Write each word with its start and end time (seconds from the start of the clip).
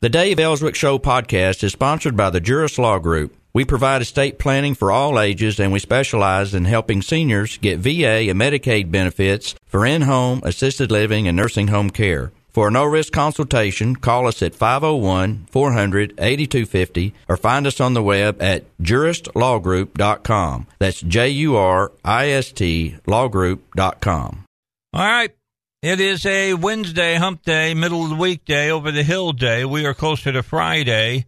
The 0.00 0.08
Dave 0.08 0.38
Elswick 0.38 0.76
Show 0.76 1.00
podcast 1.00 1.64
is 1.64 1.72
sponsored 1.72 2.16
by 2.16 2.30
the 2.30 2.40
Jurist 2.40 2.78
Law 2.78 3.00
Group. 3.00 3.34
We 3.52 3.64
provide 3.64 4.00
estate 4.00 4.38
planning 4.38 4.76
for 4.76 4.92
all 4.92 5.18
ages 5.18 5.58
and 5.58 5.72
we 5.72 5.80
specialize 5.80 6.54
in 6.54 6.66
helping 6.66 7.02
seniors 7.02 7.58
get 7.58 7.80
VA 7.80 8.30
and 8.30 8.40
Medicaid 8.40 8.92
benefits 8.92 9.56
for 9.66 9.84
in 9.84 10.02
home, 10.02 10.40
assisted 10.44 10.92
living, 10.92 11.26
and 11.26 11.36
nursing 11.36 11.66
home 11.66 11.90
care. 11.90 12.30
For 12.48 12.68
a 12.68 12.70
no 12.70 12.84
risk 12.84 13.12
consultation, 13.12 13.96
call 13.96 14.28
us 14.28 14.40
at 14.40 14.54
501 14.54 15.48
400 15.50 16.14
8250 16.16 17.14
or 17.28 17.36
find 17.36 17.66
us 17.66 17.80
on 17.80 17.94
the 17.94 18.02
web 18.02 18.40
at 18.40 18.66
juristlawgroup.com. 18.78 20.66
That's 20.78 21.00
J 21.00 21.28
U 21.30 21.56
R 21.56 21.90
I 22.04 22.28
S 22.28 22.52
T 22.52 22.98
lawgroup.com. 23.08 24.44
All 24.92 25.04
right. 25.04 25.32
It 25.80 26.00
is 26.00 26.26
a 26.26 26.54
Wednesday, 26.54 27.14
hump 27.14 27.44
day, 27.44 27.72
middle 27.72 28.02
of 28.02 28.10
the 28.10 28.16
weekday, 28.16 28.68
over 28.68 28.90
the 28.90 29.04
hill 29.04 29.30
day. 29.30 29.64
We 29.64 29.86
are 29.86 29.94
closer 29.94 30.32
to 30.32 30.42
Friday 30.42 31.26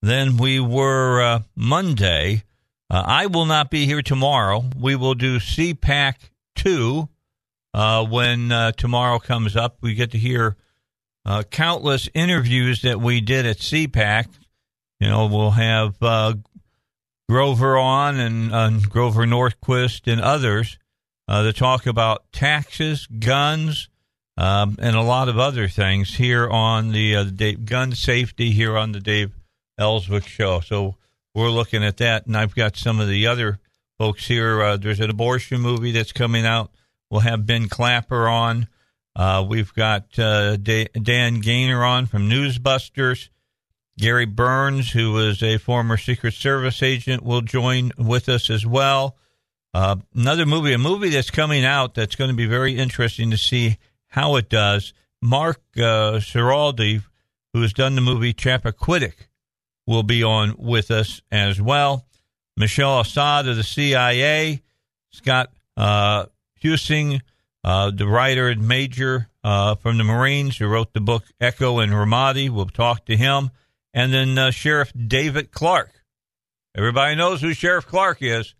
than 0.00 0.38
we 0.38 0.60
were 0.60 1.20
uh, 1.20 1.40
Monday. 1.54 2.44
Uh, 2.88 3.02
I 3.04 3.26
will 3.26 3.44
not 3.44 3.70
be 3.70 3.84
here 3.84 4.00
tomorrow. 4.00 4.64
We 4.74 4.96
will 4.96 5.12
do 5.12 5.38
CPAC 5.38 6.14
2 6.56 7.06
uh, 7.74 8.06
when 8.06 8.50
uh, 8.50 8.72
tomorrow 8.72 9.18
comes 9.18 9.56
up. 9.56 9.76
We 9.82 9.92
get 9.92 10.12
to 10.12 10.18
hear 10.18 10.56
uh, 11.26 11.42
countless 11.42 12.08
interviews 12.14 12.80
that 12.80 12.98
we 12.98 13.20
did 13.20 13.44
at 13.44 13.58
CPAC. 13.58 14.26
You 15.00 15.10
know, 15.10 15.26
we'll 15.26 15.50
have 15.50 16.02
uh, 16.02 16.32
Grover 17.28 17.76
on 17.76 18.18
and 18.18 18.88
Grover 18.88 19.26
Norquist 19.26 20.10
and 20.10 20.22
others 20.22 20.78
uh, 21.32 21.42
to 21.44 21.52
talk 21.54 21.86
about 21.86 22.30
taxes, 22.30 23.06
guns, 23.06 23.88
um, 24.36 24.76
and 24.78 24.94
a 24.94 25.00
lot 25.00 25.30
of 25.30 25.38
other 25.38 25.66
things 25.66 26.16
here 26.16 26.46
on 26.46 26.92
the, 26.92 27.16
uh, 27.16 27.24
Dave, 27.24 27.64
gun 27.64 27.92
safety 27.92 28.50
here 28.50 28.76
on 28.76 28.92
the 28.92 29.00
Dave 29.00 29.32
Elswick 29.78 30.26
show. 30.26 30.60
So 30.60 30.96
we're 31.34 31.48
looking 31.48 31.82
at 31.82 31.96
that, 31.96 32.26
and 32.26 32.36
I've 32.36 32.54
got 32.54 32.76
some 32.76 33.00
of 33.00 33.08
the 33.08 33.26
other 33.26 33.60
folks 33.96 34.26
here. 34.26 34.62
Uh, 34.62 34.76
there's 34.76 35.00
an 35.00 35.08
abortion 35.08 35.62
movie 35.62 35.92
that's 35.92 36.12
coming 36.12 36.44
out. 36.44 36.70
We'll 37.10 37.22
have 37.22 37.46
Ben 37.46 37.66
Clapper 37.66 38.28
on. 38.28 38.68
Uh, 39.16 39.42
we've 39.48 39.72
got 39.72 40.18
uh, 40.18 40.58
Dan 40.58 41.40
Gainor 41.40 41.88
on 41.88 42.04
from 42.04 42.28
Newsbusters. 42.28 43.30
Gary 43.98 44.26
Burns, 44.26 44.90
who 44.90 45.12
was 45.12 45.42
a 45.42 45.56
former 45.56 45.96
Secret 45.96 46.34
Service 46.34 46.82
agent, 46.82 47.22
will 47.22 47.40
join 47.40 47.90
with 47.96 48.28
us 48.28 48.50
as 48.50 48.66
well. 48.66 49.16
Uh, 49.74 49.96
another 50.14 50.44
movie, 50.44 50.72
a 50.72 50.78
movie 50.78 51.08
that's 51.08 51.30
coming 51.30 51.64
out 51.64 51.94
that's 51.94 52.14
going 52.14 52.30
to 52.30 52.36
be 52.36 52.46
very 52.46 52.76
interesting 52.76 53.30
to 53.30 53.38
see 53.38 53.78
how 54.08 54.36
it 54.36 54.48
does. 54.48 54.92
Mark 55.22 55.60
uh, 55.76 56.18
Ciardi, 56.20 57.02
who 57.52 57.62
has 57.62 57.72
done 57.72 57.94
the 57.94 58.00
movie 58.00 58.34
Chappaquiddick, 58.34 59.28
will 59.86 60.02
be 60.02 60.22
on 60.22 60.56
with 60.58 60.90
us 60.90 61.22
as 61.30 61.60
well. 61.60 62.06
Michelle 62.56 63.00
Assad 63.00 63.48
of 63.48 63.56
the 63.56 63.62
CIA, 63.62 64.62
Scott 65.10 65.50
uh, 65.76 66.26
Huesing, 66.62 67.20
uh, 67.64 67.90
the 67.90 68.06
writer 68.06 68.48
and 68.48 68.66
major 68.66 69.28
uh, 69.44 69.74
from 69.76 69.98
the 69.98 70.04
Marines 70.04 70.56
who 70.56 70.66
wrote 70.66 70.92
the 70.92 71.00
book 71.00 71.24
Echo 71.40 71.80
in 71.80 71.90
Ramadi. 71.90 72.50
We'll 72.50 72.66
talk 72.66 73.06
to 73.06 73.16
him. 73.16 73.50
And 73.94 74.12
then 74.12 74.38
uh, 74.38 74.50
Sheriff 74.50 74.92
David 74.94 75.50
Clarke. 75.50 75.92
Everybody 76.74 77.14
knows 77.14 77.40
who 77.40 77.52
Sheriff 77.52 77.86
Clarke 77.86 78.22
is. 78.22 78.54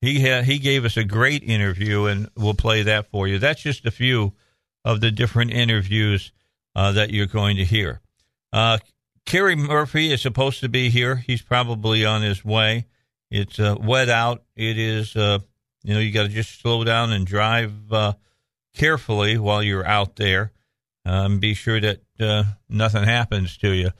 He 0.00 0.20
he 0.42 0.58
gave 0.58 0.84
us 0.84 0.96
a 0.96 1.04
great 1.04 1.42
interview, 1.42 2.04
and 2.04 2.28
we'll 2.36 2.54
play 2.54 2.82
that 2.82 3.10
for 3.10 3.26
you. 3.26 3.38
That's 3.38 3.62
just 3.62 3.86
a 3.86 3.90
few 3.90 4.34
of 4.84 5.00
the 5.00 5.10
different 5.10 5.52
interviews 5.52 6.32
uh, 6.76 6.92
that 6.92 7.10
you're 7.10 7.26
going 7.26 7.56
to 7.56 7.64
hear. 7.64 8.00
Uh, 8.52 8.78
Kerry 9.24 9.56
Murphy 9.56 10.12
is 10.12 10.22
supposed 10.22 10.60
to 10.60 10.68
be 10.68 10.90
here. 10.90 11.16
He's 11.16 11.42
probably 11.42 12.04
on 12.04 12.22
his 12.22 12.44
way. 12.44 12.86
It's 13.30 13.58
uh, 13.58 13.74
wet 13.80 14.08
out. 14.08 14.44
It 14.54 14.78
is, 14.78 15.16
uh, 15.16 15.40
you 15.82 15.94
know, 15.94 16.00
you 16.00 16.12
got 16.12 16.24
to 16.24 16.28
just 16.28 16.60
slow 16.60 16.84
down 16.84 17.12
and 17.12 17.26
drive 17.26 17.92
uh, 17.92 18.12
carefully 18.74 19.38
while 19.38 19.62
you're 19.62 19.86
out 19.86 20.14
there. 20.14 20.52
Um, 21.04 21.40
be 21.40 21.54
sure 21.54 21.80
that 21.80 22.02
uh, 22.20 22.44
nothing 22.68 23.02
happens 23.02 23.56
to 23.58 23.70
you. 23.70 23.90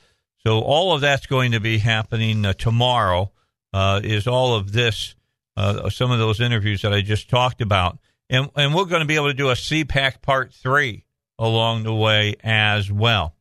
So 0.47 0.61
all 0.61 0.95
of 0.95 1.01
that's 1.01 1.27
going 1.27 1.53
to 1.53 1.61
be 1.61 1.79
happening 1.79 2.45
tomorrow. 2.59 3.33
is 3.75 4.29
all 4.29 4.55
of 4.55 4.73
this 4.73 5.17
uh, 5.57 5.89
some 5.91 6.11
of 6.11 6.19
those 6.19 6.41
interviews 6.41 6.83
that 6.83 6.93
I 6.93 7.01
just 7.01 7.31
talked 7.31 7.61
about. 7.61 7.99
And, 8.29 8.51
and 8.57 8.75
we're 8.75 8.85
going 8.87 9.01
to 9.01 9.07
be 9.07 9.17
able 9.17 9.29
to 9.29 9.35
do 9.35 9.51
a 9.51 9.55
CPAC 9.55 10.21
part 10.21 10.53
three 10.53 11.05
along 11.39 11.85
the 11.85 11.95
way 11.95 12.35
as 12.43 12.91
well. 12.91 13.35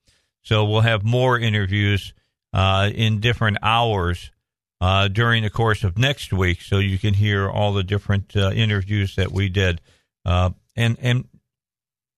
So 0.44 0.66
we'll 0.66 0.82
have 0.82 1.04
more 1.04 1.40
interviews 1.40 2.14
uh, 2.54 2.90
in 2.94 3.20
different 3.20 3.58
hours 3.62 4.32
uh, 4.80 5.08
during 5.08 5.44
the 5.44 5.50
course 5.50 5.84
of 5.84 5.98
next 5.98 6.32
week, 6.32 6.62
so 6.62 6.78
you 6.78 7.00
can 7.00 7.14
hear 7.14 7.50
all 7.50 7.74
the 7.74 7.84
different 7.84 8.36
uh, 8.36 8.52
interviews 8.52 9.16
that 9.16 9.32
we 9.32 9.50
did. 9.50 9.82
Uh, 10.24 10.52
and 10.76 10.98
and 11.02 11.28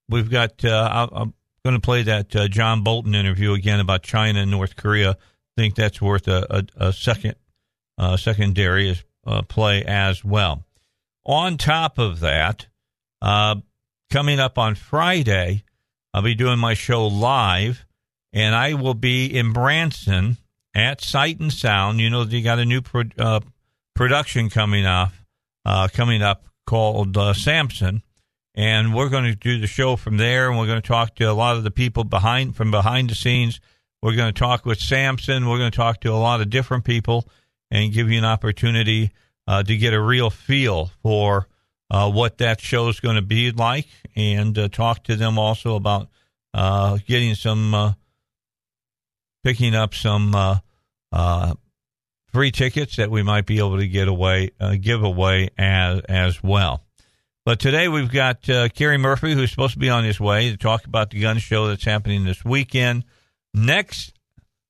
we've 0.09 0.29
got 0.29 0.65
uh, 0.65 1.07
I'm 1.11 1.33
going 1.63 1.75
to 1.75 1.81
play 1.81 2.03
that 2.03 2.29
John 2.49 2.83
Bolton 2.83 3.15
interview 3.15 3.53
again 3.53 3.79
about 3.79 4.03
China 4.03 4.41
and 4.41 4.51
North 4.51 4.75
Korea. 4.75 5.11
I 5.11 5.61
think 5.61 5.75
that's 5.75 6.01
worth 6.01 6.27
a, 6.27 6.67
a, 6.77 6.87
a 6.87 6.93
second 6.93 7.35
secondary 8.17 8.89
as 8.89 9.03
uh, 9.27 9.41
play 9.43 9.83
as 9.83 10.23
well. 10.23 10.63
On 11.25 11.57
top 11.57 11.99
of 11.99 12.21
that, 12.21 12.67
uh, 13.21 13.55
coming 14.09 14.39
up 14.39 14.57
on 14.57 14.75
Friday, 14.75 15.63
I'll 16.13 16.21
be 16.21 16.35
doing 16.35 16.57
my 16.57 16.73
show 16.73 17.05
live, 17.05 17.85
and 18.31 18.55
I 18.55 18.73
will 18.73 18.93
be 18.93 19.25
in 19.25 19.51
Branson 19.51 20.37
at 20.73 21.01
Sight 21.01 21.39
and 21.39 21.51
Sound. 21.51 21.99
You 21.99 22.09
know, 22.09 22.23
they 22.23 22.41
got 22.41 22.59
a 22.59 22.65
new 22.65 22.81
pro- 22.81 23.03
uh, 23.19 23.41
production 23.93 24.49
coming 24.49 24.85
off, 24.85 25.23
uh, 25.65 25.89
coming 25.93 26.21
up 26.21 26.45
called 26.65 27.17
uh, 27.17 27.33
Samson, 27.33 28.03
and 28.55 28.93
we're 28.93 29.09
going 29.09 29.25
to 29.25 29.35
do 29.35 29.59
the 29.59 29.67
show 29.67 29.97
from 29.97 30.17
there, 30.17 30.49
and 30.49 30.57
we're 30.57 30.67
going 30.67 30.81
to 30.81 30.87
talk 30.87 31.15
to 31.15 31.25
a 31.25 31.33
lot 31.33 31.57
of 31.57 31.63
the 31.63 31.71
people 31.71 32.05
behind 32.05 32.55
from 32.55 32.71
behind 32.71 33.09
the 33.09 33.15
scenes. 33.15 33.59
We're 34.01 34.15
going 34.15 34.33
to 34.33 34.39
talk 34.39 34.65
with 34.65 34.79
Samson. 34.79 35.49
We're 35.49 35.57
going 35.57 35.71
to 35.71 35.77
talk 35.77 35.99
to 36.01 36.13
a 36.13 36.15
lot 36.15 36.39
of 36.39 36.49
different 36.49 36.85
people 36.85 37.27
and 37.71 37.93
give 37.93 38.09
you 38.09 38.17
an 38.17 38.25
opportunity 38.25 39.11
uh, 39.47 39.63
to 39.63 39.77
get 39.77 39.93
a 39.93 40.01
real 40.01 40.29
feel 40.29 40.91
for 41.01 41.47
uh, 41.89 42.11
what 42.11 42.39
that 42.39 42.59
show 42.59 42.89
is 42.89 42.99
going 42.99 43.15
to 43.15 43.21
be 43.21 43.51
like 43.51 43.87
and 44.15 44.57
uh, 44.57 44.67
talk 44.67 45.03
to 45.03 45.15
them 45.15 45.39
also 45.39 45.75
about 45.75 46.09
uh, 46.53 46.97
getting 47.07 47.35
some, 47.35 47.73
uh, 47.73 47.93
picking 49.43 49.73
up 49.73 49.93
some 49.93 50.35
uh, 50.35 51.53
free 52.27 52.51
tickets 52.51 52.97
that 52.97 53.09
we 53.09 53.23
might 53.23 53.45
be 53.45 53.59
able 53.59 53.77
to 53.77 53.87
get 53.87 54.07
away, 54.07 54.51
give 54.81 55.03
away 55.03 55.49
as, 55.57 56.01
as 56.09 56.43
well. 56.43 56.83
But 57.45 57.59
today 57.59 57.87
we've 57.87 58.11
got 58.11 58.41
Kerry 58.41 58.97
Murphy, 58.97 59.33
who's 59.33 59.51
supposed 59.51 59.73
to 59.73 59.79
be 59.79 59.89
on 59.89 60.03
his 60.03 60.19
way 60.19 60.51
to 60.51 60.57
talk 60.57 60.85
about 60.85 61.11
the 61.11 61.21
gun 61.21 61.37
show 61.37 61.67
that's 61.67 61.85
happening 61.85 62.25
this 62.25 62.43
weekend. 62.43 63.05
Next 63.53 64.13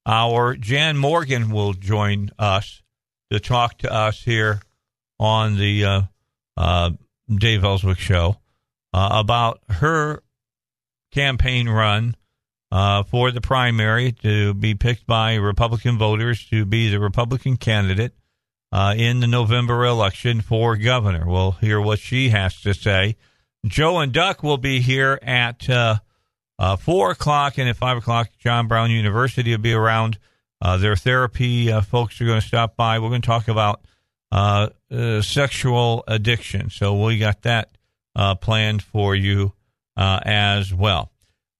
hour, 0.05 0.55
Jan 0.55 0.95
Morgan 0.95 1.49
will 1.49 1.73
join 1.73 2.29
us 2.37 2.83
to 3.31 3.39
talk 3.39 3.79
to 3.79 3.93
us 3.93 4.23
here 4.23 4.61
on 5.19 5.57
the 5.57 5.85
uh, 5.85 6.01
uh, 6.55 6.91
Dave 7.33 7.63
Elswick 7.63 7.99
show 7.99 8.37
uh, 8.93 9.09
about 9.13 9.59
her 9.69 10.23
campaign 11.11 11.67
run 11.67 12.15
uh, 12.71 13.03
for 13.03 13.31
the 13.31 13.41
primary 13.41 14.11
to 14.11 14.53
be 14.53 14.75
picked 14.75 15.05
by 15.05 15.35
Republican 15.35 15.97
voters 15.97 16.45
to 16.49 16.65
be 16.65 16.89
the 16.89 16.99
Republican 16.99 17.57
candidate 17.57 18.13
uh, 18.71 18.93
in 18.97 19.19
the 19.19 19.27
November 19.27 19.85
election 19.85 20.41
for 20.41 20.75
governor. 20.75 21.25
We'll 21.25 21.51
hear 21.51 21.79
what 21.79 21.99
she 21.99 22.29
has 22.29 22.59
to 22.61 22.73
say. 22.73 23.15
Joe 23.65 23.99
and 23.99 24.11
Duck 24.11 24.43
will 24.43 24.57
be 24.57 24.81
here 24.81 25.19
at 25.21 25.69
uh, 25.69 25.97
four 26.79 27.11
o'clock, 27.11 27.57
and 27.57 27.69
at 27.69 27.77
five 27.77 27.97
o'clock, 27.97 28.29
John 28.39 28.67
Brown 28.67 28.91
University 28.91 29.51
will 29.51 29.57
be 29.57 29.73
around. 29.73 30.17
Their 30.61 30.95
therapy 30.95 31.71
folks 31.81 32.19
are 32.21 32.25
going 32.25 32.41
to 32.41 32.47
stop 32.47 32.75
by. 32.75 32.99
We're 32.99 33.09
going 33.09 33.21
to 33.21 33.27
talk 33.27 33.47
about 33.47 33.81
uh, 34.31 34.69
uh, 34.91 35.21
sexual 35.21 36.03
addiction. 36.07 36.69
So 36.69 37.03
we 37.03 37.17
got 37.17 37.43
that 37.43 37.69
uh, 38.15 38.35
planned 38.35 38.81
for 38.81 39.15
you 39.15 39.53
uh, 39.95 40.19
as 40.23 40.73
well. 40.73 41.11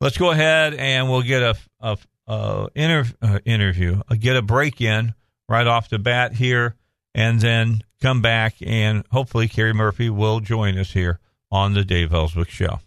Let's 0.02 0.18
go 0.18 0.32
ahead 0.32 0.74
and 0.74 1.10
we'll 1.10 1.22
get 1.22 1.42
a, 1.42 1.56
a, 1.80 1.98
uh, 2.28 2.68
inter- 2.76 3.14
uh, 3.22 3.40
interview, 3.46 4.02
uh, 4.10 4.16
get 4.20 4.36
a 4.36 4.42
break 4.42 4.82
in 4.82 5.14
right 5.50 5.66
off 5.66 5.90
the 5.90 5.98
bat 5.98 6.34
here, 6.34 6.76
and 7.16 7.40
then 7.40 7.82
come 8.02 8.22
back 8.22 8.56
and 8.62 9.04
hopefully 9.12 9.48
Kerry 9.48 9.74
Murphy 9.74 10.10
will 10.10 10.40
join 10.40 10.78
us 10.78 10.92
here 10.92 11.20
on 11.52 11.74
the 11.74 11.86
Dave 11.86 12.14
Elswick 12.14 12.50
Show. 12.50 12.80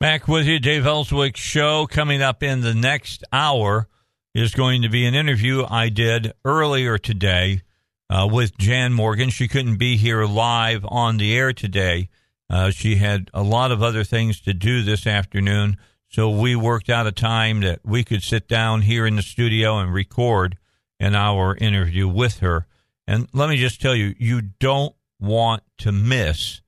Back 0.00 0.26
with 0.26 0.46
you, 0.46 0.58
Dave 0.58 0.84
Elswick 0.86 1.36
Show. 1.36 1.86
Coming 1.86 2.22
up 2.22 2.42
in 2.42 2.62
the 2.62 2.74
next 2.74 3.22
hour 3.32 3.86
is 4.34 4.54
going 4.54 4.82
to 4.82 4.88
be 4.88 5.04
an 5.04 5.14
interview 5.14 5.64
I 5.68 5.90
did 5.90 6.32
earlier 6.44 6.96
today 6.96 7.62
uh, 8.08 8.26
with 8.30 8.56
Jan 8.56 8.92
Morgan. 8.92 9.28
She 9.28 9.46
couldn't 9.46 9.76
be 9.76 9.96
here 9.96 10.24
live 10.24 10.84
on 10.88 11.18
the 11.18 11.36
air 11.36 11.52
today. 11.52 12.08
Uh, 12.48 12.70
she 12.70 12.96
had 12.96 13.30
a 13.34 13.42
lot 13.42 13.72
of 13.72 13.82
other 13.82 14.04
things 14.04 14.40
to 14.42 14.54
do 14.54 14.82
this 14.82 15.06
afternoon, 15.06 15.76
so 16.08 16.30
we 16.30 16.56
worked 16.56 16.88
out 16.88 17.06
a 17.06 17.12
time 17.12 17.60
that 17.60 17.80
we 17.84 18.04
could 18.04 18.22
sit 18.22 18.48
down 18.48 18.82
here 18.82 19.06
in 19.06 19.16
the 19.16 19.22
studio 19.22 19.78
and 19.78 19.92
record 19.92 20.56
an 20.98 21.14
hour 21.14 21.56
interview 21.56 22.08
with 22.08 22.38
her. 22.38 22.66
And 23.06 23.28
let 23.34 23.50
me 23.50 23.56
just 23.56 23.80
tell 23.80 23.94
you, 23.94 24.14
you 24.18 24.40
don't 24.40 24.94
want 25.20 25.62
to 25.78 25.92
miss 25.92 26.62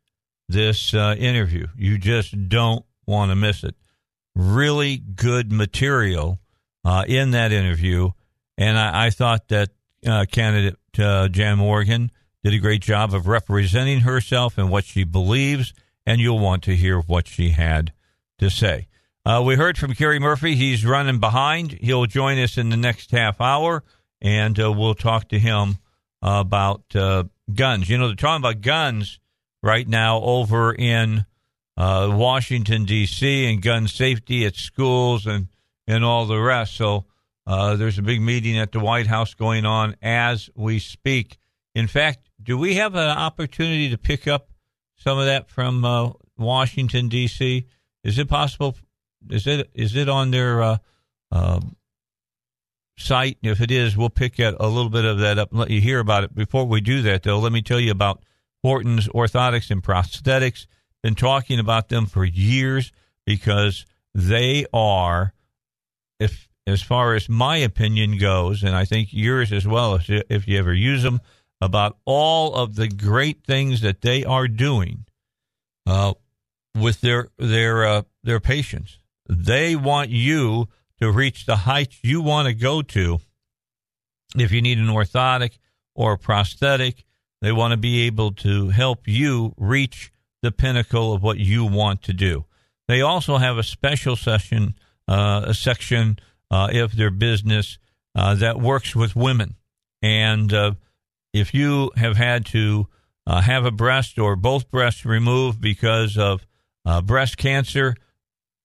this 0.49 0.93
uh, 0.93 1.17
interview. 1.19 1.67
You 1.77 1.97
just 1.97 2.49
don't 2.49 2.85
want 3.07 3.31
to 3.31 3.37
miss 3.37 3.65
it. 3.65 3.75
Really 4.35 4.99
good 4.99 5.53
material 5.53 6.41
uh, 6.85 7.05
in 7.07 7.33
that 7.33 7.53
interview. 7.53 8.11
And 8.57 8.79
I, 8.79 9.07
I 9.07 9.11
thought 9.11 9.49
that 9.49 9.71
uh, 10.07 10.27
candidate 10.31 10.79
uh, 10.99 11.29
Jan 11.29 11.59
Morgan 11.59 12.11
did 12.43 12.55
a 12.55 12.59
great 12.59 12.83
job 12.83 13.15
of 13.15 13.27
representing 13.27 14.01
herself 14.01 14.59
and 14.59 14.71
what 14.71 14.85
she 14.85 15.05
believes. 15.05 15.73
And 16.07 16.21
you'll 16.21 16.39
want 16.39 16.63
to 16.65 16.77
hear 16.77 17.01
what 17.01 17.27
she 17.27 17.51
had 17.51 17.93
to 18.39 18.51
say. 18.51 18.89
Uh, 19.25 19.43
we 19.45 19.57
heard 19.57 19.79
from 19.79 19.95
Kerry 19.95 20.19
Murphy. 20.19 20.55
He's 20.55 20.85
running 20.85 21.19
behind. 21.19 21.73
He'll 21.73 22.05
join 22.05 22.39
us 22.39 22.59
in 22.59 22.69
the 22.69 22.77
next 22.77 23.11
half 23.11 23.41
hour, 23.41 23.83
and 24.21 24.61
uh, 24.61 24.71
we'll 24.71 24.95
talk 24.95 25.29
to 25.29 25.39
him 25.39 25.79
about 26.21 26.83
guns. 26.91 27.89
You 27.89 27.97
know, 27.97 28.09
they're 28.09 28.17
talking 28.17 28.43
about 28.43 28.61
guns 28.61 29.19
right 29.63 29.89
now 29.89 30.21
over 30.21 30.75
in 30.75 31.25
uh, 31.77 32.11
Washington 32.13 32.85
D.C. 32.85 33.51
and 33.51 33.63
gun 33.63 33.89
safety 33.89 34.45
at 34.45 34.55
schools 34.55 35.27
and 35.27 35.49
and 35.87 36.05
all 36.05 36.27
the 36.27 36.41
rest. 36.41 36.77
So 36.77 37.07
uh, 37.47 37.77
there's 37.77 37.99
a 37.99 38.03
big 38.03 38.21
meeting 38.21 38.59
at 38.59 38.73
the 38.73 38.81
White 38.81 39.07
House 39.07 39.35
going 39.35 39.65
on 39.65 39.97
as 40.03 40.51
we 40.55 40.79
speak. 40.79 41.39
In 41.75 41.87
fact, 41.87 42.31
do 42.43 42.57
we 42.57 42.77
have 42.77 42.95
an 42.95 43.11
opportunity 43.11 43.91
to 43.91 43.99
pick 43.99 44.27
up 44.27 44.51
some 44.97 45.19
of 45.19 45.27
that 45.27 45.51
from 45.51 45.85
uh, 45.85 46.11
Washington 46.39 47.09
D.C.? 47.09 47.67
Is 48.03 48.19
it 48.19 48.29
possible? 48.29 48.77
Is 49.31 49.47
it 49.47 49.71
is 49.75 49.97
it 49.97 50.09
on 50.09 50.31
their 50.31 50.63
uh, 50.63 50.77
um, 51.33 51.77
site? 52.99 53.39
If 53.43 53.61
it 53.61 53.71
is, 53.71 53.97
we'll 53.97 54.11
pick 54.11 54.39
a 54.39 54.51
little 54.51 54.91
bit 54.91 55.05
of 55.05 55.19
that 55.21 55.39
up 55.39 55.51
and 55.51 55.61
let 55.61 55.71
you 55.71 55.81
hear 55.81 56.01
about 56.01 56.25
it. 56.25 56.35
Before 56.35 56.65
we 56.67 56.81
do 56.81 57.03
that, 57.03 57.23
though, 57.23 57.39
let 57.39 57.53
me 57.53 57.63
tell 57.63 57.81
you 57.81 57.91
about 57.91 58.23
Horton's 58.63 59.09
Orthotics 59.09 59.71
and 59.71 59.83
Prosthetics. 59.83 60.67
Been 61.03 61.15
talking 61.15 61.59
about 61.59 61.91
them 61.91 62.07
for 62.07 62.25
years 62.25 62.93
because 63.27 63.85
they 64.15 64.65
are, 64.73 65.34
if 66.19 66.49
as 66.67 66.83
far 66.83 67.15
as 67.15 67.29
my 67.29 67.59
opinion 67.59 68.19
goes, 68.19 68.63
and 68.63 68.75
I 68.75 68.85
think 68.85 69.11
yours 69.13 69.53
as 69.53 69.67
well, 69.67 69.97
if 69.97 70.09
you, 70.09 70.23
if 70.31 70.49
you 70.49 70.59
ever 70.59 70.73
use 70.73 71.03
them, 71.03 71.21
about 71.61 71.97
all 72.05 72.55
of 72.55 72.75
the 72.75 72.89
great 72.89 73.45
things 73.45 73.81
that 73.83 74.01
they 74.01 74.25
are 74.25 74.49
doing 74.49 75.05
uh, 75.87 76.15
with 76.79 77.01
their 77.01 77.29
their 77.39 77.87
uh, 77.87 78.03
their 78.23 78.41
patients. 78.41 78.99
They 79.29 79.75
want 79.77 80.11
you 80.11 80.69
to 81.01 81.11
reach 81.11 81.47
the 81.47 81.57
heights 81.57 81.99
you 82.03 82.21
want 82.21 82.49
to 82.49 82.55
go 82.55 82.83
to. 82.83 83.21
If 84.37 84.53
you 84.53 84.61
need 84.61 84.79
an 84.79 84.89
orthotic 84.89 85.59
or 85.95 86.13
a 86.13 86.19
prosthetic, 86.19 87.05
they 87.41 87.53
want 87.53 87.73
to 87.73 87.77
be 87.77 88.03
able 88.03 88.33
to 88.33 88.71
help 88.71 89.07
you 89.07 89.55
reach 89.57 90.13
the 90.43 90.53
pinnacle 90.53 91.13
of 91.13 91.23
what 91.23 91.39
you 91.39 91.65
want 91.65 92.03
to 92.03 92.13
do. 92.13 92.45
They 92.89 93.01
also 93.01 93.39
have 93.39 93.57
a 93.57 93.63
special 93.63 94.17
session, 94.17 94.75
uh, 95.09 95.43
a 95.47 95.55
section 95.55 96.19
uh, 96.51 96.69
of 96.73 96.97
their 96.97 97.11
business 97.11 97.79
uh, 98.15 98.35
that 98.37 98.61
works 98.61 98.95
with 98.95 99.17
women. 99.17 99.57
And 100.03 100.53
uh, 100.53 100.73
if 101.33 101.55
you 101.55 101.91
have 101.97 102.17
had 102.17 102.47
to 102.47 102.89
have 103.27 103.65
a 103.65 103.71
breast 103.71 104.19
or 104.19 104.37
both 104.37 104.71
breasts 104.71 105.05
removed 105.05 105.61
because 105.61 106.19
of 106.19 106.47
breast 107.05 107.39
cancer, 107.39 107.97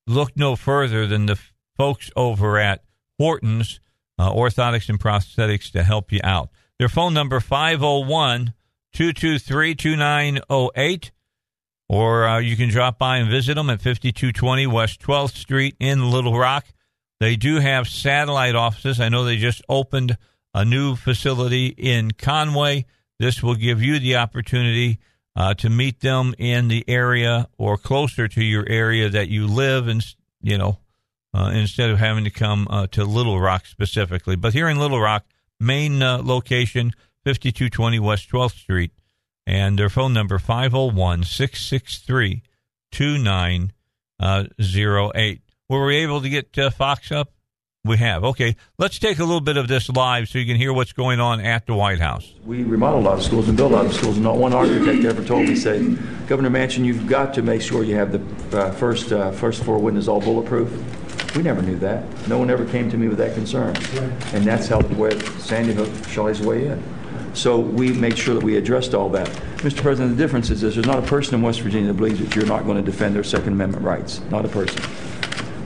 look 0.05 0.35
no 0.35 0.55
further 0.55 1.07
than 1.07 1.25
the 1.25 1.39
folks 1.77 2.11
over 2.15 2.59
at 2.59 2.83
Horton's 3.17 3.79
Orthotics 4.19 4.89
and 4.89 4.99
Prosthetics 4.99 5.71
to 5.71 5.83
help 5.83 6.11
you 6.11 6.19
out. 6.23 6.49
Their 6.77 6.89
phone 6.89 7.13
number 7.13 7.39
501 7.39 8.53
223 8.93 9.75
2908. 9.75 11.11
Or 11.89 12.27
uh, 12.27 12.39
you 12.39 12.55
can 12.55 12.69
drop 12.69 12.99
by 12.99 13.17
and 13.17 13.29
visit 13.29 13.55
them 13.55 13.69
at 13.69 13.81
5220 13.81 14.67
West 14.67 15.01
12th 15.01 15.35
Street 15.35 15.75
in 15.79 16.11
Little 16.11 16.37
Rock. 16.37 16.67
They 17.19 17.35
do 17.35 17.59
have 17.59 17.87
satellite 17.87 18.55
offices. 18.55 18.99
I 18.99 19.09
know 19.09 19.23
they 19.23 19.37
just 19.37 19.63
opened 19.67 20.15
a 20.53 20.63
new 20.63 20.95
facility 20.95 21.67
in 21.67 22.11
Conway. 22.11 22.85
This 23.17 23.43
will 23.43 23.55
give 23.55 23.81
you 23.81 23.99
the 23.99 24.17
opportunity 24.17 24.99
uh, 25.35 25.53
to 25.55 25.69
meet 25.69 26.01
them 26.01 26.33
in 26.37 26.67
the 26.67 26.85
area 26.87 27.47
or 27.57 27.77
closer 27.77 28.27
to 28.27 28.43
your 28.43 28.67
area 28.69 29.09
that 29.09 29.29
you 29.29 29.47
live, 29.47 29.87
and 29.87 30.05
you 30.41 30.57
know, 30.57 30.77
uh, 31.33 31.51
instead 31.53 31.89
of 31.89 31.99
having 31.99 32.23
to 32.23 32.29
come 32.29 32.67
uh, 32.69 32.87
to 32.87 33.03
Little 33.03 33.39
Rock 33.39 33.65
specifically. 33.65 34.35
But 34.35 34.53
here 34.53 34.69
in 34.69 34.79
Little 34.79 34.99
Rock, 34.99 35.25
main 35.59 36.01
uh, 36.01 36.21
location, 36.23 36.91
5220 37.25 37.99
West 37.99 38.29
12th 38.29 38.57
Street, 38.57 38.91
and 39.49 39.77
their 39.79 39.89
phone 39.89 40.13
number 40.13 40.37
501 40.37 41.23
663 41.23 42.43
2908. 42.91 45.41
Were 45.67 45.87
we 45.87 45.95
able 45.97 46.21
to 46.21 46.29
get 46.29 46.55
uh, 46.57 46.69
Fox 46.69 47.11
up? 47.11 47.33
We 47.83 47.97
have. 47.97 48.23
Okay, 48.23 48.55
let's 48.77 48.99
take 48.99 49.17
a 49.17 49.23
little 49.23 49.41
bit 49.41 49.57
of 49.57 49.67
this 49.67 49.89
live 49.89 50.29
so 50.29 50.37
you 50.37 50.45
can 50.45 50.57
hear 50.57 50.71
what's 50.71 50.93
going 50.93 51.19
on 51.19 51.39
at 51.39 51.65
the 51.65 51.73
White 51.73 51.99
House. 51.99 52.31
We 52.45 52.63
remodel 52.63 52.99
a 52.99 53.01
lot 53.01 53.17
of 53.17 53.23
schools 53.23 53.47
and 53.47 53.57
build 53.57 53.71
a 53.71 53.75
lot 53.75 53.87
of 53.87 53.93
schools. 53.93 54.17
and 54.17 54.23
Not 54.23 54.37
one 54.37 54.53
architect 54.53 55.03
ever 55.05 55.23
told 55.23 55.47
me, 55.47 55.55
say, 55.55 55.95
Governor 56.27 56.51
Manchin, 56.51 56.85
you've 56.85 57.07
got 57.07 57.33
to 57.33 57.41
make 57.41 57.63
sure 57.63 57.83
you 57.83 57.95
have 57.95 58.11
the 58.11 58.21
uh, 58.55 58.69
first 58.73 59.11
uh, 59.11 59.31
first 59.31 59.63
floor 59.63 59.79
windows 59.79 60.07
all 60.07 60.21
bulletproof. 60.21 60.71
We 61.35 61.41
never 61.41 61.63
knew 61.63 61.79
that. 61.79 62.05
No 62.27 62.37
one 62.37 62.51
ever 62.51 62.65
came 62.65 62.91
to 62.91 62.97
me 62.97 63.07
with 63.07 63.17
that 63.17 63.33
concern. 63.33 63.75
And 64.33 64.43
that's 64.43 64.67
how 64.67 64.79
the 64.81 64.93
way 64.95 65.17
Sandy 65.39 65.73
Hook 65.73 65.89
Shaw's 66.07 66.39
way 66.41 66.67
in. 66.67 66.83
So 67.33 67.59
we 67.59 67.93
made 67.93 68.17
sure 68.17 68.33
that 68.35 68.43
we 68.43 68.57
addressed 68.57 68.93
all 68.93 69.09
that. 69.09 69.27
Mr. 69.57 69.81
President, 69.81 70.17
the 70.17 70.23
difference 70.23 70.49
is 70.49 70.61
this. 70.61 70.75
There's 70.75 70.85
not 70.85 70.99
a 70.99 71.07
person 71.07 71.35
in 71.35 71.41
West 71.41 71.61
Virginia 71.61 71.87
that 71.87 71.93
believes 71.93 72.19
that 72.19 72.35
you're 72.35 72.45
not 72.45 72.65
going 72.65 72.77
to 72.77 72.83
defend 72.83 73.15
their 73.15 73.23
Second 73.23 73.53
Amendment 73.53 73.83
rights. 73.83 74.21
Not 74.29 74.45
a 74.45 74.49
person. 74.49 74.81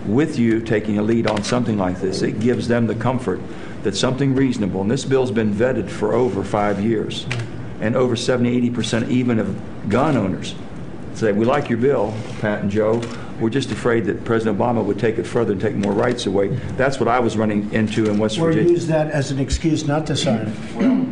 With 0.06 0.38
you 0.38 0.60
taking 0.60 0.98
a 0.98 1.02
lead 1.02 1.28
on 1.28 1.44
something 1.44 1.78
like 1.78 2.00
this, 2.02 2.22
it 2.22 2.40
gives 2.40 2.68
them 2.68 2.88
the 2.88 2.96
comfort 2.96 3.40
that 3.84 3.96
something 3.96 4.36
reasonable, 4.36 4.82
and 4.82 4.92
this 4.92 5.06
bill's 5.06 5.32
been 5.32 5.54
vetted 5.54 5.90
for 5.90 6.14
over 6.14 6.44
five 6.44 6.82
years, 6.82 7.26
and 7.82 7.96
over 7.96 8.16
70, 8.16 8.70
80% 8.70 9.10
even 9.10 9.40
of 9.40 9.90
gun 9.90 10.18
owners 10.18 10.56
say, 11.16 11.32
we 11.32 11.46
like 11.46 11.70
your 11.70 11.78
bill, 11.78 12.14
Pat 12.40 12.62
and 12.62 12.72
Joe, 12.72 13.02
we're 13.40 13.50
just 13.50 13.72
afraid 13.72 14.06
that 14.06 14.24
President 14.26 14.58
Obama 14.58 14.84
would 14.84 15.00
take 15.00 15.18
it 15.18 15.26
further 15.26 15.54
and 15.54 15.62
take 15.62 15.76
more 15.76 15.92
rights 15.94 16.26
away. 16.26 16.50
That's 16.78 17.00
what 17.00 17.08
I 17.08 17.20
was 17.20 17.36
running 17.38 17.72
into 17.74 18.10
in 18.10 18.18
West 18.18 18.38
Virginia. 18.38 18.48
Or 18.50 18.54
Virginia. 18.54 18.74
use 18.74 18.88
that 18.88 19.12
as 19.12 19.32
an 19.32 19.40
excuse 19.40 19.86
not 19.88 20.08
to 20.08 20.16
sign 20.16 20.48
it. 20.48 20.76
Well, 20.76 21.06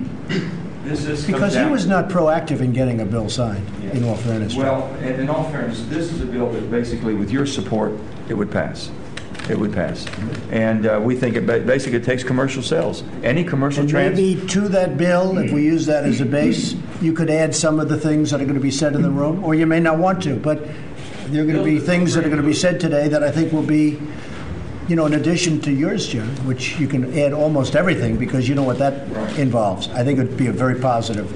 this 0.83 1.05
is 1.05 1.25
Because 1.25 1.55
he 1.55 1.65
was 1.65 1.85
not 1.85 2.09
proactive 2.09 2.59
in 2.61 2.73
getting 2.73 3.01
a 3.01 3.05
bill 3.05 3.29
signed, 3.29 3.65
in 3.93 4.03
all 4.03 4.15
fairness. 4.15 4.55
Well, 4.55 4.85
and 5.01 5.19
in 5.21 5.29
all 5.29 5.43
fairness, 5.51 5.85
this 5.85 6.11
is 6.11 6.21
a 6.21 6.25
bill 6.25 6.49
that 6.51 6.71
basically, 6.71 7.13
with 7.13 7.31
your 7.31 7.45
support, 7.45 7.93
it 8.29 8.33
would 8.33 8.51
pass. 8.51 8.91
It 9.49 9.57
would 9.59 9.73
pass. 9.73 10.05
And 10.51 10.85
uh, 10.85 10.99
we 11.03 11.15
think 11.15 11.35
it 11.35 11.45
ba- 11.45 11.59
basically 11.59 11.97
it 11.97 12.03
takes 12.03 12.23
commercial 12.23 12.61
sales. 12.63 13.03
Any 13.23 13.43
commercial 13.43 13.81
And 13.81 13.89
trans. 13.89 14.15
maybe 14.15 14.45
to 14.47 14.61
that 14.69 14.97
bill, 14.97 15.37
if 15.39 15.51
we 15.51 15.63
use 15.63 15.87
that 15.87 16.03
as 16.05 16.21
a 16.21 16.25
base, 16.25 16.75
you 17.01 17.13
could 17.13 17.29
add 17.29 17.55
some 17.55 17.79
of 17.79 17.89
the 17.89 17.97
things 17.97 18.31
that 18.31 18.39
are 18.39 18.45
going 18.45 18.55
to 18.55 18.61
be 18.61 18.71
said 18.71 18.93
in 18.95 19.01
the 19.01 19.09
room, 19.11 19.43
or 19.43 19.55
you 19.55 19.65
may 19.65 19.79
not 19.79 19.97
want 19.97 20.21
to, 20.23 20.35
but 20.35 20.63
there 21.31 21.43
are 21.43 21.45
going 21.45 21.57
to 21.57 21.63
be 21.63 21.79
things 21.79 22.13
that 22.13 22.25
are 22.25 22.29
going 22.29 22.41
to 22.41 22.47
be 22.47 22.53
said 22.53 22.79
today 22.79 23.07
that 23.07 23.23
I 23.23 23.31
think 23.31 23.53
will 23.53 23.61
be, 23.63 23.97
you 24.87 24.95
know, 24.97 25.05
in 25.05 25.13
addition 25.13 25.61
to 25.61 25.71
yours, 25.71 26.07
Jim, 26.07 26.27
which 26.45 26.77
you 26.77 26.87
can 26.87 27.17
add 27.17 27.31
almost 27.31 27.75
everything 27.75 28.17
because 28.17 28.49
you 28.49 28.55
know 28.55 28.63
what 28.63 28.77
that 28.79 29.07
involves. 29.37 29.87
I 29.89 30.03
think 30.03 30.19
it 30.19 30.27
would 30.27 30.37
be 30.37 30.47
a 30.47 30.51
very 30.51 30.79
positive 30.79 31.29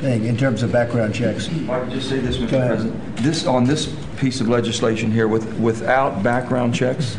thing 0.00 0.24
in 0.24 0.36
terms 0.38 0.62
of 0.62 0.72
background 0.72 1.14
checks. 1.14 1.48
If 1.48 1.68
I 1.68 1.80
could 1.80 1.90
just 1.90 2.08
say 2.08 2.18
this, 2.20 2.38
Mr. 2.38 2.48
President. 2.48 3.16
This, 3.18 3.46
on 3.46 3.64
this 3.64 3.94
piece 4.16 4.40
of 4.40 4.48
legislation 4.48 5.10
here, 5.10 5.28
with, 5.28 5.52
without 5.58 6.22
background 6.22 6.74
checks 6.74 7.18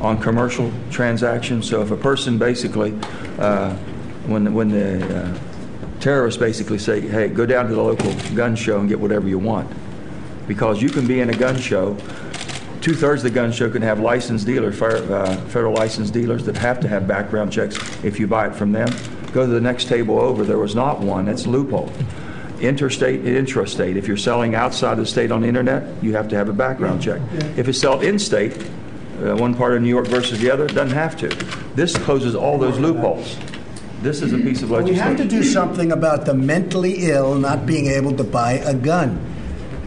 on 0.00 0.18
commercial 0.18 0.72
transactions, 0.90 1.68
so 1.68 1.82
if 1.82 1.90
a 1.90 1.96
person 1.96 2.38
basically, 2.38 2.98
uh, 3.38 3.74
when, 4.26 4.54
when 4.54 4.70
the 4.70 5.24
uh, 5.24 5.38
terrorists 6.00 6.40
basically 6.40 6.78
say, 6.78 7.02
hey, 7.02 7.28
go 7.28 7.44
down 7.44 7.68
to 7.68 7.74
the 7.74 7.82
local 7.82 8.14
gun 8.34 8.56
show 8.56 8.80
and 8.80 8.88
get 8.88 8.98
whatever 8.98 9.28
you 9.28 9.38
want, 9.38 9.70
because 10.50 10.82
you 10.82 10.88
can 10.88 11.06
be 11.06 11.20
in 11.20 11.30
a 11.30 11.32
gun 11.32 11.56
show 11.56 11.96
two 12.80 12.92
thirds 12.92 13.22
of 13.24 13.32
the 13.32 13.34
gun 13.34 13.52
show 13.52 13.70
can 13.70 13.82
have 13.82 14.00
licensed 14.00 14.46
dealers, 14.46 14.82
uh, 14.82 15.36
federal 15.48 15.74
licensed 15.74 16.12
dealers 16.12 16.44
that 16.44 16.56
have 16.56 16.80
to 16.80 16.88
have 16.88 17.06
background 17.06 17.52
checks 17.52 17.76
if 18.02 18.18
you 18.18 18.26
buy 18.26 18.48
it 18.48 18.54
from 18.54 18.72
them. 18.72 18.88
Go 19.32 19.46
to 19.46 19.52
the 19.52 19.60
next 19.60 19.86
table 19.86 20.18
over. 20.18 20.42
There 20.44 20.58
was 20.58 20.74
not 20.74 20.98
one. 20.98 21.26
That's 21.26 21.44
a 21.44 21.50
loophole. 21.50 21.92
Interstate 22.60 23.20
and 23.20 23.46
intrastate. 23.46 23.94
If 23.94 24.08
you're 24.08 24.16
selling 24.16 24.56
outside 24.56 24.96
the 24.96 25.06
state 25.06 25.30
on 25.30 25.42
the 25.42 25.46
internet, 25.46 26.02
you 26.02 26.14
have 26.14 26.26
to 26.30 26.36
have 26.36 26.48
a 26.48 26.52
background 26.52 27.00
check. 27.00 27.20
If 27.56 27.68
it's 27.68 27.80
sold 27.80 28.02
in 28.02 28.18
state, 28.18 28.56
uh, 29.22 29.36
one 29.36 29.54
part 29.54 29.74
of 29.74 29.82
New 29.82 29.88
York 29.88 30.08
versus 30.08 30.40
the 30.40 30.50
other, 30.50 30.66
doesn't 30.66 30.96
have 30.96 31.16
to. 31.18 31.28
This 31.76 31.96
closes 31.96 32.34
all 32.34 32.58
those 32.58 32.78
loopholes. 32.78 33.36
This 34.02 34.20
is 34.20 34.32
a 34.32 34.38
piece 34.38 34.62
of 34.62 34.70
legislation. 34.70 34.94
We 34.94 35.10
have 35.10 35.16
to 35.18 35.28
do 35.28 35.44
something 35.44 35.92
about 35.92 36.24
the 36.24 36.34
mentally 36.34 37.10
ill 37.10 37.34
not 37.34 37.66
being 37.66 37.86
able 37.86 38.16
to 38.16 38.24
buy 38.24 38.52
a 38.52 38.74
gun. 38.74 39.29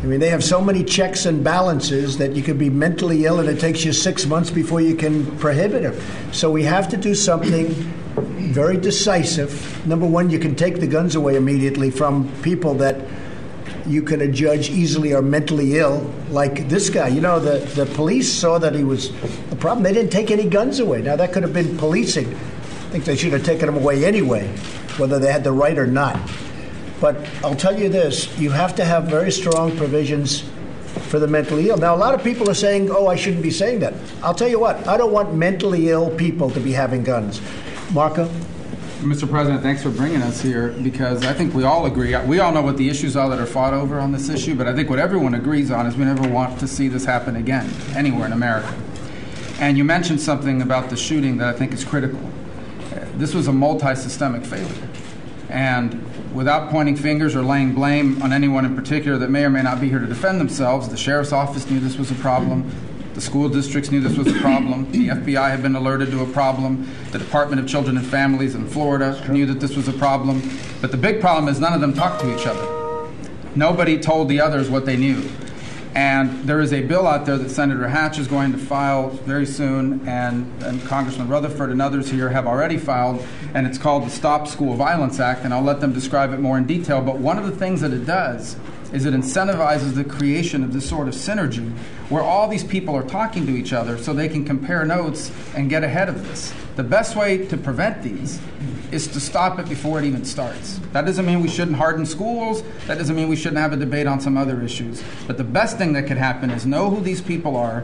I 0.04 0.06
mean, 0.06 0.20
they 0.20 0.30
have 0.32 0.44
so 0.44 0.60
many 0.60 0.84
checks 0.84 1.26
and 1.26 1.46
balances 1.46 2.18
that 2.18 2.36
you 2.36 2.44
could 2.44 2.60
be 2.60 2.70
mentally 2.70 3.24
ill 3.24 3.40
and 3.40 3.48
it 3.48 3.62
takes 3.62 3.86
you 3.86 3.94
six 3.94 4.26
months 4.26 4.52
before 4.52 4.82
you 4.82 4.96
can 4.96 5.26
prohibit 5.38 5.86
it. 5.86 6.02
So 6.34 6.52
we 6.52 6.64
have 6.64 6.90
to 6.90 6.98
do 6.98 7.16
something 7.16 7.70
very 8.52 8.76
decisive. 8.76 9.88
Number 9.88 10.06
one, 10.06 10.30
you 10.30 10.40
can 10.40 10.56
take 10.56 10.82
the 10.82 10.88
guns 10.88 11.16
away 11.16 11.38
immediately 11.38 11.90
from 11.90 12.30
people 12.42 12.74
that 12.76 12.98
you 13.88 14.02
can 14.02 14.20
adjudge 14.20 14.70
easily 14.70 15.14
are 15.14 15.22
mentally 15.22 15.78
ill, 15.78 16.14
like 16.30 16.68
this 16.68 16.90
guy. 16.90 17.08
You 17.08 17.22
know, 17.22 17.40
the, 17.40 17.60
the 17.74 17.86
police 17.94 18.30
saw 18.30 18.58
that 18.58 18.76
he 18.76 18.84
was 18.84 19.10
a 19.52 19.56
problem. 19.56 19.84
They 19.84 19.94
didn't 19.94 20.12
take 20.12 20.32
any 20.32 20.50
guns 20.50 20.80
away. 20.80 21.02
Now, 21.02 21.16
that 21.16 21.32
could 21.32 21.44
have 21.44 21.54
been 21.54 21.78
policing. 21.78 22.28
I 22.28 22.90
think 22.92 23.06
they 23.06 23.16
should 23.16 23.32
have 23.32 23.46
taken 23.46 23.68
them 23.68 23.78
away 23.78 24.04
anyway, 24.04 24.48
whether 24.98 25.18
they 25.18 25.32
had 25.32 25.46
the 25.46 25.54
right 25.54 25.78
or 25.78 25.88
not. 25.88 26.20
But 27.04 27.18
I'll 27.44 27.54
tell 27.54 27.78
you 27.78 27.90
this 27.90 28.34
you 28.40 28.50
have 28.52 28.76
to 28.76 28.86
have 28.86 29.08
very 29.10 29.30
strong 29.30 29.76
provisions 29.76 30.46
for 31.10 31.20
the 31.20 31.28
mentally 31.28 31.68
ill. 31.68 31.76
Now, 31.76 31.94
a 31.94 31.98
lot 31.98 32.14
of 32.14 32.24
people 32.24 32.50
are 32.50 32.54
saying, 32.54 32.90
oh, 32.90 33.08
I 33.08 33.18
shouldn't 33.18 33.44
be 33.44 33.52
saying 33.52 33.80
that. 33.82 33.94
I'll 34.24 34.34
tell 34.34 34.48
you 34.48 34.58
what, 34.58 34.88
I 34.88 34.96
don't 34.96 35.12
want 35.12 35.34
mentally 35.34 35.90
ill 35.90 36.10
people 36.12 36.50
to 36.52 36.62
be 36.62 36.72
having 36.72 37.04
guns. 37.04 37.42
Marco? 37.92 38.30
Mr. 39.02 39.30
President, 39.30 39.62
thanks 39.62 39.84
for 39.84 39.90
bringing 39.90 40.22
us 40.22 40.42
here 40.42 40.70
because 40.82 41.26
I 41.26 41.34
think 41.34 41.54
we 41.54 41.66
all 41.66 41.88
agree. 41.88 42.16
We 42.20 42.40
all 42.40 42.54
know 42.54 42.62
what 42.62 42.78
the 42.78 42.88
issues 42.88 43.18
are 43.18 43.28
that 43.32 43.40
are 43.40 43.46
fought 43.46 43.74
over 43.74 44.00
on 44.00 44.14
this 44.14 44.30
issue, 44.30 44.56
but 44.56 44.70
I 44.70 44.74
think 44.74 44.90
what 44.90 45.00
everyone 45.00 45.34
agrees 45.34 45.72
on 45.72 45.86
is 45.86 45.98
we 45.98 46.06
never 46.06 46.26
want 46.30 46.58
to 46.62 46.70
see 46.70 46.88
this 46.88 47.04
happen 47.04 47.36
again 47.36 47.70
anywhere 47.98 48.28
in 48.28 48.32
America. 48.32 48.74
And 49.60 49.78
you 49.78 49.84
mentioned 49.84 50.22
something 50.22 50.62
about 50.62 50.90
the 50.90 50.96
shooting 50.96 51.36
that 51.40 51.54
I 51.54 51.58
think 51.58 51.74
is 51.74 51.84
critical. 51.84 52.22
This 53.16 53.34
was 53.34 53.50
a 53.50 53.54
multi 53.54 53.94
systemic 53.94 54.46
failure. 54.46 54.88
And 55.50 56.02
without 56.34 56.70
pointing 56.70 56.96
fingers 56.96 57.36
or 57.36 57.44
laying 57.44 57.74
blame 57.74 58.22
on 58.22 58.34
anyone 58.34 58.66
in 58.66 58.76
particular 58.76 59.18
that 59.20 59.30
may 59.30 59.46
or 59.46 59.50
may 59.50 59.62
not 59.62 59.80
be 59.80 59.90
here 59.90 60.00
to 60.00 60.08
defend 60.08 60.40
themselves, 60.40 60.90
the 60.90 60.98
sheriff's 60.98 61.32
office 61.32 61.70
knew 61.70 61.80
this 61.80 61.98
was 61.98 62.12
a 62.12 62.16
problem. 62.16 62.70
The 63.14 63.22
school 63.22 63.48
districts 63.48 63.92
knew 63.92 64.00
this 64.00 64.18
was 64.18 64.28
a 64.28 64.40
problem. 64.40 64.92
The 64.92 65.10
FBI 65.10 65.50
had 65.52 65.62
been 65.62 65.76
alerted 65.76 66.10
to 66.12 66.24
a 66.24 66.26
problem. 66.26 66.90
The 67.12 67.20
Department 67.20 67.62
of 67.62 67.68
Children 67.68 67.98
and 67.98 68.08
Families 68.08 68.56
in 68.56 68.68
Florida 68.68 69.24
knew 69.30 69.46
that 69.46 69.60
this 69.60 69.76
was 69.76 69.88
a 69.88 69.94
problem. 69.94 70.42
But 70.82 70.90
the 70.90 70.98
big 70.98 71.22
problem 71.22 71.48
is 71.48 71.60
none 71.60 71.74
of 71.74 71.82
them 71.82 71.94
talked 71.94 72.22
to 72.22 72.36
each 72.36 72.48
other. 72.48 73.12
Nobody 73.56 74.00
told 74.00 74.30
the 74.30 74.42
others 74.42 74.68
what 74.68 74.88
they 74.88 74.98
knew. 74.98 75.30
And 75.96 76.44
there 76.46 76.60
is 76.60 76.74
a 76.74 76.82
bill 76.82 77.06
out 77.06 77.26
there 77.28 77.38
that 77.38 77.50
Senator 77.50 77.88
Hatch 77.88 78.18
is 78.18 78.28
going 78.28 78.52
to 78.52 78.58
file 78.58 79.10
very 79.10 79.46
soon, 79.46 80.08
and, 80.08 80.52
and, 80.64 80.82
Congressman 80.86 81.28
Rutherford 81.28 81.70
and 81.70 81.82
others 81.82 82.10
here 82.10 82.30
have 82.30 82.48
already 82.48 82.78
filed, 82.78 83.24
and 83.54 83.68
it's 83.68 83.78
called 83.78 84.06
the 84.06 84.10
Stop 84.10 84.48
School 84.48 84.74
Violence 84.74 85.20
Act, 85.20 85.46
and 85.46 85.54
I'll 85.54 85.62
let 85.62 85.82
them 85.82 85.94
describe 85.94 86.34
it 86.34 86.40
more 86.40 86.58
in 86.58 86.66
detail. 86.66 87.00
But 87.00 87.20
one 87.20 87.38
of 87.38 87.46
the 87.46 87.56
things 87.56 87.82
that 87.82 87.94
it 87.94 88.06
does 88.06 88.56
is 88.92 89.06
it 89.06 89.14
incentivizes 89.14 89.94
the 89.94 90.04
creation 90.04 90.64
of 90.64 90.74
this 90.74 90.88
sort 90.88 91.08
of 91.08 91.14
synergy 91.14 91.72
where 92.10 92.24
all 92.24 92.48
these 92.48 92.64
people 92.64 92.96
are 92.96 93.04
talking 93.04 93.46
to 93.46 93.52
each 93.52 93.74
other 93.74 93.98
so 93.98 94.14
they 94.14 94.30
can 94.30 94.46
compare 94.46 94.86
notes 94.86 95.32
and 95.56 95.70
get 95.70 95.84
ahead 95.84 96.10
of 96.10 96.28
this. 96.28 96.54
The 96.76 96.84
best 96.84 97.16
way 97.16 97.46
to 97.48 97.58
prevent 97.58 98.02
these 98.02 98.40
is 98.92 99.08
to 99.08 99.20
stop 99.20 99.60
it 99.60 99.70
before 99.70 100.00
it 100.00 100.06
even 100.06 100.26
starts. 100.26 100.80
That 100.92 101.06
doesn't 101.06 101.26
mean 101.26 101.42
we 101.42 101.48
shouldn't 101.48 101.78
harden 101.78 102.06
schools. 102.06 102.64
That 102.88 102.98
doesn't 102.98 103.16
mean 103.16 103.28
we 103.28 103.36
shouldn't 103.36 103.60
have 103.60 103.74
a 103.74 103.78
debate 103.78 104.08
on 104.08 104.20
some 104.20 104.38
other 104.38 104.62
issues. 104.62 105.04
But 105.28 105.38
the 105.38 105.44
best 105.44 105.78
thing 105.78 105.94
that 105.94 106.08
could 106.08 106.18
happen 106.18 106.50
is 106.50 106.66
know 106.66 106.90
who 106.90 107.02
these 107.02 107.22
people 107.22 107.58
are 107.58 107.84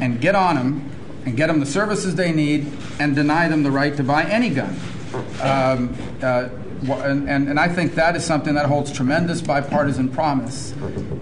and 0.00 0.20
get 0.20 0.34
on 0.34 0.56
them 0.56 0.90
and 1.24 1.36
get 1.36 1.48
them 1.48 1.60
the 1.60 1.66
services 1.66 2.14
they 2.14 2.32
need 2.32 2.72
and 2.98 3.14
deny 3.14 3.48
them 3.48 3.62
the 3.62 3.70
right 3.70 3.96
to 3.96 4.04
buy 4.04 4.24
any 4.24 4.50
gun. 4.50 4.76
Um, 5.40 5.96
uh, 6.22 6.48
and, 6.82 7.28
and, 7.28 7.48
and, 7.48 7.58
I 7.58 7.68
think 7.68 7.94
that 7.94 8.16
is 8.16 8.24
something 8.24 8.54
that 8.54 8.66
holds 8.66 8.92
tremendous 8.92 9.40
bipartisan 9.40 10.10
promise 10.10 10.74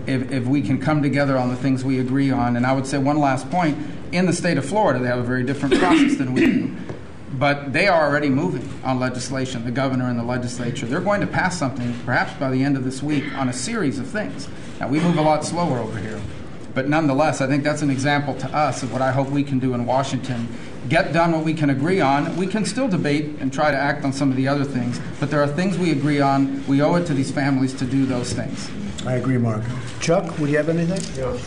if, 0.07 0.33
if 0.33 0.47
we 0.47 0.63
can 0.63 0.81
come 0.81 1.01
together 1.01 1.39
on 1.39 1.49
the 1.49 1.57
things 1.57 1.85
we 1.85 2.01
agree 2.01 2.31
on. 2.31 2.57
And 2.57 2.67
I 2.67 2.73
would 2.73 2.87
say 2.87 2.99
one 2.99 3.19
last 3.19 3.49
point 3.51 3.79
in 4.13 4.27
the 4.27 4.33
state 4.33 4.59
of 4.59 4.65
Florida, 4.65 4.99
they 4.99 5.07
have 5.07 5.19
a 5.19 5.25
very 5.25 5.45
different 5.45 5.79
process 5.79 6.17
than 6.17 6.35
we 6.35 6.41
do. 6.41 6.77
But 7.39 7.73
they 7.73 7.89
are 7.89 8.09
already 8.09 8.29
moving 8.29 8.69
on 8.85 9.01
legislation, 9.01 9.65
the 9.65 9.71
governor 9.71 10.09
and 10.09 10.19
the 10.19 10.25
legislature. 10.25 10.87
They're 10.87 11.01
going 11.01 11.21
to 11.21 11.27
pass 11.27 11.59
something, 11.59 11.95
perhaps 12.05 12.33
by 12.35 12.51
the 12.51 12.63
end 12.63 12.77
of 12.77 12.85
this 12.85 13.03
week, 13.03 13.25
on 13.37 13.49
a 13.49 13.53
series 13.53 13.99
of 13.99 14.07
things. 14.07 14.49
Now, 14.79 14.89
we 14.89 15.01
move 15.01 15.19
a 15.19 15.23
lot 15.23 15.45
slower 15.45 15.79
over 15.79 15.99
here. 15.99 16.21
But 16.75 16.89
nonetheless, 16.89 17.41
I 17.41 17.47
think 17.47 17.63
that's 17.63 17.83
an 17.83 17.91
example 17.91 18.35
to 18.35 18.49
us 18.49 18.83
of 18.83 18.93
what 18.93 19.01
I 19.01 19.13
hope 19.13 19.31
we 19.31 19.45
can 19.45 19.59
do 19.59 19.75
in 19.75 19.87
Washington. 19.87 20.49
Get 20.89 21.13
done 21.13 21.33
what 21.33 21.45
we 21.45 21.55
can 21.55 21.71
agree 21.71 22.01
on. 22.01 22.37
We 22.37 22.47
can 22.47 22.65
still 22.65 22.89
debate 22.89 23.37
and 23.41 23.53
try 23.53 23.71
to 23.71 23.77
act 23.77 24.05
on 24.05 24.13
some 24.13 24.31
of 24.31 24.37
the 24.37 24.49
other 24.49 24.65
things, 24.65 25.01
but 25.21 25.31
there 25.31 25.41
are 25.41 25.47
things 25.47 25.79
we 25.79 25.93
agree 25.93 26.21
on. 26.21 26.67
We 26.67 26.83
owe 26.83 26.97
it 26.97 27.07
to 27.07 27.15
these 27.15 27.31
families 27.31 27.75
to 27.75 27.85
do 27.85 28.07
those 28.07 28.33
things. 28.33 28.71
I 29.07 29.15
agree, 29.15 29.39
Mark. 29.39 29.63
Chuck, 30.01 30.39
would 30.39 30.51
you 30.51 30.57
have 30.57 30.69
anything? 30.69 31.01
Yeah. 31.17 31.39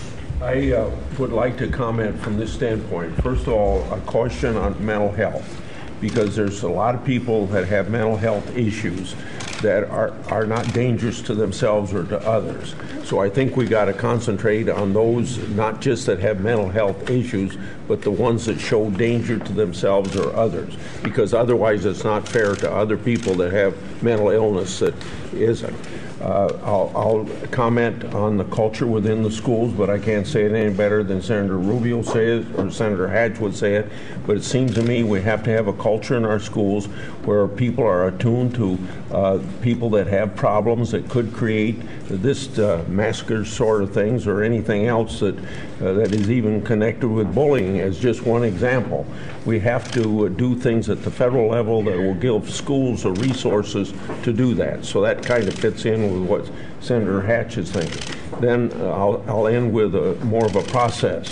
I 0.41 0.72
uh, 0.72 0.91
would 1.17 1.32
like 1.32 1.58
to 1.58 1.67
comment 1.67 2.20
from 2.20 2.38
this 2.38 2.53
standpoint. 2.53 3.22
First 3.22 3.48
of 3.48 3.53
all, 3.53 3.82
a 3.91 4.00
caution 4.01 4.56
on 4.56 4.84
mental 4.86 5.12
health, 5.12 5.62
because 6.01 6.36
there's 6.36 6.63
a 6.63 6.70
lot 6.70 6.96
of 6.96 7.04
people 7.04 7.48
that 7.48 7.68
have 7.68 7.89
mental 7.89 8.18
health 8.18 8.56
issues 8.56 9.16
that 9.62 9.84
are, 9.86 10.13
are 10.30 10.46
not 10.46 10.72
dangerous 10.74 11.22
to 11.22 11.34
themselves 11.34 11.94
or 11.94 12.04
to 12.04 12.20
others. 12.27 12.75
So 13.04 13.20
I 13.20 13.30
think 13.30 13.56
we 13.56 13.66
got 13.66 13.86
to 13.86 13.94
concentrate 13.94 14.70
on 14.70 14.94
those, 14.94 15.38
not 15.50 15.82
just 15.82 16.06
that 16.06 16.20
have 16.20 16.42
mental 16.42 16.70
health 16.70 17.10
issues, 17.10 17.58
but 17.88 18.01
the 18.01 18.12
ones 18.12 18.46
that 18.46 18.60
show 18.60 18.89
danger 18.92 19.39
to 19.39 19.54
themselves 19.54 20.16
or 20.16 20.36
others, 20.36 20.75
because 21.04 21.34
otherwise 21.34 21.86
it's 21.86 22.04
not 22.04 22.27
fair 22.27 22.56
to 22.56 22.72
other 22.72 22.98
people 22.98 23.34
that 23.36 23.51
have 23.51 24.04
mental 24.04 24.30
illness 24.30 24.80
that 24.80 24.94
isn't. 25.34 25.75
Uh, 26.21 26.51
I'll, 26.63 26.91
I'll, 26.95 27.47
comment 27.51 28.03
on 28.15 28.38
the 28.38 28.43
culture 28.45 28.88
within 28.88 29.21
the 29.21 29.29
schools, 29.29 29.71
but 29.71 29.89
I 29.89 30.00
can't 30.00 30.25
say 30.25 30.45
it 30.45 30.51
any 30.51 30.74
better 30.74 31.03
than 31.03 31.21
Senator 31.21 31.57
Rubio 31.57 32.01
says 32.01 32.43
or 32.57 32.71
Senator 32.71 33.07
Hatch 33.07 33.39
would 33.39 33.55
say 33.55 33.75
it. 33.75 33.91
But 34.25 34.38
it 34.38 34.43
seems 34.43 34.74
to 34.75 34.81
me 34.81 35.03
we 35.03 35.21
have 35.21 35.43
to 35.43 35.51
have 35.51 35.67
a 35.67 35.74
culture 35.74 36.17
in 36.17 36.25
our 36.25 36.39
schools 36.39 36.89
where 37.27 37.46
people 37.46 37.84
are 37.84 38.07
attuned 38.07 38.55
to 38.55 38.79
uh, 39.12 39.38
people 39.62 39.89
that 39.89 40.07
have 40.07 40.34
problems 40.34 40.91
that 40.91 41.10
could 41.10 41.34
create 41.34 41.75
this 42.07 42.57
uh, 42.57 42.84
massacre 42.88 43.43
sort 43.43 43.84
of 43.84 43.93
things 43.93 44.25
or 44.25 44.41
anything 44.41 44.88
else 44.88 45.19
that 45.19 45.38
uh, 45.38 45.91
that 45.93 46.13
is 46.13 46.31
even 46.31 46.62
connected 46.62 47.10
with 47.10 47.36
bullying 47.36 47.81
as 47.81 48.00
just 48.00 48.24
one 48.24 48.46
example. 48.46 49.05
We 49.46 49.60
have 49.60 49.91
to 49.91 50.27
uh, 50.27 50.29
do 50.29 50.55
things 50.55 50.89
at 50.89 51.03
the 51.03 51.12
federal 51.12 51.50
level 51.50 51.84
that 51.84 51.98
will 51.98 52.15
give 52.15 52.50
schools 52.50 53.03
the 53.03 53.12
resources 53.12 53.93
to 54.24 54.31
do 54.31 54.53
that. 54.55 54.86
So 54.86 55.01
that 55.01 55.22
kind 55.22 55.48
of 55.50 55.53
fits 55.53 55.84
in 55.86 56.22
with 56.22 56.29
what 56.29 56.51
Senator 56.79 57.22
Hatch 57.22 57.57
is 57.57 57.69
thinking. 57.72 58.15
Then 58.39 58.72
uh, 58.79 58.86
I'll, 58.91 59.24
I'll 59.27 59.48
end 59.48 59.74
with 59.74 59.96
a, 59.96 60.15
more 60.24 60.46
of 60.46 60.55
a 60.55 60.63
process. 60.63 61.29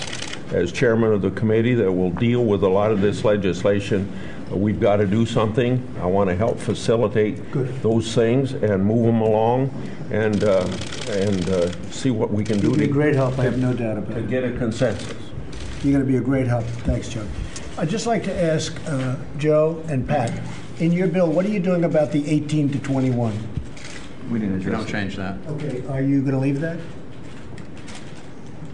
As 0.51 0.71
chairman 0.71 1.11
of 1.11 1.23
the 1.23 1.31
committee 1.31 1.73
that 1.73 1.91
will 1.91 2.11
deal 2.11 2.43
with 2.43 2.63
a 2.63 2.69
lot 2.69 2.91
of 2.91 3.01
this 3.01 3.23
legislation, 3.23 4.11
we've 4.55 4.79
got 4.79 4.97
to 4.97 5.05
do 5.05 5.25
something. 5.25 5.85
I 6.01 6.05
want 6.05 6.29
to 6.29 6.35
help 6.35 6.59
facilitate 6.59 7.51
Good. 7.51 7.81
those 7.81 8.13
things 8.13 8.53
and 8.53 8.83
move 8.85 9.05
them 9.05 9.21
along 9.21 9.69
and 10.11 10.43
uh, 10.43 10.67
and 11.09 11.49
uh, 11.49 11.71
see 11.91 12.11
what 12.11 12.31
we 12.31 12.43
can 12.43 12.59
do. 12.59 12.67
You'll 12.67 12.77
be 12.77 12.85
a 12.85 12.87
great 12.87 13.15
help. 13.15 13.37
I 13.39 13.43
have 13.43 13.57
no 13.57 13.73
doubt 13.73 13.97
about 13.97 14.13
to 14.13 14.19
it. 14.19 14.21
To 14.23 14.27
get 14.27 14.43
a 14.43 14.51
consensus. 14.57 15.13
You're 15.83 15.93
going 15.93 16.05
to 16.05 16.11
be 16.11 16.17
a 16.17 16.21
great 16.21 16.47
help. 16.47 16.63
Thanks, 16.63 17.09
Joe. 17.09 17.25
I'd 17.77 17.89
just 17.89 18.07
like 18.07 18.23
to 18.23 18.33
ask 18.33 18.75
uh, 18.87 19.17
Joe 19.37 19.83
and 19.87 20.07
Pat, 20.07 20.41
in 20.79 20.91
your 20.91 21.07
bill, 21.07 21.29
what 21.29 21.45
are 21.45 21.49
you 21.49 21.59
doing 21.59 21.83
about 21.83 22.11
the 22.11 22.27
18 22.29 22.71
to 22.71 22.79
21? 22.79 23.37
We 24.31 24.39
didn't 24.39 24.55
address. 24.55 24.65
We 24.65 24.71
don't 24.71 24.87
change 24.87 25.15
that. 25.17 25.37
Okay. 25.47 25.85
Are 25.87 26.01
you 26.01 26.21
going 26.21 26.33
to 26.33 26.39
leave 26.39 26.61
that? 26.61 26.79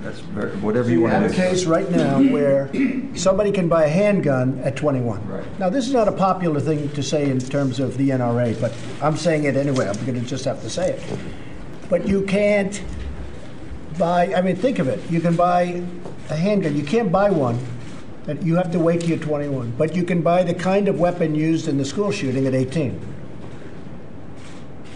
That's 0.02 0.20
very, 0.20 0.52
whatever 0.58 0.86
so 0.86 0.92
you, 0.92 1.02
want 1.02 1.14
to 1.14 1.20
have 1.20 1.32
a 1.32 1.34
case 1.34 1.66
right 1.66 1.90
now 1.92 2.20
where 2.32 2.70
somebody 3.16 3.52
can 3.52 3.68
buy 3.70 3.86
a 3.86 3.90
handgun 3.90 4.60
at 4.60 4.76
21. 4.76 5.28
Right. 5.28 5.60
Now, 5.60 5.70
this 5.70 5.88
is 5.88 5.94
not 5.94 6.08
a 6.08 6.12
popular 6.12 6.60
thing 6.60 6.90
to 6.90 7.04
say 7.04 7.30
in 7.30 7.40
terms 7.40 7.80
of 7.80 7.98
the 7.98 8.10
NRA, 8.10 8.60
but 8.60 8.74
I'm 9.02 9.16
saying 9.16 9.44
it 9.44 9.56
anyway. 9.56 9.88
I'm 9.88 10.06
going 10.06 10.20
to 10.20 10.22
just 10.22 10.46
have 10.46 10.62
to 10.62 10.70
say 10.70 10.94
it. 10.94 11.20
But 11.90 12.08
you 12.08 12.24
can't 12.24 12.82
buy, 13.98 14.34
I 14.34 14.42
mean, 14.42 14.56
think 14.56 14.80
of 14.80 14.88
it. 14.88 15.00
You 15.12 15.22
can 15.22 15.36
buy 15.36 15.84
a 16.30 16.36
handgun. 16.36 16.76
You 16.76 16.84
can't 16.84 17.12
buy 17.12 17.30
one. 17.30 17.60
And 18.28 18.44
you 18.44 18.56
have 18.56 18.72
to 18.72 18.80
wait 18.80 19.02
till 19.02 19.10
you're 19.10 19.20
21. 19.20 19.72
But 19.78 19.96
you 19.96 20.04
can 20.04 20.22
buy 20.22 20.44
the 20.44 20.54
kind 20.54 20.88
of 20.88 21.00
weapon 21.00 21.36
used 21.36 21.68
in 21.68 21.78
the 21.78 21.86
school 21.86 22.12
shooting 22.12 22.48
at 22.48 22.54
18. 22.54 23.00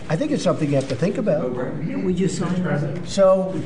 I 0.07 0.15
think 0.15 0.31
it's 0.31 0.43
something 0.43 0.69
you 0.69 0.75
have 0.75 0.89
to 0.89 0.95
think 0.95 1.17
about. 1.17 1.45
Oh, 1.45 2.01
we 2.03 2.13
just 2.13 2.37
signed. 2.37 3.07
So 3.09 3.59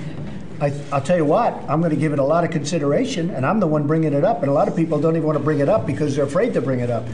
I, 0.61 0.73
I'll 0.91 1.01
tell 1.01 1.17
you 1.17 1.25
what, 1.25 1.53
I'm 1.69 1.79
going 1.79 1.91
to 1.91 1.99
give 1.99 2.11
it 2.11 2.19
a 2.19 2.23
lot 2.23 2.43
of 2.43 2.51
consideration, 2.51 3.29
and 3.29 3.45
I'm 3.45 3.59
the 3.59 3.67
one 3.67 3.87
bringing 3.87 4.13
it 4.13 4.25
up, 4.25 4.41
and 4.41 4.49
a 4.49 4.53
lot 4.53 4.67
of 4.67 4.75
people 4.75 4.99
don't 4.99 5.15
even 5.15 5.25
want 5.25 5.37
to 5.37 5.43
bring 5.43 5.59
it 5.59 5.69
up 5.69 5.87
because 5.87 6.15
they're 6.15 6.25
afraid 6.25 6.53
to 6.53 6.61
bring 6.61 6.81
it 6.81 6.89
up. 6.89 7.05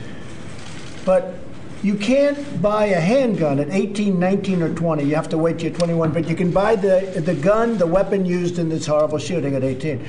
But 1.06 1.36
you 1.84 1.94
can't 1.94 2.62
buy 2.64 2.86
a 2.86 3.00
handgun 3.00 3.60
at 3.60 3.70
18, 3.70 4.20
19, 4.20 4.64
or 4.64 4.74
20. 4.74 5.04
You 5.04 5.14
have 5.14 5.30
to 5.30 5.38
wait 5.38 5.60
till 5.60 5.70
you're 5.70 5.78
21. 5.78 6.12
But 6.12 6.28
you 6.28 6.36
can 6.36 6.50
buy 6.50 6.76
the, 6.76 7.22
the 7.24 7.36
gun, 7.36 7.78
the 7.78 7.86
weapon 7.86 8.26
used 8.26 8.58
in 8.58 8.70
this 8.70 8.88
horrible 8.88 9.20
shooting 9.20 9.54
at 9.54 9.64
18. 9.64 10.04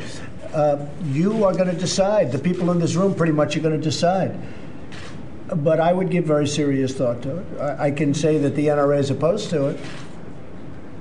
Uh, 0.54 0.86
you 1.04 1.44
are 1.44 1.52
going 1.52 1.68
to 1.68 1.76
decide. 1.76 2.32
The 2.32 2.38
people 2.38 2.70
in 2.70 2.78
this 2.78 2.94
room 2.94 3.14
pretty 3.14 3.34
much 3.34 3.58
are 3.58 3.60
going 3.60 3.78
to 3.78 3.82
decide. 3.82 4.40
But 5.48 5.78
I 5.78 5.92
would 5.92 6.10
give 6.10 6.24
very 6.24 6.46
serious 6.46 6.94
thought 6.94 7.20
to 7.22 7.38
it. 7.38 7.60
I, 7.60 7.88
I 7.88 7.90
can 7.90 8.14
say 8.14 8.38
that 8.38 8.56
the 8.56 8.68
NRA 8.68 8.98
is 8.98 9.10
opposed 9.10 9.50
to 9.50 9.66
it. 9.66 9.80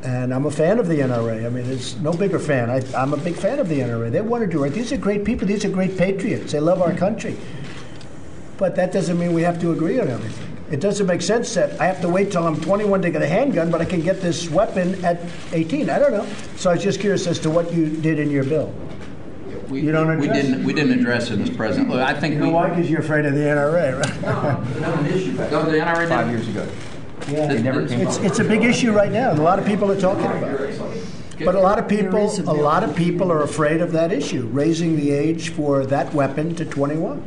And 0.06 0.32
I'm 0.32 0.46
a 0.46 0.52
fan 0.52 0.78
of 0.78 0.88
the 0.88 1.00
NRA. 1.00 1.48
I 1.48 1.50
mean, 1.50 1.66
there's 1.66 1.96
no 1.98 2.14
bigger 2.14 2.38
fan. 2.38 2.70
I, 2.70 2.84
I'm 2.96 3.14
a 3.14 3.18
big 3.18 3.36
fan 3.36 3.58
of 3.58 3.68
the 3.68 3.80
NRA. 3.80 4.12
They 4.12 4.22
want 4.22 4.44
to 4.44 4.48
do 4.48 4.62
right. 4.62 4.72
These 4.72 4.94
are 4.94 4.98
great 4.98 5.26
people. 5.26 5.48
These 5.48 5.66
are 5.66 5.70
great 5.70 5.98
patriots. 5.98 6.52
They 6.52 6.60
love 6.60 6.80
our 6.80 6.94
country. 6.94 7.36
But 8.58 8.76
that 8.76 8.92
doesn't 8.94 9.18
mean 9.18 9.34
we 9.34 9.42
have 9.42 9.60
to 9.62 9.72
agree 9.72 10.00
on 10.00 10.08
everything. 10.08 10.58
It 10.72 10.80
doesn't 10.80 11.08
make 11.08 11.24
sense 11.24 11.52
that 11.56 11.82
I 11.82 11.88
have 11.88 12.02
to 12.02 12.10
wait 12.10 12.32
till 12.32 12.46
I'm 12.46 12.62
21 12.62 13.02
to 13.02 13.10
get 13.10 13.24
a 13.24 13.28
handgun, 13.28 13.72
but 13.72 13.82
I 13.82 13.86
can 13.86 14.02
get 14.02 14.22
this 14.22 14.48
weapon 14.50 15.04
at 15.04 15.20
18. 15.54 15.90
I 15.90 15.98
don't 15.98 16.12
know. 16.12 16.28
So 16.56 16.70
I 16.70 16.76
was 16.76 16.84
just 16.84 17.00
curious 17.00 17.26
as 17.26 17.40
to 17.40 17.50
what 17.50 17.74
you 17.74 17.90
did 17.90 18.20
in 18.20 18.30
your 18.30 18.44
bill. 18.44 18.74
We, 19.70 19.82
you 19.82 19.92
don't 19.92 20.08
we 20.20 20.28
address 20.28 20.46
didn't 20.46 20.64
we 20.64 20.74
didn't 20.74 21.00
address 21.00 21.32
it 21.32 21.40
as 21.40 21.50
president. 21.50 21.90
Look, 21.90 22.00
I 22.00 22.14
think 22.14 22.36
You 22.36 22.40
know 22.42 22.48
we, 22.48 22.54
why? 22.54 22.70
Because 22.70 22.90
you're 22.90 23.00
afraid 23.00 23.26
of 23.26 23.34
the 23.34 23.40
NRA, 23.40 24.00
right? 24.00 25.50
Go 25.50 25.66
to 25.66 25.72
the 25.72 25.78
NRA 25.78 26.08
Five 26.08 26.28
did- 26.28 26.36
years 26.38 26.48
ago. 26.48 26.68
Yeah. 27.28 27.48
They 27.48 27.62
never 27.62 27.88
came 27.88 28.02
It's, 28.02 28.18
up. 28.18 28.24
it's 28.24 28.40
a 28.40 28.44
big 28.44 28.64
issue 28.64 28.92
right 28.92 29.12
now. 29.12 29.32
and 29.32 29.40
A 29.40 29.42
lot 29.42 29.58
of 29.60 29.66
people 29.66 29.92
are 29.92 30.00
talking 30.00 30.26
about 30.26 30.62
it. 30.62 30.80
But 31.44 31.56
a 31.56 31.60
lot 31.60 31.80
of 31.80 31.88
people, 31.90 32.30
a 32.30 32.52
a 32.52 32.54
lot 32.54 32.84
of 32.84 32.96
people 32.96 33.32
are 33.32 33.42
afraid 33.44 33.82
of 33.82 33.92
that 33.92 34.14
issue, 34.14 34.46
raising 34.48 34.96
the 34.96 35.12
age 35.12 35.50
for 35.50 35.86
that 35.88 36.14
weapon 36.14 36.56
to 36.56 36.66
21. 36.66 37.22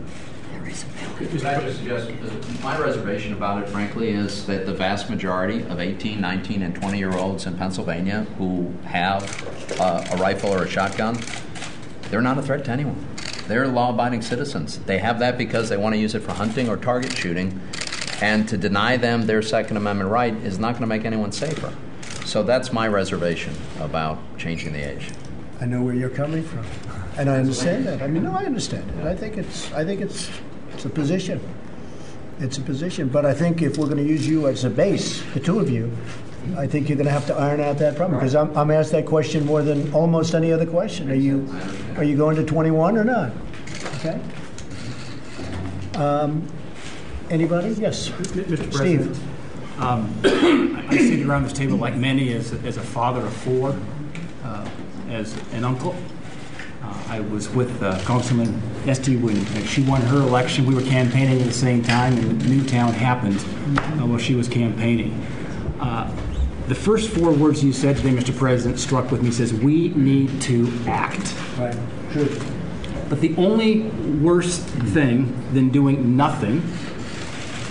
Could 1.19 1.45
I 1.45 1.61
just 1.61 1.78
suggest, 1.78 2.09
uh, 2.11 2.62
my 2.62 2.78
reservation 2.78 3.33
about 3.33 3.62
it, 3.62 3.69
frankly, 3.69 4.11
is 4.11 4.47
that 4.47 4.67
the 4.67 4.73
vast 4.73 5.11
majority 5.11 5.62
of 5.64 5.81
18, 5.81 6.21
19, 6.21 6.62
and 6.62 6.75
20 6.75 6.97
year 6.97 7.12
olds 7.12 7.45
in 7.45 7.57
Pennsylvania 7.59 8.25
who 8.38 8.73
have 8.85 9.25
uh, 9.81 10.05
a 10.12 10.17
rifle 10.17 10.55
or 10.55 10.62
a 10.62 10.69
shotgun, 10.69 11.19
they're 12.09 12.23
not 12.23 12.38
a 12.38 12.43
threat 12.43 12.64
to 12.67 12.71
anyone. 12.71 13.05
They're 13.49 13.67
law 13.67 13.90
abiding 13.90 14.23
citizens. 14.23 14.78
They 14.78 14.99
have 14.99 15.19
that 15.19 15.37
because 15.37 15.69
they 15.69 15.76
want 15.76 15.95
to 15.97 15.99
use 16.00 16.14
it 16.14 16.21
for 16.21 16.33
hunting 16.33 16.69
or 16.69 16.76
target 16.76 17.17
shooting, 17.17 17.61
and 18.21 18.49
to 18.49 18.57
deny 18.57 18.97
them 18.97 19.27
their 19.27 19.43
Second 19.43 19.77
Amendment 19.77 20.11
right 20.11 20.35
is 20.35 20.59
not 20.59 20.73
going 20.73 20.83
to 20.83 20.87
make 20.87 21.05
anyone 21.05 21.33
safer. 21.33 21.75
So 22.25 22.43
that's 22.43 22.73
my 22.73 22.89
reservation 22.89 23.55
about 23.81 24.19
changing 24.39 24.73
the 24.73 24.81
age. 24.81 25.11
I 25.61 25.65
know 25.65 25.83
where 25.83 25.95
you're 25.95 26.11
coming 26.11 26.43
from, 26.43 26.65
and 27.17 27.31
I 27.31 27.37
understand 27.37 27.87
that. 27.87 28.03
I 28.03 28.07
mean, 28.07 28.25
no, 28.25 28.33
I 28.33 28.45
understand 28.45 28.89
it. 28.91 29.07
I 29.07 29.15
think 29.15 29.37
it's, 29.37 29.73
I 29.73 29.85
think 29.85 30.01
it's, 30.01 30.31
it's 30.73 30.85
a 30.85 30.91
position. 30.91 31.41
It's 32.39 32.59
a 32.59 32.61
position. 32.61 33.09
But 33.09 33.25
I 33.25 33.35
think 33.35 33.63
if 33.63 33.79
we're 33.79 33.87
going 33.87 33.99
to 33.99 34.09
use 34.09 34.27
you 34.27 34.47
as 34.47 34.65
a 34.65 34.71
base, 34.71 35.23
the 35.35 35.41
two 35.41 35.59
of 35.59 35.71
you, 35.71 35.91
I 36.57 36.67
think 36.67 36.89
you're 36.89 36.97
going 36.97 37.07
to 37.07 37.13
have 37.13 37.27
to 37.27 37.35
iron 37.35 37.61
out 37.61 37.79
that 37.79 37.97
problem 37.97 38.19
because 38.19 38.35
I'm, 38.35 38.57
I'm 38.57 38.71
asked 38.71 38.93
that 38.93 39.07
question 39.07 39.45
more 39.45 39.63
than 39.63 39.93
almost 39.93 40.35
any 40.35 40.53
other 40.53 40.67
question. 40.67 41.11
Are 41.11 41.15
you, 41.15 41.49
are 41.97 42.05
you 42.05 42.17
going 42.17 42.37
to 42.37 42.45
21 42.45 42.97
or 42.97 43.05
not? 43.05 43.33
Okay. 43.97 44.21
Um, 45.97 46.47
anybody? 47.31 47.71
Yes. 47.71 48.09
Mr. 48.09 48.57
Steve. 48.57 48.73
President, 48.73 49.19
um, 49.79 50.21
I 50.91 50.97
sit 50.97 51.27
around 51.27 51.45
this 51.45 51.53
table 51.53 51.77
like 51.77 51.97
many 51.97 52.33
as, 52.33 52.53
as 52.65 52.77
a 52.77 52.83
father 52.83 53.25
of 53.25 53.33
four, 53.33 53.79
uh, 54.45 54.69
as 55.09 55.37
an 55.53 55.65
uncle. 55.65 55.95
Uh, 56.83 57.03
I 57.09 57.21
was 57.21 57.49
with 57.51 57.83
uh, 57.83 57.99
Councilman 58.05 58.61
Esty 58.87 59.17
when 59.17 59.45
she 59.67 59.83
won 59.83 60.01
her 60.03 60.19
election. 60.19 60.67
We 60.67 60.75
were 60.75 60.83
campaigning 60.83 61.41
at 61.41 61.47
the 61.47 61.53
same 61.53 61.83
time, 61.83 62.15
and 62.15 62.49
Newtown 62.49 62.93
happened 62.93 63.41
while 64.01 64.19
she 64.19 64.35
was 64.35 64.49
campaigning. 64.49 65.13
Uh, 65.81 66.12
the 66.67 66.75
first 66.75 67.11
four 67.11 67.33
words 67.33 67.64
you 67.64 67.73
said 67.73 67.97
today, 67.97 68.11
Mr. 68.11 68.37
President, 68.37 68.79
struck 68.79 69.11
with 69.11 69.23
me. 69.23 69.31
Says 69.31 69.55
we 69.55 69.88
need 69.91 70.41
to 70.43 70.71
act. 70.87 71.35
Right. 71.59 71.77
True. 72.12 72.29
But 73.09 73.21
the 73.21 73.35
only 73.37 73.83
worse 74.21 74.59
thing 74.59 75.35
than 75.55 75.71
doing 75.71 76.17
nothing 76.17 76.61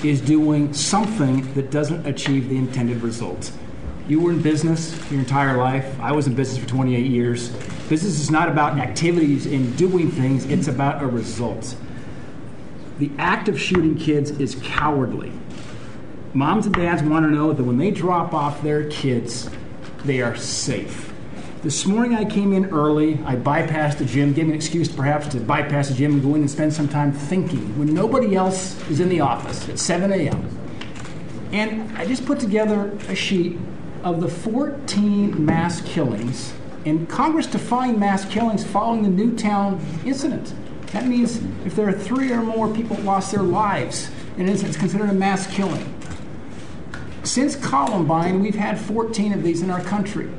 is 0.10 0.22
doing 0.22 0.74
something 0.74 1.54
that 1.54 1.72
doesn't 1.72 2.06
achieve 2.06 2.50
the 2.50 2.58
intended 2.58 3.02
results. 3.02 3.52
You 4.08 4.22
were 4.22 4.32
in 4.32 4.42
business 4.42 4.96
your 5.12 5.20
entire 5.20 5.58
life. 5.58 6.00
I 6.00 6.14
was 6.14 6.28
in 6.28 6.34
business 6.34 6.58
for 6.60 6.70
28 6.70 7.06
years. 7.06 7.50
Business 7.90 8.20
is 8.20 8.32
not 8.32 8.48
about 8.48 8.78
activities 8.80 9.46
and 9.46 9.76
doing 9.78 10.10
things, 10.10 10.46
it's 10.46 10.68
about 10.68 11.04
a 11.04 11.08
result. 11.08 11.76
The 13.00 13.12
act 13.18 13.50
of 13.50 13.60
shooting 13.60 13.98
kids 13.98 14.32
is 14.32 14.56
cowardly. 14.64 15.32
Moms 16.34 16.66
and 16.66 16.76
dads 16.76 17.04
want 17.04 17.26
to 17.26 17.32
know 17.32 17.54
that 17.54 17.64
when 17.64 17.78
they 17.78 17.92
drop 17.92 18.34
off 18.34 18.62
their 18.62 18.90
kids, 18.90 19.50
they 20.06 20.22
are 20.22 20.36
safe. 20.36 21.14
This 21.64 21.88
morning 21.88 22.16
I 22.16 22.24
came 22.24 22.54
in 22.54 22.66
early. 22.66 23.16
I 23.26 23.36
bypassed 23.36 23.98
the 23.98 24.06
gym, 24.06 24.32
gave 24.32 24.46
me 24.46 24.52
an 24.52 24.56
excuse 24.56 24.88
perhaps 24.88 25.28
to 25.30 25.40
bypass 25.40 25.90
the 25.90 25.96
gym 25.96 26.14
and 26.14 26.22
go 26.22 26.36
in 26.36 26.42
and 26.42 26.52
spend 26.52 26.72
some 26.72 26.88
time 26.88 27.12
thinking 27.12 27.80
when 27.80 27.96
nobody 27.96 28.36
else 28.36 28.80
is 28.92 29.00
in 29.00 29.10
the 29.10 29.22
office 29.22 29.68
at 29.68 29.80
7 29.80 30.14
a.m. 30.14 30.48
And 31.52 31.98
I 31.98 32.06
just 32.06 32.28
put 32.28 32.40
together 32.40 32.96
a 33.10 33.16
sheet 33.16 33.58
of 34.04 34.22
the 34.22 34.28
14 34.28 35.44
mass 35.44 35.82
killings, 35.82 36.54
and 36.86 37.10
Congress 37.10 37.48
defined 37.48 38.00
mass 38.00 38.24
killings 38.26 38.64
following 38.64 39.02
the 39.02 39.10
Newtown 39.10 39.84
incident. 40.06 40.54
That 40.92 41.08
means 41.08 41.42
if 41.66 41.76
there 41.76 41.90
are 41.90 41.92
three 41.92 42.32
or 42.32 42.44
more 42.44 42.72
people 42.72 42.98
lost 42.98 43.32
their 43.32 43.42
lives, 43.42 44.12
in 44.36 44.44
an 44.44 44.50
incident, 44.50 44.76
it's 44.76 44.80
considered 44.80 45.10
a 45.10 45.14
mass 45.14 45.48
killing. 45.48 45.92
Since 47.24 47.56
Columbine, 47.56 48.42
we've 48.42 48.56
had 48.56 48.80
14 48.80 49.34
of 49.34 49.42
these 49.42 49.64
in 49.64 49.72
our 49.72 49.82
country. 49.82 50.30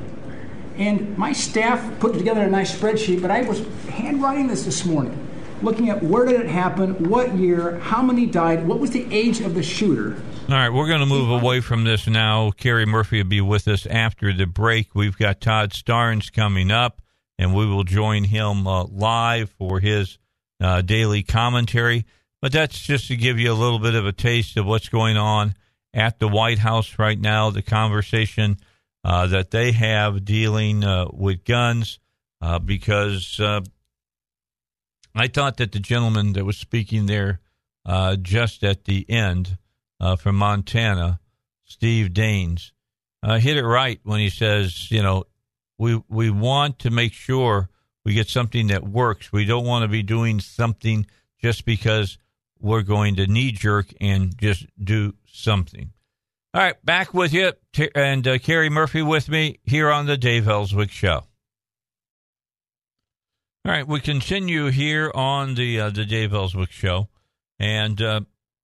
And 0.79 1.17
my 1.17 1.33
staff 1.33 1.99
put 1.99 2.13
together 2.13 2.41
a 2.41 2.49
nice 2.49 2.73
spreadsheet, 2.73 3.21
but 3.21 3.29
I 3.29 3.41
was 3.41 3.59
handwriting 3.89 4.47
this 4.47 4.63
this 4.63 4.85
morning, 4.85 5.27
looking 5.61 5.89
at 5.89 6.01
where 6.01 6.25
did 6.25 6.39
it 6.39 6.47
happen, 6.47 7.09
what 7.09 7.35
year, 7.35 7.79
how 7.79 8.01
many 8.01 8.25
died, 8.25 8.65
what 8.65 8.79
was 8.79 8.91
the 8.91 9.05
age 9.13 9.41
of 9.41 9.55
the 9.55 9.61
shooter. 9.61 10.15
All 10.47 10.55
right, 10.55 10.69
we're 10.69 10.87
going 10.87 11.01
to 11.01 11.05
move 11.05 11.29
away 11.29 11.59
from 11.59 11.83
this 11.83 12.07
now. 12.07 12.51
Kerry 12.51 12.85
Murphy 12.85 13.21
will 13.21 13.29
be 13.29 13.41
with 13.41 13.67
us 13.67 13.85
after 13.87 14.31
the 14.31 14.45
break. 14.45 14.95
We've 14.95 15.17
got 15.17 15.41
Todd 15.41 15.71
Starnes 15.71 16.31
coming 16.31 16.71
up, 16.71 17.01
and 17.37 17.53
we 17.53 17.65
will 17.65 17.83
join 17.83 18.23
him 18.23 18.65
uh, 18.65 18.85
live 18.85 19.49
for 19.49 19.81
his 19.81 20.17
uh, 20.61 20.81
daily 20.81 21.23
commentary. 21.23 22.05
But 22.41 22.53
that's 22.53 22.79
just 22.81 23.09
to 23.09 23.17
give 23.17 23.37
you 23.37 23.51
a 23.51 23.53
little 23.53 23.79
bit 23.79 23.95
of 23.95 24.07
a 24.07 24.13
taste 24.13 24.55
of 24.55 24.65
what's 24.65 24.87
going 24.87 25.17
on 25.17 25.55
at 25.93 26.19
the 26.19 26.29
White 26.29 26.59
House 26.59 26.97
right 26.97 27.19
now, 27.19 27.49
the 27.49 27.61
conversation 27.61 28.57
uh, 29.03 29.27
that 29.27 29.51
they 29.51 29.71
have 29.71 30.25
dealing 30.25 30.83
uh, 30.83 31.05
with 31.11 31.45
guns, 31.45 31.99
uh, 32.41 32.59
because 32.59 33.39
uh, 33.39 33.61
I 35.15 35.27
thought 35.27 35.57
that 35.57 35.71
the 35.71 35.79
gentleman 35.79 36.33
that 36.33 36.45
was 36.45 36.57
speaking 36.57 37.05
there 37.05 37.39
uh, 37.85 38.15
just 38.15 38.63
at 38.63 38.85
the 38.85 39.09
end 39.09 39.57
uh, 39.99 40.15
from 40.15 40.35
Montana, 40.35 41.19
Steve 41.63 42.09
Daines, 42.09 42.71
hit 43.23 43.57
it 43.57 43.65
right 43.65 43.99
when 44.03 44.19
he 44.19 44.29
says, 44.29 44.91
you 44.91 45.01
know, 45.03 45.25
we 45.77 46.01
we 46.09 46.29
want 46.29 46.79
to 46.79 46.89
make 46.89 47.13
sure 47.13 47.69
we 48.05 48.13
get 48.13 48.29
something 48.29 48.67
that 48.67 48.83
works. 48.83 49.31
We 49.31 49.45
don't 49.45 49.65
want 49.65 49.83
to 49.83 49.87
be 49.87 50.03
doing 50.03 50.39
something 50.39 51.05
just 51.41 51.65
because 51.65 52.17
we're 52.59 52.81
going 52.81 53.15
to 53.15 53.27
knee 53.27 53.51
jerk 53.51 53.93
and 54.01 54.37
just 54.37 54.65
do 54.81 55.15
something. 55.25 55.91
All 56.51 56.61
right, 56.61 56.83
back 56.83 57.13
with 57.13 57.31
you, 57.31 57.51
and 57.93 58.27
uh, 58.27 58.39
Kerry 58.39 58.71
Murphy 58.71 59.03
with 59.03 59.29
me 59.29 59.59
here 59.65 59.91
on 59.91 60.07
the 60.07 60.17
Dave 60.17 60.47
Elswick 60.47 60.89
Show. 60.89 61.21
All 63.63 63.71
right, 63.71 63.87
we 63.87 63.99
continue 63.99 64.71
here 64.71 65.11
on 65.13 65.53
the 65.53 65.79
uh, 65.79 65.89
the 65.91 66.05
Dave 66.05 66.33
Elswick 66.33 66.71
Show, 66.71 67.07
and 67.59 68.01
uh, 68.01 68.21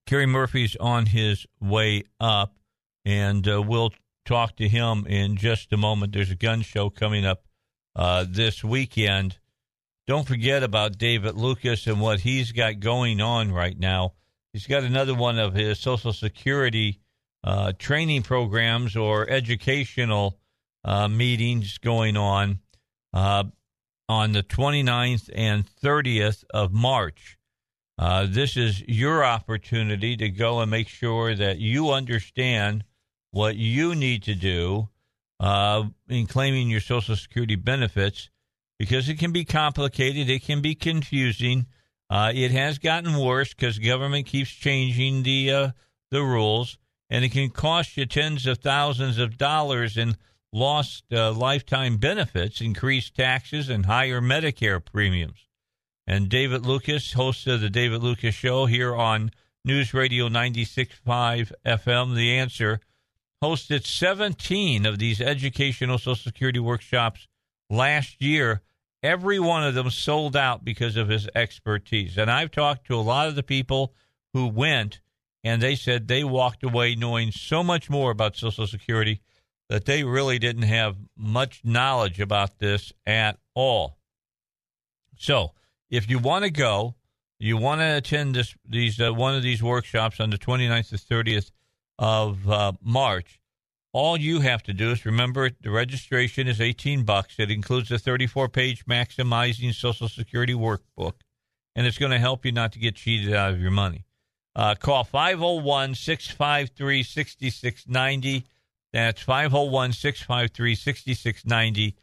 Kerry 0.08 0.26
Murphy's 0.26 0.76
on 0.78 1.06
his 1.06 1.46
way 1.62 2.06
up, 2.20 2.56
and 3.06 3.48
uh, 3.48 3.62
we'll 3.62 3.92
talk 4.26 4.56
to 4.56 4.68
him 4.68 5.06
in 5.06 5.38
just 5.38 5.72
a 5.72 5.78
moment. 5.78 6.14
There's 6.14 6.32
a 6.32 6.36
gun 6.36 6.64
show 6.64 6.90
coming 6.90 7.24
up 7.24 7.44
uh, 7.96 8.26
this 8.28 8.64
weekend. 8.64 9.38
Don't 10.08 10.28
forget 10.28 10.64
about 10.64 10.98
David 10.98 11.36
Lucas 11.36 11.86
and 11.86 12.02
what 12.02 12.22
he's 12.22 12.52
got 12.52 12.80
going 12.80 13.22
on 13.22 13.52
right 13.52 13.78
now. 13.78 14.14
He's 14.54 14.66
got 14.66 14.82
another 14.82 15.14
one 15.14 15.38
of 15.38 15.54
his 15.54 15.78
Social 15.78 16.14
Security 16.14 17.00
uh, 17.46 17.72
training 17.78 18.24
programs 18.24 18.96
or 18.96 19.30
educational 19.30 20.40
uh, 20.84 21.08
meetings 21.08 21.78
going 21.78 22.18
on 22.18 22.60
uh, 23.14 23.44
on 24.10 24.32
the 24.32 24.44
29th 24.44 25.30
and 25.34 25.66
30th 25.82 26.44
of 26.50 26.74
March. 26.74 27.38
Uh, 27.98 28.26
this 28.28 28.58
is 28.58 28.82
your 28.88 29.24
opportunity 29.24 30.18
to 30.18 30.28
go 30.28 30.60
and 30.60 30.70
make 30.70 30.88
sure 30.88 31.34
that 31.36 31.60
you 31.60 31.92
understand 31.92 32.84
what 33.32 33.56
you 33.56 33.96
need 33.96 34.24
to 34.24 34.36
do 34.36 34.90
uh, 35.40 35.84
in 36.10 36.26
claiming 36.26 36.70
your 36.70 36.82
Social 36.82 37.16
Security 37.16 37.56
benefits 37.56 38.30
because 38.80 39.08
it 39.08 39.20
can 39.20 39.32
be 39.32 39.46
complicated, 39.46 40.30
it 40.30 40.44
can 40.44 40.62
be 40.62 40.76
confusing. 40.76 41.68
Uh, 42.10 42.32
it 42.34 42.52
has 42.52 42.80
gotten 42.80 43.18
worse 43.18 43.54
because 43.54 43.80
government 43.80 44.26
keeps 44.26 44.50
changing 44.50 45.24
the 45.24 45.72
the 46.12 46.22
rules, 46.22 46.78
and 47.10 47.24
it 47.24 47.32
can 47.32 47.50
cost 47.50 47.98
you 47.98 48.06
tens 48.06 48.46
of 48.46 48.60
thousands 48.60 49.18
of 49.18 49.38
dollars 49.38 49.98
in 49.98 50.16
lost 50.52 51.04
uh, 51.12 51.32
lifetime 51.32 51.98
benefits, 51.98 52.62
increased 52.62 53.16
taxes, 53.16 53.70
and 53.70 53.86
higher 53.86 54.22
Medicare 54.22 54.84
premiums. 54.84 55.48
And 56.08 56.30
David 56.30 56.66
Lucas, 56.66 57.14
host 57.14 57.48
of 57.48 57.62
the 57.62 57.70
David 57.70 58.02
Lucas 58.02 58.36
Show 58.36 58.66
here 58.66 58.96
on 58.96 59.32
News 59.64 59.94
Radio 59.94 60.30
96.5 60.30 61.52
FM, 61.66 62.16
The 62.16 62.38
Answer, 62.38 62.80
hosted 63.44 63.86
17 63.86 64.86
of 64.86 65.00
these 65.00 65.20
educational 65.20 65.98
Social 65.98 66.16
Security 66.16 66.60
workshops 66.60 67.28
last 67.70 68.22
year 68.22 68.62
Every 69.06 69.40
one 69.40 69.64
of 69.64 69.76
them 69.76 69.92
sold 69.92 70.36
out 70.36 70.66
because 70.66 70.98
of 70.98 71.10
his 71.10 71.30
expertise. 71.36 72.18
And 72.18 72.32
I've 72.32 72.50
talked 72.50 72.88
to 72.88 72.96
a 72.96 73.06
lot 73.06 73.28
of 73.28 73.36
the 73.36 73.44
people 73.44 73.94
who 74.34 74.48
went, 74.48 75.00
and 75.46 75.62
they 75.62 75.76
said 75.76 76.08
they 76.08 76.24
walked 76.24 76.64
away 76.64 76.96
knowing 76.96 77.32
so 77.32 77.64
much 77.64 77.88
more 77.88 78.10
about 78.10 78.36
Social 78.36 78.66
Security 78.66 79.22
that 79.70 79.86
they 79.86 80.04
really 80.04 80.40
didn't 80.40 80.64
have 80.64 80.98
much 81.16 81.62
knowledge 81.64 82.20
about 82.20 82.58
this 82.58 82.92
at 83.06 83.38
all. 83.54 84.00
So, 85.18 85.52
if 85.92 86.10
you 86.10 86.18
want 86.18 86.46
to 86.46 86.50
go, 86.50 86.96
you 87.40 87.58
want 87.58 87.80
to 87.82 87.98
attend 87.98 88.34
this 88.34 88.56
these 88.68 89.00
uh, 89.00 89.14
one 89.14 89.36
of 89.36 89.44
these 89.44 89.62
workshops 89.62 90.20
on 90.20 90.32
the 90.32 90.38
29th 90.38 90.90
to 90.90 90.96
30th 90.96 91.52
of 92.00 92.50
uh, 92.50 92.72
March, 92.82 93.40
all 93.94 94.18
you 94.18 94.40
have 94.40 94.64
to 94.64 94.74
do 94.74 94.92
is 94.92 95.06
remember 95.06 95.52
the 95.62 95.70
registration 95.70 96.48
is 96.48 96.60
18 96.60 97.04
bucks. 97.04 97.36
It 97.38 97.52
includes 97.52 97.92
a 97.92 98.00
34 98.00 98.50
page 98.50 98.86
maximizing 98.88 99.76
Social 99.76 100.10
Security 100.10 100.56
workbook, 100.56 101.14
and 101.76 101.86
it's 101.86 102.00
going 102.00 102.12
to 102.12 102.20
help 102.20 102.46
you 102.46 102.52
not 102.52 102.72
to 102.72 102.80
get 102.80 102.96
cheated 102.96 103.34
out 103.34 103.54
of 103.54 103.62
your 103.62 103.72
money. 103.72 104.06
Uh, 104.56 104.76
call 104.76 105.04
501 105.04 105.96
653 105.96 107.04
6690. 107.04 108.46
That's 108.94 109.22
501 109.22 109.92
653 109.92 110.76
6690. 110.76 111.98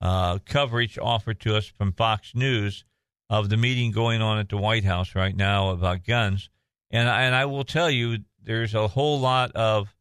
uh, 0.00 0.38
coverage 0.44 0.98
offered 0.98 1.40
to 1.40 1.56
us 1.56 1.66
from 1.66 1.92
Fox 1.92 2.34
News 2.34 2.84
of 3.28 3.48
the 3.48 3.56
meeting 3.56 3.92
going 3.92 4.22
on 4.22 4.38
at 4.38 4.48
the 4.48 4.56
White 4.56 4.84
House 4.84 5.14
right 5.14 5.36
now 5.36 5.70
about 5.70 6.04
guns. 6.04 6.50
And, 6.90 7.08
and 7.08 7.34
I 7.34 7.44
will 7.44 7.64
tell 7.64 7.90
you, 7.90 8.18
there's 8.42 8.74
a 8.74 8.88
whole 8.88 9.20
lot 9.20 9.52
of 9.52 9.94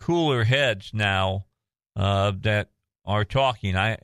cooler 0.00 0.44
heads 0.44 0.90
now 0.92 1.46
uh, 1.96 2.32
that 2.42 2.70
are 3.04 3.24
talking. 3.24 3.76
I 3.76 3.98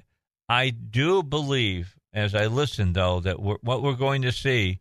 I 0.48 0.70
do 0.70 1.22
believe, 1.22 1.96
as 2.12 2.35
I 2.35 2.46
listen, 2.46 2.92
though, 2.92 3.20
that 3.20 3.40
we're, 3.40 3.57
what 3.62 3.83
we're 3.83 3.94
going 3.94 4.22
to 4.22 4.33
see 4.33 4.80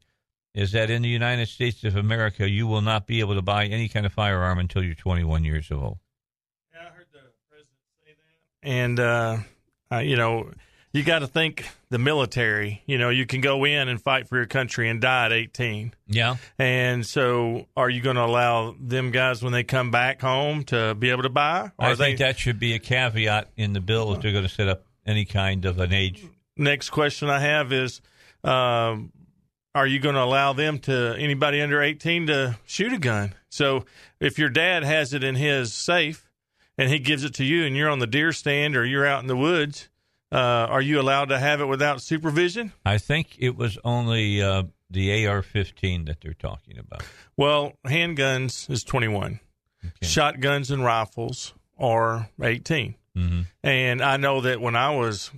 is 0.53 0.71
that 0.73 0.89
in 0.89 1.01
the 1.01 1.09
United 1.09 1.47
States 1.47 1.83
of 1.83 1.95
America, 1.95 2.49
you 2.49 2.67
will 2.67 2.81
not 2.81 3.07
be 3.07 3.21
able 3.21 3.35
to 3.35 3.41
buy 3.41 3.65
any 3.65 3.87
kind 3.87 4.05
of 4.05 4.13
firearm 4.13 4.59
until 4.59 4.83
you're 4.83 4.93
21 4.93 5.43
years 5.43 5.71
old. 5.71 5.97
Yeah, 6.73 6.81
I 6.81 6.95
heard 6.95 7.07
the 7.11 7.19
president 7.49 7.79
say 8.05 8.11
that, 8.13 8.69
and 8.69 8.99
uh, 8.99 9.37
uh, 9.91 9.99
you 9.99 10.15
know 10.15 10.51
you 10.93 11.03
got 11.03 11.19
to 11.19 11.27
think 11.27 11.67
the 11.89 11.97
military. 11.97 12.83
You 12.85 12.99
know, 12.99 13.09
you 13.09 13.25
can 13.25 13.41
go 13.41 13.65
in 13.65 13.89
and 13.89 14.01
fight 14.01 14.29
for 14.29 14.37
your 14.37 14.45
country 14.45 14.89
and 14.89 15.01
die 15.01 15.25
at 15.25 15.33
18. 15.33 15.93
Yeah. 16.07 16.35
And 16.59 17.05
so, 17.05 17.67
are 17.75 17.89
you 17.89 18.01
going 18.01 18.15
to 18.15 18.23
allow 18.23 18.75
them 18.79 19.11
guys 19.11 19.43
when 19.43 19.51
they 19.51 19.63
come 19.63 19.89
back 19.89 20.21
home 20.21 20.63
to 20.65 20.93
be 20.93 21.09
able 21.09 21.23
to 21.23 21.29
buy? 21.29 21.71
I 21.79 21.95
think 21.95 22.19
they, 22.19 22.25
that 22.25 22.37
should 22.37 22.59
be 22.59 22.73
a 22.73 22.79
caveat 22.79 23.49
in 23.57 23.73
the 23.73 23.81
bill 23.81 24.13
if 24.13 24.21
they're 24.21 24.31
going 24.31 24.43
to 24.43 24.49
set 24.49 24.67
up 24.67 24.85
any 25.05 25.25
kind 25.25 25.65
of 25.65 25.79
an 25.79 25.91
age. 25.91 26.23
next 26.55 26.91
question 26.91 27.29
I 27.29 27.39
have 27.39 27.73
is, 27.73 27.99
um, 28.43 29.11
are 29.75 29.87
you 29.87 29.99
going 29.99 30.15
to 30.15 30.21
allow 30.21 30.53
them 30.53 30.77
to 30.79 31.15
anybody 31.17 31.59
under 31.59 31.81
18 31.81 32.27
to 32.27 32.57
shoot 32.65 32.93
a 32.93 32.99
gun? 32.99 33.33
So, 33.49 33.85
if 34.19 34.37
your 34.37 34.49
dad 34.49 34.83
has 34.83 35.13
it 35.13 35.23
in 35.23 35.33
his 35.35 35.73
safe 35.73 36.29
and 36.77 36.91
he 36.91 36.99
gives 36.99 37.23
it 37.23 37.33
to 37.35 37.43
you, 37.43 37.65
and 37.65 37.75
you're 37.75 37.89
on 37.89 37.97
the 37.97 38.07
deer 38.07 38.31
stand 38.31 38.75
or 38.75 38.85
you're 38.85 39.07
out 39.07 39.21
in 39.21 39.27
the 39.27 39.35
woods. 39.35 39.89
Uh, 40.33 40.65
are 40.67 40.81
you 40.81 40.99
allowed 40.99 41.29
to 41.29 41.37
have 41.37 41.61
it 41.61 41.65
without 41.65 42.01
supervision? 42.01 42.73
I 42.83 42.97
think 42.97 43.35
it 43.37 43.55
was 43.55 43.77
only 43.83 44.41
uh, 44.41 44.63
the 44.89 45.27
AR-15 45.27 46.07
that 46.07 46.21
they're 46.21 46.33
talking 46.33 46.79
about. 46.79 47.03
Well, 47.37 47.73
handguns 47.85 48.67
is 48.67 48.83
21. 48.83 49.39
Shotguns 50.01 50.71
and 50.71 50.83
rifles 50.83 51.53
are 51.77 52.29
18. 52.41 52.95
Mm-hmm. 53.15 53.41
And 53.63 54.01
I 54.01 54.17
know 54.17 54.41
that 54.41 54.59
when 54.59 54.75
I 54.75 54.95
was, 54.95 55.29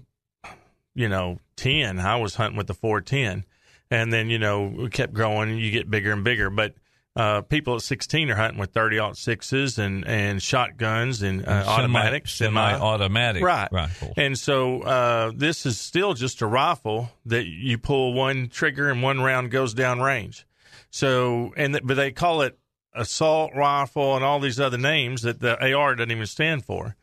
you 0.94 1.10
know, 1.10 1.40
10, 1.58 2.00
I 2.00 2.16
was 2.16 2.36
hunting 2.36 2.58
with 2.58 2.68
the 2.68 2.74
410. 2.74 3.44
And 3.92 4.14
then, 4.14 4.30
you 4.30 4.40
know, 4.40 4.88
kept 4.92 5.14
growing 5.14 5.50
and 5.50 5.60
you 5.60 5.72
get 5.72 5.90
bigger 5.90 6.14
and 6.14 6.24
bigger. 6.24 6.50
But 6.50 6.74
uh, 7.16 7.42
people 7.42 7.76
at 7.76 7.82
16 7.82 8.30
are 8.30 8.36
hunting 8.36 8.60
with 8.60 8.72
30 8.72 9.14
sixes 9.14 9.80
and, 9.80 10.06
and 10.06 10.42
shotguns 10.42 11.22
and, 11.22 11.48
uh, 11.48 11.52
And 11.52 11.66
semi- 11.66 11.74
automatic, 11.74 12.28
semi-automatic 12.28 13.44
right? 13.44 13.72
rifles. 13.72 14.14
And 14.18 14.38
so 14.38 14.82
uh, 14.82 15.32
this 15.34 15.66
is 15.66 15.80
still 15.80 16.14
just 16.14 16.42
a 16.42 16.48
rifle 16.48 17.12
that 17.26 17.46
you 17.46 17.78
pull 17.78 18.14
one 18.14 18.50
trigger 18.50 18.90
and 18.90 19.02
one 19.02 19.22
round 19.22 19.52
goes 19.52 19.74
down 19.74 20.02
range. 20.02 20.46
So 20.90 21.54
and 21.56 21.74
th- 21.74 21.84
but 21.86 21.96
they 21.96 22.12
call 22.12 22.42
it 22.42 22.58
assault 22.94 23.52
rifle 23.56 24.16
and 24.16 24.24
all 24.24 24.40
these 24.40 24.60
other 24.60 24.78
names 24.78 25.22
that 25.24 25.40
the 25.40 25.74
AR 25.74 25.96
doesn't 25.96 26.12
even 26.12 26.26
stand 26.26 26.66
for. 26.66 26.96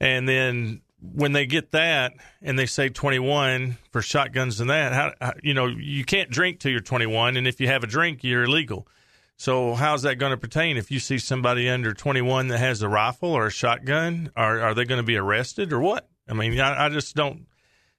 And 0.00 0.28
then 0.28 0.82
when 1.00 1.32
they 1.32 1.46
get 1.46 1.70
that 1.72 2.12
and 2.42 2.58
they 2.58 2.66
say 2.66 2.88
21 2.88 3.78
for 3.90 4.02
shotguns 4.02 4.60
and 4.60 4.70
that, 4.70 4.92
how, 4.92 5.12
how 5.20 5.32
you 5.42 5.54
know 5.54 5.66
you 5.66 6.04
can't 6.04 6.30
drink 6.30 6.58
till 6.60 6.70
you're 6.72 6.80
21, 6.80 7.36
and 7.36 7.46
if 7.46 7.60
you 7.60 7.68
have 7.68 7.82
a 7.84 7.86
drink, 7.86 8.24
you're 8.24 8.44
illegal. 8.44 8.86
So 9.38 9.74
how's 9.74 10.02
that 10.02 10.16
going 10.16 10.32
to 10.32 10.36
pertain 10.36 10.76
if 10.76 10.90
you 10.90 10.98
see 10.98 11.18
somebody 11.18 11.68
under 11.68 11.94
21 11.94 12.48
that 12.48 12.58
has 12.58 12.82
a 12.82 12.88
rifle 12.88 13.30
or 13.30 13.46
a 13.46 13.50
shotgun? 13.50 14.32
Are 14.34 14.60
are 14.60 14.74
they 14.74 14.84
going 14.84 15.00
to 15.00 15.06
be 15.06 15.16
arrested 15.16 15.72
or 15.72 15.78
what? 15.78 16.08
I 16.28 16.34
mean, 16.34 16.58
I, 16.58 16.86
I 16.86 16.88
just 16.88 17.14
don't. 17.14 17.46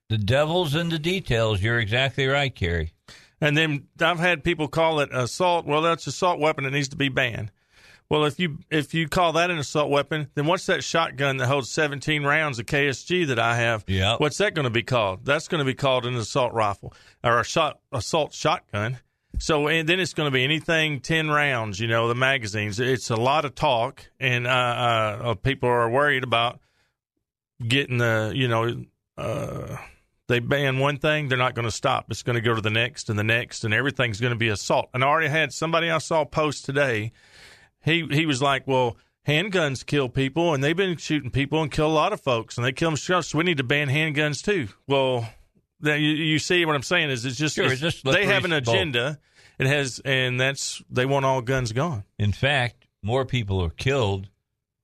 The 0.10 0.18
devil's 0.18 0.76
in 0.76 0.90
the 0.90 1.00
details. 1.00 1.62
You're 1.62 1.80
exactly 1.80 2.28
right, 2.28 2.54
Kerry. 2.54 2.94
And 3.40 3.56
then 3.56 3.88
I've 4.02 4.20
had 4.20 4.44
people 4.44 4.68
call 4.68 5.00
it 5.00 5.10
assault. 5.14 5.66
Well, 5.66 5.82
that's 5.82 6.08
assault 6.08 6.40
weapon. 6.40 6.66
It 6.66 6.72
needs 6.72 6.90
to 6.90 6.98
be 6.98 7.08
banned. 7.08 7.52
Well, 8.10 8.26
if 8.26 8.38
you 8.38 8.58
if 8.70 8.94
you 8.94 9.08
call 9.08 9.32
that 9.34 9.50
an 9.50 9.60
assault 9.60 9.90
weapon, 9.90 10.28
then 10.36 10.46
what's 10.46 10.66
that 10.66 10.84
shotgun 10.84 11.38
that 11.38 11.48
holds 11.48 11.70
17 11.70 12.24
rounds 12.24 12.60
of 12.60 12.66
KSG 12.66 13.28
that 13.28 13.40
I 13.40 13.56
have? 13.56 13.86
Yeah. 13.88 14.18
What's 14.18 14.40
that 14.40 14.56
going 14.56 14.66
to 14.66 14.70
be 14.70 14.84
called? 14.84 15.24
That's 15.24 15.48
going 15.48 15.60
to 15.60 15.66
be 15.66 15.76
called 15.76 16.06
an 16.06 16.16
assault 16.16 16.52
rifle 16.52 16.94
or 17.24 17.40
a 17.40 17.46
shot 17.46 17.80
assault 17.94 18.34
shotgun. 18.34 19.00
So 19.38 19.68
and 19.68 19.88
then 19.88 20.00
it's 20.00 20.14
going 20.14 20.28
to 20.28 20.32
be 20.32 20.44
anything 20.44 21.00
10 21.00 21.30
rounds, 21.30 21.80
you 21.80 21.88
know, 21.88 22.08
the 22.08 22.16
magazines. 22.16 22.80
It's 22.80 23.10
a 23.10 23.16
lot 23.16 23.46
of 23.46 23.56
talk 23.56 24.04
and 24.20 24.48
uh, 24.48 24.50
uh, 24.50 25.34
people 25.36 25.70
are 25.70 25.90
worried 25.90 26.24
about 26.24 26.60
getting 27.66 28.00
the, 28.00 28.32
you 28.36 28.48
know, 28.48 28.84
uh, 29.18 29.78
they 30.30 30.40
ban 30.40 30.78
one 30.78 30.98
thing, 30.98 31.28
they're 31.28 31.38
not 31.38 31.56
going 31.56 31.66
to 31.66 31.72
stop. 31.72 32.06
It's 32.10 32.24
going 32.24 32.36
to 32.36 32.42
go 32.42 32.54
to 32.54 32.62
the 32.62 32.70
next 32.70 33.10
and 33.10 33.18
the 33.18 33.24
next, 33.24 33.66
and 33.66 33.74
everything's 33.74 34.22
going 34.22 34.32
to 34.32 34.38
be 34.38 34.48
assault. 34.48 34.90
And 34.94 35.04
I 35.04 35.08
already 35.08 35.28
had 35.28 35.52
somebody 35.52 35.90
I 35.90 35.98
saw 35.98 36.24
post 36.24 36.66
today. 36.66 37.12
He 37.84 38.06
he 38.12 38.26
was 38.28 38.42
like, 38.42 38.68
"Well, 38.68 38.96
handguns 39.28 39.84
kill 39.84 40.08
people, 40.08 40.54
and 40.54 40.64
they've 40.64 40.78
been 40.78 40.98
shooting 40.98 41.32
people 41.32 41.62
and 41.64 41.72
kill 41.72 41.88
a 41.88 41.92
lot 41.92 42.14
of 42.14 42.22
folks, 42.22 42.58
and 42.58 42.66
they 42.66 42.72
kill 42.72 42.92
them. 42.92 42.98
So 42.98 43.38
we 43.38 43.44
need 43.44 43.58
to 43.58 43.64
ban 43.64 43.90
handguns 43.90 44.44
too." 44.44 44.68
Well, 44.88 45.28
then 45.80 46.02
you, 46.02 46.10
you 46.12 46.40
see 46.40 46.66
what 46.66 46.76
I'm 46.76 46.84
saying 46.84 47.10
is 47.10 47.26
it's 47.26 47.38
just, 47.38 47.56
Sure, 47.56 47.66
it's- 47.66 47.82
it's 47.82 48.02
just 48.02 48.06
they 48.06 48.26
have 48.26 48.46
an 48.46 48.54
agenda. 48.54 49.20
It 49.58 49.68
has, 49.68 50.00
and 50.06 50.40
that's 50.40 50.82
they 50.90 51.06
want 51.06 51.26
all 51.26 51.42
guns 51.42 51.74
gone. 51.74 52.06
In 52.18 52.32
fact, 52.32 52.88
more 53.04 53.26
people 53.26 53.62
are 53.64 53.70
killed 53.70 54.30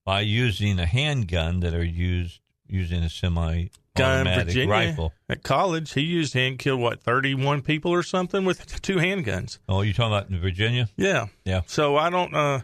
by 0.05 0.21
using 0.21 0.79
a 0.79 0.86
handgun 0.86 1.62
that 1.62 1.73
are 1.73 1.84
used 1.84 2.41
using 2.67 3.01
a 3.03 3.10
semi 3.10 3.69
Guy 3.95 4.15
in 4.15 4.27
automatic 4.27 4.47
Virginia 4.47 4.69
rifle. 4.69 5.13
at 5.29 5.43
college, 5.43 5.93
he 5.93 6.01
used 6.01 6.34
hand 6.34 6.60
killed 6.60 6.81
what 6.81 7.01
31 7.01 7.62
people 7.62 7.91
or 7.91 8.03
something 8.03 8.43
with 8.43 8.81
two 8.81 8.95
handguns. 8.97 9.60
Oh, 9.69 9.81
you're 9.81 9.93
talking 9.93 10.12
about 10.13 10.29
in 10.29 10.39
Virginia? 10.41 10.89
Yeah. 10.97 11.27
Yeah. 11.45 11.62
So 11.67 11.95
I 11.95 12.10
don't, 12.10 12.36
uh, 12.36 12.60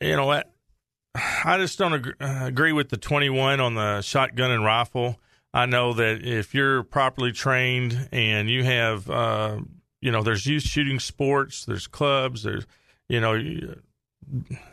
you 0.00 0.16
know, 0.16 0.28
I, 0.32 0.42
I 1.44 1.58
just 1.58 1.78
don't 1.78 1.92
agree, 1.92 2.14
uh, 2.20 2.46
agree 2.46 2.72
with 2.72 2.88
the 2.88 2.96
21 2.96 3.60
on 3.60 3.74
the 3.76 4.02
shotgun 4.02 4.50
and 4.50 4.64
rifle. 4.64 5.20
I 5.56 5.64
know 5.64 5.94
that 5.94 6.22
if 6.22 6.54
you're 6.54 6.82
properly 6.82 7.32
trained 7.32 8.10
and 8.12 8.50
you 8.50 8.62
have, 8.62 9.08
uh, 9.08 9.56
you 10.02 10.12
know, 10.12 10.22
there's 10.22 10.44
youth 10.44 10.64
shooting 10.64 11.00
sports, 11.00 11.64
there's 11.64 11.86
clubs, 11.86 12.42
there's, 12.42 12.66
you 13.08 13.22
know, 13.22 13.42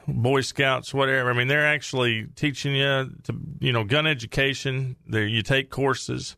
Boy 0.10 0.42
Scouts, 0.42 0.94
whatever. 0.94 1.30
I 1.30 1.34
mean, 1.34 1.48
they're 1.48 1.66
actually 1.66 2.28
teaching 2.36 2.76
you 2.76 3.16
to, 3.24 3.34
you 3.62 3.72
know, 3.72 3.86
gun 3.86 4.06
education. 4.06 4.98
There, 5.08 5.26
you 5.26 5.42
take 5.42 5.70
courses, 5.70 6.36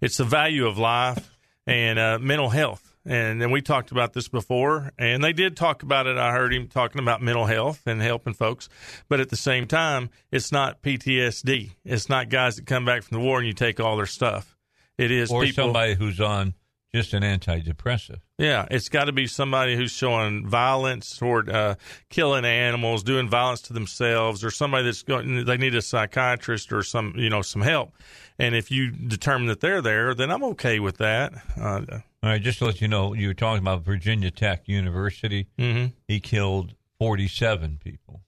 it's 0.00 0.18
the 0.18 0.24
value 0.24 0.68
of 0.68 0.78
life 0.78 1.36
and 1.66 1.98
uh, 1.98 2.20
mental 2.20 2.50
health. 2.50 2.89
And 3.06 3.40
then 3.40 3.50
we 3.50 3.62
talked 3.62 3.90
about 3.90 4.12
this 4.12 4.28
before, 4.28 4.92
and 4.98 5.24
they 5.24 5.32
did 5.32 5.56
talk 5.56 5.82
about 5.82 6.06
it. 6.06 6.18
I 6.18 6.32
heard 6.32 6.52
him 6.52 6.68
talking 6.68 7.00
about 7.00 7.22
mental 7.22 7.46
health 7.46 7.82
and 7.86 8.02
helping 8.02 8.34
folks, 8.34 8.68
but 9.08 9.20
at 9.20 9.30
the 9.30 9.36
same 9.36 9.66
time, 9.66 10.10
it's 10.30 10.52
not 10.52 10.82
PTSD. 10.82 11.70
It's 11.84 12.10
not 12.10 12.28
guys 12.28 12.56
that 12.56 12.66
come 12.66 12.84
back 12.84 13.02
from 13.02 13.18
the 13.18 13.24
war 13.24 13.38
and 13.38 13.46
you 13.46 13.54
take 13.54 13.80
all 13.80 13.96
their 13.96 14.06
stuff. 14.06 14.54
It 14.98 15.10
is 15.10 15.30
or 15.30 15.44
people, 15.44 15.64
somebody 15.64 15.94
who's 15.94 16.20
on 16.20 16.52
just 16.92 17.14
an 17.14 17.22
antidepressant. 17.22 18.18
Yeah, 18.36 18.66
it's 18.70 18.88
got 18.88 19.04
to 19.04 19.12
be 19.12 19.26
somebody 19.26 19.76
who's 19.76 19.92
showing 19.92 20.46
violence 20.46 21.16
toward 21.16 21.48
uh, 21.48 21.76
killing 22.10 22.44
animals, 22.44 23.02
doing 23.02 23.28
violence 23.28 23.62
to 23.62 23.72
themselves, 23.72 24.44
or 24.44 24.50
somebody 24.50 24.84
that's 24.84 25.02
going. 25.02 25.44
They 25.44 25.56
need 25.56 25.74
a 25.74 25.82
psychiatrist 25.82 26.72
or 26.72 26.82
some, 26.82 27.14
you 27.16 27.30
know, 27.30 27.42
some 27.42 27.62
help. 27.62 27.94
And 28.38 28.54
if 28.54 28.70
you 28.70 28.90
determine 28.90 29.48
that 29.48 29.60
they're 29.60 29.80
there, 29.80 30.14
then 30.14 30.30
I'm 30.30 30.44
okay 30.44 30.80
with 30.80 30.98
that. 30.98 31.32
Uh, 31.58 32.00
All 32.22 32.28
right, 32.30 32.42
just 32.42 32.58
to 32.58 32.66
let 32.66 32.80
you 32.80 32.88
know, 32.88 33.14
you 33.14 33.28
were 33.28 33.34
talking 33.34 33.62
about 33.62 33.82
Virginia 33.82 34.30
Tech 34.30 34.68
University. 34.68 35.46
Mm-hmm. 35.58 35.86
He 36.06 36.20
killed 36.20 36.74
47 36.98 37.78
people, 37.82 38.22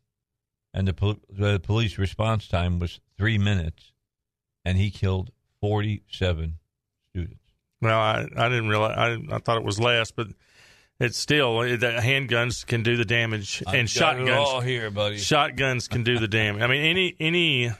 and 0.72 0.88
the, 0.88 0.94
pol- 0.94 1.20
the 1.28 1.60
police 1.60 1.98
response 1.98 2.48
time 2.48 2.78
was 2.78 3.00
three 3.18 3.36
minutes, 3.36 3.92
and 4.64 4.78
he 4.78 4.90
killed 4.90 5.30
47 5.60 6.54
students. 7.10 7.38
Well, 7.82 7.98
I, 7.98 8.26
I 8.36 8.48
didn't 8.48 8.68
realize. 8.68 8.96
I, 8.96 9.34
I 9.34 9.38
thought 9.40 9.58
it 9.58 9.64
was 9.64 9.78
less, 9.78 10.10
but 10.10 10.28
it's 10.98 11.18
still 11.18 11.60
the 11.60 11.98
handguns 12.00 12.64
can 12.64 12.82
do 12.82 12.96
the 12.96 13.04
damage, 13.04 13.62
I've 13.66 13.74
and 13.74 13.90
shotguns. 13.90 14.64
here, 14.64 14.90
buddy. 14.90 15.18
Shotguns 15.18 15.88
can 15.88 16.02
do 16.04 16.18
the 16.18 16.28
damage. 16.28 16.62
I 16.62 16.66
mean, 16.68 16.82
any 16.82 17.16
any 17.18 17.72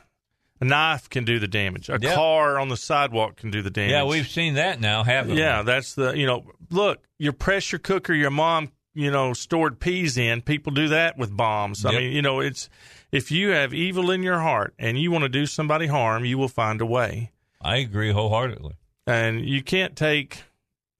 a 0.63 0.65
knife 0.65 1.11
can 1.11 1.25
do 1.25 1.39
the 1.41 1.49
damage. 1.49 1.89
A 1.89 1.99
Yep. 2.01 2.15
car 2.15 2.59
on 2.59 2.69
the 2.69 2.77
sidewalk 2.77 3.37
can 3.37 3.51
do 3.51 3.63
the 3.63 3.71
damage. 3.71 3.91
Yeah, 3.91 4.05
we've 4.05 4.29
seen 4.29 4.55
that 4.55 4.81
now, 4.81 5.03
haven't 5.03 5.35
we? 5.35 5.41
Yeah, 5.41 5.63
that's 5.63 5.95
the 5.95 6.13
you 6.13 6.25
know. 6.27 6.45
Look, 6.71 7.03
your 7.19 7.33
pressure 7.33 7.79
cooker, 7.79 8.15
your 8.15 8.31
mom, 8.31 8.71
you 8.95 9.11
know, 9.11 9.33
stored 9.33 9.81
peas 9.81 10.17
in. 10.17 10.41
People 10.41 10.73
do 10.73 10.89
that 10.89 11.19
with 11.19 11.37
bombs. 11.37 11.85
I 11.85 11.91
mean, 11.91 12.13
you 12.13 12.23
know, 12.23 12.41
it's 12.41 12.71
if 13.11 13.31
you 13.31 13.51
have 13.51 13.75
evil 13.75 14.11
in 14.11 14.23
your 14.23 14.39
heart 14.39 14.73
and 14.79 14.99
you 14.99 15.11
want 15.11 15.23
to 15.23 15.29
do 15.29 15.47
somebody 15.47 15.87
harm, 15.89 16.25
you 16.25 16.39
will 16.39 16.49
find 16.49 16.81
a 16.81 16.87
way. 16.87 17.33
I 17.61 17.77
agree 17.79 18.13
wholeheartedly. 18.13 18.75
And 19.07 19.45
you 19.45 19.63
can't 19.63 19.97
take, 19.97 20.45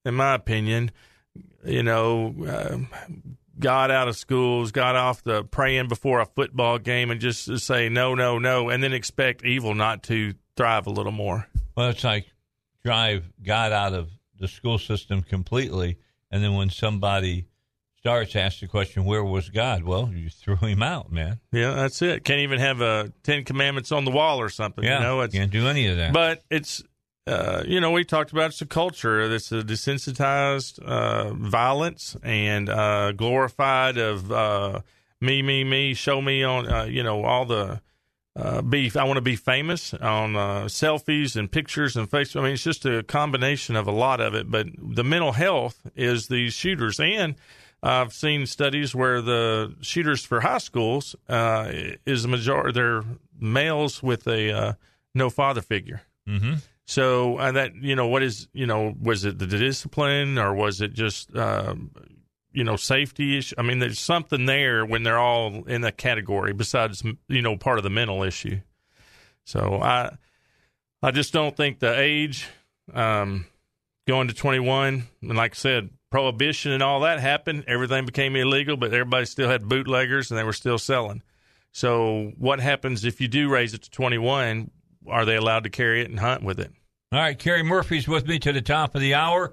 in 0.05 0.15
my 0.15 0.35
opinion, 0.35 0.91
you 1.65 1.83
know, 1.85 2.35
uh, 2.47 2.79
God 3.63 3.91
out 3.91 4.09
of 4.09 4.17
schools, 4.17 4.73
got 4.73 4.97
off 4.97 5.23
the 5.23 5.45
praying 5.45 5.89
before 5.89 6.21
a 6.21 6.27
football 6.27 6.79
game, 6.79 7.11
and 7.11 7.21
just 7.21 7.59
say 7.61 7.89
no, 7.89 8.15
no, 8.15 8.39
no, 8.39 8.69
and 8.69 8.83
then 8.83 8.93
expect 8.93 9.45
evil 9.45 9.75
not 9.75 10.03
to 10.05 10.35
thrive 10.57 10.87
a 10.87 10.91
little 10.91 11.13
more. 11.13 11.47
Well, 11.77 11.89
it's 11.91 12.05
like 12.05 12.27
drive 12.85 13.25
God 13.43 13.73
out 13.73 13.95
of 13.95 14.11
the 14.39 14.49
school 14.49 14.79
system 14.79 15.23
completely, 15.23 15.99
and 16.31 16.43
then 16.43 16.55
when 16.55 16.69
somebody 16.71 17.47
starts, 17.99 18.35
ask 18.35 18.61
the 18.61 18.67
question, 18.67 19.05
"Where 19.05 19.25
was 19.25 19.49
God?" 19.49 19.85
Well, 19.85 20.11
you 20.13 20.29
threw 20.29 20.57
him 20.57 20.83
out, 20.83 21.13
man. 21.13 21.39
Yeah, 21.53 21.73
that's 21.75 22.03
it. 22.03 22.25
Can't 22.25 22.41
even 22.41 22.59
have 22.59 22.81
a 22.81 23.13
Ten 23.23 23.45
Commandments 23.45 23.93
on 23.93 24.05
the 24.05 24.11
wall 24.11 24.41
or 24.41 24.49
something. 24.49 24.85
Yeah, 24.85 24.99
you 24.99 25.05
know, 25.05 25.21
it's, 25.21 25.35
can't 25.35 25.53
do 25.53 25.69
any 25.69 25.87
of 25.87 25.97
that. 25.97 26.13
But 26.13 26.43
it's, 26.51 26.83
uh, 27.27 27.63
you 27.67 27.81
know, 27.81 27.93
we 27.93 28.05
talked 28.05 28.33
about 28.33 28.51
it's 28.51 28.63
a 28.63 28.67
culture 28.67 29.29
that's 29.29 29.53
a 29.53 29.63
desensitized 29.63 30.81
uh, 30.81 31.33
violence 31.35 32.17
and 32.23 32.69
uh, 32.69 33.13
glorified 33.13 33.97
of 33.97 34.33
uh, 34.33 34.81
me, 35.21 35.41
me, 35.41 35.63
me. 35.63 35.95
Show 35.95 36.21
me 36.21 36.43
on, 36.43 36.69
uh, 36.69 36.85
you 36.85 37.03
know, 37.03 37.23
all 37.25 37.45
the 37.45 37.81
beef. 38.69 38.97
I 38.97 39.05
want 39.05 39.19
to 39.19 39.23
be 39.23 39.37
famous 39.37 39.95
on 39.95 40.33
selfies 40.69 41.37
and 41.37 41.51
pictures 41.51 41.97
and 41.97 42.11
Facebook. 42.11 42.41
I 42.41 42.45
mean, 42.45 42.53
it's 42.55 42.65
just 42.65 42.85
a 42.87 43.05
combination 43.05 43.77
of 43.77 43.87
a 43.87 43.93
lot 43.93 44.21
of 44.21 44.35
it. 44.35 44.51
But 44.51 44.67
the 44.77 45.05
mental 45.05 45.33
health 45.33 45.87
is 45.95 46.29
these 46.29 46.53
shooters 46.53 46.99
and. 47.01 47.37
I've 47.85 48.13
seen 48.13 48.47
studies 48.47 48.95
where 48.95 49.21
the 49.21 49.75
shooters 49.81 50.25
for 50.25 50.39
high 50.39 50.59
schools 50.59 51.17
is 51.29 52.25
a 52.25 52.29
majority. 52.29 52.75
They're 52.75 53.03
males 53.41 54.01
with 54.01 54.29
a 54.29 54.77
no 55.17 55.31
father 55.31 55.63
figure. 55.63 56.03
Mm-hmm. 56.29 56.55
So 56.93 57.39
uh, 57.39 57.53
that 57.53 57.75
you 57.77 57.97
know, 57.97 58.07
what 58.07 58.23
is 58.23 58.49
you 58.53 58.67
know, 58.67 58.95
was 59.01 59.25
it 59.25 59.39
the 59.39 59.47
discipline 59.47 60.37
or 60.37 60.53
was 60.53 60.83
it 60.83 60.93
just 60.93 61.35
um, 61.35 61.91
you 62.53 62.65
know 62.65 62.77
safety 62.77 63.39
issue? 63.39 63.55
I 63.57 63.63
mean, 63.63 63.79
there's 63.79 63.99
something 63.99 64.45
there 64.45 64.85
when 64.85 65.03
they're 65.03 65.19
all 65.19 65.65
in 65.65 65.81
that 65.81 65.97
category. 65.97 66.53
Besides, 66.53 67.03
you 67.29 67.41
know, 67.41 67.57
part 67.57 67.79
of 67.79 67.83
the 67.83 67.89
mental 67.89 68.23
issue. 68.23 68.61
So 69.47 69.81
I, 69.81 70.19
I 71.03 71.13
just 71.13 71.33
don't 71.33 71.57
think 71.57 71.79
the 71.79 71.99
age 71.99 72.47
um, 72.93 73.47
going 74.07 74.29
to 74.29 74.35
21, 74.35 75.05
and 75.23 75.35
like 75.35 75.53
I 75.53 75.55
said, 75.55 75.89
prohibition 76.11 76.73
and 76.73 76.83
all 76.83 77.01
that 77.01 77.21
happened. 77.21 77.65
Everything 77.69 78.05
became 78.05 78.37
illegal, 78.37 78.77
but 78.77 78.93
everybody 78.93 79.25
still 79.25 79.49
had 79.49 79.67
bootleggers 79.67 80.31
and 80.31 80.37
they 80.37 80.45
were 80.45 80.53
still 80.53 80.77
selling. 80.79 81.23
So 81.73 82.33
what 82.37 82.61
happens 82.61 83.07
if 83.07 83.19
you 83.19 83.29
do 83.29 83.49
raise 83.49 83.73
it 83.73 83.81
to 83.85 83.91
21? 83.91 84.71
Are 85.09 85.25
they 85.25 85.37
allowed 85.37 85.65
to 85.65 85.71
carry 85.71 86.03
it 86.03 86.11
and 86.11 86.21
hunt 86.21 86.43
with 86.43 86.61
it? 86.61 86.71
All 87.13 87.19
right, 87.19 87.39
Kerry 87.39 87.63
Murphy's 87.63 88.09
with 88.09 88.27
me 88.27 88.39
to 88.39 88.55
the 88.55 88.63
top 88.63 88.95
of 88.95 89.03
the 89.03 89.13
hour. 89.13 89.53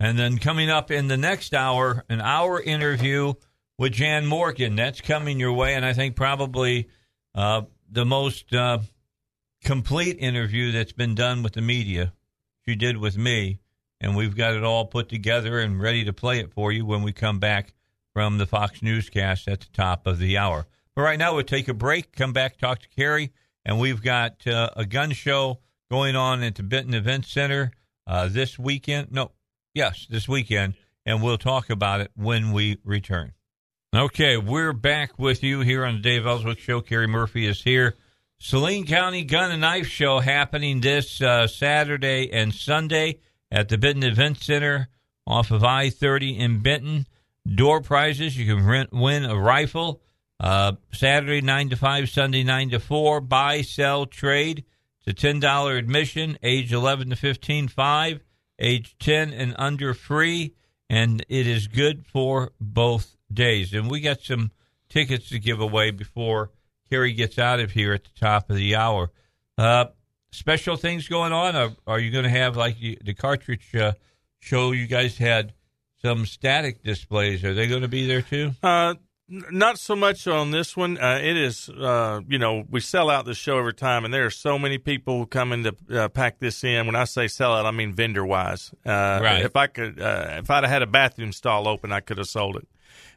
And 0.00 0.18
then 0.18 0.38
coming 0.38 0.70
up 0.70 0.90
in 0.90 1.08
the 1.08 1.18
next 1.18 1.52
hour, 1.52 2.02
an 2.08 2.22
hour 2.22 2.58
interview 2.58 3.34
with 3.76 3.92
Jan 3.92 4.24
Morgan. 4.24 4.76
That's 4.76 5.02
coming 5.02 5.38
your 5.38 5.52
way. 5.52 5.74
And 5.74 5.84
I 5.84 5.92
think 5.92 6.16
probably 6.16 6.88
uh, 7.34 7.62
the 7.90 8.06
most 8.06 8.50
uh, 8.54 8.78
complete 9.62 10.16
interview 10.20 10.72
that's 10.72 10.92
been 10.92 11.14
done 11.14 11.42
with 11.42 11.52
the 11.52 11.60
media. 11.60 12.14
She 12.66 12.76
did 12.76 12.96
with 12.96 13.18
me. 13.18 13.58
And 14.00 14.16
we've 14.16 14.36
got 14.36 14.54
it 14.54 14.64
all 14.64 14.86
put 14.86 15.10
together 15.10 15.60
and 15.60 15.78
ready 15.78 16.02
to 16.04 16.14
play 16.14 16.38
it 16.38 16.54
for 16.54 16.72
you 16.72 16.86
when 16.86 17.02
we 17.02 17.12
come 17.12 17.38
back 17.38 17.74
from 18.14 18.38
the 18.38 18.46
Fox 18.46 18.80
Newscast 18.80 19.48
at 19.48 19.60
the 19.60 19.68
top 19.74 20.06
of 20.06 20.18
the 20.18 20.38
hour. 20.38 20.66
But 20.94 21.02
right 21.02 21.18
now, 21.18 21.34
we'll 21.34 21.44
take 21.44 21.68
a 21.68 21.74
break, 21.74 22.12
come 22.16 22.32
back, 22.32 22.56
talk 22.56 22.78
to 22.78 22.88
Kerry. 22.88 23.34
And 23.66 23.78
we've 23.78 24.02
got 24.02 24.46
uh, 24.46 24.70
a 24.74 24.86
gun 24.86 25.12
show 25.12 25.60
going 25.90 26.16
on 26.16 26.42
at 26.42 26.54
the 26.54 26.62
Benton 26.62 26.94
Event 26.94 27.26
Center 27.26 27.72
uh, 28.06 28.28
this 28.28 28.58
weekend. 28.58 29.12
No, 29.12 29.32
yes, 29.74 30.06
this 30.08 30.28
weekend. 30.28 30.74
And 31.04 31.22
we'll 31.22 31.38
talk 31.38 31.70
about 31.70 32.00
it 32.00 32.10
when 32.16 32.52
we 32.52 32.78
return. 32.84 33.32
Okay, 33.94 34.36
we're 34.36 34.72
back 34.72 35.18
with 35.18 35.42
you 35.42 35.60
here 35.60 35.84
on 35.84 35.96
the 35.96 36.00
Dave 36.00 36.26
Elswick 36.26 36.58
Show. 36.58 36.80
Kerry 36.80 37.06
Murphy 37.06 37.46
is 37.46 37.62
here. 37.62 37.94
Saline 38.38 38.86
County 38.86 39.24
Gun 39.24 39.52
and 39.52 39.60
Knife 39.60 39.86
Show 39.86 40.18
happening 40.18 40.80
this 40.80 41.22
uh, 41.22 41.46
Saturday 41.46 42.30
and 42.32 42.52
Sunday 42.52 43.20
at 43.50 43.68
the 43.68 43.78
Benton 43.78 44.02
Event 44.02 44.42
Center 44.42 44.88
off 45.26 45.50
of 45.50 45.64
I 45.64 45.90
30 45.90 46.36
in 46.38 46.58
Benton. 46.60 47.06
Door 47.46 47.82
prizes. 47.82 48.36
You 48.36 48.54
can 48.54 48.66
rent, 48.66 48.92
win 48.92 49.24
a 49.24 49.38
rifle. 49.38 50.02
Uh, 50.38 50.72
Saturday 50.92 51.40
9 51.40 51.70
to 51.70 51.76
5, 51.76 52.10
Sunday 52.10 52.42
9 52.42 52.70
to 52.70 52.80
4. 52.80 53.20
Buy, 53.20 53.62
sell, 53.62 54.04
trade. 54.04 54.64
It's 55.06 55.22
a 55.22 55.26
$10 55.26 55.78
admission. 55.78 56.38
Age 56.42 56.72
11 56.72 57.10
to 57.10 57.16
15, 57.16 57.68
5. 57.68 58.20
Age 58.58 58.96
10 58.98 59.32
and 59.32 59.54
under, 59.58 59.94
free. 59.94 60.54
And 60.88 61.24
it 61.28 61.46
is 61.46 61.68
good 61.68 62.06
for 62.06 62.52
both 62.60 63.16
days. 63.32 63.72
And 63.72 63.90
we 63.90 64.00
got 64.00 64.20
some 64.20 64.50
tickets 64.88 65.28
to 65.30 65.38
give 65.38 65.60
away 65.60 65.90
before 65.90 66.50
Kerry 66.90 67.12
gets 67.12 67.38
out 67.38 67.60
of 67.60 67.72
here 67.72 67.92
at 67.92 68.04
the 68.04 68.10
top 68.18 68.50
of 68.50 68.56
the 68.56 68.76
hour. 68.76 69.10
Uh, 69.58 69.86
special 70.30 70.76
things 70.76 71.08
going 71.08 71.32
on? 71.32 71.56
Are, 71.56 71.70
are 71.86 71.98
you 71.98 72.10
going 72.10 72.24
to 72.24 72.30
have 72.30 72.56
like 72.56 72.78
the, 72.78 73.14
cartridge 73.14 73.74
uh, 73.74 73.92
show? 74.38 74.72
You 74.72 74.86
guys 74.86 75.18
had 75.18 75.52
some 76.02 76.26
static 76.26 76.82
displays. 76.82 77.44
Are 77.44 77.54
they 77.54 77.66
going 77.66 77.82
to 77.82 77.88
be 77.88 78.06
there 78.06 78.22
too? 78.22 78.52
Uh, 78.62 78.94
not 79.28 79.78
so 79.78 79.96
much 79.96 80.26
on 80.26 80.50
this 80.50 80.76
one. 80.76 80.98
Uh, 80.98 81.18
it 81.22 81.36
is, 81.36 81.68
uh, 81.68 82.20
you 82.28 82.38
know, 82.38 82.64
we 82.70 82.80
sell 82.80 83.10
out 83.10 83.24
the 83.24 83.34
show 83.34 83.58
every 83.58 83.74
time, 83.74 84.04
and 84.04 84.14
there 84.14 84.24
are 84.26 84.30
so 84.30 84.58
many 84.58 84.78
people 84.78 85.26
coming 85.26 85.64
to 85.64 85.74
uh, 85.92 86.08
pack 86.08 86.38
this 86.38 86.62
in. 86.64 86.86
When 86.86 86.94
I 86.96 87.04
say 87.04 87.26
sell 87.28 87.52
out, 87.54 87.66
I 87.66 87.70
mean 87.70 87.92
vendor 87.92 88.24
wise. 88.24 88.72
Uh, 88.84 89.20
Right. 89.22 89.44
If 89.44 89.56
I 89.56 89.66
could, 89.66 90.00
uh, 90.00 90.36
if 90.38 90.50
I'd 90.50 90.62
have 90.64 90.70
had 90.70 90.82
a 90.82 90.86
bathroom 90.86 91.32
stall 91.32 91.66
open, 91.66 91.92
I 91.92 92.00
could 92.00 92.18
have 92.18 92.28
sold 92.28 92.56
it. 92.56 92.68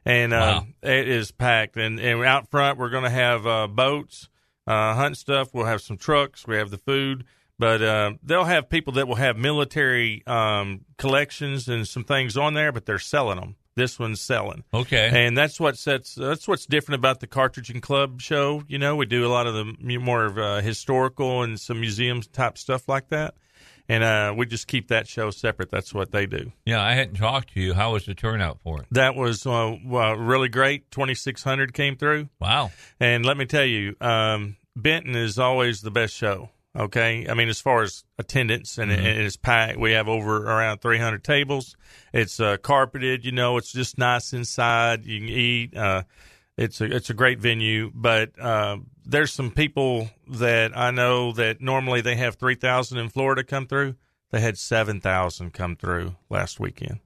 And 0.06 0.34
uh, 0.34 0.63
Wow. 0.63 0.67
it 0.91 1.08
is 1.08 1.32
packed. 1.32 1.78
And, 1.78 2.00
and 2.00 2.24
out 2.24 2.50
front, 2.50 2.80
we're 2.80 2.89
going 2.89 3.04
to 3.04 3.10
have 3.10 3.45
uh, 3.45 3.67
boats, 3.67 4.30
uh, 4.65 4.95
hunt 4.95 5.17
stuff. 5.17 5.54
We'll 5.54 5.65
have 5.65 5.82
some 5.82 5.98
trucks. 5.98 6.48
We 6.48 6.56
have 6.56 6.69
the 6.72 6.78
food. 6.78 7.26
But 7.60 7.82
uh, 7.82 8.13
they'll 8.24 8.45
have 8.45 8.69
people 8.69 8.93
that 8.93 9.08
will 9.08 9.15
have 9.15 9.36
military 9.38 10.24
um, 10.26 10.86
collections 10.98 11.67
and 11.67 11.86
some 11.86 12.06
things 12.06 12.38
on 12.38 12.54
there, 12.54 12.72
but 12.72 12.86
they're 12.86 13.00
selling 13.00 13.38
them. 13.39 13.56
This 13.80 13.98
one's 13.98 14.20
selling. 14.20 14.65
Okay. 14.74 15.10
And 15.13 15.38
that's 15.38 15.60
what 15.60 15.78
sets 15.78 16.15
that's 16.15 16.48
what's 16.48 16.65
different 16.65 17.00
about 17.00 17.22
the 17.22 17.28
Cartridge 17.28 17.70
and 17.70 17.82
Club 17.82 18.20
show. 18.20 18.63
You 18.68 18.78
know, 18.78 18.98
we 18.98 19.06
do 19.06 19.26
a 19.26 19.32
lot 19.32 19.48
of 19.48 19.54
the 19.54 19.98
more 19.98 20.26
of 20.26 20.38
uh, 20.38 20.60
historical 20.60 21.44
and 21.44 21.58
some 21.58 21.80
museums 21.80 22.28
type 22.28 22.58
stuff 22.58 22.89
like 22.89 23.08
that, 23.08 23.36
and 23.88 24.04
uh, 24.04 24.34
we 24.36 24.46
just 24.46 24.68
keep 24.68 24.89
that 24.89 25.08
show 25.08 25.32
separate. 25.32 25.72
That's 25.72 25.94
what 25.94 26.12
they 26.12 26.26
do. 26.26 26.52
Yeah, 26.65 26.84
I 26.84 26.94
hadn't 26.94 27.15
talked 27.15 27.54
to 27.54 27.62
you. 27.62 27.74
How 27.74 27.94
was 27.94 28.06
the 28.06 28.13
turnout 28.13 28.60
for 28.63 28.82
it? 28.82 28.88
That 28.92 29.15
was 29.15 29.48
uh, 29.48 29.78
well, 29.86 30.15
really 30.15 30.50
great. 30.50 30.92
Twenty 30.92 31.15
six 31.15 31.42
hundred 31.42 31.74
came 31.74 31.96
through. 31.96 32.28
Wow. 32.39 32.72
And 33.00 33.26
let 33.26 33.38
me 33.38 33.46
tell 33.46 33.65
you, 33.65 33.96
um, 34.02 34.58
Benton 34.76 35.15
is 35.15 35.39
always 35.39 35.82
the 35.82 35.92
best 35.92 36.13
show. 36.13 36.50
Okay, 36.77 37.25
I 37.27 37.34
mean 37.34 37.49
as 37.49 37.60
far 37.60 37.82
as 37.82 38.03
attendance 38.17 38.77
and 38.77 38.91
Mm-hmm. 38.91 39.05
it, 39.05 39.17
it's 39.17 39.38
packed. 39.38 39.79
We 39.79 39.91
have 39.93 40.08
over 40.08 40.38
around 40.45 40.79
300 40.82 41.23
tables. 41.23 41.75
It's 42.13 42.39
uh, 42.39 42.58
carpeted. 42.58 43.25
You 43.25 43.32
know, 43.32 43.58
it's 43.58 43.71
just 43.71 43.97
nice 43.97 44.34
inside. 44.34 45.05
You 45.05 45.19
can 45.19 45.29
eat. 45.29 45.75
Uh, 45.75 46.03
it's 46.58 46.79
a 46.82 46.86
it's 46.86 47.10
a 47.10 47.13
great 47.13 47.39
venue, 47.39 47.91
but 47.93 48.38
uh, 48.39 48.77
there's 49.05 49.34
some 49.34 49.49
people 49.49 50.10
that 50.27 50.77
I 50.77 50.91
know 50.91 51.32
that 51.34 51.62
normally 51.62 52.01
they 52.01 52.15
have 52.17 52.36
3,000 52.36 52.97
in 52.97 53.10
Florida 53.10 53.43
come 53.43 53.65
through. 53.65 53.95
They 54.32 54.41
had 54.41 54.58
7,000 54.58 55.51
come 55.53 55.75
through 55.75 56.15
last 56.29 56.60
weekend. 56.60 56.99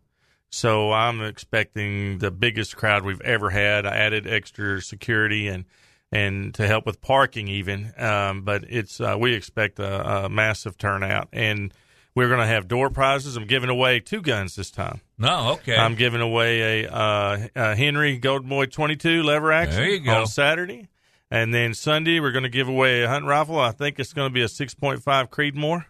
So 0.49 0.91
I'm 0.91 1.21
expecting 1.21 2.17
the 2.17 2.32
biggest 2.32 2.76
crowd 2.76 3.04
we've 3.06 3.21
ever 3.21 3.49
had. 3.49 3.86
I 3.86 3.95
added 3.95 4.28
extra 4.28 4.82
security 4.82 5.47
and 5.47 5.65
and 6.13 6.54
to 6.56 6.67
help 6.67 6.86
with 6.86 7.02
parking 7.02 7.47
even. 7.47 7.93
Um, 7.97 8.41
but 8.43 8.63
it's 8.69 9.02
uh, 9.02 9.17
we 9.19 9.34
expect 9.34 9.80
a, 9.80 10.26
a 10.26 10.30
massive 10.30 10.78
turnout, 10.78 11.28
and 11.34 11.73
we're 12.15 12.28
going 12.28 12.39
to 12.41 12.45
have 12.45 12.67
door 12.67 12.89
prizes. 12.89 13.36
I'm 13.36 13.47
giving 13.47 13.69
away 13.69 13.99
two 13.99 14.21
guns 14.21 14.56
this 14.56 14.69
time. 14.69 15.02
No, 15.17 15.54
okay. 15.54 15.76
I'm 15.76 15.95
giving 15.95 16.21
away 16.21 16.84
a, 16.84 16.91
uh, 16.91 17.47
a 17.56 17.76
Henry 17.76 18.17
Golden 18.17 18.49
Boy 18.49 18.65
22 18.67 19.23
lever 19.23 19.52
action 19.52 19.78
There 19.78 19.89
you 19.89 19.99
go. 19.99 20.13
on 20.21 20.28
Saturday, 20.28 20.89
and 21.32 21.54
then 21.54 21.73
Sunday 21.73 22.19
we're 22.19 22.32
going 22.32 22.43
to 22.43 22.49
give 22.49 22.67
away 22.67 23.02
a 23.04 23.08
hunting 23.08 23.28
rifle. 23.30 23.60
I 23.60 23.71
think 23.71 23.99
it's 23.99 24.13
going 24.13 24.30
to 24.30 24.34
be 24.34 24.41
a 24.43 24.47
6.5 24.47 25.02
Creedmoor. 25.30 25.86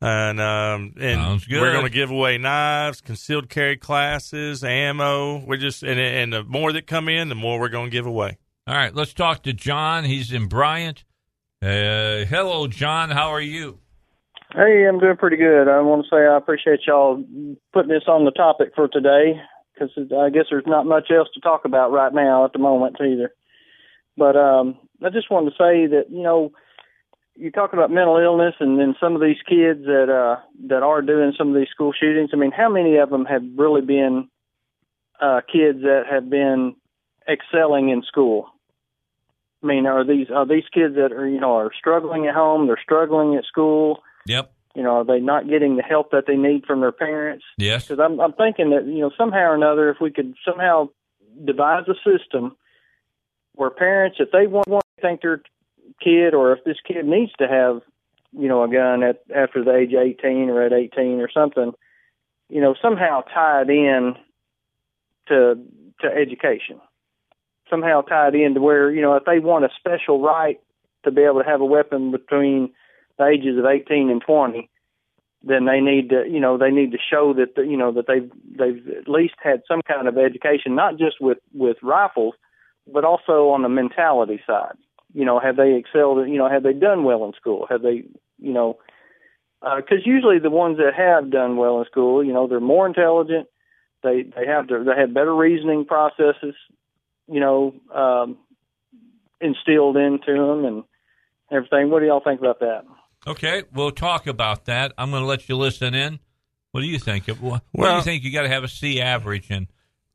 And 0.00 0.40
um 0.40 0.94
and 1.00 1.20
Sounds 1.20 1.44
good. 1.44 1.60
we're 1.60 1.72
going 1.72 1.82
to 1.84 1.90
give 1.90 2.12
away 2.12 2.38
knives, 2.38 3.00
concealed 3.00 3.48
carry 3.48 3.76
classes, 3.76 4.62
ammo. 4.62 5.38
We're 5.44 5.56
just 5.56 5.82
and 5.82 5.98
and 5.98 6.32
the 6.32 6.44
more 6.44 6.72
that 6.72 6.86
come 6.86 7.08
in, 7.08 7.28
the 7.28 7.34
more 7.34 7.58
we're 7.58 7.68
going 7.68 7.86
to 7.86 7.90
give 7.90 8.06
away. 8.06 8.38
All 8.68 8.74
right, 8.74 8.94
let's 8.94 9.14
talk 9.14 9.44
to 9.44 9.54
John. 9.54 10.04
He's 10.04 10.30
in 10.30 10.44
Bryant. 10.44 11.02
Uh, 11.62 12.28
hello, 12.28 12.66
John. 12.66 13.08
How 13.08 13.30
are 13.30 13.40
you? 13.40 13.78
Hey, 14.52 14.84
I'm 14.86 14.98
doing 14.98 15.16
pretty 15.16 15.38
good. 15.38 15.68
I 15.68 15.80
want 15.80 16.04
to 16.04 16.08
say 16.14 16.18
I 16.18 16.36
appreciate 16.36 16.80
y'all 16.86 17.24
putting 17.72 17.88
this 17.88 18.02
on 18.06 18.26
the 18.26 18.30
topic 18.30 18.72
for 18.76 18.86
today 18.86 19.40
because 19.72 19.88
I 19.96 20.28
guess 20.28 20.44
there's 20.50 20.66
not 20.66 20.84
much 20.84 21.10
else 21.10 21.28
to 21.32 21.40
talk 21.40 21.64
about 21.64 21.92
right 21.92 22.12
now 22.12 22.44
at 22.44 22.52
the 22.52 22.58
moment 22.58 22.96
either. 23.00 23.30
But 24.18 24.36
um, 24.36 24.76
I 25.02 25.08
just 25.08 25.30
wanted 25.30 25.52
to 25.52 25.56
say 25.56 25.86
that 25.86 26.10
you 26.10 26.22
know 26.22 26.52
you 27.36 27.50
talk 27.50 27.72
about 27.72 27.90
mental 27.90 28.18
illness 28.18 28.56
and 28.60 28.78
then 28.78 28.94
some 29.00 29.14
of 29.14 29.22
these 29.22 29.40
kids 29.48 29.86
that 29.86 30.12
uh, 30.12 30.42
that 30.66 30.82
are 30.82 31.00
doing 31.00 31.32
some 31.38 31.48
of 31.48 31.54
these 31.54 31.70
school 31.70 31.94
shootings. 31.98 32.32
I 32.34 32.36
mean, 32.36 32.52
how 32.52 32.68
many 32.68 32.98
of 32.98 33.08
them 33.08 33.24
have 33.24 33.44
really 33.56 33.80
been 33.80 34.28
uh, 35.22 35.40
kids 35.50 35.80
that 35.84 36.02
have 36.10 36.28
been 36.28 36.76
excelling 37.26 37.88
in 37.88 38.02
school? 38.02 38.50
I 39.62 39.66
mean, 39.66 39.86
are 39.86 40.04
these 40.04 40.28
are 40.30 40.46
these 40.46 40.64
kids 40.72 40.94
that 40.94 41.12
are 41.12 41.28
you 41.28 41.40
know 41.40 41.56
are 41.56 41.70
struggling 41.76 42.26
at 42.26 42.34
home? 42.34 42.66
They're 42.66 42.80
struggling 42.82 43.36
at 43.36 43.44
school. 43.44 44.02
Yep. 44.26 44.52
You 44.74 44.82
know, 44.82 44.98
are 44.98 45.04
they 45.04 45.18
not 45.18 45.48
getting 45.48 45.76
the 45.76 45.82
help 45.82 46.12
that 46.12 46.24
they 46.26 46.36
need 46.36 46.64
from 46.64 46.80
their 46.80 46.92
parents? 46.92 47.44
Yes. 47.56 47.88
Because 47.88 48.00
I'm 48.00 48.20
I'm 48.20 48.32
thinking 48.32 48.70
that 48.70 48.86
you 48.86 49.00
know 49.00 49.10
somehow 49.16 49.50
or 49.50 49.54
another, 49.54 49.90
if 49.90 49.96
we 50.00 50.12
could 50.12 50.34
somehow 50.44 50.90
devise 51.44 51.84
a 51.88 51.94
system 51.94 52.56
where 53.54 53.70
parents, 53.70 54.18
if 54.20 54.30
they 54.30 54.46
want, 54.46 54.68
want 54.68 54.84
to 54.96 55.02
think 55.02 55.22
their 55.22 55.42
kid 56.00 56.34
or 56.34 56.52
if 56.52 56.62
this 56.64 56.76
kid 56.86 57.04
needs 57.04 57.32
to 57.38 57.48
have, 57.48 57.82
you 58.32 58.46
know, 58.46 58.62
a 58.62 58.68
gun 58.68 59.02
at 59.02 59.22
after 59.34 59.64
the 59.64 59.74
age 59.74 59.92
of 59.92 60.00
18 60.00 60.50
or 60.50 60.62
at 60.62 60.72
18 60.72 61.20
or 61.20 61.28
something, 61.32 61.72
you 62.48 62.60
know, 62.60 62.76
somehow 62.80 63.22
tied 63.22 63.68
in 63.70 64.14
to 65.26 65.56
to 66.00 66.06
education. 66.06 66.80
Somehow 67.70 68.02
tied 68.02 68.34
into 68.34 68.60
where 68.60 68.90
you 68.90 69.02
know 69.02 69.14
if 69.14 69.24
they 69.24 69.38
want 69.38 69.64
a 69.64 69.70
special 69.78 70.22
right 70.22 70.58
to 71.04 71.10
be 71.10 71.22
able 71.22 71.42
to 71.42 71.48
have 71.48 71.60
a 71.60 71.66
weapon 71.66 72.10
between 72.10 72.72
the 73.18 73.26
ages 73.26 73.58
of 73.58 73.64
18 73.64 74.10
and 74.10 74.22
20, 74.22 74.70
then 75.42 75.66
they 75.66 75.80
need 75.80 76.10
to 76.10 76.24
you 76.28 76.40
know 76.40 76.58
they 76.58 76.70
need 76.70 76.92
to 76.92 76.98
show 76.98 77.32
that 77.34 77.54
the, 77.54 77.62
you 77.62 77.76
know 77.76 77.92
that 77.92 78.06
they've 78.06 78.30
they've 78.58 78.96
at 78.96 79.08
least 79.08 79.34
had 79.42 79.62
some 79.68 79.82
kind 79.82 80.08
of 80.08 80.18
education, 80.18 80.74
not 80.74 80.98
just 80.98 81.20
with 81.20 81.38
with 81.52 81.76
rifles, 81.82 82.34
but 82.92 83.04
also 83.04 83.50
on 83.50 83.62
the 83.62 83.68
mentality 83.68 84.40
side. 84.46 84.76
You 85.14 85.24
know, 85.24 85.38
have 85.38 85.56
they 85.56 85.74
excelled? 85.74 86.28
You 86.28 86.38
know, 86.38 86.48
have 86.48 86.62
they 86.62 86.72
done 86.72 87.04
well 87.04 87.24
in 87.24 87.32
school? 87.34 87.66
Have 87.70 87.82
they 87.82 88.04
you 88.38 88.52
know? 88.52 88.78
Uh, 89.60 89.76
because 89.76 90.06
usually 90.06 90.38
the 90.38 90.50
ones 90.50 90.78
that 90.78 90.94
have 90.94 91.32
done 91.32 91.56
well 91.56 91.80
in 91.80 91.84
school, 91.86 92.22
you 92.24 92.32
know, 92.32 92.46
they're 92.46 92.60
more 92.60 92.86
intelligent. 92.86 93.48
They 94.02 94.22
they 94.22 94.46
have 94.46 94.68
their, 94.68 94.84
they 94.84 94.94
have 94.96 95.14
better 95.14 95.34
reasoning 95.34 95.84
processes, 95.84 96.54
you 97.28 97.40
know, 97.40 97.74
um, 97.94 98.38
instilled 99.40 99.96
into 99.96 100.26
them 100.26 100.64
and 100.64 100.84
everything. 101.50 101.90
What 101.90 102.00
do 102.00 102.06
y'all 102.06 102.22
think 102.24 102.40
about 102.40 102.60
that? 102.60 102.84
Okay, 103.26 103.64
we'll 103.72 103.90
talk 103.90 104.26
about 104.26 104.66
that. 104.66 104.92
I'm 104.96 105.10
going 105.10 105.22
to 105.22 105.26
let 105.26 105.48
you 105.48 105.56
listen 105.56 105.94
in. 105.94 106.20
What 106.72 106.80
do 106.80 106.86
you 106.86 106.98
think? 106.98 107.26
What, 107.26 107.62
what 107.72 107.88
do 107.88 107.96
you 107.96 108.02
think? 108.02 108.24
You 108.24 108.32
got 108.32 108.42
to 108.42 108.48
have 108.48 108.64
a 108.64 108.68
C 108.68 109.00
average 109.00 109.50
in 109.50 109.68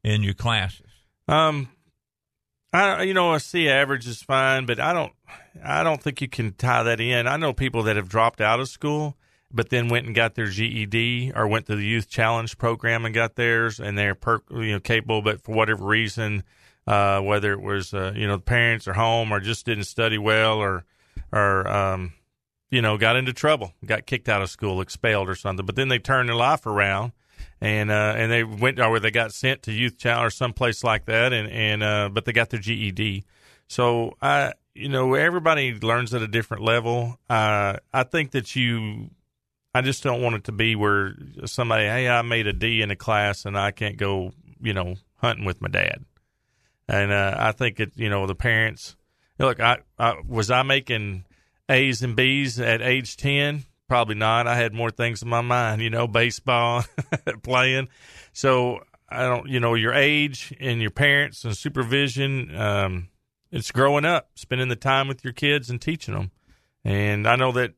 in 0.04 0.24
your 0.24 0.34
classes. 0.34 0.90
Um, 1.28 1.70
I 2.72 3.04
you 3.04 3.14
know 3.14 3.34
a 3.34 3.40
C 3.40 3.70
average 3.70 4.08
is 4.08 4.22
fine, 4.22 4.66
but 4.66 4.80
I 4.80 4.94
don't 4.94 5.14
I 5.64 5.84
don't 5.84 6.02
think 6.02 6.22
you 6.22 6.28
can 6.28 6.54
tie 6.54 6.84
that 6.84 7.00
in. 7.00 7.28
I 7.28 7.38
know 7.38 7.54
people 7.54 7.84
that 7.84 7.96
have 7.96 8.10
dropped 8.10 8.42
out 8.42 8.60
of 8.60 8.68
school, 8.68 9.16
but 9.52 9.70
then 9.70 9.90
went 9.90 10.08
and 10.08 10.16
got 10.16 10.36
their 10.36 10.48
GED 10.48 11.34
or 11.36 11.48
went 11.48 11.68
to 11.68 11.76
the 11.76 11.86
youth 11.86 12.10
challenge 12.10 12.58
program 12.58 13.06
and 13.06 13.14
got 13.14 13.36
theirs, 13.36 13.80
and 13.80 13.98
they're 13.98 14.16
per, 14.16 14.42
you 14.52 14.74
know 14.74 14.80
capable, 14.80 15.22
but 15.22 15.42
for 15.42 15.54
whatever 15.54 15.86
reason, 15.86 16.44
uh, 16.88 17.20
whether 17.22 17.54
it 17.54 17.62
was 17.62 17.94
uh, 17.94 18.14
you 18.16 18.28
know 18.28 18.38
the 18.38 18.44
parents 18.44 18.88
or 18.88 18.94
home 18.94 19.32
or 19.32 19.40
just 19.40 19.66
didn't 19.66 19.86
study 19.86 20.18
well 20.18 20.58
or 20.58 20.86
or 21.32 21.68
um, 21.68 22.14
you 22.70 22.82
know 22.82 22.98
got 22.98 23.16
into 23.16 23.34
trouble, 23.34 23.74
got 23.86 24.06
kicked 24.06 24.30
out 24.30 24.42
of 24.42 24.50
school, 24.50 24.82
expelled 24.82 25.30
or 25.30 25.36
something, 25.36 25.66
but 25.66 25.76
then 25.76 25.88
they 25.88 26.00
turned 26.00 26.30
their 26.30 26.36
life 26.36 26.66
around 26.66 27.12
and 27.62 27.92
uh, 27.92 28.14
and 28.18 28.32
they 28.32 28.44
went 28.44 28.80
or 28.80 29.00
they 29.00 29.10
got 29.12 29.34
sent 29.34 29.64
to 29.64 29.72
youth 29.72 29.98
challenge 29.98 30.28
or 30.28 30.30
someplace 30.30 30.84
like 30.84 31.06
that, 31.06 31.32
and 31.32 31.50
and 31.50 31.82
uh, 31.84 32.10
but 32.12 32.26
they 32.26 32.34
got 32.34 32.50
their 32.50 32.60
GED. 32.60 33.24
So 33.68 34.18
I, 34.22 34.54
you 34.76 34.90
know, 34.90 35.14
everybody 35.14 35.74
learns 35.74 36.14
at 36.14 36.22
a 36.22 36.28
different 36.28 36.64
level. 36.64 37.18
Uh, 37.30 37.78
I 37.94 38.04
think 38.04 38.32
that 38.32 38.56
you, 38.56 39.10
I 39.74 39.82
just 39.82 40.04
don't 40.04 40.22
want 40.22 40.36
it 40.36 40.44
to 40.46 40.52
be 40.52 40.76
where 40.76 41.16
somebody, 41.46 41.86
hey, 41.86 42.10
I 42.10 42.22
made 42.22 42.48
a 42.48 42.54
D 42.54 42.82
in 42.82 42.92
a 42.92 42.96
class 42.96 43.46
and 43.46 43.58
I 43.58 43.72
can't 43.72 43.98
go, 43.98 44.32
you 44.62 44.74
know, 44.74 44.96
hunting 45.16 45.46
with 45.46 45.62
my 45.62 45.70
dad. 45.70 46.04
And 46.88 47.12
uh, 47.12 47.36
I 47.38 47.52
think 47.52 47.80
it, 47.80 47.94
you 47.96 48.10
know, 48.10 48.28
the 48.28 48.36
parents. 48.36 48.96
Look, 49.40 49.60
I, 49.60 49.80
I 49.98 50.16
was 50.28 50.52
I 50.52 50.64
making 50.64 51.26
A's 51.70 52.02
and 52.02 52.16
B's 52.16 52.60
at 52.60 52.82
age 52.82 53.18
ten. 53.18 53.64
Probably 53.88 54.16
not. 54.16 54.48
I 54.48 54.56
had 54.56 54.74
more 54.74 54.92
things 54.92 55.22
in 55.22 55.30
my 55.30 55.42
mind, 55.42 55.82
you 55.82 55.90
know, 55.90 56.08
baseball, 56.08 56.84
playing. 57.44 57.90
So 58.32 58.80
I 59.10 59.24
don't, 59.24 59.48
you 59.48 59.60
know, 59.60 59.76
your 59.76 59.94
age 59.94 60.54
and 60.60 60.82
your 60.82 60.92
parents 60.92 61.44
and 61.46 61.56
supervision. 61.56 62.56
Um, 62.56 63.10
it's 63.52 63.72
growing 63.72 64.06
up, 64.06 64.32
spending 64.36 64.70
the 64.70 64.76
time 64.76 65.08
with 65.08 65.24
your 65.24 65.34
kids 65.34 65.70
and 65.70 65.80
teaching 65.80 66.16
them. 66.16 66.32
And 66.84 67.28
I 67.28 67.36
know 67.36 67.52
that, 67.52 67.74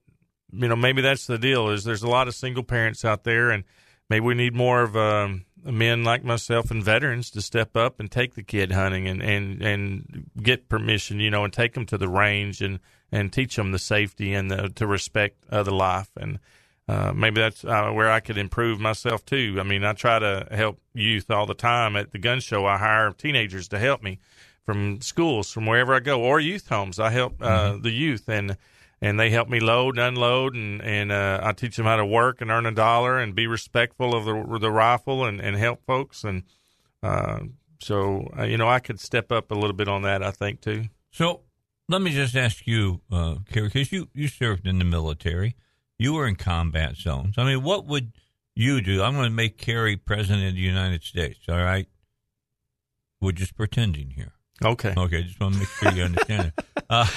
you 0.51 0.67
know, 0.67 0.75
maybe 0.75 1.01
that's 1.01 1.27
the 1.27 1.37
deal. 1.37 1.69
Is 1.69 1.83
there's 1.83 2.03
a 2.03 2.07
lot 2.09 2.29
of 2.29 2.35
single 2.35 2.63
parents 2.63 3.03
out 3.03 3.25
there, 3.25 3.51
and 3.51 3.65
maybe 4.09 4.25
we 4.25 4.35
need 4.35 4.55
more 4.55 4.83
of 4.83 4.95
um, 4.95 5.43
men 5.65 6.04
like 6.04 6.23
myself 6.23 6.71
and 6.71 6.84
veterans 6.84 7.32
to 7.32 7.41
step 7.41 7.75
up 7.75 7.99
and 7.99 8.12
take 8.12 8.36
the 8.36 8.43
kid 8.43 8.71
hunting 8.71 9.08
and 9.08 9.21
and 9.21 9.62
and 9.62 10.30
get 10.41 10.69
permission, 10.69 11.19
you 11.19 11.30
know, 11.30 11.43
and 11.43 11.54
take 11.54 11.73
them 11.73 11.86
to 11.88 11.97
the 11.97 12.08
range 12.08 12.62
and 12.62 12.80
and 13.12 13.34
teach 13.34 13.56
them 13.56 13.71
the 13.71 13.80
safety 13.80 14.34
and 14.34 14.51
the, 14.51 14.69
to 14.69 14.88
respect 14.88 15.43
other 15.51 15.71
life 15.71 16.10
and. 16.17 16.39
Uh, 16.88 17.12
maybe 17.15 17.41
that's 17.41 17.65
uh, 17.65 17.89
where 17.89 18.12
I 18.12 18.19
could 18.19 18.38
improve 18.38 18.80
myself 18.80 19.25
too. 19.25 19.58
I 19.60 19.63
mean, 19.63 19.84
I 19.84 19.93
try 19.93 20.19
to 20.19 20.47
help 20.51 20.80
youth 20.93 21.32
all 21.32 21.47
the 21.47 21.56
time 21.56 21.95
at 21.95 22.12
the 22.12 22.19
gun 22.19 22.39
show. 22.39 22.67
I 22.67 22.78
hire 22.78 23.10
teenagers 23.10 23.67
to 23.69 23.80
help 23.80 24.04
me 24.04 24.19
from 24.65 25.01
schools, 25.01 25.51
from 25.51 25.65
wherever 25.65 25.95
I 25.95 25.99
go, 25.99 26.21
or 26.21 26.39
youth 26.39 26.69
homes. 26.69 26.99
I 26.99 27.10
help 27.10 27.41
uh, 27.41 27.78
the 27.82 27.89
youth, 27.89 28.30
and 28.30 28.56
and 29.01 29.19
they 29.19 29.29
help 29.29 29.49
me 29.49 29.60
load 29.60 29.97
and 29.97 30.08
unload, 30.08 30.55
and 30.55 30.81
and 30.81 31.12
uh, 31.12 31.39
I 31.43 31.51
teach 31.53 31.75
them 31.75 31.86
how 31.86 31.97
to 31.97 32.05
work 32.05 32.41
and 32.41 32.51
earn 32.51 32.65
a 32.65 32.71
dollar 32.71 33.19
and 33.19 33.36
be 33.36 33.47
respectful 33.47 34.15
of 34.15 34.25
the 34.25 34.60
the 34.60 34.71
rifle 34.71 35.25
and 35.25 35.39
and 35.39 35.55
help 35.58 35.86
folks. 35.86 36.23
And 36.23 36.43
uh, 37.04 37.39
so, 37.79 38.27
uh, 38.37 38.43
you 38.43 38.58
know, 38.58 38.67
I 38.67 38.79
could 38.79 39.00
step 39.00 39.31
up 39.31 39.52
a 39.52 39.56
little 39.56 39.75
bit 39.75 39.87
on 39.87 40.02
that. 40.04 40.23
I 40.23 40.31
think 40.31 40.62
too. 40.62 40.85
So 41.12 41.41
let 41.87 42.02
me 42.02 42.12
just 42.12 42.35
ask 42.35 42.65
you, 42.65 43.02
uh, 43.12 43.35
Kerry, 43.52 43.67
because 43.67 43.91
you, 43.91 44.10
you 44.13 44.27
served 44.27 44.67
in 44.67 44.79
the 44.79 44.85
military, 44.85 45.56
you 45.98 46.13
were 46.13 46.27
in 46.27 46.35
combat 46.35 46.96
zones. 46.96 47.35
I 47.37 47.43
mean, 47.46 47.63
what 47.63 47.85
would 47.85 48.13
you 48.56 48.81
do? 48.81 49.04
I'm 49.04 49.13
going 49.13 49.25
to 49.25 49.35
make 49.35 49.58
Kerry 49.58 49.98
president 49.98 50.48
of 50.48 50.56
the 50.56 50.62
United 50.62 51.04
States. 51.04 51.39
All 51.48 51.56
right, 51.56 51.87
we're 53.21 53.33
just 53.33 53.56
pretending 53.56 54.12
here. 54.12 54.33
Okay. 54.63 54.93
Okay, 54.96 55.23
just 55.23 55.39
want 55.39 55.54
to 55.54 55.60
make 55.60 55.69
sure 55.69 55.91
you 55.91 56.04
understand 56.04 56.54
it. 56.58 56.65
Uh, 56.87 57.08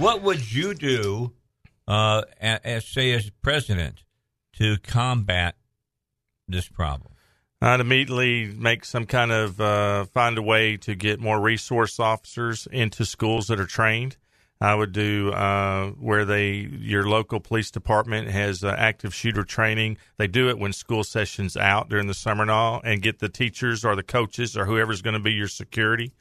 what 0.00 0.22
would 0.22 0.52
you 0.52 0.72
do, 0.72 1.32
uh, 1.86 2.22
as, 2.40 2.86
say 2.86 3.12
as 3.12 3.30
president, 3.42 4.02
to 4.54 4.78
combat 4.78 5.56
this 6.48 6.68
problem? 6.68 7.12
I'd 7.60 7.80
immediately 7.80 8.46
make 8.46 8.86
some 8.86 9.04
kind 9.04 9.30
of 9.30 9.60
uh, 9.60 10.06
find 10.06 10.38
a 10.38 10.42
way 10.42 10.78
to 10.78 10.94
get 10.94 11.20
more 11.20 11.38
resource 11.38 12.00
officers 12.00 12.66
into 12.72 13.04
schools 13.04 13.48
that 13.48 13.60
are 13.60 13.66
trained. 13.66 14.16
I 14.62 14.74
would 14.74 14.92
do 14.92 15.32
uh, 15.32 15.90
where 15.90 16.26
they 16.26 16.52
your 16.52 17.04
local 17.08 17.40
police 17.40 17.70
department 17.70 18.28
has 18.28 18.62
uh, 18.62 18.74
active 18.76 19.14
shooter 19.14 19.42
training. 19.42 19.96
They 20.18 20.26
do 20.26 20.50
it 20.50 20.58
when 20.58 20.74
school 20.74 21.02
sessions 21.02 21.56
out 21.56 21.88
during 21.88 22.08
the 22.08 22.14
summer 22.14 22.42
and 22.42 22.50
all, 22.50 22.80
and 22.84 23.00
get 23.00 23.20
the 23.20 23.30
teachers 23.30 23.86
or 23.86 23.96
the 23.96 24.02
coaches 24.02 24.58
or 24.58 24.66
whoever's 24.66 25.00
going 25.00 25.14
to 25.14 25.20
be 25.20 25.32
your 25.32 25.48
security 25.48 26.12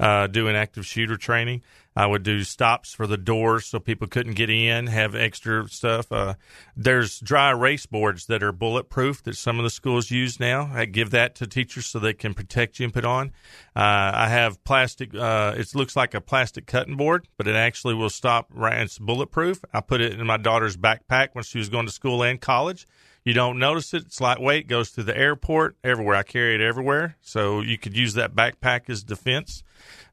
uh, 0.00 0.26
doing 0.26 0.56
active 0.56 0.86
shooter 0.86 1.16
training. 1.16 1.62
I 1.96 2.06
would 2.06 2.22
do 2.22 2.42
stops 2.42 2.92
for 2.92 3.06
the 3.06 3.16
doors 3.16 3.66
so 3.66 3.78
people 3.78 4.08
couldn't 4.08 4.34
get 4.34 4.50
in, 4.50 4.88
have 4.88 5.14
extra 5.14 5.68
stuff. 5.68 6.10
Uh, 6.10 6.34
there's 6.76 7.20
dry 7.20 7.50
erase 7.50 7.86
boards 7.86 8.26
that 8.26 8.42
are 8.42 8.52
bulletproof 8.52 9.22
that 9.22 9.36
some 9.36 9.58
of 9.58 9.64
the 9.64 9.70
schools 9.70 10.10
use 10.10 10.40
now. 10.40 10.70
I 10.72 10.86
give 10.86 11.10
that 11.10 11.34
to 11.36 11.46
teachers 11.46 11.86
so 11.86 11.98
they 11.98 12.14
can 12.14 12.34
protect 12.34 12.80
you 12.80 12.84
and 12.84 12.92
put 12.92 13.04
on. 13.04 13.28
Uh, 13.76 14.10
I 14.14 14.28
have 14.28 14.62
plastic, 14.64 15.14
uh, 15.14 15.54
it 15.56 15.74
looks 15.74 15.94
like 15.94 16.14
a 16.14 16.20
plastic 16.20 16.66
cutting 16.66 16.96
board, 16.96 17.28
but 17.36 17.46
it 17.46 17.56
actually 17.56 17.94
will 17.94 18.10
stop, 18.10 18.50
right, 18.52 18.80
it's 18.80 18.98
bulletproof. 18.98 19.64
I 19.72 19.80
put 19.80 20.00
it 20.00 20.18
in 20.18 20.26
my 20.26 20.36
daughter's 20.36 20.76
backpack 20.76 21.28
when 21.32 21.44
she 21.44 21.58
was 21.58 21.68
going 21.68 21.86
to 21.86 21.92
school 21.92 22.22
and 22.22 22.40
college. 22.40 22.86
You 23.24 23.32
don't 23.32 23.58
notice 23.58 23.94
it. 23.94 24.04
It's 24.06 24.20
lightweight, 24.20 24.68
goes 24.68 24.90
through 24.90 25.04
the 25.04 25.16
airport, 25.16 25.76
everywhere. 25.82 26.16
I 26.16 26.22
carry 26.22 26.54
it 26.54 26.60
everywhere. 26.60 27.16
So 27.22 27.60
you 27.60 27.78
could 27.78 27.96
use 27.96 28.14
that 28.14 28.34
backpack 28.34 28.90
as 28.90 29.02
defense. 29.02 29.62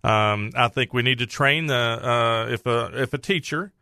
Um, 0.03 0.51
I 0.55 0.69
think 0.69 0.93
we 0.93 1.01
need 1.01 1.19
to 1.19 1.27
train 1.27 1.67
the 1.67 1.75
uh, 1.75 2.47
if 2.49 2.65
a 2.65 3.01
if 3.01 3.13
a 3.13 3.17
teacher 3.17 3.73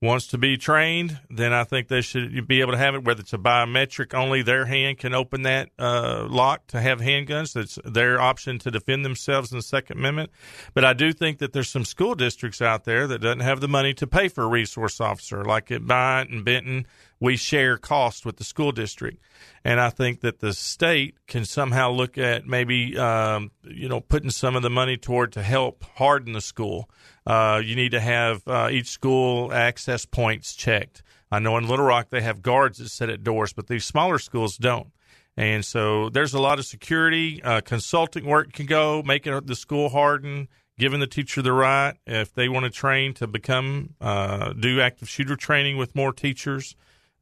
wants 0.00 0.28
to 0.28 0.38
be 0.38 0.56
trained, 0.56 1.18
then 1.28 1.52
I 1.52 1.64
think 1.64 1.88
they 1.88 2.00
should 2.00 2.46
be 2.46 2.60
able 2.60 2.72
to 2.72 2.78
have 2.78 2.94
it. 2.94 3.04
Whether 3.04 3.20
it's 3.20 3.32
a 3.32 3.38
biometric, 3.38 4.14
only 4.14 4.42
their 4.42 4.64
hand 4.64 4.98
can 4.98 5.12
open 5.12 5.42
that 5.42 5.70
uh, 5.78 6.26
lock 6.28 6.66
to 6.68 6.80
have 6.80 7.00
handguns. 7.00 7.52
That's 7.52 7.78
their 7.84 8.20
option 8.20 8.58
to 8.60 8.70
defend 8.70 9.04
themselves 9.04 9.50
in 9.50 9.58
the 9.58 9.62
Second 9.62 9.98
Amendment. 9.98 10.30
But 10.72 10.84
I 10.84 10.92
do 10.92 11.12
think 11.12 11.38
that 11.38 11.52
there's 11.52 11.68
some 11.68 11.84
school 11.84 12.14
districts 12.14 12.62
out 12.62 12.84
there 12.84 13.06
that 13.08 13.20
doesn't 13.20 13.40
have 13.40 13.60
the 13.60 13.68
money 13.68 13.92
to 13.94 14.06
pay 14.06 14.28
for 14.28 14.44
a 14.44 14.48
resource 14.48 15.00
officer, 15.00 15.44
like 15.44 15.70
at 15.70 15.86
Bryant 15.86 16.30
and 16.30 16.44
Benton 16.44 16.86
we 17.20 17.36
share 17.36 17.76
costs 17.76 18.24
with 18.24 18.36
the 18.36 18.44
school 18.44 18.72
district. 18.72 19.22
And 19.64 19.80
I 19.80 19.90
think 19.90 20.20
that 20.20 20.40
the 20.40 20.52
state 20.52 21.16
can 21.26 21.44
somehow 21.44 21.90
look 21.90 22.16
at 22.16 22.46
maybe, 22.46 22.96
um, 22.96 23.50
you 23.64 23.88
know, 23.88 24.00
putting 24.00 24.30
some 24.30 24.56
of 24.56 24.62
the 24.62 24.70
money 24.70 24.96
toward 24.96 25.32
to 25.32 25.42
help 25.42 25.84
harden 25.96 26.32
the 26.32 26.40
school. 26.40 26.88
Uh, 27.26 27.60
you 27.64 27.74
need 27.74 27.90
to 27.90 28.00
have 28.00 28.46
uh, 28.46 28.68
each 28.70 28.88
school 28.88 29.52
access 29.52 30.04
points 30.04 30.54
checked. 30.54 31.02
I 31.30 31.40
know 31.40 31.56
in 31.58 31.68
Little 31.68 31.84
Rock 31.84 32.08
they 32.10 32.22
have 32.22 32.40
guards 32.40 32.78
that 32.78 32.88
sit 32.88 33.10
at 33.10 33.22
doors, 33.22 33.52
but 33.52 33.66
these 33.66 33.84
smaller 33.84 34.18
schools 34.18 34.56
don't. 34.56 34.88
And 35.36 35.64
so 35.64 36.08
there's 36.08 36.34
a 36.34 36.40
lot 36.40 36.58
of 36.58 36.66
security. 36.66 37.42
Uh, 37.42 37.60
consulting 37.60 38.24
work 38.24 38.52
can 38.52 38.66
go, 38.66 39.02
making 39.04 39.38
the 39.44 39.54
school 39.54 39.88
harden, 39.88 40.48
giving 40.78 41.00
the 41.00 41.06
teacher 41.06 41.42
the 41.42 41.52
right 41.52 41.94
if 42.06 42.32
they 42.34 42.48
want 42.48 42.64
to 42.64 42.70
train 42.70 43.14
to 43.14 43.26
become, 43.26 43.94
uh, 44.00 44.52
do 44.52 44.80
active 44.80 45.08
shooter 45.08 45.36
training 45.36 45.76
with 45.76 45.94
more 45.94 46.12
teachers. 46.12 46.74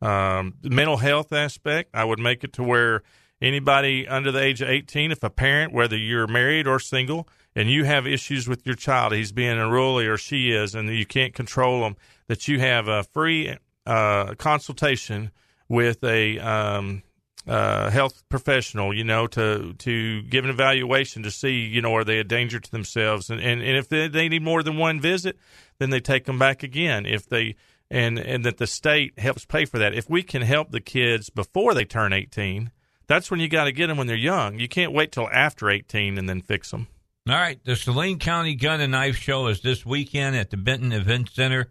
Um, 0.03 0.55
mental 0.63 0.99
health 0.99 1.33
aspect, 1.33 1.91
I 1.95 2.05
would 2.05 2.19
make 2.19 2.45
it 2.45 2.53
to 2.55 2.63
where 2.63 3.03
anybody 3.41 4.07
under 4.07 4.33
the 4.33 4.43
age 4.43 4.61
of 4.61 4.69
18, 4.69 5.13
if 5.13 5.23
a 5.23 5.31
parent, 5.31 5.73
whether 5.73 5.97
you're 5.97 6.27
married 6.27 6.67
or 6.67 6.79
single, 6.79 7.29
and 7.55 7.71
you 7.71 7.85
have 7.85 8.07
issues 8.07 8.49
with 8.49 8.67
your 8.67 8.75
child, 8.75 9.13
he's 9.13 9.33
being 9.33 9.59
unruly 9.59 10.07
or 10.07 10.19
she 10.19 10.51
is, 10.51 10.75
and 10.75 10.89
you 10.89 11.07
can't 11.07 11.35
control 11.35 11.81
them, 11.81 11.97
that 12.29 12.49
you 12.49 12.61
have 12.61 12.89
a 12.89 13.03
free 13.03 13.57
uh, 13.87 14.35
consultation 14.35 15.31
with 15.69 16.05
a 16.05 16.39
um, 16.39 17.03
uh, 17.47 17.91
health 17.91 18.23
professional, 18.29 18.95
you 18.95 19.05
know, 19.05 19.27
to 19.29 19.73
to 19.75 20.23
give 20.23 20.45
an 20.45 20.51
evaluation 20.51 21.23
to 21.23 21.31
see, 21.31 21.61
you 21.61 21.81
know, 21.81 21.95
are 21.95 22.05
they 22.05 22.19
a 22.19 22.25
danger 22.25 22.59
to 22.59 22.71
themselves, 22.71 23.31
and 23.31 23.41
and, 23.41 23.63
and 23.63 23.77
if 23.77 23.89
they, 23.89 24.09
they 24.09 24.29
need 24.29 24.43
more 24.43 24.63
than 24.63 24.77
one 24.77 25.01
visit, 25.01 25.39
then 25.79 25.91
they 25.91 26.01
take 26.01 26.25
them 26.25 26.39
back 26.39 26.63
again. 26.63 27.07
If 27.07 27.29
they 27.29 27.57
and 27.91 28.19
and 28.19 28.45
that 28.45 28.59
the 28.59 28.67
state 28.67 29.19
helps 29.19 29.45
pay 29.45 29.65
for 29.65 29.79
that. 29.79 29.95
If 29.95 30.11
we 30.11 30.23
can 30.23 30.43
help 30.43 30.71
the 30.71 30.81
kids 30.81 31.31
before 31.31 31.75
they 31.75 31.85
turn 31.85 32.13
18, 32.13 32.71
that's 33.07 33.31
when 33.31 33.41
you 33.41 33.49
got 33.49 33.65
to 33.65 33.73
get 33.73 33.87
them 33.89 33.97
when 33.97 34.07
they're 34.07 34.17
young. 34.17 34.59
You 34.59 34.69
can't 34.69 34.93
wait 34.93 35.13
till 35.13 35.29
after 35.29 35.71
18 35.71 36.19
and 36.19 36.29
then 36.29 36.41
fix 36.41 36.71
them. 36.71 36.89
All 37.29 37.35
right, 37.35 37.59
the 37.65 37.75
Saline 37.75 38.19
County 38.19 38.55
Gun 38.55 38.81
and 38.81 38.93
Knife 38.93 39.17
Show 39.17 39.49
is 39.49 39.61
this 39.61 39.85
weekend 39.85 40.37
at 40.37 40.51
the 40.51 40.57
Benton 40.57 40.93
Event 40.93 41.31
Center. 41.33 41.69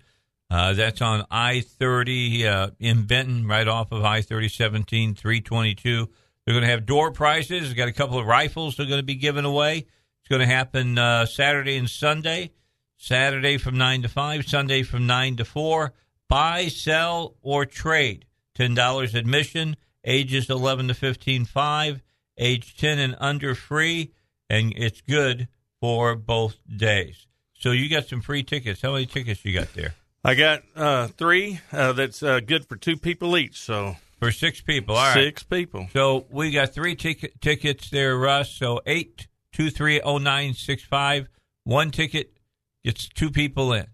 Uh, 0.50 0.74
that's 0.74 1.02
on 1.02 1.26
I 1.32 1.62
30 1.62 2.48
uh, 2.48 2.70
in 2.80 3.06
Benton, 3.06 3.48
right 3.48 3.68
off 3.68 3.92
of 3.92 4.04
I 4.04 4.22
30 4.22 4.50
17, 4.50 5.16
322. 5.16 6.10
They're 6.46 6.54
going 6.54 6.64
to 6.64 6.70
have 6.70 6.86
door 6.86 7.12
prizes. 7.12 7.68
They've 7.68 7.78
got 7.78 7.88
a 7.88 7.94
couple 7.94 8.20
of 8.20 8.26
rifles 8.28 8.76
they're 8.76 8.86
going 8.86 9.00
to 9.00 9.04
be 9.04 9.16
giving 9.16 9.46
away. 9.46 9.78
It's 9.78 10.30
going 10.30 10.42
to 10.42 10.46
happen 10.46 10.98
uh, 10.98 11.26
Saturday 11.26 11.78
and 11.78 11.90
Sunday. 11.90 12.52
Saturday 12.98 13.58
from 13.58 13.78
9 13.78 14.04
to 14.04 14.10
5, 14.10 14.46
Sunday 14.46 14.84
from 14.84 15.06
9 15.08 15.38
to 15.38 15.46
4 15.46 15.94
buy, 16.30 16.68
sell, 16.68 17.36
or 17.42 17.66
trade. 17.66 18.26
$10 18.58 19.14
admission, 19.14 19.76
ages 20.06 20.50
11 20.50 20.88
to 20.88 20.94
15, 20.94 21.46
5, 21.46 22.02
age 22.38 22.78
10 22.78 23.00
and 23.00 23.16
under 23.20 23.54
free, 23.54 24.14
and 24.50 24.74
it's 24.78 25.02
good 25.02 25.48
for 25.82 26.16
both 26.16 26.58
days. 26.76 27.28
So 27.54 27.72
you 27.72 27.90
got 27.90 28.08
some 28.08 28.22
free 28.22 28.44
tickets. 28.44 28.82
How 28.82 28.94
many 28.94 29.06
tickets 29.06 29.44
you 29.44 29.54
got 29.54 29.74
there? 29.74 29.96
I 30.24 30.36
got 30.36 30.64
uh, 30.76 31.08
three. 31.08 31.60
Uh, 31.72 31.94
that's 31.94 32.24
uh, 32.24 32.40
good 32.40 32.66
for 32.66 32.76
two 32.76 32.98
people 32.98 33.38
each. 33.38 33.60
So 33.60 33.96
for 34.20 34.32
six 34.32 34.60
people, 34.62 34.96
all 34.96 35.04
right. 35.04 35.14
Six 35.14 35.44
people. 35.44 35.88
So 35.94 36.26
we 36.32 36.52
got 36.52 36.74
three 36.74 36.96
tic- 36.96 37.40
tickets 37.42 37.90
there, 37.90 38.18
Russ. 38.18 38.50
So 38.52 38.82
eight 38.86 39.28
two 39.52 39.70
three 39.70 40.02
oh 40.02 40.18
nine 40.18 40.54
six 40.54 40.84
five. 40.84 41.30
One 41.64 41.92
ticket 41.92 42.32
gets 42.84 43.08
two 43.08 43.30
people 43.30 43.72
in. 43.74 43.88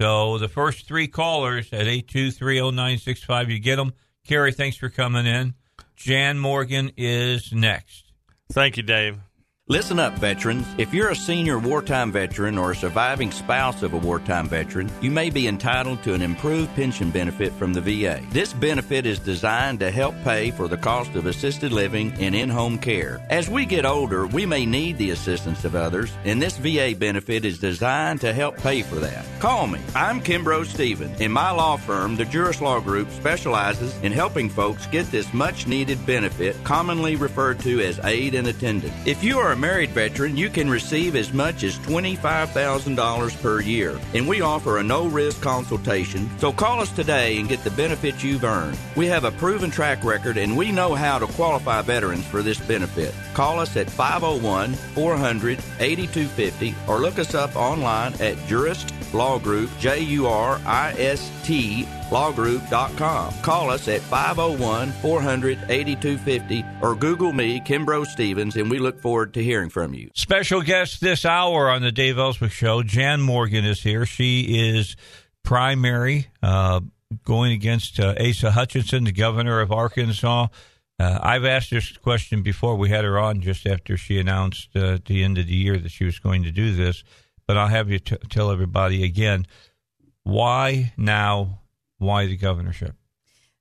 So 0.00 0.38
the 0.38 0.48
first 0.48 0.86
three 0.86 1.06
callers 1.06 1.72
at 1.72 1.86
8230965, 1.86 3.50
you 3.50 3.58
get 3.60 3.76
them. 3.76 3.92
Kerry, 4.26 4.52
thanks 4.52 4.76
for 4.76 4.88
coming 4.88 5.26
in. 5.26 5.54
Jan 5.96 6.38
Morgan 6.38 6.90
is 6.96 7.52
next. 7.52 8.12
Thank 8.52 8.76
you, 8.76 8.82
Dave. 8.82 9.18
Listen 9.66 9.98
up, 9.98 10.12
veterans. 10.18 10.66
If 10.76 10.92
you're 10.92 11.08
a 11.08 11.16
senior 11.16 11.58
wartime 11.58 12.12
veteran 12.12 12.58
or 12.58 12.72
a 12.72 12.76
surviving 12.76 13.30
spouse 13.30 13.82
of 13.82 13.94
a 13.94 13.96
wartime 13.96 14.46
veteran, 14.46 14.92
you 15.00 15.10
may 15.10 15.30
be 15.30 15.48
entitled 15.48 16.02
to 16.02 16.12
an 16.12 16.20
improved 16.20 16.74
pension 16.74 17.10
benefit 17.10 17.50
from 17.54 17.72
the 17.72 17.80
VA. 17.80 18.20
This 18.28 18.52
benefit 18.52 19.06
is 19.06 19.18
designed 19.18 19.80
to 19.80 19.90
help 19.90 20.14
pay 20.22 20.50
for 20.50 20.68
the 20.68 20.76
cost 20.76 21.14
of 21.14 21.24
assisted 21.24 21.72
living 21.72 22.12
and 22.18 22.34
in 22.34 22.50
home 22.50 22.76
care. 22.76 23.24
As 23.30 23.48
we 23.48 23.64
get 23.64 23.86
older, 23.86 24.26
we 24.26 24.44
may 24.44 24.66
need 24.66 24.98
the 24.98 25.12
assistance 25.12 25.64
of 25.64 25.74
others, 25.74 26.12
and 26.26 26.42
this 26.42 26.58
VA 26.58 26.94
benefit 26.94 27.46
is 27.46 27.58
designed 27.58 28.20
to 28.20 28.34
help 28.34 28.58
pay 28.58 28.82
for 28.82 28.96
that. 28.96 29.24
Call 29.38 29.66
me. 29.66 29.80
I'm 29.94 30.20
Kimbrough 30.20 30.66
Stevens. 30.66 31.22
In 31.22 31.32
my 31.32 31.50
law 31.50 31.78
firm, 31.78 32.16
the 32.16 32.26
Jurist 32.26 32.60
Law 32.60 32.80
Group 32.80 33.10
specializes 33.12 33.96
in 34.02 34.12
helping 34.12 34.50
folks 34.50 34.86
get 34.88 35.10
this 35.10 35.32
much 35.32 35.66
needed 35.66 36.04
benefit, 36.04 36.54
commonly 36.64 37.16
referred 37.16 37.60
to 37.60 37.80
as 37.80 37.98
aid 38.00 38.34
and 38.34 38.46
attendance. 38.48 38.92
If 39.06 39.24
you 39.24 39.38
are 39.38 39.53
a 39.54 39.56
married 39.56 39.90
veteran, 39.90 40.36
you 40.36 40.50
can 40.50 40.68
receive 40.68 41.14
as 41.14 41.32
much 41.32 41.62
as 41.62 41.78
$25,000 41.78 43.40
per 43.40 43.60
year, 43.60 44.00
and 44.12 44.26
we 44.26 44.40
offer 44.40 44.78
a 44.78 44.82
no 44.82 45.06
risk 45.06 45.40
consultation. 45.40 46.28
So 46.40 46.52
call 46.52 46.80
us 46.80 46.90
today 46.90 47.38
and 47.38 47.48
get 47.48 47.62
the 47.62 47.70
benefits 47.70 48.24
you've 48.24 48.42
earned. 48.42 48.76
We 48.96 49.06
have 49.06 49.22
a 49.22 49.30
proven 49.30 49.70
track 49.70 50.02
record 50.02 50.38
and 50.38 50.56
we 50.56 50.72
know 50.72 50.96
how 50.96 51.20
to 51.20 51.28
qualify 51.28 51.82
veterans 51.82 52.26
for 52.26 52.42
this 52.42 52.58
benefit. 52.58 53.14
Call 53.32 53.60
us 53.60 53.76
at 53.76 53.88
501 53.88 54.74
400 54.74 55.60
8250 55.78 56.74
or 56.88 56.98
look 56.98 57.20
us 57.20 57.34
up 57.34 57.54
online 57.54 58.14
at 58.14 58.36
Jurist 58.48 58.92
Law 59.14 59.38
Group, 59.38 59.70
J 59.78 60.00
U 60.00 60.26
R 60.26 60.60
I 60.66 60.94
S 60.98 61.30
T 61.44 61.86
lawgroup.com. 62.14 63.34
Call 63.42 63.70
us 63.70 63.88
at 63.88 64.00
501 64.02 64.92
400 64.92 65.58
8250 65.68 66.64
or 66.80 66.94
Google 66.94 67.32
me, 67.32 67.60
Kimbrough 67.60 68.06
Stevens, 68.06 68.56
and 68.56 68.70
we 68.70 68.78
look 68.78 69.00
forward 69.00 69.34
to 69.34 69.42
hearing 69.42 69.68
from 69.68 69.94
you. 69.94 70.10
Special 70.14 70.62
guest 70.62 71.00
this 71.00 71.24
hour 71.24 71.68
on 71.68 71.82
the 71.82 71.90
Dave 71.90 72.16
Elswick 72.16 72.52
Show, 72.52 72.84
Jan 72.84 73.20
Morgan 73.20 73.64
is 73.64 73.82
here. 73.82 74.06
She 74.06 74.70
is 74.70 74.96
primary 75.42 76.28
uh, 76.40 76.80
going 77.24 77.52
against 77.52 77.98
uh, 77.98 78.14
Asa 78.20 78.52
Hutchinson, 78.52 79.04
the 79.04 79.12
governor 79.12 79.60
of 79.60 79.72
Arkansas. 79.72 80.46
Uh, 80.98 81.18
I've 81.20 81.44
asked 81.44 81.70
this 81.70 81.96
question 81.96 82.42
before. 82.42 82.76
We 82.76 82.88
had 82.88 83.04
her 83.04 83.18
on 83.18 83.40
just 83.40 83.66
after 83.66 83.96
she 83.96 84.20
announced 84.20 84.68
uh, 84.76 84.94
at 84.94 85.06
the 85.06 85.24
end 85.24 85.38
of 85.38 85.48
the 85.48 85.54
year 85.54 85.76
that 85.76 85.90
she 85.90 86.04
was 86.04 86.20
going 86.20 86.44
to 86.44 86.52
do 86.52 86.74
this, 86.74 87.02
but 87.46 87.56
I'll 87.56 87.66
have 87.66 87.90
you 87.90 87.98
t- 87.98 88.16
tell 88.30 88.52
everybody 88.52 89.02
again 89.02 89.46
why 90.22 90.92
now 90.96 91.60
why 91.98 92.26
the 92.26 92.36
governorship? 92.36 92.94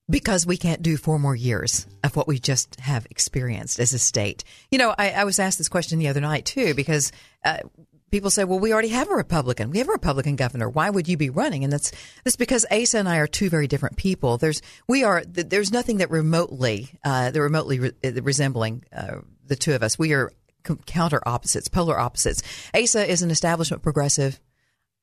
Because 0.10 0.46
we 0.46 0.58
can't 0.58 0.82
do 0.82 0.98
four 0.98 1.18
more 1.18 1.36
years 1.36 1.88
of 2.04 2.16
what 2.16 2.28
we 2.28 2.38
just 2.38 2.80
have 2.82 3.08
experienced 3.10 3.80
as 3.80 3.94
a 3.94 4.00
state. 4.00 4.44
You 4.70 4.78
know, 4.78 4.94
I, 4.98 5.12
I 5.12 5.24
was 5.24 5.40
asked 5.40 5.58
this 5.58 5.70
question 5.70 5.98
the 5.98 6.10
other 6.10 6.20
night 6.20 6.46
too, 6.46 6.74
because 6.74 7.14
uh, 7.46 7.60
people 8.12 8.30
say, 8.30 8.44
"Well, 8.44 8.60
we 8.60 8.74
already 8.74 8.90
have 8.90 9.10
a 9.10 9.16
Republican. 9.16 9.72
We 9.72 9.80
have 9.80 9.88
a 9.88 9.94
Republican 9.94 10.36
governor. 10.36 10.70
Why 10.70 10.90
would 10.90 11.08
you 11.08 11.18
be 11.18 11.30
running?" 11.30 11.64
And 11.64 11.72
that's 11.72 11.92
that's 12.24 12.36
because 12.36 12.66
Asa 12.70 13.00
and 13.00 13.10
I 13.10 13.18
are 13.18 13.28
two 13.28 13.50
very 13.50 13.68
different 13.68 13.98
people. 13.98 14.38
There's 14.38 14.62
we 14.88 15.04
are 15.04 15.24
there's 15.26 15.72
nothing 15.72 15.98
that 15.98 16.12
remotely 16.12 17.00
uh, 17.04 17.32
that 17.32 17.42
remotely 17.42 17.80
re- 17.80 17.92
uh, 18.04 18.22
resembling 18.22 18.84
uh, 18.96 19.22
the 19.46 19.56
two 19.56 19.74
of 19.74 19.84
us. 19.84 19.98
We 19.98 20.14
are 20.14 20.32
counter 20.86 21.22
opposites, 21.26 21.68
polar 21.68 22.00
opposites. 22.00 22.42
Asa 22.74 23.10
is 23.10 23.22
an 23.22 23.32
establishment 23.32 23.84
progressive. 23.84 24.40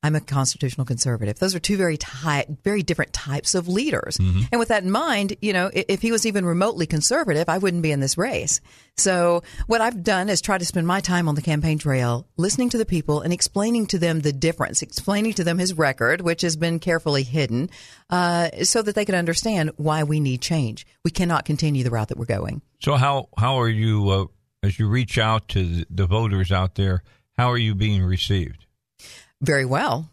I'm 0.03 0.15
a 0.15 0.19
constitutional 0.21 0.85
conservative. 0.85 1.37
Those 1.37 1.53
are 1.53 1.59
two 1.59 1.77
very 1.77 1.95
ty- 1.97 2.47
very 2.63 2.81
different 2.81 3.13
types 3.13 3.53
of 3.53 3.67
leaders. 3.67 4.17
And 4.51 4.57
with 4.59 4.69
that 4.69 4.81
in 4.83 4.89
mind, 4.89 5.35
you 5.43 5.53
know, 5.53 5.67
i- 5.75 5.85
if 5.87 6.01
he 6.01 6.11
was 6.11 6.25
even 6.25 6.43
remotely 6.43 6.87
conservative, 6.87 7.47
I 7.47 7.59
wouldn't 7.59 7.83
be 7.83 7.91
in 7.91 7.99
this 7.99 8.17
race. 8.17 8.61
So 8.97 9.43
what 9.67 9.79
I've 9.79 10.03
done 10.03 10.27
is 10.29 10.41
try 10.41 10.57
to 10.57 10.65
spend 10.65 10.87
my 10.87 11.01
time 11.01 11.29
on 11.29 11.35
the 11.35 11.41
campaign 11.41 11.77
trail, 11.77 12.25
listening 12.35 12.69
to 12.71 12.79
the 12.79 12.85
people 12.85 13.21
and 13.21 13.31
explaining 13.31 13.85
to 13.87 13.99
them 13.99 14.21
the 14.21 14.33
difference, 14.33 14.81
explaining 14.81 15.33
to 15.33 15.43
them 15.43 15.59
his 15.59 15.73
record, 15.75 16.21
which 16.21 16.41
has 16.41 16.55
been 16.55 16.79
carefully 16.79 17.21
hidden, 17.23 17.69
uh, 18.09 18.49
so 18.63 18.81
that 18.81 18.95
they 18.95 19.05
can 19.05 19.13
understand 19.15 19.69
why 19.77 20.03
we 20.03 20.19
need 20.19 20.41
change. 20.41 20.85
We 21.05 21.11
cannot 21.11 21.45
continue 21.45 21.83
the 21.83 21.91
route 21.91 22.07
that 22.09 22.17
we're 22.17 22.25
going. 22.25 22.63
So 22.81 22.95
how 22.95 23.29
how 23.37 23.59
are 23.59 23.69
you 23.69 24.09
uh, 24.09 24.25
as 24.63 24.79
you 24.79 24.87
reach 24.87 25.19
out 25.19 25.47
to 25.49 25.85
the 25.91 26.07
voters 26.07 26.51
out 26.51 26.73
there? 26.73 27.03
How 27.37 27.49
are 27.51 27.57
you 27.57 27.75
being 27.75 28.03
received? 28.03 28.65
Very 29.41 29.65
well. 29.65 30.09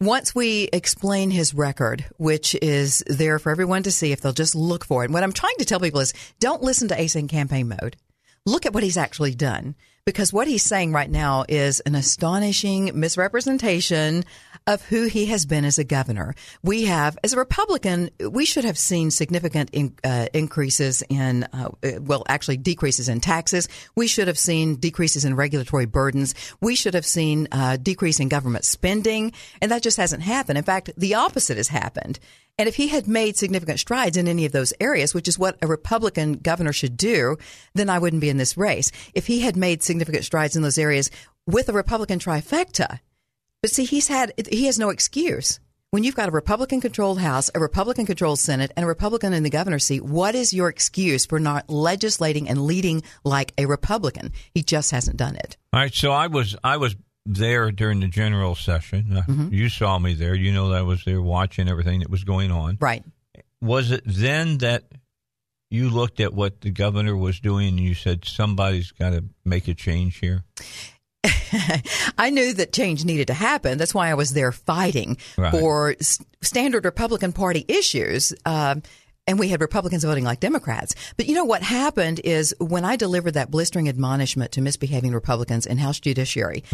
Once 0.00 0.34
we 0.34 0.70
explain 0.72 1.30
his 1.30 1.52
record, 1.52 2.06
which 2.16 2.54
is 2.62 3.04
there 3.06 3.38
for 3.38 3.52
everyone 3.52 3.82
to 3.82 3.90
see 3.92 4.12
if 4.12 4.22
they'll 4.22 4.32
just 4.32 4.54
look 4.54 4.82
for 4.82 5.02
it. 5.02 5.06
And 5.06 5.14
what 5.14 5.22
I'm 5.22 5.34
trying 5.34 5.56
to 5.58 5.66
tell 5.66 5.78
people 5.78 6.00
is 6.00 6.14
don't 6.38 6.62
listen 6.62 6.88
to 6.88 7.02
Asa 7.02 7.18
in 7.18 7.28
campaign 7.28 7.68
mode. 7.68 7.96
Look 8.46 8.64
at 8.64 8.72
what 8.72 8.82
he's 8.82 8.96
actually 8.96 9.34
done 9.34 9.74
because 10.06 10.32
what 10.32 10.48
he's 10.48 10.62
saying 10.62 10.92
right 10.92 11.10
now 11.10 11.44
is 11.46 11.80
an 11.80 11.94
astonishing 11.94 12.98
misrepresentation 12.98 14.24
of 14.66 14.82
who 14.82 15.06
he 15.06 15.26
has 15.26 15.46
been 15.46 15.64
as 15.64 15.78
a 15.78 15.84
governor. 15.84 16.34
We 16.62 16.84
have, 16.84 17.18
as 17.24 17.32
a 17.32 17.38
Republican, 17.38 18.10
we 18.20 18.44
should 18.44 18.64
have 18.64 18.78
seen 18.78 19.10
significant 19.10 19.70
in, 19.72 19.94
uh, 20.04 20.26
increases 20.32 21.02
in, 21.08 21.44
uh, 21.52 21.70
well, 22.00 22.24
actually 22.28 22.58
decreases 22.58 23.08
in 23.08 23.20
taxes. 23.20 23.68
We 23.94 24.06
should 24.06 24.28
have 24.28 24.38
seen 24.38 24.76
decreases 24.76 25.24
in 25.24 25.34
regulatory 25.34 25.86
burdens. 25.86 26.34
We 26.60 26.74
should 26.74 26.94
have 26.94 27.06
seen 27.06 27.48
uh, 27.52 27.76
decrease 27.76 28.20
in 28.20 28.28
government 28.28 28.64
spending, 28.64 29.32
and 29.60 29.70
that 29.70 29.82
just 29.82 29.96
hasn't 29.96 30.22
happened. 30.22 30.58
In 30.58 30.64
fact, 30.64 30.90
the 30.96 31.14
opposite 31.14 31.56
has 31.56 31.68
happened. 31.68 32.18
And 32.58 32.68
if 32.68 32.76
he 32.76 32.88
had 32.88 33.08
made 33.08 33.38
significant 33.38 33.80
strides 33.80 34.18
in 34.18 34.28
any 34.28 34.44
of 34.44 34.52
those 34.52 34.74
areas, 34.80 35.14
which 35.14 35.28
is 35.28 35.38
what 35.38 35.56
a 35.62 35.66
Republican 35.66 36.34
governor 36.34 36.74
should 36.74 36.96
do, 36.98 37.38
then 37.74 37.88
I 37.88 37.98
wouldn't 37.98 38.20
be 38.20 38.28
in 38.28 38.36
this 38.36 38.56
race. 38.56 38.92
If 39.14 39.26
he 39.26 39.40
had 39.40 39.56
made 39.56 39.82
significant 39.82 40.26
strides 40.26 40.56
in 40.56 40.62
those 40.62 40.76
areas 40.76 41.10
with 41.46 41.70
a 41.70 41.72
Republican 41.72 42.18
trifecta, 42.18 43.00
but 43.62 43.70
see, 43.70 43.84
he's 43.84 44.08
had, 44.08 44.32
he 44.50 44.66
has 44.66 44.78
no 44.78 44.90
excuse. 44.90 45.60
When 45.92 46.04
you've 46.04 46.14
got 46.14 46.28
a 46.28 46.32
Republican 46.32 46.80
controlled 46.80 47.18
House, 47.18 47.50
a 47.52 47.58
Republican 47.58 48.06
controlled 48.06 48.38
Senate, 48.38 48.70
and 48.76 48.84
a 48.84 48.86
Republican 48.86 49.32
in 49.32 49.42
the 49.42 49.50
governor's 49.50 49.84
seat, 49.84 50.04
what 50.04 50.36
is 50.36 50.52
your 50.52 50.68
excuse 50.68 51.26
for 51.26 51.40
not 51.40 51.68
legislating 51.68 52.48
and 52.48 52.64
leading 52.64 53.02
like 53.24 53.52
a 53.58 53.66
Republican? 53.66 54.32
He 54.54 54.62
just 54.62 54.92
hasn't 54.92 55.16
done 55.16 55.34
it. 55.34 55.56
All 55.72 55.80
right, 55.80 55.92
so 55.92 56.12
I 56.12 56.28
was 56.28 56.54
I 56.62 56.76
was 56.76 56.94
there 57.26 57.72
during 57.72 57.98
the 58.00 58.06
general 58.06 58.54
session. 58.54 59.16
Uh, 59.16 59.22
Mm-hmm. 59.22 59.52
You 59.52 59.68
saw 59.68 59.98
me 59.98 60.14
there. 60.14 60.34
You 60.34 60.52
know 60.52 60.68
that 60.68 60.78
I 60.78 60.82
was 60.82 61.04
there 61.04 61.20
watching 61.20 61.68
everything 61.68 62.00
that 62.00 62.10
was 62.10 62.22
going 62.22 62.52
on. 62.52 62.78
Right. 62.80 63.04
Was 63.60 63.90
it 63.90 64.02
then 64.06 64.58
that 64.58 64.84
you 65.70 65.90
looked 65.90 66.20
at 66.20 66.32
what 66.32 66.60
the 66.60 66.70
governor 66.70 67.16
was 67.16 67.40
doing 67.40 67.68
and 67.68 67.80
you 67.80 67.94
said 67.94 68.24
somebody's 68.24 68.92
got 68.92 69.10
to 69.10 69.24
make 69.44 69.66
a 69.66 69.74
change 69.74 70.18
here? 70.18 70.44
I 72.18 72.30
knew 72.30 72.52
that 72.54 72.72
change 72.72 73.04
needed 73.04 73.26
to 73.28 73.34
happen. 73.34 73.78
That's 73.78 73.94
why 73.94 74.08
I 74.10 74.14
was 74.14 74.32
there 74.32 74.52
fighting 74.52 75.16
Right. 75.36 75.50
for 75.52 75.94
s- 76.00 76.18
standard 76.42 76.84
Republican 76.84 77.32
Party 77.32 77.64
issues. 77.68 78.32
Um, 78.46 78.82
and 79.26 79.38
we 79.38 79.48
had 79.48 79.60
Republicans 79.60 80.02
voting 80.02 80.24
like 80.24 80.40
Democrats. 80.40 80.94
But 81.16 81.26
you 81.26 81.34
know 81.34 81.44
what 81.44 81.62
happened 81.62 82.20
is 82.24 82.54
when 82.58 82.84
I 82.84 82.96
delivered 82.96 83.32
that 83.34 83.50
blistering 83.50 83.88
admonishment 83.88 84.52
to 84.52 84.60
misbehaving 84.60 85.12
Republicans 85.12 85.66
in 85.66 85.78
House 85.78 86.00
Judiciary, 86.00 86.64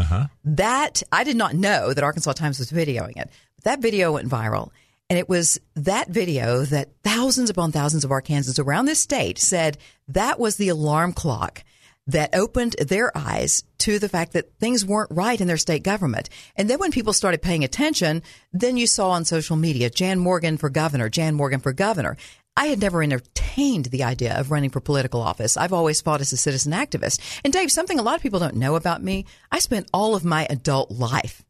that 0.45 1.03
I 1.13 1.25
did 1.25 1.37
not 1.37 1.55
know 1.55 1.93
that 1.93 2.05
Arkansas 2.05 2.33
Times 2.33 2.59
was 2.59 2.71
videoing 2.71 3.17
it. 3.17 3.29
That 3.65 3.81
video 3.81 4.13
went 4.13 4.29
viral. 4.29 4.71
And 5.11 5.19
it 5.19 5.29
was 5.29 5.61
that 5.75 6.09
video 6.09 6.63
that 6.65 6.91
thousands 7.05 7.51
upon 7.51 7.73
thousands 7.73 8.05
of 8.05 8.11
Arkansans 8.11 8.59
around 8.65 8.87
this 8.87 9.01
state 9.01 9.39
said 9.39 9.77
that 10.09 10.39
was 10.41 10.57
the 10.57 10.69
alarm 10.69 11.13
clock 11.13 11.63
that 12.07 12.35
opened 12.35 12.73
their 12.75 13.17
eyes 13.17 13.65
to 13.79 13.99
the 13.99 14.09
fact 14.09 14.33
that 14.33 14.59
things 14.59 14.85
weren't 14.85 15.11
right 15.11 15.41
in 15.41 15.49
their 15.49 15.57
state 15.57 15.83
government. 15.83 16.29
And 16.57 16.71
then 16.71 16.79
when 16.79 16.93
people 16.93 17.13
started 17.13 17.43
paying 17.43 17.65
attention, 17.65 18.23
then 18.53 18.77
you 18.77 18.87
saw 18.87 19.11
on 19.11 19.25
social 19.25 19.57
media, 19.57 19.91
Jan 19.91 20.19
Morgan 20.19 20.57
for 20.57 20.71
governor, 20.71 21.09
Jan 21.09 21.35
Morgan 21.35 21.61
for 21.61 21.73
governor. 21.73 22.17
I 22.57 22.67
had 22.67 22.81
never 22.81 23.03
entertained 23.03 23.87
the 23.87 24.05
idea 24.05 24.39
of 24.39 24.51
running 24.51 24.71
for 24.71 24.81
political 24.81 25.21
office. 25.21 25.57
I've 25.57 25.75
always 25.75 26.01
fought 26.01 26.23
as 26.23 26.33
a 26.33 26.39
citizen 26.39 26.73
activist. 26.73 27.21
And 27.45 27.53
Dave, 27.53 27.71
something 27.71 27.99
a 27.99 28.03
lot 28.03 28.17
of 28.17 28.23
people 28.23 28.41
don't 28.41 28.57
know 28.57 28.77
about 28.77 29.03
me, 29.03 29.27
I 29.53 29.59
spent 29.59 29.91
all 29.93 30.15
of 30.15 30.25
my 30.25 30.47
adult 30.49 30.91
life 30.91 31.45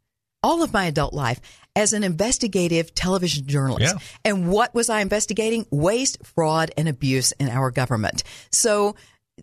all 0.46 0.62
of 0.62 0.72
my 0.72 0.84
adult 0.84 1.12
life 1.12 1.40
as 1.74 1.92
an 1.92 2.04
investigative 2.04 2.94
television 2.94 3.48
journalist. 3.48 3.94
Yeah. 3.94 4.00
And 4.24 4.48
what 4.48 4.72
was 4.74 4.88
I 4.88 5.00
investigating? 5.00 5.66
Waste, 5.70 6.24
fraud, 6.24 6.70
and 6.76 6.88
abuse 6.88 7.32
in 7.32 7.48
our 7.48 7.72
government. 7.72 8.22
So 8.52 8.94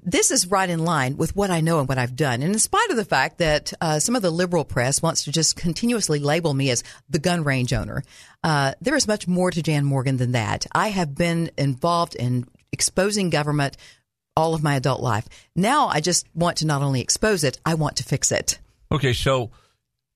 this 0.02 0.32
is 0.32 0.48
right 0.48 0.70
in 0.70 0.84
line 0.84 1.18
with 1.18 1.36
what 1.36 1.52
I 1.52 1.62
know 1.62 1.80
and 1.80 1.88
what 1.88 1.98
I've 1.98 2.16
done. 2.16 2.42
And 2.42 2.54
in 2.54 2.60
spite 2.60 2.90
of 2.90 2.96
the 2.96 3.06
fact 3.06 3.38
that 3.38 3.74
uh, 3.80 4.00
some 4.00 4.16
of 4.16 4.22
the 4.22 4.32
liberal 4.32 4.66
press 4.66 5.02
wants 5.02 5.26
to 5.26 5.32
just 5.32 5.56
continuously 5.56 6.20
label 6.20 6.54
me 6.54 6.72
as 6.72 6.84
the 7.10 7.20
gun 7.20 7.44
range 7.44 7.74
owner, 7.74 8.04
uh, 8.44 8.74
there 8.82 8.96
is 8.96 9.08
much 9.08 9.28
more 9.28 9.52
to 9.52 9.62
Jan 9.62 9.86
Morgan 9.86 10.18
than 10.18 10.32
that. 10.32 10.66
I 10.72 10.90
have 10.90 11.16
been 11.16 11.52
involved 11.58 12.16
in 12.16 12.46
exposing 12.72 13.30
government 13.30 13.78
all 14.36 14.56
of 14.56 14.64
my 14.64 14.76
adult 14.76 15.02
life. 15.02 15.28
Now 15.56 15.88
I 15.88 16.02
just 16.02 16.28
want 16.34 16.58
to 16.58 16.66
not 16.66 16.82
only 16.82 17.02
expose 17.02 17.44
it, 17.44 17.60
I 17.66 17.76
want 17.76 17.98
to 17.98 18.04
fix 18.04 18.32
it. 18.32 18.60
Okay, 18.92 19.14
so 19.14 19.52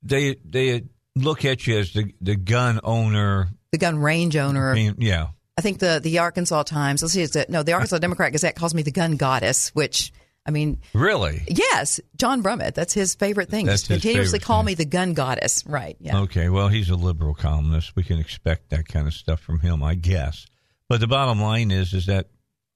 they 0.02 0.38
they 0.44 0.84
look 1.16 1.46
at 1.46 1.68
you 1.68 1.78
as 1.78 1.94
the 1.94 2.14
the 2.20 2.36
gun 2.36 2.80
owner. 2.84 3.50
The 3.72 3.78
gun 3.78 4.00
range 4.00 4.36
owner. 4.36 4.76
Yeah. 4.76 5.28
I 5.58 5.62
think 5.62 5.80
the 5.80 6.00
the 6.02 6.20
Arkansas 6.20 6.64
Times. 6.64 7.02
Let's 7.02 7.14
see, 7.14 7.22
it's 7.24 7.36
a, 7.36 7.46
no, 7.50 7.64
the 7.64 7.74
Arkansas 7.74 7.98
Democrat 8.00 8.32
Gazette 8.32 8.56
calls 8.56 8.74
me 8.74 8.84
the 8.84 8.92
gun 8.92 9.16
goddess, 9.18 9.70
which 9.76 10.12
I 10.46 10.52
mean, 10.52 10.80
Really? 10.94 11.44
yes, 11.50 12.00
John 12.16 12.42
Brummett. 12.44 12.74
That's 12.74 12.94
his 12.94 13.16
favorite 13.16 13.50
thing. 13.50 13.66
That's 13.66 13.88
continuously 13.88 14.40
call 14.40 14.60
thing. 14.60 14.66
me 14.68 14.74
the 14.76 14.86
gun 14.86 15.14
goddess. 15.14 15.66
Right? 15.66 15.98
Yeah. 16.00 16.20
Okay, 16.22 16.50
well, 16.50 16.68
he's 16.70 16.90
a 16.90 16.96
liberal 16.96 17.34
columnist. 17.34 17.96
We 17.96 18.04
can 18.04 18.20
expect 18.20 18.70
that 18.70 18.88
kind 18.88 19.08
of 19.08 19.14
stuff 19.14 19.40
from 19.42 19.60
him, 19.60 19.84
I 19.84 19.96
guess. 19.96 20.46
But 20.88 21.00
the 21.02 21.08
bottom 21.08 21.42
line 21.42 21.72
is, 21.72 21.94
is 21.94 22.06
that 22.06 22.28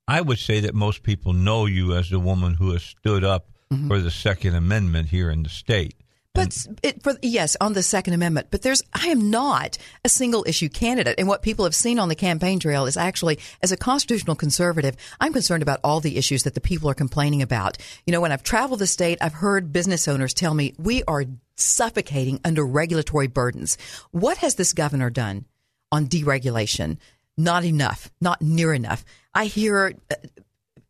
I 0.08 0.20
would 0.20 0.40
say 0.40 0.60
that 0.62 0.74
most 0.76 1.04
people 1.04 1.32
know 1.34 1.66
you 1.68 1.96
as 1.96 2.10
the 2.10 2.20
woman 2.20 2.56
who 2.56 2.72
has 2.74 2.84
stood 2.84 3.24
up 3.24 3.48
Mm-hmm. 3.72 3.88
for 3.88 4.02
the 4.02 4.12
Second 4.12 4.54
Amendment 4.56 5.08
here 5.08 5.30
in 5.32 5.44
the 5.44 5.50
state. 5.50 5.96
But 6.34 6.66
it, 6.82 7.04
for 7.04 7.14
yes, 7.22 7.58
on 7.60 7.74
the 7.74 7.84
Second 7.84 8.14
Amendment. 8.14 8.48
But 8.52 8.62
there's, 8.62 8.82
I 8.94 9.08
am 9.08 9.30
not 9.30 9.78
a 10.06 10.10
single 10.10 10.46
issue 10.48 10.70
candidate, 10.70 11.16
and 11.18 11.28
what 11.28 11.42
people 11.42 11.66
have 11.66 11.76
seen 11.76 12.00
on 12.00 12.08
the 12.08 12.16
campaign 12.16 12.60
trail 12.60 12.86
is 12.86 12.96
actually, 12.96 13.40
as 13.62 13.74
a 13.74 13.78
constitutional 13.78 14.38
conservative, 14.38 14.96
I'm 15.20 15.34
concerned 15.34 15.62
about 15.62 15.82
all 15.84 16.00
the 16.00 16.18
issues 16.18 16.44
that 16.44 16.54
the 16.54 16.62
people 16.62 16.90
are 16.90 16.94
complaining 16.94 17.42
about. 17.42 17.78
You 18.06 18.14
know, 18.14 18.22
when 18.22 18.32
I've 18.32 18.44
traveled 18.44 18.80
the 18.80 18.88
state, 18.88 19.18
I've 19.20 19.34
heard 19.34 19.74
business 19.74 20.08
owners 20.08 20.34
tell 20.34 20.54
me 20.54 20.74
we 20.78 21.04
are 21.04 21.26
suffocating 21.56 22.40
under 22.46 22.66
regulatory 22.66 23.28
burdens. 23.28 23.78
What 24.12 24.38
has 24.38 24.56
this 24.56 24.72
governor 24.72 25.10
done 25.10 25.46
on 25.92 26.08
deregulation? 26.08 26.98
Not 27.38 27.66
enough, 27.66 28.10
not 28.22 28.42
near 28.42 28.74
enough. 28.74 29.04
I 29.34 29.46
hear. 29.46 29.96
Uh, 30.10 30.16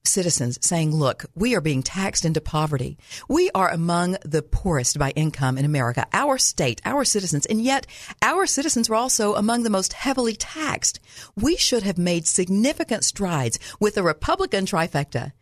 Citizens 0.04 0.58
saying, 0.66 0.96
look, 0.96 1.26
we 1.36 1.56
are 1.56 1.62
being 1.62 1.84
taxed 1.84 2.26
into 2.26 2.42
poverty. 2.42 2.98
We 3.30 3.52
are 3.54 3.70
among 3.70 4.18
the 4.26 4.42
poorest 4.42 4.98
by 4.98 5.12
income 5.12 5.60
in 5.60 5.66
America, 5.66 6.08
our 6.12 6.40
state, 6.40 6.82
our 6.84 7.06
citizens, 7.06 7.46
and 7.46 7.62
yet 7.62 7.86
our 8.22 8.48
citizens 8.48 8.90
are 8.90 8.96
also 8.96 9.36
among 9.36 9.62
the 9.62 9.70
most 9.70 9.94
heavily 9.94 10.34
taxed. 10.34 11.00
We 11.36 11.56
should 11.56 11.84
have 11.84 12.00
made 12.00 12.26
significant 12.26 13.04
strides 13.04 13.60
with 13.80 13.94
the 13.94 14.02
Republican 14.02 14.66
trifecta 14.66 15.34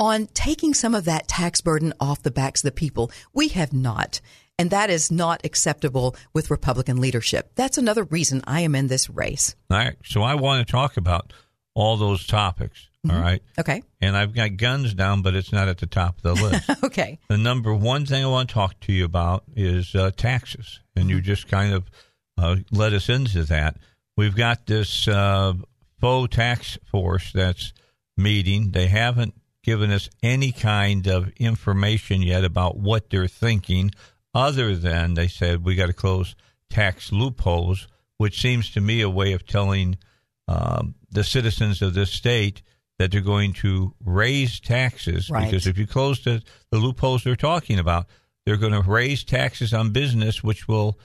on 0.00 0.26
taking 0.34 0.74
some 0.74 0.96
of 0.96 1.04
that 1.04 1.28
tax 1.28 1.60
burden 1.60 1.94
off 2.00 2.22
the 2.22 2.32
backs 2.32 2.64
of 2.64 2.68
the 2.68 2.72
people. 2.72 3.12
We 3.32 3.48
have 3.48 3.72
not. 3.72 4.20
And 4.58 4.70
that 4.70 4.90
is 4.90 5.12
not 5.12 5.44
acceptable 5.44 6.16
with 6.32 6.50
Republican 6.50 7.00
leadership. 7.00 7.52
That's 7.54 7.78
another 7.78 8.02
reason 8.02 8.42
I 8.44 8.62
am 8.62 8.74
in 8.74 8.88
this 8.88 9.08
race. 9.08 9.54
All 9.70 9.78
right, 9.78 9.96
so 10.04 10.22
I 10.22 10.34
want 10.34 10.66
to 10.66 10.70
talk 10.70 10.96
about 10.96 11.32
all 11.76 11.96
those 11.96 12.26
topics. 12.26 12.88
All 13.10 13.20
right, 13.20 13.42
Okay. 13.58 13.82
and 14.00 14.16
I've 14.16 14.34
got 14.34 14.56
guns 14.56 14.94
down, 14.94 15.22
but 15.22 15.34
it's 15.34 15.52
not 15.52 15.68
at 15.68 15.78
the 15.78 15.86
top 15.86 16.16
of 16.18 16.22
the 16.22 16.34
list. 16.50 16.84
Okay. 16.84 17.18
the 17.28 17.38
number 17.38 17.74
one 17.74 18.06
thing 18.06 18.24
I 18.24 18.28
want 18.28 18.48
to 18.48 18.54
talk 18.54 18.78
to 18.80 18.92
you 18.92 19.04
about 19.04 19.44
is 19.56 19.94
uh, 19.94 20.10
taxes, 20.16 20.80
and 20.96 21.08
you 21.10 21.20
just 21.20 21.48
kind 21.48 21.72
of 21.74 21.90
uh, 22.36 22.56
led 22.70 22.94
us 22.94 23.08
into 23.08 23.44
that. 23.44 23.76
We've 24.16 24.36
got 24.36 24.66
this 24.66 25.06
uh, 25.08 25.54
faux 26.00 26.34
tax 26.34 26.78
force 26.90 27.32
that's 27.32 27.72
meeting. 28.16 28.72
They 28.72 28.86
haven't 28.88 29.34
given 29.62 29.90
us 29.90 30.08
any 30.22 30.50
kind 30.52 31.06
of 31.06 31.28
information 31.38 32.22
yet 32.22 32.44
about 32.44 32.76
what 32.78 33.10
they're 33.10 33.28
thinking, 33.28 33.90
other 34.34 34.74
than 34.76 35.14
they 35.14 35.28
said 35.28 35.64
we 35.64 35.74
got 35.74 35.86
to 35.86 35.92
close 35.92 36.34
tax 36.70 37.12
loopholes, 37.12 37.86
which 38.18 38.40
seems 38.40 38.70
to 38.70 38.80
me 38.80 39.00
a 39.00 39.08
way 39.10 39.32
of 39.32 39.46
telling 39.46 39.98
um, 40.46 40.94
the 41.10 41.24
citizens 41.24 41.82
of 41.82 41.94
this 41.94 42.10
state 42.10 42.62
that 42.98 43.10
they're 43.12 43.20
going 43.20 43.52
to 43.52 43.94
raise 44.04 44.60
taxes 44.60 45.30
Right. 45.30 45.44
because 45.44 45.66
if 45.66 45.78
you 45.78 45.86
close 45.86 46.22
the, 46.24 46.42
the 46.70 46.78
loopholes 46.78 47.24
they're 47.24 47.36
talking 47.36 47.78
about, 47.78 48.06
they're 48.44 48.56
going 48.56 48.72
to 48.72 48.82
raise 48.82 49.24
taxes 49.24 49.72
on 49.72 49.90
business, 49.90 50.42
which 50.42 50.66
will 50.68 50.98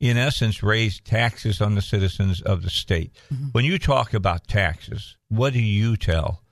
in 0.00 0.16
essence, 0.16 0.62
raise 0.62 0.98
taxes 1.00 1.60
on 1.60 1.74
the 1.74 1.82
citizens 1.82 2.40
of 2.40 2.62
the 2.62 2.70
state. 2.70 3.12
Mm-hmm. 3.32 3.48
When 3.52 3.64
you 3.66 3.78
talk 3.78 4.14
about 4.14 4.46
taxes, 4.46 5.16
what 5.28 5.52
do 5.52 5.60
you 5.60 5.96
tell 5.96 6.42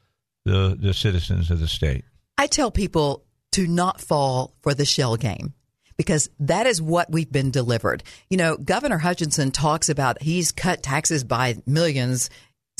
the, 0.44 0.76
the 0.78 0.92
citizens 0.92 1.51
of 1.51 1.59
the 1.59 1.68
state? 1.68 2.05
I 2.36 2.46
tell 2.46 2.70
people 2.70 3.24
to 3.53 3.66
not 3.66 4.01
fall 4.01 4.55
for 4.61 4.74
the 4.74 4.84
shell 4.84 5.16
game 5.16 5.55
because 5.96 6.28
that 6.38 6.66
is 6.66 6.80
what 6.80 7.11
we've 7.11 7.32
been 7.32 7.51
delivered. 7.51 8.03
You 8.28 8.36
know, 8.36 8.57
Governor 8.57 8.99
Hutchinson 8.99 9.51
talks 9.51 9.88
about 9.88 10.22
he's 10.22 10.53
cut 10.53 10.82
taxes 10.82 11.24
by 11.24 11.57
millions 11.66 12.28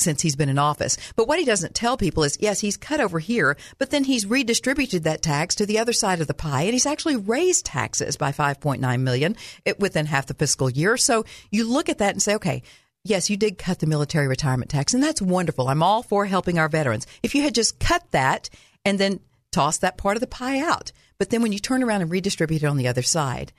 since 0.01 0.21
he's 0.21 0.35
been 0.35 0.49
in 0.49 0.59
office. 0.59 0.97
But 1.15 1.27
what 1.27 1.39
he 1.39 1.45
doesn't 1.45 1.75
tell 1.75 1.97
people 1.97 2.23
is, 2.23 2.37
yes, 2.39 2.59
he's 2.59 2.77
cut 2.77 2.99
over 2.99 3.19
here, 3.19 3.57
but 3.77 3.91
then 3.91 4.03
he's 4.03 4.25
redistributed 4.25 5.03
that 5.03 5.21
tax 5.21 5.55
to 5.55 5.65
the 5.65 5.79
other 5.79 5.93
side 5.93 6.21
of 6.21 6.27
the 6.27 6.33
pie, 6.33 6.63
and 6.63 6.73
he's 6.73 6.85
actually 6.85 7.15
raised 7.15 7.65
taxes 7.65 8.17
by 8.17 8.31
5.9 8.31 9.01
million 9.01 9.35
within 9.77 10.05
half 10.05 10.25
the 10.27 10.33
fiscal 10.33 10.69
year. 10.69 10.97
So 10.97 11.25
you 11.51 11.69
look 11.69 11.89
at 11.89 11.99
that 11.99 12.13
and 12.13 12.21
say, 12.21 12.35
okay. 12.35 12.63
Yes, 13.05 13.29
you 13.29 13.37
did 13.37 13.57
cut 13.57 13.79
the 13.79 13.87
military 13.87 14.27
retirement 14.27 14.69
tax, 14.69 14.93
and 14.93 15.01
that's 15.01 15.21
wonderful. 15.21 15.69
I'm 15.69 15.81
all 15.81 16.03
for 16.03 16.25
helping 16.25 16.59
our 16.59 16.67
veterans. 16.67 17.07
If 17.23 17.33
you 17.33 17.43
had 17.43 17.55
just 17.55 17.79
cut 17.79 18.03
that 18.11 18.49
and 18.83 18.99
then 18.99 19.21
tossed 19.53 19.79
that 19.81 19.97
part 19.97 20.17
of 20.17 20.21
the 20.21 20.27
pie 20.27 20.59
out, 20.59 20.91
but 21.17 21.29
then 21.29 21.41
when 21.41 21.53
you 21.53 21.59
turn 21.59 21.81
around 21.81 22.01
and 22.01 22.11
redistribute 22.11 22.61
it 22.61 22.67
on 22.67 22.75
the 22.75 22.89
other 22.89 23.01
side, 23.01 23.53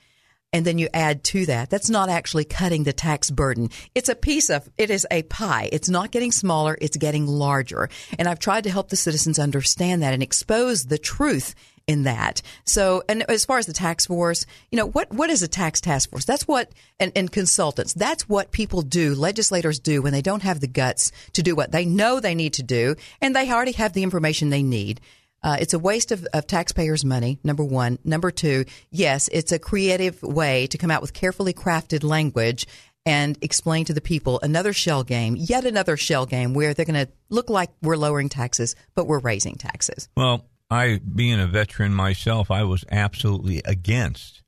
and 0.53 0.65
then 0.65 0.77
you 0.77 0.89
add 0.93 1.23
to 1.23 1.45
that, 1.45 1.69
that's 1.69 1.89
not 1.89 2.09
actually 2.09 2.43
cutting 2.43 2.83
the 2.83 2.93
tax 2.93 3.31
burden. 3.31 3.69
It's 3.95 4.09
a 4.09 4.15
piece 4.15 4.49
of, 4.49 4.69
it 4.77 4.89
is 4.89 5.07
a 5.09 5.23
pie. 5.23 5.69
It's 5.71 5.89
not 5.89 6.11
getting 6.11 6.31
smaller, 6.31 6.77
it's 6.81 6.97
getting 6.97 7.25
larger. 7.25 7.89
And 8.19 8.27
I've 8.27 8.39
tried 8.39 8.65
to 8.65 8.69
help 8.69 8.89
the 8.89 8.95
citizens 8.95 9.39
understand 9.39 10.03
that 10.03 10.13
and 10.13 10.21
expose 10.21 10.85
the 10.85 10.97
truth 10.97 11.55
in 11.87 12.03
that. 12.03 12.41
So, 12.63 13.03
and 13.09 13.23
as 13.29 13.45
far 13.45 13.57
as 13.57 13.65
the 13.65 13.73
tax 13.73 14.05
force, 14.05 14.45
you 14.71 14.77
know, 14.77 14.87
what, 14.87 15.11
what 15.11 15.29
is 15.29 15.41
a 15.41 15.47
tax 15.47 15.81
task 15.81 16.09
force? 16.09 16.25
That's 16.25 16.47
what, 16.47 16.71
and, 16.99 17.11
and 17.15 17.31
consultants, 17.31 17.93
that's 17.93 18.29
what 18.29 18.51
people 18.51 18.81
do, 18.81 19.15
legislators 19.15 19.79
do 19.79 20.01
when 20.01 20.13
they 20.13 20.21
don't 20.21 20.43
have 20.43 20.59
the 20.59 20.67
guts 20.67 21.11
to 21.33 21.41
do 21.41 21.55
what 21.55 21.71
they 21.71 21.85
know 21.85 22.19
they 22.19 22.35
need 22.35 22.53
to 22.53 22.63
do, 22.63 22.95
and 23.19 23.35
they 23.35 23.51
already 23.51 23.71
have 23.73 23.93
the 23.93 24.03
information 24.03 24.49
they 24.49 24.63
need. 24.63 25.01
Uh, 25.43 25.57
it's 25.59 25.73
a 25.73 25.79
waste 25.79 26.11
of, 26.11 26.25
of 26.33 26.45
taxpayers' 26.47 27.03
money, 27.03 27.39
number 27.43 27.63
one. 27.63 27.97
Number 28.03 28.29
two, 28.31 28.65
yes, 28.91 29.27
it's 29.31 29.51
a 29.51 29.59
creative 29.59 30.21
way 30.21 30.67
to 30.67 30.77
come 30.77 30.91
out 30.91 31.01
with 31.01 31.13
carefully 31.13 31.53
crafted 31.53 32.03
language 32.03 32.67
and 33.05 33.37
explain 33.41 33.83
to 33.85 33.93
the 33.93 34.01
people 34.01 34.39
another 34.43 34.73
shell 34.73 35.03
game, 35.03 35.35
yet 35.35 35.65
another 35.65 35.97
shell 35.97 36.27
game 36.27 36.53
where 36.53 36.73
they're 36.75 36.85
going 36.85 37.05
to 37.07 37.11
look 37.29 37.49
like 37.49 37.71
we're 37.81 37.95
lowering 37.95 38.29
taxes, 38.29 38.75
but 38.93 39.07
we're 39.07 39.19
raising 39.19 39.55
taxes. 39.55 40.07
Well, 40.15 40.45
I, 40.69 40.99
being 40.99 41.39
a 41.39 41.47
veteran 41.47 41.93
myself, 41.95 42.51
I 42.51 42.63
was 42.63 42.85
absolutely 42.91 43.61
against 43.65 44.43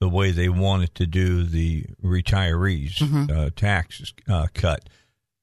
the 0.00 0.08
way 0.08 0.30
they 0.30 0.48
wanted 0.48 0.94
to 0.96 1.06
do 1.06 1.44
the 1.44 1.84
retirees 2.02 2.94
Mm-hmm. 2.98 3.26
uh, 3.30 3.50
tax 3.54 4.12
uh, 4.28 4.46
cut 4.54 4.88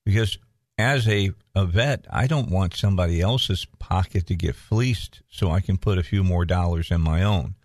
because 0.06 0.40
as 0.80 1.08
a, 1.08 1.32
a 1.56 1.66
vet, 1.66 2.06
I 2.10 2.28
don't 2.28 2.50
want 2.50 2.76
somebody 2.76 3.22
else's 3.22 3.66
pocket 3.80 4.26
to 4.28 4.36
get 4.36 4.56
fleeced 4.56 5.22
so 5.30 5.52
I 5.52 5.60
can 5.60 5.78
put 5.78 5.98
a 5.98 6.04
few 6.04 6.24
more 6.24 6.46
dollars 6.46 6.90
in 6.92 7.02
my 7.02 7.24
own. 7.24 7.56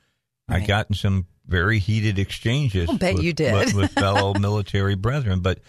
I 0.49 0.59
Right. 0.59 0.67
got 0.69 0.91
in 0.91 0.97
some 0.97 1.27
very 1.47 1.79
heated 1.79 2.19
exchanges 2.19 2.91
bet 2.99 3.15
with, 3.15 3.23
you 3.23 3.33
did. 3.33 3.55
with, 3.55 3.75
with 3.75 3.93
fellow 4.05 4.35
military 4.35 4.95
brethren, 4.95 5.41
but 5.41 5.61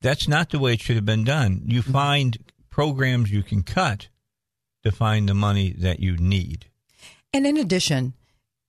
that's 0.00 0.26
not 0.28 0.50
the 0.50 0.58
way 0.58 0.74
it 0.74 0.80
should 0.80 0.96
have 0.96 1.04
been 1.06 1.24
done. 1.24 1.62
You 1.66 1.82
Mm-hmm. 1.82 1.92
find 1.92 2.38
programs 2.70 3.30
you 3.30 3.42
can 3.42 3.62
cut 3.62 4.08
to 4.84 4.90
find 4.92 5.28
the 5.28 5.34
money 5.34 5.72
that 5.78 5.98
you 6.00 6.16
need. 6.16 6.66
And 7.34 7.46
in 7.46 7.56
addition, 7.56 8.14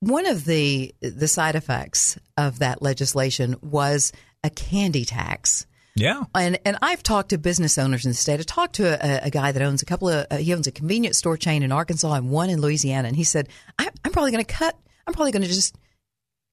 one 0.02 0.26
of 0.26 0.46
the 0.46 0.94
the 1.02 1.28
side 1.28 1.56
effects 1.56 2.18
of 2.38 2.60
that 2.60 2.82
legislation 2.82 3.56
was 3.62 4.12
a 4.44 4.50
candy 4.50 5.06
tax. 5.06 5.66
Yeah. 5.96 6.24
And 6.34 6.60
and 6.66 6.78
I've 6.82 7.04
talked 7.04 7.30
to 7.30 7.38
business 7.38 7.78
owners 7.78 8.06
in 8.06 8.12
the 8.12 8.16
state. 8.16 8.40
I 8.40 8.44
talked 8.44 8.76
to 8.76 8.86
a, 8.86 9.28
a 9.28 9.30
guy 9.30 9.52
that 9.52 9.62
owns 9.62 9.82
a 9.82 9.86
couple 9.86 10.10
of 10.10 10.28
uh, 10.32 10.38
he 10.38 10.54
owns 10.54 10.68
a 10.68 10.72
convenience 10.72 11.18
store 11.18 11.38
chain 11.38 11.64
in 11.64 11.72
Arkansas 11.72 12.14
and 12.14 12.30
one 12.30 12.50
in 12.50 12.62
Louisiana, 12.62 13.08
and 13.08 13.18
he 13.18 13.24
said, 13.24 13.50
I, 13.78 13.90
"I'm 14.06 14.12
probably 14.12 14.32
going 14.32 14.44
to 14.44 14.54
cut. 14.54 14.78
I'm 15.06 15.14
probably 15.14 15.32
going 15.32 15.44
to 15.44 15.48
just." 15.48 15.76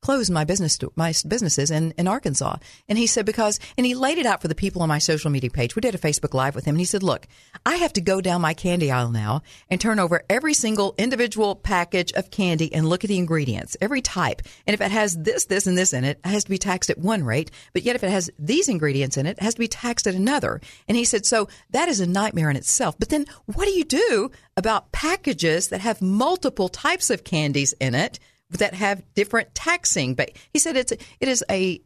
Close 0.07 0.31
my 0.31 0.45
business 0.45 0.79
my 0.95 1.13
businesses 1.27 1.69
in, 1.73 1.93
in 1.99 2.07
Arkansas. 2.07 2.59
And 2.89 2.97
he 2.97 3.09
said 3.09 3.27
because 3.27 3.59
and 3.77 3.85
he 3.85 3.97
laid 3.97 4.19
it 4.19 4.27
out 4.27 4.41
for 4.41 4.47
the 4.47 4.55
people 4.55 4.83
on 4.83 4.89
my 4.89 5.01
social 5.01 5.33
media 5.33 5.51
page. 5.51 5.75
We 5.75 5.81
did 5.81 5.97
a 5.97 5.99
Facebook 5.99 6.33
live 6.33 6.55
with 6.55 6.65
him 6.65 6.77
and 6.77 6.81
he 6.81 6.85
said, 6.85 7.03
"Look, 7.03 7.27
I 7.65 7.75
have 7.77 7.93
to 7.95 8.01
go 8.01 8.21
down 8.21 8.41
my 8.41 8.55
candy 8.55 8.93
aisle 8.93 9.11
now 9.11 9.43
and 9.69 9.81
turn 9.81 9.99
over 9.99 10.23
every 10.31 10.55
single 10.55 10.95
individual 10.97 11.57
package 11.57 12.13
of 12.13 12.31
candy 12.31 12.73
and 12.73 12.89
look 12.89 13.03
at 13.03 13.09
the 13.09 13.19
ingredients, 13.19 13.77
every 13.81 14.01
type. 14.01 14.43
And 14.65 14.75
if 14.75 14.81
it 14.81 14.93
has 14.93 15.17
this 15.17 15.47
this 15.47 15.67
and 15.67 15.77
this 15.77 15.93
in 15.93 16.05
it, 16.05 16.21
it 16.25 16.29
has 16.29 16.45
to 16.45 16.51
be 16.51 16.59
taxed 16.59 16.89
at 16.89 16.99
one 16.99 17.25
rate, 17.25 17.51
but 17.73 17.83
yet 17.83 17.97
if 17.97 18.05
it 18.05 18.11
has 18.11 18.31
these 18.39 18.69
ingredients 18.69 19.17
in 19.17 19.27
it, 19.27 19.39
it 19.39 19.43
has 19.43 19.55
to 19.55 19.61
be 19.61 19.67
taxed 19.67 20.07
at 20.07 20.15
another." 20.15 20.61
And 20.87 20.97
he 20.97 21.05
said, 21.05 21.27
"So 21.27 21.49
that 21.71 21.89
is 21.89 21.99
a 21.99 22.07
nightmare 22.07 22.49
in 22.49 22.57
itself. 22.57 22.95
But 22.97 23.09
then 23.09 23.27
what 23.47 23.67
do 23.67 23.73
you 23.73 23.83
do 23.83 24.31
about 24.57 24.93
packages 24.93 25.67
that 25.71 25.81
have 25.81 26.01
multiple 26.01 26.69
types 26.69 27.11
of 27.11 27.25
candies 27.25 27.75
in 27.81 27.97
it?" 27.97 28.21
That 28.51 28.75
have 28.75 29.03
different 29.15 29.55
taxing. 29.55 30.15
But 30.15 30.31
he 30.53 30.59
said 30.59 30.77
it's 30.77 30.93
it 30.93 31.05
is 31.21 31.45
a 31.51 31.81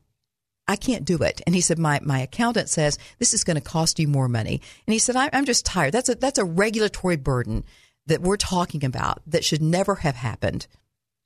I 0.68 0.76
can't 0.76 1.04
do 1.04 1.16
it. 1.18 1.40
And 1.46 1.54
he 1.54 1.60
said 1.60 1.78
my 1.78 2.00
my 2.02 2.20
accountant 2.20 2.68
says 2.68 2.98
this 3.18 3.34
is 3.34 3.44
going 3.44 3.56
to 3.56 3.60
cost 3.60 3.98
you 3.98 4.08
more 4.08 4.28
money. 4.28 4.60
And 4.86 4.92
he 4.92 4.98
said 4.98 5.16
I, 5.16 5.30
I'm 5.32 5.44
just 5.44 5.66
tired. 5.66 5.92
That's 5.92 6.08
a 6.08 6.14
that's 6.14 6.38
a 6.38 6.44
regulatory 6.44 7.16
burden 7.16 7.64
that 8.06 8.20
we're 8.20 8.36
talking 8.36 8.84
about 8.84 9.22
that 9.26 9.44
should 9.44 9.62
never 9.62 9.96
have 9.96 10.16
happened. 10.16 10.66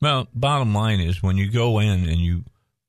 Well, 0.00 0.28
bottom 0.34 0.74
line 0.74 1.00
is 1.00 1.22
when 1.22 1.36
you 1.36 1.50
go 1.50 1.78
in 1.78 2.08
and 2.08 2.18
you 2.18 2.44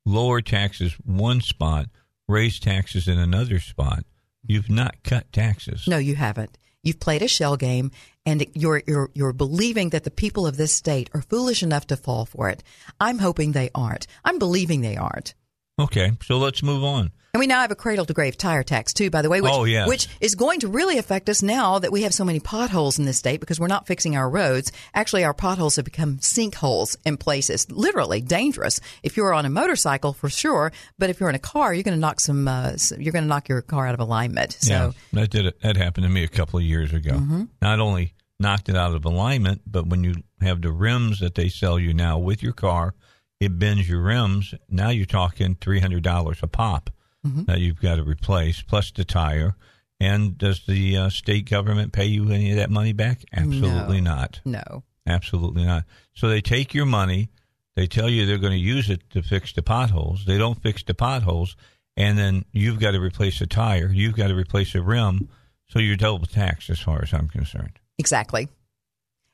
lower 0.06 0.42
taxes 0.42 0.94
one 1.06 1.42
spot, 1.42 1.88
raise 2.28 2.60
taxes 2.60 3.08
in 3.08 3.18
another 3.18 3.60
spot, 3.60 4.04
you've 4.44 4.70
not 4.70 5.04
cut 5.04 5.32
taxes. 5.32 5.88
No, 5.88 5.98
you 5.98 6.16
haven't. 6.16 6.58
You've 6.86 7.00
played 7.00 7.24
a 7.24 7.28
shell 7.28 7.58
game, 7.58 7.92
and 8.28 8.46
you're 8.54 8.84
you're 8.86 9.10
you're 9.16 9.34
believing 9.34 9.90
that 9.90 10.04
the 10.04 10.12
people 10.12 10.46
of 10.46 10.56
this 10.56 10.74
state 10.74 11.10
are 11.16 11.22
foolish 11.24 11.64
enough 11.64 11.88
to 11.88 11.98
fall 11.98 12.26
for 12.26 12.48
it. 12.48 12.64
I'm 13.02 13.18
hoping 13.18 13.52
they 13.52 13.72
aren't. 13.74 14.06
I'm 14.24 14.38
believing 14.38 14.82
they 14.82 14.96
aren't. 14.96 15.34
Okay, 15.78 16.12
so 16.24 16.38
let's 16.38 16.64
move 16.64 16.84
on. 16.84 17.12
And 17.34 17.40
we 17.42 17.48
now 17.48 17.60
have 17.60 17.72
a 17.72 17.76
cradle 17.76 18.06
to 18.06 18.14
grave 18.14 18.38
tire 18.38 18.64
tax 18.64 18.94
too, 18.94 19.10
by 19.10 19.22
the 19.22 19.30
way, 19.30 19.42
which, 19.42 19.52
Oh, 19.54 19.66
yes. 19.66 19.90
which 19.90 20.08
is 20.22 20.36
going 20.36 20.62
to 20.62 20.70
really 20.70 20.98
affect 20.98 21.28
us 21.28 21.44
now 21.44 21.80
that 21.80 21.92
we 21.92 22.04
have 22.04 22.14
so 22.14 22.24
many 22.24 22.40
potholes 22.40 22.98
in 22.98 23.04
this 23.04 23.18
state 23.18 23.42
because 23.42 23.60
we're 23.60 23.68
not 23.68 23.86
fixing 23.86 24.16
our 24.16 24.30
roads. 24.30 24.72
Actually, 24.94 25.26
our 25.26 25.34
potholes 25.34 25.76
have 25.76 25.84
become 25.84 26.16
sinkholes 26.20 26.96
in 27.06 27.18
places, 27.18 27.70
literally 27.70 28.22
dangerous. 28.22 28.80
If 29.04 29.18
you're 29.18 29.34
on 29.34 29.46
a 29.46 29.50
motorcycle, 29.50 30.14
for 30.14 30.30
sure, 30.30 30.72
but 30.98 31.10
if 31.10 31.20
you're 31.20 31.28
in 31.28 31.36
a 31.36 31.40
car, 31.40 31.74
you're 31.74 31.84
going 31.84 31.98
to 31.98 32.00
knock 32.00 32.22
some, 32.22 32.48
uh, 32.48 32.78
you're 32.98 33.12
going 33.12 33.26
to 33.26 33.30
knock 33.30 33.50
your 33.50 33.62
car 33.62 33.86
out 33.86 33.96
of 33.96 34.00
alignment. 34.00 34.54
So 34.62 34.72
yeah, 34.72 34.92
that 35.12 35.30
did 35.30 35.46
it. 35.46 35.60
That 35.62 35.76
happened 35.76 36.06
to 36.06 36.10
me 36.10 36.24
a 36.24 36.30
couple 36.30 36.58
of 36.58 36.64
years 36.64 36.94
ago. 36.94 37.16
Mhm. 37.16 37.50
Not 37.62 37.82
only 37.82 38.14
knocked 38.40 38.70
it 38.70 38.78
out 38.78 38.96
of 38.96 39.04
alignment, 39.04 39.62
but 39.68 39.88
when 39.88 40.06
you 40.06 40.16
have 40.40 40.62
the 40.62 40.72
rims 40.72 41.20
that 41.20 41.36
they 41.36 41.50
sell 41.50 41.78
you 41.78 41.94
now 41.94 42.18
with 42.18 42.42
your 42.42 42.54
car, 42.54 42.94
it 43.40 43.60
bends 43.60 43.88
your 43.90 44.02
rims. 44.02 44.54
Now 44.70 44.90
you're 44.90 45.06
talking 45.06 45.56
three 45.60 45.80
hundred 45.80 46.04
dollars 46.04 46.40
a 46.42 46.48
pop 46.48 46.90
Mhm. 47.26 47.46
that 47.48 47.60
you've 47.60 47.82
got 47.82 47.96
to 47.96 48.04
replace, 48.04 48.62
plus 48.62 48.92
the 48.92 49.04
tire. 49.04 49.56
And 50.00 50.38
does 50.38 50.66
the 50.66 50.98
uh, 50.98 51.10
state 51.10 51.50
government 51.50 51.94
pay 51.94 52.06
you 52.06 52.30
any 52.30 52.52
of 52.52 52.58
that 52.58 52.70
money 52.70 52.94
back? 52.94 53.24
Absolutely 53.34 54.02
No. 54.02 54.16
not. 54.16 54.42
no. 54.46 54.84
Absolutely 55.08 55.64
not. 55.66 55.86
So 56.14 56.28
they 56.28 56.42
take 56.42 56.74
your 56.74 56.86
money, 56.86 57.30
they 57.76 57.88
tell 57.88 58.10
you 58.10 58.26
they're 58.26 58.38
going 58.38 58.54
to 58.54 58.60
use 58.60 58.90
it 58.90 59.10
to 59.12 59.22
fix 59.22 59.54
the 59.54 59.62
potholes. 59.62 60.26
They 60.26 60.38
don't 60.38 60.62
fix 60.62 60.84
the 60.84 60.94
potholes, 60.94 61.56
and 61.96 62.18
then 62.18 62.46
you've 62.52 62.80
got 62.80 62.92
to 62.92 63.00
replace 63.00 63.40
a 63.42 63.48
tire, 63.48 63.90
you've 63.94 64.16
got 64.16 64.28
to 64.28 64.36
replace 64.36 64.76
a 64.76 64.82
rim. 64.82 65.30
So 65.68 65.80
you're 65.80 65.96
double 65.96 66.26
taxed 66.28 66.70
as 66.70 66.80
far 66.80 67.02
as 67.02 67.14
I'm 67.14 67.28
concerned. 67.28 67.80
Exactly. 67.98 68.50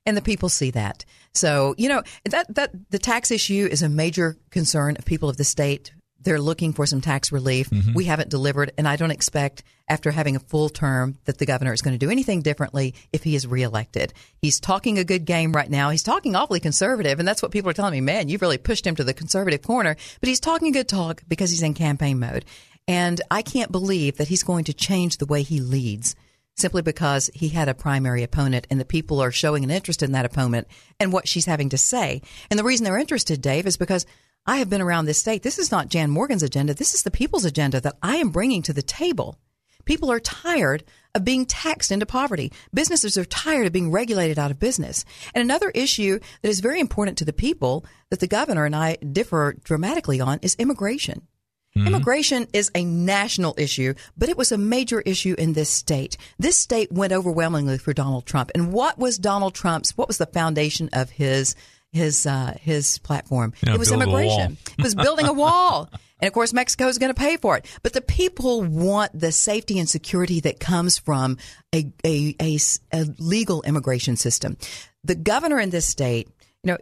And 0.06 0.18
the 0.18 0.22
people 0.22 0.50
see 0.50 0.72
that. 0.72 1.06
So, 1.34 1.76
you 1.78 1.88
know, 1.88 2.04
that, 2.26 2.54
that 2.56 2.72
the 2.90 3.00
tax 3.00 3.32
issue 3.32 3.68
is 3.70 3.84
a 3.84 3.90
major 3.90 4.38
concern 4.50 4.96
of 4.98 5.06
people 5.06 5.30
of 5.30 5.38
the 5.38 5.44
state. 5.44 5.94
They're 6.20 6.42
looking 6.42 6.74
for 6.74 6.86
some 6.86 7.02
tax 7.02 7.32
relief. 7.32 7.70
Mm-hmm. 7.70 7.94
We 7.94 8.06
haven't 8.06 8.30
delivered, 8.30 8.72
and 8.78 8.88
I 8.88 8.96
don't 8.96 9.12
expect 9.12 9.64
after 9.88 10.12
having 10.12 10.36
a 10.36 10.40
full 10.40 10.70
term 10.70 11.18
that 11.26 11.38
the 11.38 11.46
governor 11.46 11.74
is 11.74 11.82
going 11.82 11.94
to 11.94 12.06
do 12.06 12.12
anything 12.12 12.42
differently 12.42 12.94
if 13.12 13.24
he 13.24 13.36
is 13.36 13.48
reelected. 13.48 14.14
He's 14.42 14.60
talking 14.60 15.00
a 15.00 15.04
good 15.04 15.26
game 15.26 15.52
right 15.52 15.70
now. 15.70 15.90
He's 15.90 16.04
talking 16.04 16.36
awfully 16.36 16.60
conservative, 16.60 17.20
and 17.20 17.28
that's 17.28 17.42
what 17.42 17.52
people 17.52 17.70
are 17.70 17.74
telling 17.74 17.94
me, 17.94 18.02
man, 18.02 18.28
you've 18.28 18.42
really 18.42 18.58
pushed 18.58 18.86
him 18.86 18.96
to 18.96 19.04
the 19.04 19.14
conservative 19.14 19.62
corner, 19.62 19.96
but 20.20 20.30
he's 20.30 20.40
talking 20.40 20.72
good 20.72 20.88
talk 20.88 21.24
because 21.28 21.50
he's 21.50 21.64
in 21.64 21.74
campaign 21.74 22.20
mode. 22.20 22.46
And 22.88 23.22
I 23.30 23.42
can't 23.42 23.72
believe 23.72 24.18
that 24.18 24.28
he's 24.28 24.44
going 24.44 24.66
to 24.66 24.74
change 24.74 25.18
the 25.18 25.26
way 25.26 25.44
he 25.44 25.60
leads 25.60 26.16
simply 26.62 26.82
because 26.82 27.30
he 27.34 27.50
had 27.50 27.68
a 27.68 27.74
primary 27.74 28.24
opponent 28.24 28.68
and 28.70 28.80
the 28.80 28.86
people 28.86 29.20
are 29.22 29.32
showing 29.32 29.64
an 29.64 29.72
interest 29.72 30.04
in 30.04 30.14
that 30.14 30.26
opponent 30.26 30.68
and 31.00 31.12
what 31.12 31.28
she's 31.28 31.46
having 31.46 31.70
to 31.70 31.78
say. 31.78 32.22
And 32.50 32.58
the 32.58 32.64
reason 32.64 32.84
they're 32.84 32.98
interested, 32.98 33.42
Dave, 33.42 33.66
is 33.66 33.78
because 33.78 34.06
I 34.46 34.58
have 34.58 34.70
been 34.70 34.82
around 34.82 35.06
this 35.06 35.20
state. 35.20 35.44
This 35.44 35.60
is 35.60 35.72
not 35.72 35.90
Jan 35.90 36.10
Morgan's 36.10 36.44
agenda. 36.44 36.74
This 36.74 36.94
is 36.94 37.04
the 37.04 37.12
people's 37.12 37.46
agenda 37.46 37.82
that 37.82 37.98
I 38.02 38.18
am 38.18 38.30
bringing 38.30 38.62
to 38.64 38.74
the 38.74 38.82
table. 38.82 39.38
People 39.86 40.12
are 40.12 40.20
tired 40.20 40.84
of 41.14 41.26
being 41.26 41.46
taxed 41.46 41.92
into 41.92 42.06
poverty. 42.06 42.52
Businesses 42.74 43.18
are 43.18 43.26
tired 43.26 43.68
of 43.68 43.74
being 43.74 43.92
regulated 43.92 44.40
out 44.40 44.52
of 44.52 44.60
business. 44.60 45.06
And 45.34 45.42
another 45.42 45.72
issue 45.72 46.20
that 46.42 46.50
is 46.50 46.60
very 46.60 46.80
important 46.80 47.18
to 47.18 47.26
the 47.26 47.34
people 47.34 47.86
that 48.10 48.20
the 48.20 48.28
governor 48.28 48.66
and 48.66 48.76
I 48.76 48.96
differ 48.96 49.56
dramatically 49.64 50.22
on 50.22 50.40
is 50.42 50.56
immigration. 50.56 51.28
Mm-hmm. 51.76 51.88
Immigration 51.88 52.48
is 52.54 52.70
a 52.76 52.84
national 52.84 53.56
issue, 53.58 53.94
but 54.18 54.30
it 54.30 54.38
was 54.38 54.52
a 54.52 54.58
major 54.58 55.02
issue 55.02 55.36
in 55.38 55.54
this 55.54 55.70
state. 55.70 56.18
This 56.38 56.58
state 56.58 56.92
went 56.92 57.14
overwhelmingly 57.14 57.78
for 57.78 57.94
Donald 57.94 58.26
Trump. 58.26 58.52
And 58.54 58.74
what 58.74 58.98
was 58.98 59.18
Donald 59.18 59.56
Trump's, 59.56 59.98
what 59.98 60.08
was 60.08 60.18
the 60.18 60.26
foundation 60.26 60.90
of 60.92 61.10
his 61.10 61.56
his 61.92 62.26
uh, 62.26 62.54
his 62.60 63.00
platform. 63.00 63.54
It 63.62 63.78
was 63.78 63.92
immigration. 63.92 64.58
It 64.78 64.84
was 64.84 64.96
building 64.96 65.28
a 65.28 65.34
wall. 65.34 65.90
And 66.22 66.28
of 66.28 66.36
course, 66.36 66.54
Mexico 66.54 66.88
is 66.88 67.00
going 67.00 67.12
to 67.12 67.20
pay 67.20 67.38
for 67.38 67.58
it. 67.58 67.66
But 67.82 67.94
the 67.94 68.02
people 68.02 68.62
want 68.62 69.20
the 69.20 69.32
safety 69.32 69.80
and 69.80 69.90
security 69.90 70.40
that 70.42 70.60
comes 70.60 71.00
from 71.00 71.40
a 71.74 71.92
a 72.04 72.60
legal 73.18 73.64
immigration 73.64 74.16
system. 74.18 74.56
The 75.04 75.16
governor 75.16 75.60
in 75.60 75.72
this 75.72 75.88
state, 75.88 76.30
you 76.64 76.74
know, 76.74 76.78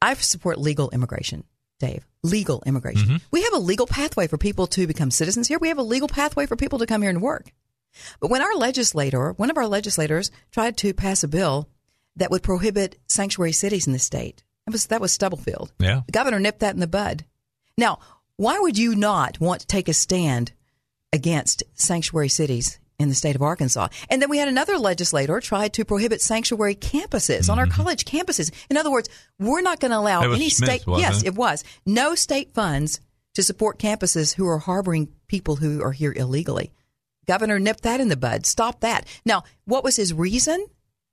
I 0.00 0.14
support 0.14 0.58
legal 0.58 0.88
immigration, 0.90 1.44
Dave. 1.80 2.06
Legal 2.22 2.62
immigration. 2.64 3.08
Mm-hmm. 3.08 3.16
We 3.32 3.42
have 3.42 3.54
a 3.54 3.58
legal 3.58 3.86
pathway 3.86 4.28
for 4.28 4.38
people 4.38 4.68
to 4.68 4.86
become 4.86 5.10
citizens 5.10 5.48
here. 5.48 5.58
We 5.58 5.68
have 5.68 5.78
a 5.78 5.82
legal 5.82 6.06
pathway 6.06 6.46
for 6.46 6.54
people 6.54 6.78
to 6.78 6.86
come 6.86 7.02
here 7.02 7.10
and 7.10 7.20
work. 7.20 7.52
But 8.20 8.30
when 8.30 8.42
our 8.42 8.54
legislator, 8.54 9.32
one 9.32 9.50
of 9.50 9.56
our 9.56 9.66
legislators, 9.66 10.30
tried 10.52 10.76
to 10.78 10.94
pass 10.94 11.24
a 11.24 11.28
bill 11.28 11.68
that 12.16 12.30
would 12.30 12.42
prohibit 12.42 12.98
sanctuary 13.08 13.52
cities 13.52 13.86
in 13.86 13.92
the 13.92 13.98
state, 13.98 14.44
that 14.66 14.72
was 14.72 14.86
that 14.86 15.00
was 15.00 15.12
Stubblefield. 15.12 15.72
Yeah. 15.78 16.02
The 16.06 16.12
governor 16.12 16.38
nipped 16.38 16.60
that 16.60 16.74
in 16.74 16.80
the 16.80 16.86
bud. 16.86 17.24
Now, 17.76 17.98
why 18.36 18.58
would 18.58 18.78
you 18.78 18.94
not 18.94 19.40
want 19.40 19.62
to 19.62 19.66
take 19.66 19.88
a 19.88 19.94
stand 19.94 20.52
against 21.12 21.62
sanctuary 21.74 22.28
cities 22.28 22.78
in 23.00 23.08
the 23.08 23.14
state 23.14 23.36
of 23.36 23.42
Arkansas? 23.42 23.88
And 24.08 24.20
then 24.20 24.30
we 24.30 24.38
had 24.38 24.48
another 24.48 24.78
legislator 24.78 25.40
try 25.40 25.68
to 25.68 25.84
prohibit 25.84 26.20
sanctuary 26.20 26.74
campuses 26.74 27.48
on 27.48 27.58
our 27.58 27.66
mm-hmm. 27.66 27.74
college 27.74 28.04
campuses. 28.04 28.50
In 28.68 28.76
other 28.76 28.90
words, 28.90 29.08
we're 29.38 29.62
not 29.62 29.80
going 29.80 29.90
to 29.90 29.98
allow 29.98 30.22
any 30.32 30.50
Smith, 30.50 30.82
state. 30.82 30.98
yes, 30.98 31.22
it? 31.22 31.28
it 31.28 31.34
was 31.34 31.64
no 31.86 32.14
state 32.14 32.54
funds 32.54 33.00
to 33.34 33.42
support 33.42 33.78
campuses 33.78 34.34
who 34.34 34.46
are 34.46 34.58
harboring 34.58 35.08
people 35.28 35.56
who 35.56 35.82
are 35.82 35.92
here 35.92 36.12
illegally. 36.12 36.72
Governor 37.26 37.58
nipped 37.58 37.84
that 37.84 38.00
in 38.00 38.08
the 38.08 38.16
bud. 38.16 38.46
Stop 38.46 38.80
that. 38.80 39.06
Now, 39.24 39.44
what 39.64 39.84
was 39.84 39.96
his 39.96 40.12
reason? 40.12 40.66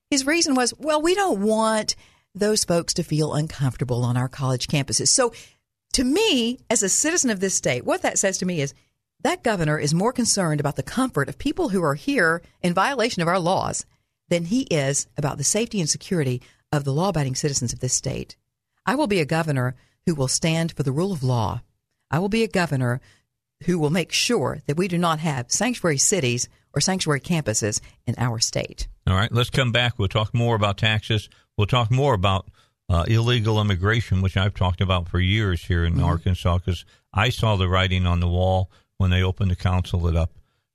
His 0.09 0.25
reason 0.25 0.55
was, 0.55 0.73
well, 0.77 1.01
we 1.01 1.13
don't 1.15 1.41
want 1.41 1.95
those 2.33 2.63
folks 2.63 2.93
to 2.95 3.03
feel 3.03 3.33
uncomfortable 3.33 4.03
on 4.03 4.17
our 4.17 4.29
college 4.29 4.67
campuses. 4.67 5.09
So, 5.09 5.33
to 5.93 6.03
me, 6.03 6.59
as 6.69 6.83
a 6.83 6.89
citizen 6.89 7.29
of 7.29 7.39
this 7.39 7.55
state, 7.55 7.85
what 7.85 8.01
that 8.03 8.19
says 8.19 8.37
to 8.39 8.45
me 8.45 8.61
is 8.61 8.73
that 9.21 9.43
governor 9.43 9.77
is 9.79 9.93
more 9.93 10.13
concerned 10.13 10.59
about 10.59 10.75
the 10.75 10.83
comfort 10.83 11.29
of 11.29 11.37
people 11.37 11.69
who 11.69 11.83
are 11.83 11.95
here 11.95 12.41
in 12.61 12.73
violation 12.73 13.21
of 13.21 13.27
our 13.27 13.39
laws 13.39 13.85
than 14.29 14.45
he 14.45 14.61
is 14.63 15.07
about 15.17 15.37
the 15.37 15.43
safety 15.43 15.79
and 15.79 15.89
security 15.89 16.41
of 16.71 16.83
the 16.83 16.93
law 16.93 17.09
abiding 17.09 17.35
citizens 17.35 17.73
of 17.73 17.79
this 17.79 17.93
state. 17.93 18.35
I 18.85 18.95
will 18.95 19.07
be 19.07 19.19
a 19.19 19.25
governor 19.25 19.75
who 20.05 20.15
will 20.15 20.27
stand 20.27 20.71
for 20.71 20.83
the 20.83 20.91
rule 20.91 21.11
of 21.11 21.23
law. 21.23 21.61
I 22.11 22.19
will 22.19 22.29
be 22.29 22.43
a 22.43 22.47
governor 22.47 23.01
who 23.65 23.79
will 23.79 23.89
make 23.89 24.11
sure 24.11 24.59
that 24.67 24.77
we 24.77 24.87
do 24.87 24.97
not 24.97 25.19
have 25.19 25.51
sanctuary 25.51 25.97
cities 25.97 26.47
or 26.73 26.81
sanctuary 26.81 27.19
campuses 27.19 27.81
in 28.05 28.15
our 28.17 28.39
state. 28.39 28.87
All 29.07 29.15
right, 29.15 29.31
let's 29.31 29.49
come 29.49 29.71
back. 29.71 29.97
We'll 29.97 30.07
talk 30.07 30.33
more 30.33 30.55
about 30.55 30.77
taxes. 30.77 31.27
We'll 31.57 31.67
talk 31.67 31.89
more 31.89 32.13
about 32.13 32.49
uh, 32.89 33.03
illegal 33.07 33.59
immigration, 33.59 34.21
which 34.21 34.37
I've 34.37 34.53
talked 34.53 34.79
about 34.79 35.09
for 35.09 35.19
years 35.19 35.63
here 35.63 35.83
in 35.83 35.99
Arkansas, 35.99 36.59
because 36.59 36.85
I 37.13 37.29
saw 37.29 37.55
the 37.55 37.67
writing 37.67 38.05
on 38.05 38.19
the 38.19 38.27
wall 38.27 38.69
when 38.97 39.11
they 39.11 39.23
opened 39.23 39.51
the 39.51 39.55
consulate 39.55 40.15
up 40.15 40.31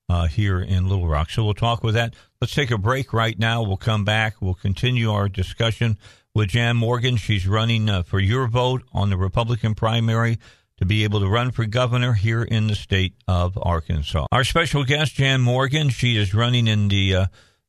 uh, 0.08 0.26
here 0.26 0.60
in 0.60 0.88
Little 0.88 1.08
Rock. 1.08 1.30
So 1.30 1.44
we'll 1.44 1.54
talk 1.54 1.82
with 1.82 1.94
that. 1.94 2.14
Let's 2.40 2.54
take 2.54 2.70
a 2.70 2.78
break 2.78 3.12
right 3.12 3.38
now. 3.38 3.62
We'll 3.62 3.76
come 3.76 4.04
back. 4.04 4.36
We'll 4.40 4.54
continue 4.54 5.10
our 5.10 5.28
discussion 5.28 5.96
with 6.34 6.50
Jan 6.50 6.76
Morgan. 6.76 7.16
She's 7.16 7.46
running 7.46 7.88
uh, 7.88 8.02
for 8.02 8.20
your 8.20 8.46
vote 8.46 8.82
on 8.92 9.10
the 9.10 9.16
Republican 9.16 9.74
primary 9.74 10.38
to 10.78 10.86
be 10.86 11.04
able 11.04 11.20
to 11.20 11.28
run 11.28 11.50
for 11.50 11.64
governor 11.64 12.12
here 12.12 12.42
in 12.42 12.66
the 12.66 12.74
state 12.74 13.14
of 13.28 13.56
Arkansas. 13.60 14.26
Our 14.32 14.44
special 14.44 14.84
guest, 14.84 15.14
Jan 15.14 15.40
Morgan, 15.40 15.90
she 15.90 16.16
is 16.16 16.34
running 16.34 16.66
in 16.66 16.88
the 16.88 17.14
uh, 17.14 17.26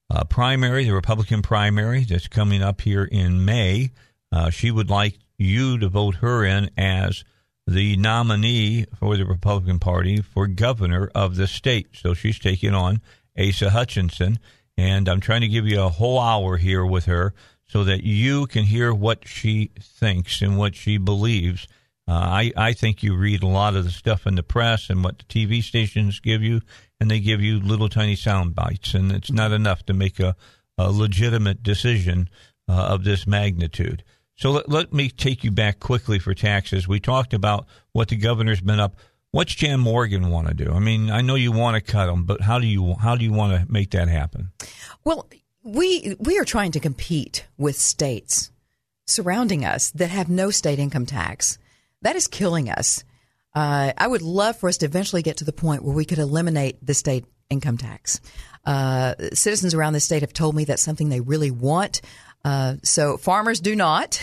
uh, 0.10 0.24
primary, 0.26 0.86
the 0.86 0.93
Republican 0.93 1.41
primary 1.41 2.04
that's 2.06 2.28
coming 2.28 2.62
up 2.62 2.82
here 2.82 3.04
in 3.04 3.45
May. 3.45 3.91
Uh, 4.32 4.49
she 4.49 4.72
would 4.72 4.89
like 4.89 5.20
you 5.38 5.78
to 5.78 5.89
vote 5.89 6.16
her 6.16 6.43
in 6.43 6.70
as 6.78 7.24
the 7.66 7.95
nominee 7.97 8.86
for 8.99 9.18
the 9.18 9.26
Republican 9.26 9.80
Party 9.80 10.22
for 10.22 10.47
governor 10.47 11.09
of 11.16 11.36
the 11.36 11.47
state. 11.47 11.88
So 11.93 12.14
she's 12.14 12.39
taking 12.39 12.74
on 12.74 13.01
Asa 13.38 13.70
Hutchinson. 13.70 14.39
And 14.78 15.07
I'm 15.07 15.20
trying 15.20 15.41
to 15.41 15.47
give 15.47 15.68
you 15.68 15.82
a 15.82 15.89
whole 15.89 16.20
hour 16.20 16.57
here 16.57 16.86
with 16.86 17.05
her 17.05 17.34
so 17.68 17.84
that 17.84 18.03
you 18.03 18.47
can 18.47 18.66
hear 18.66 18.93
what 18.93 19.28
she 19.28 19.72
thinks 19.80 20.41
and 20.41 20.57
what 20.57 20.76
she 20.76 20.97
believes. 20.97 21.68
Uh, 22.07 22.14
I, 22.14 22.51
I 22.57 22.74
think 22.74 23.01
you 23.01 23.16
read 23.16 23.43
a 23.43 23.47
lot 23.47 23.76
of 23.76 23.86
the 23.86 23.91
stuff 23.91 24.28
in 24.28 24.36
the 24.36 24.43
press 24.43 24.89
and 24.89 25.03
what 25.03 25.20
the 25.20 25.24
TV 25.26 25.64
stations 25.64 26.20
give 26.20 26.41
you, 26.41 26.61
and 26.99 27.09
they 27.09 27.20
give 27.20 27.41
you 27.41 27.59
little 27.59 27.88
tiny 27.88 28.16
sound 28.16 28.55
bites, 28.55 28.93
and 28.93 29.11
it's 29.11 29.32
not 29.32 29.51
enough 29.51 29.86
to 29.86 29.93
make 29.93 30.20
a, 30.20 30.36
a 30.78 30.91
legitimate 30.91 31.64
decision 31.64 32.30
uh, 32.68 32.74
of 32.74 33.03
this 33.03 33.26
magnitude. 33.26 34.03
So 34.43 34.51
let, 34.51 34.67
let 34.67 34.91
me 34.91 35.07
take 35.07 35.45
you 35.45 35.51
back 35.51 35.79
quickly 35.79 36.19
for 36.19 36.33
taxes. 36.33 36.85
We 36.85 36.99
talked 36.99 37.33
about 37.33 37.65
what 37.93 38.09
the 38.09 38.17
governor's 38.17 38.59
been 38.59 38.77
up. 38.77 38.97
What's 39.31 39.55
Jan 39.55 39.79
Morgan 39.79 40.27
want 40.27 40.49
to 40.49 40.53
do? 40.53 40.69
I 40.69 40.79
mean, 40.79 41.09
I 41.09 41.21
know 41.21 41.35
you 41.35 41.53
want 41.53 41.75
to 41.75 41.91
cut 41.91 42.07
them, 42.07 42.25
but 42.25 42.41
how 42.41 42.59
do 42.59 42.67
you 42.67 42.95
how 42.95 43.15
do 43.15 43.23
you 43.23 43.31
want 43.31 43.53
to 43.53 43.71
make 43.71 43.91
that 43.91 44.09
happen? 44.09 44.51
Well, 45.05 45.29
we 45.63 46.17
we 46.19 46.37
are 46.39 46.43
trying 46.43 46.73
to 46.73 46.81
compete 46.81 47.47
with 47.57 47.77
states 47.77 48.51
surrounding 49.05 49.63
us 49.63 49.91
that 49.91 50.09
have 50.09 50.27
no 50.27 50.51
state 50.51 50.77
income 50.77 51.05
tax. 51.05 51.57
That 52.01 52.17
is 52.17 52.27
killing 52.27 52.69
us. 52.69 53.05
Uh, 53.55 53.93
I 53.97 54.07
would 54.07 54.21
love 54.21 54.57
for 54.57 54.67
us 54.67 54.75
to 54.79 54.85
eventually 54.85 55.21
get 55.21 55.37
to 55.37 55.45
the 55.45 55.53
point 55.53 55.85
where 55.85 55.95
we 55.95 56.03
could 56.03 56.19
eliminate 56.19 56.85
the 56.85 56.93
state 56.93 57.23
income 57.49 57.77
tax. 57.77 58.19
Uh, 58.65 59.13
citizens 59.33 59.73
around 59.73 59.93
the 59.93 59.99
state 60.01 60.21
have 60.21 60.33
told 60.33 60.53
me 60.53 60.65
that's 60.65 60.81
something 60.81 61.07
they 61.07 61.21
really 61.21 61.51
want. 61.51 62.01
Uh, 62.45 62.75
so 62.83 63.15
farmers 63.15 63.61
do 63.61 63.73
not, 63.73 64.21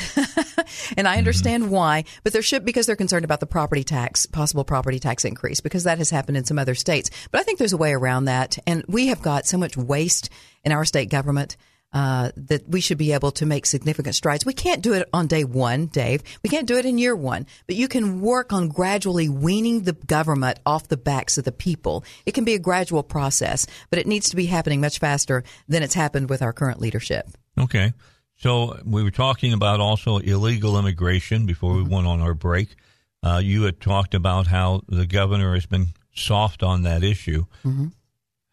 and 0.96 1.08
I 1.08 1.16
understand 1.16 1.70
why. 1.70 2.04
But 2.22 2.34
there 2.34 2.42
should 2.42 2.66
because 2.66 2.86
they're 2.86 2.96
concerned 2.96 3.24
about 3.24 3.40
the 3.40 3.46
property 3.46 3.82
tax, 3.82 4.26
possible 4.26 4.64
property 4.64 4.98
tax 4.98 5.24
increase, 5.24 5.60
because 5.60 5.84
that 5.84 5.98
has 5.98 6.10
happened 6.10 6.36
in 6.36 6.44
some 6.44 6.58
other 6.58 6.74
states. 6.74 7.10
But 7.30 7.40
I 7.40 7.44
think 7.44 7.58
there's 7.58 7.72
a 7.72 7.78
way 7.78 7.92
around 7.92 8.26
that, 8.26 8.58
and 8.66 8.84
we 8.86 9.06
have 9.06 9.22
got 9.22 9.46
so 9.46 9.56
much 9.56 9.76
waste 9.76 10.28
in 10.64 10.72
our 10.72 10.84
state 10.84 11.08
government 11.08 11.56
uh, 11.92 12.30
that 12.36 12.68
we 12.68 12.80
should 12.80 12.98
be 12.98 13.12
able 13.12 13.32
to 13.32 13.46
make 13.46 13.66
significant 13.66 14.14
strides. 14.14 14.46
We 14.46 14.52
can't 14.52 14.82
do 14.82 14.92
it 14.92 15.08
on 15.12 15.26
day 15.26 15.44
one, 15.44 15.86
Dave. 15.86 16.22
We 16.42 16.50
can't 16.50 16.66
do 16.66 16.76
it 16.76 16.84
in 16.84 16.98
year 16.98 17.16
one, 17.16 17.46
but 17.66 17.76
you 17.76 17.88
can 17.88 18.20
work 18.20 18.52
on 18.52 18.68
gradually 18.68 19.28
weaning 19.28 19.82
the 19.82 19.92
government 19.92 20.60
off 20.64 20.88
the 20.88 20.96
backs 20.96 21.36
of 21.36 21.44
the 21.44 21.52
people. 21.52 22.04
It 22.26 22.32
can 22.32 22.44
be 22.44 22.54
a 22.54 22.58
gradual 22.58 23.02
process, 23.02 23.66
but 23.90 23.98
it 23.98 24.06
needs 24.06 24.30
to 24.30 24.36
be 24.36 24.46
happening 24.46 24.80
much 24.80 24.98
faster 24.98 25.42
than 25.68 25.82
it's 25.82 25.94
happened 25.94 26.30
with 26.30 26.42
our 26.42 26.52
current 26.52 26.80
leadership. 26.80 27.28
Okay. 27.58 27.92
So 28.36 28.78
we 28.86 29.02
were 29.02 29.10
talking 29.10 29.52
about 29.52 29.80
also 29.80 30.18
illegal 30.18 30.78
immigration 30.78 31.44
before 31.44 31.74
we 31.74 31.82
went 31.82 32.06
on 32.06 32.20
our 32.20 32.34
break. 32.34 32.74
Uh, 33.22 33.40
you 33.44 33.64
had 33.64 33.80
talked 33.80 34.14
about 34.14 34.46
how 34.46 34.82
the 34.88 35.06
governor 35.06 35.52
has 35.54 35.66
been 35.66 35.88
soft 36.14 36.62
on 36.62 36.82
that 36.82 37.02
issue. 37.02 37.44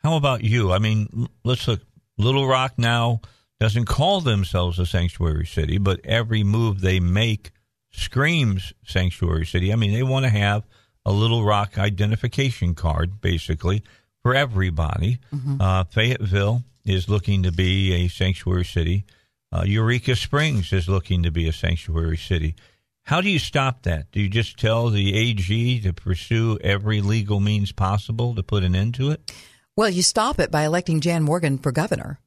How 0.03 0.17
about 0.17 0.43
you? 0.43 0.73
I 0.73 0.79
mean, 0.79 1.27
let's 1.43 1.67
look. 1.67 1.81
Little 2.17 2.47
Rock 2.47 2.73
now 2.77 3.21
doesn't 3.59 3.85
call 3.85 4.21
themselves 4.21 4.79
a 4.79 4.85
sanctuary 4.85 5.45
city, 5.45 5.77
but 5.77 5.99
every 6.03 6.43
move 6.43 6.81
they 6.81 6.99
make 6.99 7.51
screams 7.91 8.73
sanctuary 8.85 9.45
city. 9.45 9.73
I 9.73 9.75
mean, 9.75 9.93
they 9.93 10.03
want 10.03 10.25
to 10.25 10.29
have 10.29 10.63
a 11.05 11.11
Little 11.11 11.43
Rock 11.43 11.77
identification 11.77 12.75
card, 12.75 13.21
basically, 13.21 13.83
for 14.21 14.35
everybody. 14.35 15.19
Uh, 15.61 15.83
Fayetteville 15.85 16.63
is 16.85 17.09
looking 17.09 17.43
to 17.43 17.51
be 17.51 17.93
a 17.93 18.07
sanctuary 18.07 18.65
city. 18.65 19.05
Uh, 19.51 19.63
Eureka 19.65 20.15
Springs 20.15 20.73
is 20.73 20.89
looking 20.89 21.23
to 21.23 21.31
be 21.31 21.47
a 21.47 21.53
sanctuary 21.53 22.17
city. 22.17 22.55
How 23.03 23.21
do 23.21 23.29
you 23.29 23.39
stop 23.39 23.83
that? 23.83 24.11
Do 24.11 24.19
you 24.19 24.27
just 24.27 24.57
tell 24.59 24.89
the 24.89 25.15
AG 25.15 25.79
to 25.81 25.93
pursue 25.93 26.59
every 26.61 26.99
legal 26.99 27.39
means 27.39 27.71
possible 27.71 28.35
to 28.35 28.43
put 28.43 28.63
an 28.63 28.75
end 28.75 28.95
to 28.95 29.11
it? 29.11 29.31
Well, 29.77 29.89
you 29.89 30.01
stop 30.01 30.39
it 30.39 30.49
by 30.49 30.63
electing 30.63 31.01
Jan 31.01 31.21
Morgan 31.21 31.59
for 31.59 31.71
governor. 31.71 32.19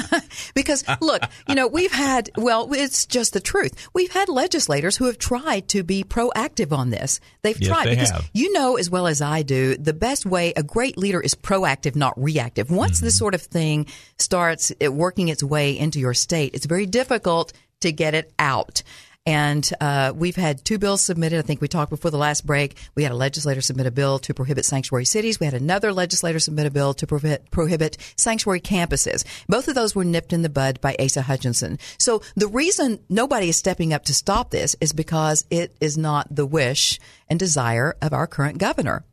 because 0.54 0.84
look, 1.00 1.20
you 1.48 1.56
know, 1.56 1.66
we've 1.66 1.92
had, 1.92 2.30
well, 2.36 2.72
it's 2.72 3.06
just 3.06 3.32
the 3.32 3.40
truth. 3.40 3.88
We've 3.92 4.12
had 4.12 4.28
legislators 4.28 4.96
who 4.96 5.06
have 5.06 5.18
tried 5.18 5.66
to 5.70 5.82
be 5.82 6.04
proactive 6.04 6.70
on 6.70 6.90
this. 6.90 7.18
They've 7.42 7.60
Yes, 7.60 7.68
tried 7.68 7.86
they 7.86 7.90
because 7.90 8.10
have. 8.12 8.30
you 8.32 8.52
know 8.52 8.76
as 8.76 8.88
well 8.88 9.08
as 9.08 9.20
I 9.20 9.42
do, 9.42 9.76
the 9.76 9.92
best 9.92 10.24
way 10.24 10.52
a 10.56 10.62
great 10.62 10.96
leader 10.96 11.20
is 11.20 11.34
proactive, 11.34 11.96
not 11.96 12.14
reactive. 12.16 12.70
Once 12.70 13.00
this 13.00 13.14
mm-hmm. 13.14 13.18
sort 13.18 13.34
of 13.34 13.42
thing 13.42 13.86
starts 14.20 14.72
working 14.80 15.28
its 15.28 15.42
way 15.42 15.76
into 15.76 15.98
your 15.98 16.14
state, 16.14 16.54
it's 16.54 16.66
very 16.66 16.86
difficult 16.86 17.52
to 17.80 17.90
get 17.90 18.14
it 18.14 18.32
out. 18.38 18.84
And 19.24 19.68
uh, 19.80 20.12
we've 20.16 20.36
had 20.36 20.64
two 20.64 20.78
bills 20.78 21.00
submitted. 21.00 21.38
I 21.38 21.42
think 21.42 21.60
we 21.60 21.68
talked 21.68 21.90
before 21.90 22.10
the 22.10 22.16
last 22.16 22.44
break. 22.44 22.76
We 22.96 23.04
had 23.04 23.12
a 23.12 23.16
legislator 23.16 23.60
submit 23.60 23.86
a 23.86 23.92
bill 23.92 24.18
to 24.20 24.34
prohibit 24.34 24.64
sanctuary 24.64 25.04
cities. 25.04 25.38
We 25.38 25.46
had 25.46 25.54
another 25.54 25.92
legislator 25.92 26.40
submit 26.40 26.66
a 26.66 26.70
bill 26.72 26.92
to 26.94 27.06
prohibit, 27.06 27.50
prohibit 27.52 27.98
sanctuary 28.16 28.60
campuses. 28.60 29.24
Both 29.48 29.68
of 29.68 29.76
those 29.76 29.94
were 29.94 30.04
nipped 30.04 30.32
in 30.32 30.42
the 30.42 30.48
bud 30.48 30.80
by 30.80 30.96
Asa 30.98 31.22
Hutchinson. 31.22 31.78
So 31.98 32.22
the 32.34 32.48
reason 32.48 32.98
nobody 33.08 33.48
is 33.48 33.56
stepping 33.56 33.92
up 33.92 34.04
to 34.06 34.14
stop 34.14 34.50
this 34.50 34.74
is 34.80 34.92
because 34.92 35.44
it 35.50 35.76
is 35.80 35.96
not 35.96 36.34
the 36.34 36.46
wish 36.46 36.98
and 37.28 37.38
desire 37.38 37.94
of 38.02 38.12
our 38.12 38.26
current 38.26 38.58
governor. 38.58 39.04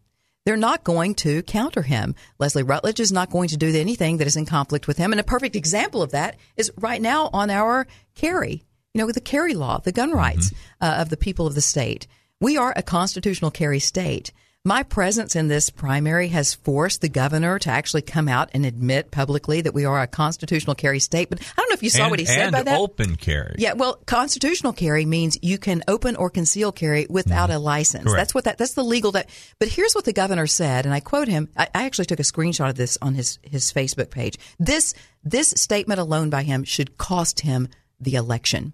They're 0.45 0.57
not 0.57 0.84
going 0.84 1.14
to 1.16 1.43
counter 1.43 1.84
him. 1.84 2.16
Leslie 2.39 2.64
Rutledge 2.64 2.99
is 2.99 3.12
not 3.12 3.30
going 3.30 3.49
to 3.49 3.57
do 3.57 3.76
anything 3.76 4.18
that 4.18 4.26
is 4.26 4.36
in 4.36 4.47
conflict 4.47 4.88
with 4.88 4.97
him. 4.97 5.12
And 5.12 5.20
a 5.20 5.24
perfect 5.24 5.55
example 5.55 6.01
of 6.01 6.12
that 6.12 6.38
is 6.57 6.72
right 6.78 6.99
now 6.99 7.30
on 7.32 7.51
our 7.51 7.86
carry, 8.16 8.64
you 8.94 9.00
know, 9.00 9.06
with 9.06 9.16
the 9.16 9.22
carry 9.22 9.54
law, 9.54 9.80
the 9.80 9.92
gun 9.92 10.12
rights 10.12 10.52
uh, 10.82 10.98
of 11.00 11.10
the 11.10 11.18
people 11.18 11.48
of 11.48 11.56
the 11.56 11.62
state. 11.62 12.08
We 12.42 12.58
are 12.58 12.74
a 12.76 12.82
constitutional 12.82 13.52
carry 13.52 13.80
state. 13.80 14.32
My 14.66 14.84
presence 14.84 15.38
in 15.38 15.48
this 15.48 15.70
primary 15.70 16.28
has 16.30 16.54
forced 16.54 17.00
the 17.00 17.08
governor 17.08 17.60
to 17.60 17.70
actually 17.70 18.02
come 18.02 18.28
out 18.28 18.50
and 18.54 18.66
admit 18.66 19.10
publicly 19.10 19.62
that 19.62 19.74
we 19.74 19.86
are 19.86 20.02
a 20.02 20.08
constitutional 20.08 20.76
carry 20.76 21.00
state. 21.00 21.30
But 21.30 21.40
I 21.40 21.62
don't 21.62 21.70
know 21.70 21.76
if 21.76 21.84
you 21.84 21.90
saw 21.90 22.04
and, 22.04 22.12
what 22.12 22.20
he 22.20 22.26
said 22.26 22.52
by 22.52 22.64
that. 22.64 22.78
open 22.78 23.16
carry. 23.16 23.56
Yeah, 23.58 23.74
well, 23.74 24.02
constitutional 24.06 24.74
carry 24.74 25.06
means 25.06 25.38
you 25.42 25.58
can 25.58 25.84
open 25.88 26.18
or 26.18 26.30
conceal 26.30 26.74
carry 26.74 27.08
without 27.10 27.50
a 27.50 27.58
license. 27.58 28.04
Correct. 28.04 28.18
That's 28.18 28.36
what 28.36 28.44
that. 28.44 28.58
That's 28.58 28.74
the 28.74 28.84
legal. 28.84 29.14
That. 29.14 29.30
But 29.60 29.70
here's 29.70 29.94
what 29.94 30.04
the 30.04 30.14
governor 30.14 30.46
said, 30.46 30.86
and 30.86 30.94
I 30.94 31.00
quote 31.00 31.30
him. 31.30 31.48
I, 31.56 31.70
I 31.74 31.86
actually 31.86 32.06
took 32.06 32.20
a 32.20 32.24
screenshot 32.24 32.70
of 32.70 32.76
this 32.76 32.98
on 33.02 33.14
his 33.14 33.40
his 33.44 33.72
Facebook 33.72 34.10
page. 34.10 34.38
This 34.60 34.94
this 35.24 35.52
statement 35.52 36.02
alone 36.02 36.30
by 36.30 36.44
him 36.44 36.66
should 36.66 36.98
cost 36.98 37.40
him 37.40 37.70
the 38.02 38.16
election. 38.16 38.74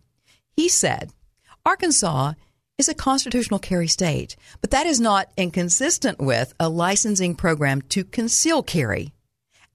He 0.55 0.69
said, 0.69 1.11
Arkansas 1.65 2.33
is 2.77 2.89
a 2.89 2.93
constitutional 2.93 3.59
carry 3.59 3.87
state, 3.87 4.35
but 4.61 4.71
that 4.71 4.85
is 4.85 4.99
not 4.99 5.31
inconsistent 5.37 6.19
with 6.19 6.53
a 6.59 6.69
licensing 6.69 7.35
program 7.35 7.81
to 7.83 8.03
conceal 8.03 8.63
carry. 8.63 9.13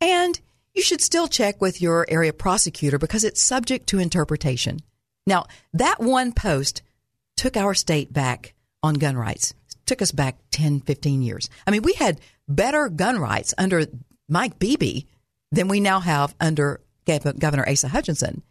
And 0.01 0.41
you 0.75 0.83
should 0.83 1.01
still 1.01 1.29
check 1.29 1.61
with 1.61 1.83
your 1.83 2.07
area 2.09 2.33
prosecutor 2.33 2.99
because 2.99 3.25
it's 3.25 3.43
subject 3.43 3.89
to 3.89 3.99
interpretation. 3.99 4.81
Now, 5.27 5.47
that 5.73 6.01
one 6.01 6.33
post 6.33 6.83
took 7.37 7.57
our 7.57 7.75
state 7.75 8.13
back 8.13 8.55
on 8.83 8.95
gun 8.95 9.17
rights. 9.17 9.55
took 9.87 10.03
us 10.03 10.13
back 10.13 10.39
10, 10.53 10.81
15 10.81 11.23
years. 11.23 11.51
I 11.67 11.71
mean, 11.73 11.83
we 11.83 11.95
had 11.95 12.21
better 12.49 12.89
gun 12.89 13.19
rights 13.19 13.53
under 13.59 13.87
Mike 14.29 14.59
Beebe 14.59 15.03
than 15.51 15.69
we 15.69 15.81
now 15.81 16.01
have 16.01 16.35
under 16.39 16.81
Governor 17.07 17.69
Asa 17.69 17.89
Hutchinson. 17.89 18.43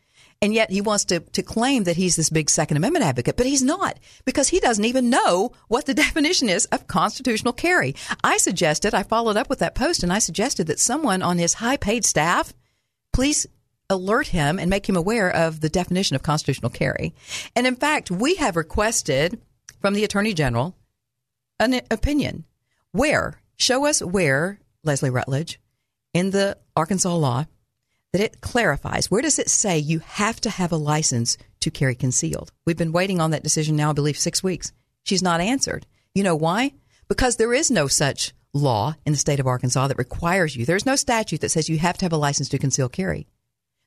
And 0.42 0.54
yet 0.54 0.72
he 0.72 0.80
wants 0.80 1.06
to, 1.06 1.20
to 1.20 1.44
claim 1.44 1.84
that 1.84 1.98
he's 1.98 2.16
this 2.16 2.30
big 2.30 2.50
Second 2.50 2.78
Amendment 2.78 3.04
advocate, 3.04 3.36
but 3.36 3.46
he's 3.46 3.62
not 3.62 4.00
because 4.24 4.48
he 4.48 4.60
doesn't 4.60 4.86
even 4.86 5.10
know 5.10 5.52
what 5.68 5.86
the 5.86 5.94
definition 6.06 6.48
is 6.48 6.66
of 6.68 6.88
constitutional 6.88 7.54
carry. 7.54 7.96
I 8.24 8.38
suggested, 8.38 8.94
I 8.94 9.04
followed 9.04 9.38
up 9.38 9.50
with 9.50 9.60
that 9.60 9.76
post 9.76 10.02
and 10.02 10.14
I 10.14 10.20
suggested 10.20 10.68
that 10.68 10.80
someone 10.80 11.22
on 11.22 11.38
his 11.38 11.56
high 11.56 11.78
paid 11.78 12.06
staff 12.06 12.54
please 13.12 13.48
alert 13.90 14.28
him 14.28 14.60
and 14.60 14.70
make 14.70 14.88
him 14.88 14.96
aware 14.96 15.30
of 15.30 15.62
the 15.62 15.70
definition 15.70 16.16
of 16.16 16.24
constitutional 16.24 16.70
carry. 16.70 17.14
And 17.56 17.66
in 17.66 17.76
fact, 17.76 18.12
we 18.12 18.36
have 18.36 18.56
requested 18.56 19.40
from 19.82 19.94
the 19.94 20.04
Attorney 20.04 20.34
General 20.34 20.76
an 21.60 21.82
opinion. 21.92 22.46
Where? 22.92 23.42
Show 23.58 23.86
us 23.86 24.02
where, 24.02 24.60
Leslie 24.84 25.10
Rutledge, 25.10 25.60
in 26.14 26.30
the 26.30 26.58
Arkansas 26.76 27.14
law, 27.14 27.46
that 28.14 28.22
it 28.22 28.42
clarifies. 28.42 29.12
Where 29.12 29.22
does 29.22 29.40
it 29.40 29.50
say 29.50 29.78
you 29.78 30.00
have 30.00 30.42
to 30.42 30.50
have 30.50 30.72
a 30.72 30.78
license 30.78 31.38
to 31.62 31.72
carry 31.72 31.96
concealed? 31.96 32.52
We've 32.66 32.78
been 32.78 32.92
waiting 32.92 33.22
on 33.22 33.32
that 33.32 33.44
decision 33.44 33.76
now, 33.76 33.92
I 33.92 33.94
believe, 33.94 34.18
six 34.18 34.44
weeks. 34.44 34.72
She's 35.04 35.22
not 35.22 35.42
answered. 35.42 35.86
You 36.16 36.24
know 36.24 36.36
why? 36.36 36.74
Because 37.08 37.36
there 37.36 37.54
is 37.54 37.70
no 37.72 37.88
such 37.88 38.34
law 38.54 38.96
in 39.06 39.14
the 39.14 39.20
state 39.20 39.40
of 39.40 39.48
Arkansas 39.48 39.88
that 39.88 39.98
requires 39.98 40.56
you. 40.56 40.66
There's 40.66 40.86
no 40.86 40.96
statute 40.96 41.42
that 41.42 41.50
says 41.50 41.70
you 41.70 41.78
have 41.80 41.98
to 42.00 42.06
have 42.06 42.14
a 42.14 42.18
license 42.18 42.50
to 42.50 42.58
conceal 42.58 42.90
carry. 42.90 43.28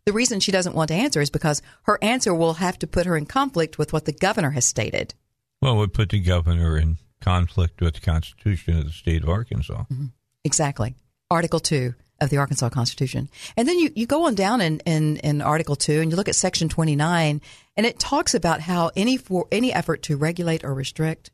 The 0.04 0.12
reason 0.12 0.40
she 0.40 0.52
doesn't 0.52 0.74
want 0.74 0.88
to 0.88 0.94
answer 0.94 1.20
is 1.20 1.30
because 1.30 1.62
her 1.82 1.98
answer 2.02 2.34
will 2.34 2.54
have 2.54 2.78
to 2.80 2.86
put 2.86 3.06
her 3.06 3.16
in 3.16 3.26
conflict 3.26 3.78
with 3.78 3.92
what 3.92 4.04
the 4.04 4.12
governor 4.12 4.50
has 4.50 4.64
stated. 4.64 5.14
Well, 5.60 5.74
it 5.74 5.78
would 5.78 5.94
put 5.94 6.10
the 6.10 6.20
governor 6.20 6.76
in 6.76 6.98
conflict 7.20 7.80
with 7.80 7.94
the 7.94 8.00
Constitution 8.00 8.78
of 8.78 8.86
the 8.86 8.92
state 8.92 9.22
of 9.22 9.28
Arkansas. 9.28 9.84
Mm-hmm. 9.84 10.06
Exactly. 10.44 10.96
Article 11.30 11.60
2 11.60 11.94
of 12.22 12.30
the 12.30 12.38
Arkansas 12.38 12.68
Constitution. 12.70 13.28
And 13.56 13.68
then 13.68 13.78
you, 13.78 13.90
you 13.94 14.06
go 14.06 14.26
on 14.26 14.34
down 14.34 14.60
in, 14.60 14.80
in, 14.80 15.16
in 15.18 15.42
Article 15.42 15.76
2 15.76 16.00
and 16.00 16.10
you 16.10 16.16
look 16.16 16.28
at 16.28 16.34
Section 16.36 16.68
29, 16.68 17.40
and 17.76 17.86
it 17.86 17.98
talks 17.98 18.34
about 18.34 18.60
how 18.60 18.90
any, 18.96 19.16
for, 19.16 19.46
any 19.50 19.72
effort 19.72 20.02
to 20.04 20.16
regulate 20.16 20.64
or 20.64 20.72
restrict 20.72 21.30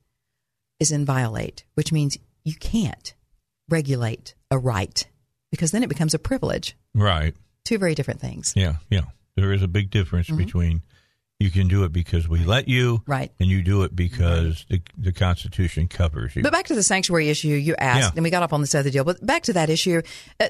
is 0.80 0.90
inviolate, 0.90 1.64
which 1.74 1.92
means 1.92 2.16
you 2.44 2.54
can't 2.54 3.14
regulate 3.68 4.34
a 4.50 4.58
right 4.58 5.06
because 5.50 5.70
then 5.70 5.82
it 5.82 5.88
becomes 5.88 6.14
a 6.14 6.18
privilege. 6.18 6.76
Right. 6.94 7.34
Two 7.64 7.78
very 7.78 7.94
different 7.94 8.20
things. 8.20 8.54
Yeah, 8.56 8.76
yeah. 8.90 9.02
There 9.36 9.52
is 9.52 9.62
a 9.62 9.68
big 9.68 9.90
difference 9.90 10.28
Mhm. 10.28 10.38
between 10.38 10.82
you 11.38 11.50
can 11.50 11.68
do 11.68 11.84
it 11.84 11.92
because 11.92 12.28
we 12.28 12.44
let 12.44 12.66
you, 12.68 13.02
Right. 13.06 13.30
and 13.38 13.48
you 13.48 13.62
do 13.62 13.84
it 13.84 13.94
because 13.94 14.66
the, 14.68 14.80
the 14.96 15.12
Constitution 15.12 15.86
covers 15.86 16.34
you. 16.34 16.42
But 16.42 16.52
back 16.52 16.66
to 16.66 16.74
the 16.74 16.82
sanctuary 16.82 17.28
issue 17.28 17.48
you 17.48 17.76
asked, 17.76 18.00
Yeah. 18.14 18.16
and 18.16 18.24
we 18.24 18.30
got 18.30 18.42
up 18.42 18.52
on 18.52 18.60
this 18.60 18.74
other 18.74 18.90
deal. 18.90 19.04
But 19.04 19.24
back 19.24 19.44
to 19.44 19.52
that 19.52 19.70
issue, 19.70 20.02
uh, 20.40 20.48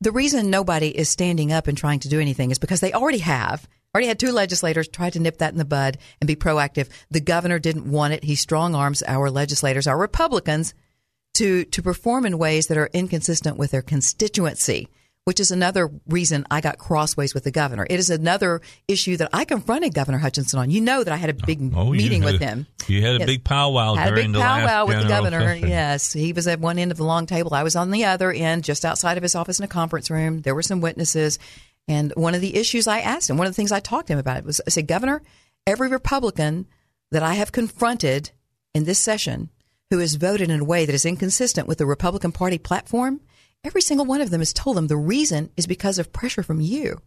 the 0.00 0.12
reason 0.12 0.50
nobody 0.50 0.88
is 0.88 1.08
standing 1.08 1.52
up 1.52 1.68
and 1.68 1.76
trying 1.78 2.00
to 2.00 2.08
do 2.08 2.20
anything 2.20 2.50
is 2.50 2.58
because 2.58 2.80
they 2.80 2.92
already 2.92 3.18
have. 3.18 3.66
Already 3.94 4.08
had 4.08 4.18
two 4.18 4.32
legislators 4.32 4.88
try 4.88 5.08
to 5.08 5.18
nip 5.18 5.38
that 5.38 5.52
in 5.52 5.58
the 5.58 5.64
bud 5.64 5.96
and 6.20 6.28
be 6.28 6.36
proactive. 6.36 6.88
The 7.10 7.20
governor 7.20 7.58
didn't 7.58 7.90
want 7.90 8.12
it. 8.12 8.24
He 8.24 8.34
strong 8.34 8.74
arms 8.74 9.02
our 9.06 9.30
legislators, 9.30 9.86
our 9.86 9.96
Republicans, 9.96 10.74
to 11.34 11.64
to 11.64 11.82
perform 11.82 12.26
in 12.26 12.36
ways 12.36 12.66
that 12.66 12.76
are 12.76 12.90
inconsistent 12.92 13.56
with 13.56 13.70
their 13.70 13.80
constituency. 13.82 14.88
Which 15.26 15.40
is 15.40 15.50
another 15.50 15.90
reason 16.08 16.46
I 16.52 16.60
got 16.60 16.78
crossways 16.78 17.34
with 17.34 17.42
the 17.42 17.50
governor. 17.50 17.84
It 17.90 17.98
is 17.98 18.10
another 18.10 18.60
issue 18.86 19.16
that 19.16 19.28
I 19.32 19.44
confronted 19.44 19.92
Governor 19.92 20.18
Hutchinson 20.18 20.60
on. 20.60 20.70
You 20.70 20.80
know 20.80 21.02
that 21.02 21.12
I 21.12 21.16
had 21.16 21.30
a 21.30 21.34
big 21.34 21.72
Oh, 21.74 21.90
meeting 21.90 22.22
with 22.22 22.40
a- 22.40 22.46
him. 22.46 22.66
you 22.86 23.02
had 23.02 23.16
a 23.16 23.18
Yes. 23.18 23.26
big 23.26 23.42
powwow 23.42 23.94
Had 23.96 24.12
a 24.12 24.14
big 24.14 24.32
powwow 24.32 24.86
with 24.86 25.02
the 25.02 25.08
governor. 25.08 25.40
session. 25.40 25.68
Yes, 25.68 26.12
he 26.12 26.32
was 26.32 26.46
at 26.46 26.60
one 26.60 26.78
end 26.78 26.92
of 26.92 26.96
the 26.98 27.02
long 27.02 27.26
table. 27.26 27.54
I 27.54 27.64
was 27.64 27.74
on 27.74 27.90
the 27.90 28.04
other 28.04 28.30
end, 28.30 28.62
just 28.62 28.84
outside 28.84 29.16
of 29.16 29.24
his 29.24 29.34
office 29.34 29.58
in 29.58 29.64
a 29.64 29.68
conference 29.68 30.10
room. 30.12 30.42
There 30.42 30.54
were 30.54 30.62
some 30.62 30.80
witnesses, 30.80 31.40
and 31.88 32.12
one 32.14 32.36
of 32.36 32.40
the 32.40 32.54
issues 32.54 32.86
I 32.86 33.00
asked 33.00 33.28
him, 33.28 33.36
one 33.36 33.48
of 33.48 33.52
the 33.52 33.56
things 33.56 33.72
I 33.72 33.80
talked 33.80 34.06
to 34.06 34.12
him 34.12 34.20
about, 34.20 34.44
was 34.44 34.60
I 34.64 34.70
said, 34.70 34.86
Governor, 34.86 35.22
every 35.66 35.88
Republican 35.88 36.66
that 37.10 37.24
I 37.24 37.34
have 37.34 37.50
confronted 37.50 38.30
in 38.76 38.84
this 38.84 39.00
session 39.00 39.50
who 39.90 39.98
has 39.98 40.14
voted 40.14 40.50
in 40.52 40.60
a 40.60 40.64
way 40.64 40.86
that 40.86 40.94
is 40.94 41.04
inconsistent 41.04 41.66
with 41.66 41.78
the 41.78 41.86
Republican 41.86 42.30
Party 42.30 42.58
platform, 42.58 43.22
every 43.64 43.82
single 43.82 44.06
one 44.06 44.20
of 44.20 44.30
them 44.30 44.40
has 44.40 44.52
told 44.52 44.76
them 44.76 44.86
the 44.86 44.96
reason 44.96 45.50
is 45.56 45.66
because 45.66 45.98
of 45.98 46.12
pressure 46.12 46.42
from 46.42 46.60
you. 46.60 47.00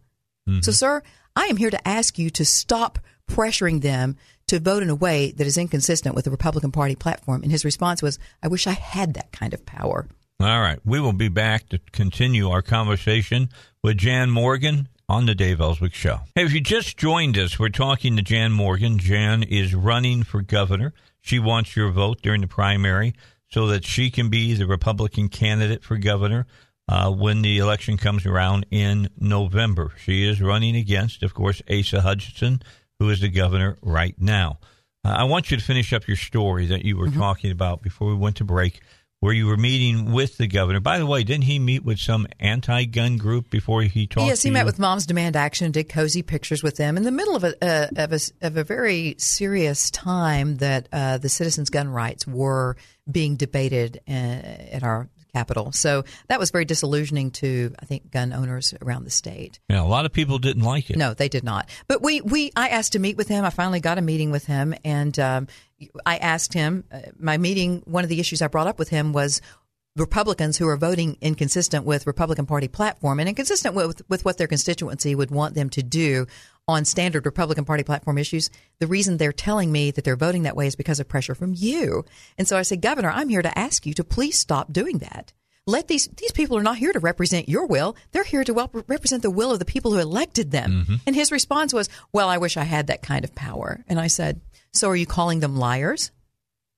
So, 0.46 0.52
mm-hmm. 0.52 0.70
sir, 0.72 1.02
I 1.36 1.46
am 1.46 1.56
here 1.56 1.70
to 1.70 1.88
ask 1.88 2.18
you 2.18 2.30
to 2.30 2.44
stop 2.44 2.98
pressuring 3.28 3.82
them 3.82 4.16
to 4.48 4.58
vote 4.58 4.82
in 4.82 4.90
a 4.90 4.94
way 4.94 5.30
that 5.30 5.46
is 5.46 5.56
inconsistent 5.56 6.14
with 6.14 6.24
the 6.24 6.30
Republican 6.30 6.72
Party 6.72 6.96
platform. 6.96 7.42
And 7.42 7.52
his 7.52 7.64
response 7.64 8.02
was, 8.02 8.18
I 8.42 8.48
wish 8.48 8.66
I 8.66 8.72
had 8.72 9.14
that 9.14 9.30
kind 9.30 9.54
of 9.54 9.64
power. 9.64 10.08
All 10.40 10.60
right. 10.60 10.80
We 10.84 10.98
will 10.98 11.12
be 11.12 11.28
back 11.28 11.68
to 11.68 11.78
continue 11.92 12.48
our 12.48 12.62
conversation 12.62 13.50
with 13.82 13.98
Jan 13.98 14.30
Morgan 14.30 14.88
on 15.08 15.26
the 15.26 15.34
Dave 15.34 15.60
Elswick 15.60 15.94
Show. 15.94 16.20
Hey, 16.34 16.44
if 16.44 16.52
you 16.52 16.60
just 16.60 16.96
joined 16.96 17.38
us, 17.38 17.58
we're 17.58 17.68
talking 17.68 18.16
to 18.16 18.22
Jan 18.22 18.50
Morgan. 18.50 18.98
Jan 18.98 19.42
is 19.42 19.74
running 19.74 20.22
for 20.22 20.42
governor. 20.42 20.94
She 21.20 21.38
wants 21.38 21.76
your 21.76 21.90
vote 21.90 22.22
during 22.22 22.40
the 22.40 22.46
primary 22.46 23.14
so 23.52 23.66
that 23.66 23.84
she 23.84 24.10
can 24.10 24.28
be 24.28 24.54
the 24.54 24.66
Republican 24.66 25.28
candidate 25.28 25.82
for 25.82 25.96
governor 25.96 26.46
uh, 26.88 27.10
when 27.10 27.42
the 27.42 27.58
election 27.58 27.96
comes 27.96 28.26
around 28.26 28.66
in 28.70 29.08
November. 29.18 29.92
She 29.98 30.28
is 30.28 30.40
running 30.40 30.76
against, 30.76 31.22
of 31.22 31.34
course, 31.34 31.62
Asa 31.70 32.00
Hutchinson, 32.00 32.62
who 32.98 33.08
is 33.10 33.20
the 33.20 33.28
governor 33.28 33.76
right 33.82 34.14
now. 34.18 34.58
Uh, 35.04 35.14
I 35.18 35.24
want 35.24 35.50
you 35.50 35.56
to 35.56 35.62
finish 35.62 35.92
up 35.92 36.06
your 36.06 36.16
story 36.16 36.66
that 36.66 36.84
you 36.84 36.96
were 36.96 37.10
talking 37.10 37.50
about 37.50 37.80
before 37.80 38.08
we 38.08 38.14
went 38.14 38.36
to 38.36 38.44
break, 38.44 38.80
where 39.20 39.34
you 39.34 39.46
were 39.46 39.56
meeting 39.56 40.12
with 40.12 40.38
the 40.38 40.46
governor. 40.46 40.80
By 40.80 40.98
the 40.98 41.04
way, 41.04 41.22
didn't 41.22 41.44
he 41.44 41.58
meet 41.58 41.84
with 41.84 41.98
some 41.98 42.26
anti-gun 42.40 43.18
group 43.18 43.50
before 43.50 43.82
he 43.82 44.06
talked? 44.06 44.26
yes, 44.26 44.42
he 44.42 44.50
met 44.50 44.60
you? 44.60 44.66
with 44.66 44.78
Moms 44.78 45.06
Demand 45.06 45.36
Action 45.36 45.66
and 45.66 45.74
did 45.74 45.90
cozy 45.90 46.22
pictures 46.22 46.62
with 46.62 46.76
them 46.76 46.96
in 46.96 47.04
the 47.04 47.10
middle 47.12 47.36
of 47.36 47.44
a, 47.44 47.54
uh, 47.62 47.88
of, 47.96 48.12
a 48.12 48.20
of 48.40 48.56
a 48.56 48.64
very 48.64 49.14
serious 49.18 49.90
time 49.90 50.56
that 50.56 50.88
uh, 50.92 51.18
the 51.18 51.28
citizens' 51.28 51.68
gun 51.68 51.88
rights 51.88 52.26
were 52.26 52.76
being 53.10 53.36
debated 53.36 54.00
uh, 54.08 54.12
at 54.12 54.82
our 54.82 55.08
capital. 55.32 55.72
So 55.72 56.04
that 56.28 56.38
was 56.38 56.50
very 56.50 56.64
disillusioning 56.64 57.30
to, 57.32 57.74
I 57.80 57.86
think, 57.86 58.10
gun 58.10 58.32
owners 58.32 58.74
around 58.82 59.04
the 59.04 59.10
state. 59.10 59.60
Yeah, 59.68 59.82
a 59.82 59.84
lot 59.84 60.06
of 60.06 60.12
people 60.12 60.38
didn't 60.38 60.62
like 60.62 60.90
it. 60.90 60.96
No, 60.96 61.14
they 61.14 61.28
did 61.28 61.44
not. 61.44 61.68
But 61.88 62.02
we, 62.02 62.20
we 62.20 62.52
I 62.56 62.68
asked 62.68 62.92
to 62.92 62.98
meet 62.98 63.16
with 63.16 63.28
him. 63.28 63.44
I 63.44 63.50
finally 63.50 63.80
got 63.80 63.98
a 63.98 64.02
meeting 64.02 64.30
with 64.30 64.46
him, 64.46 64.74
and 64.84 65.18
um, 65.18 65.46
I 66.04 66.16
asked 66.18 66.52
him. 66.52 66.84
Uh, 66.92 67.00
my 67.18 67.38
meeting. 67.38 67.82
One 67.86 68.04
of 68.04 68.10
the 68.10 68.20
issues 68.20 68.42
I 68.42 68.48
brought 68.48 68.66
up 68.66 68.78
with 68.78 68.88
him 68.88 69.12
was 69.12 69.40
Republicans 69.96 70.56
who 70.56 70.68
are 70.68 70.76
voting 70.76 71.16
inconsistent 71.20 71.84
with 71.84 72.06
Republican 72.06 72.46
Party 72.46 72.68
platform 72.68 73.18
and 73.18 73.28
inconsistent 73.28 73.74
with 73.74 74.02
with 74.08 74.24
what 74.24 74.38
their 74.38 74.46
constituency 74.46 75.14
would 75.14 75.30
want 75.30 75.54
them 75.54 75.68
to 75.70 75.82
do 75.82 76.26
on 76.70 76.84
standard 76.84 77.26
Republican 77.26 77.64
Party 77.64 77.82
platform 77.82 78.18
issues. 78.18 78.50
The 78.78 78.86
reason 78.86 79.16
they're 79.16 79.32
telling 79.32 79.70
me 79.70 79.90
that 79.90 80.04
they're 80.04 80.16
voting 80.16 80.44
that 80.44 80.56
way 80.56 80.66
is 80.66 80.76
because 80.76 81.00
of 81.00 81.08
pressure 81.08 81.34
from 81.34 81.54
you. 81.54 82.04
And 82.38 82.48
so 82.48 82.56
I 82.56 82.62
said, 82.62 82.80
Governor, 82.80 83.10
I'm 83.10 83.28
here 83.28 83.42
to 83.42 83.58
ask 83.58 83.86
you 83.86 83.94
to 83.94 84.04
please 84.04 84.38
stop 84.38 84.72
doing 84.72 84.98
that. 84.98 85.32
Let 85.66 85.88
these 85.88 86.08
these 86.16 86.32
people 86.32 86.56
are 86.56 86.62
not 86.62 86.78
here 86.78 86.92
to 86.92 86.98
represent 86.98 87.48
your 87.48 87.66
will. 87.66 87.94
They're 88.12 88.24
here 88.24 88.44
to 88.44 88.54
well, 88.54 88.70
represent 88.88 89.22
the 89.22 89.30
will 89.30 89.52
of 89.52 89.58
the 89.58 89.64
people 89.64 89.92
who 89.92 89.98
elected 89.98 90.50
them. 90.50 91.00
And 91.06 91.14
his 91.14 91.30
response 91.30 91.72
was, 91.72 91.88
"Well, 92.12 92.28
I 92.28 92.38
wish 92.38 92.56
I 92.56 92.64
had 92.64 92.86
that 92.86 93.02
kind 93.02 93.24
of 93.24 93.34
power." 93.34 93.84
And 93.86 94.00
I 94.00 94.06
said, 94.06 94.40
"So 94.72 94.88
are 94.88 94.96
you 94.96 95.06
calling 95.06 95.40
them 95.40 95.56
liars? 95.56 96.10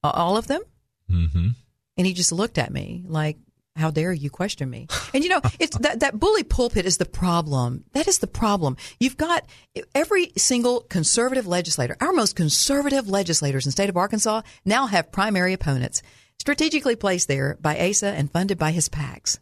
All 0.03 0.36
of 0.36 0.49
them?" 0.49 0.62
Mm-hmm. 1.11 1.49
And 1.97 2.07
he 2.07 2.12
just 2.12 2.32
looked 2.32 2.59
at 2.59 2.72
me 2.72 3.05
like, 3.07 3.38
how 3.76 3.90
dare 3.90 4.12
you 4.12 4.30
question 4.30 4.68
me? 4.68 4.86
And 5.14 5.24
you 5.24 5.30
know, 5.30 5.40
it's 5.58 5.76
that, 5.78 6.00
that 6.00 6.18
bully 6.18 6.42
pulpit 6.42 6.86
is 6.86 6.98
the 6.98 7.06
problem. 7.06 7.84
That 7.92 8.08
is 8.08 8.18
the 8.18 8.26
problem. 8.26 8.76
You've 9.00 9.16
got 9.16 9.46
every 9.94 10.32
single 10.36 10.80
conservative 10.82 11.46
legislator, 11.46 11.96
our 12.00 12.12
most 12.12 12.36
conservative 12.36 13.08
legislators 13.08 13.66
in 13.66 13.68
the 13.68 13.72
state 13.72 13.88
of 13.90 13.96
Arkansas 13.96 14.42
now 14.64 14.86
have 14.86 15.12
primary 15.12 15.52
opponents 15.52 16.02
strategically 16.38 16.96
placed 16.96 17.28
there 17.28 17.56
by 17.60 17.78
Asa 17.78 18.08
and 18.08 18.30
funded 18.30 18.58
by 18.58 18.72
his 18.72 18.88
PACs. 18.88 19.38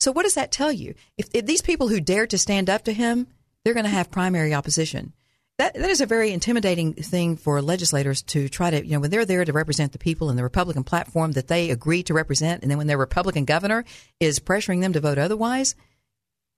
So 0.00 0.12
what 0.12 0.22
does 0.22 0.34
that 0.34 0.52
tell 0.52 0.72
you? 0.72 0.94
If, 1.16 1.28
if 1.34 1.46
these 1.46 1.62
people 1.62 1.88
who 1.88 2.00
dare 2.00 2.26
to 2.26 2.38
stand 2.38 2.68
up 2.68 2.84
to 2.84 2.92
him, 2.92 3.26
they're 3.64 3.74
going 3.74 3.84
to 3.84 3.90
have 3.90 4.10
primary 4.10 4.54
opposition 4.54 5.12
that 5.58 5.74
that 5.74 5.90
is 5.90 6.00
a 6.00 6.06
very 6.06 6.32
intimidating 6.32 6.94
thing 6.94 7.36
for 7.36 7.62
legislators 7.62 8.22
to 8.22 8.48
try 8.48 8.70
to 8.70 8.84
you 8.84 8.92
know 8.92 9.00
when 9.00 9.10
they're 9.10 9.24
there 9.24 9.44
to 9.44 9.52
represent 9.52 9.92
the 9.92 9.98
people 9.98 10.30
in 10.30 10.36
the 10.36 10.42
Republican 10.42 10.84
platform 10.84 11.32
that 11.32 11.48
they 11.48 11.70
agree 11.70 12.02
to 12.04 12.14
represent, 12.14 12.62
and 12.62 12.70
then 12.70 12.78
when 12.78 12.86
their 12.86 12.98
Republican 12.98 13.44
governor 13.44 13.84
is 14.20 14.40
pressuring 14.40 14.80
them 14.80 14.92
to 14.92 15.00
vote 15.00 15.18
otherwise, 15.18 15.74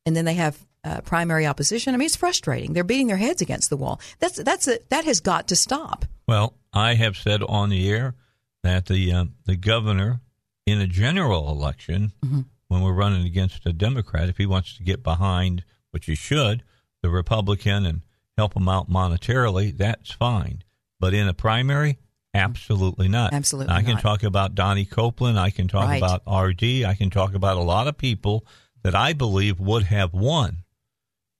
and 0.06 0.16
then 0.16 0.24
they 0.24 0.34
have 0.34 0.64
uh, 0.84 1.00
primary 1.02 1.46
opposition. 1.46 1.94
I 1.94 1.98
mean, 1.98 2.06
it's 2.06 2.16
frustrating. 2.16 2.72
They're 2.72 2.84
beating 2.84 3.08
their 3.08 3.16
heads 3.16 3.42
against 3.42 3.70
the 3.70 3.76
wall. 3.76 4.00
That's 4.18 4.36
that's 4.42 4.68
a, 4.68 4.78
that 4.88 5.04
has 5.04 5.20
got 5.20 5.48
to 5.48 5.56
stop. 5.56 6.04
Well, 6.26 6.54
I 6.72 6.94
have 6.94 7.16
said 7.16 7.42
on 7.42 7.68
the 7.68 7.90
air 7.90 8.14
that 8.62 8.86
the 8.86 9.12
uh, 9.12 9.24
the 9.44 9.56
governor 9.56 10.20
in 10.64 10.80
a 10.80 10.86
general 10.86 11.50
election, 11.50 12.12
mm-hmm. 12.24 12.40
when 12.68 12.82
we're 12.82 12.92
running 12.92 13.26
against 13.26 13.66
a 13.66 13.72
Democrat, 13.72 14.28
if 14.28 14.38
he 14.38 14.46
wants 14.46 14.76
to 14.76 14.82
get 14.82 15.02
behind, 15.02 15.64
which 15.90 16.06
he 16.06 16.14
should, 16.14 16.62
the 17.02 17.10
Republican 17.10 17.86
and 17.86 18.02
help 18.36 18.54
them 18.54 18.68
out 18.68 18.90
monetarily, 18.90 19.76
that's 19.76 20.10
fine. 20.12 20.62
But 21.00 21.14
in 21.14 21.28
a 21.28 21.34
primary, 21.34 21.98
absolutely 22.34 23.08
not. 23.08 23.32
Absolutely 23.32 23.74
I 23.74 23.82
can 23.82 23.94
not. 23.94 24.02
talk 24.02 24.22
about 24.22 24.54
Donnie 24.54 24.84
Copeland. 24.84 25.38
I 25.38 25.50
can 25.50 25.68
talk 25.68 25.88
Right. 25.88 26.02
about 26.02 26.22
RD. 26.26 26.84
I 26.84 26.94
can 26.94 27.10
talk 27.10 27.34
about 27.34 27.56
a 27.56 27.62
lot 27.62 27.88
of 27.88 27.96
people 27.98 28.46
that 28.82 28.94
I 28.94 29.12
believe 29.12 29.58
would 29.60 29.84
have 29.84 30.12
won 30.12 30.58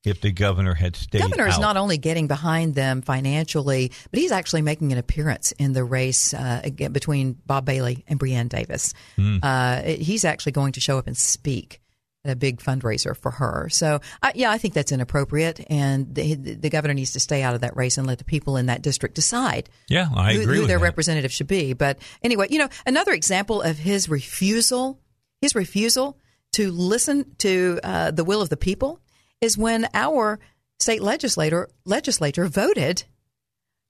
if 0.05 0.21
the 0.21 0.31
governor 0.31 0.75
had 0.75 0.95
stayed 0.95 1.21
governor 1.21 1.49
is 1.49 1.59
not 1.59 1.77
only 1.77 1.99
getting 1.99 2.29
behind 2.29 2.75
them 2.77 3.03
financially, 3.03 3.91
but 4.11 4.21
he's 4.21 4.31
actually 4.31 4.63
making 4.63 4.93
an 4.93 4.99
appearance 4.99 5.53
in 5.53 5.73
the 5.73 5.83
race 5.83 6.33
uh, 6.33 6.63
between 6.93 7.33
Bob 7.45 7.65
Bailey 7.65 8.05
and 8.07 8.19
Breanne 8.21 8.49
Davis. 8.49 8.95
Hmm. 9.17 9.39
Uh, 9.43 9.83
he's 9.83 10.25
actually 10.25 10.53
going 10.53 10.73
to 10.73 10.81
show 10.81 10.97
up 10.99 11.07
and 11.09 11.17
speak 11.17 11.81
a 12.29 12.37
big 12.37 12.61
fundraiser 12.61 13.16
for 13.16 13.31
her. 13.33 13.68
So, 13.70 14.01
uh, 14.22 14.33
yeah, 14.35 14.51
I 14.51 14.59
think 14.59 14.74
that's 14.74 14.93
inappropriate, 14.93 15.64
and 15.70 16.14
the, 16.14 16.35
the 16.35 16.70
governor 16.70 16.95
needs 16.95 17.12
to 17.12 17.20
stay 17.20 17.43
out 17.43 17.55
of 17.55 17.61
that 17.62 17.77
race 17.77 17.99
and 17.99 18.07
let 18.07 18.18
the 18.18 18.24
people 18.24 18.57
in 18.57 18.66
that 18.66 18.83
district 18.83 19.14
decide 19.14 19.68
Yeah, 19.89 20.09
I 20.14 20.35
who, 20.35 20.43
agree 20.43 20.59
who 20.59 20.66
their 20.66 20.79
that. 20.79 20.85
representative 20.85 21.33
should 21.33 21.47
be. 21.47 21.72
But 21.72 21.99
anyway, 22.22 22.47
you 22.51 22.59
know, 22.59 22.68
another 22.87 23.12
example 23.12 23.62
of 23.62 23.79
his 23.79 24.09
refusal, 24.09 25.01
his 25.41 25.55
refusal 25.55 26.18
to 26.53 26.70
listen 26.70 27.35
to 27.39 27.81
uh, 27.85 28.11
the 28.11 28.24
will 28.24 28.41
of 28.41 28.49
the 28.49 28.57
people, 28.57 29.01
is 29.41 29.59
when 29.59 29.89
our 29.93 30.39
state 30.79 31.03
legislator 31.03 31.68
legislature 31.85 32.47
voted 32.47 33.05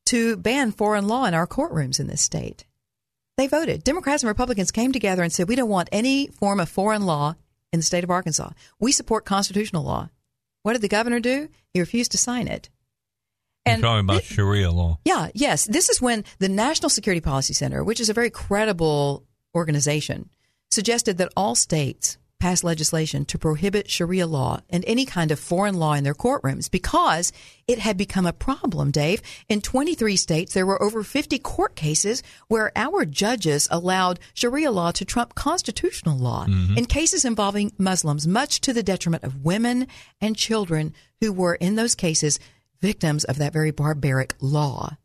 to 0.06 0.36
ban 0.36 0.70
foreign 0.72 1.08
law 1.08 1.24
in 1.24 1.34
our 1.34 1.46
courtrooms 1.46 1.98
in 2.00 2.06
this 2.06 2.22
state. 2.22 2.64
They 3.36 3.48
voted. 3.48 3.84
Democrats 3.84 4.22
and 4.22 4.28
Republicans 4.28 4.70
came 4.70 4.92
together 4.92 5.22
and 5.22 5.32
said, 5.32 5.48
"We 5.48 5.56
don't 5.56 5.68
want 5.68 5.88
any 5.92 6.28
form 6.28 6.58
of 6.58 6.68
foreign 6.68 7.02
law 7.06 7.34
in 7.72 7.80
the 7.80 7.86
state 7.86 8.04
of 8.04 8.10
Arkansas. 8.10 8.50
We 8.78 8.92
support 8.92 9.24
constitutional 9.24 9.84
law." 9.84 10.10
What 10.62 10.72
did 10.72 10.82
the 10.82 10.88
governor 10.88 11.20
do? 11.20 11.48
He 11.72 11.80
refused 11.80 12.12
to 12.12 12.18
sign 12.18 12.48
it. 12.48 12.70
You're 13.66 13.78
talking 13.78 14.00
about 14.00 14.22
Sharia 14.24 14.70
law. 14.70 14.98
Yeah, 15.04 15.28
yes. 15.34 15.64
This 15.64 15.88
is 15.88 16.00
when 16.00 16.24
the 16.38 16.48
National 16.48 16.88
Security 16.88 17.20
Policy 17.20 17.52
Center, 17.52 17.82
which 17.82 18.00
is 18.00 18.08
a 18.08 18.14
very 18.14 18.30
credible 18.30 19.24
organization, 19.54 20.30
suggested 20.70 21.18
that 21.18 21.32
all 21.36 21.54
states 21.54 22.18
pass 22.38 22.62
legislation 22.62 23.24
to 23.24 23.38
prohibit 23.38 23.90
Sharia 23.90 24.26
law 24.26 24.60
and 24.68 24.84
any 24.86 25.06
kind 25.06 25.30
of 25.30 25.40
foreign 25.40 25.74
law 25.74 25.94
in 25.94 26.04
their 26.04 26.14
courtrooms 26.14 26.70
because 26.70 27.32
it 27.66 27.78
had 27.78 27.96
become 27.96 28.26
a 28.26 28.32
problem, 28.32 28.90
Dave. 28.90 29.22
In 29.48 29.60
23 29.60 30.16
states, 30.16 30.54
there 30.54 30.66
were 30.66 30.82
over 30.82 31.02
50 31.02 31.38
court 31.38 31.76
cases 31.76 32.22
where 32.48 32.72
our 32.76 33.04
judges 33.04 33.68
allowed 33.70 34.20
Sharia 34.34 34.70
law 34.70 34.90
to 34.92 35.04
trump 35.04 35.34
constitutional 35.34 36.18
law 36.18 36.46
mm-hmm. 36.46 36.76
in 36.76 36.84
cases 36.86 37.24
involving 37.24 37.72
Muslims, 37.78 38.26
much 38.26 38.60
to 38.62 38.72
the 38.72 38.82
detriment 38.82 39.24
of 39.24 39.44
women 39.44 39.86
and 40.20 40.36
children 40.36 40.94
who 41.20 41.32
were, 41.32 41.54
in 41.54 41.76
those 41.76 41.94
cases, 41.94 42.38
victims 42.80 43.24
of 43.24 43.38
that 43.38 43.52
very 43.52 43.70
barbaric 43.70 44.34
law. 44.40 44.96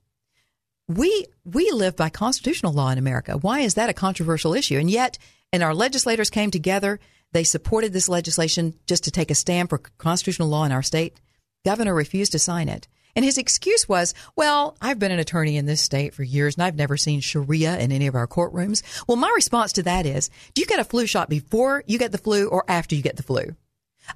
We 0.88 1.26
we 1.46 1.72
live 1.72 1.96
by 1.96 2.10
constitutional 2.10 2.74
law 2.74 2.90
in 2.90 2.98
America. 2.98 3.38
Why 3.38 3.62
is 3.62 3.76
that 3.76 3.90
a 3.90 3.94
controversial 3.94 4.54
issue? 4.54 4.78
And 4.78 4.92
yet, 4.92 5.18
and 5.54 5.64
our 5.64 5.74
legislators 5.74 6.30
came 6.30 6.52
together. 6.52 7.00
They 7.34 7.44
supported 7.44 7.94
this 7.94 8.10
legislation 8.10 8.74
just 8.88 9.06
to 9.06 9.12
take 9.12 9.32
a 9.32 9.36
stand 9.36 9.70
for 9.70 9.78
constitutional 9.78 10.50
law 10.50 10.66
in 10.66 10.72
our 10.72 10.84
state. 10.84 11.20
Governor 11.64 11.94
refused 11.94 12.32
to 12.34 12.40
sign 12.40 12.68
it. 12.70 12.88
And 13.16 13.26
his 13.26 13.38
excuse 13.38 13.90
was, 13.90 14.14
well, 14.36 14.78
I've 14.82 15.00
been 15.00 15.12
an 15.12 15.20
attorney 15.20 15.58
in 15.58 15.66
this 15.66 15.82
state 15.82 16.14
for 16.14 16.24
years 16.24 16.56
and 16.56 16.64
I've 16.64 16.76
never 16.76 16.96
seen 16.98 17.20
Sharia 17.20 17.78
in 17.78 17.92
any 17.92 18.08
of 18.08 18.16
our 18.16 18.28
courtrooms. 18.28 18.84
Well, 19.08 19.18
my 19.18 19.32
response 19.36 19.74
to 19.74 19.84
that 19.84 20.06
is, 20.06 20.30
do 20.54 20.62
you 20.62 20.66
get 20.66 20.80
a 20.80 20.86
flu 20.86 21.06
shot 21.06 21.30
before 21.30 21.84
you 21.88 21.98
get 21.98 22.12
the 22.12 22.18
flu 22.18 22.48
or 22.48 22.64
after 22.68 22.96
you 22.96 23.02
get 23.02 23.18
the 23.18 23.24
flu? 23.24 23.56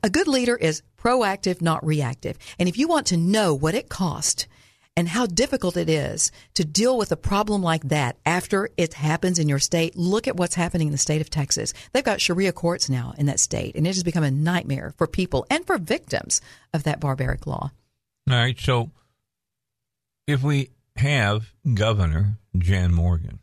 A 0.01 0.09
good 0.09 0.27
leader 0.27 0.55
is 0.55 0.81
proactive, 0.97 1.61
not 1.61 1.85
reactive. 1.85 2.37
And 2.57 2.67
if 2.67 2.77
you 2.77 2.87
want 2.87 3.07
to 3.07 3.17
know 3.17 3.53
what 3.53 3.75
it 3.75 3.89
cost 3.89 4.47
and 4.97 5.09
how 5.09 5.25
difficult 5.25 5.77
it 5.77 5.89
is 5.89 6.31
to 6.53 6.63
deal 6.65 6.97
with 6.97 7.11
a 7.11 7.17
problem 7.17 7.61
like 7.61 7.83
that 7.89 8.17
after 8.25 8.69
it 8.77 8.93
happens 8.93 9.39
in 9.39 9.49
your 9.49 9.59
state, 9.59 9.95
look 9.95 10.27
at 10.27 10.37
what's 10.37 10.55
happening 10.55 10.87
in 10.87 10.91
the 10.91 10.97
state 10.97 11.21
of 11.21 11.29
Texas. 11.29 11.73
They've 11.91 12.03
got 12.03 12.21
Sharia 12.21 12.51
courts 12.51 12.89
now 12.89 13.13
in 13.17 13.25
that 13.25 13.39
state, 13.39 13.75
and 13.75 13.85
it 13.85 13.93
has 13.95 14.03
become 14.03 14.23
a 14.23 14.31
nightmare 14.31 14.93
for 14.97 15.07
people 15.07 15.45
and 15.49 15.65
for 15.65 15.77
victims 15.77 16.41
of 16.73 16.83
that 16.83 16.99
barbaric 16.99 17.45
law. 17.45 17.71
All 18.29 18.35
right. 18.35 18.59
So 18.59 18.91
if 20.27 20.41
we 20.41 20.69
have 20.95 21.53
Governor 21.73 22.37
Jan 22.57 22.93
Morgan, 22.93 23.39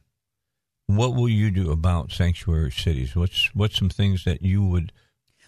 what 0.86 1.14
will 1.14 1.28
you 1.28 1.50
do 1.50 1.70
about 1.70 2.12
sanctuary 2.12 2.72
cities? 2.72 3.14
What's 3.14 3.54
what's 3.54 3.78
some 3.78 3.88
things 3.88 4.24
that 4.24 4.42
you 4.42 4.64
would, 4.64 4.92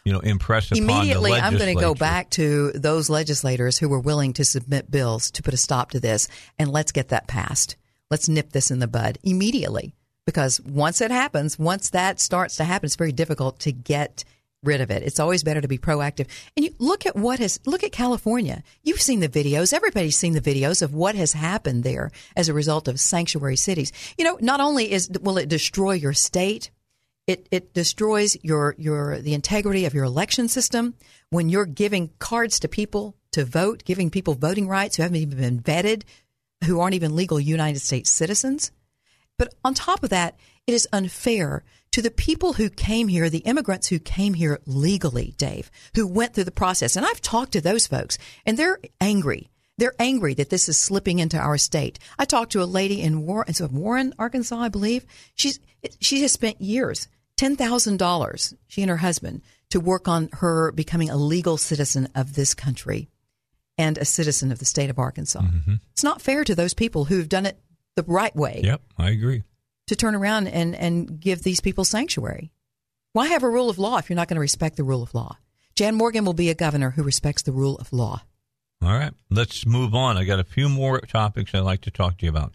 you 0.04 0.12
know, 0.12 0.20
impress 0.20 0.70
upon 0.70 0.82
Immediately, 0.82 1.32
I'm 1.32 1.56
going 1.56 1.74
to 1.74 1.80
go 1.80 1.94
back 1.94 2.30
to 2.30 2.72
those 2.72 3.08
legislators 3.08 3.78
who 3.78 3.88
were 3.88 4.00
willing 4.00 4.34
to 4.34 4.44
submit 4.44 4.90
bills 4.90 5.30
to 5.32 5.42
put 5.42 5.54
a 5.54 5.58
stop 5.58 5.90
to 5.92 6.00
this, 6.00 6.28
and 6.58 6.70
let's 6.70 6.92
get 6.92 7.08
that 7.08 7.26
passed. 7.26 7.76
Let's 8.10 8.28
nip 8.28 8.52
this 8.52 8.70
in 8.70 8.80
the 8.80 8.86
bud 8.86 9.18
immediately. 9.22 9.94
Because 10.26 10.60
once 10.60 11.00
it 11.00 11.10
happens, 11.10 11.58
once 11.58 11.90
that 11.90 12.18
starts 12.18 12.56
to 12.56 12.64
happen, 12.64 12.86
it's 12.86 12.96
very 12.96 13.12
difficult 13.12 13.58
to 13.60 13.72
get 13.72 14.24
rid 14.62 14.80
of 14.80 14.90
it. 14.90 15.02
It's 15.02 15.20
always 15.20 15.42
better 15.42 15.60
to 15.60 15.68
be 15.68 15.78
proactive. 15.78 16.28
And 16.56 16.64
you 16.64 16.74
look 16.78 17.04
at 17.04 17.16
what 17.16 17.38
has, 17.38 17.60
look 17.66 17.84
at 17.84 17.92
California. 17.92 18.62
You've 18.82 19.02
seen 19.02 19.20
the 19.20 19.28
videos. 19.28 19.72
Everybody's 19.72 20.16
seen 20.16 20.32
the 20.32 20.40
videos 20.40 20.80
of 20.80 20.94
what 20.94 21.14
has 21.14 21.34
happened 21.34 21.84
there 21.84 22.10
as 22.36 22.48
a 22.48 22.54
result 22.54 22.88
of 22.88 22.98
sanctuary 22.98 23.56
cities. 23.56 23.92
You 24.16 24.24
know, 24.24 24.38
not 24.40 24.60
only 24.60 24.90
is, 24.90 25.10
will 25.20 25.36
it 25.36 25.50
destroy 25.50 25.92
your 25.92 26.14
state, 26.14 26.70
it, 27.26 27.48
it 27.50 27.72
destroys 27.72 28.36
your, 28.42 28.74
your, 28.78 29.20
the 29.20 29.34
integrity 29.34 29.84
of 29.84 29.94
your 29.94 30.04
election 30.04 30.48
system 30.48 30.94
when 31.30 31.48
you're 31.48 31.66
giving 31.66 32.10
cards 32.18 32.60
to 32.60 32.68
people 32.68 33.16
to 33.32 33.44
vote, 33.44 33.84
giving 33.84 34.10
people 34.10 34.34
voting 34.34 34.68
rights 34.68 34.96
who 34.96 35.02
haven't 35.02 35.16
even 35.16 35.38
been 35.38 35.60
vetted, 35.60 36.02
who 36.64 36.80
aren't 36.80 36.94
even 36.94 37.16
legal 37.16 37.40
United 37.40 37.80
States 37.80 38.10
citizens. 38.10 38.70
But 39.38 39.54
on 39.64 39.74
top 39.74 40.04
of 40.04 40.10
that, 40.10 40.36
it 40.66 40.74
is 40.74 40.88
unfair 40.92 41.64
to 41.92 42.02
the 42.02 42.10
people 42.10 42.54
who 42.54 42.68
came 42.68 43.08
here, 43.08 43.30
the 43.30 43.38
immigrants 43.38 43.88
who 43.88 43.98
came 43.98 44.34
here 44.34 44.60
legally, 44.66 45.34
Dave, 45.36 45.70
who 45.94 46.06
went 46.06 46.34
through 46.34 46.44
the 46.44 46.50
process. 46.50 46.96
And 46.96 47.06
I've 47.06 47.20
talked 47.20 47.52
to 47.52 47.60
those 47.60 47.86
folks, 47.86 48.18
and 48.44 48.56
they're 48.58 48.78
angry. 49.00 49.50
They're 49.76 49.94
angry 49.98 50.34
that 50.34 50.50
this 50.50 50.68
is 50.68 50.78
slipping 50.78 51.18
into 51.18 51.38
our 51.38 51.58
state. 51.58 51.98
I 52.18 52.24
talked 52.24 52.52
to 52.52 52.62
a 52.62 52.64
lady 52.64 53.00
in 53.00 53.26
Warren, 53.26 53.52
Warren, 53.72 54.14
Arkansas, 54.18 54.56
I 54.56 54.68
believe. 54.68 55.04
She's 55.34 55.58
she 56.00 56.22
has 56.22 56.32
spent 56.32 56.60
years, 56.60 57.08
ten 57.36 57.56
thousand 57.56 57.98
dollars, 57.98 58.54
she 58.66 58.82
and 58.82 58.90
her 58.90 58.98
husband, 58.98 59.42
to 59.70 59.80
work 59.80 60.08
on 60.08 60.28
her 60.32 60.72
becoming 60.72 61.10
a 61.10 61.16
legal 61.16 61.56
citizen 61.56 62.08
of 62.14 62.34
this 62.34 62.54
country 62.54 63.08
and 63.76 63.98
a 63.98 64.04
citizen 64.04 64.52
of 64.52 64.58
the 64.60 64.64
state 64.64 64.90
of 64.90 64.98
Arkansas. 64.98 65.40
Mm-hmm. 65.40 65.74
It's 65.92 66.04
not 66.04 66.22
fair 66.22 66.44
to 66.44 66.54
those 66.54 66.74
people 66.74 67.06
who've 67.06 67.28
done 67.28 67.44
it 67.46 67.58
the 67.96 68.04
right 68.06 68.34
way 68.36 68.60
Yep, 68.62 68.82
I 68.98 69.10
agree. 69.10 69.42
to 69.88 69.96
turn 69.96 70.14
around 70.14 70.46
and, 70.48 70.74
and 70.76 71.18
give 71.20 71.42
these 71.42 71.60
people 71.60 71.84
sanctuary. 71.84 72.52
Why 73.12 73.28
have 73.28 73.42
a 73.42 73.48
rule 73.48 73.70
of 73.70 73.78
law 73.78 73.98
if 73.98 74.08
you're 74.08 74.16
not 74.16 74.28
going 74.28 74.36
to 74.36 74.40
respect 74.40 74.76
the 74.76 74.84
rule 74.84 75.02
of 75.02 75.14
law? 75.14 75.38
Jan 75.74 75.96
Morgan 75.96 76.24
will 76.24 76.34
be 76.34 76.50
a 76.50 76.54
governor 76.54 76.90
who 76.90 77.02
respects 77.02 77.42
the 77.42 77.52
rule 77.52 77.76
of 77.78 77.92
law. 77.92 78.22
All 78.82 78.92
right, 78.92 79.12
let's 79.30 79.64
move 79.66 79.94
on. 79.94 80.16
I 80.16 80.24
got 80.24 80.38
a 80.40 80.44
few 80.44 80.68
more 80.68 81.00
topics 81.00 81.54
I'd 81.54 81.60
like 81.60 81.80
to 81.82 81.90
talk 81.90 82.18
to 82.18 82.26
you 82.26 82.30
about. 82.30 82.52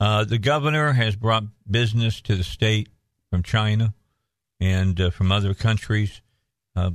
Uh, 0.00 0.24
the 0.24 0.38
governor 0.38 0.92
has 0.92 1.16
brought 1.16 1.44
business 1.70 2.20
to 2.22 2.36
the 2.36 2.44
state 2.44 2.88
from 3.30 3.42
China 3.42 3.94
and 4.60 5.00
uh, 5.00 5.10
from 5.10 5.32
other 5.32 5.54
countries. 5.54 6.20
Uh, 6.76 6.90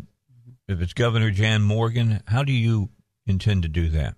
if 0.68 0.82
it's 0.82 0.94
Governor 0.94 1.32
Jan 1.32 1.62
Morgan, 1.62 2.22
how 2.28 2.44
do 2.44 2.52
you 2.52 2.90
intend 3.26 3.64
to 3.64 3.70
do 3.70 3.90
that? 3.90 4.16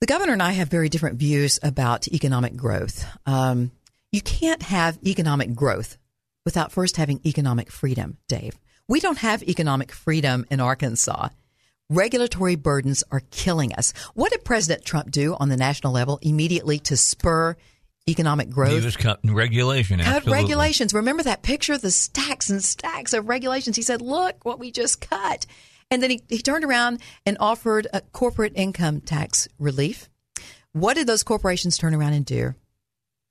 The 0.00 0.06
governor 0.06 0.34
and 0.34 0.42
I 0.42 0.52
have 0.52 0.68
very 0.68 0.88
different 0.88 1.18
views 1.18 1.58
about 1.62 2.06
economic 2.08 2.54
growth. 2.54 3.06
Um, 3.24 3.72
You 4.12 4.20
can't 4.20 4.62
have 4.62 4.98
economic 5.04 5.54
growth 5.54 5.98
without 6.44 6.70
first 6.70 6.96
having 6.96 7.20
economic 7.24 7.70
freedom, 7.72 8.18
Dave. 8.28 8.58
We 8.88 9.00
don't 9.00 9.18
have 9.18 9.42
economic 9.42 9.90
freedom 9.90 10.46
in 10.50 10.60
Arkansas. 10.60 11.30
Regulatory 11.88 12.56
burdens 12.56 13.04
are 13.12 13.22
killing 13.30 13.72
us. 13.74 13.92
What 14.14 14.32
did 14.32 14.44
President 14.44 14.84
Trump 14.84 15.10
do 15.12 15.36
on 15.38 15.48
the 15.48 15.56
national 15.56 15.92
level 15.92 16.18
immediately 16.20 16.80
to 16.80 16.96
spur 16.96 17.56
economic 18.08 18.50
growth? 18.50 18.78
He 18.78 18.84
was 18.84 18.96
cutting 18.96 19.32
regulation. 19.32 20.00
Cut 20.00 20.08
absolutely. 20.08 20.42
regulations. 20.42 20.92
Remember 20.92 21.22
that 21.22 21.42
picture 21.42 21.74
of 21.74 21.82
the 21.82 21.92
stacks 21.92 22.50
and 22.50 22.62
stacks 22.64 23.12
of 23.12 23.28
regulations? 23.28 23.76
He 23.76 23.82
said, 23.82 24.02
Look 24.02 24.44
what 24.44 24.58
we 24.58 24.72
just 24.72 25.00
cut. 25.00 25.46
And 25.88 26.02
then 26.02 26.10
he, 26.10 26.22
he 26.28 26.38
turned 26.38 26.64
around 26.64 27.00
and 27.24 27.36
offered 27.38 27.86
a 27.92 28.00
corporate 28.00 28.54
income 28.56 29.00
tax 29.00 29.46
relief. 29.58 30.08
What 30.72 30.94
did 30.94 31.06
those 31.06 31.22
corporations 31.22 31.78
turn 31.78 31.94
around 31.94 32.14
and 32.14 32.26
do? 32.26 32.54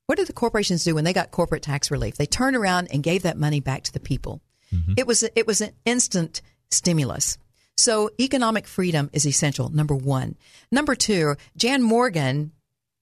What 0.06 0.16
did 0.16 0.28
the 0.28 0.32
corporations 0.32 0.82
do 0.82 0.94
when 0.94 1.04
they 1.04 1.12
got 1.12 1.30
corporate 1.30 1.62
tax 1.62 1.90
relief? 1.90 2.16
They 2.16 2.26
turned 2.26 2.56
around 2.56 2.88
and 2.90 3.02
gave 3.02 3.24
that 3.24 3.36
money 3.36 3.60
back 3.60 3.82
to 3.82 3.92
the 3.92 4.00
people. 4.00 4.40
Mm-hmm. 4.72 4.94
It 4.96 5.06
was 5.06 5.22
it 5.22 5.46
was 5.46 5.60
an 5.60 5.72
instant 5.84 6.40
stimulus. 6.70 7.36
So 7.76 8.10
economic 8.18 8.66
freedom 8.66 9.10
is 9.12 9.26
essential. 9.26 9.68
Number 9.68 9.94
one. 9.94 10.36
Number 10.72 10.94
two, 10.94 11.36
Jan 11.56 11.82
Morgan 11.82 12.52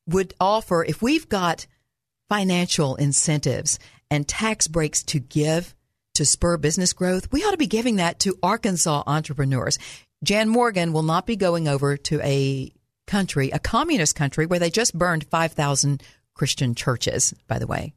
would 0.06 0.34
offer 0.40 0.84
if 0.84 1.00
we've 1.00 1.28
got 1.28 1.66
financial 2.28 2.96
incentives 2.96 3.78
and 4.10 4.26
tax 4.26 4.66
breaks 4.66 5.02
to 5.04 5.20
give 5.20 5.74
to 6.14 6.24
spur 6.24 6.56
business 6.56 6.92
growth, 6.92 7.30
we 7.32 7.42
ought 7.42 7.52
to 7.52 7.56
be 7.56 7.66
giving 7.66 7.96
that 7.96 8.20
to 8.20 8.38
Arkansas 8.42 9.02
entrepreneurs. 9.06 9.78
Jan 10.22 10.48
Morgan 10.48 10.92
will 10.92 11.02
not 11.02 11.26
be 11.26 11.36
going 11.36 11.68
over 11.68 11.96
to 11.96 12.20
a 12.22 12.72
country, 13.06 13.50
a 13.50 13.58
communist 13.58 14.14
country, 14.14 14.46
where 14.46 14.58
they 14.58 14.70
just 14.70 14.96
burned 14.96 15.24
5,000 15.24 16.02
Christian 16.34 16.74
churches, 16.74 17.34
by 17.46 17.58
the 17.58 17.66
way, 17.66 17.92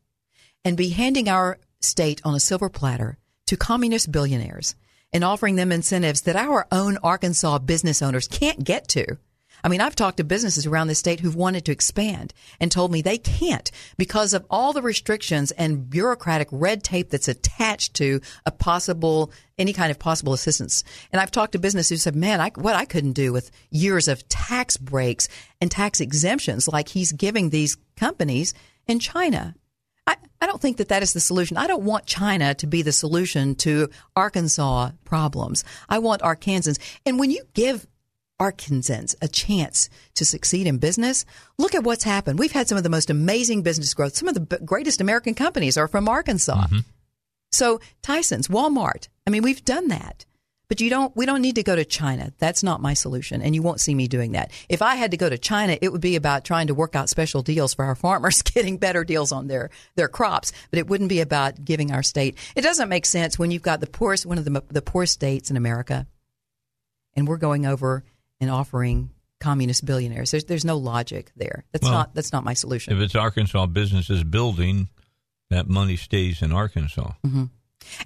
and 0.65 0.75
be 0.75 0.89
handing 0.89 1.29
our 1.29 1.59
state 1.79 2.21
on 2.23 2.35
a 2.35 2.39
silver 2.39 2.69
platter 2.69 3.17
to 3.47 3.55
communist 3.55 4.11
billionaires 4.11 4.75
and 5.13 5.23
offering 5.23 5.55
them 5.55 5.71
incentives 5.71 6.21
that 6.21 6.35
our 6.35 6.67
own 6.71 6.97
Arkansas 7.03 7.59
business 7.59 8.01
owners 8.01 8.27
can't 8.27 8.63
get 8.63 8.87
to. 8.89 9.17
I 9.63 9.69
mean, 9.69 9.81
I've 9.81 9.95
talked 9.95 10.17
to 10.17 10.23
businesses 10.23 10.65
around 10.65 10.87
the 10.87 10.95
state 10.95 11.19
who've 11.19 11.35
wanted 11.35 11.65
to 11.65 11.71
expand 11.71 12.33
and 12.59 12.71
told 12.71 12.91
me 12.91 13.01
they 13.01 13.17
can't 13.17 13.69
because 13.97 14.33
of 14.33 14.45
all 14.49 14.71
the 14.71 14.81
restrictions 14.81 15.51
and 15.51 15.89
bureaucratic 15.89 16.47
red 16.51 16.83
tape 16.83 17.09
that's 17.09 17.27
attached 17.27 17.95
to 17.95 18.21
a 18.45 18.51
possible, 18.51 19.31
any 19.57 19.73
kind 19.73 19.89
of 19.89 19.97
possible 19.97 20.33
assistance. 20.33 20.83
And 21.11 21.19
I've 21.19 21.31
talked 21.31 21.53
to 21.53 21.59
businesses 21.59 21.89
who 21.89 21.97
said, 21.97 22.15
man, 22.15 22.39
I, 22.39 22.51
what 22.55 22.75
I 22.75 22.85
couldn't 22.85 23.13
do 23.13 23.33
with 23.33 23.51
years 23.71 24.07
of 24.07 24.27
tax 24.29 24.77
breaks 24.77 25.27
and 25.59 25.71
tax 25.71 26.01
exemptions 26.01 26.67
like 26.67 26.89
he's 26.89 27.11
giving 27.11 27.49
these 27.49 27.77
companies 27.95 28.53
in 28.85 28.99
China. 28.99 29.55
I, 30.07 30.15
I 30.41 30.47
don't 30.47 30.61
think 30.61 30.77
that 30.77 30.87
that 30.89 31.03
is 31.03 31.13
the 31.13 31.19
solution. 31.19 31.57
I 31.57 31.67
don't 31.67 31.83
want 31.83 32.05
China 32.05 32.55
to 32.55 32.65
be 32.65 32.81
the 32.81 32.91
solution 32.91 33.55
to 33.55 33.89
Arkansas 34.15 34.91
problems. 35.03 35.63
I 35.89 35.99
want 35.99 36.21
Arkansans. 36.21 36.79
And 37.05 37.19
when 37.19 37.29
you 37.29 37.43
give 37.53 37.85
Arkansans 38.39 39.15
a 39.21 39.27
chance 39.27 39.89
to 40.15 40.23
succeed 40.23 40.65
in 40.65 40.77
business, 40.77 41.25
look 41.57 41.75
at 41.75 41.83
what's 41.83 42.03
happened. 42.03 42.39
We've 42.39 42.51
had 42.51 42.67
some 42.67 42.77
of 42.77 42.83
the 42.83 42.89
most 42.89 43.09
amazing 43.09 43.63
business 43.63 43.93
growth. 43.93 44.15
Some 44.15 44.27
of 44.27 44.35
the 44.35 44.39
b- 44.41 44.57
greatest 44.63 45.01
American 45.01 45.33
companies 45.33 45.75
are 45.77 45.87
from 45.87 46.07
Arkansas. 46.07 46.65
Mm-hmm. 46.65 46.79
So 47.51 47.79
Tyson's, 48.01 48.47
Walmart. 48.47 49.07
I 49.25 49.31
mean, 49.31 49.43
we've 49.43 49.65
done 49.65 49.87
that. 49.89 50.25
But 50.69 50.81
you 50.81 50.89
don't 50.89 51.15
we 51.15 51.25
don't 51.25 51.41
need 51.41 51.55
to 51.55 51.63
go 51.63 51.75
to 51.75 51.85
China. 51.85 52.33
That's 52.39 52.61
not 52.61 52.81
my 52.81 52.93
solution 52.93 53.41
and 53.41 53.55
you 53.55 53.61
won't 53.61 53.79
see 53.79 53.95
me 53.95 54.07
doing 54.07 54.33
that. 54.33 54.51
If 54.67 54.81
I 54.81 54.95
had 54.95 55.11
to 55.11 55.17
go 55.17 55.29
to 55.29 55.37
China, 55.37 55.77
it 55.81 55.91
would 55.91 56.01
be 56.01 56.15
about 56.17 56.43
trying 56.43 56.67
to 56.67 56.73
work 56.73 56.95
out 56.95 57.09
special 57.09 57.41
deals 57.41 57.73
for 57.73 57.85
our 57.85 57.95
farmers 57.95 58.41
getting 58.53 58.77
better 58.77 59.03
deals 59.03 59.31
on 59.31 59.47
their 59.47 59.69
their 59.95 60.09
crops, 60.09 60.51
but 60.69 60.79
it 60.79 60.87
wouldn't 60.87 61.09
be 61.09 61.21
about 61.21 61.63
giving 61.63 61.91
our 61.91 62.03
state. 62.03 62.37
It 62.55 62.61
doesn't 62.61 62.89
make 62.89 63.05
sense 63.05 63.39
when 63.39 63.51
you've 63.51 63.61
got 63.61 63.79
the 63.79 63.87
poorest 63.87 64.25
one 64.25 64.37
of 64.37 64.45
the 64.45 64.63
the 64.69 64.81
poorest 64.81 65.13
states 65.13 65.49
in 65.49 65.57
America 65.57 66.05
and 67.15 67.27
we're 67.27 67.37
going 67.37 67.65
over 67.65 68.03
and 68.39 68.51
offering 68.51 69.11
communist 69.39 69.85
billionaires. 69.85 70.31
There's 70.31 70.45
there's 70.45 70.65
no 70.65 70.77
logic 70.77 71.31
there. 71.35 71.63
That's 71.71 71.83
Well, 71.83 71.93
not 71.93 72.15
that's 72.15 72.33
not 72.33 72.43
my 72.43 72.53
solution. 72.53 72.93
If 72.93 72.99
it's 72.99 73.15
Arkansas 73.15 73.67
businesses 73.67 74.23
building, 74.23 74.89
that 75.49 75.67
money 75.69 75.95
stays 75.95 76.41
in 76.41 76.51
Arkansas. 76.51 77.13
hmm 77.23 77.45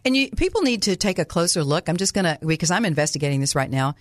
And 0.05 0.15
you, 0.15 0.29
people 0.31 0.61
need 0.61 0.83
to 0.83 0.95
take 0.95 1.19
a 1.19 1.25
closer 1.25 1.63
look. 1.63 1.89
I'm 1.89 1.97
just 1.97 2.13
going 2.13 2.25
to, 2.25 2.37
because 2.45 2.71
I'm 2.71 2.85
investigating 2.85 3.41
this 3.41 3.55
right 3.55 3.69
now, 3.69 3.95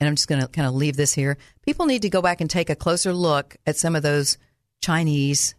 and 0.00 0.08
I'm 0.08 0.16
just 0.16 0.28
going 0.28 0.40
to 0.40 0.48
kind 0.48 0.66
of 0.66 0.74
leave 0.74 0.96
this 0.96 1.12
here. 1.12 1.38
People 1.62 1.86
need 1.86 2.02
to 2.02 2.10
go 2.10 2.22
back 2.22 2.40
and 2.40 2.50
take 2.50 2.70
a 2.70 2.76
closer 2.76 3.12
look 3.12 3.56
at 3.66 3.76
some 3.76 3.94
of 3.94 4.02
those 4.02 4.38
Chinese 4.80 5.54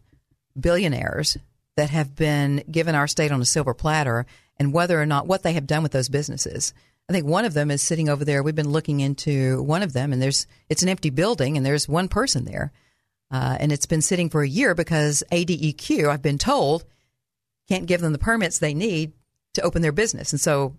billionaires 0.60 1.38
that 1.78 1.90
have 1.90 2.16
been 2.16 2.64
given 2.70 2.96
our 2.96 3.08
state 3.08 3.32
on 3.32 3.42
a 3.42 3.46
silver 3.46 3.74
platter 3.74 4.26
and 4.58 4.74
whether 4.74 5.02
or 5.02 5.06
not 5.06 5.28
what 5.28 5.44
they 5.44 5.54
have 5.54 5.66
done 5.66 5.82
with 5.82 5.92
those 5.92 6.10
businesses. 6.10 6.74
I 7.10 7.14
think 7.14 7.26
one 7.26 7.46
of 7.46 7.54
them 7.54 7.72
is 7.72 7.82
sitting 7.82 8.10
over 8.10 8.24
there. 8.24 8.44
We've 8.44 8.56
been 8.56 8.72
looking 8.72 9.00
into 9.00 9.62
one 9.64 9.84
of 9.84 9.94
them, 9.94 10.14
and 10.14 10.22
there's 10.22 10.48
it's 10.70 10.84
an 10.84 10.90
empty 10.90 11.10
building, 11.10 11.58
and 11.58 11.66
there's 11.66 11.88
one 11.88 12.08
person 12.08 12.46
there, 12.46 12.72
uh, 13.32 13.58
and 13.60 13.72
it's 13.72 13.86
been 13.86 14.02
sitting 14.02 14.30
for 14.30 14.42
a 14.42 14.48
year 14.48 14.74
because 14.76 15.24
ADEQ, 15.32 16.10
I've 16.10 16.22
been 16.22 16.38
told, 16.38 16.86
can't 17.68 17.88
give 17.88 18.02
them 18.02 18.14
the 18.14 18.20
permits 18.20 18.60
they 18.60 18.74
need 18.74 19.14
to 19.54 19.62
open 19.62 19.82
their 19.82 19.92
business, 19.92 20.32
and 20.32 20.42
so 20.42 20.76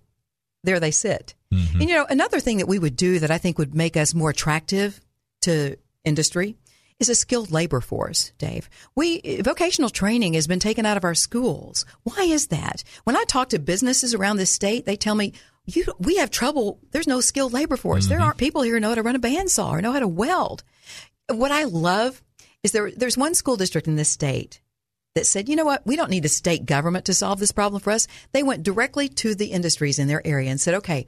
there 0.65 0.81
they 0.81 0.91
sit. 0.91 1.35
Mm-hmm. 1.53 1.81
And 1.81 1.89
you 1.89 1.95
know, 1.95 2.07
another 2.09 2.41
thing 2.41 2.59
that 2.59 2.69
we 2.69 2.79
would 2.79 2.97
do 2.97 3.19
that 3.21 3.31
I 3.31 3.39
think 3.39 3.59
would 3.59 3.75
make 3.75 3.97
us 3.97 4.15
more 4.15 4.31
attractive 4.31 5.01
to 5.43 5.77
industry 6.05 6.57
is 7.01 7.09
a 7.09 7.15
skilled 7.15 7.51
labor 7.51 7.81
force, 7.81 8.33
Dave. 8.39 8.69
We 8.95 9.41
vocational 9.43 9.91
training 9.91 10.35
has 10.35 10.47
been 10.47 10.61
taken 10.61 10.87
out 10.87 10.97
of 10.97 11.05
our 11.05 11.15
schools. 11.15 11.85
Why 12.03 12.25
is 12.25 12.49
that? 12.49 12.85
When 13.05 13.17
I 13.17 13.25
talk 13.25 13.51
to 13.51 13.59
businesses 13.59 14.15
around 14.15 14.37
this 14.37 14.51
state, 14.51 14.87
they 14.87 14.97
tell 14.97 15.15
me 15.15 15.33
you 15.67 15.85
we 15.99 16.17
have 16.17 16.31
trouble. 16.31 16.79
There's 16.91 17.09
no 17.09 17.21
skilled 17.21 17.53
labor 17.53 17.77
force. 17.77 18.07
There 18.07 18.19
mm-hmm. 18.19 18.27
aren't 18.27 18.39
people 18.39 18.63
here 18.63 18.75
who 18.75 18.81
know 18.81 18.91
how 18.91 18.95
to 18.97 19.03
run 19.03 19.17
a 19.17 19.21
bandsaw 19.21 19.71
or 19.71 19.83
know 19.83 19.93
how 19.93 20.01
to 20.01 20.09
weld. 20.09 20.63
What 21.29 21.53
I 21.53 21.65
love 21.65 22.23
is 22.63 22.73
there. 22.73 22.91
There's 22.91 23.17
one 23.17 23.35
school 23.35 23.57
district 23.57 23.89
in 23.89 23.97
this 23.97 24.11
state 24.11 24.61
that 25.15 25.27
said, 25.27 25.49
you 25.49 25.57
know 25.57 25.65
what, 25.65 25.87
we 25.87 25.97
don't 25.97 26.11
need 26.11 26.25
a 26.25 26.29
state 26.29 26.67
government 26.67 27.05
to 27.07 27.15
solve 27.15 27.39
this 27.39 27.53
problem 27.53 27.81
for 27.81 27.93
us. 27.93 28.09
They 28.33 28.43
went 28.43 28.63
directly 28.63 29.09
to 29.11 29.35
the 29.35 29.47
industries 29.47 29.99
in 29.99 30.09
their 30.09 30.27
area 30.27 30.51
and 30.51 30.61
said, 30.61 30.75
okay, 30.75 31.07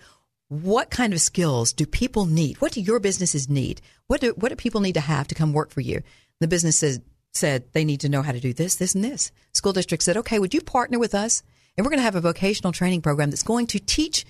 what 0.49 0.91
kind 0.91 1.13
of 1.13 1.21
skills 1.21 1.73
do 1.73 1.87
people 1.87 2.25
need? 2.25 2.61
What 2.61 2.73
do 2.73 2.81
your 2.81 3.01
businesses 3.01 3.49
need? 3.49 3.81
What 4.07 4.21
do 4.21 4.33
what 4.37 4.51
do 4.51 4.57
people 4.57 4.81
need 4.81 4.95
to 4.95 5.01
have 5.01 5.27
to 5.29 5.35
come 5.35 5.53
work 5.53 5.71
for 5.71 5.81
you? 5.81 6.03
The 6.39 6.47
businesses 6.47 7.01
said 7.35 7.65
they 7.73 7.85
need 7.85 8.01
to 8.01 8.09
know 8.09 8.23
how 8.23 8.33
to 8.33 8.41
do 8.41 8.53
this, 8.53 8.77
this, 8.77 8.95
and 8.95 9.03
this. 9.03 9.33
School 9.53 9.73
district 9.73 10.05
said, 10.05 10.17
okay, 10.19 10.39
would 10.39 10.55
you 10.55 10.61
partner 10.61 10.99
with 10.99 11.15
us? 11.15 11.43
And 11.77 11.85
we're 11.85 11.91
going 11.91 11.99
to 11.99 12.05
have 12.05 12.15
a 12.15 12.21
vocational 12.21 12.73
training 12.73 13.03
program 13.03 13.31
that's 13.31 13.43
going 13.43 13.67
to 13.69 13.81
teach 13.81 14.25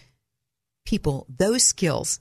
people 0.86 1.26
those 1.28 1.64
skills. 1.64 2.18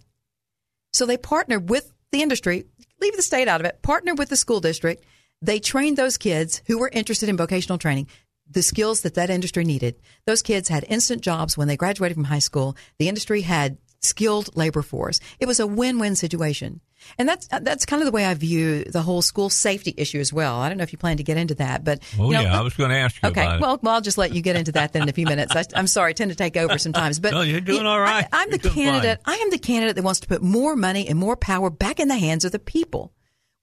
So 0.93 1.05
they 1.05 1.17
partnered 1.17 1.69
with 1.69 1.91
the 2.11 2.21
industry, 2.21 2.65
leave 3.01 3.15
the 3.15 3.21
state 3.21 3.47
out 3.47 3.61
of 3.61 3.65
it, 3.65 3.81
partnered 3.81 4.17
with 4.17 4.29
the 4.29 4.35
school 4.35 4.59
district. 4.59 5.03
They 5.45 5.59
trained 5.59 5.97
those 5.97 6.17
kids 6.17 6.61
who 6.67 6.77
were 6.79 6.89
interested 6.91 7.29
in 7.29 7.37
vocational 7.37 7.77
training 7.77 8.07
the 8.49 8.61
skills 8.61 9.01
that 9.01 9.15
that 9.15 9.31
industry 9.31 9.63
needed. 9.63 9.95
Those 10.27 10.43
kids 10.43 10.69
had 10.69 10.85
instant 10.87 11.21
jobs 11.23 11.57
when 11.57 11.67
they 11.67 11.75
graduated 11.77 12.13
from 12.15 12.25
high 12.25 12.37
school. 12.37 12.77
The 12.99 13.09
industry 13.09 13.41
had 13.41 13.79
skilled 14.01 14.55
labor 14.55 14.83
force. 14.83 15.19
It 15.39 15.47
was 15.47 15.59
a 15.59 15.65
win-win 15.65 16.15
situation. 16.15 16.79
And 17.17 17.27
that's 17.27 17.47
uh, 17.51 17.59
that's 17.59 17.85
kind 17.85 18.01
of 18.03 18.05
the 18.05 18.11
way 18.11 18.23
I 18.25 18.33
view 18.35 18.83
the 18.83 19.01
whole 19.01 19.23
school 19.23 19.49
safety 19.49 19.93
issue 19.97 20.19
as 20.19 20.31
well. 20.31 20.57
I 20.59 20.69
don't 20.69 20.77
know 20.77 20.83
if 20.83 20.91
you 20.91 20.97
plan 20.99 21.17
to 21.17 21.23
get 21.23 21.37
into 21.37 21.55
that, 21.55 21.83
but 21.83 22.03
Oh, 22.19 22.27
you 22.27 22.33
know, 22.33 22.41
yeah, 22.41 22.59
I 22.59 22.61
was 22.61 22.73
going 22.75 22.91
to 22.91 22.95
ask 22.97 23.21
you 23.21 23.29
okay, 23.29 23.57
well, 23.59 23.79
well, 23.81 23.95
I'll 23.95 24.01
just 24.01 24.17
let 24.19 24.33
you 24.33 24.41
get 24.41 24.55
into 24.55 24.71
that 24.73 24.93
then 24.93 25.03
in 25.03 25.09
a 25.09 25.13
few 25.13 25.25
minutes. 25.25 25.55
I, 25.55 25.63
I'm 25.75 25.87
sorry, 25.87 26.11
I 26.11 26.13
tend 26.13 26.29
to 26.31 26.37
take 26.37 26.55
over 26.55 26.77
sometimes, 26.77 27.19
but 27.19 27.31
No, 27.31 27.41
you're 27.41 27.61
doing 27.61 27.81
you- 27.81 27.87
all 27.87 27.99
right. 27.99 28.27
I, 28.31 28.43
am 28.43 28.51
the 28.51 28.59
candidate. 28.59 29.19
I 29.25 29.35
am 29.37 29.49
the 29.49 29.57
candidate 29.57 29.95
that 29.95 30.03
wants 30.03 30.19
to 30.21 30.27
put 30.27 30.41
more 30.43 30.75
money 30.75 31.07
and 31.07 31.17
more 31.17 31.35
power 31.35 31.69
back 31.71 31.99
in 31.99 32.07
the 32.09 32.17
hands 32.17 32.45
of 32.45 32.51
the 32.51 32.59
people. 32.59 33.11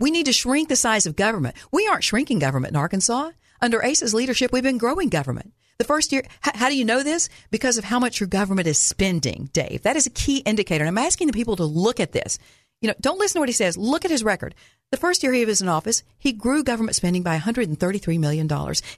We 0.02 0.10
need 0.10 0.26
to 0.26 0.32
shrink 0.32 0.68
the 0.68 0.74
size 0.74 1.06
of 1.06 1.14
government. 1.14 1.54
We 1.70 1.86
aren't 1.86 2.02
shrinking 2.02 2.40
government 2.40 2.72
in 2.72 2.76
Arkansas. 2.76 3.30
Under 3.60 3.84
Asa's 3.84 4.12
leadership, 4.12 4.50
we've 4.52 4.60
been 4.60 4.76
growing 4.76 5.08
government. 5.08 5.52
The 5.78 5.84
first 5.84 6.10
year, 6.10 6.24
how 6.40 6.68
do 6.68 6.76
you 6.76 6.84
know 6.84 7.04
this? 7.04 7.28
Because 7.52 7.78
of 7.78 7.84
how 7.84 8.00
much 8.00 8.18
your 8.18 8.26
government 8.26 8.66
is 8.66 8.80
spending, 8.80 9.48
Dave. 9.52 9.82
That 9.82 9.94
is 9.94 10.08
a 10.08 10.10
key 10.10 10.38
indicator. 10.38 10.82
And 10.82 10.88
I'm 10.88 11.06
asking 11.06 11.28
the 11.28 11.32
people 11.32 11.54
to 11.54 11.64
look 11.64 12.00
at 12.00 12.10
this. 12.10 12.40
You 12.80 12.88
know, 12.88 12.94
don't 13.00 13.20
listen 13.20 13.34
to 13.34 13.40
what 13.42 13.48
he 13.48 13.52
says. 13.52 13.78
Look 13.78 14.04
at 14.04 14.10
his 14.10 14.24
record. 14.24 14.56
The 14.92 14.98
first 14.98 15.22
year 15.22 15.32
he 15.32 15.46
was 15.46 15.62
in 15.62 15.70
office, 15.70 16.02
he 16.18 16.34
grew 16.34 16.62
government 16.62 16.94
spending 16.94 17.22
by 17.22 17.38
$133 17.38 18.18
million. 18.18 18.46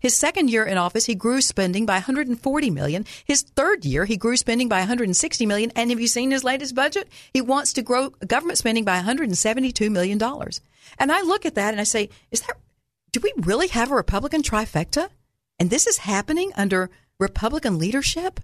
His 0.01 0.17
second 0.17 0.51
year 0.51 0.65
in 0.65 0.77
office, 0.77 1.05
he 1.05 1.15
grew 1.15 1.41
spending 1.41 1.87
by 1.87 1.95
140 1.95 2.71
million. 2.71 3.07
His 3.25 3.43
third 3.43 3.85
year, 3.85 4.05
he 4.05 4.17
grew 4.17 4.37
spending 4.37 4.69
by 4.69 4.81
160 4.81 5.47
million. 5.47 5.71
And 5.77 5.91
have 5.91 6.01
you 6.01 6.09
seen 6.09 6.33
his 6.33 6.43
latest 6.43 6.75
budget? 6.75 7.09
He 7.33 7.41
wants 7.41 7.73
to 7.75 7.83
grow 7.83 8.11
government 8.27 8.59
spending 8.59 8.85
by 8.85 9.01
$172 9.01 9.89
million. 9.89 10.21
And 10.99 11.13
I 11.13 11.23
look 11.23 11.47
at 11.47 11.55
that 11.55 11.73
and 11.73 11.81
I 11.81 11.85
say, 11.85 12.11
is 12.33 12.41
that, 12.41 12.57
do 13.13 13.21
we 13.23 13.33
really 13.37 13.69
have 13.69 13.93
a 13.93 13.95
Republican 13.95 14.43
trifecta? 14.43 15.11
And 15.61 15.71
this 15.71 15.87
is 15.87 15.99
happening 15.99 16.51
under 16.57 16.91
Republican 17.21 17.79
leadership? 17.79 18.41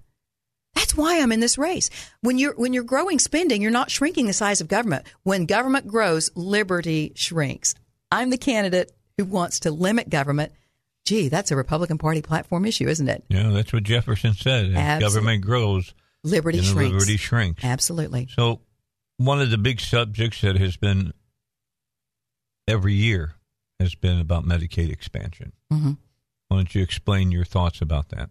That's 0.75 0.97
why 0.97 1.21
I'm 1.21 1.33
in 1.33 1.41
this 1.41 1.59
race. 1.59 1.91
When 2.21 2.39
you're 2.39 2.55
when 2.55 2.73
you're 2.73 2.85
growing 2.85 3.19
spending, 3.19 3.61
you're 3.63 3.71
not 3.71 3.91
shrinking 3.91 4.27
the 4.27 4.33
size 4.33 4.61
of 4.61 4.69
government. 4.69 5.07
When 5.23 5.47
government 5.47 5.87
grows, 5.87 6.31
liberty 6.35 7.13
shrinks. 7.17 7.75
I'm 8.11 8.31
the 8.31 8.39
candidate 8.39 8.91
who 9.19 9.25
wants 9.25 9.61
to 9.61 9.71
limit 9.71 10.09
government. 10.11 10.53
gee, 11.07 11.29
that's 11.29 11.51
a 11.51 11.57
Republican 11.57 11.99
Party 11.99 12.23
platform 12.23 12.65
issue, 12.65 12.89
isn't 12.89 13.09
it? 13.09 13.25
Yeah, 13.29 13.51
that's 13.51 13.73
what 13.73 13.83
Jefferson 13.83 14.33
said. 14.35 14.73
As 14.75 15.01
government 15.03 15.43
grows, 15.45 15.93
Liberty 16.23 16.61
shrinks. 16.61 16.93
Liberty 16.93 17.17
shrinks. 17.17 17.65
Absolutely. 17.65 18.29
So, 18.37 18.61
one 19.17 19.41
of 19.41 19.51
the 19.51 19.59
big 19.59 19.81
subjects 19.81 20.41
that 20.43 20.57
has 20.59 20.77
been 20.77 21.13
every 22.69 22.95
year 22.95 23.35
has 23.81 23.95
been 23.95 24.21
about 24.21 24.45
Medicaid 24.45 24.91
expansion. 24.93 25.53
Mhm. 25.73 25.97
Why 26.49 26.57
don't 26.59 26.75
you 26.75 26.83
explain 26.83 27.31
your 27.33 27.45
thoughts 27.45 27.81
about 27.81 28.11
that? 28.11 28.31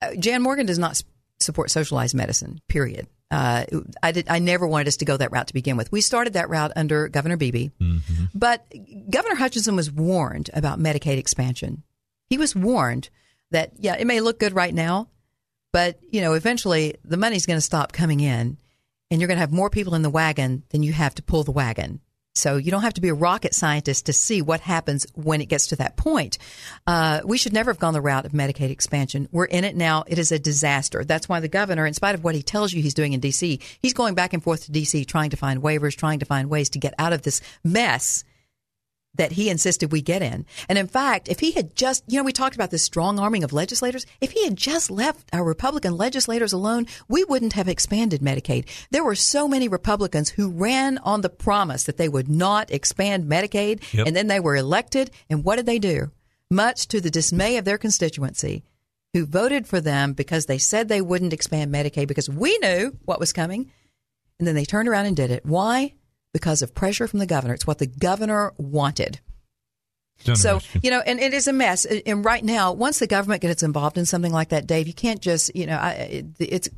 Uh, 0.00 0.14
Jan 0.18 0.42
Morgan 0.42 0.66
does 0.66 0.78
not 0.78 1.00
support 1.42 1.70
socialized 1.70 2.14
medicine. 2.14 2.60
Period. 2.68 3.06
Uh, 3.30 3.64
I 4.02 4.12
did. 4.12 4.28
I 4.28 4.38
never 4.38 4.66
wanted 4.66 4.88
us 4.88 4.98
to 4.98 5.04
go 5.04 5.16
that 5.16 5.32
route 5.32 5.46
to 5.46 5.54
begin 5.54 5.76
with. 5.76 5.90
We 5.90 6.02
started 6.02 6.34
that 6.34 6.50
route 6.50 6.72
under 6.76 7.08
Governor 7.08 7.36
Beebe, 7.38 7.70
but 8.34 8.66
Governor 9.10 9.36
Hutchinson 9.36 9.74
was 9.74 9.90
warned 9.90 10.50
about 10.52 10.78
Medicaid 10.78 11.16
expansion. 11.16 11.82
He 12.28 12.36
was 12.38 12.54
warned 12.54 13.08
that 13.50 13.72
yeah, 13.78 13.96
it 13.96 14.06
may 14.06 14.20
look 14.20 14.38
good 14.38 14.54
right 14.54 14.74
now, 14.74 15.08
but 15.72 15.98
you 16.10 16.20
know, 16.20 16.34
eventually 16.34 16.96
the 17.04 17.16
money's 17.16 17.46
going 17.46 17.56
to 17.56 17.62
stop 17.62 17.92
coming 17.92 18.20
in, 18.20 18.58
and 19.10 19.20
you're 19.20 19.28
going 19.28 19.36
to 19.36 19.42
have 19.42 19.52
more 19.52 19.70
people 19.70 19.94
in 19.94 20.02
the 20.02 20.10
wagon 20.10 20.62
than 20.70 20.82
you 20.82 20.92
have 20.92 21.14
to 21.14 21.22
pull 21.22 21.42
the 21.42 21.52
wagon. 21.52 22.00
So 22.34 22.56
you 22.56 22.70
don't 22.70 22.82
have 22.82 22.94
to 22.94 23.00
be 23.00 23.10
a 23.10 23.14
rocket 23.14 23.54
scientist 23.54 24.06
to 24.06 24.12
see 24.12 24.40
what 24.40 24.60
happens 24.60 25.06
when 25.14 25.40
it 25.40 25.46
gets 25.46 25.68
to 25.68 25.76
that 25.76 25.96
point. 25.96 26.38
Uh, 26.86 27.20
we 27.24 27.36
should 27.36 27.52
never 27.52 27.70
have 27.70 27.78
gone 27.78 27.92
the 27.92 28.00
route 28.00 28.24
of 28.24 28.32
Medicaid 28.32 28.70
expansion. 28.70 29.28
We're 29.30 29.44
in 29.44 29.64
it 29.64 29.76
now. 29.76 30.04
It 30.06 30.18
is 30.18 30.32
a 30.32 30.38
disaster. 30.38 31.04
That's 31.04 31.28
why 31.28 31.40
the 31.40 31.48
governor, 31.48 31.86
in 31.86 31.94
spite 31.94 32.14
of 32.14 32.24
what 32.24 32.34
he 32.34 32.42
tells 32.42 32.72
you 32.72 32.82
he's 32.82 32.94
doing 32.94 33.12
in 33.12 33.20
D.C., 33.20 33.60
he's 33.80 33.92
going 33.92 34.14
back 34.14 34.32
and 34.32 34.42
forth 34.42 34.64
to 34.64 34.72
D.C. 34.72 35.04
trying 35.04 35.30
to 35.30 35.36
find 35.36 35.62
waivers, 35.62 35.94
trying 35.94 36.20
to 36.20 36.26
find 36.26 36.48
ways 36.48 36.70
to 36.70 36.78
get 36.78 36.94
out 36.98 37.12
of 37.12 37.22
this 37.22 37.42
mess 37.62 38.24
that 39.14 39.32
he 39.32 39.50
insisted 39.50 39.92
we 39.92 40.00
get 40.00 40.22
in. 40.22 40.46
And 40.68 40.78
in 40.78 40.86
fact, 40.86 41.28
if 41.28 41.40
he 41.40 41.52
had 41.52 41.76
just, 41.76 42.02
you 42.06 42.16
know, 42.18 42.24
we 42.24 42.32
talked 42.32 42.54
about 42.54 42.70
this 42.70 42.82
strong 42.82 43.18
arming 43.18 43.44
of 43.44 43.52
legislators. 43.52 44.06
If 44.20 44.32
he 44.32 44.44
had 44.44 44.56
just 44.56 44.90
left 44.90 45.28
our 45.32 45.44
Republican 45.44 45.96
legislators 45.96 46.52
alone, 46.52 46.86
we 47.08 47.22
wouldn't 47.24 47.52
have 47.52 47.68
expanded 47.68 48.22
Medicaid. 48.22 48.66
There 48.90 49.04
were 49.04 49.14
so 49.14 49.46
many 49.46 49.68
Republicans 49.68 50.30
who 50.30 50.50
ran 50.50 50.98
on 50.98 51.20
the 51.20 51.28
promise 51.28 51.84
that 51.84 51.98
they 51.98 52.08
would 52.08 52.28
not 52.28 52.70
expand 52.70 53.30
Medicaid, 53.30 53.82
Yep. 53.92 54.06
and 54.06 54.16
then 54.16 54.28
they 54.28 54.40
were 54.40 54.56
elected. 54.56 55.10
And 55.28 55.44
what 55.44 55.56
did 55.56 55.66
they 55.66 55.78
do? 55.78 56.10
Much 56.50 56.88
to 56.88 57.00
the 57.00 57.10
dismay 57.10 57.56
of 57.58 57.64
their 57.64 57.78
constituency, 57.78 58.62
who 59.12 59.26
voted 59.26 59.66
for 59.66 59.80
them 59.80 60.14
because 60.14 60.46
they 60.46 60.58
said 60.58 60.88
they 60.88 61.02
wouldn't 61.02 61.32
expand 61.34 61.72
Medicaid 61.72 62.08
because 62.08 62.30
we 62.30 62.56
knew 62.58 62.96
what 63.04 63.20
was 63.20 63.32
coming. 63.32 63.70
And 64.38 64.48
then 64.48 64.54
they 64.54 64.64
turned 64.64 64.88
around 64.88 65.06
and 65.06 65.16
did 65.16 65.30
it. 65.30 65.44
Why? 65.44 65.94
Because 66.32 66.62
of 66.62 66.74
pressure 66.74 67.06
from 67.06 67.18
the 67.18 67.26
governor. 67.26 67.54
It's 67.54 67.66
what 67.66 67.78
the 67.78 67.86
governor 67.86 68.52
wanted. 68.56 69.20
So, 70.34 70.60
you 70.82 70.90
know, 70.90 71.00
and 71.00 71.18
it 71.18 71.34
is 71.34 71.48
a 71.48 71.52
mess. 71.52 71.84
And 71.84 72.24
right 72.24 72.44
now, 72.44 72.72
once 72.72 73.00
the 73.00 73.06
government 73.06 73.42
gets 73.42 73.62
involved 73.62 73.98
in 73.98 74.06
something 74.06 74.32
like 74.32 74.50
that, 74.50 74.66
Dave, 74.66 74.86
you 74.86 74.94
can't 74.94 75.20
just, 75.20 75.54
you 75.56 75.66
know, 75.66 75.76
I, 75.76 75.90
it, 75.92 76.26
it's, 76.38 76.68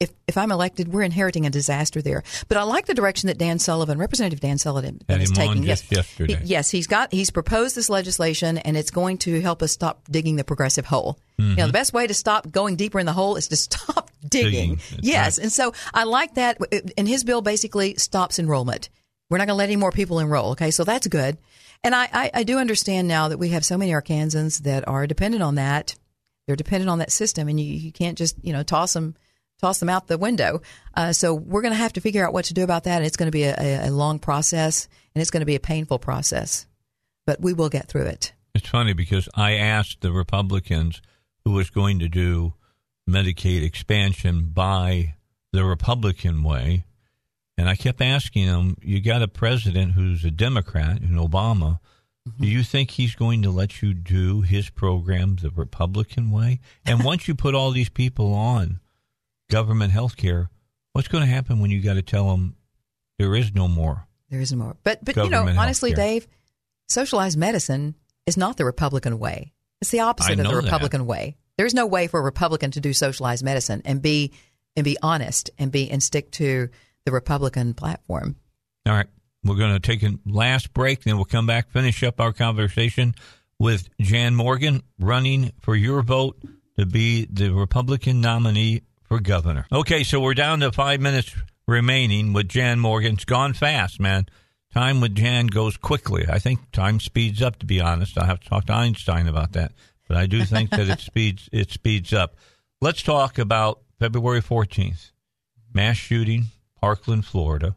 if, 0.00 0.10
if 0.26 0.38
I'm 0.38 0.50
elected, 0.50 0.88
we're 0.88 1.02
inheriting 1.02 1.44
a 1.46 1.50
disaster 1.50 2.00
there. 2.00 2.22
But 2.48 2.56
I 2.56 2.62
like 2.62 2.86
the 2.86 2.94
direction 2.94 3.26
that 3.26 3.36
Dan 3.38 3.58
Sullivan, 3.58 3.98
Representative 3.98 4.40
Dan 4.40 4.56
Sullivan, 4.58 5.00
Had 5.08 5.20
is 5.20 5.30
taking. 5.30 5.62
yesterday. 5.62 6.36
He- 6.36 6.46
yes, 6.46 6.70
he's 6.70 6.86
got 6.86 7.12
he's 7.12 7.30
proposed 7.30 7.76
this 7.76 7.88
legislation, 7.90 8.58
and 8.58 8.76
it's 8.76 8.90
going 8.90 9.18
to 9.18 9.40
help 9.40 9.62
us 9.62 9.72
stop 9.72 10.02
digging 10.10 10.36
the 10.36 10.44
progressive 10.44 10.86
hole. 10.86 11.18
You 11.38 11.56
know, 11.56 11.64
Mhm. 11.64 11.66
the 11.68 11.72
best 11.72 11.92
way 11.92 12.06
to 12.06 12.14
stop 12.14 12.50
going 12.50 12.76
deeper 12.76 12.98
in 12.98 13.06
the 13.06 13.12
hole 13.12 13.36
is 13.36 13.48
to 13.48 13.56
stop 13.68 14.10
digging. 14.26 14.76
Digging, 14.76 14.80
Yes, 15.02 15.38
right. 15.38 15.44
and 15.44 15.52
so 15.52 15.72
I 15.94 16.04
like 16.04 16.34
that. 16.34 16.58
And 16.96 17.06
his 17.06 17.22
bill 17.24 17.42
basically 17.42 17.96
stops 17.96 18.38
enrollment. 18.38 18.88
We're 19.28 19.38
not 19.38 19.46
going 19.46 19.54
to 19.54 19.58
let 19.58 19.68
any 19.68 19.76
more 19.76 19.92
people 19.92 20.18
enroll. 20.18 20.50
Okay, 20.52 20.70
so 20.70 20.82
that's 20.82 21.06
good. 21.06 21.38
And 21.84 21.94
I, 21.94 22.08
I, 22.12 22.30
I 22.34 22.42
do 22.42 22.58
understand 22.58 23.06
now 23.08 23.28
that 23.28 23.38
we 23.38 23.50
have 23.50 23.64
so 23.64 23.78
many 23.78 23.92
Arkansans 23.92 24.62
that 24.64 24.86
are 24.88 25.06
dependent 25.06 25.42
on 25.42 25.54
that. 25.54 25.94
They're 26.46 26.56
dependent 26.56 26.90
on 26.90 26.98
that 26.98 27.12
system, 27.12 27.48
and 27.48 27.60
you, 27.60 27.66
you 27.66 27.92
can't 27.92 28.18
just 28.18 28.36
you 28.42 28.52
know 28.52 28.62
toss 28.62 28.92
them 28.94 29.14
toss 29.60 29.78
them 29.78 29.88
out 29.88 30.06
the 30.06 30.18
window. 30.18 30.62
Uh, 30.94 31.12
so 31.12 31.34
we're 31.34 31.62
going 31.62 31.72
to 31.72 31.78
have 31.78 31.92
to 31.94 32.00
figure 32.00 32.26
out 32.26 32.32
what 32.32 32.46
to 32.46 32.54
do 32.54 32.64
about 32.64 32.84
that. 32.84 32.96
And 32.96 33.06
it's 33.06 33.16
going 33.16 33.28
to 33.28 33.32
be 33.32 33.44
a, 33.44 33.54
a, 33.58 33.88
a 33.88 33.90
long 33.90 34.18
process, 34.18 34.88
and 35.14 35.22
it's 35.22 35.30
going 35.30 35.42
to 35.42 35.46
be 35.46 35.56
a 35.56 35.60
painful 35.60 35.98
process, 35.98 36.66
but 37.26 37.40
we 37.40 37.52
will 37.52 37.68
get 37.68 37.88
through 37.88 38.06
it. 38.06 38.32
It's 38.54 38.68
funny 38.68 38.94
because 38.94 39.28
I 39.34 39.52
asked 39.54 40.00
the 40.00 40.12
Republicans 40.12 41.00
who 41.44 41.52
was 41.52 41.70
going 41.70 41.98
to 42.00 42.08
do 42.08 42.54
Medicaid 43.08 43.62
expansion 43.64 44.50
by 44.52 45.14
the 45.52 45.64
Republican 45.64 46.42
way. 46.42 46.84
And 47.56 47.68
I 47.68 47.76
kept 47.76 48.00
asking 48.00 48.46
them, 48.46 48.76
you 48.80 49.00
got 49.00 49.22
a 49.22 49.28
president 49.28 49.92
who's 49.92 50.24
a 50.24 50.30
Democrat, 50.30 51.02
in 51.02 51.16
Obama. 51.16 51.78
Do 52.38 52.46
you 52.46 52.62
think 52.62 52.92
he's 52.92 53.14
going 53.14 53.42
to 53.42 53.50
let 53.50 53.82
you 53.82 53.92
do 53.92 54.40
his 54.40 54.70
program 54.70 55.36
the 55.36 55.50
Republican 55.50 56.30
way? 56.30 56.60
And 56.86 57.04
once 57.04 57.28
you 57.28 57.34
put 57.34 57.54
all 57.54 57.70
these 57.70 57.88
people 57.88 58.32
on 58.32 58.80
government 59.50 59.92
health 59.92 60.16
care, 60.16 60.50
what's 60.92 61.08
going 61.08 61.24
to 61.24 61.30
happen 61.30 61.60
when 61.60 61.70
you 61.70 61.82
got 61.82 61.94
to 61.94 62.02
tell 62.02 62.30
them 62.30 62.56
there 63.18 63.34
is 63.34 63.54
no 63.54 63.68
more? 63.68 64.06
There 64.30 64.40
is 64.40 64.52
no 64.52 64.58
more. 64.58 64.76
But 64.82 65.04
but 65.04 65.16
you 65.16 65.28
know, 65.28 65.46
honestly, 65.46 65.92
healthcare. 65.92 65.96
Dave, 65.96 66.28
socialized 66.88 67.38
medicine 67.38 67.96
is 68.26 68.36
not 68.36 68.56
the 68.56 68.64
Republican 68.64 69.18
way. 69.18 69.52
It's 69.80 69.90
the 69.90 70.00
opposite 70.00 70.32
of 70.32 70.36
the 70.38 70.42
know 70.44 70.50
that. 70.50 70.64
Republican 70.64 71.06
way. 71.06 71.36
There's 71.56 71.74
no 71.74 71.86
way 71.86 72.06
for 72.06 72.20
a 72.20 72.22
Republican 72.22 72.70
to 72.72 72.80
do 72.80 72.92
socialized 72.92 73.44
medicine 73.44 73.82
and 73.84 74.00
be 74.00 74.32
and 74.76 74.84
be 74.84 74.96
honest 75.02 75.50
and 75.58 75.70
be 75.72 75.90
and 75.90 76.02
stick 76.02 76.30
to 76.32 76.68
the 77.04 77.12
Republican 77.12 77.74
platform. 77.74 78.36
All 78.86 78.94
right. 78.94 79.06
We're 79.42 79.56
going 79.56 79.72
to 79.72 79.80
take 79.80 80.02
a 80.02 80.18
last 80.26 80.72
break, 80.74 81.04
then 81.04 81.16
we'll 81.16 81.24
come 81.24 81.46
back, 81.46 81.70
finish 81.70 82.02
up 82.02 82.20
our 82.20 82.32
conversation 82.32 83.14
with 83.58 83.88
Jan 83.98 84.34
Morgan 84.34 84.82
running 84.98 85.52
for 85.60 85.74
your 85.74 86.02
vote 86.02 86.38
to 86.78 86.84
be 86.84 87.26
the 87.30 87.50
Republican 87.50 88.20
nominee 88.20 88.82
for 89.10 89.18
governor. 89.18 89.66
Okay, 89.72 90.04
so 90.04 90.20
we're 90.20 90.34
down 90.34 90.60
to 90.60 90.70
five 90.70 91.00
minutes 91.00 91.34
remaining 91.66 92.32
with 92.32 92.48
Jan 92.48 92.78
Morgan. 92.78 93.14
It's 93.14 93.24
gone 93.24 93.54
fast, 93.54 93.98
man. 93.98 94.26
Time 94.72 95.00
with 95.00 95.16
Jan 95.16 95.48
goes 95.48 95.76
quickly. 95.76 96.26
I 96.28 96.38
think 96.38 96.70
time 96.70 97.00
speeds 97.00 97.42
up, 97.42 97.58
to 97.58 97.66
be 97.66 97.80
honest. 97.80 98.16
I 98.16 98.26
have 98.26 98.38
to 98.38 98.48
talk 98.48 98.66
to 98.66 98.72
Einstein 98.72 99.26
about 99.26 99.52
that. 99.54 99.72
But 100.06 100.16
I 100.16 100.26
do 100.26 100.44
think 100.44 100.70
that 100.70 100.88
it 100.88 101.00
speeds 101.00 101.48
it 101.52 101.72
speeds 101.72 102.12
up. 102.12 102.36
Let's 102.80 103.02
talk 103.02 103.36
about 103.36 103.80
February 103.98 104.42
14th. 104.42 105.10
Mass 105.74 105.96
shooting, 105.96 106.46
Parkland, 106.80 107.24
Florida. 107.24 107.74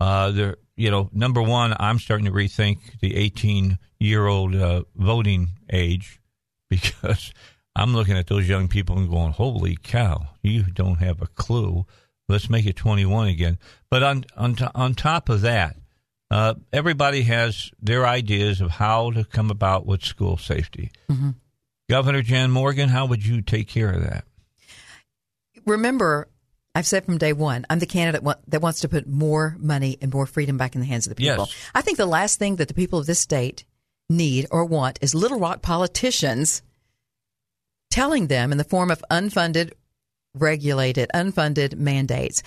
Uh, 0.00 0.32
there, 0.32 0.56
you 0.74 0.90
know, 0.90 1.10
number 1.12 1.42
one, 1.42 1.76
I'm 1.78 2.00
starting 2.00 2.26
to 2.26 2.32
rethink 2.32 2.98
the 3.00 3.14
18 3.14 3.78
year 4.00 4.26
old 4.26 4.56
uh, 4.56 4.82
voting 4.96 5.50
age 5.72 6.20
because 6.68 7.32
I'm 7.76 7.94
looking 7.94 8.16
at 8.16 8.26
those 8.26 8.48
young 8.48 8.68
people 8.68 8.96
and 8.96 9.08
going, 9.08 9.32
"Holy 9.32 9.76
cow, 9.82 10.30
you 10.42 10.62
don't 10.62 10.98
have 10.98 11.20
a 11.20 11.26
clue." 11.26 11.84
Let's 12.28 12.50
make 12.50 12.66
it 12.66 12.74
21 12.74 13.28
again. 13.28 13.58
But 13.90 14.02
on 14.02 14.24
on 14.36 14.56
to, 14.56 14.72
on 14.74 14.94
top 14.94 15.28
of 15.28 15.42
that, 15.42 15.76
uh, 16.30 16.54
everybody 16.72 17.22
has 17.22 17.70
their 17.80 18.06
ideas 18.06 18.60
of 18.60 18.70
how 18.72 19.10
to 19.12 19.24
come 19.24 19.50
about 19.50 19.86
with 19.86 20.02
school 20.02 20.38
safety. 20.38 20.90
Governor 21.88 22.22
Jan 22.22 22.50
Morgan, 22.50 22.88
how 22.88 23.06
would 23.06 23.24
you 23.24 23.42
take 23.42 23.68
care 23.68 23.90
of 23.90 24.02
that? 24.02 24.24
Remember, 25.66 26.28
I've 26.74 26.86
said 26.86 27.04
from 27.04 27.18
day 27.18 27.32
one, 27.32 27.64
I'm 27.70 27.78
the 27.78 27.86
candidate 27.86 28.24
that 28.48 28.60
wants 28.60 28.80
to 28.80 28.88
put 28.88 29.06
more 29.06 29.56
money 29.60 29.98
and 30.00 30.12
more 30.12 30.26
freedom 30.26 30.56
back 30.56 30.74
in 30.74 30.80
the 30.80 30.86
hands 30.86 31.06
of 31.06 31.10
the 31.10 31.14
people. 31.14 31.46
Yes. 31.48 31.70
I 31.74 31.82
think 31.82 31.96
the 31.96 32.06
last 32.06 32.38
thing 32.38 32.56
that 32.56 32.68
the 32.68 32.74
people 32.74 32.98
of 32.98 33.06
this 33.06 33.20
state 33.20 33.64
need 34.08 34.46
or 34.50 34.64
want 34.64 34.98
is 35.00 35.14
Little 35.14 35.38
Rock 35.38 35.62
politicians 35.62 36.62
telling 37.96 38.26
them 38.26 38.52
in 38.52 38.58
the 38.58 38.64
form 38.64 38.90
of 38.90 39.02
unfunded, 39.10 39.72
regulated, 40.34 41.08
unfunded 41.14 41.78
mandates 41.78 42.42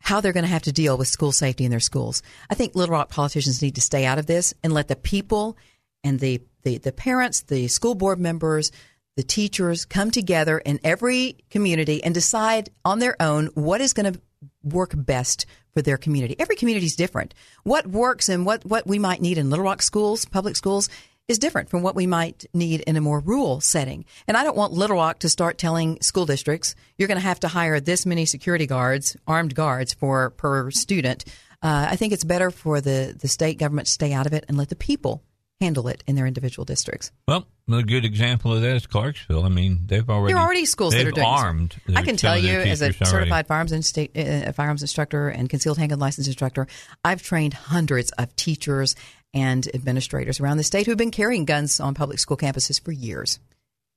how 0.00 0.20
they're 0.20 0.32
going 0.32 0.42
to 0.42 0.50
have 0.50 0.64
to 0.64 0.72
deal 0.72 0.98
with 0.98 1.06
school 1.06 1.30
safety 1.30 1.64
in 1.64 1.70
their 1.70 1.78
schools. 1.78 2.20
I 2.50 2.56
think 2.56 2.74
Little 2.74 2.94
Rock 2.94 3.08
politicians 3.08 3.62
need 3.62 3.76
to 3.76 3.80
stay 3.80 4.04
out 4.04 4.18
of 4.18 4.26
this 4.26 4.54
and 4.64 4.72
let 4.72 4.88
the 4.88 4.96
people 4.96 5.56
and 6.02 6.18
the, 6.18 6.42
the, 6.64 6.78
the 6.78 6.90
parents, 6.90 7.42
the 7.42 7.68
school 7.68 7.94
board 7.94 8.18
members, 8.18 8.72
the 9.16 9.22
teachers 9.22 9.84
come 9.84 10.10
together 10.10 10.58
in 10.58 10.80
every 10.82 11.36
community 11.48 12.02
and 12.02 12.12
decide 12.12 12.70
on 12.84 12.98
their 12.98 13.14
own 13.22 13.50
what 13.54 13.80
is 13.80 13.92
going 13.92 14.12
to 14.12 14.20
work 14.64 14.94
best 14.96 15.46
for 15.74 15.80
their 15.80 15.96
community. 15.96 16.34
Every 16.40 16.56
community 16.56 16.86
is 16.86 16.96
different. 16.96 17.34
What 17.62 17.86
works 17.86 18.28
and 18.28 18.44
what, 18.44 18.64
what 18.64 18.84
we 18.88 18.98
might 18.98 19.20
need 19.20 19.38
in 19.38 19.48
Little 19.48 19.64
Rock 19.64 19.80
schools, 19.80 20.24
public 20.24 20.56
schools, 20.56 20.88
is 21.28 21.38
different 21.38 21.68
from 21.68 21.82
what 21.82 21.94
we 21.94 22.06
might 22.06 22.46
need 22.54 22.80
in 22.80 22.96
a 22.96 23.00
more 23.00 23.20
rural 23.20 23.60
setting. 23.60 24.06
And 24.26 24.36
I 24.36 24.42
don't 24.42 24.56
want 24.56 24.72
Little 24.72 24.96
Rock 24.96 25.20
to 25.20 25.28
start 25.28 25.58
telling 25.58 26.00
school 26.00 26.24
districts, 26.24 26.74
you're 26.96 27.08
going 27.08 27.20
to 27.20 27.26
have 27.26 27.40
to 27.40 27.48
hire 27.48 27.80
this 27.80 28.06
many 28.06 28.24
security 28.24 28.66
guards, 28.66 29.16
armed 29.26 29.54
guards 29.54 29.92
for 29.92 30.30
per 30.30 30.70
student. 30.70 31.26
Uh, 31.62 31.88
I 31.90 31.96
think 31.96 32.12
it's 32.14 32.24
better 32.24 32.50
for 32.50 32.80
the, 32.80 33.14
the 33.18 33.28
state 33.28 33.58
government 33.58 33.86
to 33.86 33.92
stay 33.92 34.12
out 34.12 34.26
of 34.26 34.32
it 34.32 34.46
and 34.48 34.56
let 34.56 34.70
the 34.70 34.76
people 34.76 35.22
handle 35.60 35.88
it 35.88 36.04
in 36.06 36.14
their 36.14 36.26
individual 36.26 36.64
districts. 36.64 37.10
Well, 37.26 37.44
a 37.70 37.82
good 37.82 38.04
example 38.04 38.54
of 38.54 38.62
that 38.62 38.76
is 38.76 38.86
Clarksville. 38.86 39.44
I 39.44 39.48
mean, 39.48 39.80
they've 39.86 40.08
already 40.08 40.32
There 40.32 40.40
are 40.40 40.46
already 40.46 40.64
schools 40.66 40.94
that 40.94 41.06
are 41.06 41.10
doing. 41.10 41.26
armed. 41.26 41.76
I 41.94 42.02
can 42.02 42.16
tell 42.16 42.38
you, 42.38 42.60
as 42.60 42.80
a 42.80 42.92
certified 42.92 43.46
firearms 43.48 43.72
and 43.72 43.84
state, 43.84 44.16
uh, 44.16 44.52
firearms 44.52 44.82
instructor 44.82 45.28
and 45.28 45.50
concealed 45.50 45.78
handgun 45.78 45.98
license 45.98 46.28
instructor, 46.28 46.68
I've 47.04 47.22
trained 47.22 47.54
hundreds 47.54 48.12
of 48.12 48.34
teachers 48.36 48.94
and 49.34 49.68
administrators 49.74 50.40
around 50.40 50.56
the 50.56 50.64
state 50.64 50.86
who've 50.86 50.96
been 50.96 51.10
carrying 51.10 51.44
guns 51.44 51.80
on 51.80 51.94
public 51.94 52.18
school 52.18 52.36
campuses 52.36 52.82
for 52.82 52.92
years. 52.92 53.38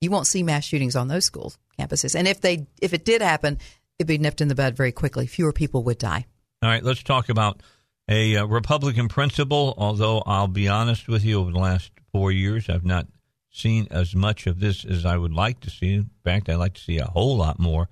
You 0.02 0.10
won't 0.10 0.28
see 0.28 0.44
mass 0.44 0.64
shootings 0.64 0.96
on 0.96 1.08
those 1.08 1.26
school 1.26 1.54
campuses, 1.80 2.16
and 2.16 2.28
if 2.28 2.42
they 2.42 2.68
if 2.82 2.94
it 2.94 3.06
did 3.06 3.22
happen, 3.22 3.60
it'd 4.00 4.08
be 4.08 4.18
nipped 4.18 4.42
in 4.42 4.48
the 4.48 4.56
bud 4.56 4.76
very 4.76 4.92
quickly. 4.92 5.28
Fewer 5.28 5.54
people 5.54 5.84
would 5.84 5.98
die. 5.98 6.26
All 6.64 6.70
right, 6.70 6.84
let's 6.84 7.04
talk 7.04 7.30
about 7.30 7.62
a 8.10 8.38
uh, 8.38 8.46
Republican 8.46 9.08
principle. 9.08 9.74
Although 9.78 10.24
I'll 10.26 10.48
be 10.48 10.68
honest 10.68 11.08
with 11.08 11.24
you, 11.24 11.40
over 11.40 11.52
the 11.52 11.60
last 11.60 11.92
four 12.12 12.32
years, 12.32 12.70
I've 12.70 12.86
not 12.86 13.08
seen 13.52 13.88
as 13.92 14.16
much 14.16 14.48
of 14.48 14.60
this 14.60 14.86
as 14.86 15.06
I 15.06 15.18
would 15.18 15.34
like 15.34 15.60
to 15.62 15.70
see. 15.70 15.94
In 15.94 16.10
fact, 16.24 16.50
I'd 16.50 16.56
like 16.56 16.74
to 16.76 16.82
see 16.82 16.98
a 16.98 17.06
whole 17.06 17.38
lot 17.38 17.60
more. 17.60 17.90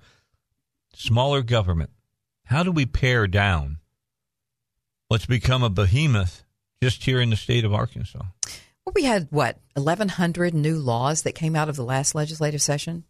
Smaller 0.94 1.42
government. 1.42 1.90
How 2.44 2.62
do 2.62 2.72
we 2.72 2.86
pare 2.86 3.28
down 3.28 3.78
what's 5.08 5.26
become 5.26 5.62
a 5.62 5.70
behemoth 5.70 6.44
just 6.82 7.04
here 7.04 7.20
in 7.20 7.30
the 7.30 7.36
state 7.36 7.64
of 7.64 7.74
Arkansas? 7.74 8.22
Well, 8.84 8.92
we 8.94 9.04
had 9.04 9.28
what 9.30 9.58
eleven 9.76 10.08
hundred 10.08 10.54
new 10.54 10.78
laws 10.78 11.22
that 11.22 11.34
came 11.34 11.54
out 11.54 11.68
of 11.68 11.76
the 11.76 11.84
last 11.84 12.14
legislative 12.14 12.62
session. 12.62 13.04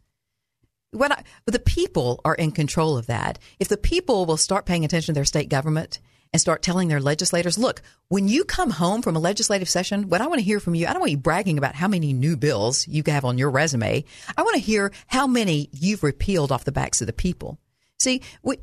What 0.92 1.12
I, 1.12 1.22
the 1.46 1.60
people 1.60 2.20
are 2.24 2.34
in 2.34 2.50
control 2.50 2.98
of 2.98 3.06
that. 3.06 3.38
If 3.60 3.68
the 3.68 3.76
people 3.76 4.26
will 4.26 4.36
start 4.36 4.66
paying 4.66 4.84
attention 4.84 5.14
to 5.14 5.18
their 5.18 5.24
state 5.24 5.48
government 5.48 6.00
and 6.32 6.40
start 6.40 6.62
telling 6.62 6.88
their 6.88 7.00
legislators, 7.00 7.58
look, 7.58 7.82
when 8.08 8.26
you 8.26 8.44
come 8.44 8.70
home 8.70 9.02
from 9.02 9.14
a 9.14 9.20
legislative 9.20 9.68
session, 9.68 10.08
what 10.08 10.20
I 10.20 10.26
want 10.26 10.40
to 10.40 10.44
hear 10.44 10.60
from 10.60 10.74
you, 10.74 10.86
I 10.86 10.92
don't 10.92 11.00
want 11.00 11.12
you 11.12 11.18
bragging 11.18 11.58
about 11.58 11.76
how 11.76 11.86
many 11.86 12.12
new 12.12 12.36
bills 12.36 12.88
you 12.88 13.02
have 13.06 13.24
on 13.24 13.38
your 13.38 13.50
resume. 13.50 14.04
I 14.36 14.42
want 14.42 14.54
to 14.54 14.60
hear 14.60 14.92
how 15.06 15.26
many 15.26 15.70
you've 15.72 16.02
repealed 16.02 16.50
off 16.52 16.64
the 16.64 16.72
backs 16.72 17.00
of 17.00 17.06
the 17.06 17.12
people. 17.12 17.58
See, 18.00 18.22
we, 18.42 18.56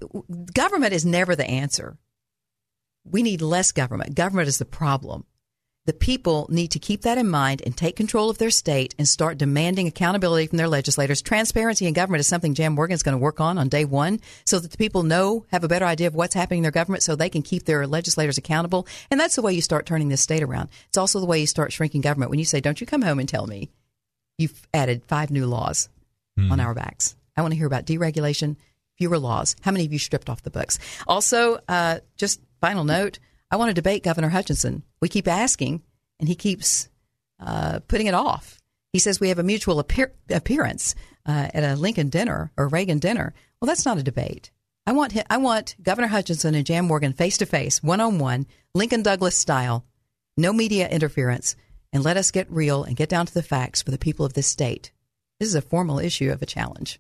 government 0.54 0.94
is 0.94 1.06
never 1.06 1.36
the 1.36 1.48
answer. 1.48 1.98
We 3.12 3.24
need 3.24 3.42
less 3.42 3.72
government. 3.72 4.16
Government 4.16 4.48
is 4.48 4.58
the 4.58 4.66
problem. 4.66 5.26
The 5.86 5.94
people 5.94 6.48
need 6.50 6.72
to 6.72 6.80
keep 6.80 7.04
that 7.04 7.18
in 7.18 7.30
mind 7.30 7.62
and 7.66 7.76
take 7.76 7.96
control 7.96 8.30
of 8.30 8.40
their 8.40 8.50
state 8.50 8.94
and 9.00 9.08
start 9.08 9.38
demanding 9.38 9.88
accountability 9.88 10.48
from 10.48 10.58
their 10.58 10.68
legislators. 10.68 11.22
Transparency 11.22 11.86
in 11.86 11.94
government 11.94 12.20
is 12.20 12.28
something 12.28 12.54
Jan 12.54 12.74
Morgan 12.74 12.94
is 12.94 13.04
going 13.04 13.14
to 13.14 13.24
work 13.24 13.40
on 13.40 13.58
on 13.58 13.70
day 13.70 13.86
one 13.86 14.20
so 14.46 14.60
that 14.60 14.72
the 14.72 14.78
people 14.78 15.04
know, 15.04 15.46
have 15.50 15.64
a 15.64 15.70
better 15.70 15.86
idea 15.86 16.08
of 16.08 16.14
what's 16.14 16.34
happening 16.34 16.58
in 16.58 16.64
their 16.64 16.72
government 16.72 17.04
so 17.04 17.16
they 17.16 17.30
can 17.30 17.42
keep 17.42 17.64
their 17.64 17.88
legislators 17.88 18.38
accountable. 18.38 18.86
And 19.10 19.18
that's 19.18 19.36
the 19.36 19.42
way 19.42 19.54
you 19.54 19.62
start 19.62 19.86
turning 19.86 20.10
this 20.10 20.20
state 20.20 20.44
around. 20.44 20.68
It's 20.90 20.98
also 20.98 21.22
the 21.22 21.26
way 21.26 21.40
you 21.40 21.48
start 21.48 21.72
shrinking 21.72 22.02
government. 22.02 22.32
When 22.32 22.40
you 22.40 22.46
say, 22.46 22.60
don't 22.60 22.82
you 22.82 22.86
come 22.86 23.02
home 23.02 23.20
and 23.20 23.30
tell 23.30 23.48
me 23.48 23.70
you've 24.38 24.68
added 24.74 25.06
five 25.08 25.32
new 25.32 25.46
laws 25.46 25.88
on 26.52 26.60
our 26.60 26.74
backs. 26.74 27.16
I 27.38 27.42
want 27.42 27.54
to 27.54 27.58
hear 27.58 27.66
about 27.66 27.86
deregulation, 27.86 28.58
fewer 28.98 29.18
laws. 29.18 29.56
How 29.62 29.72
many 29.72 29.86
of 29.86 29.94
you 29.94 30.00
stripped 30.00 30.30
off 30.30 30.44
the 30.44 30.50
books? 30.50 30.80
Also, 31.08 31.60
uh, 31.68 32.00
just 32.18 32.42
final 32.60 32.84
note, 32.84 33.20
I 33.50 33.56
want 33.56 33.70
to 33.70 33.74
debate 33.74 34.04
Governor 34.04 34.30
Hutchinson. 34.30 34.84
We 35.02 35.10
keep 35.10 35.28
asking, 35.28 35.82
and 36.20 36.28
he 36.28 36.36
keeps 36.36 36.90
uh, 37.40 37.80
putting 37.88 38.08
it 38.08 38.14
off. 38.14 38.60
He 38.94 39.00
says 39.00 39.20
we 39.20 39.30
have 39.30 39.40
a 39.40 39.44
mutual 39.44 39.80
appear- 39.80 40.14
appearance 40.30 40.96
uh, 41.26 41.50
at 41.54 41.64
a 41.64 41.76
Lincoln 41.76 42.10
dinner 42.10 42.52
or 42.58 42.68
Reagan 42.68 43.00
dinner. 43.00 43.34
Well, 43.62 43.68
that's 43.68 43.86
not 43.86 43.98
a 43.98 44.04
debate. 44.04 44.52
I 44.86 44.94
want 44.94 45.18
I 45.30 45.38
want 45.38 45.76
Governor 45.82 46.08
Hutchinson 46.08 46.56
and 46.56 46.66
Jan 46.66 46.86
Morgan 46.86 47.14
face 47.14 47.38
to 47.40 47.46
face, 47.46 47.84
one 47.84 48.00
on 48.00 48.20
one, 48.20 48.48
Lincoln 48.74 49.04
Douglas 49.04 49.36
style, 49.36 49.86
no 50.38 50.54
media 50.54 50.88
interference, 50.88 51.56
and 51.92 52.04
let 52.04 52.16
us 52.16 52.32
get 52.32 52.50
real 52.50 52.84
and 52.84 52.96
get 52.96 53.10
down 53.10 53.26
to 53.26 53.34
the 53.34 53.44
facts 53.44 53.82
for 53.82 53.92
the 53.92 53.98
people 53.98 54.26
of 54.26 54.34
this 54.34 54.48
state. 54.48 54.92
This 55.40 55.50
is 55.50 55.56
a 55.56 55.62
formal 55.62 56.00
issue 56.00 56.32
of 56.32 56.42
a 56.42 56.46
challenge. 56.46 57.00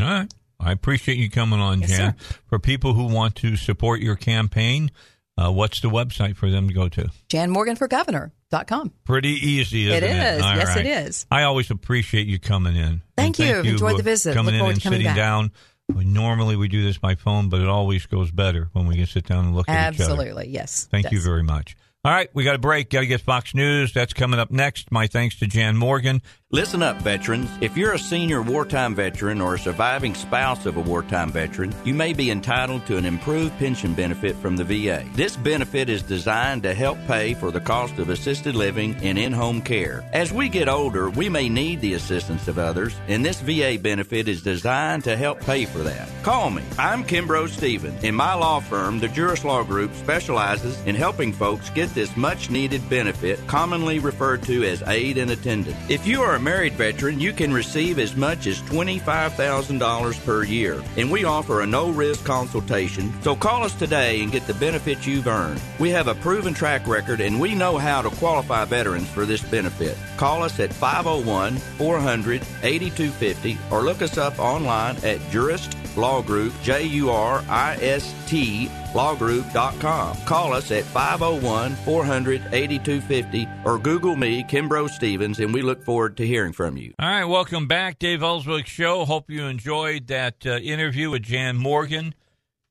All 0.00 0.06
right. 0.06 0.34
I 0.60 0.72
appreciate 0.72 1.18
you 1.18 1.30
coming 1.30 1.60
on, 1.60 1.80
Yes, 1.82 1.90
Jan. 1.96 2.14
For 2.46 2.58
people 2.58 2.94
who 2.94 3.04
want 3.06 3.36
to 3.36 3.56
support 3.56 4.00
your 4.00 4.16
campaign, 4.16 4.90
uh, 5.36 5.52
what's 5.52 5.80
the 5.80 5.88
website 5.88 6.36
for 6.36 6.50
them 6.50 6.66
to 6.68 6.74
go 6.74 6.88
to? 6.88 7.10
JanMorganForGovernor.com. 7.28 8.92
Pretty 9.04 9.30
easy, 9.30 9.88
isn't 9.90 10.02
It 10.02 10.02
it? 10.02 10.10
is. 10.10 10.42
Yes, 10.42 10.66
right. 10.76 10.86
it 10.86 11.06
is. 11.06 11.26
I 11.30 11.42
always 11.44 11.70
appreciate 11.70 12.26
you 12.26 12.38
coming 12.38 12.76
in. 12.76 13.02
Thank 13.16 13.38
And 13.40 13.64
you. 13.64 13.72
Enjoyed 13.72 13.98
the 13.98 14.02
visit. 14.02 14.34
Coming 14.34 14.54
Look 14.56 14.64
in 14.64 14.70
and 14.72 14.82
coming 14.82 14.98
sitting 14.98 15.06
back. 15.10 15.16
down. 15.16 15.52
We- 15.94 16.04
Normally 16.04 16.56
we 16.56 16.68
do 16.68 16.82
this 16.82 16.98
by 16.98 17.14
phone, 17.14 17.48
but 17.48 17.60
it 17.60 17.68
always 17.68 18.06
goes 18.06 18.30
better 18.30 18.68
when 18.72 18.86
we 18.86 18.96
can 18.96 19.06
sit 19.06 19.26
down 19.26 19.46
and 19.46 19.54
look 19.56 19.68
at 19.68 19.94
each 19.94 20.00
other. 20.00 20.12
Absolutely. 20.12 20.48
Yes. 20.48 20.86
Thank 20.90 21.10
you 21.12 21.20
very 21.20 21.42
much. 21.42 21.76
All 22.04 22.12
right, 22.12 22.30
we 22.32 22.44
got 22.44 22.54
a 22.54 22.58
break. 22.58 22.90
Got 22.90 23.00
to 23.00 23.06
get 23.06 23.20
Fox 23.22 23.54
News. 23.54 23.92
That's 23.92 24.12
coming 24.12 24.38
up 24.38 24.50
next. 24.50 24.92
My 24.92 25.08
thanks 25.08 25.38
to 25.40 25.46
Jan 25.46 25.76
Morgan. 25.76 26.22
Listen 26.50 26.82
up, 26.82 26.96
veterans. 27.02 27.50
If 27.60 27.76
you're 27.76 27.92
a 27.92 27.98
senior 27.98 28.40
wartime 28.40 28.94
veteran 28.94 29.42
or 29.42 29.56
a 29.56 29.58
surviving 29.58 30.14
spouse 30.14 30.64
of 30.64 30.78
a 30.78 30.80
wartime 30.80 31.30
veteran, 31.30 31.74
you 31.84 31.92
may 31.92 32.14
be 32.14 32.30
entitled 32.30 32.86
to 32.86 32.96
an 32.96 33.04
improved 33.04 33.58
pension 33.58 33.92
benefit 33.92 34.34
from 34.36 34.56
the 34.56 34.64
VA. 34.64 35.04
This 35.12 35.36
benefit 35.36 35.90
is 35.90 36.00
designed 36.00 36.62
to 36.62 36.72
help 36.72 36.96
pay 37.06 37.34
for 37.34 37.50
the 37.50 37.60
cost 37.60 37.98
of 37.98 38.08
assisted 38.08 38.54
living 38.54 38.96
and 39.02 39.18
in 39.18 39.30
home 39.30 39.60
care. 39.60 40.08
As 40.14 40.32
we 40.32 40.48
get 40.48 40.70
older, 40.70 41.10
we 41.10 41.28
may 41.28 41.50
need 41.50 41.82
the 41.82 41.92
assistance 41.92 42.48
of 42.48 42.58
others, 42.58 42.96
and 43.08 43.22
this 43.22 43.42
VA 43.42 43.78
benefit 43.78 44.26
is 44.26 44.40
designed 44.40 45.04
to 45.04 45.18
help 45.18 45.40
pay 45.40 45.66
for 45.66 45.80
that. 45.80 46.08
Call 46.22 46.48
me. 46.48 46.62
I'm 46.78 47.04
Kimbrough 47.04 47.50
Stevens. 47.50 48.02
In 48.02 48.14
my 48.14 48.32
law 48.32 48.60
firm, 48.60 49.00
the 49.00 49.08
Juris 49.08 49.44
Law 49.44 49.64
Group 49.64 49.92
specializes 49.96 50.80
in 50.86 50.94
helping 50.94 51.34
folks 51.34 51.68
get 51.68 51.90
this 51.90 52.16
much 52.16 52.48
needed 52.48 52.88
benefit, 52.88 53.38
commonly 53.46 53.98
referred 53.98 54.42
to 54.44 54.64
as 54.64 54.82
aid 54.86 55.18
and 55.18 55.30
attendance. 55.30 55.76
If 55.90 56.06
you 56.06 56.22
are 56.22 56.37
a 56.38 56.40
married 56.40 56.74
veteran, 56.74 57.18
you 57.18 57.32
can 57.32 57.52
receive 57.52 57.98
as 57.98 58.14
much 58.14 58.46
as 58.46 58.62
$25,000 58.62 60.24
per 60.24 60.44
year, 60.44 60.80
and 60.96 61.10
we 61.10 61.24
offer 61.24 61.62
a 61.62 61.66
no 61.66 61.90
risk 61.90 62.24
consultation. 62.24 63.12
So 63.22 63.34
call 63.34 63.64
us 63.64 63.74
today 63.74 64.22
and 64.22 64.30
get 64.30 64.46
the 64.46 64.54
benefits 64.54 65.04
you've 65.04 65.26
earned. 65.26 65.60
We 65.80 65.90
have 65.90 66.06
a 66.06 66.14
proven 66.14 66.54
track 66.54 66.86
record 66.86 67.20
and 67.20 67.40
we 67.40 67.56
know 67.56 67.76
how 67.76 68.02
to 68.02 68.10
qualify 68.10 68.64
veterans 68.66 69.08
for 69.08 69.26
this 69.26 69.42
benefit. 69.42 69.96
Call 70.16 70.44
us 70.44 70.60
at 70.60 70.72
501 70.72 71.56
400 71.56 72.42
8250 72.62 73.58
or 73.72 73.82
look 73.82 74.00
us 74.00 74.16
up 74.16 74.38
online 74.38 74.96
at 74.98 75.18
Jurist 75.30 75.76
Law 75.96 76.22
Group, 76.22 76.52
J 76.62 76.84
U 76.84 77.10
R 77.10 77.42
I 77.48 77.76
S 77.80 78.14
lawgroup.com. 78.28 80.16
Call 80.24 80.52
us 80.52 80.70
at 80.70 80.84
501 80.84 81.74
400 81.76 82.42
8250 82.52 83.48
or 83.64 83.78
Google 83.78 84.16
me, 84.16 84.42
Kimbrough 84.44 84.90
Stevens, 84.90 85.38
and 85.40 85.52
we 85.52 85.62
look 85.62 85.82
forward 85.84 86.16
to 86.18 86.26
hearing 86.26 86.52
from 86.52 86.76
you. 86.76 86.94
All 86.98 87.08
right, 87.08 87.24
welcome 87.24 87.66
back, 87.66 87.98
Dave 87.98 88.22
Elswick 88.22 88.66
Show. 88.66 89.04
Hope 89.04 89.30
you 89.30 89.44
enjoyed 89.46 90.08
that 90.08 90.46
uh, 90.46 90.58
interview 90.58 91.10
with 91.10 91.22
Jan 91.22 91.56
Morgan. 91.56 92.14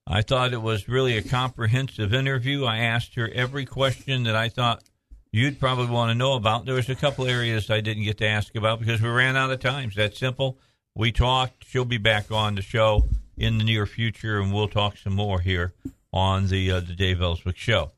I 0.05 0.21
thought 0.21 0.53
it 0.53 0.61
was 0.61 0.87
really 0.87 1.17
a 1.17 1.21
comprehensive 1.21 2.13
interview. 2.13 2.65
I 2.65 2.77
asked 2.77 3.15
her 3.15 3.29
every 3.33 3.65
question 3.65 4.23
that 4.23 4.35
I 4.35 4.49
thought 4.49 4.83
you'd 5.31 5.59
probably 5.59 5.87
want 5.87 6.11
to 6.11 6.15
know 6.15 6.33
about. 6.33 6.65
There 6.65 6.75
was 6.75 6.89
a 6.89 6.95
couple 6.95 7.27
areas 7.27 7.69
I 7.69 7.81
didn't 7.81 8.03
get 8.03 8.17
to 8.19 8.27
ask 8.27 8.55
about 8.55 8.79
because 8.79 9.01
we 9.01 9.09
ran 9.09 9.35
out 9.35 9.51
of 9.51 9.59
time. 9.59 9.87
It's 9.87 9.97
that 9.97 10.15
simple. 10.15 10.57
We 10.95 11.11
talked. 11.11 11.65
She'll 11.67 11.85
be 11.85 11.97
back 11.97 12.31
on 12.31 12.55
the 12.55 12.61
show 12.61 13.05
in 13.37 13.57
the 13.57 13.63
near 13.63 13.85
future, 13.85 14.39
and 14.39 14.53
we'll 14.53 14.67
talk 14.67 14.97
some 14.97 15.13
more 15.13 15.39
here 15.41 15.73
on 16.11 16.47
the 16.47 16.71
uh, 16.71 16.79
the 16.79 16.93
Dave 16.93 17.21
Elswick 17.21 17.57
Show. 17.57 17.91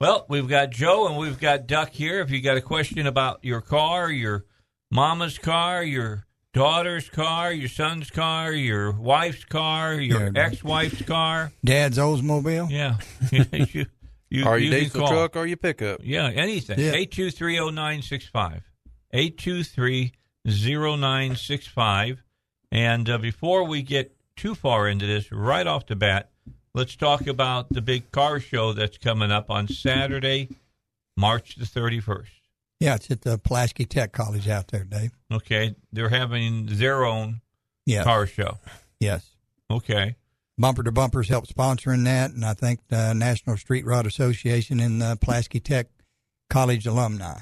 Well, 0.00 0.26
we've 0.28 0.46
got 0.48 0.70
Joe 0.70 1.06
and 1.08 1.16
we've 1.16 1.40
got 1.40 1.66
Duck 1.66 1.90
here. 1.90 2.20
If 2.20 2.30
you 2.30 2.40
got 2.40 2.56
a 2.56 2.60
question 2.60 3.06
about 3.06 3.38
your 3.42 3.60
car, 3.62 4.10
your 4.10 4.44
mama's 4.90 5.38
car, 5.38 5.82
your 5.82 6.26
daughter's 6.52 7.08
car, 7.08 7.50
your 7.52 7.68
son's 7.68 8.10
car, 8.10 8.52
your 8.52 8.92
wife's 8.92 9.44
car, 9.44 9.94
your 9.94 10.30
Yeah. 10.34 10.42
ex-wife's 10.44 11.02
car, 11.02 11.52
Dad's 11.64 11.96
Oldsmobile. 11.98 12.70
yeah, 12.70 12.96
you, 13.74 13.86
you, 14.30 14.44
Or 14.46 14.58
you 14.58 14.66
your 14.70 14.74
can 14.74 14.82
diesel 14.84 15.00
call. 15.00 15.08
truck 15.08 15.36
or 15.36 15.46
your 15.46 15.56
pickup. 15.56 16.00
Yeah, 16.02 16.28
anything. 16.28 16.78
Yeah. 16.78 16.92
Eight 16.92 17.10
two 17.12 17.30
three 17.30 17.54
zero 17.54 17.70
nine 17.70 18.02
six 18.02 18.26
five. 18.26 18.62
Eight 19.12 19.38
two 19.38 19.62
three 19.64 20.12
zero 20.48 20.94
nine 20.96 21.36
six 21.36 21.66
five. 21.66 22.22
And 22.72 23.08
uh, 23.08 23.16
before 23.18 23.64
we 23.64 23.80
get 23.82 24.15
too 24.36 24.54
far 24.54 24.88
into 24.88 25.06
this, 25.06 25.30
right 25.32 25.66
off 25.66 25.86
the 25.86 25.96
bat, 25.96 26.30
let's 26.74 26.94
talk 26.96 27.26
about 27.26 27.68
the 27.72 27.80
big 27.82 28.10
car 28.12 28.38
show 28.40 28.72
that's 28.72 28.98
coming 28.98 29.30
up 29.30 29.50
on 29.50 29.66
Saturday, 29.68 30.48
March 31.16 31.56
the 31.56 31.66
thirty 31.66 32.00
first. 32.00 32.30
Yeah, 32.80 32.94
it's 32.96 33.10
at 33.10 33.22
the 33.22 33.38
Pulaski 33.38 33.86
Tech 33.86 34.12
College 34.12 34.48
out 34.48 34.68
there, 34.68 34.84
Dave. 34.84 35.12
Okay, 35.32 35.74
they're 35.92 36.10
having 36.10 36.66
their 36.66 37.04
own 37.04 37.40
Yes. 37.86 38.04
car 38.04 38.26
show. 38.26 38.58
Yes. 39.00 39.30
Okay. 39.70 40.16
Bumper 40.58 40.82
to 40.82 40.92
Bumpers 40.92 41.28
helped 41.28 41.54
sponsoring 41.54 42.04
that, 42.04 42.32
and 42.32 42.44
I 42.44 42.54
think 42.54 42.80
the 42.88 43.12
National 43.14 43.56
Street 43.56 43.84
Rod 43.86 44.06
Association 44.06 44.80
and 44.80 45.00
the 45.00 45.16
Pulaski 45.20 45.60
Tech 45.60 45.86
College 46.50 46.86
alumni. 46.86 47.40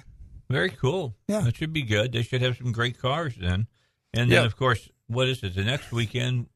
Very 0.51 0.71
cool. 0.71 1.15
Yeah. 1.29 1.41
That 1.41 1.57
should 1.57 1.73
be 1.73 1.83
good. 1.83 2.13
They 2.13 2.23
should 2.23 2.43
have 2.43 2.57
some 2.57 2.73
great 2.73 2.99
cars 2.99 3.35
then. 3.41 3.67
And 4.13 4.31
then, 4.31 4.41
Yeah. 4.43 4.45
of 4.45 4.57
course, 4.57 4.89
what 5.07 5.29
is 5.29 5.43
it? 5.43 5.55
The 5.55 5.65
next 5.65 5.91
weekend, 5.93 6.47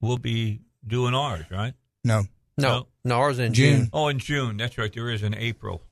we'll 0.00 0.18
be 0.18 0.60
doing 0.86 1.14
ours, 1.14 1.44
right? 1.50 1.74
No. 2.04 2.22
No, 2.56 2.88
no, 3.04 3.18
ours 3.18 3.38
in 3.38 3.54
June. 3.54 3.76
June. 3.82 3.90
Oh, 3.92 4.08
in 4.08 4.18
June. 4.18 4.56
That's 4.56 4.76
right. 4.78 4.92
There 4.92 5.10
is 5.10 5.22
in 5.22 5.32
April. 5.34 5.82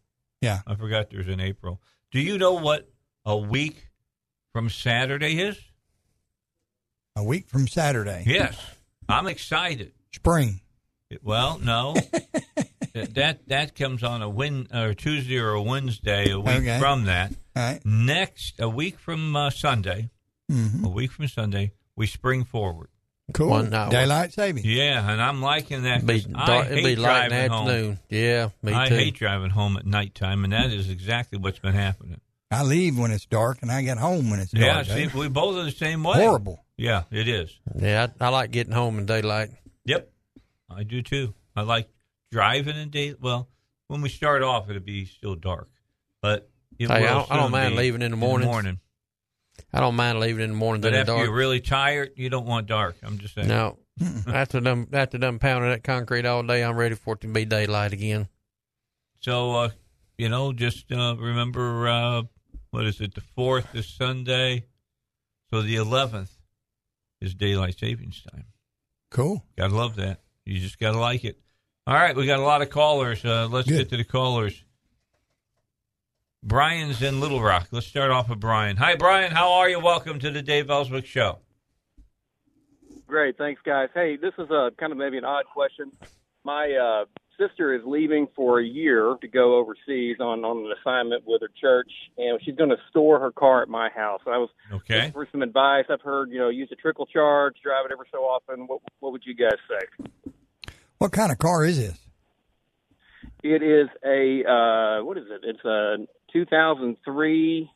Yeah. 0.40 0.60
I 0.66 0.74
forgot 0.74 1.10
there's 1.10 1.28
in 1.28 1.38
April. 1.40 1.80
Do 2.10 2.18
you 2.20 2.38
know 2.38 2.54
what 2.54 2.90
a 3.24 3.36
week 3.36 3.88
from 4.52 4.68
Saturday 4.68 5.38
is? 5.38 5.56
A 7.14 7.22
week 7.22 7.48
from 7.48 7.68
Saturday. 7.68 8.24
Yes, 8.26 8.58
I'm 9.08 9.26
excited. 9.28 9.92
Spring. 10.12 10.60
Well, 11.22 11.58
no, 11.62 11.94
that 12.94 13.46
that 13.48 13.74
comes 13.76 14.02
on 14.02 14.22
a 14.22 14.28
win 14.28 14.66
or 14.74 14.92
Tuesday 14.92 15.38
or 15.38 15.50
a 15.52 15.62
Wednesday. 15.62 16.30
A 16.30 16.38
week 16.40 16.56
Okay. 16.56 16.78
from 16.80 17.04
that. 17.04 17.32
All 17.54 17.62
right. 17.62 17.80
Next, 17.84 18.58
a 18.60 18.68
week 18.68 18.98
from 18.98 19.34
uh, 19.36 19.50
Sunday. 19.50 20.10
Mhm. 20.50 20.84
A 20.84 20.88
week 20.88 21.12
from 21.12 21.28
Sunday, 21.28 21.72
we 21.96 22.06
spring 22.06 22.44
forward. 22.44 22.88
Cool. 23.34 23.50
One 23.50 23.74
hour. 23.74 23.90
Daylight 23.90 24.32
saving. 24.32 24.62
Yeah, 24.64 25.10
and 25.10 25.20
I'm 25.20 25.42
liking 25.42 25.82
that. 25.82 26.06
Be 26.06 26.24
I 26.34 26.46
dark, 26.46 26.66
hate 26.68 26.72
it'd 26.78 26.84
be 26.84 26.96
light 26.96 27.24
in 27.24 27.30
the 27.30 27.36
driving 27.48 27.50
home. 27.50 27.68
afternoon. 27.68 27.98
Yeah, 28.08 28.48
me 28.62 28.72
I 28.74 28.88
too. 28.88 28.94
hate 28.94 29.14
driving 29.14 29.50
home 29.50 29.76
at 29.76 29.84
nighttime, 29.86 30.44
and 30.44 30.52
that 30.52 30.70
is 30.72 30.88
exactly 30.90 31.38
what's 31.38 31.58
been 31.58 31.74
happening. 31.74 32.20
I 32.50 32.62
leave 32.62 32.96
when 32.96 33.10
it's 33.10 33.26
dark 33.26 33.58
and 33.62 33.72
I 33.72 33.82
get 33.82 33.98
home 33.98 34.30
when 34.30 34.38
it's 34.38 34.54
Yeah, 34.54 34.74
dark. 34.74 34.86
Yeah, 34.86 34.94
see, 34.94 35.02
eh? 35.04 35.10
we 35.12 35.28
both 35.28 35.56
are 35.56 35.64
the 35.64 35.72
same 35.72 36.04
way. 36.04 36.18
Horrible. 36.18 36.64
Yeah, 36.76 37.02
it 37.10 37.26
is. 37.26 37.50
Yeah, 37.74 38.06
I, 38.20 38.26
I 38.26 38.28
like 38.28 38.52
getting 38.52 38.72
home 38.72 38.98
in 38.98 39.06
daylight. 39.06 39.50
Yep, 39.84 40.08
I 40.70 40.84
do 40.84 41.02
too. 41.02 41.34
I 41.56 41.62
like 41.62 41.88
driving 42.30 42.76
in 42.76 42.90
day. 42.90 43.14
Well, 43.20 43.48
when 43.88 44.00
we 44.02 44.08
start 44.08 44.42
off, 44.44 44.70
it'll 44.70 44.80
be 44.80 45.04
still 45.06 45.34
dark, 45.34 45.68
but 46.22 46.48
it 46.78 46.88
Hey, 46.88 46.94
I 46.94 47.00
don't, 47.02 47.30
I 47.32 47.36
don't 47.36 47.50
mind 47.50 47.72
be 47.74 47.78
leaving 47.78 48.02
in 48.02 48.12
the 48.12 48.16
morning. 48.16 48.46
morning. 48.48 48.78
I 49.72 49.80
don't 49.80 49.96
mind 49.96 50.20
leaving 50.20 50.44
in 50.44 50.50
the 50.50 50.56
morning 50.56 50.80
But 50.80 50.88
than 50.88 50.94
in 50.94 51.00
after 51.00 51.12
the 51.12 51.16
dark. 51.18 51.26
you're 51.28 51.36
really 51.36 51.60
tired, 51.60 52.10
you 52.16 52.28
don't 52.30 52.46
want 52.46 52.66
dark. 52.66 52.96
I'm 53.02 53.18
just 53.18 53.34
saying. 53.34 53.48
No, 53.48 53.78
after 54.28 54.60
them 54.60 54.88
after 54.92 55.18
them 55.18 55.38
pounding 55.38 55.70
that 55.70 55.84
concrete 55.84 56.24
all 56.26 56.42
day, 56.42 56.62
I'm 56.64 56.76
ready 56.76 56.94
for 56.94 57.14
it 57.14 57.20
to 57.22 57.28
be 57.28 57.44
daylight 57.44 57.92
again. 57.92 58.28
So, 59.20 59.52
uh, 59.54 59.68
you 60.18 60.28
know, 60.28 60.52
just 60.52 60.90
uh, 60.92 61.16
remember 61.18 61.88
uh, 61.88 62.22
what 62.70 62.86
is 62.86 63.00
it? 63.00 63.14
The 63.14 63.20
fourth 63.20 63.74
is 63.74 63.86
Sunday, 63.88 64.64
so 65.50 65.62
the 65.62 65.76
eleventh 65.76 66.30
is 67.20 67.34
daylight 67.34 67.78
savings 67.78 68.22
time. 68.30 68.44
Cool. 69.10 69.42
Gotta 69.56 69.74
love 69.74 69.96
that. 69.96 70.20
You 70.44 70.60
just 70.60 70.78
gotta 70.78 70.98
like 70.98 71.24
it. 71.24 71.38
All 71.86 71.94
right, 71.94 72.16
we 72.16 72.26
got 72.26 72.40
a 72.40 72.42
lot 72.42 72.62
of 72.62 72.70
callers. 72.70 73.24
Uh, 73.24 73.46
let's 73.50 73.68
get 73.68 73.88
to 73.90 73.96
the 73.96 74.04
callers. 74.04 74.62
Brian's 76.46 77.02
in 77.02 77.18
Little 77.20 77.42
Rock. 77.42 77.66
Let's 77.72 77.88
start 77.88 78.12
off 78.12 78.28
with 78.28 78.38
Brian. 78.38 78.76
Hi, 78.76 78.94
Brian. 78.94 79.32
How 79.32 79.50
are 79.54 79.68
you? 79.68 79.80
Welcome 79.80 80.20
to 80.20 80.30
the 80.30 80.42
Dave 80.42 80.70
Elswick 80.70 81.04
Show. 81.04 81.40
Great, 83.08 83.36
thanks, 83.36 83.60
guys. 83.64 83.88
Hey, 83.92 84.16
this 84.16 84.32
is 84.38 84.48
a 84.50 84.70
kind 84.78 84.92
of 84.92 84.98
maybe 84.98 85.18
an 85.18 85.24
odd 85.24 85.46
question. 85.52 85.90
My 86.44 86.70
uh, 86.70 87.04
sister 87.36 87.74
is 87.74 87.82
leaving 87.84 88.28
for 88.36 88.60
a 88.60 88.64
year 88.64 89.16
to 89.20 89.26
go 89.26 89.56
overseas 89.56 90.18
on 90.20 90.44
on 90.44 90.66
an 90.66 90.72
assignment 90.80 91.24
with 91.26 91.40
her 91.40 91.50
church, 91.60 91.90
and 92.16 92.38
she's 92.44 92.54
going 92.54 92.70
to 92.70 92.76
store 92.90 93.18
her 93.18 93.32
car 93.32 93.62
at 93.62 93.68
my 93.68 93.88
house. 93.90 94.20
And 94.24 94.32
I 94.32 94.38
was 94.38 94.50
Okay. 94.72 94.96
looking 94.98 95.12
for 95.12 95.26
some 95.32 95.42
advice. 95.42 95.86
I've 95.90 96.00
heard 96.02 96.30
you 96.30 96.38
know 96.38 96.48
use 96.48 96.68
a 96.70 96.76
trickle 96.76 97.06
charge, 97.06 97.56
drive 97.60 97.86
it 97.86 97.92
ever 97.92 98.06
so 98.12 98.18
often. 98.18 98.68
What 98.68 98.82
what 99.00 99.10
would 99.10 99.22
you 99.26 99.34
guys 99.34 99.58
say? 99.68 100.32
What 100.98 101.10
kind 101.10 101.32
of 101.32 101.38
car 101.38 101.64
is 101.64 101.78
this? 101.78 101.98
It 103.42 103.62
is 103.62 103.88
a 104.04 104.44
uh, 104.48 105.04
what 105.04 105.18
is 105.18 105.24
it? 105.28 105.40
It's 105.44 105.64
a 105.64 105.96
2003 106.32 107.70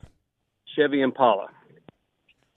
Chevy 0.75 1.01
Impala. 1.01 1.47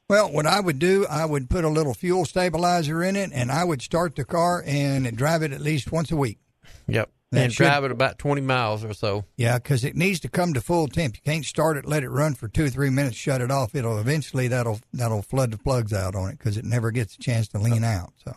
Well, 0.09 0.31
what 0.31 0.47
I 0.47 0.61
would 0.61 0.79
do, 0.79 1.07
I 1.09 1.25
would 1.25 1.49
put 1.49 1.65
a 1.65 1.69
little 1.69 1.95
fuel 1.95 2.25
stabilizer 2.27 3.03
in 3.03 3.17
it, 3.17 3.31
and 3.33 3.51
I 3.51 3.65
would 3.65 3.81
start 3.81 4.17
the 4.17 4.25
car 4.25 4.63
and 4.67 5.17
drive 5.17 5.43
it 5.43 5.53
at 5.53 5.61
least 5.63 5.91
once 5.91 6.11
a 6.13 6.17
week. 6.17 6.39
Yep, 6.87 7.11
That 7.33 7.43
and 7.45 7.53
should- 7.53 7.65
drive 7.65 7.85
it 7.85 7.91
about 7.91 8.19
twenty 8.19 8.43
miles 8.43 8.85
or 8.85 8.93
so. 8.93 9.25
Yeah, 9.37 9.57
because 9.59 9.83
it 9.83 9.97
needs 9.97 10.21
to 10.21 10.29
come 10.29 10.53
to 10.53 10.61
full 10.61 10.89
temp. 10.89 11.17
You 11.17 11.23
can't 11.25 11.45
start 11.45 11.79
it, 11.79 11.87
let 11.87 12.03
it 12.03 12.11
run 12.11 12.35
for 12.35 12.49
two 12.49 12.69
three 12.69 12.91
minutes, 12.91 13.17
shut 13.17 13.41
it 13.41 13.51
off. 13.51 13.75
It'll 13.75 13.99
eventually 13.99 14.47
that'll 14.49 14.81
that'll 14.93 15.23
flood 15.23 15.51
the 15.53 15.59
plugs 15.59 15.93
out 15.95 16.15
on 16.15 16.29
it 16.31 16.39
because 16.39 16.59
it 16.59 16.65
never 16.67 16.91
gets 16.91 17.15
a 17.15 17.19
chance 17.19 17.49
to 17.49 17.59
lean 17.59 17.83
out. 17.83 18.13
So 18.23 18.37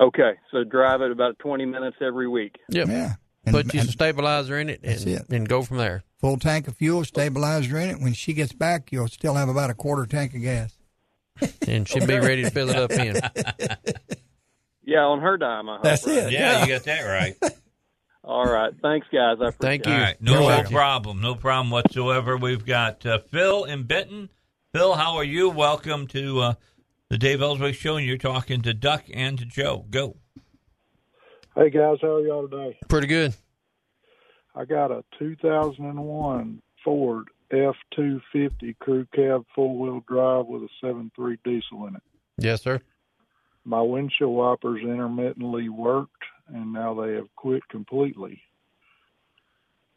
Okay, 0.00 0.32
so 0.50 0.64
drive 0.64 1.02
it 1.02 1.10
about 1.10 1.38
20 1.40 1.66
minutes 1.66 1.96
every 2.00 2.26
week. 2.26 2.56
Yep. 2.70 2.88
Yeah. 2.88 3.14
Put 3.50 3.74
your 3.74 3.84
stabilizer 3.84 4.58
in 4.58 4.68
it 4.70 4.80
That's 4.82 5.02
and, 5.04 5.14
it. 5.16 5.28
and 5.30 5.48
go 5.48 5.62
from 5.62 5.78
there. 5.78 6.04
full 6.20 6.36
tank 6.38 6.68
of 6.68 6.76
fuel, 6.76 7.04
stabilizer 7.04 7.76
in 7.78 7.90
it. 7.90 8.00
When 8.00 8.12
she 8.12 8.32
gets 8.34 8.52
back, 8.52 8.92
you'll 8.92 9.08
still 9.08 9.34
have 9.34 9.48
about 9.48 9.68
a 9.70 9.74
quarter 9.74 10.06
tank 10.06 10.34
of 10.34 10.42
gas. 10.42 10.78
And 11.66 11.88
she'll 11.88 12.06
be 12.06 12.18
ready 12.20 12.42
to 12.44 12.50
fill 12.50 12.68
it 12.70 12.76
up 12.76 12.90
in. 12.92 13.16
Yeah, 14.84 15.04
on 15.04 15.20
her 15.20 15.36
dime. 15.36 15.68
I 15.68 15.74
hope, 15.76 15.84
That's 15.84 16.06
right? 16.06 16.16
it. 16.18 16.32
Yeah, 16.32 16.64
you 16.64 16.72
got 16.72 16.82
that 16.84 17.02
right. 17.02 17.36
All 18.24 18.44
right, 18.44 18.72
thanks, 18.82 19.06
guys. 19.12 19.38
I 19.40 19.48
appreciate 19.48 19.86
All 19.86 19.92
it. 19.92 19.96
right, 19.96 20.20
no 20.20 20.62
problem, 20.64 21.20
no 21.20 21.34
problem 21.36 21.70
whatsoever. 21.70 22.36
We've 22.36 22.64
got 22.66 23.06
uh, 23.06 23.20
Phil 23.30 23.62
in 23.64 23.84
Benton. 23.84 24.28
Phil, 24.72 24.94
how 24.94 25.16
are 25.16 25.24
you? 25.24 25.50
Welcome 25.50 26.08
to 26.08 26.40
uh, 26.40 26.54
the 27.08 27.16
Dave 27.16 27.40
Elswick 27.42 27.76
Show, 27.76 27.96
and 27.96 28.04
you're 28.06 28.18
talking 28.18 28.60
to 28.62 28.74
Duck 28.74 29.04
and 29.14 29.38
to 29.38 29.44
Joe. 29.44 29.86
Go. 29.88 30.16
Hey 31.54 31.68
guys, 31.68 31.98
how 32.00 32.14
are 32.14 32.20
y'all 32.26 32.48
today? 32.48 32.78
Pretty 32.88 33.06
good. 33.06 33.34
I 34.54 34.64
got 34.64 34.90
a 34.90 35.04
2001 35.18 36.62
Ford 36.82 37.28
F250 37.52 38.78
crew 38.78 39.06
cab 39.14 39.44
four 39.54 39.78
wheel 39.78 40.02
drive 40.08 40.46
with 40.46 40.62
a 40.62 40.86
7.3 40.86 41.38
diesel 41.44 41.86
in 41.88 41.96
it. 41.96 42.02
Yes, 42.38 42.62
sir. 42.62 42.80
My 43.64 43.82
windshield 43.82 44.34
wipers 44.34 44.80
intermittently 44.82 45.68
worked 45.68 46.24
and 46.48 46.72
now 46.72 46.94
they 46.94 47.14
have 47.14 47.28
quit 47.36 47.68
completely. 47.68 48.40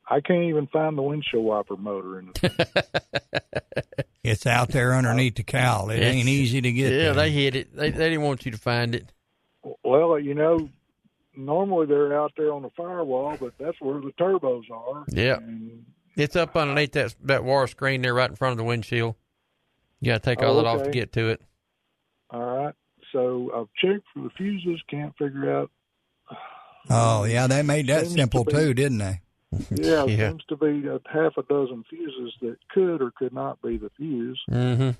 I 0.10 0.20
can't 0.20 0.44
even 0.44 0.68
find 0.68 0.98
the 0.98 1.04
windshield 1.04 1.46
wiper 1.46 1.78
motor 1.78 2.20
in 2.20 2.32
it. 2.36 2.86
It's 4.26 4.48
out 4.48 4.70
there 4.70 4.96
underneath 4.96 5.36
the 5.36 5.44
cowl. 5.44 5.92
It 5.92 6.00
ain't 6.00 6.28
easy 6.28 6.60
to 6.60 6.72
get. 6.72 6.92
Yeah, 6.92 6.98
there. 6.98 7.14
they 7.14 7.30
hit 7.30 7.56
it. 7.56 7.76
They, 7.76 7.92
they 7.92 8.10
didn't 8.10 8.24
want 8.24 8.44
you 8.44 8.52
to 8.54 8.58
find 8.58 8.96
it. 8.96 9.14
well, 9.84 10.18
you 10.18 10.34
know, 10.34 10.68
normally 11.38 11.86
they're 11.88 12.18
out 12.20 12.32
there 12.38 12.52
on 12.54 12.62
the 12.64 12.70
firewall, 12.78 13.38
but 13.40 13.54
that's 13.60 13.80
where 13.82 14.00
the 14.02 14.12
turbos 14.20 14.64
are. 14.72 15.06
Yeah. 15.10 15.38
It's 16.16 16.36
up 16.36 16.56
underneath 16.56 16.94
that 16.94 17.16
that 17.24 17.44
wire 17.44 17.68
screen 17.68 18.02
there 18.02 18.14
right 18.14 18.30
in 18.30 18.36
front 18.36 18.54
of 18.54 18.58
the 18.58 18.64
windshield. 18.64 19.16
You 20.00 20.12
got 20.12 20.24
to 20.24 20.30
take 20.30 20.42
all 20.44 20.52
Oh, 20.54 20.64
that 20.64 20.66
off 20.66 20.84
to 20.84 20.92
get 20.92 21.12
to 21.14 21.30
it. 21.30 21.42
All 22.30 22.42
right. 22.42 22.74
So 23.12 23.52
I've 23.56 23.68
checked 23.82 24.06
for 24.14 24.24
the 24.24 24.30
fuses, 24.38 24.82
can't 24.90 25.14
figure 25.18 25.56
out 25.58 25.72
Oh 26.90 27.24
yeah, 27.24 27.48
they 27.48 27.64
made 27.64 27.88
that 27.88 28.02
Seems 28.02 28.14
to 28.16 28.20
simple 28.22 28.44
be- 28.44 28.52
too, 28.54 28.74
didn't 28.74 29.00
they? 29.00 29.22
Yeah, 29.72 30.04
it 30.04 30.10
Yeah. 30.12 30.30
seems 30.30 30.44
to 30.50 30.58
be 30.58 30.88
a 30.88 31.00
half 31.12 31.38
a 31.38 31.44
dozen 31.44 31.84
fuses 31.90 32.34
that 32.42 32.58
could 32.70 33.02
or 33.02 33.12
could 33.18 33.34
not 33.34 33.62
be 33.62 33.78
the 33.78 33.90
fuse, 33.98 34.42
Mm-hmm. 34.52 34.92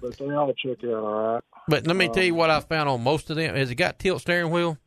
but 0.00 0.16
they 0.18 0.30
all 0.30 0.52
check 0.54 0.78
out 0.84 0.90
all 0.94 1.34
right. 1.34 1.44
But 1.68 1.86
let 1.86 1.94
me 1.96 2.06
Um, 2.06 2.12
tell 2.14 2.24
you 2.24 2.34
what 2.34 2.50
I 2.50 2.60
found 2.60 2.88
on 2.88 3.02
most 3.02 3.30
of 3.30 3.36
them. 3.36 3.54
Has 3.54 3.70
it 3.70 3.74
got 3.76 3.98
tilt 3.98 4.20
steering 4.22 4.50
wheel? 4.50 4.78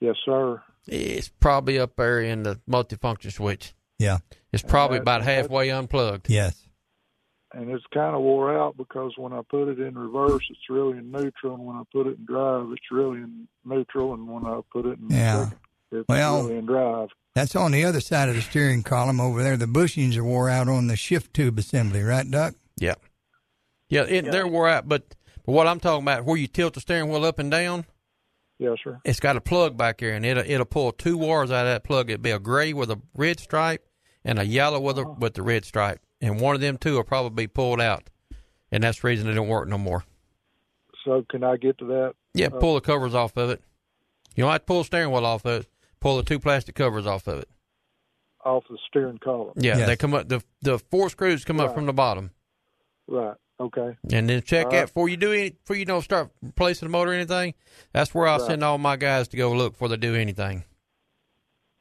Yes, 0.00 0.16
sir. 0.24 0.62
It's 0.86 1.28
probably 1.28 1.78
up 1.78 1.96
there 1.96 2.20
in 2.20 2.42
the 2.44 2.60
multifunction 2.68 3.32
switch. 3.32 3.74
Yeah. 3.98 4.18
It's 4.52 4.62
probably 4.62 4.98
about 4.98 5.22
halfway 5.22 5.70
unplugged. 5.70 6.30
Yes. 6.30 6.68
And 7.52 7.70
it's 7.70 7.84
kind 7.92 8.14
of 8.14 8.20
wore 8.22 8.56
out 8.56 8.76
because 8.76 9.12
when 9.16 9.32
I 9.32 9.40
put 9.50 9.68
it 9.68 9.80
in 9.80 9.96
reverse, 9.98 10.46
it's 10.50 10.60
really 10.68 10.98
in 10.98 11.10
neutral, 11.10 11.54
and 11.54 11.64
when 11.64 11.76
I 11.76 11.82
put 11.92 12.06
it 12.06 12.18
in 12.18 12.26
drive, 12.26 12.66
it's 12.72 12.90
really 12.90 13.18
in 13.18 13.48
neutral, 13.64 14.12
and 14.14 14.28
when 14.28 14.44
I 14.44 14.60
put 14.70 14.86
it 14.86 14.98
in 14.98 15.08
Yeah. 15.10 15.44
second, 15.44 15.58
it's 15.92 16.08
Well- 16.08 16.42
really 16.44 16.58
in 16.58 16.66
drive. 16.66 17.08
That's 17.34 17.56
on 17.56 17.72
the 17.72 17.84
other 17.84 18.00
side 18.00 18.28
of 18.28 18.34
the 18.34 18.42
steering 18.42 18.82
column 18.82 19.20
over 19.20 19.42
there. 19.42 19.56
The 19.56 19.66
bushings 19.66 20.16
are 20.16 20.24
wore 20.24 20.50
out 20.50 20.68
on 20.68 20.88
the 20.88 20.96
shift 20.96 21.32
tube 21.34 21.58
assembly, 21.58 22.02
right, 22.02 22.28
Duck? 22.30 22.54
Yeah. 22.76 22.94
Yeah, 23.88 24.02
it, 24.02 24.30
they're 24.30 24.46
wore 24.46 24.68
out, 24.68 24.88
but, 24.88 25.14
but 25.46 25.52
what 25.52 25.66
I'm 25.66 25.80
talking 25.80 26.02
about, 26.04 26.24
where 26.24 26.36
you 26.36 26.46
tilt 26.48 26.74
the 26.74 26.80
steering 26.80 27.08
wheel 27.10 27.24
up 27.24 27.38
and 27.38 27.50
down, 27.50 27.86
Yes, 28.58 28.78
sir. 28.82 29.00
it's 29.04 29.20
got 29.20 29.36
a 29.36 29.40
plug 29.40 29.76
back 29.76 29.98
there, 29.98 30.14
and 30.14 30.26
it'll 30.26 30.44
it'll 30.44 30.66
pull 30.66 30.92
two 30.92 31.16
wires 31.16 31.50
out 31.50 31.66
of 31.66 31.72
that 31.72 31.84
plug. 31.84 32.10
It'll 32.10 32.20
be 32.22 32.30
a 32.32 32.38
gray 32.40 32.72
with 32.72 32.90
a 32.90 33.00
red 33.14 33.38
stripe 33.38 33.86
and 34.24 34.38
a 34.38 34.44
yellow 34.44 34.80
with 34.80 34.98
a 34.98 35.04
with 35.04 35.34
the 35.34 35.42
red 35.42 35.64
stripe, 35.64 36.00
and 36.20 36.40
one 36.40 36.54
of 36.56 36.60
them 36.60 36.76
two 36.76 36.94
will 36.94 37.04
probably 37.04 37.44
be 37.44 37.48
pulled 37.48 37.80
out, 37.80 38.10
and 38.72 38.82
that's 38.82 39.00
the 39.00 39.06
reason 39.08 39.28
they 39.28 39.34
don't 39.34 39.46
work 39.48 39.68
no 39.68 39.78
more. 39.78 40.04
So 41.04 41.24
can 41.30 41.44
I 41.44 41.56
get 41.56 41.78
to 41.78 41.84
that? 41.86 42.14
Yeah, 42.34 42.46
Uh, 42.48 42.58
pull 42.58 42.74
the 42.74 42.80
covers 42.80 43.14
off 43.14 43.36
of 43.36 43.50
it. 43.50 43.62
You 44.34 44.42
don't 44.42 44.50
have 44.52 44.62
to 44.62 44.66
pull 44.66 44.78
the 44.78 44.84
steering 44.84 45.10
wheel 45.12 45.24
off 45.24 45.44
of 45.44 45.60
it. 45.62 45.66
Pull 46.00 46.16
the 46.16 46.22
two 46.22 46.38
plastic 46.38 46.74
covers 46.74 47.06
off 47.06 47.26
of 47.28 47.38
it. 47.40 47.48
off 48.44 48.64
the 48.70 48.78
steering 48.88 49.18
column. 49.18 49.52
Yeah, 49.56 49.84
they 49.86 49.96
come 49.96 50.14
up. 50.14 50.28
The 50.28 50.42
the 50.62 50.78
four 50.78 51.10
screws 51.10 51.44
come 51.44 51.60
up 51.60 51.74
from 51.74 51.86
the 51.86 51.92
bottom, 51.92 52.30
Right. 53.06 53.36
Okay. 53.60 53.96
and 54.12 54.28
then 54.28 54.42
check 54.42 54.66
All 54.66 54.70
that 54.72 54.78
right. 54.78 54.86
before 54.86 55.08
you 55.08 55.16
do 55.16 55.32
any 55.32 55.50
before 55.50 55.74
you 55.76 55.84
don't 55.84 56.02
start 56.02 56.30
replacing 56.42 56.86
the 56.86 56.90
motor 56.92 57.10
or 57.10 57.14
anything. 57.14 57.54
That's 57.92 58.14
where 58.14 58.26
I 58.28 58.34
will 58.36 58.42
Right. 58.42 58.50
send 58.50 58.62
all 58.62 58.78
my 58.78 58.96
guys 58.96 59.26
to 59.28 59.36
go 59.36 59.52
look 59.52 59.72
before 59.72 59.88
they 59.88 59.96
do 59.96 60.14
anything. 60.14 60.64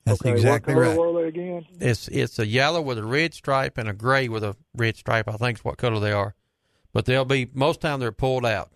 That's 0.06 0.22
okay. 0.22 0.32
exactly 0.32 0.74
what 0.74 0.84
color 0.86 0.90
right. 1.06 1.14
were 1.14 1.22
they 1.22 1.28
again? 1.28 1.66
It's 1.80 2.08
it's 2.08 2.40
a 2.40 2.48
yellow 2.48 2.82
with 2.82 2.98
a 2.98 3.04
red 3.04 3.34
stripe 3.34 3.78
and 3.78 3.88
a 3.90 3.94
gray 3.94 4.28
with 4.30 4.44
a 4.44 4.56
red 4.76 4.96
stripe. 4.98 5.28
I 5.28 5.34
think 5.38 5.60
is 5.60 5.66
what 5.66 5.78
color 5.78 6.00
they 6.00 6.14
are, 6.14 6.34
but 6.94 7.06
they'll 7.06 7.26
be 7.26 7.50
most 7.54 7.82
time 7.82 8.00
they're 8.00 8.12
pulled 8.12 8.46
out 8.46 8.72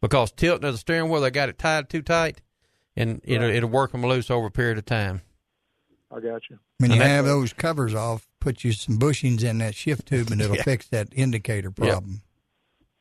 because 0.00 0.32
tilting 0.32 0.66
of 0.66 0.74
the 0.74 0.78
steering 0.78 1.10
wheel 1.10 1.20
they 1.20 1.30
got 1.30 1.48
it 1.48 1.58
tied 1.58 1.88
too 1.88 2.02
tight, 2.02 2.42
and 2.96 3.20
it'll 3.24 3.48
it'll 3.48 3.68
work 3.70 3.92
them 3.92 4.02
loose 4.04 4.30
over 4.30 4.48
a 4.48 4.50
period 4.50 4.78
of 4.78 4.84
time. 4.86 5.22
I 6.10 6.20
got 6.20 6.50
you. 6.50 6.58
When 6.78 6.90
you 6.90 7.00
have 7.00 7.24
those 7.24 7.52
covers 7.52 7.94
off, 7.94 8.26
put 8.40 8.64
you 8.64 8.72
some 8.72 8.98
bushings 8.98 9.44
in 9.44 9.58
that 9.58 9.74
shift 9.74 10.06
tube, 10.06 10.30
and 10.30 10.40
it'll 10.40 10.56
Yeah. 10.60 10.62
fix 10.62 10.88
that 10.88 11.08
indicator 11.12 11.70
problem. 11.70 12.22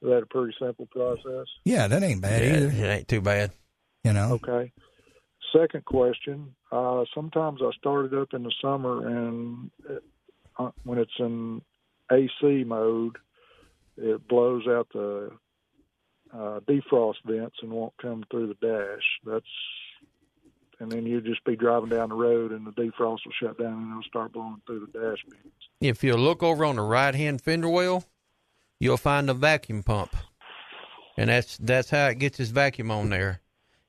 Is 0.01 0.09
that 0.09 0.23
a 0.23 0.25
pretty 0.25 0.55
simple 0.59 0.85
process? 0.85 1.47
Yeah, 1.65 1.87
that 1.87 2.03
ain't 2.03 2.21
bad 2.21 2.43
Yeah, 2.43 2.55
either. 2.55 2.67
it 2.67 2.89
ain't 2.99 3.07
too 3.07 3.21
bad. 3.21 3.51
You 4.03 4.13
know. 4.13 4.39
Okay. 4.43 4.71
Second 5.53 5.83
question. 5.85 6.55
Uh, 6.71 7.03
sometimes 7.13 7.59
I 7.61 7.71
start 7.77 8.05
it 8.05 8.13
up 8.13 8.33
in 8.33 8.43
the 8.43 8.53
summer, 8.61 9.07
and 9.07 9.71
it, 9.89 10.03
uh, 10.57 10.71
when 10.83 10.99
it's 10.99 11.11
in 11.19 11.61
AC 12.11 12.63
mode, 12.65 13.17
it 13.97 14.25
blows 14.27 14.67
out 14.67 14.87
the 14.93 15.31
uh, 16.33 16.59
defrost 16.61 17.15
vents 17.25 17.57
and 17.61 17.71
won't 17.71 17.93
come 18.01 18.23
through 18.31 18.47
the 18.47 18.65
dash. 18.65 19.03
That's 19.25 19.45
and 20.79 20.91
then 20.91 21.05
you'll 21.05 21.21
just 21.21 21.43
be 21.43 21.55
driving 21.55 21.89
down 21.89 22.09
the 22.09 22.15
road, 22.15 22.51
and 22.51 22.65
the 22.65 22.71
defrost 22.71 23.19
will 23.25 23.33
shut 23.39 23.57
down, 23.57 23.73
and 23.73 23.91
it'll 23.91 24.03
start 24.03 24.33
blowing 24.33 24.61
through 24.65 24.87
the 24.91 24.99
dash 24.99 25.23
vents. 25.29 25.69
If 25.81 26.03
you 26.03 26.15
look 26.15 26.41
over 26.41 26.63
on 26.65 26.77
the 26.77 26.81
right 26.81 27.13
hand 27.13 27.41
fender 27.41 27.69
well, 27.69 28.05
you'll 28.79 28.97
find 28.97 29.27
the 29.27 29.33
vacuum 29.33 29.83
pump, 29.83 30.15
and 31.17 31.29
that's 31.29 31.57
that's 31.57 31.89
how 31.89 32.07
it 32.07 32.19
gets 32.19 32.39
its 32.39 32.51
vacuum 32.51 32.91
on 32.91 33.09
there. 33.09 33.41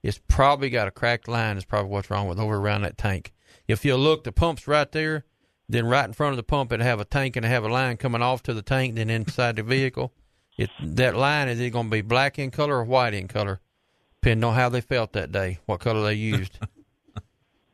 It's 0.03 0.21
probably 0.29 0.71
got 0.71 0.89
a 0.89 0.91
cracked 0.91 1.29
line. 1.29 1.57
Is 1.57 1.65
probably 1.65 1.91
what's 1.91 2.11
wrong 2.11 2.27
with 2.27 2.41
over 2.41 2.57
around 2.57 2.83
that 2.83 2.99
tank. 2.99 3.33
If 3.69 3.85
you 3.85 3.97
look, 3.97 4.25
the 4.25 4.33
pump's 4.33 4.67
right 4.67 4.91
there. 4.91 5.25
Then 5.69 5.87
right 5.87 6.05
in 6.05 6.13
front 6.15 6.33
of 6.33 6.37
the 6.37 6.43
pump, 6.43 6.73
it 6.73 6.81
have 6.81 6.99
a 6.99 7.05
tank 7.05 7.37
and 7.37 7.47
it 7.47 7.49
have 7.49 7.63
a 7.63 7.69
line 7.69 7.97
coming 7.97 8.23
off 8.23 8.43
to 8.43 8.55
the 8.55 8.63
tank. 8.63 8.97
Then 8.97 9.09
inside 9.09 9.55
the 9.55 9.63
vehicle, 9.63 10.13
it 10.59 10.69
that 10.83 11.15
line 11.15 11.49
is 11.49 11.61
either 11.61 11.71
going 11.71 11.87
to 11.87 11.91
be 11.91 12.01
black 12.01 12.41
in 12.41 12.51
color 12.51 12.79
or 12.79 12.85
white 12.85 13.15
in 13.15 13.29
color, 13.29 13.61
depending 14.21 14.43
on 14.43 14.57
how 14.57 14.69
they 14.69 14.81
felt 14.81 15.13
that 15.13 15.31
day, 15.31 15.61
what 15.67 15.79
color 15.79 16.03
they 16.03 16.15
used. 16.15 16.59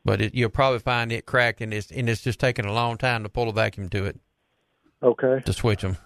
but 0.07 0.21
it, 0.21 0.33
you'll 0.33 0.49
probably 0.49 0.79
find 0.79 1.11
it 1.11 1.25
cracked, 1.25 1.59
and 1.59 1.73
it's 1.73 1.91
and 1.91 2.07
it's 2.09 2.21
just 2.21 2.39
taking 2.39 2.63
a 2.65 2.71
long 2.73 2.97
time 2.97 3.23
to 3.23 3.29
pull 3.29 3.49
a 3.49 3.53
vacuum 3.53 3.89
to 3.89 4.05
it 4.05 4.17
Okay. 5.03 5.41
to 5.45 5.51
switch 5.53 5.81
them. 5.81 5.97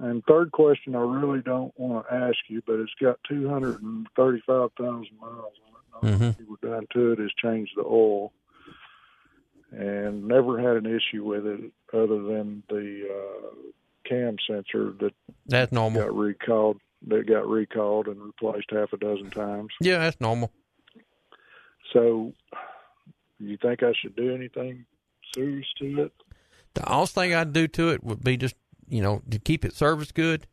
And 0.00 0.24
third 0.24 0.50
question, 0.52 0.96
I 0.96 1.00
really 1.00 1.42
don't 1.42 1.78
want 1.78 2.06
to 2.08 2.14
ask 2.14 2.38
you, 2.48 2.62
but 2.66 2.76
it's 2.80 2.94
got 2.98 3.18
235,000 3.28 5.06
miles 5.20 5.52
on 6.00 6.08
it. 6.10 6.18
Mm-hmm. 6.18 6.50
Were 6.50 6.56
done 6.74 6.86
to 6.94 7.12
it 7.12 7.20
is 7.20 7.30
changed 7.40 7.72
the 7.76 7.82
oil, 7.84 8.32
and 9.70 10.26
never 10.26 10.58
had 10.58 10.82
an 10.82 10.86
issue 10.86 11.22
with 11.22 11.46
it 11.46 11.60
other 11.92 12.22
than 12.22 12.62
the 12.70 13.08
uh, 13.12 13.54
cam 14.08 14.36
sensor 14.48 14.94
that 15.00 15.12
That's 15.46 15.70
normal. 15.70 16.00
got 16.00 16.16
recalled. 16.16 16.78
That 17.08 17.26
got 17.28 17.46
recalled 17.46 18.06
and 18.06 18.18
replaced 18.22 18.70
half 18.70 18.94
a 18.94 18.96
dozen 18.96 19.30
times. 19.30 19.68
Yeah, 19.80 19.98
that's 19.98 20.18
normal. 20.20 20.50
So, 21.92 22.32
you 23.48 23.56
think 23.56 23.82
I 23.82 23.92
should 24.00 24.16
do 24.16 24.34
anything 24.34 24.84
serious 25.34 25.66
to 25.78 26.04
it? 26.04 26.12
The 26.74 26.90
only 26.90 27.06
thing 27.06 27.34
I'd 27.34 27.52
do 27.52 27.68
to 27.68 27.90
it 27.90 28.02
would 28.02 28.22
be 28.24 28.36
just, 28.36 28.54
you 28.88 29.02
know, 29.02 29.22
to 29.30 29.38
keep 29.38 29.64
it 29.64 29.74
serviced 29.74 30.14
good, 30.14 30.46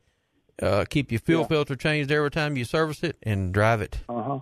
uh, 0.61 0.85
keep 0.89 1.11
your 1.11 1.19
fuel 1.21 1.45
filter 1.45 1.75
changed 1.75 2.11
every 2.11 2.31
time 2.31 2.57
you 2.57 2.65
service 2.65 3.03
it, 3.03 3.17
and 3.23 3.53
drive 3.53 3.81
it. 3.81 3.99
Uh 4.09 4.23
huh. 4.23 4.39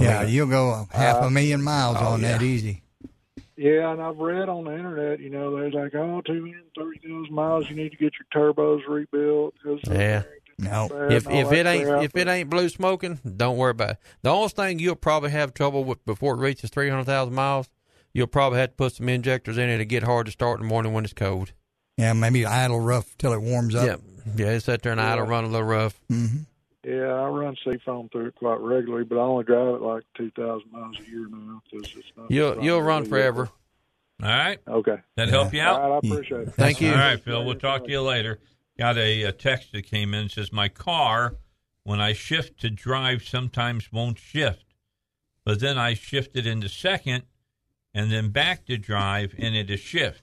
yeah, 0.00 0.22
you'll 0.24 0.48
go 0.48 0.86
half 0.90 1.22
Uh, 1.22 1.26
a 1.26 1.30
million 1.30 1.62
miles 1.62 1.96
oh, 2.00 2.06
on 2.08 2.22
that 2.22 2.42
easy. 2.42 2.82
Yeah, 3.56 3.92
and 3.92 4.00
I've 4.00 4.18
read 4.18 4.48
on 4.48 4.64
the 4.64 4.72
internet, 4.72 5.18
you 5.18 5.30
know, 5.30 5.56
there's 5.56 5.74
like, 5.74 5.92
oh, 5.94 6.20
230,000 6.20 7.32
miles, 7.34 7.68
you 7.68 7.74
need 7.74 7.90
to 7.90 7.96
get 7.96 8.12
your 8.14 8.54
turbos 8.54 8.86
rebuilt. 8.88 9.54
'cause 9.62 9.80
Yeah. 9.90 10.22
No. 10.58 10.88
bad 10.88 11.12
If 11.12 11.26
and 11.26 11.36
if 11.36 11.52
it 11.52 11.66
ain't 11.66 12.04
if 12.04 12.16
it 12.16 12.28
ain't 12.28 12.50
blue 12.50 12.68
smoking, 12.68 13.20
don't 13.36 13.56
worry 13.56 13.70
about 13.70 13.90
it. 13.90 13.96
The 14.22 14.30
only 14.30 14.48
thing 14.48 14.78
you'll 14.78 14.96
probably 14.96 15.30
have 15.30 15.54
trouble 15.54 15.84
with 15.84 16.04
before 16.04 16.34
it 16.34 16.38
reaches 16.38 16.70
three 16.70 16.88
hundred 16.88 17.04
thousand 17.04 17.34
miles, 17.34 17.68
you'll 18.12 18.26
probably 18.26 18.58
have 18.58 18.70
to 18.70 18.76
put 18.76 18.92
some 18.94 19.08
injectors 19.08 19.56
in 19.58 19.68
it 19.68 19.78
to 19.78 19.84
get 19.84 20.02
hard 20.02 20.26
to 20.26 20.32
start 20.32 20.58
in 20.60 20.66
the 20.66 20.68
morning 20.68 20.92
when 20.92 21.04
it's 21.04 21.12
cold. 21.12 21.52
Yeah, 21.96 22.12
maybe 22.12 22.44
idle 22.44 22.80
rough 22.80 23.16
till 23.18 23.32
it 23.32 23.40
warms 23.40 23.74
up. 23.74 23.86
Yeah, 23.86 23.96
yeah, 24.36 24.52
it's 24.52 24.64
sat 24.66 24.82
there 24.82 24.92
and 24.92 25.00
idle, 25.00 25.26
run 25.26 25.44
a 25.44 25.48
little 25.48 25.66
rough. 25.66 26.00
Mm-hmm. 26.10 26.38
Yeah, 26.84 27.12
I 27.12 27.28
run 27.28 27.56
seafoam 27.64 28.08
through 28.08 28.26
it 28.26 28.34
quite 28.36 28.60
regularly, 28.60 29.04
but 29.04 29.18
I 29.18 29.22
only 29.22 29.44
drive 29.44 29.74
it 29.74 29.82
like 29.82 30.04
2,000 30.16 30.72
miles 30.72 30.96
a 31.00 31.10
year 31.10 31.26
now. 31.28 31.60
'cause 31.70 31.82
it's 31.96 32.06
not 32.16 32.30
You'll 32.30 32.62
you'll 32.62 32.82
run 32.82 33.04
forever. 33.04 33.50
All 34.22 34.28
right. 34.28 34.58
Okay. 34.66 34.96
That 35.16 35.28
help 35.28 35.52
you 35.52 35.60
out? 35.60 35.80
All 35.80 35.90
right, 35.90 35.94
I 35.94 35.98
appreciate 35.98 36.48
it. 36.48 36.54
Thank 36.54 36.80
you. 36.80 36.90
All 36.90 36.96
right, 36.96 37.20
Phil. 37.22 37.44
We'll 37.44 37.56
talk 37.56 37.84
to 37.84 37.90
you 37.90 38.00
later. 38.02 38.38
Got 38.78 38.96
a, 38.96 39.22
a 39.24 39.32
text 39.32 39.72
that 39.72 39.82
came 39.82 40.14
in. 40.14 40.28
Says 40.28 40.52
my 40.52 40.68
car, 40.68 41.34
when 41.82 42.00
I 42.00 42.12
shift 42.12 42.60
to 42.60 42.70
drive, 42.70 43.24
sometimes 43.24 43.92
won't 43.92 44.18
shift, 44.18 44.74
but 45.44 45.60
then 45.60 45.76
I 45.78 45.94
shift 45.94 46.36
it 46.36 46.46
into 46.46 46.68
second, 46.68 47.24
and 47.92 48.12
then 48.12 48.28
back 48.30 48.66
to 48.66 48.76
drive, 48.76 49.34
and 49.38 49.56
it 49.56 49.70
is 49.70 49.80
shift. 49.80 50.22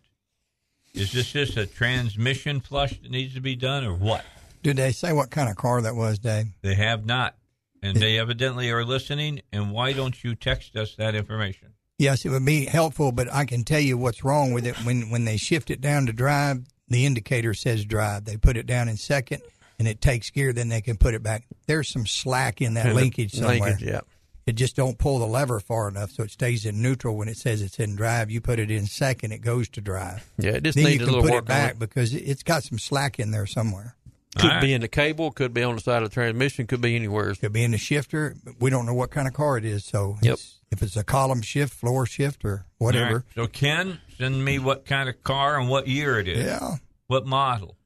Is 0.94 1.11
this 1.11 1.34
just 1.34 1.57
a 1.57 1.65
transmission 1.65 2.61
flush 2.61 3.02
that 3.02 3.11
needs 3.11 3.34
to 3.34 3.41
be 3.41 3.56
done, 3.56 3.84
or 3.84 3.94
what? 3.94 4.23
Did 4.64 4.77
they 4.77 4.94
say 4.94 5.11
what 5.11 5.30
kind 5.30 5.49
of 5.49 5.57
car 5.57 5.82
that 5.82 5.95
was, 5.95 6.19
Dave? 6.19 6.48
They 6.61 6.76
have 6.76 7.06
not, 7.06 7.36
and 7.84 7.98
they 7.98 8.18
evidently 8.18 8.72
are 8.72 8.86
listening. 8.86 9.41
And 9.52 9.72
why 9.72 9.91
don't 9.91 10.23
you 10.23 10.34
text 10.36 10.77
us 10.77 10.95
that 10.95 11.14
information? 11.14 11.73
Yes, 11.99 12.26
it 12.26 12.30
would 12.30 12.45
be 12.45 12.65
helpful, 12.65 13.11
but 13.11 13.32
I 13.32 13.45
can 13.45 13.64
tell 13.64 13.80
you 13.80 13.98
what's 13.98 14.23
wrong 14.23 14.53
with 14.53 14.65
it. 14.65 14.76
When 14.86 15.10
when 15.10 15.26
they 15.26 15.38
shift 15.38 15.69
it 15.69 15.82
down 15.82 16.06
to 16.06 16.14
drive, 16.14 16.64
the 16.87 17.05
indicator 17.05 17.53
says 17.53 17.85
drive. 17.85 18.25
They 18.25 18.37
put 18.37 18.57
it 18.57 18.65
down 18.65 18.87
in 18.89 18.97
second, 18.97 19.41
and 19.79 19.87
it 19.87 20.01
takes 20.01 20.29
gear. 20.29 20.53
Then 20.53 20.69
they 20.69 20.81
can 20.81 20.97
put 20.97 21.13
it 21.13 21.23
back. 21.23 21.43
There's 21.67 21.89
some 21.89 22.05
slack 22.05 22.61
in 22.61 22.75
that 22.75 22.87
Yeah, 22.87 22.93
linkage 22.93 23.33
somewhere. 23.33 23.59
linkage, 23.59 23.83
yeah. 23.83 24.01
It 24.45 24.53
just 24.53 24.75
don't 24.75 24.99
pull 24.99 25.17
the 25.17 25.25
lever 25.25 25.59
far 25.59 25.87
enough, 25.87 26.11
so 26.11 26.21
it 26.21 26.29
stays 26.29 26.67
in 26.67 26.79
neutral. 26.79 27.17
When 27.17 27.27
it 27.27 27.37
says 27.37 27.63
it's 27.63 27.79
in 27.79 27.95
drive, 27.95 28.29
you 28.29 28.41
put 28.41 28.59
it 28.59 28.69
in 28.69 28.85
second, 28.85 29.31
it 29.31 29.39
goes 29.41 29.67
to 29.69 29.81
drive. 29.81 30.23
Yeah, 30.37 30.51
it 30.51 30.63
just 30.63 30.75
then 30.75 30.85
needs 30.85 30.97
you 30.99 31.01
a 31.01 31.05
can 31.05 31.13
little 31.15 31.23
put 31.23 31.31
work 31.33 31.43
it 31.45 31.51
on 31.51 31.57
back 31.57 31.71
it. 31.71 31.79
because 31.79 32.13
it- 32.13 32.19
it's 32.23 32.43
got 32.43 32.63
some 32.63 32.77
slack 32.77 33.19
in 33.19 33.31
there 33.31 33.47
somewhere. 33.47 33.95
Could 34.37 34.59
be 34.59 34.73
in 34.73 34.81
the 34.81 34.89
cable, 34.89 35.31
could 35.31 35.53
be 35.53 35.63
on 35.63 35.75
the 35.75 35.81
side 35.81 36.03
of 36.03 36.09
the 36.09 36.13
transmission, 36.13 36.67
could 36.67 36.81
be 36.81 36.93
anywhere. 36.95 37.33
Could 37.35 37.53
be 37.53 37.63
in 37.63 37.71
the 37.71 37.77
shifter. 37.77 38.35
We 38.59 38.69
don't 38.69 38.85
know 38.85 38.93
what 38.93 39.09
kind 39.09 39.29
of 39.29 39.33
car 39.33 39.57
it 39.57 39.63
is, 39.63 39.85
so 39.85 40.17
Yep. 40.21 40.33
it's- 40.33 40.55
if 40.71 40.83
it's 40.83 40.97
a 40.97 41.05
column 41.05 41.41
shift, 41.41 41.73
floor 41.73 42.05
shift, 42.05 42.43
or 42.43 42.65
whatever. 42.77 43.05
All 43.07 43.13
right. 43.13 43.23
So 43.33 43.47
Ken, 43.47 43.99
send 44.17 44.43
me 44.43 44.59
what 44.59 44.85
kind 44.85 45.09
of 45.09 45.23
car 45.23 45.59
and 45.59 45.69
what 45.69 45.87
year 45.87 46.19
it 46.19 46.27
is. 46.27 46.45
Yeah. 46.45 46.75
What 47.07 47.25
model? 47.25 47.77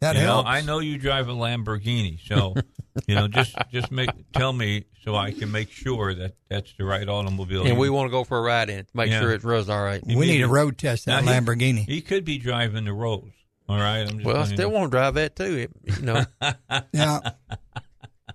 That 0.00 0.14
you 0.16 0.22
know, 0.22 0.26
helps. 0.26 0.48
I 0.50 0.60
know 0.60 0.78
you 0.80 0.98
drive 0.98 1.28
a 1.28 1.32
Lamborghini, 1.32 2.18
so 2.26 2.54
you 3.06 3.14
know, 3.14 3.28
just 3.28 3.56
just 3.72 3.90
make 3.90 4.10
tell 4.32 4.52
me 4.52 4.84
so 5.02 5.14
I 5.16 5.30
can 5.32 5.50
make 5.50 5.70
sure 5.70 6.14
that 6.14 6.34
that's 6.50 6.72
the 6.76 6.84
right 6.84 7.08
automobile. 7.08 7.66
And 7.66 7.78
we 7.78 7.88
want 7.88 8.08
to 8.08 8.10
go 8.10 8.22
for 8.24 8.38
a 8.38 8.42
ride 8.42 8.68
in 8.68 8.78
it 8.80 8.88
to 8.88 8.96
make 8.96 9.10
Yeah. 9.10 9.20
sure 9.20 9.32
it 9.32 9.42
runs 9.42 9.68
all 9.70 9.82
right. 9.82 10.02
We 10.04 10.14
need 10.26 10.42
a 10.42 10.48
road 10.48 10.76
test 10.76 11.06
that 11.06 11.24
Now, 11.24 11.32
Lamborghini. 11.32 11.86
He, 11.86 12.02
could 12.02 12.24
be 12.24 12.36
driving 12.38 12.84
the 12.84 12.92
Rose. 12.92 13.24
All 13.68 13.78
right, 13.78 14.00
I'm 14.00 14.18
just 14.18 14.24
Well, 14.24 14.36
I 14.36 14.40
letting 14.40 14.52
you 14.52 14.56
still 14.58 14.70
want 14.70 14.92
to 14.92 14.96
drive 14.96 15.14
that 15.14 15.34
too. 15.34 15.68
It, 15.84 15.98
you 15.98 16.02
know, 16.04 16.24
yeah. 16.92 17.20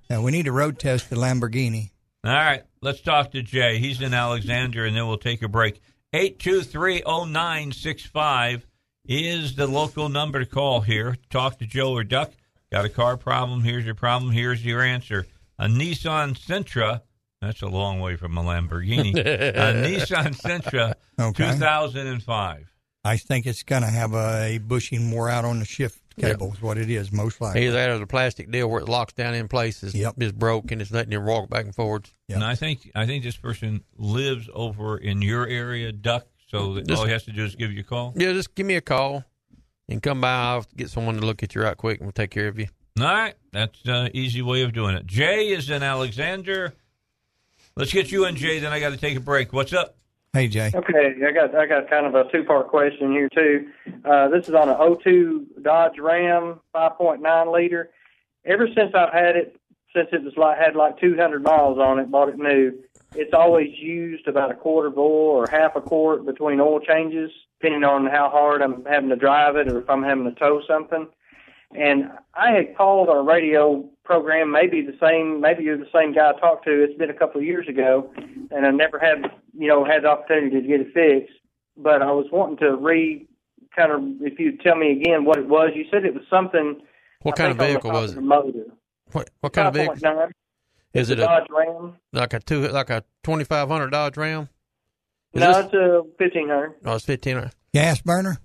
Yeah, 0.10 0.20
we 0.22 0.32
need 0.32 0.46
to 0.46 0.52
road 0.52 0.78
test 0.80 1.10
the 1.10 1.16
Lamborghini. 1.16 1.92
All 2.24 2.34
right, 2.34 2.64
let's 2.82 3.02
talk 3.02 3.32
to 3.32 3.42
Jay. 3.42 3.78
He's 3.80 4.02
in 4.02 4.14
Alexander, 4.14 4.86
and 4.86 4.96
then 4.96 5.08
we'll 5.08 5.18
take 5.18 5.42
a 5.42 5.48
break. 5.48 5.80
8230965 6.14 8.64
is 9.06 9.56
the 9.56 9.68
local 9.68 10.10
number 10.10 10.40
to 10.40 10.46
call 10.46 10.82
here. 10.82 11.16
Talk 11.30 11.60
to 11.60 11.66
Joe 11.66 11.94
or 11.94 12.04
Duck. 12.04 12.32
Got 12.72 12.84
a 12.86 12.90
car 12.90 13.16
problem? 13.18 13.64
Here's 13.64 13.86
your 13.86 13.96
problem. 13.96 14.32
Here's 14.32 14.64
your 14.66 14.82
answer. 14.82 15.26
A 15.60 15.68
Nissan 15.68 16.38
Sentra. 16.38 17.02
That's 17.42 17.62
a 17.62 17.68
long 17.68 18.00
way 18.00 18.16
from 18.18 18.38
a 18.38 18.44
Lamborghini. 18.44 19.16
a 19.18 19.74
Nissan 19.86 20.36
Sentra, 20.40 20.94
Okay. 21.20 21.52
2005. 21.54 22.68
I 23.04 23.18
think 23.18 23.48
it's 23.48 23.64
going 23.64 23.82
to 23.82 23.90
have 23.90 24.14
a 24.14 24.60
bushing 24.60 25.10
wore 25.12 25.28
out 25.30 25.44
on 25.44 25.58
the 25.60 25.66
shift 25.66 26.00
cable, 26.22 26.54
is 26.54 26.62
what 26.62 26.78
it 26.78 26.90
is, 26.90 27.12
most 27.12 27.42
likely. 27.42 27.66
either 27.66 27.74
that 27.74 27.90
or 27.90 27.98
the 28.00 28.08
plastic 28.08 28.50
deal 28.52 28.70
where 28.70 28.82
it 28.82 28.88
locks 28.90 29.14
down 29.14 29.34
in 29.34 29.48
place 29.48 29.84
is, 29.84 29.94
is 29.96 30.32
broke 30.32 30.72
and 30.72 30.82
it's 30.82 30.92
letting 30.92 31.12
you 31.12 31.22
walk 31.22 31.50
back 31.50 31.66
and 31.66 31.76
forwards. 31.76 32.14
And 32.30 32.44
I 32.44 32.56
think 32.56 32.90
I 32.96 33.06
think 33.06 33.24
this 33.24 33.36
person 33.38 33.84
lives 33.98 34.50
over 34.54 34.98
in 34.98 35.22
your 35.22 35.48
area, 35.48 35.92
Duck. 35.92 36.28
So 36.48 36.74
that 36.76 36.88
Just- 36.88 37.00
all 37.00 37.06
he 37.06 37.12
has 37.14 37.24
to 37.24 37.32
do 37.32 37.44
is 37.46 37.56
give 37.56 37.72
you 37.72 37.80
a 37.82 37.84
call. 37.84 38.14
Yeah, 38.16 38.34
just 38.34 38.54
give 38.56 38.66
me 38.66 38.76
a 38.76 38.82
call 38.82 39.24
and 39.88 40.02
come 40.04 40.22
by. 40.22 40.30
I'll 40.32 40.66
get 40.76 40.90
someone 40.90 41.16
to 41.16 41.26
look 41.26 41.44
at 41.44 41.56
you 41.56 41.62
right 41.62 41.78
quick 41.78 42.00
and 42.00 42.08
we'll 42.08 42.12
take 42.14 42.32
care 42.32 42.48
of 42.48 42.60
you. 42.60 42.68
All 43.00 43.06
right, 43.06 43.36
that's 43.54 43.80
an 43.86 44.12
easy 44.14 44.42
way 44.42 44.64
of 44.64 44.74
doing 44.74 44.96
it. 44.96 45.06
Jay 45.06 45.48
is 45.50 45.70
in 45.70 45.82
Alexander. 45.82 46.74
Let's 47.78 47.94
get 47.94 48.12
you 48.12 48.26
in, 48.26 48.36
Jay. 48.36 48.60
Then 48.60 48.74
I 48.74 48.82
got 48.82 48.90
to 48.90 48.98
take 48.98 49.16
a 49.16 49.22
break. 49.22 49.54
What's 49.54 49.72
up? 49.72 49.96
Hey, 50.34 50.48
Jay. 50.48 50.72
Okay, 50.74 51.14
I 51.28 51.32
got 51.34 51.54
I 51.54 51.66
got 51.66 51.90
kind 51.90 52.06
of 52.06 52.16
a 52.16 52.32
two 52.32 52.46
part 52.46 52.70
question 52.70 53.12
here 53.12 53.28
too. 53.28 53.68
Uh, 54.06 54.30
this 54.30 54.48
is 54.48 54.56
on 54.56 54.70
an 54.70 54.98
02 55.04 55.46
Dodge 55.62 56.00
Ram 56.00 56.62
5.9 56.74 57.54
liter. 57.54 57.90
Ever 58.46 58.68
since 58.68 58.96
I've 58.96 59.12
had 59.12 59.36
it, 59.36 59.60
since 59.94 60.08
it 60.14 60.24
was 60.24 60.38
like 60.38 60.58
had 60.58 60.78
like 60.78 60.98
200 61.02 61.44
miles 61.44 61.80
on 61.80 62.00
it, 62.00 62.10
bought 62.10 62.30
it 62.30 62.38
new. 62.38 62.72
It's 63.14 63.34
always 63.34 63.78
used 63.78 64.26
about 64.26 64.52
a 64.52 64.54
quarter 64.54 64.88
of 64.88 64.98
oil 64.98 65.36
or 65.36 65.48
half 65.52 65.76
a 65.76 65.82
quart 65.82 66.26
between 66.26 66.62
oil 66.62 66.80
changes, 66.80 67.30
depending 67.60 67.84
on 67.84 68.06
how 68.06 68.30
hard 68.30 68.62
I'm 68.62 68.86
having 68.86 69.10
to 69.10 69.18
drive 69.18 69.58
it 69.58 69.68
or 69.68 69.80
if 69.80 69.90
I'm 69.90 70.02
having 70.02 70.24
to 70.24 70.40
tow 70.40 70.62
something. 70.66 71.10
And 71.76 72.10
I 72.36 72.52
had 72.52 72.78
called 72.78 73.10
our 73.10 73.22
radio 73.22 73.84
program, 74.12 74.52
maybe 74.52 74.82
the 74.82 74.98
same, 75.02 75.40
maybe 75.40 75.64
you're 75.64 75.78
the 75.78 75.86
same 75.96 76.14
guy 76.14 76.32
I 76.36 76.40
talked 76.40 76.66
to. 76.66 76.84
It's 76.84 76.98
been 76.98 77.10
a 77.10 77.14
couple 77.14 77.40
of 77.40 77.48
years 77.48 77.68
ago, 77.70 78.12
and 78.52 78.66
I 78.66 78.72
never 78.72 79.00
had, 79.00 79.24
you 79.58 79.68
know, 79.70 79.86
had 79.86 80.04
the 80.04 80.10
opportunity 80.10 80.62
to 80.62 80.68
get 80.68 80.82
it 80.82 80.94
fixed. 80.94 81.34
but 81.78 82.02
I 82.02 82.12
was 82.12 82.26
wanting 82.32 82.58
to 82.58 82.76
re 82.76 83.28
kind 83.76 83.92
of 83.94 84.02
if 84.22 84.38
you 84.38 84.58
tell 84.58 84.76
me 84.76 84.92
again 84.92 85.24
what 85.24 85.38
it 85.38 85.48
was. 85.48 85.70
You 85.76 85.86
said 85.90 86.04
it 86.04 86.14
was 86.14 86.24
something. 86.30 86.82
What 87.22 87.36
I 87.36 87.38
kind 87.38 87.52
of 87.52 87.58
think 87.58 87.86
on 87.86 87.94
the 87.94 88.00
vehicle 88.00 88.02
was 88.02 88.12
it? 88.18 88.22
Motor. 88.22 88.66
What 89.14 89.30
what 89.40 89.54
kind 89.54 89.68
of 89.70 89.74
vehicle? 89.76 89.96
5.9. 89.96 90.32
Is 90.94 91.10
it 91.10 91.20
a 91.20 91.24
a 91.24 91.26
Dodge 91.26 91.48
Ram? 91.50 91.96
like 92.12 92.34
a 92.34 92.40
two 92.42 92.68
like 92.68 92.90
a 92.90 93.04
twenty 93.24 93.46
five 93.46 93.70
hundred 93.70 93.92
Dodge 93.92 94.18
Ram? 94.18 94.50
Is 95.34 95.40
no, 95.40 95.48
this- 95.54 95.66
it's 95.68 95.74
a 95.74 96.02
fifteen 96.18 96.50
hundred. 96.50 96.74
Oh, 96.84 96.96
it's 96.96 97.06
fifteen 97.06 97.36
hundred. 97.36 97.52
Gas 97.74 98.02
burner? 98.02 98.40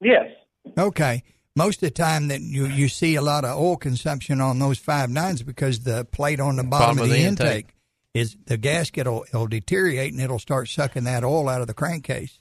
Yes. 0.00 0.26
Okay. 0.76 1.22
Most 1.56 1.76
of 1.76 1.88
the 1.88 1.90
time 1.90 2.28
that 2.28 2.40
you, 2.40 2.66
you 2.66 2.88
see 2.88 3.16
a 3.16 3.22
lot 3.22 3.44
of 3.44 3.58
oil 3.58 3.76
consumption 3.76 4.40
on 4.40 4.58
those 4.58 4.78
five 4.78 5.10
nines 5.10 5.42
because 5.42 5.80
the 5.80 6.04
plate 6.04 6.40
on 6.40 6.56
the 6.56 6.64
bottom, 6.64 6.98
of 7.00 7.08
the, 7.10 7.18
intake. 7.18 7.74
is 8.14 8.36
the 8.46 8.56
gasket 8.56 9.06
will, 9.06 9.24
will 9.32 9.48
deteriorate 9.48 10.12
and 10.12 10.22
it'll 10.22 10.38
start 10.38 10.68
sucking 10.68 11.04
that 11.04 11.24
oil 11.24 11.48
out 11.48 11.60
of 11.60 11.66
the 11.66 11.74
crankcase. 11.74 12.38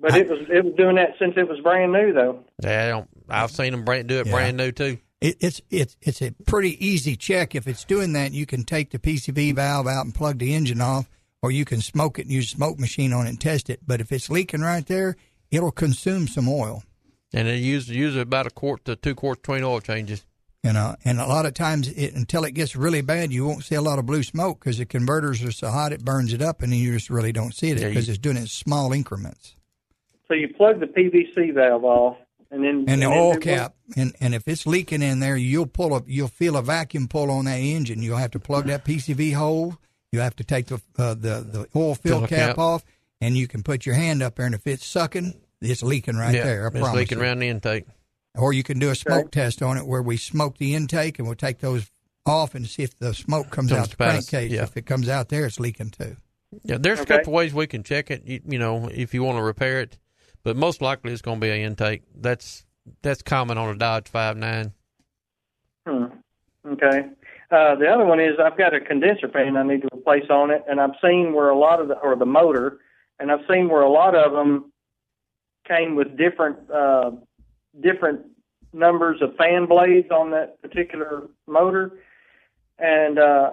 But 0.00 0.16
it 0.16 0.28
was 0.28 0.40
it 0.50 0.64
was 0.64 0.74
doing 0.76 0.96
that 0.96 1.10
since 1.20 1.34
it 1.36 1.48
was 1.48 1.60
brand 1.60 1.92
new 1.92 2.12
though. 2.12 2.44
Yeah, 2.62 2.84
I 2.84 2.88
don't, 2.88 3.08
I've 3.28 3.50
seen 3.52 3.70
them 3.72 3.84
brand, 3.84 4.08
do 4.08 4.18
it 4.20 4.26
Yeah. 4.26 4.32
brand 4.32 4.56
new 4.56 4.72
too. 4.72 4.98
It, 5.20 5.36
it's 5.40 5.62
it's 5.70 5.96
it's 6.02 6.20
a 6.20 6.32
pretty 6.46 6.84
easy 6.84 7.16
check. 7.16 7.54
If 7.54 7.68
it's 7.68 7.84
doing 7.84 8.12
that, 8.14 8.32
you 8.32 8.44
can 8.44 8.64
take 8.64 8.90
the 8.90 8.98
PCV 8.98 9.54
valve 9.54 9.86
out 9.86 10.04
and 10.04 10.14
plug 10.14 10.38
the 10.40 10.52
engine 10.52 10.80
off, 10.80 11.08
or 11.42 11.52
you 11.52 11.64
can 11.64 11.80
smoke 11.80 12.18
it 12.18 12.22
and 12.22 12.32
use 12.32 12.46
a 12.52 12.56
smoke 12.56 12.78
machine 12.78 13.12
on 13.12 13.26
it 13.26 13.30
and 13.30 13.40
test 13.40 13.70
it. 13.70 13.80
But 13.86 14.00
if 14.00 14.10
it's 14.10 14.28
leaking 14.28 14.60
right 14.62 14.84
there, 14.84 15.16
it'll 15.50 15.70
consume 15.70 16.26
some 16.26 16.48
oil. 16.48 16.82
And 17.34 17.48
it 17.48 17.56
usually 17.56 17.98
usually 17.98 18.22
about 18.22 18.46
a 18.46 18.50
quart 18.50 18.84
to 18.86 18.96
two 18.96 19.14
quarts 19.14 19.40
between 19.40 19.62
oil 19.64 19.80
changes. 19.80 20.24
You 20.62 20.72
know, 20.72 20.96
and 21.04 21.20
a 21.20 21.26
lot 21.26 21.44
of 21.44 21.52
times, 21.52 21.88
it, 21.88 22.14
until 22.14 22.44
it 22.44 22.52
gets 22.52 22.74
really 22.74 23.02
bad, 23.02 23.30
you 23.32 23.44
won't 23.44 23.64
see 23.64 23.74
a 23.74 23.82
lot 23.82 23.98
of 23.98 24.06
blue 24.06 24.22
smoke 24.22 24.60
because 24.60 24.78
the 24.78 24.86
converters 24.86 25.42
are 25.44 25.52
so 25.52 25.68
hot 25.70 25.92
it 25.92 26.02
burns 26.02 26.32
it 26.32 26.40
up, 26.40 26.62
and 26.62 26.72
then 26.72 26.78
you 26.80 26.94
just 26.94 27.10
really 27.10 27.32
don't 27.32 27.54
see 27.54 27.68
it 27.70 27.74
because 27.80 28.06
you- 28.08 28.12
it's 28.12 28.18
doing 28.18 28.38
it 28.38 28.40
in 28.40 28.46
small 28.46 28.92
increments. 28.94 29.56
So 30.26 30.32
you 30.32 30.48
plug 30.56 30.80
the 30.80 30.86
PVC 30.86 31.50
valve 31.52 31.84
off, 31.84 32.16
and 32.50 32.64
then 32.64 32.86
And 32.88 33.02
the 33.02 33.08
then 33.08 33.12
oil 33.12 33.32
do 33.32 33.36
what? 33.36 33.40
cap, 33.42 33.74
and, 33.94 34.14
and 34.22 34.34
if 34.34 34.48
it's 34.48 34.66
leaking 34.66 35.02
in 35.02 35.20
there, 35.20 35.36
you'll 35.36 35.66
pull 35.66 35.94
a, 35.94 36.02
you'll 36.06 36.28
feel 36.28 36.56
a 36.56 36.62
vacuum 36.62 37.08
pull 37.08 37.30
on 37.30 37.44
that 37.44 37.58
engine. 37.58 38.02
You'll 38.02 38.16
have 38.16 38.30
to 38.30 38.40
plug 38.40 38.64
that 38.68 38.86
PCV 38.86 39.34
hole. 39.34 39.76
You 40.12 40.20
have 40.20 40.34
to 40.36 40.44
take 40.44 40.68
the 40.68 40.80
uh, 40.96 41.12
the 41.12 41.44
the 41.46 41.68
oil 41.76 41.94
fill 41.94 42.20
Fill 42.20 42.28
cap, 42.28 42.38
cap. 42.50 42.58
off, 42.58 42.84
and 43.20 43.36
you 43.36 43.46
can 43.48 43.62
put 43.62 43.84
your 43.84 43.96
hand 43.96 44.22
up 44.22 44.36
there, 44.36 44.46
and 44.46 44.54
if 44.54 44.66
it's 44.66 44.86
sucking, 44.86 45.34
it's 45.70 45.82
leaking 45.82 46.16
right 46.16 46.34
yeah, 46.34 46.44
there. 46.44 46.64
I 46.64 46.66
it's 46.68 46.78
promise 46.78 46.96
leaking 46.96 47.18
you. 47.18 47.24
around 47.24 47.38
the 47.40 47.48
intake. 47.48 47.86
Or 48.36 48.52
you 48.52 48.62
can 48.64 48.78
do 48.80 48.90
a 48.90 48.94
smoke 48.96 49.30
test 49.30 49.62
on 49.62 49.76
it 49.76 49.86
where 49.86 50.02
we 50.02 50.16
smoke 50.16 50.58
the 50.58 50.74
intake 50.74 51.18
and 51.18 51.28
we'll 51.28 51.36
take 51.36 51.60
those 51.60 51.88
off 52.26 52.54
and 52.54 52.66
see 52.66 52.82
if 52.82 52.98
the 52.98 53.14
smoke 53.14 53.50
comes 53.50 53.70
Comes 53.70 53.82
out 53.82 53.90
the 53.90 53.96
past, 53.96 54.28
crankcase. 54.30 54.50
yeah. 54.50 54.62
If 54.64 54.76
it 54.76 54.86
comes 54.86 55.08
out 55.08 55.28
there, 55.28 55.46
it's 55.46 55.60
leaking 55.60 55.90
too. 55.90 56.16
Yeah, 56.64 56.78
there's 56.78 57.00
Okay. 57.00 57.14
a 57.14 57.18
couple 57.18 57.32
ways 57.32 57.52
we 57.54 57.66
can 57.66 57.82
check 57.82 58.10
it. 58.10 58.24
You, 58.26 58.40
you 58.46 58.58
know, 58.58 58.88
if 58.92 59.14
you 59.14 59.22
want 59.22 59.38
to 59.38 59.42
repair 59.42 59.80
it, 59.80 59.98
but 60.42 60.56
most 60.56 60.80
likely 60.82 61.12
it's 61.12 61.22
going 61.22 61.38
to 61.40 61.44
be 61.46 61.50
an 61.50 61.60
intake. 61.60 62.02
That's 62.16 62.64
that's 63.02 63.22
common 63.22 63.56
on 63.58 63.68
a 63.70 63.76
Dodge 63.78 64.08
five 64.08 64.36
nine. 64.36 64.72
Hmm. 65.86 66.04
Okay. 66.66 67.08
Uh, 67.50 67.74
the 67.76 67.86
other 67.86 68.04
one 68.04 68.20
is 68.20 68.32
I've 68.42 68.56
got 68.58 68.74
a 68.74 68.80
condenser 68.80 69.28
fan 69.28 69.56
I 69.56 69.62
need 69.62 69.82
to 69.82 69.88
replace 69.94 70.28
on 70.30 70.50
it, 70.50 70.64
and 70.68 70.80
I've 70.80 70.94
seen 71.02 71.34
where 71.34 71.50
a 71.50 71.58
lot 71.58 71.80
of 71.80 71.88
the 71.88 71.94
or 71.98 72.16
the 72.16 72.26
motor, 72.26 72.78
and 73.20 73.30
I've 73.30 73.44
seen 73.50 73.68
where 73.68 73.82
a 73.82 73.90
lot 73.90 74.14
of 74.14 74.32
them 74.32 74.72
came 75.66 75.94
with 75.96 76.16
different 76.16 76.70
uh, 76.70 77.12
different 77.80 78.22
numbers 78.72 79.20
of 79.22 79.36
fan 79.36 79.66
blades 79.66 80.10
on 80.10 80.30
that 80.32 80.60
particular 80.62 81.28
motor, 81.46 81.92
and 82.78 83.18
uh, 83.18 83.50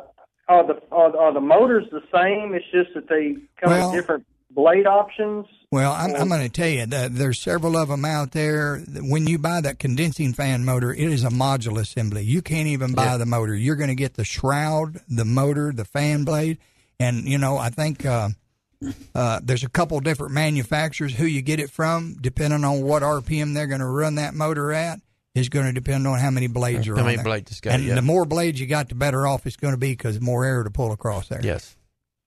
are 0.47 0.67
the 0.67 0.81
are, 0.91 1.15
are 1.17 1.33
the 1.33 1.39
motors 1.41 1.85
the 1.91 2.01
same? 2.13 2.53
It's 2.53 2.65
just 2.71 2.93
that 2.95 3.07
they 3.07 3.35
come 3.59 3.69
Well- 3.71 3.91
with 3.91 3.99
different 4.01 4.25
blade 4.51 4.88
options. 4.88 5.45
Well, 5.73 5.93
I'm, 5.93 6.13
I'm 6.13 6.27
going 6.27 6.41
to 6.41 6.49
tell 6.49 6.67
you 6.67 6.85
that 6.88 7.15
there's 7.15 7.39
several 7.41 7.77
of 7.77 7.88
them 7.88 8.03
out 8.03 8.31
there. 8.33 8.79
When 8.99 9.25
you 9.25 9.38
buy 9.39 9.61
that 9.61 9.79
condensing 9.79 10.33
fan 10.33 10.65
motor, 10.65 10.91
it 10.93 10.99
is 11.09 11.23
a 11.23 11.29
module 11.29 11.79
assembly. 11.79 12.23
You 12.25 12.41
can't 12.41 12.67
even 12.67 12.93
buy 12.93 13.05
Yeah. 13.05 13.17
the 13.17 13.25
motor. 13.25 13.55
You're 13.55 13.77
going 13.77 13.88
to 13.88 13.95
get 13.95 14.15
the 14.15 14.25
shroud, 14.25 14.99
the 15.07 15.23
motor, 15.23 15.71
the 15.71 15.85
fan 15.85 16.25
blade, 16.25 16.57
and 16.99 17.23
you 17.23 17.38
know 17.38 17.57
I 17.57 17.69
think 17.69 18.05
uh, 18.05 18.29
uh, 19.15 19.39
there's 19.43 19.63
a 19.63 19.69
couple 19.69 19.99
different 19.99 20.33
manufacturers 20.33 21.13
who 21.15 21.25
you 21.25 21.41
get 21.41 21.59
it 21.59 21.69
from, 21.69 22.17
depending 22.19 22.63
on 22.63 22.81
what 22.81 23.03
RPM 23.03 23.53
they're 23.53 23.67
going 23.67 23.81
to 23.81 23.87
run 23.87 24.15
that 24.15 24.33
motor 24.33 24.71
at. 24.73 24.99
Is 25.33 25.47
going 25.47 25.65
to 25.67 25.71
depend 25.71 26.05
on 26.07 26.19
how 26.19 26.29
many 26.29 26.47
blades 26.47 26.89
are 26.89 26.95
How 26.95 26.99
on 26.99 27.05
many 27.05 27.15
there. 27.15 27.23
blades 27.23 27.51
it's 27.51 27.61
got, 27.61 27.75
and 27.75 27.85
yeah. 27.85 27.95
the 27.95 28.01
more 28.01 28.25
blades 28.25 28.59
you 28.59 28.67
got, 28.67 28.89
the 28.89 28.95
better 28.95 29.25
off 29.25 29.45
it's 29.47 29.55
going 29.55 29.73
to 29.73 29.77
be 29.77 29.91
because 29.91 30.19
more 30.19 30.43
air 30.43 30.61
to 30.63 30.69
pull 30.69 30.91
across 30.91 31.29
there. 31.29 31.39
Yes. 31.41 31.77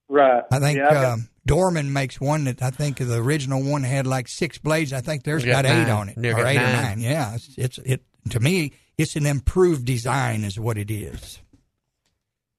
Right. 0.09 0.41
I 0.51 0.57
think 0.59 0.79
Yeah, 0.79 0.89
I've 0.89 1.13
um, 1.13 1.29
Dorman 1.45 1.93
makes 1.93 2.19
one 2.19 2.45
that 2.45 2.63
I 2.63 2.71
think 2.71 2.97
the 2.97 3.17
original 3.21 3.61
one 3.61 3.83
had 3.83 4.07
like 4.07 4.27
six 4.27 4.57
blades. 4.57 4.91
I 4.91 5.01
think 5.01 5.23
theirs 5.23 5.43
They 5.43 5.51
got 5.51 5.65
got, 5.65 5.71
eight 5.75 5.83
nine. 5.83 5.89
on 5.91 6.09
it, 6.09 6.15
They 6.17 6.31
or 6.31 6.37
got 6.37 6.47
eight 6.47 6.57
or 6.57 6.61
nine. 6.61 6.81
nine. 6.83 6.99
Yeah, 7.01 7.35
it's, 7.35 7.49
it's 7.59 7.77
it 7.77 8.01
to 8.31 8.39
me. 8.39 8.71
It's 8.97 9.15
an 9.15 9.27
improved 9.27 9.85
design, 9.85 10.43
is 10.43 10.59
what 10.59 10.79
it 10.79 10.89
is. 10.89 11.37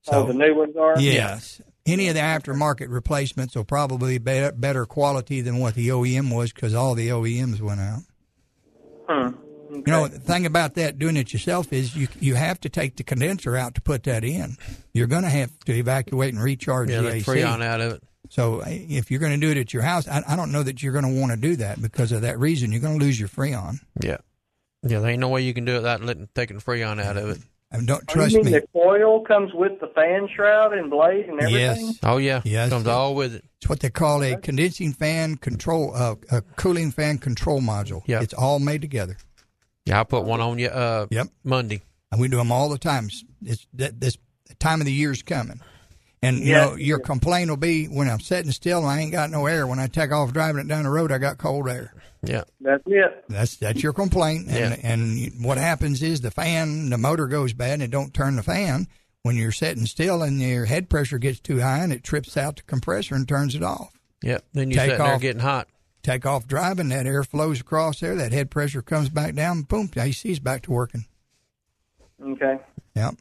oh, 0.06 0.26
the 0.26 0.32
new 0.34 0.54
ones 0.54 0.76
are. 0.76 1.00
Yes. 1.00 1.60
Any 1.86 2.08
of 2.08 2.14
the 2.14 2.20
aftermarket 2.20 2.88
replacements 2.90 3.54
will 3.54 3.64
probably 3.64 4.18
be 4.18 4.24
better, 4.24 4.52
better 4.56 4.84
quality 4.86 5.40
than 5.40 5.58
what 5.58 5.74
the 5.74 5.88
OEM 5.88 6.34
was 6.34 6.52
because 6.52 6.74
all 6.74 6.94
the 6.94 7.08
OEMs 7.08 7.60
went 7.60 7.80
out. 7.80 8.00
Hmm. 9.08 9.28
You 9.70 9.82
know, 9.86 10.08
the 10.08 10.18
thing 10.20 10.46
about 10.46 10.74
that 10.74 10.98
doing 10.98 11.16
it 11.16 11.32
yourself 11.32 11.72
is 11.72 11.94
you 11.96 12.08
you 12.20 12.34
have 12.36 12.60
to 12.60 12.68
take 12.68 12.96
the 12.96 13.02
condenser 13.02 13.56
out 13.56 13.74
to 13.74 13.80
put 13.80 14.04
that 14.04 14.24
in. 14.24 14.56
You're 14.92 15.06
going 15.08 15.22
to 15.24 15.28
have 15.28 15.50
to 15.66 15.72
evacuate 15.74 16.32
and 16.34 16.42
recharge 16.42 16.88
Yeah, 16.90 17.02
the 17.02 17.10
the 17.10 17.14
AC. 17.16 17.30
freon 17.30 17.62
out 17.62 17.80
of 17.80 17.92
it. 17.94 18.02
So 18.30 18.60
uh, 18.60 18.64
if 18.68 19.10
you're 19.10 19.20
going 19.20 19.38
to 19.38 19.44
do 19.44 19.50
it 19.52 19.56
at 19.60 19.72
your 19.72 19.82
house, 19.82 20.08
I, 20.08 20.22
I 20.26 20.34
don't 20.36 20.50
know 20.52 20.62
that 20.62 20.82
you're 20.82 20.92
going 20.92 21.04
to 21.04 21.20
want 21.20 21.32
to 21.32 21.36
do 21.36 21.56
that 21.56 21.80
because 21.82 22.10
of 22.12 22.22
that 22.22 22.38
reason. 22.38 22.72
You're 22.72 22.80
going 22.80 22.98
to 22.98 23.04
lose 23.04 23.18
your 23.18 23.28
freon. 23.28 23.78
Yeah. 24.00 24.18
Yeah, 24.82 25.00
there 25.00 25.10
ain't 25.10 25.20
no 25.20 25.28
way 25.28 25.42
you 25.42 25.54
can 25.54 25.64
do 25.64 25.72
it 25.74 25.78
without 25.78 26.00
letting, 26.02 26.28
taking 26.34 26.58
freon 26.60 27.00
out 27.02 27.16
of 27.16 27.28
it. 27.30 27.38
And 27.70 27.86
don't 27.86 28.02
Oh, 28.08 28.12
trust 28.12 28.32
you 28.32 28.42
mean 28.42 28.52
me. 28.52 28.58
the 28.60 28.66
coil 28.72 29.22
comes 29.24 29.52
with 29.52 29.80
the 29.80 29.88
fan 29.88 30.28
shroud 30.34 30.72
and 30.72 30.88
blade 30.88 31.26
and 31.26 31.40
everything? 31.40 31.86
Yes. 31.86 31.98
Oh 32.02 32.16
yeah, 32.18 32.40
Yes. 32.44 32.70
comes 32.70 32.86
all 32.86 33.14
with 33.14 33.34
it. 33.34 33.44
It's 33.60 33.68
what 33.68 33.80
they 33.80 33.90
call 33.90 34.22
a 34.22 34.36
condensing 34.36 34.92
fan 34.92 35.36
control, 35.36 35.92
uh, 35.94 36.14
a 36.30 36.42
cooling 36.56 36.92
fan 36.92 37.18
control 37.18 37.60
module. 37.60 38.02
Yeah. 38.06 38.22
It's 38.22 38.34
all 38.34 38.60
made 38.60 38.82
together. 38.82 39.16
Yeah, 39.84 40.00
I 40.00 40.04
put 40.04 40.24
one 40.24 40.40
on 40.40 40.58
you. 40.58 40.68
Uh, 40.68 41.06
Yep. 41.10 41.28
Monday. 41.44 41.82
And 42.12 42.20
we 42.20 42.28
do 42.28 42.36
them 42.36 42.52
all 42.52 42.68
the 42.68 42.78
time. 42.78 43.08
It's 43.44 43.66
that 43.74 44.00
this 44.00 44.16
time 44.60 44.80
of 44.80 44.86
the 44.86 44.92
year's 44.92 45.22
coming. 45.22 45.60
And 46.26 46.38
you 46.38 46.52
Yeah. 46.52 46.64
know, 46.66 46.74
your 46.76 46.98
complaint 46.98 47.50
will 47.50 47.56
be 47.56 47.86
when 47.86 48.08
I'm 48.08 48.20
sitting 48.20 48.52
still 48.52 48.78
and 48.80 48.88
I 48.88 49.00
ain't 49.00 49.12
got 49.12 49.30
no 49.30 49.46
air. 49.46 49.66
When 49.66 49.78
I 49.78 49.86
take 49.86 50.12
off 50.12 50.32
driving 50.32 50.60
it 50.62 50.68
down 50.68 50.84
the 50.84 50.90
road, 50.90 51.12
I 51.12 51.18
got 51.18 51.38
cold 51.38 51.68
air. 51.68 51.92
Yeah. 52.22 52.44
That's 52.60 52.82
it. 52.86 53.24
That's 53.28 53.56
that's 53.56 53.82
your 53.82 53.92
complaint. 53.92 54.48
And 54.48 54.76
Yeah. 54.82 54.90
and 54.90 55.44
what 55.44 55.58
happens 55.58 56.02
is 56.02 56.20
the 56.20 56.30
fan, 56.30 56.90
the 56.90 56.98
motor 56.98 57.26
goes 57.26 57.52
bad 57.52 57.74
and 57.74 57.82
it 57.82 57.90
don't 57.90 58.12
turn 58.14 58.36
the 58.36 58.42
fan 58.42 58.88
when 59.22 59.36
you're 59.36 59.52
sitting 59.52 59.86
still 59.86 60.22
and 60.22 60.40
your 60.40 60.64
head 60.64 60.88
pressure 60.88 61.18
gets 61.18 61.40
too 61.40 61.60
high 61.60 61.78
and 61.78 61.92
it 61.92 62.02
trips 62.02 62.36
out 62.36 62.56
the 62.56 62.62
compressor 62.62 63.14
and 63.14 63.28
turns 63.28 63.54
it 63.54 63.62
off. 63.62 63.92
Yep. 64.22 64.44
Then 64.54 64.70
you 64.70 64.76
Take 64.76 64.90
sitting 64.90 65.04
there 65.04 65.14
off. 65.14 65.20
getting 65.20 65.42
hot. 65.42 65.68
Take 66.02 66.24
off 66.24 66.46
driving, 66.46 66.88
that 66.90 67.06
air 67.06 67.24
flows 67.24 67.60
across 67.60 67.98
there, 68.00 68.14
that 68.14 68.30
head 68.32 68.50
pressure 68.50 68.80
comes 68.82 69.08
back 69.08 69.34
down, 69.34 69.62
boom, 69.62 69.90
the 69.92 70.02
AC's 70.02 70.38
back 70.38 70.62
to 70.62 70.70
working. 70.70 71.04
Okay. 72.22 72.58
Yep. 72.94 73.14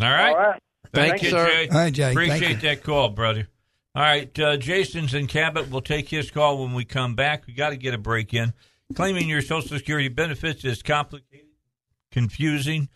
All 0.00 0.10
right. 0.10 0.30
All 0.30 0.36
right. 0.36 0.62
Thank 0.92 1.10
Thank 1.10 1.22
you, 1.22 1.28
you, 1.28 1.34
sir. 1.34 1.46
Jay. 1.48 1.68
All 1.68 1.78
right, 1.78 1.92
Jay. 1.92 2.14
Thank 2.14 2.16
Appreciate 2.16 2.62
you. 2.62 2.68
that 2.68 2.82
call, 2.82 3.10
brother. 3.10 3.48
All 3.94 4.02
right, 4.02 4.38
uh, 4.38 4.56
Jason's 4.58 5.14
in 5.14 5.26
Cabot. 5.26 5.70
We'll 5.70 5.80
take 5.80 6.10
his 6.10 6.30
call 6.30 6.58
when 6.58 6.74
we 6.74 6.84
come 6.84 7.14
back. 7.14 7.46
We 7.46 7.54
got 7.54 7.70
to 7.70 7.76
get 7.76 7.94
a 7.94 7.98
break 7.98 8.34
in. 8.34 8.52
Claiming 8.94 9.28
your 9.28 9.40
Social 9.40 9.76
Security 9.76 10.08
benefits 10.08 10.64
is 10.64 10.82
complicated, 10.82 11.46
confusing, 12.12 12.88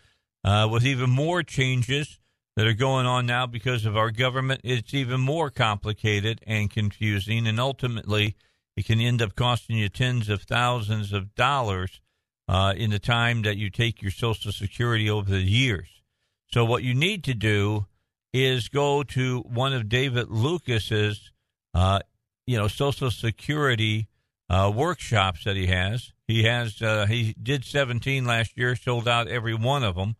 uh, 0.43 0.69
with 0.71 0.85
even 0.85 1.09
more 1.09 1.41
changes 1.43 2.19
that 2.55 2.67
are 2.67 2.73
going 2.73 3.05
on 3.05 3.25
now 3.25 3.47
because 3.47 3.85
of 3.85 3.97
our 3.97 4.11
government. 4.11 4.61
It's 4.63 4.93
even 4.93 5.19
more 5.19 5.49
complicated 5.49 6.41
and 6.45 6.69
confusing, 6.69 7.47
and 7.47 7.59
ultimately, 7.59 8.35
it 8.77 8.85
can 8.85 9.01
end 9.01 9.21
up 9.21 9.35
costing 9.35 9.77
you 9.77 9.89
tens 9.89 10.29
of 10.29 10.43
thousands 10.43 11.11
of 11.11 11.33
dollars 11.33 11.99
uh, 12.47 12.73
in 12.77 12.91
the 12.91 12.99
time 12.99 13.41
that 13.41 13.57
you 13.57 13.69
take 13.69 14.01
your 14.01 14.11
Social 14.11 14.51
Security 14.51 15.09
over 15.09 15.29
the 15.29 15.41
years. 15.41 16.00
So, 16.53 16.65
what 16.65 16.83
you 16.83 16.93
need 16.93 17.23
to 17.25 17.33
do 17.33 17.87
is 18.33 18.67
go 18.67 19.03
to 19.03 19.39
one 19.41 19.73
of 19.73 19.89
David 19.89 20.29
Lucas's, 20.29 21.31
uh, 21.73 21.99
you 22.45 22.57
know, 22.57 22.67
Social 22.67 23.09
Security 23.09 24.09
uh, 24.49 24.69
workshops 24.73 25.45
that 25.45 25.55
he 25.55 25.67
has. 25.67 26.11
He 26.27 26.43
has 26.43 26.81
uh, 26.81 27.05
he 27.05 27.33
did 27.41 27.63
17 27.63 28.25
last 28.25 28.57
year, 28.57 28.75
sold 28.75 29.07
out 29.07 29.29
every 29.29 29.55
one 29.55 29.83
of 29.83 29.95
them. 29.95 30.17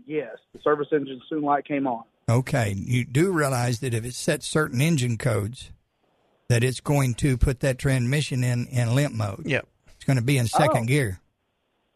Yes, 0.05 0.35
the 0.53 0.59
service 0.61 0.87
engine 0.91 1.21
soon 1.29 1.41
light 1.43 1.65
came 1.65 1.87
on. 1.87 2.03
Okay, 2.29 2.73
you 2.77 3.05
do 3.05 3.31
realize 3.31 3.79
that 3.79 3.93
if 3.93 4.03
it 4.03 4.13
sets 4.13 4.45
certain 4.45 4.81
engine 4.81 5.17
codes, 5.17 5.71
that 6.49 6.63
it's 6.63 6.81
going 6.81 7.13
to 7.15 7.37
put 7.37 7.61
that 7.61 7.77
transmission 7.77 8.43
in, 8.43 8.67
in 8.67 8.95
limp 8.95 9.13
mode. 9.15 9.43
Yep. 9.45 9.65
It's 9.95 10.03
going 10.05 10.17
to 10.17 10.23
be 10.23 10.37
in 10.37 10.47
second 10.47 10.83
Oh. 10.83 10.85
gear. 10.85 11.19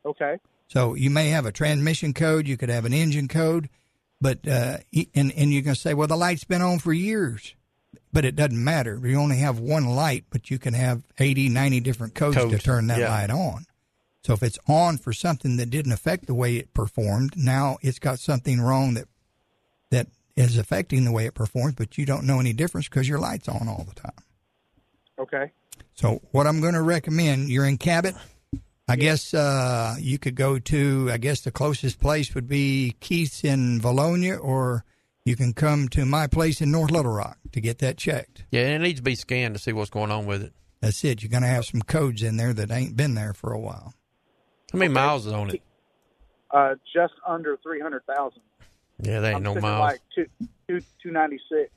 Okay. 0.05 0.37
So 0.67 0.93
you 0.95 1.09
may 1.09 1.29
have 1.29 1.45
a 1.45 1.51
transmission 1.51 2.13
code, 2.13 2.47
you 2.47 2.55
could 2.55 2.69
have 2.69 2.85
an 2.85 2.93
engine 2.93 3.27
code, 3.27 3.69
but 4.21 4.47
uh, 4.47 4.77
and 5.13 5.33
and 5.33 5.51
you're 5.51 5.63
going 5.63 5.75
to 5.75 5.79
say, 5.81 5.93
well, 5.93 6.07
the 6.07 6.15
light's 6.15 6.45
been 6.45 6.61
on 6.61 6.79
for 6.79 6.93
years, 6.93 7.55
but 8.13 8.25
it 8.25 8.35
doesn't 8.35 8.61
matter. 8.61 8.99
You 9.03 9.19
only 9.19 9.37
have 9.37 9.59
one 9.59 9.85
light, 9.85 10.25
but 10.29 10.49
you 10.49 10.59
can 10.59 10.73
have 10.73 11.03
80, 11.17 11.49
90 11.49 11.79
different 11.79 12.15
codes, 12.15 12.37
to 12.37 12.57
turn 12.59 12.87
that 12.87 12.99
yeah. 12.99 13.09
light 13.09 13.29
on. 13.29 13.65
So 14.23 14.33
if 14.33 14.43
it's 14.43 14.59
on 14.67 14.97
for 14.97 15.13
something 15.13 15.57
that 15.57 15.69
didn't 15.69 15.93
affect 15.93 16.27
the 16.27 16.35
way 16.35 16.57
it 16.57 16.73
performed, 16.73 17.33
now 17.35 17.77
it's 17.81 17.99
got 17.99 18.19
something 18.19 18.61
wrong 18.61 18.93
that 18.93 19.07
that 19.89 20.07
is 20.35 20.57
affecting 20.57 21.03
the 21.03 21.11
way 21.11 21.25
it 21.25 21.33
performs, 21.33 21.75
but 21.75 21.97
you 21.97 22.05
don't 22.05 22.25
know 22.25 22.39
any 22.39 22.53
difference 22.53 22.87
because 22.87 23.07
your 23.07 23.19
light's 23.19 23.49
on 23.49 23.67
all 23.67 23.85
the 23.87 23.95
time. 23.95 24.23
Okay. 25.19 25.51
So 25.93 26.21
what 26.31 26.47
I'm 26.47 26.61
going 26.61 26.73
to 26.73 26.81
recommend, 26.81 27.49
you're 27.49 27.65
in 27.65 27.77
Cabot. 27.77 28.15
I 28.87 28.95
guess 28.95 29.33
uh, 29.33 29.95
you 29.99 30.17
could 30.19 30.35
go 30.35 30.59
to. 30.59 31.09
I 31.11 31.17
guess 31.17 31.41
the 31.41 31.51
closest 31.51 31.99
place 31.99 32.35
would 32.35 32.47
be 32.47 32.95
Keith's 32.99 33.43
in 33.43 33.79
Vilonia, 33.79 34.37
or 34.41 34.83
you 35.25 35.35
can 35.35 35.53
come 35.53 35.87
to 35.89 36.05
my 36.05 36.27
place 36.27 36.61
in 36.61 36.71
North 36.71 36.91
Little 36.91 37.11
Rock 37.11 37.37
to 37.51 37.61
get 37.61 37.79
that 37.79 37.97
checked. 37.97 38.45
Yeah, 38.51 38.61
and 38.61 38.83
it 38.83 38.87
needs 38.87 38.99
to 38.99 39.03
be 39.03 39.15
scanned 39.15 39.55
to 39.55 39.61
see 39.61 39.73
what's 39.73 39.89
going 39.89 40.11
on 40.11 40.25
with 40.25 40.43
it. 40.43 40.53
That's 40.81 41.03
it. 41.03 41.21
You're 41.21 41.29
going 41.29 41.43
to 41.43 41.49
have 41.49 41.65
some 41.65 41.81
codes 41.81 42.23
in 42.23 42.37
there 42.37 42.53
that 42.53 42.71
ain't 42.71 42.97
been 42.97 43.13
there 43.13 43.33
for 43.33 43.53
a 43.53 43.59
while. 43.59 43.93
How 44.71 44.79
many 44.79 44.93
miles 44.93 45.27
is 45.27 45.33
on 45.33 45.51
it? 45.51 45.61
Uh, 46.49 46.75
just 46.93 47.13
under 47.27 47.57
three 47.63 47.79
hundred 47.79 48.03
thousand. 48.05 48.41
Yeah, 49.01 49.19
that 49.19 49.27
ain't 49.27 49.37
I'm 49.37 49.43
no 49.43 49.53
sitting 49.53 49.69
at 49.69 49.71
miles. 49.71 49.91
Like 49.91 50.01
two 50.15 50.25
two 50.67 50.81
two 51.01 51.11
ninety 51.11 51.39
six. 51.49 51.71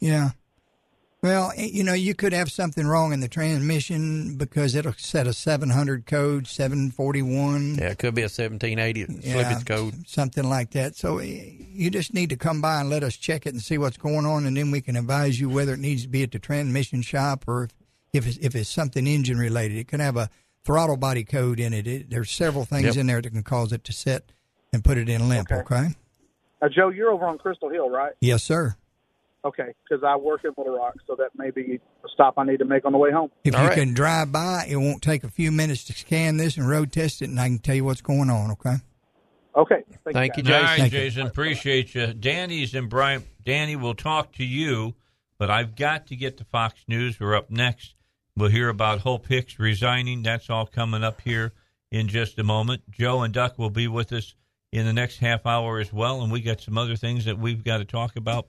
Yeah. 0.00 0.30
Well, 1.20 1.52
you 1.56 1.82
know, 1.82 1.94
you 1.94 2.14
could 2.14 2.32
have 2.32 2.48
something 2.50 2.86
wrong 2.86 3.12
in 3.12 3.18
the 3.18 3.26
transmission 3.28 4.36
because 4.36 4.76
it'll 4.76 4.92
set 4.92 5.26
a 5.26 5.32
700 5.32 6.06
code, 6.06 6.46
741. 6.46 7.74
Yeah, 7.74 7.86
it 7.88 7.98
could 7.98 8.14
be 8.14 8.22
a 8.22 8.30
1780 8.30 9.06
Yeah, 9.26 9.58
code. 9.66 10.06
something 10.08 10.48
like 10.48 10.70
that. 10.72 10.94
So 10.94 11.18
you 11.18 11.90
just 11.90 12.14
need 12.14 12.30
to 12.30 12.36
come 12.36 12.60
by 12.60 12.80
and 12.80 12.88
let 12.88 13.02
us 13.02 13.16
check 13.16 13.46
it 13.46 13.52
and 13.52 13.60
see 13.60 13.78
what's 13.78 13.96
going 13.96 14.26
on, 14.26 14.46
and 14.46 14.56
then 14.56 14.70
we 14.70 14.80
can 14.80 14.94
advise 14.94 15.40
you 15.40 15.48
whether 15.48 15.74
it 15.74 15.80
needs 15.80 16.02
to 16.02 16.08
be 16.08 16.22
at 16.22 16.30
the 16.30 16.38
transmission 16.38 17.02
shop 17.02 17.44
or 17.48 17.64
if 17.64 17.72
if 18.12 18.26
it's, 18.26 18.38
if 18.38 18.54
it's 18.54 18.70
something 18.70 19.06
engine 19.06 19.38
related. 19.38 19.76
It 19.76 19.88
can 19.88 20.00
have 20.00 20.16
a 20.16 20.30
throttle 20.64 20.96
body 20.96 21.24
code 21.24 21.58
in 21.60 21.74
it. 21.74 21.86
it 21.88 22.10
there's 22.10 22.30
several 22.30 22.64
things 22.64 22.84
Yep. 22.84 22.96
in 22.96 23.06
there 23.08 23.20
that 23.20 23.30
can 23.30 23.42
cause 23.42 23.72
it 23.72 23.82
to 23.84 23.92
set 23.92 24.30
and 24.72 24.82
put 24.84 24.96
it 24.98 25.08
in 25.08 25.28
limp. 25.28 25.50
Okay. 25.50 25.88
Now, 26.60 26.66
uh, 26.66 26.68
Joe, 26.68 26.88
you're 26.90 27.10
over 27.10 27.26
on 27.26 27.38
Crystal 27.38 27.68
Hill, 27.70 27.90
right? 27.90 28.12
Yes, 28.20 28.42
sir. 28.44 28.76
Okay, 29.44 29.72
because 29.88 30.02
I 30.04 30.16
work 30.16 30.40
in 30.44 30.50
Little 30.58 30.76
Rock, 30.76 30.96
so 31.06 31.14
that 31.16 31.30
may 31.36 31.50
be 31.50 31.80
a 32.04 32.08
stop 32.12 32.34
I 32.38 32.44
need 32.44 32.58
to 32.58 32.64
make 32.64 32.84
on 32.84 32.92
the 32.92 32.98
way 32.98 33.12
home. 33.12 33.30
If 33.44 33.54
you 33.54 33.68
can 33.70 33.94
drive 33.94 34.32
by, 34.32 34.66
it 34.68 34.76
won't 34.76 35.00
take 35.00 35.22
a 35.22 35.28
few 35.28 35.52
minutes 35.52 35.84
to 35.84 35.92
scan 35.92 36.38
this 36.38 36.56
and 36.56 36.68
road 36.68 36.90
test 36.90 37.22
it, 37.22 37.28
and 37.28 37.38
I 37.38 37.46
can 37.46 37.58
tell 37.58 37.76
you 37.76 37.84
what's 37.84 38.00
going 38.00 38.30
on. 38.30 38.50
Okay. 38.52 38.74
Okay. 39.56 39.82
Thank 40.12 40.36
you, 40.36 40.42
All 40.42 40.48
Jason. 40.48 40.62
right, 40.62 40.78
Thank 40.78 40.92
you. 40.92 40.98
Jason. 40.98 41.26
Appreciate 41.28 41.94
you. 41.94 42.12
Danny's 42.14 42.74
in 42.74 42.88
Bryant. 42.88 43.26
Danny 43.44 43.76
will 43.76 43.94
talk 43.94 44.32
to 44.34 44.44
you, 44.44 44.94
but 45.38 45.50
I've 45.50 45.76
got 45.76 46.08
to 46.08 46.16
get 46.16 46.36
to 46.38 46.44
Fox 46.44 46.80
News. 46.88 47.18
We're 47.20 47.36
up 47.36 47.50
next. 47.50 47.94
We'll 48.36 48.50
hear 48.50 48.68
about 48.68 49.00
Hope 49.00 49.26
Hicks 49.26 49.58
resigning. 49.58 50.22
That's 50.22 50.50
all 50.50 50.66
coming 50.66 51.02
up 51.02 51.20
here 51.20 51.52
in 51.90 52.08
just 52.08 52.38
a 52.38 52.44
moment. 52.44 52.90
Joe 52.90 53.22
and 53.22 53.32
Duck 53.32 53.58
will 53.58 53.70
be 53.70 53.88
with 53.88 54.12
us 54.12 54.34
in 54.72 54.84
the 54.84 54.92
next 54.92 55.18
half 55.18 55.46
hour 55.46 55.78
as 55.78 55.92
well, 55.92 56.22
and 56.22 56.30
we 56.30 56.40
got 56.40 56.60
some 56.60 56.76
other 56.76 56.96
things 56.96 57.24
that 57.24 57.38
we've 57.38 57.64
got 57.64 57.78
to 57.78 57.84
talk 57.84 58.16
about 58.16 58.46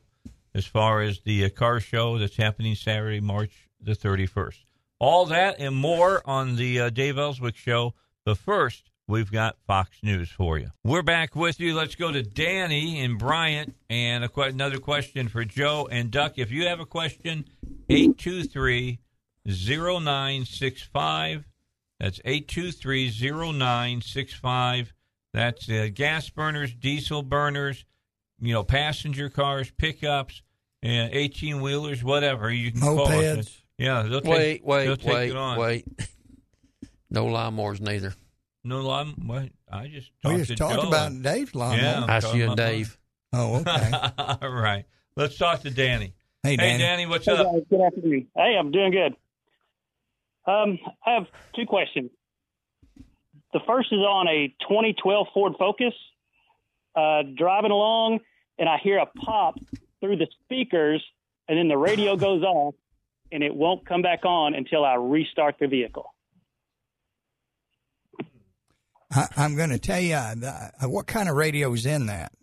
as 0.54 0.66
far 0.66 1.02
as 1.02 1.22
the 1.22 1.46
uh, 1.46 1.50
car 1.50 1.80
show 1.80 2.18
that's 2.18 2.38
happening 2.38 2.76
Saturday, 2.76 3.20
March 3.20 3.70
the 3.82 3.94
31st. 3.94 4.66
All 5.00 5.26
that 5.28 5.60
and 5.60 5.76
more 5.76 6.22
on 6.26 6.56
the 6.56 6.82
uh, 6.82 6.90
Dave 6.90 7.18
Elswick 7.18 7.56
show. 7.56 7.94
But 8.26 8.38
first, 8.38 8.92
we've 9.08 9.32
got 9.32 9.58
Fox 9.66 9.98
News 10.04 10.30
for 10.30 10.58
you. 10.58 10.72
We're 10.84 11.04
back 11.04 11.36
with 11.36 11.60
you. 11.60 11.74
Let's 11.74 11.96
go 11.96 12.12
to 12.12 12.22
Danny 12.22 13.00
and 13.00 13.18
Bryant 13.18 13.76
and 13.90 14.26
a 14.26 14.42
another 14.42 14.80
question 14.80 15.30
for 15.30 15.46
Joe 15.46 15.88
and 15.90 16.12
Duck. 16.12 16.34
If 16.38 16.52
you 16.52 16.68
have 16.68 16.80
a 16.80 16.86
question, 16.86 17.46
823 17.90 19.00
0965. 19.46 21.46
That's 22.00 22.20
823 22.24 23.12
0965. 23.12 24.94
That's 25.34 25.70
uh, 25.70 25.90
gas 25.94 26.30
burners, 26.30 26.74
diesel 26.74 27.24
burners, 27.24 27.86
you 28.42 28.54
know, 28.54 28.64
passenger 28.64 29.30
cars, 29.30 29.72
pickups, 29.78 30.42
and 30.84 31.14
18 31.14 31.62
wheelers, 31.62 32.04
whatever. 32.04 32.52
You 32.52 32.72
can 32.72 32.82
call 32.82 33.10
it. 33.10 33.52
Yeah, 33.78 34.04
they'll 34.04 34.22
take, 34.22 34.30
Wait, 34.32 34.66
wait, 34.66 34.86
they'll 34.86 34.98
take 34.98 35.14
wait, 35.14 35.30
it 35.32 35.36
on. 35.38 35.58
wait. 35.60 35.86
No 37.12 37.26
lawnmowers 37.26 37.82
neither. 37.82 38.14
No, 38.64 38.82
lawn. 38.82 39.16
What? 39.26 39.50
I 39.72 39.88
just 39.88 40.12
We 40.24 40.30
talked 40.30 40.38
just 40.38 40.50
to 40.50 40.56
talked 40.58 40.82
Joe. 40.84 40.88
about 40.90 41.22
Dave's 41.24 41.56
lawnmower. 41.56 41.82
Yeah, 41.82 42.06
That's 42.06 42.26
talking 42.26 42.40
you 42.40 42.46
and 42.52 42.54
about 42.54 42.66
mine. 42.68 42.76
Dave. 42.76 42.98
Oh, 43.34 43.56
okay. 43.62 43.92
All 44.44 44.50
right. 44.52 44.86
Let's 45.16 45.36
talk 45.36 45.62
to 45.62 45.72
Danny. 45.72 46.14
Hey, 46.44 46.56
Danny. 46.56 47.08
what's 47.08 47.26
Hey, 47.26 47.32
up? 47.32 47.52
guys, 47.52 47.64
good 47.68 47.82
afternoon. 47.82 48.28
Hey, 48.36 48.56
I'm 48.60 48.70
doing 48.72 48.92
good. 48.92 49.16
Um, 50.46 50.78
I 51.06 51.16
have 51.16 51.26
two 51.56 51.66
questions. 51.66 52.12
The 53.54 53.60
first 53.66 53.92
is 53.92 54.00
on 54.00 54.28
a 54.28 54.50
2012 54.70 55.28
Ford 55.34 55.54
Focus. 55.58 55.94
Uh, 57.00 57.24
driving 57.38 57.72
along, 57.72 58.20
and 58.58 58.68
I 58.68 58.78
hear 58.84 58.98
a 58.98 59.06
pop 59.06 59.56
through 60.02 60.18
the 60.18 60.28
speakers, 60.44 61.02
and 61.48 61.58
then 61.58 61.70
the 61.70 61.78
radio 61.78 62.18
goes 62.18 62.44
off, 62.44 62.76
and 63.32 63.42
it 63.42 63.56
won't 63.56 63.86
come 63.86 64.02
back 64.02 64.26
on 64.26 64.54
until 64.54 64.84
I 64.84 64.96
restart 64.96 65.56
the 65.60 65.68
vehicle. 65.68 66.14
I, 69.12 69.28
I'm 69.38 69.56
going 69.56 69.70
to 69.70 69.80
tell 69.80 70.02
you 70.02 70.16
uh, 70.16 70.36
uh, 70.82 70.90
what 70.90 71.08
kind 71.08 71.30
of 71.30 71.36
radio 71.38 71.72
is 71.74 71.86
in 71.86 72.08
that. 72.08 72.34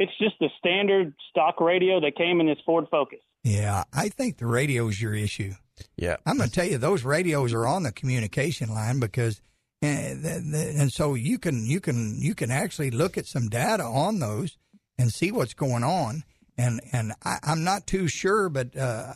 It's 0.00 0.16
just 0.18 0.34
the 0.40 0.48
standard 0.58 1.14
stock 1.30 1.60
radio 1.60 2.00
that 2.00 2.16
came 2.16 2.40
in 2.40 2.46
this 2.46 2.58
Ford 2.66 2.86
Focus. 2.90 3.20
Yeah, 3.44 3.84
I 3.92 4.08
think 4.08 4.38
the 4.38 4.46
radio 4.46 4.88
is 4.88 5.00
your 5.00 5.14
issue. 5.14 5.52
Yeah, 5.96 6.16
I'm 6.26 6.38
going 6.38 6.48
to 6.48 6.54
tell 6.54 6.66
you 6.66 6.78
those 6.78 7.04
radios 7.04 7.52
are 7.52 7.66
on 7.66 7.84
the 7.84 7.92
communication 7.92 8.70
line 8.70 8.98
because, 8.98 9.40
th- 9.80 10.76
and 10.76 10.92
so 10.92 11.14
you 11.14 11.38
can 11.38 11.66
you 11.66 11.80
can 11.80 12.20
you 12.20 12.34
can 12.34 12.50
actually 12.50 12.90
look 12.90 13.16
at 13.16 13.26
some 13.26 13.48
data 13.48 13.84
on 13.84 14.18
those 14.18 14.58
and 14.98 15.12
see 15.12 15.30
what's 15.30 15.54
going 15.54 15.84
on. 15.84 16.24
And 16.56 16.80
and 16.92 17.12
I, 17.24 17.38
I'm 17.44 17.62
not 17.62 17.86
too 17.86 18.08
sure, 18.08 18.48
but 18.48 18.76
uh, 18.76 19.14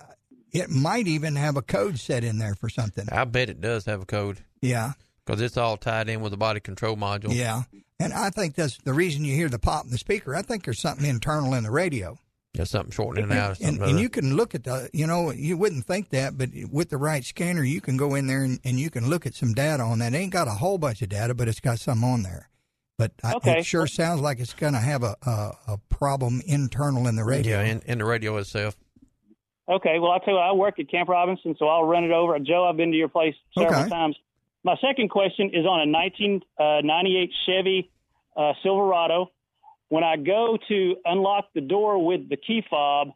it 0.52 0.70
might 0.70 1.08
even 1.08 1.36
have 1.36 1.56
a 1.56 1.62
code 1.62 1.98
set 1.98 2.22
in 2.22 2.38
there 2.38 2.54
for 2.54 2.68
something. 2.68 3.06
I 3.10 3.24
bet 3.24 3.50
it 3.50 3.60
does 3.60 3.86
have 3.86 4.02
a 4.02 4.06
code. 4.06 4.38
Yeah. 4.60 4.92
Because 5.24 5.40
it's 5.40 5.56
all 5.56 5.76
tied 5.76 6.08
in 6.08 6.20
with 6.20 6.32
the 6.32 6.36
body 6.36 6.60
control 6.60 6.96
module. 6.96 7.34
Yeah, 7.34 7.62
and 8.00 8.12
I 8.12 8.30
think 8.30 8.56
that's 8.56 8.78
the 8.78 8.92
reason 8.92 9.24
you 9.24 9.36
hear 9.36 9.48
the 9.48 9.58
pop 9.58 9.84
in 9.84 9.90
the 9.90 9.98
speaker. 9.98 10.34
I 10.34 10.42
think 10.42 10.64
there's 10.64 10.80
something 10.80 11.06
internal 11.08 11.54
in 11.54 11.62
the 11.62 11.70
radio. 11.70 12.18
Yeah, 12.54 12.64
something 12.64 12.90
shortening 12.92 13.30
it 13.30 13.32
out 13.38 13.46
or 13.46 13.48
And, 13.52 13.56
something. 13.56 13.82
and 13.82 13.92
other. 13.94 13.98
you 14.02 14.08
can 14.10 14.36
look 14.36 14.54
at 14.54 14.64
the, 14.64 14.90
you 14.92 15.06
know, 15.06 15.30
you 15.30 15.56
wouldn't 15.56 15.86
think 15.86 16.10
that, 16.10 16.36
but 16.36 16.50
with 16.70 16.90
the 16.90 16.98
right 16.98 17.24
scanner, 17.24 17.62
you 17.64 17.80
can 17.80 17.96
go 17.96 18.14
in 18.14 18.26
there 18.26 18.42
and, 18.44 18.60
and 18.62 18.78
you 18.78 18.90
can 18.90 19.08
look 19.08 19.24
at 19.24 19.34
some 19.34 19.54
data 19.54 19.82
on 19.82 20.00
that. 20.00 20.12
It 20.12 20.18
ain't 20.18 20.32
got 20.34 20.48
a 20.48 20.52
whole 20.52 20.76
bunch 20.76 21.00
of 21.00 21.08
data, 21.08 21.32
but 21.34 21.48
it's 21.48 21.60
got 21.60 21.78
some 21.78 22.04
on 22.04 22.22
there. 22.24 22.50
But 22.98 23.12
I, 23.24 23.32
Okay. 23.36 23.58
it 23.60 23.64
sure 23.66 23.86
sounds 23.86 24.20
like 24.20 24.38
it's 24.38 24.52
going 24.52 24.74
to 24.74 24.80
have 24.80 25.02
a, 25.02 25.16
a, 25.26 25.52
a 25.68 25.78
problem 25.88 26.42
internal 26.46 27.08
in 27.08 27.16
the 27.16 27.24
radio. 27.24 27.58
Yeah, 27.62 27.64
in, 27.70 27.80
in 27.86 27.98
the 27.98 28.04
radio 28.04 28.36
itself. 28.36 28.76
Okay, 29.66 29.98
well, 29.98 30.10
I'll 30.10 30.20
tell 30.20 30.34
you 30.34 30.40
what, 30.40 30.46
I 30.48 30.52
work 30.52 30.78
at 30.78 30.90
Camp 30.90 31.08
Robinson, 31.08 31.56
so 31.58 31.68
I'll 31.68 31.84
run 31.84 32.04
it 32.04 32.10
over. 32.10 32.38
Joe, 32.38 32.66
I've 32.68 32.76
been 32.76 32.90
to 32.90 32.96
your 32.98 33.08
place 33.08 33.34
several 33.56 33.80
Okay. 33.80 33.88
times. 33.88 34.14
My 34.62 34.76
second 34.86 35.08
question 35.08 35.48
is 35.54 35.64
on 35.64 35.88
a 35.88 35.90
1998 35.90 37.30
Chevy 37.46 37.90
uh, 38.36 38.52
Silverado. 38.62 39.30
When 39.92 40.04
I 40.04 40.16
go 40.16 40.56
to 40.68 40.96
unlock 41.04 41.48
the 41.54 41.60
door 41.60 42.02
with 42.02 42.30
the 42.30 42.38
key 42.38 42.62
fob, 42.70 43.08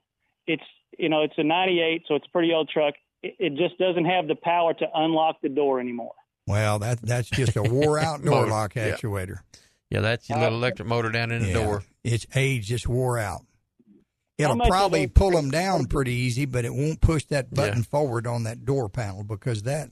it's 0.46 0.62
you 0.98 1.08
know 1.08 1.22
it's 1.22 1.32
a 1.38 1.42
98, 1.42 2.02
so 2.06 2.16
it's 2.16 2.26
a 2.26 2.30
pretty 2.30 2.52
old 2.52 2.68
truck. 2.68 2.92
It, 3.22 3.34
it 3.38 3.54
just 3.54 3.78
doesn't 3.78 4.04
have 4.04 4.28
the 4.28 4.34
power 4.34 4.74
to 4.74 4.86
unlock 4.94 5.36
the 5.40 5.48
door 5.48 5.80
anymore. 5.80 6.12
Well, 6.46 6.78
that 6.80 7.00
that's 7.00 7.30
just 7.30 7.56
a 7.56 7.62
wore 7.62 7.98
out 7.98 8.22
door 8.22 8.34
Motor, 8.40 8.50
lock 8.50 8.74
yeah. 8.74 8.90
actuator. 8.90 9.38
Yeah, 9.88 10.00
that's 10.00 10.28
your 10.28 10.38
little 10.38 10.52
uh, 10.52 10.58
electric 10.58 10.86
motor 10.86 11.08
down 11.10 11.32
in 11.32 11.40
the 11.44 11.48
Yeah. 11.48 11.54
door. 11.54 11.82
Its 12.04 12.26
age 12.34 12.66
just 12.66 12.86
wore 12.86 13.18
out. 13.18 13.46
It'll 14.36 14.58
probably 14.58 15.04
of 15.04 15.14
pull 15.14 15.30
them 15.30 15.50
down 15.50 15.86
pretty 15.86 16.12
easy, 16.12 16.44
but 16.44 16.66
it 16.66 16.74
won't 16.74 17.00
push 17.00 17.24
that 17.30 17.54
button 17.54 17.84
forward 17.84 18.26
on 18.26 18.42
that 18.44 18.66
door 18.66 18.90
panel 18.90 19.24
because 19.24 19.62
that 19.62 19.88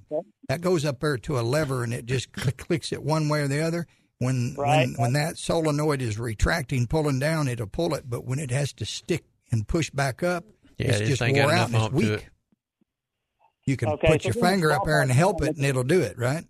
that 0.50 0.60
goes 0.60 0.84
up 0.84 1.00
there 1.00 1.16
to 1.16 1.38
a 1.38 1.40
lever 1.40 1.82
and 1.82 1.94
it 1.94 2.04
just 2.04 2.30
click, 2.32 2.58
clicks 2.58 2.92
it 2.92 3.02
one 3.02 3.30
way 3.30 3.40
or 3.40 3.48
the 3.48 3.62
other. 3.62 3.86
When 4.18 4.54
Right. 4.56 4.86
when 4.86 4.94
when 4.96 5.12
that 5.14 5.36
solenoid 5.38 6.00
is 6.00 6.18
retracting, 6.18 6.86
pulling 6.86 7.18
down, 7.18 7.48
it'll 7.48 7.66
pull 7.66 7.94
it. 7.94 8.08
But 8.08 8.24
when 8.24 8.38
it 8.38 8.50
has 8.50 8.72
to 8.74 8.86
stick 8.86 9.24
and 9.50 9.66
push 9.66 9.90
back 9.90 10.22
up, 10.22 10.44
Yeah, 10.78 10.92
it's 10.92 11.00
just 11.08 11.22
ain't 11.22 11.36
wore 11.36 11.52
out 11.52 11.68
and 11.72 11.76
it's 11.82 11.92
weak. 11.92 12.10
it. 12.10 12.24
You 13.66 13.76
can 13.76 13.88
Okay, 13.90 14.08
put 14.08 14.22
so 14.22 14.28
your 14.28 14.34
finger 14.34 14.72
up 14.72 14.84
there 14.84 15.00
and 15.00 15.10
help 15.10 15.42
it, 15.42 15.56
and 15.56 15.64
it'll 15.64 15.84
do 15.84 16.00
it. 16.00 16.18
Right? 16.18 16.44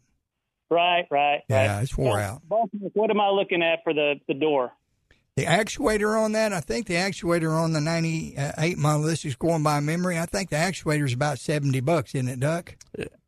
Right, 0.71 1.07
right. 1.11 1.43
Yeah, 1.49 1.77
right. 1.77 1.83
it's 1.83 1.97
wore 1.97 2.19
So, 2.19 2.23
out. 2.23 2.43
What 2.95 3.11
am 3.11 3.21
I 3.21 3.29
looking 3.31 3.63
at 3.63 3.83
for 3.85 3.95
the 3.95 4.17
the 4.29 4.35
door? 4.35 4.73
The 5.37 5.45
actuator 5.47 6.17
on 6.23 6.33
that, 6.33 6.53
I 6.53 6.61
think 6.61 6.87
the 6.87 6.95
actuator 6.95 7.51
on 7.61 7.73
the 7.73 7.81
98 7.81 8.79
model, 8.79 9.03
this 9.03 9.25
is 9.25 9.35
going 9.35 9.65
by 9.65 9.81
memory, 9.81 10.17
I 10.17 10.27
think 10.27 10.51
the 10.51 10.57
actuator 10.57 11.05
is 11.05 11.13
about 11.13 11.41
70 11.41 11.81
bucks, 11.81 12.15
isn't 12.15 12.29
it, 12.29 12.39
Duck? 12.39 12.77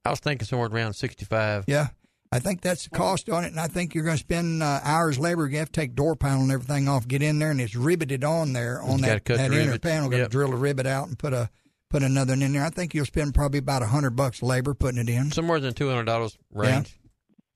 I 0.04 0.10
was 0.10 0.20
thinking 0.20 0.46
somewhere 0.46 0.68
around 0.68 0.92
65. 0.92 1.64
Yeah. 1.66 1.88
I 2.32 2.38
think 2.40 2.60
that's 2.60 2.84
the 2.84 2.90
cost 2.90 3.30
on 3.30 3.44
it, 3.44 3.48
and 3.48 3.60
I 3.60 3.68
think 3.68 3.94
you're 3.94 4.04
going 4.04 4.16
to 4.16 4.20
spend 4.22 4.62
uh, 4.62 4.80
hours 4.82 5.18
labor. 5.18 5.46
You 5.48 5.58
have 5.58 5.70
to 5.72 5.80
take 5.80 5.94
door 5.94 6.16
panel 6.16 6.42
and 6.42 6.50
everything 6.52 6.88
off, 6.88 7.06
get 7.06 7.22
in 7.22 7.38
there, 7.38 7.50
and 7.52 7.60
it's 7.60 7.76
riveted 7.76 8.24
on 8.24 8.52
there 8.52 8.82
on 8.82 8.98
You 8.98 9.04
that, 9.06 9.24
cut 9.24 9.36
that 9.38 9.50
the 9.50 9.56
inner 9.56 9.66
rivets. 9.72 9.82
panel. 9.82 10.08
Got 10.10 10.18
to 10.18 10.28
drill 10.28 10.52
a 10.52 10.56
rivet 10.56 10.86
out 10.86 11.06
and 11.08 11.18
put 11.18 11.32
a 11.32 11.48
put 11.88 12.02
another 12.02 12.32
one 12.32 12.42
in 12.42 12.52
there. 12.52 12.64
I 12.64 12.70
think 12.70 12.94
you'll 12.94 13.06
spend 13.06 13.32
probably 13.34 13.58
about 13.60 13.82
a 13.82 13.86
hundred 13.86 14.16
bucks 14.16 14.42
labor 14.42 14.74
putting 14.74 14.98
it 15.00 15.08
in. 15.08 15.30
Somewhere 15.30 15.58
in 15.58 15.62
the 15.62 15.72
$200 15.72 16.36
Yeah. 16.54 16.60
range. 16.60 16.98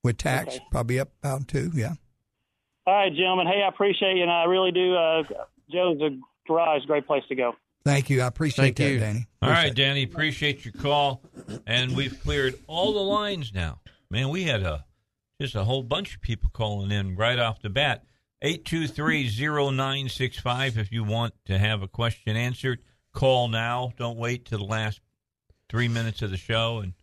With 0.03 0.17
tax, 0.17 0.57
probably 0.71 0.99
up 0.99 1.09
about 1.21 1.47
two. 1.47 1.69
Yeah. 1.75 1.93
All 2.87 2.93
right, 2.95 3.13
gentlemen. 3.13 3.45
Hey, 3.45 3.61
I 3.61 3.67
appreciate 3.67 4.15
you, 4.15 4.23
and 4.23 4.31
I 4.31 4.45
really 4.45 4.71
do. 4.71 4.95
Uh, 4.95 5.23
Joe's 5.71 6.01
a 6.01 6.17
garage, 6.47 6.85
great 6.85 7.05
place 7.05 7.23
to 7.29 7.35
go. 7.35 7.53
Thank 7.85 8.09
you. 8.09 8.21
I 8.21 8.27
appreciate 8.27 8.63
Thank 8.63 8.77
that, 8.77 8.91
you. 8.91 8.99
Danny. 8.99 9.27
All 9.43 9.49
right, 9.49 9.73
Danny, 9.75 10.01
appreciate 10.03 10.65
your 10.65 10.71
call, 10.73 11.21
and 11.67 11.95
we've 11.95 12.19
cleared 12.23 12.55
all 12.67 12.93
the 12.93 12.99
lines 12.99 13.53
now. 13.53 13.79
Man, 14.11 14.29
we 14.29 14.43
had 14.43 14.61
a 14.61 14.85
just 15.39 15.55
a 15.55 15.63
whole 15.63 15.83
bunch 15.83 16.15
of 16.15 16.21
people 16.21 16.49
calling 16.53 16.91
in 16.91 17.15
right 17.15 17.39
off 17.39 17.61
the 17.61 17.69
bat. 17.69 18.03
823-0965 18.43 20.77
if 20.77 20.91
you 20.91 21.03
want 21.03 21.33
to 21.45 21.57
have 21.57 21.81
a 21.81 21.87
question 21.87 22.35
answered. 22.35 22.79
Call 23.13 23.47
now. 23.47 23.91
Don't 23.97 24.17
wait 24.17 24.45
till 24.45 24.59
the 24.59 24.65
last 24.65 24.99
three 25.69 25.87
minutes 25.87 26.21
of 26.21 26.31
the 26.31 26.37
show 26.37 26.79
and 26.79 26.93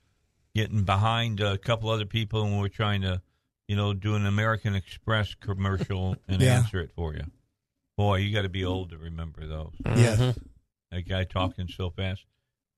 getting 0.55 0.85
behind 0.85 1.41
a 1.41 1.59
couple 1.59 1.91
other 1.91 2.07
people 2.07 2.43
when 2.45 2.59
we're 2.59 2.69
trying 2.69 3.03
to, 3.03 3.21
you 3.67 3.77
know, 3.77 3.93
do 3.95 4.15
an 4.15 4.27
American 4.27 4.75
Express 4.75 5.35
commercial 5.35 6.17
and 6.29 6.41
Yeah. 6.43 6.57
answer 6.59 6.81
it 6.81 6.91
for 6.95 7.15
you. 7.15 7.25
Boy, 7.97 8.17
you 8.19 8.35
got 8.35 8.43
to 8.43 8.49
be 8.49 8.65
old 8.65 8.91
to 8.91 8.99
remember 8.99 9.47
those. 9.47 9.73
Yes. 9.85 10.39
That 10.91 11.09
guy 11.09 11.25
talking 11.25 11.69
so 11.69 11.91
fast, 11.91 12.25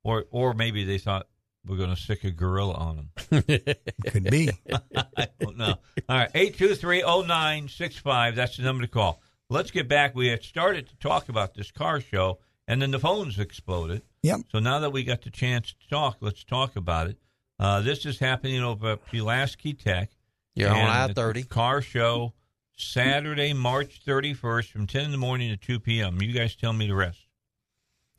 or 0.03 0.25
or 0.31 0.55
maybe 0.55 0.85
they 0.85 0.99
thought 0.99 1.29
we're 1.71 1.77
going 1.77 1.95
to 1.95 1.97
stick 1.97 2.25
a 2.25 2.33
gorilla 2.33 2.75
on 2.75 2.97
him. 2.97 3.43
Could 4.07 4.25
be. 4.25 4.51
I 4.97 5.29
don't 5.41 5.57
know. 5.57 5.77
All 6.09 6.19
right, 6.19 6.31
eight 6.35 6.59
two 6.59 6.75
three 6.75 6.99
zero 6.99 7.23
nine 7.23 7.69
six 7.69 7.97
five. 7.97 8.35
That's 8.35 8.57
the 8.57 8.65
number 8.65 8.83
to 8.83 8.89
call. 8.89 9.23
Let's 9.49 9.71
get 9.71 9.89
back. 9.89 10.17
We 10.17 10.29
had 10.29 10.43
started 10.43 10.89
to 10.89 10.97
talk 10.97 11.29
about 11.29 11.55
this 11.55 11.71
car 11.71 12.01
show, 12.01 12.41
and 12.67 12.83
then 12.83 12.91
the 12.91 12.99
phones 12.99 13.39
exploded. 13.39 14.03
Yep. 14.23 14.41
So 14.51 14.59
now 14.59 14.81
that 14.81 14.91
we 14.91 15.05
got 15.05 15.23
the 15.23 15.31
chance 15.31 15.73
to 15.81 15.89
talk, 15.89 16.17
let's 16.21 16.43
talk 16.43 16.75
about 16.75 17.07
it. 17.07 17.19
Uh, 17.61 17.83
this 17.83 18.05
is 18.05 18.19
happening 18.19 18.63
over 18.63 18.93
at 18.93 19.07
Pulaski 19.07 19.73
Tech. 19.73 20.11
Yeah, 20.57 20.73
on 20.73 21.11
I-30. 21.11 21.49
Car 21.49 21.81
show 21.83 22.35
Saturday, 22.77 23.53
March 23.53 24.03
31st 24.05 24.73
from 24.73 24.87
10 24.89 25.05
in 25.05 25.11
the 25.13 25.19
morning 25.19 25.51
to 25.51 25.57
2 25.57 25.79
p.m. 25.79 26.21
You 26.21 26.33
guys 26.33 26.57
tell 26.57 26.73
me 26.73 26.89
the 26.89 26.95
rest. 26.95 27.21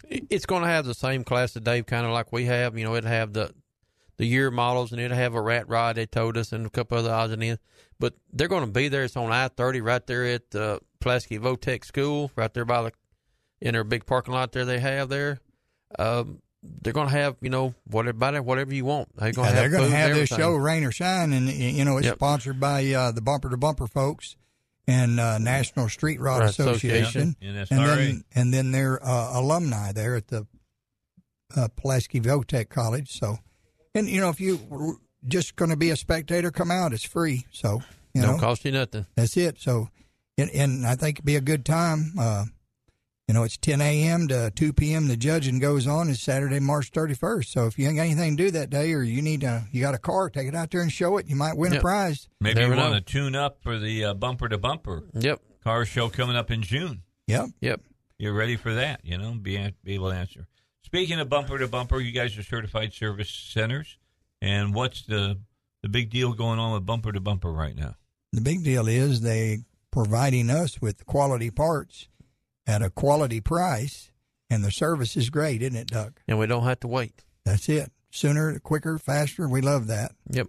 It's 0.10 0.46
going 0.46 0.64
to 0.64 0.68
have 0.68 0.86
the 0.86 0.94
same 0.94 1.24
class 1.24 1.56
of 1.56 1.64
Dave, 1.64 1.86
kind 1.86 2.06
of 2.06 2.12
like 2.12 2.32
we 2.32 2.46
have. 2.46 2.78
You 2.78 2.86
know, 2.86 2.96
it'll 2.96 3.10
have 3.10 3.34
the 3.34 3.54
the 4.18 4.26
year 4.26 4.52
models, 4.52 4.92
and 4.92 5.02
it'll 5.02 5.18
have 5.18 5.34
a 5.36 5.42
rat 5.42 5.68
rod. 5.68 5.96
They 5.96 6.06
told 6.06 6.38
us, 6.38 6.52
and 6.52 6.66
a 6.66 6.70
couple 6.70 6.98
other 6.98 7.12
odds 7.12 7.34
and 7.34 7.44
ends. 7.44 7.62
But 8.00 8.14
they're 8.34 8.48
going 8.48 8.66
to 8.66 8.72
be 8.72 8.88
there. 8.88 9.04
It's 9.04 9.16
on 9.18 9.32
I 9.32 9.48
thirty, 9.48 9.82
right 9.82 10.06
there 10.06 10.26
at 10.26 10.56
uh, 10.56 10.80
Pulaski 11.00 11.40
Votech 11.40 11.86
School, 11.86 12.32
right 12.36 12.54
there 12.54 12.66
by 12.66 12.84
the 12.84 12.92
in 13.62 13.74
their 13.74 13.84
big 13.84 14.06
parking 14.06 14.34
lot 14.34 14.52
there. 14.52 14.66
They 14.66 14.80
have 14.80 15.10
there. 15.10 15.40
Um, 16.00 16.42
they're 16.64 16.94
going 16.94 17.08
to 17.10 17.14
have 17.16 17.38
you 17.42 17.50
know 17.50 17.74
whatever 17.86 18.42
whatever 18.42 18.74
you 18.74 18.86
want. 18.86 19.10
They're 19.16 19.32
going 19.32 19.48
Yeah, 19.48 19.52
to 19.52 19.56
they're 19.56 19.70
have 19.70 19.72
going 19.80 19.92
to 19.92 19.96
have 19.98 20.16
this 20.16 20.30
show, 20.30 20.54
rain 20.56 20.84
or 20.84 20.92
shine, 20.92 21.34
and 21.34 21.50
you 21.50 21.86
know 21.86 21.98
it's 21.98 22.06
Yep. 22.08 22.16
sponsored 22.16 22.60
by 22.60 22.92
uh, 22.92 23.12
the 23.12 23.22
Bumper 23.22 23.50
to 23.50 23.58
Bumper 23.58 23.88
folks 23.88 24.36
and 24.88 25.20
uh, 25.20 25.38
National 25.38 25.90
Street 25.90 26.20
Rod 26.20 26.44
Association, 26.44 27.36
Association. 27.40 27.78
and 27.78 27.88
then 27.88 28.24
and 28.34 28.54
then 28.54 28.72
they're 28.72 29.04
uh, 29.06 29.40
alumni 29.40 29.92
there 29.92 30.16
at 30.16 30.28
the 30.28 30.46
uh, 31.56 31.68
Pulaski 31.76 32.20
Votech 32.20 32.70
College. 32.70 33.10
So, 33.12 33.38
and 33.94 34.10
you 34.10 34.20
know 34.22 34.30
if 34.30 34.40
you 34.42 34.60
were 34.70 34.96
just 35.28 35.56
going 35.56 35.70
to 35.72 35.78
be 35.78 35.90
a 35.92 35.96
spectator, 35.96 36.52
come 36.52 36.72
out. 36.72 36.94
It's 36.94 37.06
free. 37.06 37.46
So 37.52 37.82
you 38.14 38.22
Don't 38.22 38.34
know 38.36 38.40
cost 38.40 38.66
you 38.66 38.72
nothing. 38.72 39.06
that's 39.16 39.38
it. 39.38 39.60
So, 39.60 39.90
and, 40.38 40.50
and 40.52 40.86
I 40.86 40.96
think 40.96 41.18
it'd 41.18 41.26
be 41.26 41.36
a 41.36 41.42
good 41.42 41.66
time. 41.66 42.14
Uh, 42.20 42.46
you 43.32 43.34
know, 43.34 43.44
it's 43.44 43.56
10 43.56 43.80
a.m. 43.80 44.28
to 44.28 44.52
2 44.54 44.74
p.m. 44.74 45.08
The 45.08 45.16
judging 45.16 45.60
goes 45.60 45.88
on. 45.88 46.10
It's 46.10 46.20
Saturday, 46.20 46.60
March 46.60 46.92
31st. 46.92 47.46
So 47.46 47.66
if 47.66 47.80
you 47.80 47.88
ain't 47.88 47.96
got 47.96 48.02
anything 48.02 48.36
to 48.36 48.44
do 48.44 48.52
that 48.52 48.70
day, 48.70 48.92
or 48.92 49.04
you 49.04 49.22
need 49.22 49.40
to, 49.40 49.64
you 49.72 49.80
got 49.80 49.96
a 49.96 50.00
car, 50.00 50.30
take 50.30 50.50
it 50.50 50.54
out 50.54 50.70
there 50.70 50.82
and 50.82 50.92
show 50.92 51.16
it. 51.16 51.28
You 51.28 51.38
might 51.38 51.56
win 51.56 51.74
a 51.74 51.80
prize. 51.80 52.28
Maybe 52.42 52.60
Never 52.60 52.76
you 52.76 52.82
want 52.82 52.94
to 52.96 53.00
tune 53.00 53.34
up 53.34 53.60
for 53.64 53.80
the 53.80 54.04
uh, 54.04 54.14
bumper 54.16 54.50
to 54.50 54.58
bumper 54.58 55.04
Yep. 55.14 55.40
car 55.64 55.86
show 55.86 56.10
coming 56.10 56.36
up 56.36 56.52
in 56.52 56.62
June. 56.62 57.04
Yep. 57.28 57.52
Yep. 57.62 57.82
You're 58.18 58.34
ready 58.34 58.58
for 58.58 58.74
that, 58.74 59.00
you 59.06 59.18
know, 59.18 59.32
be, 59.42 59.58
be 59.82 59.94
able 59.94 60.10
to 60.10 60.16
answer. 60.18 60.50
Speaking 60.84 61.18
of 61.22 61.30
bumper 61.30 61.58
to 61.58 61.70
bumper, 61.70 62.02
you 62.02 62.12
guys 62.12 62.38
are 62.38 62.44
certified 62.44 62.92
service 62.92 63.30
centers. 63.30 63.98
And 64.42 64.76
what's 64.76 65.04
the 65.04 65.40
the 65.82 65.88
big 65.88 66.10
deal 66.10 66.34
going 66.34 66.60
on 66.60 66.74
with 66.74 66.86
bumper 66.86 67.14
to 67.14 67.22
bumper 67.22 67.54
right 67.54 67.78
now? 67.78 67.96
The 68.34 68.42
big 68.42 68.66
deal 68.66 68.90
is 68.90 69.22
they 69.22 69.60
providing 69.90 70.50
us 70.50 70.82
with 70.82 71.06
quality 71.06 71.50
parts 71.50 72.10
at 72.68 72.82
a 72.82 72.90
quality 72.90 73.42
price, 73.42 74.12
and 74.50 74.64
the 74.64 74.72
service 74.72 75.16
is 75.18 75.30
great, 75.30 75.62
isn't 75.62 75.76
it, 75.76 75.88
Doug? 75.88 76.20
And 76.28 76.38
we 76.40 76.48
don't 76.48 76.64
have 76.64 76.80
to 76.82 76.88
wait. 76.88 77.24
That's 77.46 77.68
it. 77.70 77.92
Sooner, 78.12 78.60
quicker, 78.60 78.98
faster. 78.98 79.48
We 79.48 79.62
love 79.62 79.88
that. 79.88 80.12
Yep. 80.30 80.48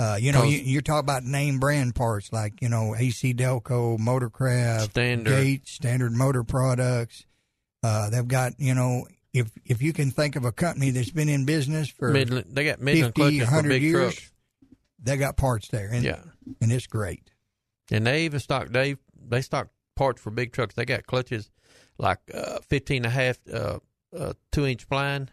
Uh, 0.00 0.16
you 0.20 0.30
know, 0.32 0.44
you, 0.44 0.58
you 0.58 0.80
talk 0.80 1.02
about 1.02 1.24
name 1.24 1.58
brand 1.58 1.94
parts 1.94 2.32
like 2.32 2.62
you 2.62 2.68
know 2.68 2.94
AC 2.96 3.34
Delco, 3.34 3.98
Motorcraft, 3.98 4.90
Standard. 4.90 5.30
Gates, 5.30 5.72
Standard 5.72 6.12
Motor 6.12 6.44
Products. 6.44 7.26
Uh, 7.82 8.08
they've 8.10 8.26
got 8.28 8.52
you 8.58 8.74
know 8.74 9.06
if 9.34 9.50
if 9.64 9.82
you 9.82 9.92
can 9.92 10.10
think 10.12 10.36
of 10.36 10.44
a 10.44 10.52
company 10.52 10.90
that's 10.90 11.10
been 11.10 11.28
in 11.28 11.44
business 11.46 11.88
for 11.88 12.12
Midland, 12.12 12.46
they 12.50 12.64
got 12.64 12.80
Midland 12.80 13.14
50, 13.16 13.20
clutches 13.20 13.38
for 13.40 13.44
100 13.56 13.68
big 13.68 13.82
years, 13.82 14.14
trucks. 14.14 14.30
they 15.02 15.16
got 15.16 15.36
parts 15.36 15.66
there, 15.68 15.88
and 15.92 16.04
Yeah. 16.04 16.20
and 16.60 16.70
it's 16.72 16.86
great. 16.86 17.30
And 17.90 18.06
they 18.06 18.24
even 18.24 18.38
stock 18.38 18.70
Dave. 18.70 18.98
They 19.28 19.42
stock 19.42 19.68
parts 19.98 20.22
for 20.22 20.30
big 20.30 20.52
trucks. 20.52 20.74
They 20.74 20.84
got 20.84 21.06
clutches 21.06 21.50
like 21.98 22.20
uh, 22.32 22.60
15 22.60 22.98
and 22.98 23.06
a 23.06 23.10
half, 23.10 23.38
uh, 23.52 23.80
uh, 24.16 24.32
two 24.52 24.64
inch 24.64 24.88
spline. 24.88 25.28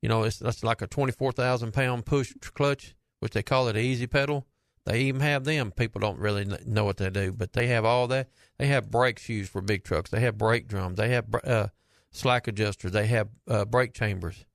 You 0.00 0.08
know, 0.08 0.22
it's 0.22 0.38
that's 0.38 0.64
like 0.64 0.80
a 0.80 0.86
24,000 0.86 1.72
pound 1.72 2.06
push 2.06 2.32
clutch, 2.54 2.94
which 3.18 3.32
they 3.32 3.42
call 3.42 3.68
it 3.68 3.76
an 3.76 3.82
easy 3.82 4.06
pedal. 4.06 4.46
They 4.86 5.02
even 5.02 5.20
have 5.20 5.44
them. 5.44 5.72
People 5.72 6.00
don't 6.00 6.18
really 6.18 6.46
know 6.64 6.84
what 6.84 6.96
they 6.96 7.10
do, 7.10 7.32
but 7.32 7.52
they 7.52 7.66
have 7.66 7.84
all 7.84 8.06
that. 8.08 8.30
They 8.58 8.68
have 8.68 8.90
brake 8.90 9.18
shoes 9.18 9.48
for 9.48 9.60
big 9.60 9.84
trucks. 9.84 10.10
They 10.10 10.20
have 10.20 10.38
brake 10.38 10.68
drums. 10.68 10.96
They 10.96 11.10
have 11.10 11.26
uh, 11.44 11.66
slack 12.12 12.48
adjusters. 12.48 12.92
They 12.92 13.06
have 13.08 13.28
uh, 13.46 13.66
brake 13.66 13.92
chambers, 13.92 14.46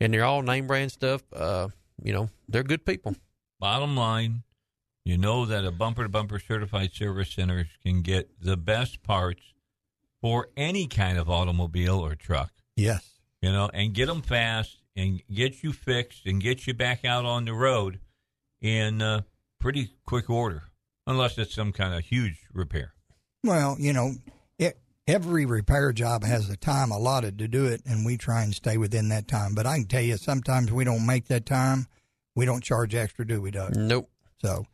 and 0.00 0.12
they're 0.12 0.24
all 0.24 0.42
name 0.42 0.66
brand 0.66 0.90
stuff. 0.90 1.22
Uh, 1.32 1.68
you 2.02 2.12
know, 2.12 2.28
they're 2.48 2.64
good 2.64 2.84
people. 2.84 3.14
Bottom 3.60 3.96
line, 3.96 4.42
you 5.08 5.16
know 5.16 5.46
that 5.46 5.64
a 5.64 5.72
bumper 5.72 6.02
to 6.02 6.08
bumper 6.10 6.38
certified 6.38 6.92
service 6.92 7.30
center 7.30 7.66
can 7.82 8.02
get 8.02 8.28
the 8.42 8.58
best 8.58 9.02
parts 9.02 9.54
for 10.20 10.50
any 10.54 10.86
kind 10.86 11.16
of 11.16 11.30
automobile 11.30 11.98
or 11.98 12.14
truck. 12.14 12.52
Yes. 12.76 13.14
You 13.40 13.50
know, 13.50 13.70
and 13.72 13.94
get 13.94 14.06
them 14.06 14.20
fast 14.20 14.82
and 14.94 15.22
get 15.32 15.62
you 15.62 15.72
fixed 15.72 16.26
and 16.26 16.42
get 16.42 16.66
you 16.66 16.74
back 16.74 17.06
out 17.06 17.24
on 17.24 17.46
the 17.46 17.54
road 17.54 18.00
in 18.60 19.00
uh, 19.00 19.22
pretty 19.58 19.92
quick 20.04 20.28
order, 20.28 20.64
unless 21.06 21.38
it's 21.38 21.54
some 21.54 21.72
kind 21.72 21.94
of 21.94 22.04
huge 22.04 22.40
repair. 22.52 22.92
Well, 23.42 23.76
you 23.78 23.94
know, 23.94 24.12
it, 24.58 24.78
every 25.06 25.46
repair 25.46 25.92
job 25.92 26.22
has 26.22 26.50
a 26.50 26.56
time 26.56 26.90
allotted 26.90 27.38
to 27.38 27.48
do 27.48 27.64
it, 27.64 27.80
and 27.86 28.04
we 28.04 28.18
try 28.18 28.42
and 28.42 28.54
stay 28.54 28.76
within 28.76 29.08
that 29.08 29.26
time. 29.26 29.54
But 29.54 29.64
I 29.64 29.76
can 29.76 29.86
tell 29.86 30.02
you, 30.02 30.18
sometimes 30.18 30.70
we 30.70 30.84
don't 30.84 31.06
make 31.06 31.28
that 31.28 31.46
time. 31.46 31.86
We 32.36 32.44
don't 32.44 32.62
charge 32.62 32.94
extra, 32.94 33.26
do 33.26 33.40
we, 33.40 33.50
Doug? 33.52 33.74
Nope. 33.74 34.10
So, 34.42 34.66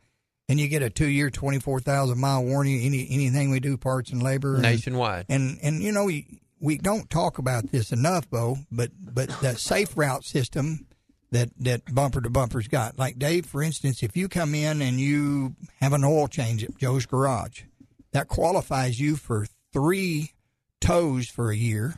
and 0.47 0.59
you 0.59 0.67
get 0.67 0.81
a 0.83 0.89
two-year, 0.89 1.29
twenty-four 1.29 1.79
thousand 1.81 2.19
mile 2.19 2.43
warranty. 2.43 2.85
Any 2.85 3.07
anything 3.09 3.49
we 3.51 3.59
do, 3.59 3.77
parts 3.77 4.11
and 4.11 4.21
labor, 4.21 4.53
and- 4.55 4.63
Nationwide. 4.63 5.25
And 5.29 5.57
and 5.61 5.81
you 5.81 5.91
know 5.91 6.05
we 6.05 6.39
we 6.59 6.77
don't 6.77 7.09
talk 7.09 7.37
about 7.37 7.71
this 7.71 7.91
enough, 7.91 8.29
Bo. 8.29 8.57
But 8.71 8.91
but 8.99 9.29
that 9.41 9.59
safe 9.59 9.95
route 9.97 10.23
system 10.23 10.87
that 11.31 11.49
that 11.59 11.93
bumper 11.93 12.21
to 12.21 12.29
bumper's 12.29 12.67
got, 12.67 12.97
like 12.99 13.17
Dave, 13.19 13.45
for 13.45 13.61
instance, 13.63 14.03
if 14.03 14.15
you 14.15 14.27
come 14.29 14.53
in 14.55 14.81
and 14.81 14.99
you 14.99 15.55
have 15.81 15.93
an 15.93 16.03
oil 16.03 16.27
change 16.27 16.63
at 16.63 16.77
Joe's 16.77 17.05
garage, 17.05 17.63
that 18.11 18.27
qualifies 18.27 18.99
you 18.99 19.15
for 19.15 19.47
three 19.73 20.31
tows 20.79 21.27
for 21.27 21.49
a 21.49 21.55
year, 21.57 21.95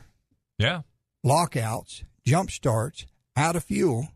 Yeah. 0.58 0.80
lockouts, 1.22 2.02
jump 2.26 2.50
starts, 2.50 3.06
out 3.36 3.54
of 3.54 3.62
fuel, 3.64 4.08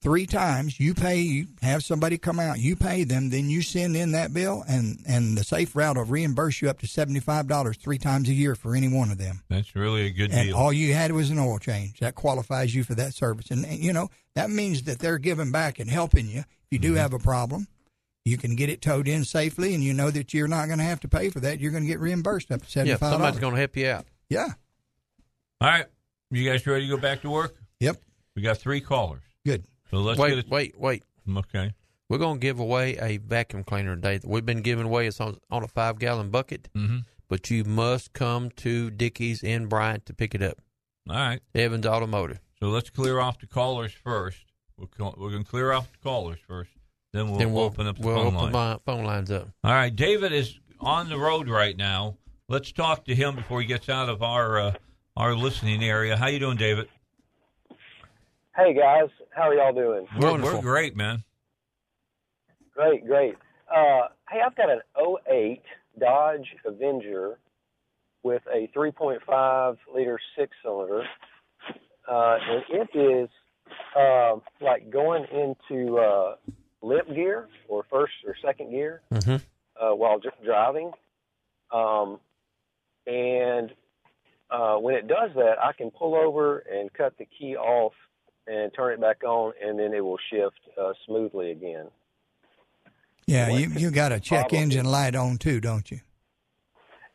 three 0.00 0.26
times. 0.26 0.78
You 0.78 0.94
pay, 0.94 1.20
you 1.20 1.46
have 1.62 1.82
somebody 1.84 2.18
come 2.18 2.38
out, 2.38 2.58
you 2.58 2.76
pay 2.76 3.04
them, 3.04 3.30
then 3.30 3.48
you 3.50 3.62
send 3.62 3.96
in 3.96 4.12
that 4.12 4.32
bill, 4.34 4.64
and 4.68 4.98
and 5.06 5.36
the 5.36 5.44
safe 5.44 5.74
route 5.76 5.96
will 5.96 6.04
reimburse 6.04 6.60
you 6.62 6.70
up 6.70 6.78
to 6.80 6.86
seventy 6.86 7.20
five 7.20 7.46
dollars 7.46 7.76
three 7.76 7.98
times 7.98 8.28
a 8.28 8.32
year 8.34 8.54
for 8.54 8.74
any 8.76 8.88
one 8.88 9.10
of 9.10 9.18
them. 9.18 9.42
That's 9.48 9.74
really 9.74 10.06
a 10.06 10.10
good 10.10 10.30
and 10.32 10.48
deal. 10.48 10.56
all 10.56 10.72
you 10.72 10.94
had 10.94 11.12
was 11.12 11.30
an 11.30 11.38
oil 11.38 11.58
change 11.58 12.00
that 12.00 12.14
qualifies 12.14 12.74
you 12.74 12.84
for 12.84 12.94
that 12.94 13.14
service, 13.14 13.50
and 13.50 13.64
and, 13.64 13.78
you 13.78 13.92
know 13.92 14.08
that 14.34 14.50
means 14.50 14.82
that 14.84 14.98
they're 14.98 15.18
giving 15.18 15.50
back 15.52 15.78
and 15.78 15.90
helping 15.90 16.26
you. 16.28 16.40
If 16.40 16.46
you 16.70 16.78
Mm-hmm. 16.78 16.94
do 16.94 16.94
have 16.94 17.12
a 17.12 17.18
problem. 17.18 17.68
You 18.24 18.36
can 18.36 18.56
get 18.56 18.68
it 18.68 18.82
towed 18.82 19.06
in 19.06 19.24
safely, 19.24 19.72
and 19.72 19.84
you 19.84 19.94
know 19.94 20.10
that 20.10 20.34
you're 20.34 20.48
not 20.48 20.66
going 20.66 20.80
to 20.80 20.84
have 20.84 20.98
to 21.02 21.08
pay 21.08 21.30
for 21.30 21.38
that. 21.38 21.60
You're 21.60 21.70
going 21.70 21.84
to 21.84 21.88
get 21.88 22.00
reimbursed 22.00 22.50
up 22.50 22.58
to 22.62 22.66
Yeah, 22.66 22.70
seventy 22.70 22.92
five 22.96 23.12
somebody's 23.12 23.20
dollars. 23.34 23.40
going 23.40 23.54
to 23.54 23.58
help 23.60 23.76
you 23.76 23.88
out. 23.88 24.04
Yeah. 24.28 24.46
All 25.60 25.68
right. 25.68 25.86
You 26.32 26.50
guys 26.50 26.66
ready 26.66 26.88
to 26.88 26.96
go 26.96 27.00
back 27.00 27.22
to 27.22 27.30
work? 27.30 27.54
Yep. 27.78 27.98
We 28.34 28.42
got 28.42 28.58
three 28.58 28.80
callers. 28.80 29.22
Good. 29.44 29.64
So 29.90 29.98
let's 29.98 30.18
wait, 30.18 30.30
get 30.30 30.38
it. 30.38 30.48
wait, 30.48 30.78
wait. 30.78 31.02
Okay. 31.36 31.72
We're 32.08 32.18
going 32.18 32.36
to 32.36 32.40
give 32.40 32.60
away 32.60 32.96
a 32.98 33.16
vacuum 33.18 33.64
cleaner 33.64 33.96
today. 33.96 34.20
We've 34.24 34.46
been 34.46 34.62
giving 34.62 34.86
away 34.86 35.06
it's 35.06 35.20
on, 35.20 35.38
on 35.50 35.62
a 35.64 35.68
five 35.68 35.98
gallon 35.98 36.30
bucket, 36.30 36.68
Mhm. 36.74 37.04
but 37.28 37.50
you 37.50 37.64
must 37.64 38.12
come 38.12 38.50
to 38.56 38.90
Dickey's 38.90 39.42
in 39.42 39.66
Bryant 39.66 40.06
to 40.06 40.14
pick 40.14 40.34
it 40.34 40.42
up. 40.42 40.58
All 41.08 41.16
right. 41.16 41.40
Evans 41.54 41.86
Automotive. 41.86 42.40
So 42.60 42.68
let's 42.68 42.90
clear 42.90 43.18
off 43.20 43.38
the 43.40 43.46
callers 43.46 43.92
first. 43.92 44.38
We'll 44.76 44.88
call, 44.88 45.14
we're 45.18 45.30
going 45.30 45.44
to 45.44 45.50
clear 45.50 45.72
off 45.72 45.90
the 45.92 45.98
callers 45.98 46.38
first. 46.46 46.70
Then 47.12 47.28
we'll, 47.30 47.38
then 47.38 47.52
we'll 47.52 47.64
open 47.64 47.86
up 47.86 47.96
the 47.98 48.06
we'll 48.06 48.16
phone 48.16 48.26
open 48.36 48.38
line. 48.38 48.52
my 48.52 48.78
phone 48.84 49.04
lines 49.04 49.30
up. 49.30 49.48
All 49.64 49.72
right. 49.72 49.94
David 49.94 50.32
is 50.32 50.58
on 50.80 51.08
the 51.08 51.18
road 51.18 51.48
right 51.48 51.76
now. 51.76 52.18
Let's 52.48 52.70
talk 52.72 53.04
to 53.06 53.14
him 53.14 53.34
before 53.36 53.60
he 53.60 53.66
gets 53.66 53.88
out 53.88 54.08
of 54.08 54.22
our 54.22 54.58
uh, 54.60 54.74
our 55.16 55.34
listening 55.34 55.82
area. 55.82 56.16
How 56.16 56.26
you 56.28 56.38
doing, 56.38 56.56
David? 56.58 56.88
Hey 58.54 58.72
guys, 58.74 59.08
how 59.36 59.42
are 59.50 59.54
y'all 59.54 59.72
doing? 59.72 60.06
We're, 60.18 60.40
we're 60.42 60.60
great, 60.62 60.96
man. 60.96 61.22
Great, 62.74 63.06
great. 63.06 63.34
Uh, 63.70 64.08
hey, 64.30 64.40
I've 64.44 64.56
got 64.56 64.70
an 64.70 64.80
08 65.30 65.62
Dodge 65.98 66.46
Avenger 66.64 67.38
with 68.22 68.42
a 68.52 68.68
3.5 68.76 69.76
liter 69.94 70.18
six 70.38 70.52
cylinder, 70.62 71.02
uh, 72.10 72.36
and 72.48 72.64
it 72.70 72.98
is 72.98 73.28
uh, 73.98 74.36
like 74.60 74.90
going 74.90 75.24
into 75.32 75.98
uh, 75.98 76.36
limp 76.82 77.08
gear 77.14 77.48
or 77.68 77.84
first 77.90 78.12
or 78.26 78.34
second 78.44 78.70
gear 78.70 79.02
Mm-hmm. 79.12 79.36
uh, 79.84 79.94
while 79.94 80.18
just 80.18 80.42
driving. 80.44 80.92
Um, 81.72 82.18
and 83.06 83.70
uh, 84.50 84.76
when 84.76 84.94
it 84.94 85.08
does 85.08 85.30
that, 85.34 85.54
I 85.62 85.72
can 85.72 85.90
pull 85.90 86.14
over 86.14 86.58
and 86.58 86.92
cut 86.92 87.14
the 87.18 87.26
key 87.38 87.56
off 87.56 87.92
and 88.46 88.72
turn 88.74 88.92
it 88.94 89.00
back 89.00 89.22
on, 89.24 89.52
and 89.62 89.78
then 89.78 89.92
it 89.92 90.00
will 90.04 90.18
shift 90.30 90.58
uh, 90.80 90.92
smoothly 91.06 91.50
again. 91.50 91.86
Yeah, 93.26 93.48
you 93.48 93.68
you 93.70 93.90
got 93.90 94.12
a 94.12 94.20
check 94.20 94.42
Probably. 94.48 94.58
engine 94.58 94.86
light 94.86 95.16
on 95.16 95.36
too, 95.38 95.60
don't 95.60 95.90
you? 95.90 96.00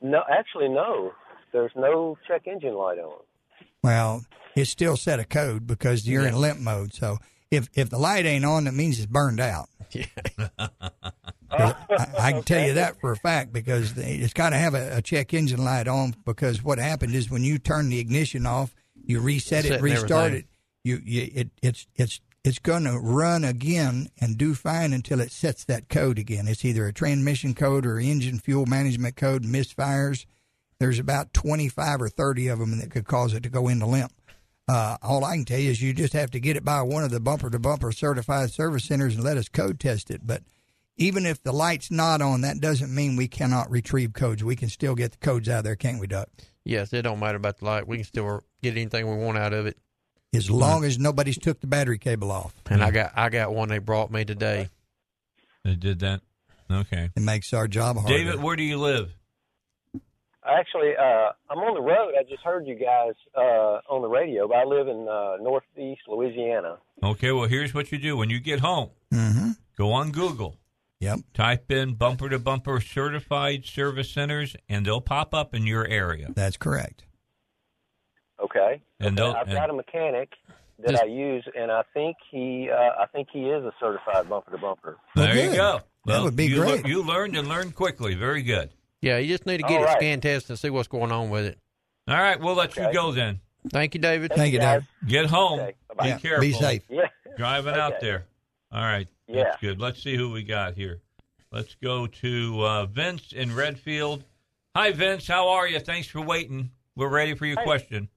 No, 0.01 0.21
actually, 0.29 0.67
no. 0.67 1.11
There's 1.53 1.71
no 1.75 2.17
check 2.27 2.47
engine 2.47 2.73
light 2.75 2.99
on. 2.99 3.19
Well, 3.83 4.25
it's 4.55 4.69
still 4.69 4.97
set 4.97 5.19
a 5.19 5.25
code 5.25 5.65
because 5.67 6.07
you're 6.07 6.25
in 6.27 6.35
limp 6.35 6.59
mode. 6.59 6.93
So 6.93 7.17
if 7.49 7.69
if 7.73 7.89
the 7.89 7.97
light 7.97 8.25
ain't 8.25 8.43
on, 8.45 8.65
that 8.65 8.73
means 8.73 8.97
it's 8.97 9.05
burned 9.05 9.39
out. 9.39 9.69
I, 11.51 11.75
I 12.17 12.31
can 12.31 12.43
tell 12.43 12.65
you 12.65 12.73
that 12.75 12.99
for 13.01 13.11
a 13.11 13.17
fact 13.17 13.51
because 13.51 13.93
they- 13.93 14.15
it's 14.15 14.33
got 14.33 14.51
to 14.51 14.57
have 14.57 14.73
a, 14.73 14.97
a 14.97 15.01
check 15.01 15.33
engine 15.33 15.63
light 15.63 15.87
on 15.87 16.15
because 16.25 16.63
what 16.63 16.77
happened 16.77 17.13
is 17.13 17.29
when 17.29 17.43
you 17.43 17.57
turn 17.59 17.89
the 17.89 17.99
ignition 17.99 18.45
off, 18.45 18.73
you 19.03 19.19
reset 19.19 19.65
it, 19.65 19.69
Setting 19.69 19.83
restart 19.83 20.11
everything. 20.27 20.39
it. 20.39 20.45
You, 20.83 21.01
you 21.03 21.29
it 21.33 21.49
it's 21.61 21.87
it's 21.95 22.21
it's 22.43 22.59
going 22.59 22.85
to 22.85 22.97
run 22.97 23.43
again 23.43 24.09
and 24.19 24.37
do 24.37 24.55
fine 24.55 24.93
until 24.93 25.19
it 25.19 25.31
sets 25.31 25.63
that 25.65 25.89
code 25.89 26.17
again. 26.17 26.47
It's 26.47 26.65
either 26.65 26.87
a 26.87 26.93
transmission 26.93 27.53
code 27.53 27.85
or 27.85 27.99
engine 27.99 28.39
fuel 28.39 28.65
management 28.65 29.15
code 29.15 29.43
misfires. 29.43 30.25
There's 30.79 30.97
about 30.97 31.33
25 31.33 32.01
or 32.01 32.09
30 32.09 32.47
of 32.47 32.57
them 32.57 32.79
that 32.79 32.89
could 32.89 33.05
cause 33.05 33.35
it 33.35 33.43
to 33.43 33.49
go 33.49 33.67
into 33.67 33.85
limp. 33.85 34.11
Uh, 34.67 34.97
all 35.03 35.23
I 35.23 35.35
can 35.35 35.45
tell 35.45 35.59
you 35.59 35.69
is 35.69 35.81
you 35.81 35.93
just 35.93 36.13
have 36.13 36.31
to 36.31 36.39
get 36.39 36.55
it 36.55 36.65
by 36.65 36.81
one 36.81 37.03
of 37.03 37.11
the 37.11 37.19
bumper 37.19 37.49
to 37.49 37.59
bumper 37.59 37.91
certified 37.91 38.51
service 38.51 38.85
centers 38.85 39.15
and 39.15 39.23
let 39.23 39.37
us 39.37 39.49
code 39.49 39.79
test 39.79 40.09
it. 40.09 40.21
But 40.25 40.41
even 40.97 41.25
if 41.25 41.43
the 41.43 41.51
light's 41.51 41.91
not 41.91 42.21
on, 42.21 42.41
that 42.41 42.59
doesn't 42.59 42.93
mean 42.93 43.15
we 43.15 43.27
cannot 43.27 43.69
retrieve 43.69 44.13
codes. 44.13 44.43
We 44.43 44.55
can 44.55 44.69
still 44.69 44.95
get 44.95 45.11
the 45.11 45.17
codes 45.17 45.49
out 45.49 45.59
of 45.59 45.63
there, 45.65 45.75
can't 45.75 45.99
we, 45.99 46.07
Duck? 46.07 46.29
Yes, 46.63 46.93
it 46.93 47.03
don't 47.03 47.19
matter 47.19 47.37
about 47.37 47.57
the 47.57 47.65
light. 47.65 47.87
We 47.87 47.97
can 47.97 48.05
still 48.05 48.43
get 48.61 48.71
anything 48.71 49.07
we 49.07 49.23
want 49.23 49.37
out 49.37 49.53
of 49.53 49.65
it. 49.65 49.77
As 50.33 50.49
long 50.49 50.85
as 50.85 50.97
nobody's 50.97 51.37
took 51.37 51.59
the 51.59 51.67
battery 51.67 51.97
cable 51.97 52.31
off. 52.31 52.53
And 52.69 52.81
I 52.81 52.91
got 52.91 53.11
I 53.15 53.29
got 53.29 53.53
one 53.53 53.69
they 53.69 53.79
brought 53.79 54.11
me 54.11 54.23
today. 54.23 54.69
They 55.65 55.75
did 55.75 55.99
that. 55.99 56.21
Okay. 56.71 57.09
It 57.15 57.21
makes 57.21 57.53
our 57.53 57.67
job 57.67 57.97
harder. 57.97 58.17
David, 58.17 58.41
where 58.41 58.55
do 58.55 58.63
you 58.63 58.77
live? 58.77 59.13
Actually, 60.43 60.93
uh, 60.97 61.31
I'm 61.49 61.59
on 61.59 61.75
the 61.75 61.81
road. 61.81 62.13
I 62.19 62.23
just 62.23 62.41
heard 62.43 62.65
you 62.65 62.75
guys 62.75 63.13
uh, 63.37 63.79
on 63.93 64.01
the 64.01 64.07
radio, 64.07 64.47
but 64.47 64.57
I 64.57 64.63
live 64.63 64.87
in 64.87 65.07
uh, 65.07 65.37
northeast 65.41 66.01
Louisiana. 66.07 66.77
Okay. 67.03 67.31
Well, 67.31 67.45
here's 67.47 67.73
what 67.73 67.91
you 67.91 67.99
do 67.99 68.17
when 68.17 68.29
you 68.29 68.39
get 68.39 68.61
home. 68.61 68.89
Mm-hmm. 69.13 69.51
Go 69.77 69.91
on 69.91 70.11
Google. 70.11 70.57
Yep. 70.99 71.19
Type 71.33 71.71
in 71.71 71.95
bumper 71.95 72.29
to 72.29 72.39
bumper 72.39 72.79
certified 72.79 73.65
service 73.65 74.09
centers, 74.09 74.55
and 74.69 74.85
they'll 74.85 75.01
pop 75.01 75.33
up 75.33 75.53
in 75.53 75.67
your 75.67 75.85
area. 75.85 76.31
That's 76.33 76.57
correct. 76.57 77.03
Okay. 78.43 78.81
And 78.99 79.19
okay. 79.19 79.27
they'll- 79.29 79.37
I've 79.39 79.47
and- 79.47 79.55
got 79.55 79.69
a 79.69 79.73
mechanic 79.73 80.29
that 80.79 80.99
I 81.01 81.05
use, 81.05 81.47
and 81.55 81.71
I 81.71 81.83
think 81.93 82.17
he, 82.31 82.69
uh, 82.71 82.75
I 83.01 83.05
think 83.11 83.27
he 83.31 83.49
is 83.49 83.63
a 83.63 83.71
certified 83.79 84.27
bumper 84.27 84.51
to 84.51 84.57
bumper. 84.57 84.97
There 85.15 85.35
you 85.35 85.53
go. 85.55 85.81
That 86.07 86.23
would 86.23 86.35
be 86.35 86.47
you 86.47 86.55
great. 86.55 86.85
you 86.87 87.03
learned 87.03 87.37
and 87.37 87.47
learned 87.47 87.75
quickly. 87.75 88.15
Very 88.15 88.41
good. 88.41 88.71
Yeah, 89.01 89.17
you 89.17 89.27
just 89.27 89.45
need 89.45 89.57
to 89.57 89.63
get 89.63 89.77
All 89.77 89.83
it 89.83 89.85
right. 89.87 89.97
scan 89.97 90.21
tested 90.21 90.49
and 90.51 90.59
see 90.59 90.69
what's 90.71 90.87
going 90.87 91.11
on 91.11 91.29
with 91.29 91.45
it. 91.45 91.59
All 92.07 92.15
right, 92.17 92.39
we'll 92.39 92.55
let 92.55 92.75
you 92.75 92.91
go 92.91 93.11
then. 93.11 93.39
Thank 93.71 93.93
you, 93.93 94.01
David. 94.01 94.31
Thank 94.35 94.53
you, 94.53 94.59
David. 94.59 94.87
Get 95.05 95.27
home. 95.27 95.59
Okay. 95.59 95.75
Be 96.01 96.07
Yeah, 96.07 96.17
careful. 96.17 96.41
be 96.41 96.53
safe. 96.53 96.81
Yeah. 96.89 97.07
Driving 97.37 97.75
out 97.75 97.99
there. 97.99 98.25
All 98.71 98.81
right. 98.81 99.07
Yeah. 99.27 99.43
That's 99.43 99.61
good. 99.61 99.79
Let's 99.79 100.01
see 100.01 100.15
who 100.15 100.31
we 100.31 100.41
got 100.41 100.73
here. 100.75 100.99
Let's 101.51 101.75
go 101.75 102.07
to 102.07 102.65
uh, 102.65 102.85
Vince 102.87 103.33
in 103.33 103.53
Redfield. 103.55 104.23
Hi, 104.75 104.91
Vince. 104.93 105.27
How 105.27 105.49
are 105.49 105.67
you? 105.67 105.79
Thanks 105.79 106.07
for 106.07 106.21
waiting. 106.21 106.71
We're 106.95 107.09
ready 107.09 107.35
for 107.35 107.45
your 107.45 107.57
Hey. 107.59 107.65
question. 107.65 108.09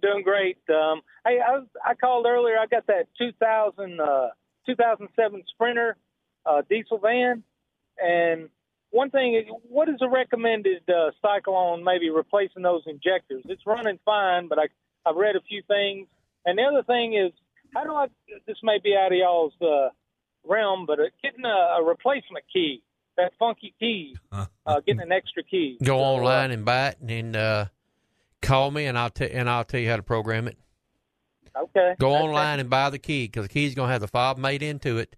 Doing 0.00 0.22
great. 0.22 0.58
Um, 0.68 1.00
hey, 1.26 1.40
I 1.40 1.52
was, 1.52 1.66
I 1.84 1.94
called 1.94 2.26
earlier. 2.26 2.58
I 2.58 2.66
got 2.66 2.86
that 2.88 3.08
2000 3.18 4.00
uh, 4.00 4.28
2007 4.66 5.42
Sprinter 5.48 5.96
uh, 6.44 6.62
diesel 6.68 6.98
van, 6.98 7.42
and 8.02 8.48
one 8.90 9.10
thing, 9.10 9.44
what 9.68 9.88
is 9.88 9.96
the 10.00 10.08
recommended 10.08 10.82
uh, 10.88 11.10
cycle 11.20 11.54
on 11.54 11.84
maybe 11.84 12.10
replacing 12.10 12.62
those 12.62 12.82
injectors? 12.86 13.42
It's 13.46 13.66
running 13.66 13.98
fine, 14.04 14.48
but 14.48 14.58
I 14.58 14.66
I've 15.04 15.16
read 15.16 15.36
a 15.36 15.40
few 15.40 15.62
things, 15.68 16.08
and 16.44 16.58
the 16.58 16.62
other 16.62 16.82
thing 16.82 17.14
is, 17.14 17.32
how 17.74 17.84
do 17.84 17.92
I? 17.92 18.06
This 18.46 18.56
may 18.62 18.78
be 18.82 18.96
out 18.96 19.12
of 19.12 19.18
y'all's 19.18 19.52
uh, 19.60 19.90
realm, 20.44 20.86
but 20.86 20.98
uh, 20.98 21.04
getting 21.22 21.44
a, 21.44 21.78
a 21.80 21.84
replacement 21.84 22.44
key, 22.52 22.82
that 23.16 23.32
funky 23.38 23.74
key, 23.78 24.16
uh, 24.32 24.80
getting 24.86 25.02
an 25.02 25.12
extra 25.12 25.42
key. 25.42 25.78
Go 25.82 25.98
So, 25.98 26.04
uh, 26.04 26.08
online 26.08 26.50
and 26.50 26.64
buy 26.64 26.88
it, 26.88 26.98
and 27.06 27.36
uh, 27.36 27.66
call 28.42 28.70
me, 28.70 28.86
and 28.86 28.98
I'll 28.98 29.10
t- 29.10 29.30
and 29.30 29.48
I'll 29.48 29.64
tell 29.64 29.80
you 29.80 29.88
how 29.90 29.96
to 29.96 30.02
program 30.02 30.48
it. 30.48 30.56
Okay. 31.56 31.94
Go 31.98 32.14
Okay. 32.14 32.22
online 32.24 32.60
and 32.60 32.68
buy 32.68 32.90
the 32.90 32.98
key 32.98 33.24
because 33.26 33.44
the 33.44 33.48
key's 33.48 33.74
gonna 33.74 33.92
have 33.92 34.00
the 34.00 34.08
fob 34.08 34.38
made 34.38 34.62
into 34.62 34.98
it. 34.98 35.16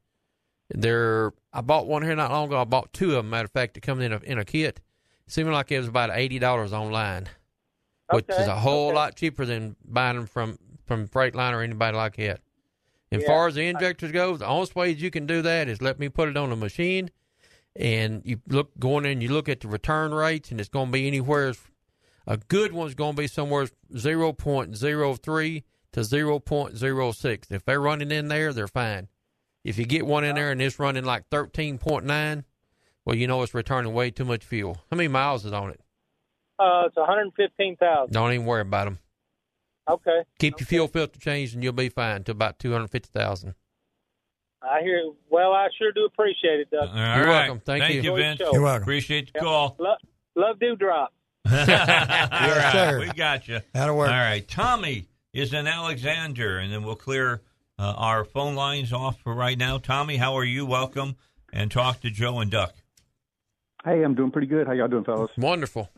They're 0.71 1.33
I 1.53 1.61
bought 1.63 1.87
one 1.87 2.03
here 2.03 2.15
not 2.15 2.31
long 2.31 2.47
ago. 2.49 2.61
I 2.61 2.65
bought 2.65 2.93
two 2.93 3.11
of 3.11 3.17
them. 3.25 3.31
Matter 3.31 3.47
of 3.47 3.51
fact, 3.53 3.75
they 3.75 3.81
come 3.81 4.01
in 4.01 4.13
a 4.13 4.19
in 4.19 4.39
a 4.39 4.45
kit. 4.45 4.81
It 5.27 5.33
seemed 5.33 5.51
like 5.51 5.73
it 5.73 5.79
was 5.79 5.89
about 5.89 6.11
eighty 6.13 6.39
dollars 6.39 6.73
online, 6.73 7.27
which 8.11 8.29
is 8.29 8.47
a 8.47 8.57
whole 8.57 8.89
okay. 8.89 8.95
lot 8.97 9.17
cheaper 9.17 9.45
than 9.45 9.77
buying 9.85 10.17
them 10.17 10.27
from 10.27 10.59
from 10.87 11.09
Freightliner 11.09 11.55
or 11.55 11.63
anybody 11.63 11.97
like 11.97 12.17
that. 12.17 12.41
As 13.11 13.23
Yeah. 13.23 13.27
far 13.27 13.49
as 13.49 13.55
the 13.55 13.63
injectors 13.67 14.13
go, 14.13 14.37
the 14.37 14.47
only 14.47 14.71
ways 14.75 15.01
you 15.03 15.11
can 15.11 15.27
do 15.27 15.41
that 15.43 15.69
is 15.69 15.81
let 15.81 15.99
me 15.99 16.09
put 16.09 16.29
it 16.29 16.37
on 16.37 16.53
a 16.53 16.57
machine, 16.57 17.11
and 17.75 18.23
you 18.25 18.41
look 18.47 18.79
going 18.79 19.07
in. 19.07 19.21
You 19.23 19.31
look 19.31 19.49
at 19.49 19.61
the 19.61 19.69
return 19.69 20.13
rates, 20.13 20.51
and 20.51 20.61
it's 20.61 20.69
going 20.69 20.87
to 20.89 20.93
be 20.93 21.07
anywhere 21.07 21.55
A 22.29 22.37
good 22.37 22.75
one's 22.75 22.95
going 22.95 23.17
to 23.17 23.23
be 23.23 23.27
somewhere 23.27 23.69
0.03 23.93 25.63
to 25.93 26.01
0.06. 26.01 27.51
If 27.51 27.65
they're 27.65 27.81
running 27.81 28.11
in 28.11 28.29
there, 28.29 28.53
they're 28.53 28.69
fine. 28.69 29.09
If 29.65 29.79
you 29.79 29.87
get 29.87 30.07
one 30.07 30.25
in 30.25 30.35
there 30.35 30.53
and 30.53 30.61
it's 30.61 30.79
running 30.79 31.05
like 31.05 31.29
13.9, 31.31 32.45
well, 33.07 33.17
you 33.17 33.27
know 33.27 33.43
it's 33.43 33.55
returning 33.55 33.95
way 33.95 34.11
too 34.11 34.27
much 34.27 34.45
fuel. 34.45 34.77
How 34.91 34.97
many 34.99 35.09
miles 35.09 35.47
is 35.47 35.55
on 35.55 35.71
it? 35.71 35.81
Uh, 36.59 36.85
it's 36.87 36.97
115,000. 36.97 38.13
Don't 38.13 38.33
even 38.35 38.45
worry 38.45 38.61
about 38.61 38.85
them. 38.85 38.99
Okay. 39.89 40.21
Keep 40.39 40.61
your 40.61 40.67
fuel 40.67 40.87
filter 40.87 41.19
changed 41.19 41.55
and 41.55 41.65
you'll 41.65 41.73
be 41.73 41.89
fine 41.89 42.25
to 42.25 42.33
about 42.33 42.59
250,000. 42.59 43.55
I 44.61 44.81
hear. 44.83 45.13
Well, 45.31 45.53
I 45.53 45.69
sure 45.79 45.93
do 45.93 46.05
appreciate 46.05 46.61
it, 46.61 46.71
Doug. 46.71 46.91
All 46.91 46.95
You're 46.95 47.05
right. 47.05 47.27
welcome. 47.27 47.61
Thank 47.61 47.85
Thank 47.85 47.95
you. 47.95 48.03
you 48.03 48.17
Vince. 48.17 48.41
You're 48.41 48.61
welcome. 48.61 48.83
Appreciate 48.83 49.33
the 49.33 49.39
call. 49.39 49.77
Love, 49.79 49.99
love 50.37 50.59
Dewdrop. 51.51 52.33
All 52.33 52.49
right, 52.49 52.73
sir. 52.73 53.01
we 53.01 53.07
got 53.13 53.49
you. 53.49 53.61
That'll 53.73 53.97
work. 53.97 54.09
All 54.11 54.15
right, 54.17 54.47
Tommy 54.47 55.07
is 55.33 55.53
in 55.53 55.67
Alexander, 55.67 56.59
and 56.59 56.73
then 56.73 56.83
we'll 56.85 56.97
clear 56.97 57.41
uh, 57.79 57.95
our 57.97 58.25
phone 58.25 58.55
lines 58.55 58.93
off 58.93 59.21
for 59.21 59.35
right 59.35 59.57
now. 59.59 59.79
Tommy, 59.79 60.17
how 60.17 60.35
are 60.37 60.45
you? 60.45 60.67
Welcome, 60.67 61.17
and 61.53 61.71
talk 61.71 62.01
to 62.03 62.11
Joe 62.11 62.39
and 62.41 62.51
Duck. 62.51 62.75
Hey, 63.85 64.03
I'm 64.03 64.15
doing 64.15 64.31
pretty 64.31 64.49
good. 64.49 64.67
How 64.67 64.73
y'all 64.73 64.89
doing, 64.89 65.05
fellas? 65.05 65.31
Wonderful. 65.39 65.89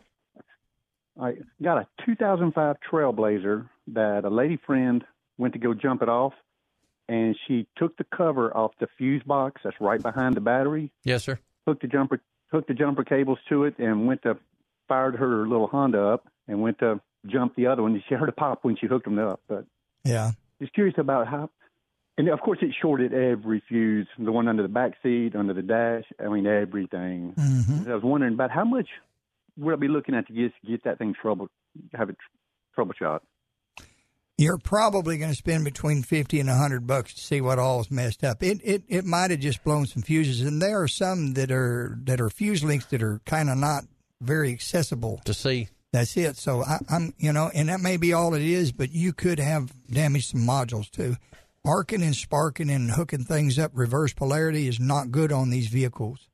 I 1.20 1.34
got 1.62 1.78
a 1.78 1.86
2005 2.06 2.76
Trailblazer 2.90 3.68
that 3.88 4.24
a 4.24 4.30
lady 4.30 4.58
friend 4.66 5.04
went 5.38 5.54
to 5.54 5.58
go 5.58 5.74
jump 5.74 6.02
it 6.02 6.08
off, 6.08 6.32
and 7.08 7.36
she 7.46 7.66
took 7.76 7.96
the 7.96 8.04
cover 8.04 8.54
off 8.56 8.72
the 8.80 8.86
fuse 8.98 9.22
box 9.24 9.60
that's 9.64 9.76
right 9.80 10.00
behind 10.02 10.34
the 10.34 10.40
battery, 10.40 10.92
Yes, 11.04 11.24
sir. 11.24 11.38
hooked 11.66 11.82
the 11.82 11.88
jumper 11.88 12.20
hooked 12.50 12.68
the 12.68 12.74
jumper 12.74 13.04
cables 13.04 13.38
to 13.48 13.64
it, 13.64 13.78
and 13.78 14.06
went 14.06 14.22
to 14.22 14.36
fired 14.90 15.14
her 15.16 15.46
little 15.46 15.68
Honda 15.68 16.02
up 16.02 16.26
and 16.48 16.60
went 16.60 16.80
to 16.80 17.00
jump 17.26 17.54
the 17.54 17.68
other 17.68 17.82
one. 17.82 18.02
She 18.08 18.14
heard 18.20 18.28
a 18.28 18.32
pop 18.32 18.58
when 18.64 18.76
she 18.76 18.86
hooked 18.88 19.04
them 19.04 19.18
up, 19.18 19.40
but 19.48 19.64
Yeah. 20.04 20.32
just 20.60 20.74
curious 20.74 20.96
about 20.98 21.28
how. 21.28 21.48
And 22.18 22.28
of 22.28 22.40
course, 22.40 22.58
it 22.60 22.74
shorted 22.82 23.14
every 23.14 23.62
fuse, 23.68 24.06
the 24.18 24.32
one 24.32 24.48
under 24.48 24.62
the 24.62 24.68
back 24.68 24.92
seat, 25.02 25.34
under 25.36 25.54
the 25.54 25.62
dash. 25.62 26.04
I 26.22 26.28
mean, 26.28 26.46
everything. 26.46 27.32
Mhm. 27.38 27.88
I 27.88 27.94
was 27.94 28.02
wondering 28.02 28.34
about 28.34 28.50
how 28.50 28.64
much 28.64 28.88
would 29.56 29.72
I 29.72 29.76
be 29.76 29.88
looking 29.88 30.14
at 30.14 30.26
to 30.26 30.32
get 30.34 30.52
get 30.66 30.84
that 30.84 30.98
thing 30.98 31.14
trouble, 31.14 31.48
have 31.94 32.10
it 32.10 32.16
tr- 32.18 32.82
troubleshot. 32.82 33.20
You're 34.36 34.58
probably 34.58 35.18
going 35.18 35.30
to 35.30 35.36
spend 35.36 35.64
between 35.64 36.02
fifty 36.02 36.40
and 36.40 36.48
a 36.48 36.54
hundred 36.56 36.86
bucks 36.86 37.12
to 37.14 37.20
see 37.20 37.40
what 37.42 37.58
all 37.58 37.80
is 37.80 37.90
messed 37.90 38.24
up. 38.24 38.42
It 38.42 38.60
it 38.64 38.82
it 38.88 39.04
might 39.04 39.30
have 39.30 39.40
just 39.40 39.62
blown 39.64 39.86
some 39.86 40.02
fuses, 40.02 40.40
and 40.40 40.60
there 40.62 40.80
are 40.82 40.88
some 40.88 41.34
that 41.34 41.50
are 41.50 41.98
that 42.04 42.20
are 42.22 42.30
fuse 42.30 42.64
links 42.64 42.86
that 42.86 43.02
are 43.02 43.20
kind 43.26 43.50
of 43.50 43.58
not 43.58 43.84
very 44.20 44.52
accessible 44.52 45.20
to 45.24 45.34
see. 45.34 45.68
That's 45.92 46.16
it. 46.16 46.36
So 46.36 46.62
I, 46.62 46.78
I'm 46.88 47.14
you 47.18 47.32
know, 47.32 47.50
and 47.54 47.68
that 47.68 47.80
may 47.80 47.96
be 47.96 48.12
all 48.12 48.34
it 48.34 48.42
is, 48.42 48.70
but 48.72 48.92
you 48.92 49.12
could 49.12 49.38
have 49.40 49.72
damaged 49.90 50.30
some 50.30 50.42
modules 50.42 50.90
too. 50.90 51.16
Arcing 51.64 52.02
and 52.02 52.14
sparking 52.16 52.70
and 52.70 52.90
hooking 52.92 53.24
things 53.24 53.58
up 53.58 53.72
reverse 53.74 54.12
polarity 54.14 54.66
is 54.68 54.80
not 54.80 55.10
good 55.10 55.30
on 55.32 55.50
these 55.50 55.66
vehicles. 55.68 56.28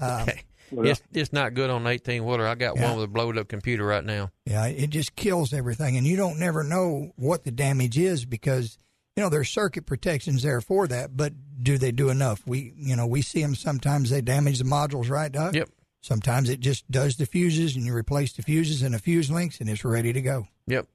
Um, 0.00 0.28
It's 0.74 1.02
it's 1.12 1.32
not 1.34 1.52
good 1.52 1.68
on 1.68 1.86
18 1.86 2.24
wheeler. 2.24 2.46
I 2.46 2.54
got 2.54 2.76
Yeah. 2.76 2.88
one 2.88 2.96
with 2.96 3.04
a 3.04 3.12
blowed 3.12 3.36
up 3.36 3.48
computer 3.48 3.84
right 3.84 4.02
now. 4.04 4.30
Yeah, 4.46 4.64
it 4.66 4.88
just 4.88 5.14
kills 5.16 5.52
everything, 5.52 5.98
and 5.98 6.06
you 6.06 6.16
don't 6.16 6.38
never 6.38 6.64
know 6.64 7.12
what 7.16 7.44
the 7.44 7.50
damage 7.50 7.98
is 7.98 8.24
because 8.24 8.78
you 9.14 9.22
know 9.22 9.28
there's 9.28 9.50
circuit 9.50 9.84
protections 9.84 10.42
there 10.42 10.62
for 10.62 10.86
that. 10.88 11.14
But 11.14 11.34
do 11.62 11.76
they 11.76 11.92
do 11.92 12.08
enough? 12.08 12.40
We 12.46 12.72
you 12.78 12.96
know 12.96 13.06
we 13.06 13.20
see 13.20 13.42
them 13.42 13.54
sometimes 13.54 14.08
they 14.08 14.22
damage 14.22 14.58
the 14.58 14.64
modules, 14.64 15.10
right, 15.10 15.30
Doc? 15.30 15.54
Yep. 15.54 15.68
Sometimes 16.02 16.48
it 16.50 16.60
just 16.60 16.90
does 16.90 17.16
the 17.16 17.24
fuses, 17.26 17.76
and 17.76 17.86
you 17.86 17.94
replace 17.94 18.32
the 18.32 18.42
fuses 18.42 18.82
and 18.82 18.92
the 18.94 18.98
fuse 18.98 19.30
links, 19.30 19.60
and 19.60 19.70
it's 19.70 19.84
ready 19.84 20.12
to 20.12 20.20
go. 20.20 20.48
Yep. 20.66 20.86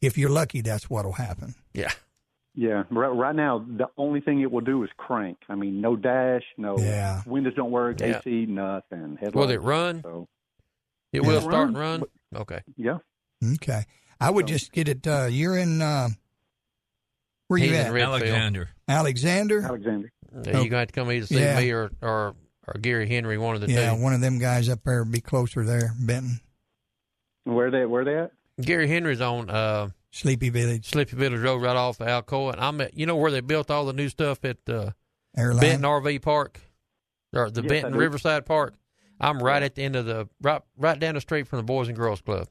If 0.00 0.16
you're 0.16 0.30
lucky, 0.30 0.60
that's 0.62 0.88
what'll 0.88 1.12
happen. 1.12 1.54
Yeah. 1.72 1.90
Yeah, 2.54 2.84
right, 2.88 3.08
right 3.08 3.34
now 3.34 3.58
the 3.66 3.88
only 3.98 4.20
thing 4.20 4.40
it 4.40 4.52
will 4.52 4.60
do 4.60 4.84
is 4.84 4.90
crank. 4.96 5.38
I 5.48 5.56
mean, 5.56 5.80
no 5.80 5.96
dash, 5.96 6.44
no 6.56 6.78
Yeah. 6.78 7.22
windows 7.26 7.54
don't 7.56 7.72
work, 7.72 7.98
Yeah. 8.00 8.18
AC, 8.24 8.46
nothing. 8.46 9.16
Headlights, 9.20 9.34
Will 9.34 9.50
it 9.50 9.60
run? 9.60 10.02
So, 10.02 10.28
It 11.12 11.22
Yeah. 11.22 11.28
will 11.28 11.38
It 11.38 11.42
start 11.42 11.68
and 11.68 11.76
runs, 11.76 12.04
run. 12.32 12.42
Okay. 12.42 12.60
yeah. 12.76 12.98
Okay, 13.54 13.82
I 14.20 14.30
would 14.30 14.46
just 14.46 14.70
get 14.72 14.88
it. 14.88 15.04
Uh, 15.06 15.26
you're 15.30 15.56
in. 15.58 15.82
Uh, 15.82 16.08
where 17.48 17.58
you 17.58 17.66
He's 17.70 17.74
in 17.74 17.86
at? 17.86 17.96
Alexander. 17.96 18.70
Alexander. 18.88 19.62
Alexander. 19.62 20.12
Yeah, 20.32 20.40
you're 20.44 20.52
going 20.52 20.70
to 20.70 20.76
have 20.78 20.88
to 20.88 20.92
come 20.94 21.10
either 21.12 21.26
see 21.26 21.40
Yeah. 21.40 21.58
me 21.60 21.70
or, 21.72 21.90
or 22.00 22.34
or 22.66 22.74
Gary 22.80 23.08
Henry, 23.08 23.38
one 23.38 23.54
of 23.54 23.60
the 23.60 23.70
Yeah, 23.70 23.94
two. 23.94 24.02
one 24.02 24.12
of 24.12 24.20
them 24.20 24.38
guys 24.38 24.68
up 24.68 24.80
there 24.84 25.02
would 25.02 25.12
be 25.12 25.20
closer 25.20 25.64
there, 25.64 25.92
Benton. 25.98 26.40
Where 27.44 27.70
they 27.70 27.84
where 27.86 28.04
they 28.04 28.16
at? 28.16 28.32
Gary 28.60 28.88
Henry's 28.88 29.20
on 29.20 29.50
uh, 29.50 29.88
Sleepy 30.10 30.48
Village. 30.48 30.90
Sleepy 30.90 31.16
Village 31.16 31.40
Road, 31.40 31.60
right 31.62 31.76
off 31.76 32.00
of 32.00 32.06
Alcoa. 32.06 32.52
And 32.52 32.60
I'm 32.60 32.80
at, 32.80 32.96
you 32.96 33.04
know 33.06 33.16
where 33.16 33.30
they 33.30 33.40
built 33.40 33.70
all 33.70 33.84
the 33.84 33.92
new 33.92 34.08
stuff 34.08 34.44
at 34.44 34.58
uh, 34.68 34.90
Airline. 35.36 35.60
Benton 35.60 35.82
RV 35.84 36.22
Park, 36.22 36.60
or 37.34 37.50
the 37.50 37.62
Yes, 37.62 37.68
Benton. 37.68 37.94
Riverside 37.94 38.46
Park. 38.46 38.74
I'm 39.20 39.42
right 39.42 39.62
at 39.62 39.74
the 39.74 39.82
end 39.82 39.96
of 39.96 40.06
the 40.06 40.28
right 40.40 40.62
right 40.76 40.98
down 40.98 41.14
the 41.14 41.20
street 41.20 41.46
from 41.46 41.58
the 41.58 41.62
Boys 41.64 41.88
and 41.88 41.96
Girls 41.96 42.20
Club, 42.20 42.48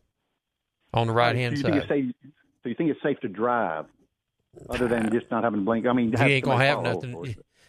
on 0.93 1.07
the 1.07 1.13
right 1.13 1.35
hand 1.35 1.57
so 1.57 1.69
side. 1.69 1.87
Safe, 1.89 2.13
so 2.63 2.69
you 2.69 2.75
think 2.75 2.89
it's 2.89 3.01
safe 3.03 3.19
to 3.21 3.27
drive, 3.27 3.85
other 4.69 4.87
than 4.87 5.11
just 5.11 5.29
not 5.31 5.43
having 5.43 5.59
to 5.59 5.65
blink? 5.65 5.85
I 5.87 5.93
mean, 5.93 6.11
You 6.11 6.17
have 6.17 6.27
ain't 6.29 6.45
gonna 6.45 6.63
have 6.63 6.81
nothing. 6.81 7.11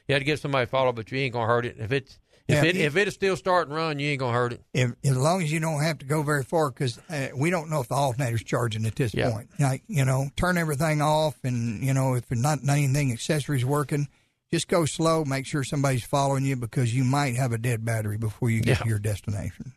You 0.07 0.13
had 0.13 0.19
to 0.19 0.25
get 0.25 0.39
somebody 0.39 0.67
to 0.67 0.71
follow, 0.71 0.93
but 0.93 1.11
you 1.11 1.19
ain't 1.19 1.33
gonna 1.33 1.47
hurt 1.47 1.67
it. 1.67 1.77
If 1.79 1.91
it's 1.93 2.19
if 2.49 2.57
Yeah, 2.57 2.65
it 2.71 2.77
it- 2.77 2.81
if 2.83 2.97
it'll 2.97 3.13
still 3.13 3.37
start 3.37 3.69
and 3.69 3.77
run, 3.77 3.99
you 3.99 4.09
ain't 4.11 4.21
gonna 4.21 4.37
hurt 4.37 4.53
it. 4.53 4.63
if, 4.75 4.93
as 5.05 5.17
long 5.17 5.43
as 5.43 5.51
you 5.53 5.61
don't 5.61 5.83
have 5.83 5.99
to 5.99 6.07
go 6.07 6.23
very 6.23 6.45
far, 6.45 6.71
because 6.71 6.99
uh, 7.09 7.29
we 7.37 7.51
don't 7.51 7.71
know 7.71 7.81
if 7.81 7.89
the 7.89 7.95
alternator's 7.95 8.43
charging 8.45 8.85
at 8.87 8.97
this 8.97 9.15
Yeah. 9.15 9.31
point. 9.31 9.49
Like 9.59 9.83
you 9.87 10.05
know, 10.05 10.29
turn 10.37 10.59
everything 10.59 11.01
off, 11.03 11.37
and 11.45 11.83
you 11.83 11.95
know 11.95 12.15
if 12.15 12.31
not 12.31 12.59
anything 12.69 13.13
accessories 13.13 13.65
working, 13.65 14.09
just 14.53 14.69
go 14.69 14.85
slow. 14.85 15.25
Make 15.25 15.47
sure 15.47 15.65
somebody's 15.65 16.05
following 16.05 16.45
you 16.45 16.57
because 16.57 16.95
you 16.95 17.05
might 17.05 17.37
have 17.37 17.53
a 17.53 17.59
dead 17.59 17.85
battery 17.85 18.19
before 18.19 18.51
you 18.51 18.61
get 18.61 18.79
Yeah. 18.79 18.83
to 18.85 18.89
your 18.91 18.99
destination. 18.99 19.73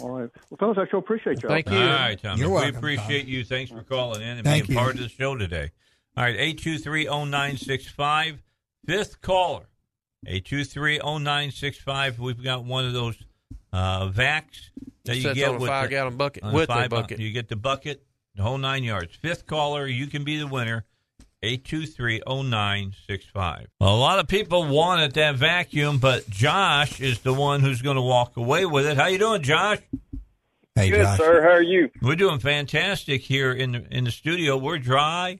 All 0.00 0.10
right, 0.10 0.30
well, 0.50 0.58
fellas, 0.58 0.76
I 0.78 0.88
sure 0.90 0.98
appreciate 0.98 1.40
y'all. 1.42 1.52
Thank 1.52 1.70
you. 1.70 1.76
All 1.76 1.86
right, 1.86 2.20
Tommy. 2.20 2.40
You're 2.40 2.50
welcome, 2.50 2.80
we 2.82 2.96
welcome, 2.96 3.04
appreciate 3.04 3.26
you. 3.26 3.44
Thanks 3.44 3.70
for 3.70 3.82
calling 3.84 4.22
in 4.22 4.38
and 4.38 4.44
Thank 4.44 4.66
being 4.66 4.76
you. 4.78 4.82
part 4.84 4.96
of 4.96 5.02
the 5.02 5.08
show 5.08 5.36
today. 5.36 5.70
All 6.16 6.24
right, 6.24 6.36
8230965. 6.36 8.38
Fifth 8.86 9.20
caller. 9.20 9.66
8230965. 10.26 12.18
We've 12.18 12.42
got 12.42 12.64
one 12.64 12.84
of 12.84 12.92
those 12.92 13.16
uh, 13.72 14.08
vacs 14.08 14.70
that 15.04 15.16
you 15.16 15.32
get 15.34 15.48
on 15.48 15.56
a 15.56 15.58
with 15.58 15.68
five 15.68 15.88
the- 15.90 15.96
gallon 15.96 16.16
bucket 16.16 16.42
on 16.42 16.52
with 16.52 16.64
a 16.70 16.72
five- 16.72 16.90
bucket. 16.90 17.18
You 17.20 17.30
get 17.32 17.48
the 17.48 17.56
bucket, 17.56 18.02
the 18.34 18.42
whole 18.42 18.58
nine 18.58 18.84
yards. 18.84 19.14
Fifth 19.16 19.46
caller, 19.46 19.86
you 19.86 20.06
can 20.06 20.24
be 20.24 20.38
the 20.38 20.46
winner. 20.46 20.84
8230965. 21.42 23.66
A 23.80 23.84
lot 23.84 24.18
of 24.18 24.26
people 24.28 24.64
wanted 24.66 25.12
that 25.14 25.34
vacuum, 25.36 25.98
but 25.98 26.28
Josh 26.30 27.00
is 27.02 27.20
the 27.20 27.34
one 27.34 27.60
who's 27.60 27.82
going 27.82 27.96
to 27.96 28.02
walk 28.02 28.36
away 28.38 28.64
with 28.64 28.86
it. 28.86 28.96
How 28.96 29.06
you 29.08 29.18
doing, 29.18 29.42
Josh? 29.42 29.78
Hey, 30.74 30.88
Good, 30.90 31.02
Josh. 31.02 31.18
sir. 31.18 31.42
How 31.42 31.50
are 31.50 31.60
you? 31.62 31.90
We're 32.02 32.16
doing 32.16 32.38
fantastic 32.40 33.20
here 33.22 33.52
in 33.52 33.72
the 33.72 33.84
in 33.90 34.04
the 34.04 34.10
studio. 34.10 34.56
We're 34.56 34.78
dry, 34.78 35.38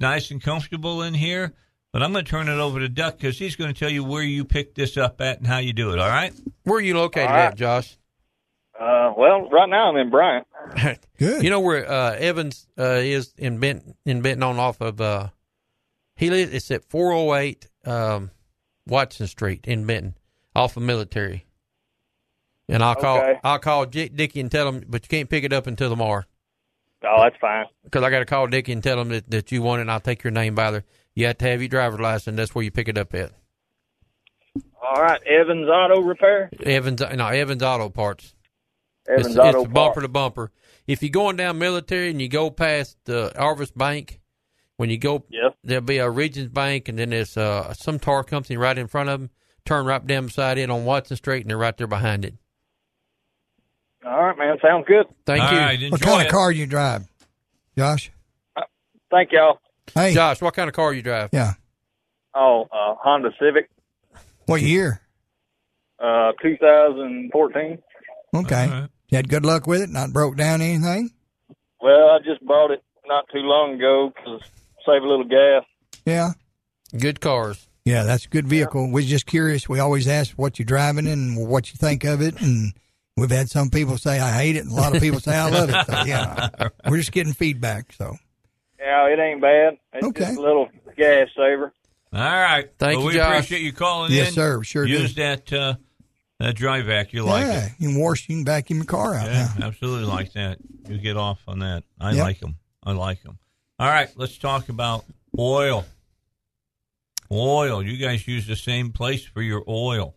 nice 0.00 0.30
and 0.32 0.42
comfortable 0.42 1.02
in 1.02 1.14
here. 1.14 1.54
But 1.92 2.02
I'm 2.02 2.12
going 2.12 2.24
to 2.24 2.30
turn 2.30 2.48
it 2.48 2.58
over 2.60 2.80
to 2.80 2.88
Duck 2.88 3.16
because 3.16 3.38
he's 3.38 3.56
going 3.56 3.72
to 3.72 3.78
tell 3.78 3.90
you 3.90 4.04
where 4.04 4.22
you 4.22 4.44
picked 4.44 4.74
this 4.74 4.96
up 4.96 5.20
at 5.20 5.38
and 5.38 5.46
how 5.46 5.58
you 5.58 5.72
do 5.72 5.90
it. 5.92 5.98
All 5.98 6.08
right? 6.08 6.32
Where 6.64 6.78
are 6.78 6.82
you 6.82 6.96
located 6.96 7.28
All 7.28 7.34
right. 7.34 7.44
at, 7.46 7.56
Josh? 7.56 7.96
Uh, 8.78 9.12
well, 9.16 9.48
right 9.48 9.68
now 9.68 9.88
I'm 9.90 9.96
in 9.96 10.10
Bryant. 10.10 10.46
Good. 11.18 11.42
You 11.42 11.50
know 11.50 11.60
where 11.60 11.90
uh, 11.90 12.14
Evans 12.14 12.68
uh, 12.78 12.82
is 13.02 13.32
in 13.38 13.58
Benton, 13.58 13.94
in 14.04 14.20
Benton 14.22 14.42
on 14.42 14.58
off 14.58 14.80
of 14.80 15.00
uh, 15.00 15.28
he 16.14 16.30
lives. 16.30 16.52
It's 16.52 16.70
at 16.70 16.84
408 16.84 17.66
um, 17.86 18.30
Watson 18.86 19.26
Street 19.26 19.66
in 19.66 19.84
Benton, 19.86 20.14
off 20.54 20.76
of 20.76 20.82
Military. 20.82 21.46
And 22.68 22.82
I'll 22.82 22.94
call 22.96 23.18
Okay. 23.20 23.40
I'll 23.42 23.58
call 23.58 23.86
J- 23.86 24.10
Dickie 24.10 24.40
and 24.40 24.50
tell 24.50 24.68
him, 24.68 24.84
but 24.86 25.02
you 25.04 25.08
can't 25.08 25.30
pick 25.30 25.42
it 25.42 25.52
up 25.54 25.66
until 25.66 25.88
tomorrow 25.88 26.22
Oh, 27.02 27.22
that's 27.22 27.36
fine. 27.40 27.64
because 27.82 28.02
I 28.02 28.10
got 28.10 28.18
to 28.18 28.26
call 28.26 28.46
Dickie 28.46 28.72
and 28.72 28.82
tell 28.82 29.00
him 29.00 29.08
that, 29.08 29.30
that 29.30 29.50
you 29.50 29.62
want 29.62 29.78
it. 29.78 29.82
and 29.82 29.90
I'll 29.90 30.00
take 30.00 30.22
your 30.22 30.32
name 30.32 30.54
by 30.54 30.70
there. 30.70 30.84
You 31.18 31.26
have 31.26 31.38
to 31.38 31.48
have 31.48 31.60
your 31.60 31.68
driver's 31.68 31.98
license. 31.98 32.36
That's 32.36 32.54
where 32.54 32.62
you 32.62 32.70
pick 32.70 32.86
it 32.86 32.96
up 32.96 33.12
at. 33.12 33.32
All 34.80 35.02
right, 35.02 35.20
Evans 35.26 35.68
Auto 35.68 36.00
Repair. 36.00 36.48
Evans, 36.62 37.00
no 37.00 37.26
Evans 37.26 37.60
Auto 37.60 37.88
Parts. 37.88 38.36
Evans 39.08 39.26
it's, 39.26 39.36
Auto 39.36 39.64
it's 39.64 39.72
bumper 39.72 40.00
to 40.02 40.06
bumper. 40.06 40.52
If 40.86 41.02
you're 41.02 41.10
going 41.10 41.34
down 41.34 41.58
military 41.58 42.10
and 42.10 42.22
you 42.22 42.28
go 42.28 42.50
past 42.52 42.98
the 43.04 43.32
Arvest 43.34 43.76
Bank, 43.76 44.20
when 44.76 44.90
you 44.90 44.96
go, 44.96 45.24
Yep. 45.30 45.56
there'll 45.64 45.82
be 45.82 45.98
a 45.98 46.08
Regions 46.08 46.50
Bank, 46.50 46.88
and 46.88 46.96
then 46.96 47.10
there's 47.10 47.36
uh, 47.36 47.74
some 47.74 47.98
tar 47.98 48.22
company 48.22 48.56
right 48.56 48.78
in 48.78 48.86
front 48.86 49.08
of 49.08 49.18
them. 49.18 49.30
Turn 49.64 49.86
right 49.86 50.06
down 50.06 50.26
beside 50.26 50.56
it 50.56 50.70
on 50.70 50.84
Watson 50.84 51.16
Street, 51.16 51.40
and 51.40 51.50
they're 51.50 51.58
right 51.58 51.76
there 51.76 51.88
behind 51.88 52.26
it. 52.26 52.34
All 54.06 54.22
right, 54.22 54.38
man. 54.38 54.56
Sounds 54.62 54.84
good. 54.86 55.06
Thank 55.26 55.42
All 55.42 55.52
you. 55.52 55.58
right, 55.58 55.90
What 55.90 56.00
kind 56.00 56.20
it. 56.22 56.26
of 56.26 56.32
car 56.32 56.52
you 56.52 56.66
drive, 56.66 57.08
Josh? 57.76 58.12
Thank 59.10 59.32
y'all. 59.32 59.58
Hey, 59.94 60.14
Josh, 60.14 60.40
what 60.42 60.54
kind 60.54 60.68
of 60.68 60.74
car 60.74 60.92
you 60.92 61.02
drive? 61.02 61.30
yeah. 61.32 61.54
Oh, 62.34 62.64
uh, 62.72 62.94
Honda 63.02 63.30
Civic, 63.40 63.68
What 64.46 64.60
year? 64.62 65.00
uh, 65.98 66.32
2014. 66.42 67.78
Okay. 68.34 68.54
All 68.64 68.68
right. 68.70 68.88
You 69.08 69.16
had 69.16 69.28
good 69.28 69.44
luck 69.44 69.66
with 69.66 69.80
it? 69.80 69.90
Not 69.90 70.12
broke 70.12 70.36
down 70.36 70.60
anything? 70.60 71.10
Well, 71.80 72.10
I 72.10 72.18
just 72.18 72.44
bought 72.46 72.70
it 72.70 72.82
not 73.06 73.24
too 73.32 73.38
long 73.40 73.74
ago 73.74 74.12
because 74.14 74.42
save 74.86 75.02
a 75.02 75.06
little 75.06 75.24
gas. 75.24 75.64
Yeah. 76.04 76.32
Good 76.96 77.20
cars. 77.20 77.66
Yeah, 77.84 78.02
that's 78.04 78.26
a 78.26 78.28
good 78.28 78.46
vehicle. 78.46 78.90
We're 78.92 79.02
just 79.06 79.24
curious. 79.26 79.68
We 79.68 79.80
always 79.80 80.06
ask 80.06 80.32
what 80.36 80.58
you're 80.58 80.66
driving 80.66 81.06
and 81.06 81.48
what 81.48 81.70
you 81.72 81.78
think 81.78 82.04
of 82.04 82.20
it, 82.20 82.38
and 82.40 82.74
we've 83.16 83.30
had 83.30 83.48
some 83.48 83.70
people 83.70 83.96
say 83.96 84.20
I 84.20 84.32
hate 84.32 84.56
it, 84.56 84.64
and 84.64 84.72
a 84.72 84.74
lot 84.74 84.94
of 84.94 85.00
people 85.00 85.20
say 85.20 85.34
I 85.34 85.48
love 85.48 85.70
it. 85.70 85.86
So 85.86 86.02
yeah, 86.04 86.48
we're 86.88 86.98
just 86.98 87.12
getting 87.12 87.32
feedback. 87.32 87.92
So 87.94 88.16
Yeah, 88.78 89.06
it 89.08 89.18
ain't 89.18 89.40
bad. 89.40 89.78
It's 89.94 90.06
Okay. 90.06 90.24
just 90.24 90.38
a 90.38 90.40
little 90.40 90.68
gas 90.96 91.28
saver. 91.36 91.72
All 92.12 92.20
right. 92.20 92.68
Thank 92.78 92.96
well, 92.98 93.00
you, 93.02 93.06
we 93.08 93.14
Josh. 93.14 93.32
appreciate 93.44 93.62
you 93.62 93.72
calling 93.72 94.12
Yes, 94.12 94.18
in. 94.20 94.24
Yes, 94.26 94.34
sir. 94.34 94.62
Sure 94.62 94.86
do. 94.86 94.92
Use 94.92 95.14
that 95.16 95.52
uh, 95.52 95.74
that 96.38 96.54
dry 96.54 96.80
vac. 96.82 97.12
You 97.12 97.24
like 97.24 97.44
yeah, 97.46 97.66
it. 97.66 97.72
you 97.78 97.88
can 97.90 98.00
wash, 98.00 98.28
you 98.28 98.36
can 98.36 98.44
vacuum 98.44 98.78
your 98.78 98.86
car 98.86 99.14
out 99.14 99.26
Yeah, 99.26 99.48
now. 99.58 99.66
absolutely 99.66 100.06
like 100.06 100.32
that. 100.34 100.58
You 100.88 100.98
get 100.98 101.16
off 101.16 101.40
on 101.48 101.58
that. 101.58 101.82
I 102.00 102.12
Yep. 102.12 102.24
like 102.24 102.40
them. 102.40 102.56
I 102.84 102.92
like 102.92 103.22
them. 103.22 103.38
All 103.78 103.88
right, 103.88 104.08
let's 104.16 104.38
talk 104.38 104.68
about 104.68 105.04
oil. 105.38 105.84
Oil. 107.30 107.82
You 107.82 107.96
guys 107.98 108.26
use 108.26 108.46
the 108.46 108.56
same 108.56 108.90
place 108.92 109.24
for 109.24 109.42
your 109.42 109.62
oil. 109.68 110.14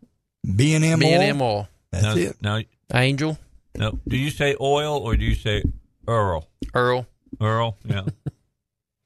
B 0.55 0.73
and 0.75 0.85
M 0.85 0.99
B 0.99 1.09
and 1.11 1.23
M 1.23 1.41
oil. 1.41 1.67
That's 1.91 2.03
now, 2.03 2.15
it. 2.15 2.37
Now, 2.41 2.61
Angel. 2.93 3.37
no. 3.75 3.99
Do 4.07 4.15
you 4.17 4.29
say 4.31 4.55
oil 4.61 4.97
or 4.97 5.15
do 5.17 5.25
you 5.25 5.35
say 5.35 5.63
Earl? 6.07 6.47
Earl. 6.73 7.05
Earl. 7.41 7.77
Yeah. 7.85 8.03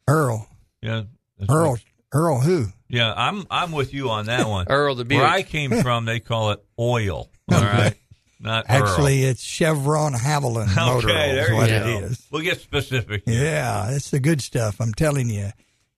Earl. 0.07 0.47
Yeah. 0.81 1.03
Earl. 1.49 1.71
what- 1.71 1.83
Earl 2.13 2.39
who? 2.39 2.67
Yeah, 2.87 3.13
I'm 3.15 3.45
I'm 3.51 3.71
with 3.73 3.93
you 3.93 4.09
on 4.09 4.27
that 4.27 4.47
one. 4.47 4.67
Earl 4.69 4.95
the 4.95 5.03
Where 5.03 5.25
I 5.25 5.41
came 5.41 5.71
from, 5.81 6.05
they 6.05 6.19
call 6.19 6.51
it 6.51 6.63
oil. 6.79 7.29
All 7.51 7.61
right, 7.61 7.95
not 8.39 8.65
Earl. 8.69 8.87
Actually, 8.87 9.23
it's 9.23 9.41
Chevron 9.43 10.13
Havoline 10.13 10.73
motor 10.75 11.09
Okay, 11.09 11.29
oil 11.29 11.35
there 11.35 11.43
is 11.43 11.49
you 11.49 11.55
what 11.55 11.69
go. 11.69 11.75
it 11.75 12.03
is. 12.11 12.27
We'll 12.31 12.41
get 12.43 12.61
specific. 12.61 13.23
Yeah, 13.25 13.89
it's 13.91 14.11
the 14.11 14.19
good 14.19 14.41
stuff. 14.41 14.79
I'm 14.79 14.93
telling 14.93 15.29
you. 15.29 15.49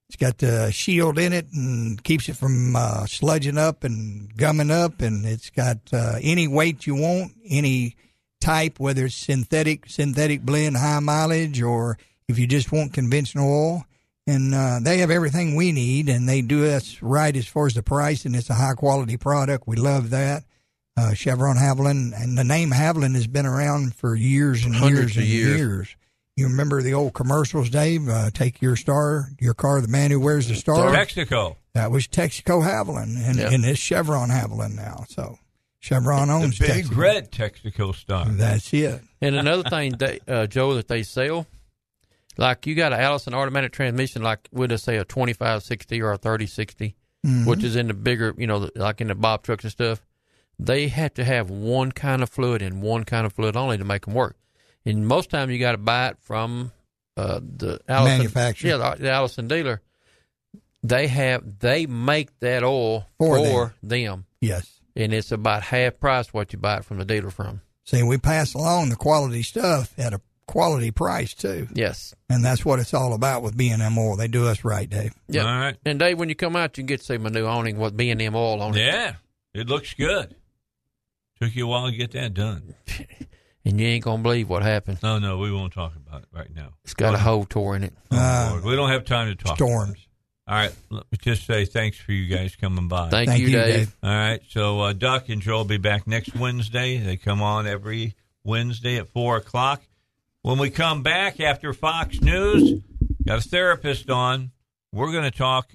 It's 0.10 0.16
got 0.16 0.38
the 0.38 0.72
shield 0.72 1.20
in 1.20 1.34
it 1.34 1.48
and 1.52 2.02
keeps 2.02 2.30
it 2.30 2.38
from 2.38 2.78
uh, 2.78 3.04
sludging 3.04 3.58
up 3.58 3.84
and 3.84 4.34
gumming 4.38 4.72
up, 4.72 5.02
and 5.02 5.26
it's 5.26 5.50
got 5.50 5.80
uh, 5.92 6.16
any 6.22 6.48
weight 6.48 6.88
you 6.88 6.96
want, 6.96 7.34
any 7.46 7.98
type, 8.40 8.80
whether 8.80 9.04
it's 9.08 9.16
synthetic, 9.16 9.90
synthetic 9.90 10.44
blend, 10.44 10.78
high 10.78 11.02
mileage, 11.02 11.62
or 11.62 11.98
if 12.30 12.40
you 12.40 12.48
just 12.48 12.72
want 12.72 12.94
conventional 12.94 13.50
oil. 13.52 13.86
And 14.28 14.54
uh, 14.54 14.80
they 14.82 14.98
have 14.98 15.10
everything 15.10 15.56
we 15.56 15.72
need, 15.72 16.10
and 16.10 16.28
they 16.28 16.41
do 16.41 16.66
us 16.70 17.02
right 17.02 17.34
as 17.36 17.48
far 17.48 17.66
as 17.66 17.76
the 17.76 17.82
price, 17.82 18.26
and 18.26 18.36
it's 18.36 18.49
a 18.49 18.56
high 18.56 18.74
quality 18.74 19.16
product. 19.16 19.66
We 19.68 19.78
love 19.78 20.10
that. 20.10 20.44
Uh, 20.98 21.14
Chevron 21.14 21.56
Havoline, 21.56 22.12
and 22.22 22.38
the 22.38 22.44
name 22.44 22.72
Havoline 22.72 23.14
has 23.16 23.28
been 23.28 23.45
around 23.45 23.95
for 23.95 24.16
years 24.16 24.66
and 24.66 24.76
Hundreds 24.76 25.16
years 25.16 25.18
and 25.18 25.24
of 25.24 25.30
years. 25.30 25.58
years. 25.60 25.95
You 26.36 26.48
remember 26.48 26.82
the 26.82 26.94
old 26.94 27.14
commercials, 27.14 27.70
Dave? 27.70 28.10
Uh, 28.10 28.30
take 28.32 28.62
your 28.62 28.76
star, 28.76 29.30
your 29.40 29.54
car, 29.54 29.80
the 29.80 29.88
man 29.88 30.12
who 30.12 30.20
wears 30.20 30.48
the 30.48 30.56
star. 30.56 30.91
Mexico. 30.91 31.56
That 31.74 31.90
was 31.91 32.08
Texaco 32.08 32.64
Havoline, 32.64 33.16
and, 33.26 33.38
Yeah. 33.38 33.52
and 33.52 33.64
it's 33.64 33.80
Chevron 33.80 34.30
Havoline 34.30 34.76
now. 34.76 35.06
So 35.08 35.38
Chevron 35.80 36.30
owns 36.30 36.58
The 36.60 36.66
owns 36.66 36.76
big 36.76 36.86
Texaco. 36.88 36.98
red 36.98 37.32
Texaco 37.32 37.95
star. 37.95 38.26
That's 38.30 38.74
it. 38.74 39.02
And 39.22 39.36
another 39.36 39.64
thing, 39.70 39.94
they, 39.98 40.20
uh, 40.28 40.48
Joe, 40.48 40.74
that 40.74 40.88
they 40.88 41.04
sell, 41.04 41.45
like 42.38 42.66
you 42.68 42.76
got 42.76 42.94
an 42.94 43.00
Allison 43.00 43.34
automatic 43.34 43.72
transmission, 43.72 44.22
like 44.22 44.48
we'll 44.52 44.68
just 44.68 44.84
say 44.86 44.98
a 44.98 45.06
2560 45.06 46.02
or 46.02 46.14
a 46.14 46.18
3060, 46.18 46.96
Mhm. 47.26 47.46
which 47.48 47.64
is 47.64 47.76
in 47.76 47.88
the 47.88 47.94
bigger, 47.94 48.34
you 48.38 48.46
know, 48.48 48.70
like 48.76 49.02
in 49.02 49.08
the 49.08 49.16
Bob 49.16 49.44
trucks 49.44 49.64
and 49.64 49.72
stuff. 49.72 50.06
They 50.60 50.88
have 50.88 51.14
to 51.16 51.24
have 51.24 51.50
one 51.50 51.92
kind 51.92 52.24
of 52.24 52.30
fluid 52.30 52.62
and 52.62 52.82
one 52.82 53.04
kind 53.04 53.26
of 53.26 53.34
fluid 53.34 53.56
only 53.56 53.78
to 53.78 53.84
make 53.84 54.06
them 54.06 54.14
work. 54.14 54.38
And 54.86 55.08
most 55.08 55.30
time 55.30 55.50
you 55.52 55.60
got 55.60 55.74
to 55.74 55.78
buy 55.78 56.08
it 56.10 56.18
from 56.22 56.72
uh, 57.16 57.40
the 57.42 57.80
Allison 57.88 58.18
Manufacturer. 58.20 58.70
Yeah, 58.72 58.78
the, 58.96 59.04
the 59.04 59.10
Allison 59.12 59.48
dealer. 59.48 59.82
They 60.84 61.08
have 61.08 61.60
they 61.60 61.86
make 61.88 62.40
that 62.40 62.64
oil 62.64 63.08
For 63.18 63.38
for, 63.38 63.74
them. 63.84 64.26
Yes. 64.42 64.80
and 64.96 65.14
it's 65.14 65.32
about 65.32 65.64
half 65.64 66.00
price 66.00 66.32
what 66.34 66.54
you 66.54 66.60
buy 66.60 66.78
it 66.78 66.86
from 66.86 66.98
the 67.00 67.06
dealer 67.06 67.32
from. 67.32 67.62
See, 67.84 68.04
we 68.04 68.18
pass 68.18 68.54
along 68.54 68.90
the 68.90 68.96
quality 68.96 69.44
stuff 69.44 69.94
at 69.98 70.14
a 70.14 70.22
quality 70.48 70.91
price 70.91 71.34
too, 71.34 71.68
Yes. 71.74 72.15
and 72.30 72.44
that's 72.44 72.65
what 72.65 72.80
it's 72.80 72.94
all 72.94 73.14
about 73.14 73.44
with 73.44 73.56
B 73.56 73.69
and 73.69 73.82
M 73.82 73.98
oil. 73.98 74.15
They 74.15 74.28
do 74.28 74.48
us 74.48 74.64
right, 74.64 74.90
Dave. 74.90 75.14
Yeah. 75.28 75.41
All 75.44 75.60
right. 75.60 75.76
And 75.86 75.99
Dave, 75.99 76.18
when 76.18 76.30
you 76.30 76.36
come 76.36 76.56
out, 76.56 76.78
you 76.78 76.82
can 76.84 76.88
get 76.88 76.99
to 77.02 77.06
see 77.06 77.18
my 77.18 77.30
new 77.30 77.45
awning 77.45 77.78
with 77.78 77.95
B 77.95 78.10
and 78.10 78.22
M 78.22 78.36
oil 78.36 78.61
on 78.61 78.76
it. 78.76 78.80
Yeah, 78.86 79.15
it 79.53 79.68
looks 79.68 79.94
good. 79.94 80.36
Took 81.41 81.56
you 81.56 81.65
a 81.65 81.68
while 81.68 81.91
to 81.91 81.95
get 81.95 82.11
that 82.14 82.34
done. 82.34 82.74
And 83.65 83.82
you 83.82 83.88
ain't 83.88 84.06
gonna 84.06 84.24
believe 84.24 84.48
what 84.48 84.64
happened. 84.64 84.99
No, 85.03 85.19
no, 85.19 85.40
we 85.40 85.52
won't 85.52 85.74
talk 85.74 85.94
about 85.98 86.22
it 86.22 86.30
right 86.32 86.48
now. 86.56 86.69
It's 86.86 86.94
got 86.94 87.15
a 87.15 87.18
hole 87.18 87.44
tore 87.44 87.76
in 87.76 87.84
it. 87.84 87.91
Oh, 88.11 88.49
Lord. 88.52 88.64
We 88.64 88.76
don't 88.78 88.90
have 88.91 89.03
time 89.03 89.28
to 89.28 89.36
talk. 89.36 89.57
Storms. 89.57 90.07
All 90.48 90.56
right, 90.56 90.74
let 90.90 91.03
me 91.11 91.18
just 91.22 91.45
say 91.45 91.65
thanks 91.65 91.98
for 91.98 92.14
you 92.14 92.34
guys 92.34 92.56
coming 92.56 92.88
by. 92.88 93.10
Thank, 93.10 93.38
you, 93.41 93.49
Dave. 93.49 93.94
All 94.02 94.10
right, 94.10 94.40
so 94.48 94.80
uh, 94.80 94.94
Duck 94.94 95.28
and 95.28 95.41
Joe 95.41 95.57
will 95.57 95.65
be 95.65 95.76
back 95.76 96.07
next 96.07 96.34
Wednesday. 96.34 96.95
They 96.99 97.18
come 97.18 97.41
on 97.41 97.68
every 97.68 98.15
Wednesday 98.45 98.95
at 98.95 99.10
4 99.10 99.36
o'clock. 99.36 99.82
When 100.48 100.60
we 100.60 100.69
come 100.69 101.03
back 101.03 101.41
after 101.41 101.74
Fox 101.74 102.22
News, 102.22 102.80
got 103.26 103.40
a 103.40 103.49
therapist 103.49 104.10
on. 104.10 104.52
We're 104.94 105.11
going 105.11 105.30
to 105.30 105.38
talk 105.38 105.74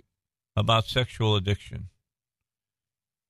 about 0.56 0.86
sexual 0.86 1.36
addiction. 1.36 1.90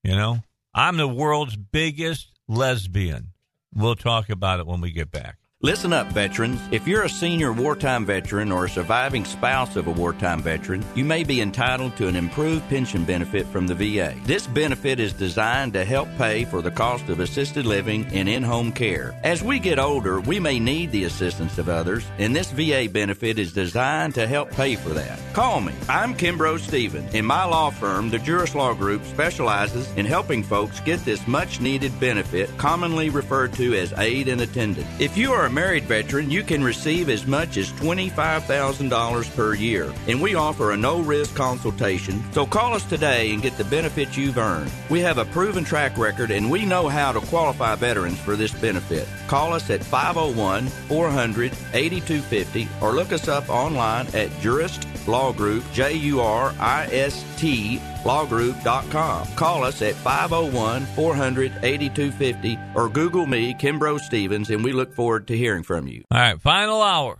You 0.04 0.14
know, 0.14 0.44
I'm 0.72 0.98
the 0.98 1.08
world's 1.08 1.56
biggest 1.56 2.30
lesbian. 2.46 3.32
We'll 3.74 3.96
talk 3.96 4.30
about 4.30 4.60
it 4.60 4.68
when 4.68 4.80
we 4.80 4.92
get 4.92 5.10
back. 5.10 5.38
Listen 5.64 5.92
up, 5.92 6.08
veterans. 6.08 6.60
If 6.72 6.88
you're 6.88 7.04
a 7.04 7.08
senior 7.08 7.52
wartime 7.52 8.04
veteran 8.04 8.50
or 8.50 8.64
a 8.64 8.68
surviving 8.68 9.24
spouse 9.24 9.76
of 9.76 9.86
a 9.86 9.92
wartime 9.92 10.42
veteran, 10.42 10.84
you 10.96 11.04
may 11.04 11.22
be 11.22 11.40
entitled 11.40 11.96
to 11.98 12.08
an 12.08 12.16
improved 12.16 12.68
pension 12.68 13.04
benefit 13.04 13.46
from 13.46 13.68
the 13.68 13.76
VA. 13.76 14.16
This 14.24 14.44
benefit 14.44 14.98
is 14.98 15.12
designed 15.12 15.74
to 15.74 15.84
help 15.84 16.08
pay 16.18 16.44
for 16.44 16.62
the 16.62 16.72
cost 16.72 17.08
of 17.10 17.20
assisted 17.20 17.64
living 17.64 18.06
and 18.06 18.28
in 18.28 18.42
home 18.42 18.72
care. 18.72 19.14
As 19.22 19.40
we 19.40 19.60
get 19.60 19.78
older, 19.78 20.20
we 20.20 20.40
may 20.40 20.58
need 20.58 20.90
the 20.90 21.04
assistance 21.04 21.56
of 21.58 21.68
others, 21.68 22.04
and 22.18 22.34
this 22.34 22.50
VA 22.50 22.88
benefit 22.90 23.38
is 23.38 23.52
designed 23.52 24.16
to 24.16 24.26
help 24.26 24.50
pay 24.50 24.74
for 24.74 24.88
that. 24.88 25.20
Call 25.32 25.60
me. 25.60 25.74
I'm 25.88 26.16
Kimbrough 26.16 26.58
Stevens. 26.58 27.14
In 27.14 27.24
my 27.24 27.44
law 27.44 27.70
firm, 27.70 28.10
the 28.10 28.18
Jurist 28.18 28.56
Law 28.56 28.74
Group 28.74 29.04
specializes 29.04 29.88
in 29.92 30.06
helping 30.06 30.42
folks 30.42 30.80
get 30.80 30.98
this 31.04 31.24
much 31.28 31.60
needed 31.60 32.00
benefit, 32.00 32.50
commonly 32.58 33.10
referred 33.10 33.52
to 33.52 33.74
as 33.74 33.92
aid 33.92 34.26
and 34.26 34.40
attendance. 34.40 34.88
If 34.98 35.16
you 35.16 35.30
are 35.30 35.51
married 35.52 35.84
veteran, 35.84 36.30
you 36.30 36.42
can 36.42 36.64
receive 36.64 37.08
as 37.08 37.26
much 37.26 37.56
as 37.56 37.70
$25,000 37.72 39.36
per 39.36 39.54
year, 39.54 39.92
and 40.08 40.20
we 40.20 40.34
offer 40.34 40.72
a 40.72 40.76
no 40.76 41.00
risk 41.00 41.34
consultation. 41.36 42.22
So 42.32 42.46
call 42.46 42.74
us 42.74 42.84
today 42.84 43.32
and 43.32 43.42
get 43.42 43.56
the 43.58 43.64
benefits 43.64 44.16
you've 44.16 44.38
earned. 44.38 44.70
We 44.90 45.00
have 45.00 45.18
a 45.18 45.24
proven 45.26 45.64
track 45.64 45.98
record 45.98 46.30
and 46.30 46.50
we 46.50 46.64
know 46.64 46.88
how 46.88 47.12
to 47.12 47.20
qualify 47.20 47.74
veterans 47.76 48.18
for 48.18 48.36
this 48.36 48.52
benefit. 48.52 49.06
Call 49.26 49.52
us 49.52 49.70
at 49.70 49.84
501 49.84 50.66
400 50.66 51.52
8250 51.74 52.68
or 52.80 52.92
look 52.92 53.12
us 53.12 53.28
up 53.28 53.48
online 53.48 54.06
at 54.08 54.30
Jurist 54.40 54.86
Law 55.06 55.32
Group, 55.32 55.64
J 55.72 55.94
U 55.94 56.20
R 56.20 56.54
I 56.58 56.86
S 56.86 57.24
T 57.36 57.80
lawgroup.com. 58.04 59.26
Call 59.34 59.64
us 59.64 59.82
at 59.82 59.94
501 59.96 60.86
400 60.86 61.52
8250 61.62 62.58
or 62.74 62.88
Google 62.88 63.26
me, 63.26 63.54
Kimbrough 63.54 64.00
Stevens, 64.00 64.50
and 64.50 64.62
we 64.64 64.72
look 64.72 64.94
forward 64.94 65.26
to 65.28 65.36
hearing 65.36 65.62
from 65.62 65.86
you. 65.88 66.04
All 66.10 66.18
right, 66.18 66.40
final 66.40 66.82
hour 66.82 67.18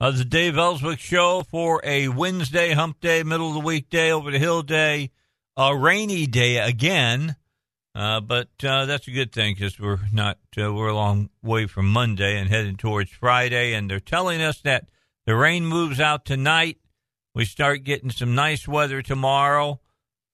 of 0.00 0.18
the 0.18 0.24
Dave 0.24 0.58
Elswick 0.58 0.98
Show 0.98 1.44
for 1.48 1.80
a 1.84 2.08
Wednesday, 2.08 2.72
hump 2.72 3.00
day, 3.00 3.22
middle 3.22 3.48
of 3.48 3.54
the 3.54 3.60
week 3.60 3.88
day, 3.88 4.10
over 4.10 4.32
the 4.32 4.38
hill 4.38 4.62
day, 4.62 5.12
a 5.56 5.76
rainy 5.76 6.26
day 6.26 6.58
again. 6.58 7.36
Uh, 7.94 8.20
but 8.20 8.48
uh, 8.64 8.86
that's 8.86 9.06
a 9.06 9.12
good 9.12 9.32
thing 9.32 9.54
because 9.54 9.78
we're 9.78 10.00
not 10.12 10.38
uh, 10.58 10.72
we're 10.72 10.88
a 10.88 10.94
long 10.94 11.28
way 11.42 11.66
from 11.66 11.88
Monday 11.88 12.38
and 12.38 12.48
heading 12.48 12.76
towards 12.76 13.10
Friday, 13.10 13.74
and 13.74 13.88
they're 13.88 14.00
telling 14.00 14.40
us 14.40 14.60
that 14.62 14.86
the 15.26 15.36
rain 15.36 15.66
moves 15.66 16.00
out 16.00 16.24
tonight. 16.24 16.78
We 17.34 17.44
start 17.44 17.84
getting 17.84 18.10
some 18.10 18.34
nice 18.34 18.66
weather 18.66 19.02
tomorrow, 19.02 19.80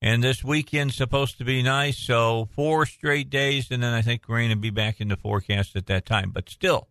and 0.00 0.22
this 0.22 0.44
weekend's 0.44 0.94
supposed 0.94 1.38
to 1.38 1.44
be 1.44 1.62
nice. 1.62 1.98
So 1.98 2.48
four 2.52 2.86
straight 2.86 3.30
days, 3.30 3.70
and 3.70 3.82
then 3.82 3.92
I 3.92 4.02
think 4.02 4.28
rain 4.28 4.50
will 4.50 4.56
be 4.56 4.70
back 4.70 5.00
in 5.00 5.08
the 5.08 5.16
forecast 5.16 5.74
at 5.76 5.86
that 5.86 6.06
time. 6.06 6.30
But 6.30 6.48
still, 6.48 6.88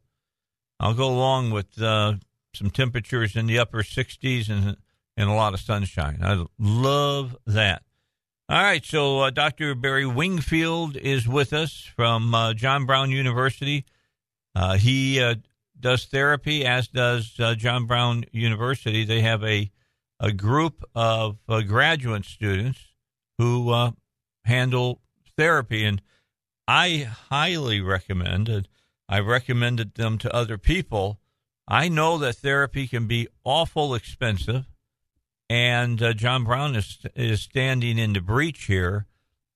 I'll 0.80 0.94
go 0.94 1.08
along 1.08 1.52
with 1.52 1.82
uh, 1.82 2.16
some 2.54 2.70
temperatures 2.70 3.36
in 3.36 3.46
the 3.46 3.60
upper 3.60 3.84
60s 3.84 4.50
and 4.50 4.78
and 5.20 5.30
a 5.30 5.34
lot 5.34 5.54
of 5.56 5.60
sunshine. 5.60 6.20
I 6.22 6.46
love 6.60 7.36
that. 7.48 7.82
All 8.50 8.62
right, 8.62 8.86
so 8.86 9.22
uh, 9.22 9.30
Dr. 9.32 9.74
Barry 9.76 10.06
Wingfield 10.06 10.96
is 10.96 11.28
with 11.28 11.54
us 11.54 11.90
from 11.96 12.34
uh, 12.36 12.54
John 12.54 12.86
Brown 12.86 13.10
University. 13.10 13.84
Uh, 14.56 14.78
he 14.78 15.20
uh, 15.20 15.36
does 15.78 16.06
therapy, 16.06 16.66
as 16.66 16.88
does 16.88 17.34
uh, 17.40 17.56
John 17.56 17.88
Brown 17.88 18.26
University. 18.32 19.04
They 19.04 19.22
have 19.22 19.44
a 19.44 19.72
a 20.20 20.32
group 20.32 20.84
of 20.96 21.38
uh, 21.48 21.62
graduate 21.62 22.26
students 22.26 22.80
who 23.38 23.72
uh, 23.72 23.92
handle 24.46 25.02
therapy, 25.38 25.84
and 25.86 26.02
I 26.68 27.08
highly 27.30 27.82
recommend. 27.82 28.50
Uh, 28.50 28.62
I've 29.08 29.28
recommended 29.28 29.96
them 29.96 30.18
to 30.20 30.34
other 30.36 30.58
people. 30.58 31.20
I 31.68 31.88
know 31.90 32.18
that 32.18 32.38
therapy 32.38 32.88
can 32.88 33.08
be 33.08 33.28
awful 33.44 33.94
expensive, 33.94 34.66
and 35.50 36.02
uh, 36.02 36.14
John 36.14 36.44
Brown 36.44 36.76
is 36.76 37.00
is 37.16 37.42
standing 37.42 37.98
in 37.98 38.14
the 38.14 38.22
breach 38.22 38.66
here. 38.66 39.06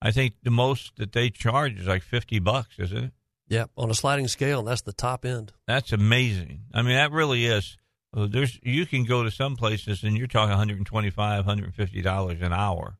I 0.00 0.10
think 0.10 0.34
the 0.42 0.50
most 0.50 0.96
that 0.96 1.12
they 1.12 1.30
charge 1.30 1.78
is 1.78 1.86
like 1.86 2.02
fifty 2.02 2.38
bucks, 2.38 2.78
isn't 2.78 3.04
it? 3.04 3.12
Yeah, 3.48 3.64
on 3.76 3.90
a 3.90 3.94
sliding 3.94 4.28
scale, 4.28 4.60
and 4.60 4.68
that's 4.68 4.82
the 4.82 4.92
top 4.92 5.24
end. 5.24 5.52
That's 5.66 5.92
amazing. 5.92 6.62
I 6.72 6.82
mean, 6.82 6.94
that 6.94 7.12
really 7.12 7.46
is. 7.46 7.76
There's 8.14 8.58
you 8.62 8.86
can 8.86 9.04
go 9.04 9.22
to 9.22 9.30
some 9.30 9.56
places 9.56 10.02
and 10.02 10.16
you're 10.16 10.26
talking 10.26 10.50
125 10.50 11.46
150 11.46 12.02
dollars 12.02 12.42
an 12.42 12.52
hour 12.52 12.98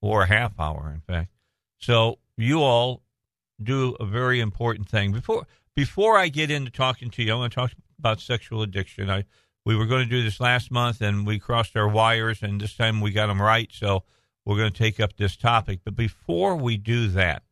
or 0.00 0.22
a 0.22 0.26
half 0.26 0.58
hour 0.58 0.90
in 0.94 1.00
fact. 1.00 1.30
So 1.78 2.18
you 2.36 2.62
all 2.62 3.02
do 3.62 3.96
a 4.00 4.06
very 4.06 4.40
important 4.40 4.88
thing. 4.88 5.12
Before 5.12 5.46
before 5.76 6.18
i 6.18 6.28
get 6.28 6.50
into 6.50 6.70
talking 6.70 7.10
to 7.10 7.22
you 7.22 7.32
i 7.32 7.36
want 7.36 7.52
to 7.52 7.54
talk 7.54 7.72
about 7.98 8.20
sexual 8.20 8.62
addiction. 8.62 9.10
I 9.10 9.24
we 9.64 9.76
were 9.76 9.86
going 9.86 10.04
to 10.04 10.10
do 10.10 10.22
this 10.22 10.40
last 10.40 10.70
month 10.70 11.00
and 11.00 11.26
we 11.26 11.38
crossed 11.38 11.76
our 11.76 11.88
wires 11.88 12.42
and 12.42 12.60
this 12.60 12.74
time 12.74 13.00
we 13.00 13.12
got 13.12 13.26
them 13.26 13.40
right 13.40 13.70
so 13.72 14.04
we're 14.44 14.56
going 14.56 14.72
to 14.72 14.78
take 14.78 14.98
up 14.98 15.16
this 15.16 15.36
topic. 15.36 15.80
But 15.84 15.96
before 15.96 16.56
we 16.56 16.76
do 16.76 17.08
that 17.08 17.42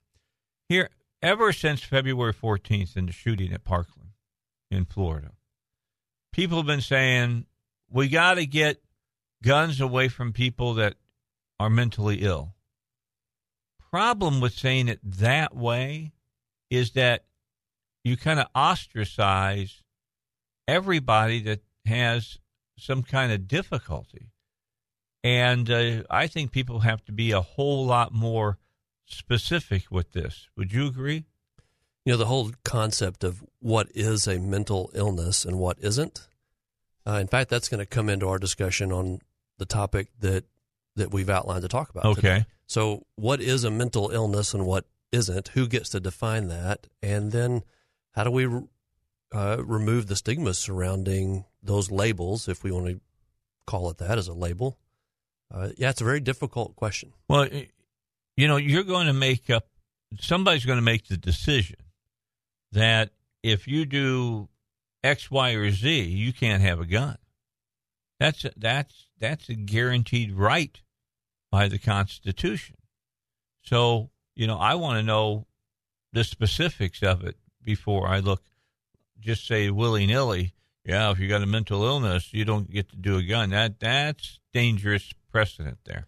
here 0.68 0.90
ever 1.22 1.52
since 1.52 1.82
february 1.82 2.32
14th 2.32 2.96
and 2.96 3.08
the 3.08 3.12
shooting 3.12 3.52
at 3.52 3.64
parkland 3.64 4.10
in 4.70 4.84
florida 4.84 5.32
people 6.32 6.58
have 6.58 6.66
been 6.66 6.80
saying 6.80 7.44
we 7.90 8.08
got 8.08 8.34
to 8.34 8.46
get 8.46 8.80
guns 9.42 9.80
away 9.80 10.08
from 10.08 10.32
people 10.32 10.74
that 10.74 10.94
are 11.58 11.70
mentally 11.70 12.18
ill. 12.22 12.54
Problem 13.90 14.40
with 14.40 14.52
saying 14.52 14.88
it 14.88 15.00
that 15.02 15.56
way 15.56 16.12
is 16.70 16.92
that 16.92 17.24
you 18.04 18.16
kind 18.16 18.38
of 18.38 18.46
ostracize 18.54 19.82
everybody 20.66 21.40
that 21.42 21.60
has 21.86 22.38
some 22.78 23.02
kind 23.02 23.32
of 23.32 23.48
difficulty. 23.48 24.30
And 25.24 25.70
uh, 25.70 26.02
I 26.10 26.26
think 26.26 26.52
people 26.52 26.80
have 26.80 27.04
to 27.06 27.12
be 27.12 27.32
a 27.32 27.40
whole 27.40 27.84
lot 27.86 28.12
more 28.12 28.58
specific 29.06 29.90
with 29.90 30.12
this. 30.12 30.48
Would 30.56 30.72
you 30.72 30.86
agree? 30.86 31.24
You 32.04 32.12
know, 32.12 32.16
the 32.18 32.26
whole 32.26 32.52
concept 32.64 33.24
of 33.24 33.42
what 33.58 33.88
is 33.94 34.26
a 34.26 34.38
mental 34.38 34.90
illness 34.94 35.44
and 35.44 35.58
what 35.58 35.78
isn't. 35.80 36.28
Uh, 37.06 37.14
in 37.14 37.26
fact, 37.26 37.50
that's 37.50 37.68
going 37.68 37.80
to 37.80 37.86
come 37.86 38.08
into 38.08 38.28
our 38.28 38.38
discussion 38.38 38.92
on 38.92 39.20
the 39.58 39.66
topic 39.66 40.08
that 40.20 40.44
that 40.98 41.12
we've 41.12 41.28
outlined 41.28 41.62
to 41.62 41.68
talk 41.68 41.90
about. 41.90 42.04
Okay. 42.04 42.20
Today. 42.20 42.46
So, 42.66 43.06
what 43.16 43.40
is 43.40 43.64
a 43.64 43.70
mental 43.70 44.10
illness 44.10 44.52
and 44.52 44.66
what 44.66 44.84
isn't? 45.10 45.48
Who 45.48 45.66
gets 45.66 45.88
to 45.90 46.00
define 46.00 46.48
that? 46.48 46.86
And 47.02 47.32
then, 47.32 47.62
how 48.12 48.24
do 48.24 48.30
we 48.30 48.46
uh, 49.32 49.62
remove 49.64 50.06
the 50.06 50.16
stigma 50.16 50.54
surrounding 50.54 51.44
those 51.62 51.90
labels, 51.90 52.48
if 52.48 52.62
we 52.62 52.70
want 52.70 52.86
to 52.86 53.00
call 53.66 53.90
it 53.90 53.98
that 53.98 54.18
as 54.18 54.28
a 54.28 54.34
label? 54.34 54.78
Uh, 55.50 55.70
yeah, 55.78 55.90
it's 55.90 56.02
a 56.02 56.04
very 56.04 56.20
difficult 56.20 56.76
question. 56.76 57.12
Well, 57.26 57.48
you 58.36 58.46
know, 58.46 58.56
you're 58.56 58.84
going 58.84 59.06
to 59.06 59.12
make 59.12 59.48
up. 59.50 59.66
Somebody's 60.20 60.64
going 60.64 60.78
to 60.78 60.82
make 60.82 61.08
the 61.08 61.16
decision 61.16 61.76
that 62.72 63.10
if 63.42 63.66
you 63.66 63.86
do 63.86 64.48
X, 65.02 65.30
Y, 65.30 65.52
or 65.52 65.70
Z, 65.70 66.02
you 66.02 66.32
can't 66.32 66.62
have 66.62 66.80
a 66.80 66.86
gun. 66.86 67.16
That's 68.20 68.44
a, 68.44 68.50
that's 68.56 69.08
that's 69.18 69.48
a 69.48 69.54
guaranteed 69.54 70.32
right 70.32 70.80
by 71.50 71.68
the 71.68 71.78
Constitution. 71.78 72.76
So 73.62 74.10
you 74.34 74.46
know, 74.46 74.58
I 74.58 74.74
want 74.74 74.98
to 74.98 75.02
know 75.02 75.46
the 76.12 76.24
specifics 76.24 77.02
of 77.02 77.24
it 77.24 77.36
before 77.62 78.06
I 78.06 78.20
look. 78.20 78.42
Just 79.20 79.46
say 79.46 79.70
willy 79.70 80.06
nilly. 80.06 80.54
Yeah, 80.84 81.10
if 81.10 81.18
you 81.18 81.28
got 81.28 81.42
a 81.42 81.46
mental 81.46 81.84
illness, 81.84 82.32
you 82.32 82.44
don't 82.44 82.70
get 82.70 82.88
to 82.90 82.96
do 82.96 83.18
a 83.18 83.22
gun. 83.22 83.50
That 83.50 83.80
that's 83.80 84.38
dangerous 84.54 85.12
precedent 85.30 85.78
there. 85.84 86.06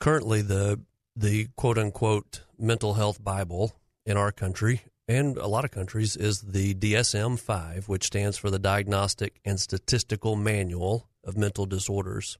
Currently, 0.00 0.42
the 0.42 0.80
the 1.14 1.48
quote 1.56 1.78
unquote 1.78 2.42
mental 2.58 2.94
health 2.94 3.22
Bible 3.22 3.74
in 4.06 4.16
our 4.16 4.32
country 4.32 4.82
and 5.06 5.36
a 5.36 5.46
lot 5.46 5.64
of 5.64 5.70
countries 5.70 6.16
is 6.16 6.40
the 6.40 6.74
DSM 6.74 7.38
5, 7.38 7.88
which 7.88 8.06
stands 8.06 8.38
for 8.38 8.50
the 8.50 8.58
Diagnostic 8.58 9.38
and 9.44 9.60
Statistical 9.60 10.34
Manual 10.34 11.08
of 11.22 11.36
Mental 11.36 11.66
Disorders. 11.66 12.38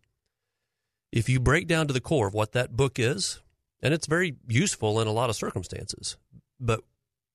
If 1.14 1.28
you 1.28 1.38
break 1.38 1.68
down 1.68 1.86
to 1.86 1.92
the 1.92 2.00
core 2.00 2.26
of 2.26 2.34
what 2.34 2.52
that 2.52 2.76
book 2.76 2.98
is, 2.98 3.40
and 3.80 3.94
it's 3.94 4.08
very 4.08 4.34
useful 4.48 5.00
in 5.00 5.06
a 5.06 5.12
lot 5.12 5.30
of 5.30 5.36
circumstances, 5.36 6.16
but 6.58 6.80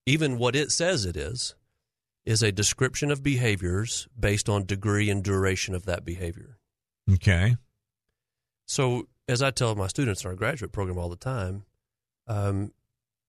even 0.05 0.37
what 0.37 0.53
it 0.53 0.69
says 0.73 1.05
it 1.05 1.15
is, 1.15 1.55
is 2.25 2.43
a 2.43 2.51
description 2.51 3.09
of 3.09 3.23
behaviors 3.23 4.09
based 4.19 4.49
on 4.49 4.65
degree 4.65 5.09
and 5.09 5.23
duration 5.23 5.73
of 5.73 5.85
that 5.85 6.03
behavior. 6.03 6.57
Okay. 7.13 7.55
So, 8.65 9.07
as 9.29 9.41
I 9.41 9.49
tell 9.49 9.73
my 9.75 9.87
students 9.87 10.25
in 10.25 10.29
our 10.29 10.35
graduate 10.35 10.73
program 10.73 10.97
all 10.97 11.07
the 11.07 11.15
time, 11.15 11.63
um, 12.27 12.73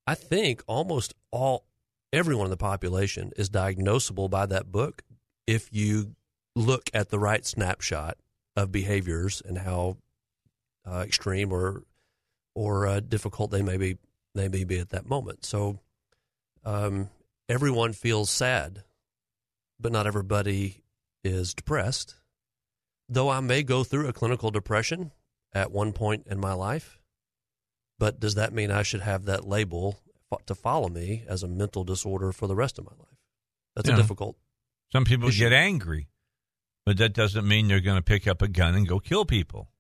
I 0.05 0.17
think 0.17 0.65
almost 0.67 1.15
all 1.31 1.65
everyone 2.13 2.47
in 2.47 2.51
the 2.51 2.57
population 2.57 3.31
is 3.37 3.49
diagnosable 3.49 4.29
by 4.29 4.47
that 4.47 4.73
book 4.73 5.03
if 5.47 5.69
you 5.71 6.17
look 6.57 6.91
at 6.93 7.11
the 7.11 7.21
right 7.21 7.47
snapshot 7.47 8.19
of 8.57 8.73
behaviors 8.73 9.41
and 9.47 9.59
how 9.59 9.99
uh, 10.91 11.01
extreme 11.01 11.53
or 11.53 11.85
or 12.55 12.87
uh, 12.87 13.01
difficult 13.01 13.51
they 13.51 13.63
may 13.63 13.77
be 13.77 13.97
they 14.35 14.49
may 14.49 14.65
be 14.65 14.79
at 14.79 14.91
that 14.91 15.09
moment. 15.09 15.45
So 15.45 15.81
um, 16.65 17.09
everyone 17.49 17.93
feels 17.93 18.31
sad, 18.31 18.85
but 19.79 19.93
not 19.93 20.07
everybody 20.07 20.83
is 21.25 21.55
depressed. 21.55 22.17
Though 23.09 23.29
I 23.29 23.41
may 23.41 23.63
go 23.63 23.83
through 23.83 24.09
a 24.09 24.13
clinical 24.13 24.51
depression 24.51 25.13
at 25.53 25.73
one 25.73 25.93
point 25.93 26.27
in 26.31 26.39
my 26.39 26.53
life, 26.53 27.01
but 27.99 28.21
does 28.21 28.37
that 28.37 28.53
mean 28.53 28.71
I 28.71 28.83
should 28.83 29.01
have 29.01 29.25
that 29.25 29.47
label 29.47 29.99
to 30.47 30.55
follow 30.55 30.89
me 30.89 31.25
as 31.29 31.43
a 31.43 31.49
mental 31.49 31.85
disorder 31.85 32.33
for 32.33 32.47
the 32.47 32.55
rest 32.55 32.79
of 32.79 32.85
my 32.85 32.93
life. 32.99 33.19
That's 33.75 33.89
a 33.89 33.97
difficult. 33.97 34.37
Some 34.93 35.05
people 35.05 35.29
issue. 35.29 35.41
get 35.41 35.53
angry, 35.53 36.09
but 36.85 36.99
that 36.99 37.13
doesn't 37.13 37.47
mean 37.47 37.69
they're 37.69 37.81
going 37.81 37.97
to 37.97 38.03
pick 38.03 38.27
up 38.27 38.43
a 38.43 38.49
gun 38.49 38.75
and 38.75 38.87
go 38.87 38.99
kill 38.99 39.25
people. 39.25 39.71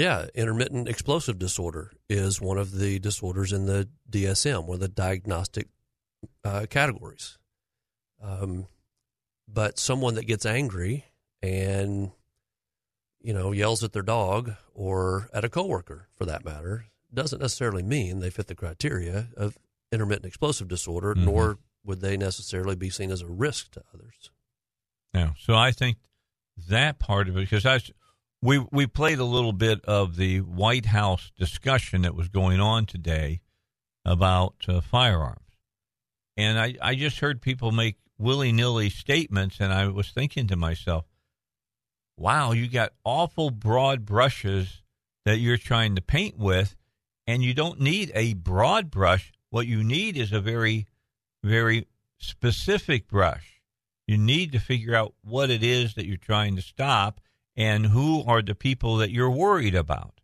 Yeah, 0.00 0.28
intermittent 0.34 0.88
explosive 0.88 1.38
disorder 1.38 1.92
is 2.08 2.40
one 2.40 2.56
of 2.56 2.78
the 2.78 2.98
disorders 2.98 3.52
in 3.52 3.66
the 3.66 3.86
DSM, 4.10 4.64
one 4.64 4.76
of 4.76 4.80
the 4.80 4.88
diagnostic 4.88 5.68
uh, 6.42 6.64
categories. 6.70 7.36
Um, 8.22 8.66
but 9.46 9.78
someone 9.78 10.14
that 10.14 10.26
gets 10.26 10.46
angry 10.46 11.04
and 11.42 12.12
you 13.20 13.34
know 13.34 13.52
yells 13.52 13.84
at 13.84 13.92
their 13.92 14.00
dog 14.00 14.54
or 14.72 15.28
at 15.34 15.44
a 15.44 15.50
coworker, 15.50 16.08
for 16.14 16.24
that 16.24 16.46
matter, 16.46 16.86
doesn't 17.12 17.42
necessarily 17.42 17.82
mean 17.82 18.20
they 18.20 18.30
fit 18.30 18.46
the 18.46 18.54
criteria 18.54 19.28
of 19.36 19.58
intermittent 19.92 20.24
explosive 20.24 20.68
disorder, 20.68 21.14
mm-hmm. 21.14 21.26
nor 21.26 21.58
would 21.84 22.00
they 22.00 22.16
necessarily 22.16 22.74
be 22.74 22.88
seen 22.88 23.10
as 23.10 23.20
a 23.20 23.26
risk 23.26 23.72
to 23.72 23.82
others. 23.92 24.30
Yeah, 25.12 25.32
so 25.38 25.54
I 25.56 25.72
think 25.72 25.98
that 26.68 26.98
part 26.98 27.28
of 27.28 27.36
it, 27.36 27.40
because 27.40 27.66
I, 27.66 27.80
we 28.42 28.58
we 28.70 28.86
played 28.86 29.18
a 29.18 29.24
little 29.24 29.52
bit 29.52 29.84
of 29.84 30.16
the 30.16 30.40
White 30.40 30.86
House 30.86 31.30
discussion 31.36 32.02
that 32.02 32.14
was 32.14 32.28
going 32.28 32.60
on 32.60 32.86
today 32.86 33.40
about 34.04 34.54
uh, 34.68 34.80
firearms, 34.80 35.58
and 36.36 36.58
I 36.58 36.74
I 36.80 36.94
just 36.94 37.20
heard 37.20 37.42
people 37.42 37.72
make 37.72 37.96
willy 38.18 38.52
nilly 38.52 38.90
statements, 38.90 39.58
and 39.60 39.72
I 39.72 39.88
was 39.88 40.10
thinking 40.10 40.46
to 40.48 40.56
myself, 40.56 41.04
wow, 42.16 42.52
you 42.52 42.68
got 42.68 42.92
awful 43.04 43.50
broad 43.50 44.04
brushes 44.04 44.82
that 45.24 45.38
you're 45.38 45.56
trying 45.56 45.94
to 45.96 46.02
paint 46.02 46.38
with, 46.38 46.76
and 47.26 47.42
you 47.42 47.54
don't 47.54 47.80
need 47.80 48.10
a 48.14 48.34
broad 48.34 48.90
brush 48.90 49.32
what 49.50 49.66
you 49.66 49.82
need 49.82 50.16
is 50.16 50.32
a 50.32 50.40
very, 50.40 50.86
very 51.42 51.86
specific 52.18 53.08
brush. 53.08 53.60
You 54.06 54.16
need 54.16 54.52
to 54.52 54.60
figure 54.60 54.94
out 54.94 55.14
what 55.22 55.50
it 55.50 55.62
is 55.62 55.94
that 55.94 56.06
you're 56.06 56.16
trying 56.16 56.56
to 56.56 56.62
stop 56.62 57.20
and 57.60 57.86
who 57.86 58.24
are 58.24 58.40
the 58.40 58.54
people 58.54 58.96
that 58.96 59.10
you're 59.10 59.30
worried 59.30 59.74
about. 59.74 60.20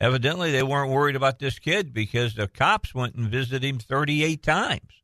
Evidently, 0.00 0.50
they 0.50 0.62
weren't 0.62 0.90
worried 0.90 1.14
about 1.14 1.38
this 1.38 1.58
kid 1.58 1.92
because 1.92 2.34
the 2.34 2.48
cops 2.48 2.92
went 2.94 3.14
and 3.14 3.28
visited 3.28 3.62
him 3.62 3.78
38 3.78 4.42
times 4.42 5.00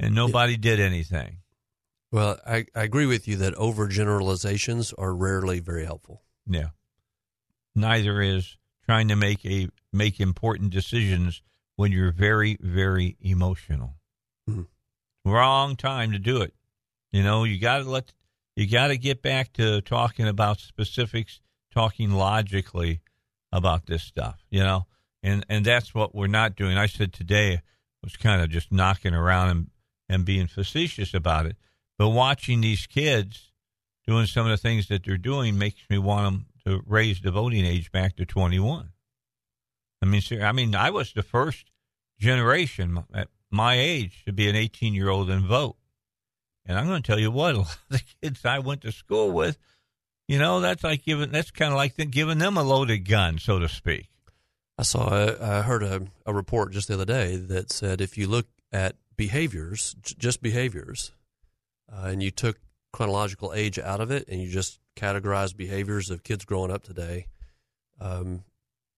and 0.00 0.14
nobody 0.14 0.56
did 0.56 0.80
anything. 0.80 1.38
Well, 2.10 2.38
I, 2.46 2.64
I 2.74 2.84
agree 2.84 3.06
with 3.06 3.28
you 3.28 3.36
that 3.36 3.54
overgeneralizations 3.54 4.94
are 4.98 5.14
rarely 5.14 5.60
very 5.60 5.84
helpful. 5.84 6.22
Yeah. 6.46 6.70
Neither 7.76 8.22
is 8.22 8.56
trying 8.86 9.08
to 9.08 9.16
make 9.16 9.44
a 9.44 9.68
make 9.92 10.18
important 10.18 10.70
decisions 10.70 11.42
when 11.76 11.92
you're 11.92 12.12
very 12.12 12.56
very 12.60 13.16
emotional. 13.20 13.96
Mm-hmm. 14.48 15.30
Wrong 15.30 15.76
time 15.76 16.12
to 16.12 16.18
do 16.18 16.40
it. 16.40 16.54
You 17.12 17.22
know, 17.22 17.44
you 17.44 17.60
got 17.60 17.78
to 17.78 17.90
let 17.90 18.12
you 18.60 18.66
got 18.66 18.88
to 18.88 18.98
get 18.98 19.22
back 19.22 19.54
to 19.54 19.80
talking 19.80 20.28
about 20.28 20.60
specifics, 20.60 21.40
talking 21.72 22.10
logically 22.10 23.00
about 23.50 23.86
this 23.86 24.02
stuff, 24.02 24.44
you 24.50 24.60
know. 24.60 24.86
And 25.22 25.46
and 25.48 25.64
that's 25.64 25.94
what 25.94 26.14
we're 26.14 26.26
not 26.26 26.56
doing. 26.56 26.76
I 26.76 26.84
said 26.84 27.14
today 27.14 27.62
was 28.02 28.18
kind 28.18 28.42
of 28.42 28.50
just 28.50 28.70
knocking 28.70 29.14
around 29.14 29.48
and 29.48 29.70
and 30.10 30.24
being 30.26 30.46
facetious 30.46 31.14
about 31.14 31.46
it. 31.46 31.56
But 31.96 32.10
watching 32.10 32.60
these 32.60 32.86
kids 32.86 33.50
doing 34.06 34.26
some 34.26 34.44
of 34.44 34.50
the 34.50 34.58
things 34.58 34.88
that 34.88 35.04
they're 35.04 35.16
doing 35.16 35.58
makes 35.58 35.80
me 35.88 35.96
want 35.96 36.26
them 36.26 36.46
to 36.66 36.82
raise 36.86 37.22
the 37.22 37.30
voting 37.30 37.64
age 37.64 37.90
back 37.90 38.16
to 38.16 38.26
21. 38.26 38.90
I 40.02 40.06
mean, 40.06 40.20
ser- 40.20 40.44
I 40.44 40.52
mean, 40.52 40.74
I 40.74 40.90
was 40.90 41.14
the 41.14 41.22
first 41.22 41.64
generation 42.18 43.04
at 43.14 43.28
my 43.50 43.78
age 43.78 44.22
to 44.26 44.34
be 44.34 44.50
an 44.50 44.56
18 44.56 44.92
year 44.92 45.08
old 45.08 45.30
and 45.30 45.46
vote. 45.46 45.76
And 46.66 46.78
I'm 46.78 46.86
going 46.86 47.02
to 47.02 47.06
tell 47.06 47.18
you 47.18 47.30
what, 47.30 47.54
a 47.56 47.58
lot 47.58 47.78
of 47.90 47.98
the 47.98 48.02
kids 48.22 48.44
I 48.44 48.58
went 48.58 48.82
to 48.82 48.92
school 48.92 49.30
with, 49.30 49.58
you 50.28 50.38
know, 50.38 50.60
that's 50.60 50.84
like 50.84 51.04
giving, 51.04 51.30
that's 51.30 51.50
kind 51.50 51.72
of 51.72 51.76
like 51.76 51.96
the, 51.96 52.04
giving 52.04 52.38
them 52.38 52.56
a 52.56 52.62
loaded 52.62 53.08
gun, 53.08 53.38
so 53.38 53.58
to 53.58 53.68
speak. 53.68 54.08
I 54.78 54.82
saw, 54.82 55.34
I 55.40 55.62
heard 55.62 55.82
a, 55.82 56.06
a 56.24 56.32
report 56.32 56.72
just 56.72 56.88
the 56.88 56.94
other 56.94 57.04
day 57.04 57.36
that 57.36 57.70
said 57.70 58.00
if 58.00 58.16
you 58.16 58.26
look 58.26 58.46
at 58.72 58.96
behaviors, 59.16 59.94
just 60.00 60.40
behaviors, 60.40 61.12
uh, 61.92 62.06
and 62.06 62.22
you 62.22 62.30
took 62.30 62.58
chronological 62.92 63.52
age 63.52 63.78
out 63.78 64.00
of 64.00 64.10
it 64.10 64.26
and 64.28 64.40
you 64.40 64.48
just 64.48 64.78
categorized 64.96 65.56
behaviors 65.56 66.10
of 66.10 66.22
kids 66.22 66.44
growing 66.44 66.70
up 66.70 66.82
today, 66.82 67.26
um, 68.00 68.44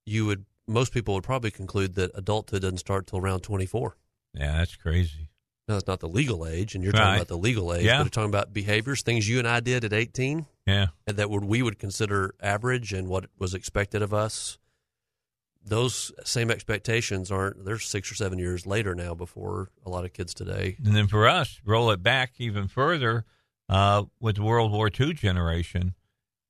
you 0.06 0.26
would, 0.26 0.44
most 0.68 0.92
people 0.92 1.14
would 1.14 1.24
probably 1.24 1.50
conclude 1.50 1.94
that 1.94 2.12
adulthood 2.14 2.62
doesn't 2.62 2.78
start 2.78 3.06
till 3.06 3.18
around 3.18 3.40
24. 3.40 3.96
Yeah, 4.34 4.58
that's 4.58 4.76
crazy. 4.76 5.28
No, 5.68 5.76
it's 5.76 5.86
not 5.86 6.00
the 6.00 6.08
legal 6.08 6.46
age, 6.46 6.74
and 6.74 6.82
you're 6.82 6.92
talking 6.92 7.06
Right. 7.06 7.16
about 7.16 7.28
the 7.28 7.38
legal 7.38 7.72
age, 7.72 7.84
Yeah. 7.84 7.98
but 7.98 8.04
you're 8.04 8.10
talking 8.10 8.30
about 8.30 8.52
behaviors, 8.52 9.02
things 9.02 9.28
you 9.28 9.38
and 9.38 9.46
I 9.46 9.60
did 9.60 9.84
at 9.84 9.92
18. 9.92 10.46
Yeah. 10.66 10.88
And 11.06 11.16
that 11.18 11.30
would 11.30 11.44
we 11.44 11.62
would 11.62 11.78
consider 11.78 12.34
average 12.40 12.92
and 12.92 13.08
what 13.08 13.26
was 13.38 13.54
expected 13.54 14.02
of 14.02 14.12
us. 14.12 14.58
Those 15.64 16.10
same 16.24 16.50
expectations 16.50 17.30
aren't. 17.30 17.64
They're 17.64 17.78
six 17.78 18.10
or 18.10 18.16
seven 18.16 18.38
years 18.40 18.66
later 18.66 18.94
now. 18.96 19.14
Before 19.14 19.70
a 19.86 19.90
lot 19.90 20.04
of 20.04 20.12
kids 20.12 20.34
today, 20.34 20.76
And 20.84 20.96
then 20.96 21.06
for 21.06 21.28
us, 21.28 21.60
roll 21.64 21.90
it 21.92 22.02
back 22.02 22.32
even 22.38 22.66
further 22.66 23.24
uh, 23.68 24.04
with 24.18 24.36
the 24.36 24.42
World 24.42 24.72
War 24.72 24.90
II 24.90 25.12
generation, 25.14 25.94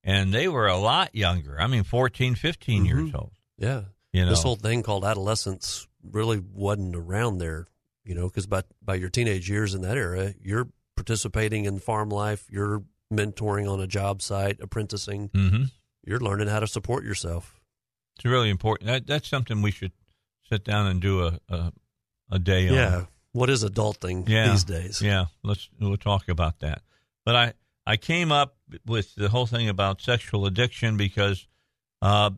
and 0.03 0.33
they 0.33 0.49
were 0.49 0.67
a 0.67 0.79
lot 0.79 1.15
younger. 1.15 1.61
I 1.61 1.67
mean, 1.67 1.83
14, 1.85 2.35
15 2.35 2.87
years 2.87 3.11
old. 3.15 3.33
yeah, 3.59 3.83
You 4.15 4.25
know, 4.25 4.31
this 4.31 4.43
whole 4.43 4.57
thing 4.57 4.83
called 4.83 5.05
adolescence 5.05 5.87
really 6.03 6.39
wasn't 6.39 6.97
around 6.97 7.37
there. 7.39 7.67
You 8.05 8.15
know, 8.15 8.27
because 8.29 8.47
by 8.47 8.63
by 8.83 8.97
your 8.97 9.09
teenage 9.11 9.49
years 9.49 9.75
in 9.75 9.83
that 9.83 9.97
era, 9.97 10.35
you're 10.41 10.69
participating 10.97 11.65
in 11.65 11.79
farm 11.79 12.09
life, 12.09 12.47
you're 12.51 12.83
mentoring 13.13 13.71
on 13.71 13.81
a 13.81 13.87
job 13.87 14.23
site, 14.23 14.59
apprenticing, 14.61 15.29
Mhm. 15.31 15.71
you're 16.05 16.21
learning 16.21 16.49
how 16.49 16.61
to 16.61 16.67
support 16.67 17.05
yourself. 17.05 17.61
It's 18.17 18.25
really 18.25 18.51
important. 18.51 18.89
That, 18.89 19.07
that's 19.07 19.29
something 19.29 19.63
we 19.63 19.71
should 19.71 19.93
sit 20.49 20.65
down 20.65 20.87
and 20.87 21.01
do 21.01 21.25
a 21.27 21.39
a, 21.49 21.73
a 22.31 22.39
day 22.39 22.69
on. 22.69 22.75
Yeah, 22.75 23.05
what 23.33 23.51
is 23.51 23.65
adulting 23.65 24.29
yeah. 24.29 24.51
these 24.51 24.65
days? 24.65 25.01
Yeah, 25.01 25.27
let's 25.43 25.69
we'll 25.79 25.97
talk 25.97 26.29
about 26.29 26.59
that. 26.61 26.83
But 27.25 27.37
I 27.37 27.53
I 27.87 27.97
came 27.97 28.33
up 28.33 28.57
with 28.87 29.15
the 29.15 29.29
whole 29.29 29.47
thing 29.47 29.69
about 29.69 30.01
sexual 30.01 30.47
addiction 30.47 30.97
because 30.97 31.47
uh, 32.01 32.31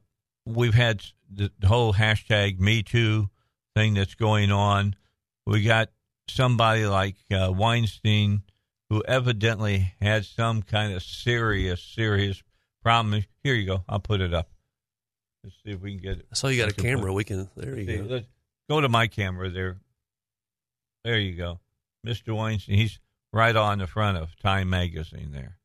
we've 0.44 0.74
had 0.74 1.04
the, 1.30 1.50
the 1.58 1.68
whole 1.68 1.94
hashtag 1.94 2.58
Me 2.58 2.82
Too 2.82 3.30
thing 3.74 3.94
that's 3.94 4.14
going 4.14 4.50
on. 4.52 4.96
We 5.46 5.62
got 5.62 5.90
somebody 6.28 6.86
like 6.86 7.16
uh, 7.30 7.52
Weinstein 7.52 8.42
who 8.90 9.02
evidently 9.06 9.94
had 10.00 10.24
some 10.24 10.62
kind 10.62 10.92
of 10.94 11.02
serious 11.02 11.82
serious 11.82 12.42
problem. 12.82 13.24
Here 13.42 13.54
you 13.54 13.66
go. 13.66 13.84
I'll 13.88 14.00
put 14.00 14.20
it 14.20 14.32
up. 14.34 14.48
Let's 15.42 15.56
see 15.64 15.72
if 15.72 15.80
we 15.80 15.92
can 15.92 16.00
get 16.02 16.18
it. 16.18 16.26
I 16.32 16.34
saw 16.34 16.48
you 16.48 16.62
got 16.62 16.70
a 16.72 16.74
put- 16.74 16.82
camera. 16.82 17.12
We 17.12 17.24
can. 17.24 17.48
There 17.56 17.78
you 17.78 17.86
See, 17.86 18.08
go. 18.08 18.22
go 18.70 18.80
to 18.80 18.88
my 18.88 19.06
camera 19.06 19.50
there. 19.50 19.78
There 21.04 21.18
you 21.18 21.34
go, 21.34 21.60
Mr. 22.06 22.34
Weinstein. 22.34 22.76
He's 22.76 22.98
right 23.32 23.54
on 23.54 23.78
the 23.78 23.86
front 23.86 24.16
of 24.16 24.34
Time 24.40 24.70
magazine 24.70 25.32
there, 25.32 25.58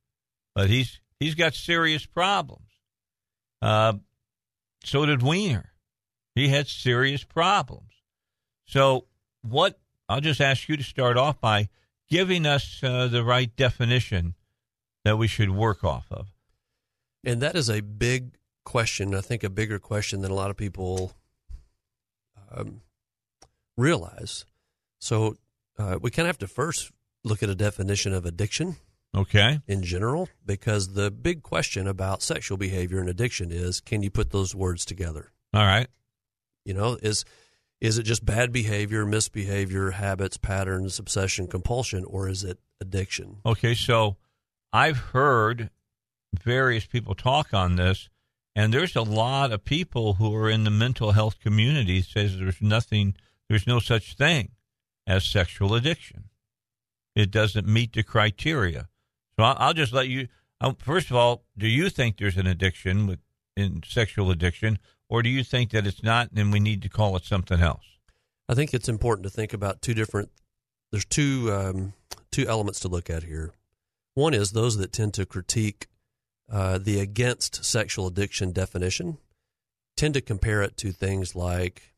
but 0.54 0.68
he's 0.68 1.00
he's 1.18 1.34
got 1.34 1.54
serious 1.54 2.04
problems. 2.04 2.68
Uh, 3.62 3.94
so 4.84 5.06
did 5.06 5.22
Weiner. 5.22 5.72
He 6.34 6.48
had 6.48 6.68
serious 6.68 7.24
problems. 7.24 7.92
So 8.66 9.06
what? 9.42 9.78
I'll 10.08 10.20
just 10.20 10.40
ask 10.40 10.68
you 10.68 10.76
to 10.76 10.82
start 10.82 11.16
off 11.16 11.40
by 11.40 11.68
giving 12.08 12.44
us 12.44 12.80
uh, 12.82 13.06
the 13.06 13.22
right 13.22 13.54
definition 13.54 14.34
that 15.04 15.16
we 15.16 15.28
should 15.28 15.50
work 15.50 15.84
off 15.84 16.06
of. 16.10 16.28
And 17.24 17.40
that 17.40 17.54
is 17.54 17.70
a 17.70 17.80
big 17.80 18.32
question. 18.64 19.14
I 19.14 19.20
think 19.20 19.44
a 19.44 19.50
bigger 19.50 19.78
question 19.78 20.22
than 20.22 20.30
a 20.30 20.34
lot 20.34 20.50
of 20.50 20.56
people 20.56 21.12
um, 22.52 22.80
realize. 23.76 24.44
So 25.00 25.36
uh, 25.78 25.98
we 26.00 26.10
kind 26.10 26.26
of 26.26 26.30
have 26.30 26.38
to 26.38 26.48
first 26.48 26.90
look 27.24 27.42
at 27.42 27.48
a 27.48 27.54
definition 27.54 28.12
of 28.12 28.26
addiction. 28.26 28.76
Okay. 29.14 29.60
In 29.66 29.82
general, 29.82 30.28
because 30.46 30.94
the 30.94 31.10
big 31.10 31.42
question 31.42 31.86
about 31.86 32.22
sexual 32.22 32.56
behavior 32.56 33.00
and 33.00 33.08
addiction 33.08 33.50
is 33.50 33.80
can 33.80 34.02
you 34.02 34.10
put 34.10 34.30
those 34.30 34.54
words 34.54 34.84
together? 34.84 35.30
All 35.52 35.64
right. 35.64 35.88
You 36.64 36.74
know, 36.74 36.96
is 37.02 37.24
is 37.80 37.98
it 37.98 38.02
just 38.02 38.24
bad 38.24 38.52
behavior, 38.52 39.06
misbehavior, 39.06 39.90
habits, 39.92 40.36
patterns, 40.36 40.98
obsession, 40.98 41.46
compulsion, 41.46 42.04
or 42.04 42.28
is 42.28 42.44
it 42.44 42.58
addiction? 42.80 43.38
Okay, 43.46 43.74
so 43.74 44.16
I've 44.72 44.98
heard 44.98 45.70
various 46.32 46.86
people 46.86 47.14
talk 47.14 47.54
on 47.54 47.76
this, 47.76 48.08
and 48.54 48.72
there's 48.72 48.96
a 48.96 49.02
lot 49.02 49.52
of 49.52 49.64
people 49.64 50.14
who 50.14 50.34
are 50.34 50.50
in 50.50 50.64
the 50.64 50.70
mental 50.70 51.12
health 51.12 51.40
community 51.40 52.02
says 52.02 52.38
there's 52.38 52.60
nothing, 52.60 53.14
there's 53.48 53.66
no 53.66 53.78
such 53.80 54.14
thing 54.14 54.50
as 55.06 55.24
sexual 55.24 55.74
addiction. 55.74 56.24
It 57.16 57.30
doesn't 57.30 57.66
meet 57.66 57.94
the 57.94 58.02
criteria. 58.02 58.88
So 59.36 59.44
I'll, 59.44 59.72
just 59.72 59.92
let 59.92 60.08
you. 60.08 60.28
Um, 60.60 60.76
first 60.76 61.10
of 61.10 61.16
all, 61.16 61.44
do 61.56 61.66
you 61.66 61.88
think 61.88 62.18
there's 62.18 62.36
an 62.36 62.46
addiction 62.46 63.06
with 63.06 63.20
in 63.56 63.82
sexual 63.86 64.30
addiction, 64.30 64.78
or 65.10 65.22
do 65.22 65.28
you 65.28 65.44
think 65.44 65.72
that 65.72 65.86
it's 65.86 66.02
not, 66.02 66.30
and 66.34 66.52
we 66.52 66.60
need 66.60 66.80
to 66.82 66.88
call 66.88 67.16
it 67.16 67.24
something 67.24 67.60
else? 67.60 67.84
I 68.48 68.54
think 68.54 68.72
it's 68.72 68.88
important 68.88 69.24
to 69.24 69.30
think 69.30 69.52
about 69.52 69.82
two 69.82 69.92
different. 69.92 70.30
There's 70.90 71.04
two 71.04 71.52
um, 71.52 71.92
two 72.30 72.48
elements 72.48 72.80
to 72.80 72.88
look 72.88 73.10
at 73.10 73.24
here. 73.24 73.52
One 74.14 74.34
is 74.34 74.52
those 74.52 74.76
that 74.78 74.92
tend 74.92 75.14
to 75.14 75.26
critique 75.26 75.88
uh, 76.50 76.78
the 76.78 77.00
against 77.00 77.64
sexual 77.64 78.06
addiction 78.06 78.52
definition 78.52 79.18
tend 79.96 80.14
to 80.14 80.20
compare 80.20 80.62
it 80.62 80.76
to 80.78 80.92
things 80.92 81.36
like 81.36 81.94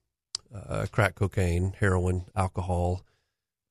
uh, 0.55 0.87
crack 0.91 1.15
cocaine, 1.15 1.75
heroin, 1.79 2.25
alcohol, 2.35 3.05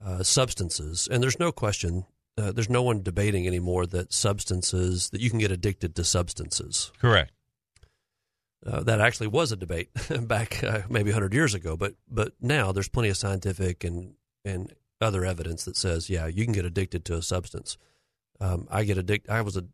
uh, 0.03 0.23
substances, 0.23 1.07
and 1.11 1.21
there's 1.21 1.39
no 1.39 1.51
question. 1.51 2.05
Uh, 2.37 2.51
there's 2.51 2.69
no 2.69 2.81
one 2.81 3.03
debating 3.03 3.45
anymore 3.45 3.85
that 3.85 4.13
substances 4.13 5.09
that 5.09 5.21
you 5.21 5.29
can 5.29 5.39
get 5.39 5.51
addicted 5.51 5.95
to 5.95 6.03
substances. 6.03 6.91
Correct. 6.99 7.31
Uh, 8.65 8.81
that 8.83 9.01
actually 9.01 9.27
was 9.27 9.51
a 9.51 9.55
debate 9.55 9.89
back 10.21 10.63
uh, 10.63 10.81
maybe 10.89 11.09
100 11.09 11.33
years 11.33 11.53
ago, 11.55 11.75
but 11.75 11.95
but 12.09 12.33
now 12.39 12.71
there's 12.71 12.89
plenty 12.89 13.09
of 13.09 13.17
scientific 13.17 13.83
and 13.83 14.13
and 14.45 14.73
other 15.01 15.25
evidence 15.25 15.65
that 15.65 15.75
says, 15.75 16.09
yeah, 16.09 16.27
you 16.27 16.45
can 16.45 16.53
get 16.53 16.65
addicted 16.65 17.03
to 17.05 17.15
a 17.15 17.21
substance. 17.21 17.77
Um, 18.39 18.67
I 18.69 18.83
get 18.83 18.97
addicted. 18.97 19.31
I 19.31 19.41
was 19.41 19.57
a 19.57 19.65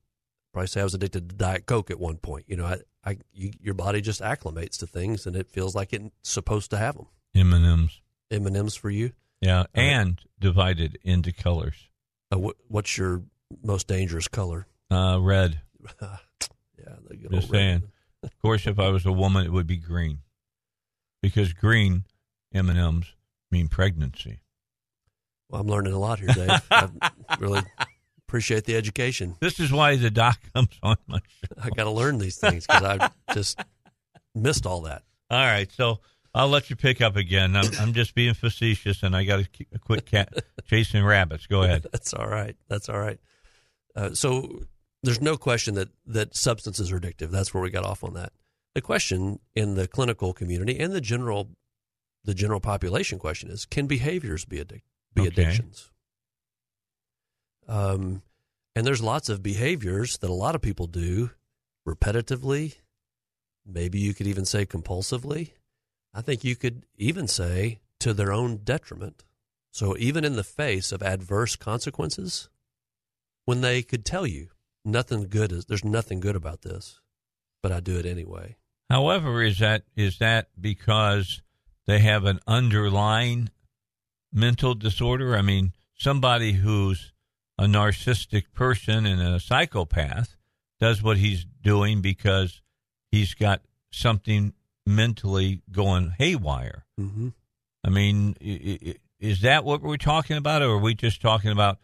probably 0.54 0.68
say 0.68 0.82
I 0.82 0.86
was 0.86 0.94
addicted 0.94 1.30
to 1.30 1.36
Diet 1.36 1.66
Coke 1.66 1.92
at 1.92 2.00
one 2.00 2.18
point. 2.18 2.46
You 2.48 2.58
know, 2.58 2.66
I, 2.66 2.78
I 3.06 3.18
you, 3.34 3.52
your 3.62 3.74
body 3.74 4.02
just 4.02 4.22
acclimates 4.22 4.78
to 4.80 4.88
things, 4.88 5.26
and 5.26 5.36
it 5.36 5.52
feels 5.52 5.76
like 5.76 5.94
it's 5.94 6.10
supposed 6.24 6.72
to 6.72 6.78
have 6.78 6.96
them. 6.96 7.08
M 7.36 7.54
and 7.54 7.66
M's. 7.66 8.02
M 8.32 8.48
and 8.48 8.58
M's 8.58 8.76
for 8.76 8.90
you. 8.90 9.12
Yeah, 9.42 9.66
and 9.74 10.20
divided 10.40 10.98
into 11.04 11.32
colors. 11.32 11.90
Uh, 12.34 12.40
what, 12.40 12.56
what's 12.68 12.98
your 12.98 13.24
most 13.64 13.88
dangerous 13.88 14.28
color? 14.28 14.66
Uh, 14.90 15.20
red. 15.22 15.62
yeah, 16.02 16.18
the 17.08 17.16
good 17.16 17.32
Just 17.32 17.44
old 17.44 17.54
red. 17.54 17.84
Of 18.24 18.38
course, 18.40 18.68
if 18.68 18.80
I 18.80 18.90
was 18.90 19.06
a 19.06 19.12
woman, 19.12 19.46
it 19.46 19.52
would 19.52 19.68
be 19.68 19.78
green, 19.78 20.20
because 21.22 21.54
green 21.54 22.06
M 22.54 22.70
and 22.70 22.80
M's 22.80 23.14
mean 23.52 23.68
pregnancy. 23.68 24.40
Well, 25.50 25.62
I'm 25.62 25.68
learning 25.68 25.94
a 25.94 26.00
lot 26.00 26.20
here, 26.20 26.30
Dave. 26.30 26.50
I 26.72 26.90
really 27.40 27.62
appreciate 28.28 28.66
the 28.66 28.76
education. 28.76 29.36
This 29.40 29.60
is 29.60 29.72
why 29.72 29.96
the 29.96 30.10
doc 30.10 30.40
comes 30.54 30.78
on 30.84 30.98
my 31.08 31.20
show. 31.20 31.62
I 31.62 31.70
got 31.70 31.86
to 31.86 31.92
learn 31.92 32.18
these 32.18 32.38
things 32.38 32.68
because 32.68 32.84
I 32.84 33.10
just 33.34 33.60
missed 34.36 34.66
all 34.66 34.82
that. 34.82 35.04
All 35.30 35.40
right, 35.40 35.72
so 35.72 36.00
I'll 36.34 36.50
let 36.50 36.70
you 36.70 36.76
pick 36.76 37.02
up 37.02 37.16
again. 37.16 37.56
I'm, 37.56 37.70
I'm 37.80 37.94
just 37.94 38.14
being 38.14 38.34
facetious, 38.34 39.04
and 39.04 39.16
I 39.16 39.24
got 39.24 39.44
to 39.44 39.66
quit 39.80 40.06
cat 40.06 40.32
chasing 40.68 41.04
rabbits. 41.04 41.48
Go 41.48 41.64
ahead. 41.64 41.86
That's 41.92 42.14
all 42.14 42.28
right. 42.28 42.56
That's 42.68 42.90
all 42.90 43.00
right. 43.00 43.20
Uh, 43.96 44.14
so 44.14 44.62
there's 45.08 45.22
no 45.22 45.38
question 45.38 45.76
that 45.76 45.90
that 46.06 46.36
substances 46.36 46.92
are 46.92 47.00
addictive. 47.00 47.30
That's 47.32 47.54
where 47.54 47.64
we 47.64 47.70
got 47.70 47.86
off 47.86 48.04
on 48.04 48.14
that. 48.16 48.34
The 48.76 48.82
question 48.82 49.40
in 49.56 49.76
the 49.76 49.88
clinical 49.88 50.34
community 50.34 50.78
and 50.78 50.92
the 50.94 51.02
general 51.02 51.50
the 52.26 52.34
general 52.34 52.60
population 52.60 53.18
question 53.18 53.50
is: 53.50 53.66
Can 53.66 53.88
behaviors 53.88 54.44
be 54.44 54.58
addic- 54.58 54.82
be 55.16 55.22
Okay. 55.22 55.30
addictions? 55.30 55.92
Um, 57.68 58.22
and 58.76 58.86
there's 58.86 59.02
lots 59.02 59.30
of 59.30 59.42
behaviors 59.42 60.18
that 60.18 60.30
a 60.30 60.34
lot 60.34 60.56
of 60.56 60.62
people 60.62 60.88
do 60.88 61.32
repetitively. 61.88 62.76
Maybe 63.66 64.00
you 64.00 64.14
could 64.14 64.28
even 64.28 64.46
say 64.46 64.66
compulsively. 64.66 65.52
I 66.14 66.22
think 66.22 66.44
you 66.44 66.56
could 66.58 66.86
even 66.98 67.28
say 67.28 67.80
to 68.02 68.14
their 68.14 68.34
own 68.34 68.58
detriment. 68.58 69.24
So 69.72 69.96
even 69.98 70.26
in 70.26 70.36
the 70.36 70.44
face 70.44 70.92
of 70.92 71.02
adverse 71.02 71.56
consequences, 71.56 72.50
when 73.46 73.62
they 73.62 73.84
could 73.84 74.04
tell 74.06 74.28
you 74.28 74.50
nothing 74.86 75.28
good 75.28 75.52
is 75.52 75.66
there's 75.66 75.86
nothing 75.86 76.20
good 76.20 76.36
about 76.36 76.62
this, 76.62 77.00
but 77.62 77.72
I 77.72 77.80
do 77.80 77.98
it 77.98 78.06
anyway. 78.06 78.58
However, 78.90 79.44
is 79.44 79.60
that 79.60 79.84
is 79.96 80.20
that 80.20 80.50
because 80.60 81.42
they 81.86 82.00
have 82.00 82.26
an 82.26 82.40
underlying 82.48 83.50
mental 84.32 84.76
disorder? 84.76 85.36
I 85.36 85.42
mean, 85.42 85.74
somebody 85.98 86.54
who's 86.54 87.14
a 87.58 87.66
narcissistic 87.66 88.46
person 88.54 89.06
and 89.06 89.22
a 89.22 89.40
psychopath 89.40 90.36
does 90.80 91.02
what 91.02 91.18
he's 91.18 91.46
doing 91.62 92.02
because 92.02 92.62
he's 93.12 93.34
got 93.34 93.62
something 93.92 94.54
mentally 94.86 95.62
going 95.72 96.14
haywire. 96.18 96.86
Mm-hmm. 97.00 97.30
I 97.84 97.90
mean, 97.90 98.36
is 99.20 99.42
that 99.42 99.64
what 99.64 99.82
we're 99.82 99.98
talking 99.98 100.38
about, 100.38 100.62
or 100.62 100.72
are 100.72 100.78
we 100.78 100.94
just 100.94 101.22
talking 101.22 101.52
about? 101.52 101.80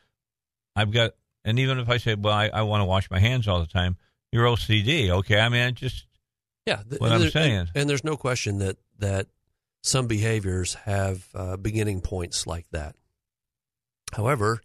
I've 0.75 0.91
got, 0.91 1.11
and 1.45 1.59
even 1.59 1.79
if 1.79 1.89
I 1.89 1.97
say, 1.97 2.15
well, 2.15 2.33
I, 2.33 2.49
I 2.53 2.61
want 2.63 2.81
to 2.81 2.85
wash 2.85 3.09
my 3.11 3.19
hands 3.19 3.47
all 3.47 3.59
the 3.59 3.67
time, 3.67 3.97
you're 4.31 4.45
OCD, 4.45 5.09
okay? 5.09 5.39
I 5.39 5.49
mean, 5.49 5.61
I 5.61 5.71
just 5.71 6.05
Yeah, 6.65 6.81
th- 6.87 6.99
what 7.01 7.11
I'm 7.11 7.21
there- 7.21 7.29
saying. 7.31 7.55
and, 7.57 7.69
and 7.75 7.89
there's 7.89 8.03
no 8.03 8.15
question 8.17 8.59
that 8.59 8.77
that 8.99 9.27
some 9.83 10.07
behaviors 10.07 10.75
have 10.75 11.27
uh, 11.35 11.57
beginning 11.57 11.99
points 12.01 12.47
like 12.47 12.65
that. 12.71 12.95
However, 14.13 14.61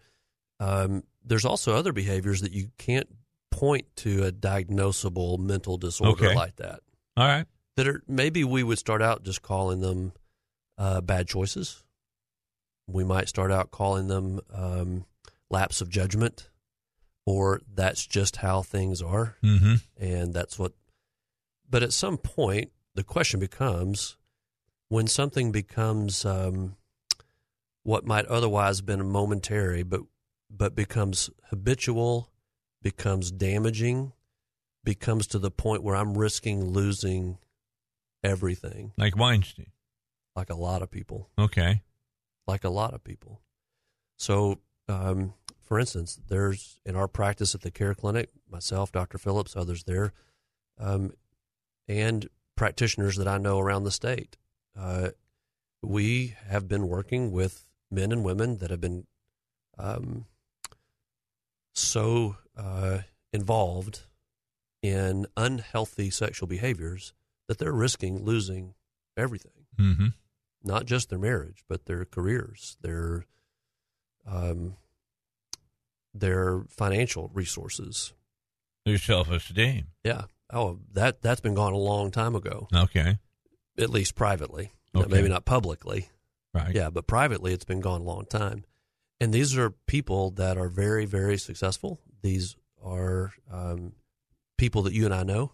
um, 0.60 1.02
there's 1.24 1.44
also 1.44 1.74
other 1.74 1.92
behaviors 1.92 2.42
that 2.42 2.52
you 2.52 2.70
can't 2.78 3.08
point 3.50 3.86
to 3.96 4.24
a 4.24 4.32
diagnosable 4.32 5.38
mental 5.38 5.76
disorder 5.78 6.26
Okay. 6.26 6.34
like 6.34 6.56
that. 6.56 6.80
All 7.16 7.26
right. 7.26 7.46
That 7.76 7.88
are 7.88 8.02
maybe 8.06 8.44
we 8.44 8.62
would 8.62 8.78
start 8.78 9.02
out 9.02 9.22
just 9.24 9.42
calling 9.42 9.80
them 9.80 10.12
uh, 10.76 11.00
bad 11.00 11.26
choices. 11.28 11.82
We 12.86 13.04
might 13.04 13.28
start 13.28 13.50
out 13.52 13.70
calling 13.70 14.08
them 14.08 14.40
um, 14.52 15.04
lapse 15.50 15.80
of 15.80 15.88
judgment, 15.88 16.48
or 17.28 17.60
that's 17.74 18.06
just 18.06 18.36
how 18.36 18.62
things 18.62 19.02
are, 19.02 19.36
Mm-hmm. 19.42 19.74
and 19.98 20.32
that's 20.32 20.58
what. 20.58 20.72
But 21.68 21.82
at 21.82 21.92
some 21.92 22.16
point, 22.16 22.70
the 22.94 23.04
question 23.04 23.38
becomes 23.38 24.16
when 24.88 25.06
something 25.06 25.52
becomes 25.52 26.24
um, 26.24 26.76
what 27.82 28.06
might 28.06 28.24
otherwise 28.26 28.78
have 28.78 28.86
been 28.86 29.06
momentary, 29.06 29.82
but 29.82 30.00
but 30.48 30.74
becomes 30.74 31.28
habitual, 31.50 32.30
becomes 32.82 33.30
damaging, 33.30 34.12
becomes 34.82 35.26
to 35.26 35.38
the 35.38 35.50
point 35.50 35.82
where 35.82 35.96
I'm 35.96 36.16
risking 36.16 36.64
losing 36.70 37.36
everything, 38.24 38.92
like 38.96 39.16
Weinstein. 39.18 39.72
like 40.34 40.48
a 40.48 40.54
lot 40.56 40.80
of 40.80 40.90
people, 40.90 41.28
Okay. 41.38 41.82
like 42.46 42.64
a 42.64 42.70
lot 42.70 42.94
of 42.94 43.04
people. 43.04 43.42
So, 44.16 44.60
um, 44.88 45.34
for 45.68 45.78
instance, 45.78 46.18
there's 46.28 46.80
in 46.86 46.96
our 46.96 47.06
practice 47.06 47.54
at 47.54 47.60
the 47.60 47.70
care 47.70 47.94
clinic, 47.94 48.30
myself, 48.50 48.90
Dr. 48.90 49.18
Phillips, 49.18 49.54
others 49.54 49.84
there, 49.84 50.14
um, 50.78 51.12
and 51.86 52.28
practitioners 52.56 53.16
that 53.16 53.28
I 53.28 53.36
know 53.36 53.58
around 53.58 53.84
the 53.84 53.90
state. 53.90 54.38
Uh, 54.74 55.10
we 55.82 56.34
have 56.48 56.66
been 56.66 56.88
working 56.88 57.30
with 57.32 57.68
men 57.90 58.12
and 58.12 58.24
women 58.24 58.58
that 58.58 58.70
have 58.70 58.80
been 58.80 59.06
um, 59.78 60.24
so 61.74 62.36
uh, 62.56 63.00
involved 63.32 64.00
in 64.82 65.26
unhealthy 65.36 66.08
sexual 66.08 66.46
behaviors 66.48 67.12
that 67.46 67.58
they're 67.58 67.72
risking 67.72 68.24
losing 68.24 68.74
everything 69.16 69.52
Mm-hmm. 69.78 70.08
not 70.64 70.86
just 70.86 71.08
their 71.08 71.20
marriage, 71.20 71.62
but 71.68 71.84
their 71.86 72.04
careers, 72.04 72.76
their 72.82 73.26
um, 74.26 74.74
their 76.14 76.64
financial 76.68 77.30
resources. 77.34 78.12
Their 78.84 78.98
self 78.98 79.30
esteem. 79.30 79.88
Yeah. 80.04 80.22
Oh, 80.52 80.78
that 80.92 81.20
that's 81.22 81.40
been 81.40 81.54
gone 81.54 81.72
a 81.72 81.78
long 81.78 82.10
time 82.10 82.34
ago. 82.34 82.68
Okay. 82.74 83.18
At 83.78 83.90
least 83.90 84.14
privately, 84.14 84.72
Okay. 84.94 85.06
maybe 85.08 85.28
not 85.28 85.44
publicly. 85.44 86.08
Right. 86.54 86.74
Yeah, 86.74 86.90
but 86.90 87.06
privately, 87.06 87.52
it's 87.52 87.64
been 87.66 87.80
gone 87.80 88.00
a 88.00 88.04
long 88.04 88.24
time. 88.24 88.64
And 89.20 89.32
these 89.32 89.56
are 89.58 89.70
people 89.86 90.30
that 90.32 90.56
are 90.56 90.68
very, 90.68 91.04
very 91.04 91.36
successful. 91.36 92.00
These 92.22 92.56
are 92.82 93.32
um, 93.50 93.92
people 94.56 94.82
that 94.82 94.94
you 94.94 95.04
and 95.04 95.14
I 95.14 95.22
know. 95.24 95.52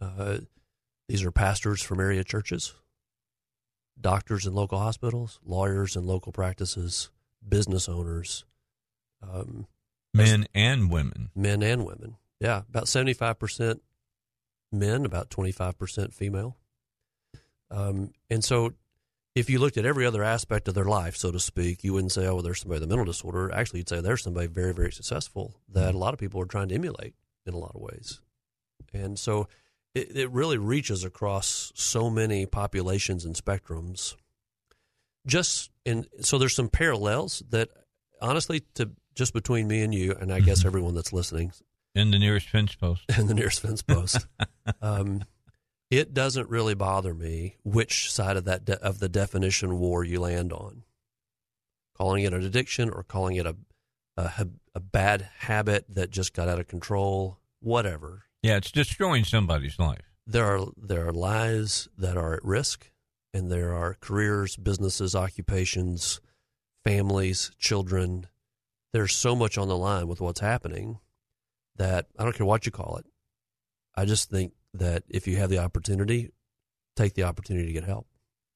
Uh, 0.00 0.38
these 1.08 1.24
are 1.24 1.30
pastors 1.32 1.82
from 1.82 2.00
area 2.00 2.22
churches, 2.24 2.74
doctors 4.00 4.46
in 4.46 4.54
local 4.54 4.78
hospitals, 4.78 5.40
lawyers 5.44 5.96
in 5.96 6.06
local 6.06 6.32
practices, 6.32 7.10
business 7.46 7.88
owners, 7.88 8.44
um, 9.32 9.66
Men 10.14 10.46
and 10.54 10.90
women. 10.90 11.30
men 11.34 11.62
and 11.62 11.84
women. 11.84 12.16
Yeah, 12.40 12.62
about 12.68 12.84
75% 12.84 13.80
men, 14.72 15.04
about 15.04 15.30
25% 15.30 16.14
female. 16.14 16.56
Um, 17.70 18.12
and 18.30 18.42
so 18.42 18.72
if 19.34 19.50
you 19.50 19.58
looked 19.58 19.76
at 19.76 19.84
every 19.84 20.06
other 20.06 20.22
aspect 20.24 20.68
of 20.68 20.74
their 20.74 20.84
life, 20.84 21.16
so 21.16 21.30
to 21.30 21.40
speak, 21.40 21.84
you 21.84 21.92
wouldn't 21.92 22.12
say, 22.12 22.26
oh, 22.26 22.34
well, 22.34 22.42
there's 22.42 22.60
somebody 22.60 22.80
with 22.80 22.84
a 22.84 22.88
mental 22.88 23.04
disorder. 23.04 23.52
Actually, 23.52 23.80
you'd 23.80 23.88
say 23.88 24.00
there's 24.00 24.22
somebody 24.22 24.46
very, 24.46 24.72
very 24.72 24.92
successful 24.92 25.54
that 25.68 25.94
a 25.94 25.98
lot 25.98 26.14
of 26.14 26.20
people 26.20 26.40
are 26.40 26.46
trying 26.46 26.68
to 26.68 26.74
emulate 26.74 27.14
in 27.44 27.54
a 27.54 27.58
lot 27.58 27.72
of 27.74 27.80
ways. 27.80 28.20
And 28.94 29.18
so 29.18 29.48
it, 29.94 30.16
it 30.16 30.30
really 30.30 30.58
reaches 30.58 31.04
across 31.04 31.72
so 31.74 32.08
many 32.08 32.46
populations 32.46 33.24
and 33.24 33.34
spectrums. 33.34 34.14
Just 35.26 35.70
in, 35.84 36.06
so 36.20 36.38
there's 36.38 36.54
some 36.54 36.68
parallels 36.68 37.42
that 37.50 37.68
honestly, 38.20 38.62
to 38.74 38.90
just 39.16 39.32
between 39.32 39.66
me 39.66 39.82
and 39.82 39.92
you, 39.92 40.12
and 40.12 40.32
I 40.32 40.40
guess 40.40 40.64
everyone 40.64 40.94
that's 40.94 41.12
listening, 41.12 41.52
In 41.94 42.10
the 42.12 42.18
nearest 42.18 42.48
fence 42.48 42.74
post. 42.74 43.02
In 43.18 43.26
the 43.26 43.34
nearest 43.34 43.60
fence 43.60 43.82
post. 43.82 44.26
um, 44.82 45.24
it 45.90 46.14
doesn't 46.14 46.48
really 46.50 46.74
bother 46.74 47.14
me 47.14 47.56
which 47.64 48.12
side 48.12 48.36
of 48.36 48.44
that 48.44 48.64
de- 48.64 48.82
of 48.82 48.98
the 48.98 49.08
definition 49.08 49.78
war 49.78 50.04
you 50.04 50.20
land 50.20 50.52
on. 50.52 50.84
Calling 51.96 52.24
it 52.24 52.34
an 52.34 52.44
addiction 52.44 52.90
or 52.90 53.02
calling 53.02 53.36
it 53.36 53.46
a, 53.46 53.56
a 54.16 54.48
a 54.74 54.80
bad 54.80 55.30
habit 55.38 55.86
that 55.88 56.10
just 56.10 56.34
got 56.34 56.48
out 56.48 56.60
of 56.60 56.68
control, 56.68 57.38
whatever. 57.60 58.24
Yeah, 58.42 58.58
it's 58.58 58.70
destroying 58.70 59.24
somebody's 59.24 59.78
life. 59.78 60.02
There 60.26 60.44
are 60.44 60.66
there 60.76 61.08
are 61.08 61.12
lives 61.12 61.88
that 61.96 62.16
are 62.18 62.34
at 62.34 62.44
risk, 62.44 62.90
and 63.32 63.50
there 63.50 63.72
are 63.72 63.96
careers, 64.00 64.56
businesses, 64.56 65.14
occupations, 65.14 66.20
families, 66.84 67.52
children. 67.58 68.26
There's 68.92 69.14
so 69.14 69.36
much 69.36 69.58
on 69.58 69.68
the 69.68 69.76
line 69.76 70.08
with 70.08 70.20
what's 70.20 70.40
happening 70.40 70.98
that 71.76 72.06
I 72.18 72.24
don't 72.24 72.34
care 72.34 72.46
what 72.46 72.66
you 72.66 72.72
call 72.72 72.96
it. 72.96 73.06
I 73.94 74.04
just 74.04 74.30
think 74.30 74.52
that 74.74 75.04
if 75.08 75.26
you 75.26 75.36
have 75.36 75.50
the 75.50 75.58
opportunity, 75.58 76.30
take 76.96 77.14
the 77.14 77.24
opportunity 77.24 77.66
to 77.66 77.72
get 77.72 77.84
help. 77.84 78.06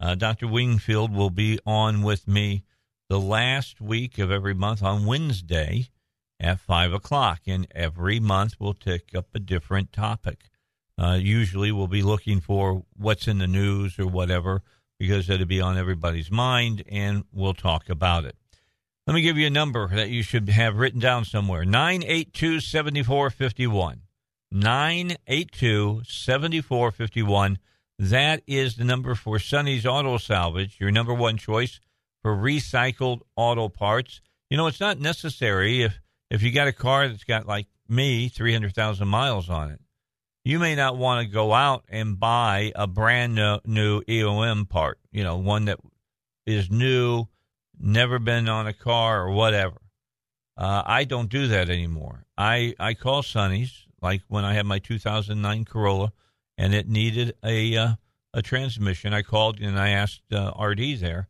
Uh, 0.00 0.14
Dr. 0.14 0.48
Wingfield 0.48 1.14
will 1.14 1.28
be 1.30 1.58
on 1.66 2.02
with 2.02 2.26
me 2.26 2.64
the 3.12 3.20
last 3.20 3.78
week 3.78 4.18
of 4.18 4.30
every 4.30 4.54
month 4.54 4.82
on 4.82 5.04
Wednesday 5.04 5.90
at 6.40 6.58
5 6.58 6.94
o'clock. 6.94 7.40
And 7.46 7.66
every 7.74 8.18
month 8.18 8.54
we'll 8.58 8.72
take 8.72 9.14
up 9.14 9.26
a 9.34 9.38
different 9.38 9.92
topic. 9.92 10.48
Uh, 10.98 11.18
usually 11.20 11.70
we'll 11.70 11.88
be 11.88 12.00
looking 12.00 12.40
for 12.40 12.84
what's 12.96 13.28
in 13.28 13.36
the 13.36 13.46
news 13.46 13.98
or 13.98 14.06
whatever 14.06 14.62
because 14.98 15.28
it'll 15.28 15.44
be 15.44 15.60
on 15.60 15.76
everybody's 15.76 16.30
mind 16.30 16.84
and 16.88 17.24
we'll 17.30 17.52
talk 17.52 17.90
about 17.90 18.24
it. 18.24 18.34
Let 19.06 19.12
me 19.12 19.20
give 19.20 19.36
you 19.36 19.46
a 19.46 19.50
number 19.50 19.88
that 19.88 20.08
you 20.08 20.22
should 20.22 20.48
have 20.48 20.78
written 20.78 20.98
down 20.98 21.26
somewhere 21.26 21.66
982 21.66 22.60
7451. 22.60 24.00
982 24.50 26.00
7451. 26.06 27.58
That 27.98 28.42
is 28.46 28.76
the 28.76 28.84
number 28.84 29.14
for 29.14 29.38
Sonny's 29.38 29.84
Auto 29.84 30.16
Salvage, 30.16 30.78
your 30.80 30.90
number 30.90 31.12
one 31.12 31.36
choice 31.36 31.78
for 32.22 32.36
recycled 32.36 33.20
auto 33.36 33.68
parts. 33.68 34.20
You 34.48 34.56
know, 34.56 34.66
it's 34.66 34.80
not 34.80 35.00
necessary 35.00 35.82
if, 35.82 36.00
if 36.30 36.42
you 36.42 36.52
got 36.52 36.68
a 36.68 36.72
car 36.72 37.08
that's 37.08 37.24
got, 37.24 37.46
like 37.46 37.66
me, 37.88 38.28
300,000 38.28 39.06
miles 39.06 39.50
on 39.50 39.70
it. 39.70 39.80
You 40.44 40.58
may 40.58 40.74
not 40.74 40.96
want 40.96 41.24
to 41.24 41.32
go 41.32 41.52
out 41.52 41.84
and 41.88 42.18
buy 42.18 42.72
a 42.74 42.86
brand 42.86 43.34
new, 43.34 43.58
new 43.64 44.02
EOM 44.02 44.68
part, 44.68 44.98
you 45.12 45.22
know, 45.22 45.36
one 45.36 45.66
that 45.66 45.78
is 46.46 46.70
new, 46.70 47.26
never 47.78 48.18
been 48.18 48.48
on 48.48 48.66
a 48.66 48.72
car 48.72 49.22
or 49.22 49.30
whatever. 49.30 49.76
Uh, 50.56 50.82
I 50.84 51.04
don't 51.04 51.28
do 51.28 51.48
that 51.48 51.70
anymore. 51.70 52.24
I, 52.36 52.74
I 52.78 52.94
call 52.94 53.22
Sonny's, 53.22 53.86
like 54.00 54.22
when 54.28 54.44
I 54.44 54.54
had 54.54 54.66
my 54.66 54.80
2009 54.80 55.64
Corolla 55.64 56.12
and 56.58 56.74
it 56.74 56.88
needed 56.88 57.34
a, 57.44 57.76
uh, 57.76 57.94
a 58.34 58.42
transmission. 58.42 59.14
I 59.14 59.22
called 59.22 59.60
and 59.60 59.78
I 59.78 59.90
asked 59.90 60.22
uh, 60.32 60.52
RD 60.60 60.98
there 60.98 61.28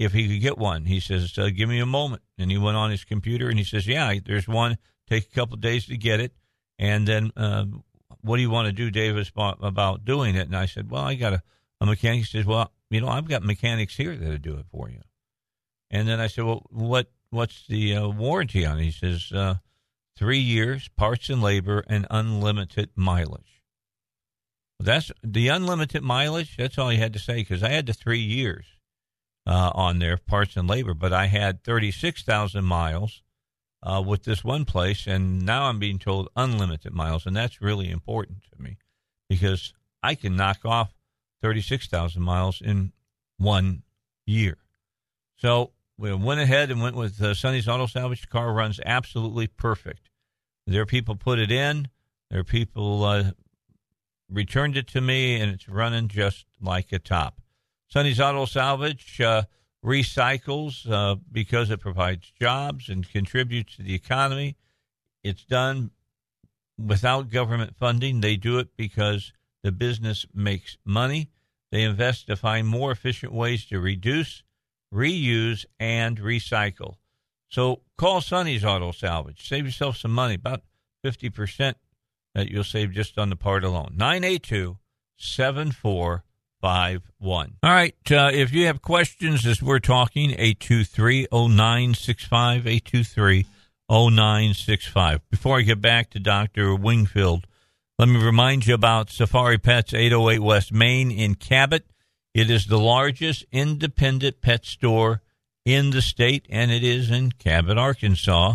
if 0.00 0.12
he 0.14 0.26
could 0.26 0.40
get 0.40 0.56
one. 0.56 0.86
He 0.86 0.98
says, 0.98 1.36
uh, 1.36 1.50
"Give 1.50 1.68
me 1.68 1.78
a 1.78 1.86
moment." 1.86 2.22
And 2.38 2.50
he 2.50 2.56
went 2.56 2.78
on 2.78 2.90
his 2.90 3.04
computer 3.04 3.50
and 3.50 3.58
he 3.58 3.64
says, 3.64 3.86
"Yeah, 3.86 4.14
there's 4.24 4.48
one. 4.48 4.78
Take 5.06 5.26
a 5.26 5.34
couple 5.34 5.58
days 5.58 5.86
to 5.86 5.96
get 5.96 6.20
it, 6.20 6.32
and 6.78 7.06
then 7.06 7.32
uh, 7.36 7.66
what 8.22 8.36
do 8.36 8.42
you 8.42 8.50
want 8.50 8.66
to 8.66 8.72
do, 8.72 8.90
Davis, 8.90 9.28
about, 9.28 9.58
about 9.60 10.06
doing 10.06 10.36
it?" 10.36 10.46
And 10.46 10.56
I 10.56 10.64
said, 10.64 10.90
"Well, 10.90 11.02
I 11.02 11.14
got 11.16 11.34
a, 11.34 11.42
a 11.82 11.86
mechanic." 11.86 12.20
He 12.20 12.24
says, 12.24 12.46
"Well, 12.46 12.72
you 12.88 13.02
know, 13.02 13.08
I've 13.08 13.28
got 13.28 13.42
mechanics 13.42 13.94
here 13.94 14.16
that'll 14.16 14.38
do 14.38 14.56
it 14.56 14.64
for 14.72 14.88
you." 14.88 15.02
And 15.90 16.08
then 16.08 16.18
I 16.18 16.28
said, 16.28 16.44
"Well, 16.44 16.66
what 16.70 17.10
what's 17.28 17.66
the 17.66 17.94
uh, 17.96 18.08
warranty 18.08 18.64
on 18.64 18.78
it?" 18.78 18.84
He 18.84 18.92
says, 18.92 19.30
uh, 19.32 19.56
three 20.16 20.38
years, 20.38 20.88
parts 20.96 21.28
and 21.28 21.42
labor, 21.42 21.84
and 21.86 22.06
unlimited 22.08 22.88
mileage." 22.96 23.62
That's 24.78 25.12
the 25.22 25.48
unlimited 25.48 26.02
mileage. 26.02 26.56
That's 26.56 26.78
all 26.78 26.88
he 26.88 26.96
had 26.96 27.12
to 27.12 27.18
say 27.18 27.34
because 27.34 27.62
I 27.62 27.68
had 27.68 27.84
the 27.84 27.92
three 27.92 28.22
years 28.22 28.64
uh, 29.50 29.72
on 29.74 29.98
there, 29.98 30.16
parts 30.16 30.56
and 30.56 30.68
labor, 30.68 30.94
but 30.94 31.12
I 31.12 31.26
had 31.26 31.64
36,000 31.64 32.64
miles 32.64 33.22
uh, 33.82 34.00
with 34.06 34.22
this 34.22 34.44
one 34.44 34.64
place, 34.64 35.08
and 35.08 35.44
now 35.44 35.64
I'm 35.64 35.80
being 35.80 35.98
told 35.98 36.28
unlimited 36.36 36.92
miles, 36.92 37.26
and 37.26 37.34
that's 37.34 37.60
really 37.60 37.90
important 37.90 38.44
to 38.52 38.62
me 38.62 38.76
because 39.28 39.74
I 40.04 40.14
can 40.14 40.36
knock 40.36 40.58
off 40.64 40.94
36,000 41.42 42.22
miles 42.22 42.60
in 42.60 42.92
one 43.38 43.82
year. 44.24 44.58
So 45.36 45.72
we 45.98 46.14
went 46.14 46.40
ahead 46.40 46.70
and 46.70 46.80
went 46.80 46.94
with 46.94 47.20
uh, 47.20 47.34
Sonny's 47.34 47.66
Auto 47.66 47.86
Salvage. 47.86 48.20
The 48.20 48.28
car 48.28 48.52
runs 48.52 48.78
absolutely 48.86 49.48
perfect. 49.48 50.10
There 50.64 50.82
are 50.82 50.86
people 50.86 51.16
put 51.16 51.40
it 51.40 51.50
in. 51.50 51.88
There 52.30 52.38
are 52.38 52.44
people 52.44 53.02
uh, 53.02 53.32
returned 54.30 54.76
it 54.76 54.86
to 54.88 55.00
me, 55.00 55.40
and 55.40 55.50
it's 55.50 55.68
running 55.68 56.06
just 56.06 56.44
like 56.60 56.92
a 56.92 57.00
top. 57.00 57.40
Sonny's 57.92 58.20
Auto 58.20 58.44
Salvage 58.44 59.20
uh, 59.20 59.42
recycles 59.84 60.88
uh, 60.90 61.16
because 61.32 61.70
it 61.70 61.80
provides 61.80 62.32
jobs 62.40 62.88
and 62.88 63.10
contributes 63.10 63.76
to 63.76 63.82
the 63.82 63.94
economy. 63.94 64.56
It's 65.24 65.44
done 65.44 65.90
without 66.78 67.30
government 67.30 67.74
funding. 67.76 68.20
They 68.20 68.36
do 68.36 68.58
it 68.58 68.76
because 68.76 69.32
the 69.62 69.72
business 69.72 70.24
makes 70.32 70.78
money. 70.84 71.30
They 71.72 71.82
invest 71.82 72.28
to 72.28 72.36
find 72.36 72.66
more 72.66 72.92
efficient 72.92 73.32
ways 73.32 73.64
to 73.66 73.80
reduce, 73.80 74.44
reuse, 74.94 75.64
and 75.78 76.18
recycle. 76.18 76.94
So 77.48 77.82
call 77.98 78.20
Sonny's 78.20 78.64
Auto 78.64 78.92
Salvage. 78.92 79.48
Save 79.48 79.66
yourself 79.66 79.96
some 79.96 80.12
money, 80.12 80.34
about 80.34 80.62
50% 81.04 81.74
that 82.34 82.48
you'll 82.48 82.62
save 82.62 82.92
just 82.92 83.18
on 83.18 83.30
the 83.30 83.36
part 83.36 83.64
alone. 83.64 83.94
982 83.96 84.78
7451. 86.62 87.54
All 87.62 87.70
right. 87.70 87.94
Uh, 88.10 88.30
if 88.32 88.52
you 88.52 88.66
have 88.66 88.82
questions 88.82 89.46
as 89.46 89.62
we're 89.62 89.78
talking, 89.78 90.30
823 90.30 91.28
0965, 91.32 92.66
823 92.66 93.46
0965. 93.90 95.30
Before 95.30 95.58
I 95.58 95.62
get 95.62 95.80
back 95.80 96.10
to 96.10 96.20
Dr. 96.20 96.74
Wingfield, 96.74 97.46
let 97.98 98.08
me 98.08 98.22
remind 98.22 98.66
you 98.66 98.74
about 98.74 99.10
Safari 99.10 99.58
Pets 99.58 99.94
808 99.94 100.38
West 100.40 100.72
Main 100.72 101.10
in 101.10 101.34
Cabot. 101.34 101.84
It 102.34 102.50
is 102.50 102.66
the 102.66 102.78
largest 102.78 103.44
independent 103.50 104.40
pet 104.40 104.64
store 104.64 105.22
in 105.64 105.90
the 105.90 106.02
state, 106.02 106.46
and 106.48 106.70
it 106.70 106.84
is 106.84 107.10
in 107.10 107.32
Cabot, 107.32 107.76
Arkansas. 107.76 108.54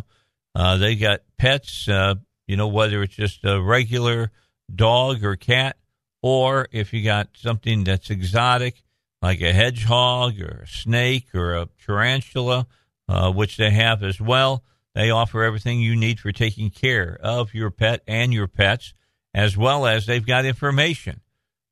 Uh, 0.56 0.78
they 0.78 0.96
got 0.96 1.22
pets, 1.38 1.88
uh, 1.90 2.16
you 2.48 2.56
know, 2.56 2.68
whether 2.68 3.04
it's 3.04 3.16
just 3.16 3.44
a 3.44 3.62
regular 3.62 4.32
dog 4.74 5.24
or 5.24 5.36
cat, 5.36 5.78
or 6.26 6.68
if 6.72 6.92
you 6.92 7.04
got 7.04 7.30
something 7.36 7.84
that's 7.84 8.10
exotic, 8.10 8.82
like 9.22 9.42
a 9.42 9.54
hedgehog 9.54 10.42
or 10.42 10.64
a 10.64 10.68
snake 10.68 11.28
or 11.36 11.54
a 11.54 11.70
tarantula, 11.86 12.66
uh, 13.08 13.32
which 13.32 13.58
they 13.58 13.70
have 13.70 14.02
as 14.02 14.20
well. 14.20 14.64
They 14.96 15.12
offer 15.12 15.44
everything 15.44 15.82
you 15.82 15.96
need 15.96 16.20
for 16.20 16.32
taking 16.32 16.72
care 16.72 17.16
of 17.22 17.54
your 17.54 17.70
pet 17.70 18.02
and 18.08 18.34
your 18.34 18.48
pets, 18.48 18.96
as 19.36 19.56
well 19.56 19.86
as 19.86 20.08
they've 20.08 20.26
got 20.26 20.46
information. 20.46 21.22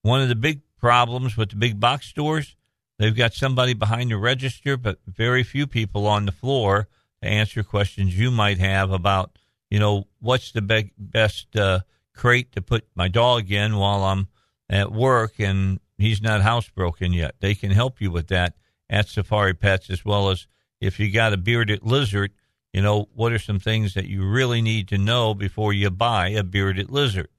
One 0.04 0.22
of 0.22 0.30
the 0.30 0.36
big 0.36 0.62
problems 0.80 1.36
with 1.36 1.50
the 1.50 1.56
big 1.56 1.80
box 1.80 2.06
stores, 2.06 2.56
they've 3.00 3.16
got 3.16 3.34
somebody 3.34 3.74
behind 3.74 4.12
the 4.12 4.18
register, 4.18 4.78
but 4.78 5.00
very 5.08 5.42
few 5.42 5.66
people 5.66 6.06
on 6.06 6.28
the 6.28 6.32
floor 6.32 6.88
to 7.24 7.28
answer 7.28 7.64
questions 7.64 8.20
you 8.20 8.30
might 8.30 8.60
have 8.60 8.92
about 8.92 9.40
you 9.72 9.80
know, 9.80 10.06
what's 10.20 10.52
the 10.52 10.62
be- 10.62 10.92
best 11.00 11.56
uh, 11.56 11.80
crate 12.14 12.52
to 12.52 12.62
put 12.62 12.86
my 12.94 13.08
dog 13.08 13.52
in 13.52 13.76
while 13.78 14.04
I'm 14.04 14.28
at 14.74 14.92
work 14.92 15.40
and 15.40 15.80
he's 16.00 16.22
not 16.22 16.42
housebroken 16.42 17.14
yet. 17.14 17.36
They 17.40 17.54
can 17.54 17.70
help 17.70 18.02
you 18.02 18.10
with 18.10 18.28
that 18.30 18.56
at 18.90 19.08
Safari 19.08 19.54
Pets, 19.54 19.92
as 19.92 20.04
well 20.04 20.32
as 20.32 20.48
if 20.82 21.00
you 21.00 21.12
got 21.12 21.32
a 21.32 21.38
bearded 21.38 21.84
lizard, 21.84 22.32
you 22.74 22.82
know, 22.82 23.08
what 23.14 23.32
are 23.32 23.40
some 23.40 23.60
things 23.60 23.94
that 23.94 24.08
you 24.08 24.28
really 24.28 24.64
need 24.64 24.88
to 24.88 24.98
know 24.98 25.36
before 25.36 25.74
you 25.74 25.92
buy 25.92 26.30
a 26.30 26.44
bearded 26.44 26.90
lizard? 26.90 27.30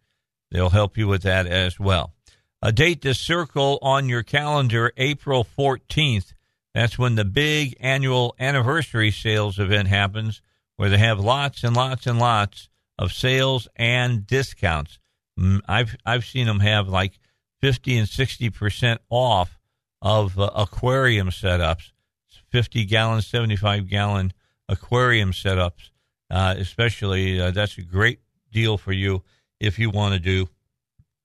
They'll 0.52 0.70
help 0.70 0.96
you 0.96 1.08
with 1.08 1.22
that 1.22 1.48
as 1.48 1.80
well. 1.80 2.14
A 2.62 2.70
date 2.70 3.02
to 3.02 3.12
circle 3.14 3.80
on 3.82 4.08
your 4.08 4.22
calendar, 4.22 4.92
April 4.96 5.44
14th. 5.58 6.34
That's 6.72 6.98
when 6.98 7.16
the 7.16 7.24
big 7.24 7.76
annual 7.80 8.36
anniversary 8.38 9.10
sales 9.10 9.58
event 9.58 9.88
happens 9.88 10.40
where 10.76 10.88
they 10.88 10.98
have 10.98 11.18
lots 11.18 11.64
and 11.64 11.74
lots 11.74 12.06
and 12.06 12.18
lots 12.20 12.68
of 12.96 13.12
sales 13.12 13.66
and 13.74 14.24
discounts. 14.24 15.00
Mm, 15.38 15.60
I've 15.66 15.96
I've 16.06 16.24
seen 16.24 16.46
them 16.46 16.60
have 16.60 16.88
like 16.88 17.18
fifty 17.64 17.96
and 17.96 18.06
sixty 18.06 18.50
percent 18.50 19.00
off 19.08 19.58
of 20.02 20.38
uh, 20.38 20.50
aquarium 20.54 21.30
setups, 21.30 21.92
fifty 22.50 22.84
gallon, 22.84 23.22
seventy 23.22 23.56
five 23.56 23.88
gallon 23.88 24.34
aquarium 24.68 25.32
setups. 25.32 25.88
Uh, 26.30 26.54
especially, 26.58 27.40
uh, 27.40 27.50
that's 27.50 27.78
a 27.78 27.82
great 27.82 28.20
deal 28.52 28.76
for 28.76 28.92
you 28.92 29.22
if 29.60 29.78
you 29.78 29.88
want 29.88 30.12
to 30.12 30.20
do 30.20 30.50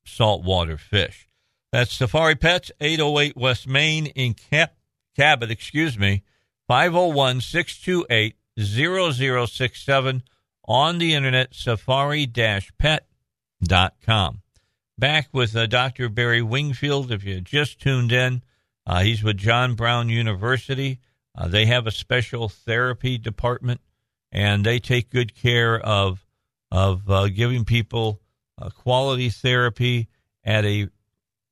saltwater 0.06 0.77
fish. 0.77 1.27
That's 1.74 1.93
Safari 1.93 2.35
Pets, 2.35 2.72
808 2.80 3.35
West 3.35 3.68
Main 3.68 4.06
in 4.06 4.34
Cap- 4.34 4.77
Cabot, 5.18 5.51
excuse 5.51 6.00
me, 6.00 6.24
501 6.69 7.42
628 7.42 8.38
0067 8.58 10.24
on 10.66 11.00
the 11.00 11.14
internet, 11.14 11.53
safari-pet.com. 11.53 14.42
Back 15.00 15.30
with 15.32 15.56
uh, 15.56 15.66
Dr. 15.66 16.10
Barry 16.10 16.42
Wingfield. 16.42 17.10
If 17.10 17.24
you 17.24 17.40
just 17.40 17.80
tuned 17.80 18.11
in, 18.11 18.42
uh, 18.86 19.02
he's 19.02 19.24
with 19.24 19.38
John 19.38 19.76
Brown 19.76 20.10
University. 20.10 21.00
Uh, 21.34 21.48
they 21.48 21.68
have 21.68 21.88
a 21.88 21.92
special 21.92 22.50
therapy 22.50 23.18
department, 23.18 23.80
and 24.30 24.66
they 24.66 24.80
take 24.80 25.10
good 25.10 25.34
care 25.34 25.80
of 25.80 26.26
of 26.69 27.10
uh, 27.10 27.30
giving 27.30 27.64
people 27.64 28.19
quality 28.76 29.30
therapy 29.30 30.10
at 30.44 30.66
a 30.66 30.90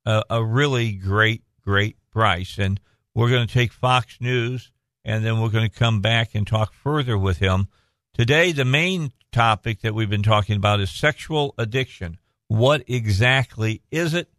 a 0.06 0.44
really 0.44 0.92
great 0.92 1.44
great 1.62 1.96
price. 2.12 2.58
And 2.58 2.82
we're 3.16 3.30
going 3.30 3.48
to 3.48 3.54
take 3.54 3.72
Fox 3.72 4.20
News 4.20 4.74
and 5.06 5.24
then 5.24 5.40
we're 5.40 5.50
going 5.50 5.70
to 5.70 5.80
come 5.80 6.02
back 6.02 6.36
and 6.36 6.46
talk 6.46 6.74
further 6.74 7.18
with 7.18 7.38
him. 7.38 7.70
Today, 8.14 8.52
the 8.52 8.66
main 8.66 9.14
topic 9.32 9.80
that 9.82 9.96
we've 9.96 10.10
been 10.10 10.22
talking 10.22 10.58
about 10.58 10.82
is 10.82 10.92
sexual 10.92 11.56
addiction. 11.58 12.18
What 12.48 12.84
exactly 12.88 13.82
is 13.92 14.14
it? 14.14 14.30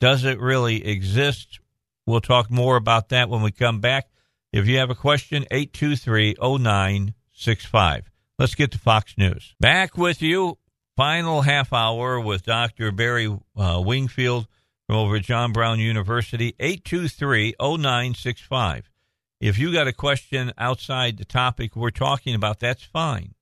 Does 0.00 0.24
it 0.24 0.38
really 0.38 0.84
exist? 0.86 1.60
We'll 2.06 2.20
talk 2.20 2.50
more 2.50 2.76
about 2.76 3.08
that 3.08 3.28
when 3.28 3.42
we 3.42 3.50
come 3.50 3.80
back. 3.80 4.08
If 4.52 4.66
you 4.66 4.78
have 4.78 4.90
a 4.90 4.94
question, 4.94 5.46
823 5.50 6.36
0965. 6.40 8.10
Let's 8.38 8.54
get 8.54 8.72
to 8.72 8.78
Fox 8.78 9.16
News. 9.16 9.54
Back 9.60 9.96
with 9.96 10.20
you. 10.20 10.58
Final 10.96 11.40
half 11.40 11.72
hour 11.72 12.20
with 12.20 12.44
Dr. 12.44 12.92
Barry 12.92 13.26
uh, 13.56 13.82
Wingfield 13.84 14.46
from 14.86 14.96
over 14.96 15.16
at 15.16 15.22
John 15.22 15.52
Brown 15.52 15.80
University, 15.80 16.54
823 16.60 17.54
0965. 17.60 18.90
If 19.40 19.58
you 19.58 19.72
got 19.72 19.88
a 19.88 19.92
question 19.92 20.52
outside 20.56 21.18
the 21.18 21.24
topic 21.24 21.74
we're 21.74 21.90
talking 21.90 22.34
about, 22.34 22.60
that's 22.60 22.84
fine. 22.84 23.34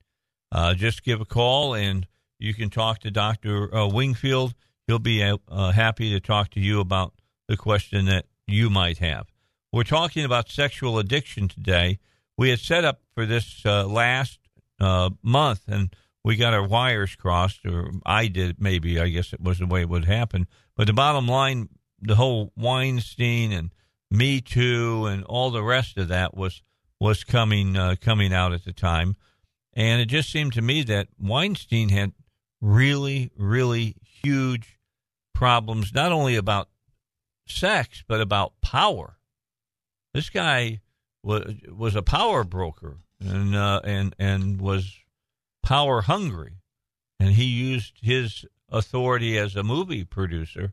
Uh, 0.50 0.74
just 0.74 1.02
give 1.02 1.20
a 1.20 1.26
call 1.26 1.74
and 1.74 2.06
you 2.42 2.54
can 2.54 2.70
talk 2.70 2.98
to 3.00 3.10
Dr. 3.10 3.74
Uh, 3.74 3.86
Wingfield. 3.88 4.54
He'll 4.86 4.98
be 4.98 5.22
uh, 5.22 5.38
uh, 5.48 5.70
happy 5.72 6.10
to 6.10 6.20
talk 6.20 6.50
to 6.50 6.60
you 6.60 6.80
about 6.80 7.14
the 7.48 7.56
question 7.56 8.06
that 8.06 8.26
you 8.46 8.68
might 8.68 8.98
have. 8.98 9.26
We're 9.72 9.84
talking 9.84 10.24
about 10.24 10.50
sexual 10.50 10.98
addiction 10.98 11.48
today. 11.48 11.98
We 12.36 12.50
had 12.50 12.58
set 12.58 12.84
up 12.84 13.00
for 13.14 13.26
this 13.26 13.64
uh, 13.64 13.86
last 13.86 14.40
uh, 14.80 15.10
month 15.22 15.62
and 15.68 15.94
we 16.24 16.36
got 16.36 16.54
our 16.54 16.66
wires 16.66 17.16
crossed, 17.16 17.64
or 17.66 17.90
I 18.06 18.28
did, 18.28 18.60
maybe. 18.60 19.00
I 19.00 19.08
guess 19.08 19.32
it 19.32 19.40
was 19.40 19.58
the 19.58 19.66
way 19.66 19.82
it 19.82 19.88
would 19.88 20.04
happen. 20.04 20.46
But 20.76 20.86
the 20.86 20.92
bottom 20.92 21.26
line, 21.26 21.68
the 22.00 22.14
whole 22.14 22.52
Weinstein 22.56 23.52
and 23.52 23.70
me 24.10 24.40
Too 24.40 25.06
and 25.06 25.24
all 25.24 25.50
the 25.50 25.62
rest 25.62 25.96
of 25.96 26.08
that 26.08 26.36
was 26.36 26.62
was 27.00 27.24
coming 27.24 27.76
uh, 27.76 27.96
coming 28.00 28.32
out 28.32 28.52
at 28.52 28.64
the 28.64 28.72
time, 28.72 29.16
and 29.72 30.00
it 30.00 30.06
just 30.06 30.30
seemed 30.30 30.52
to 30.52 30.62
me 30.62 30.82
that 30.84 31.08
Weinstein 31.18 31.88
had 31.88 32.12
really 32.62 33.30
really 33.36 33.96
huge 34.22 34.78
problems, 35.34 35.92
not 35.92 36.12
only 36.12 36.36
about 36.36 36.68
sex 37.46 38.02
but 38.08 38.22
about 38.22 38.54
power. 38.62 39.18
This 40.14 40.30
guy 40.30 40.80
was 41.22 41.54
was 41.68 41.94
a 41.94 42.02
power 42.02 42.44
broker 42.44 42.98
and 43.20 43.54
uh, 43.54 43.80
and 43.84 44.14
and 44.18 44.60
was 44.60 44.98
power 45.62 46.02
hungry, 46.02 46.58
and 47.20 47.30
he 47.30 47.44
used 47.44 47.98
his 48.00 48.46
authority 48.70 49.36
as 49.36 49.54
a 49.54 49.62
movie 49.62 50.04
producer 50.04 50.72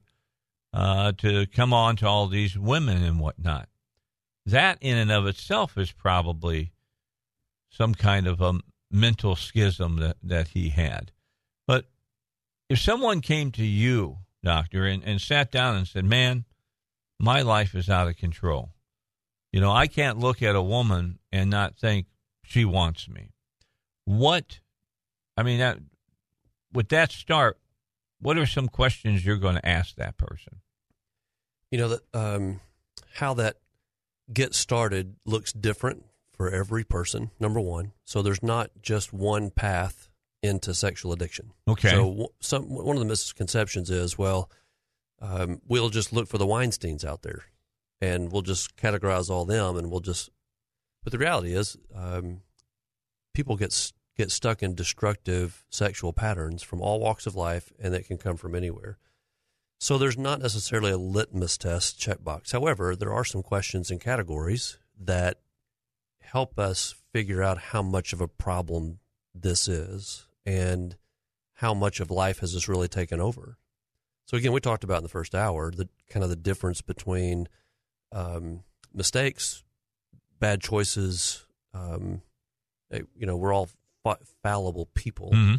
uh, 0.73 1.11
to 1.13 1.45
come 1.47 1.73
on 1.73 1.95
to 1.97 2.07
all 2.07 2.27
these 2.27 2.57
women 2.57 3.03
and 3.03 3.19
whatnot. 3.19 3.67
That 4.45 4.77
in 4.81 4.97
and 4.97 5.11
of 5.11 5.27
itself 5.27 5.77
is 5.77 5.91
probably 5.91 6.71
some 7.69 7.93
kind 7.93 8.27
of 8.27 8.41
a 8.41 8.59
mental 8.91 9.35
schism 9.35 9.97
that, 9.97 10.17
that 10.23 10.49
he 10.49 10.69
had. 10.69 11.11
If 12.69 12.79
someone 12.79 13.21
came 13.21 13.51
to 13.53 13.65
you, 13.65 14.19
doctor, 14.43 14.85
and, 14.85 15.03
and 15.03 15.19
sat 15.19 15.51
down 15.51 15.75
and 15.75 15.87
said, 15.87 16.05
Man, 16.05 16.45
my 17.19 17.41
life 17.41 17.75
is 17.75 17.89
out 17.89 18.07
of 18.07 18.17
control. 18.17 18.69
You 19.51 19.59
know, 19.59 19.71
I 19.71 19.87
can't 19.87 20.19
look 20.19 20.43
at 20.43 20.55
a 20.55 20.61
woman 20.61 21.17
and 21.31 21.49
not 21.49 21.77
think 21.77 22.05
she 22.43 22.65
wants 22.65 23.09
me. 23.09 23.31
What, 24.05 24.59
I 25.35 25.43
mean, 25.43 25.59
that, 25.59 25.79
with 26.71 26.89
that 26.89 27.11
start, 27.11 27.59
what 28.21 28.37
are 28.37 28.45
some 28.45 28.67
questions 28.67 29.25
you're 29.25 29.37
going 29.37 29.55
to 29.55 29.67
ask 29.67 29.95
that 29.95 30.17
person? 30.17 30.61
You 31.71 31.79
know 31.79 31.87
that 31.89 32.01
um, 32.13 32.61
how 33.15 33.33
that 33.35 33.57
gets 34.31 34.57
started 34.57 35.15
looks 35.25 35.53
different 35.53 36.05
for 36.31 36.49
every 36.49 36.83
person. 36.83 37.31
Number 37.39 37.59
one, 37.59 37.93
so 38.03 38.21
there's 38.21 38.43
not 38.43 38.71
just 38.81 39.13
one 39.13 39.49
path 39.51 40.08
into 40.41 40.73
sexual 40.73 41.11
addiction. 41.11 41.51
Okay. 41.67 41.89
So 41.89 42.33
some 42.39 42.63
one 42.63 42.95
of 42.95 43.01
the 43.01 43.07
misconceptions 43.07 43.89
is, 43.89 44.17
well, 44.17 44.49
um, 45.21 45.61
we'll 45.67 45.89
just 45.89 46.13
look 46.13 46.27
for 46.27 46.37
the 46.37 46.45
Weinstein's 46.45 47.05
out 47.05 47.21
there, 47.23 47.43
and 48.01 48.31
we'll 48.31 48.41
just 48.41 48.75
categorize 48.77 49.29
all 49.29 49.45
them, 49.45 49.77
and 49.77 49.91
we'll 49.91 49.99
just. 49.99 50.29
But 51.03 51.11
the 51.11 51.17
reality 51.17 51.53
is, 51.53 51.77
um, 51.95 52.41
people 53.33 53.55
get 53.55 53.91
get 54.17 54.31
stuck 54.31 54.61
in 54.61 54.75
destructive 54.75 55.65
sexual 55.69 56.13
patterns 56.13 56.61
from 56.61 56.81
all 56.81 56.99
walks 56.99 57.25
of 57.25 57.35
life, 57.35 57.71
and 57.79 57.93
that 57.93 58.05
can 58.05 58.17
come 58.17 58.37
from 58.37 58.55
anywhere. 58.55 58.97
So 59.81 59.97
there's 59.97 60.17
not 60.17 60.41
necessarily 60.41 60.91
a 60.91 60.97
litmus 60.97 61.57
test 61.57 61.99
checkbox. 61.99 62.51
However, 62.51 62.97
there 62.97 63.13
are 63.13 63.23
some 63.23 63.41
questions 63.41 63.89
and 63.89 64.01
categories 64.01 64.77
that 64.99 65.39
help 66.19 66.59
us 66.59 66.95
figure 67.13 67.41
out 67.41 67.57
how 67.57 67.81
much 67.81 68.11
of 68.11 68.19
a 68.19 68.27
problem 68.27 68.99
this 69.33 69.69
is 69.69 70.27
and 70.49 70.95
how 71.53 71.75
much 71.75 71.99
of 71.99 72.09
life 72.09 72.39
has 72.39 72.53
this 72.53 72.67
really 72.67 72.87
taken 72.87 73.21
over. 73.21 73.57
So 74.25 74.35
again, 74.35 74.51
we 74.51 74.59
talked 74.59 74.83
about 74.83 74.97
in 74.97 75.03
the 75.03 75.09
first 75.09 75.35
hour 75.35 75.69
the 75.71 75.87
kind 76.09 76.23
of 76.23 76.29
the 76.29 76.35
difference 76.35 76.81
between 76.81 77.47
um, 78.11 78.63
mistakes, 78.91 79.63
bad 80.39 80.61
choices. 80.61 81.45
Um, 81.73 82.23
you 82.91 83.27
know, 83.27 83.37
we're 83.37 83.53
all 83.53 83.69
fallible 84.41 84.87
people 84.95 85.31
mm-hmm. 85.31 85.55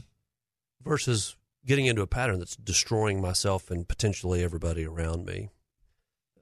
versus 0.83 1.37
getting 1.65 1.87
into 1.87 2.03
a 2.03 2.09
pattern 2.09 2.41
that's 2.41 2.57
destroying 2.57 3.21
myself 3.21 3.71
and 3.71 3.87
potentially 3.87 4.43
everybody 4.43 4.85
around 4.85 5.25
me. 5.25 5.51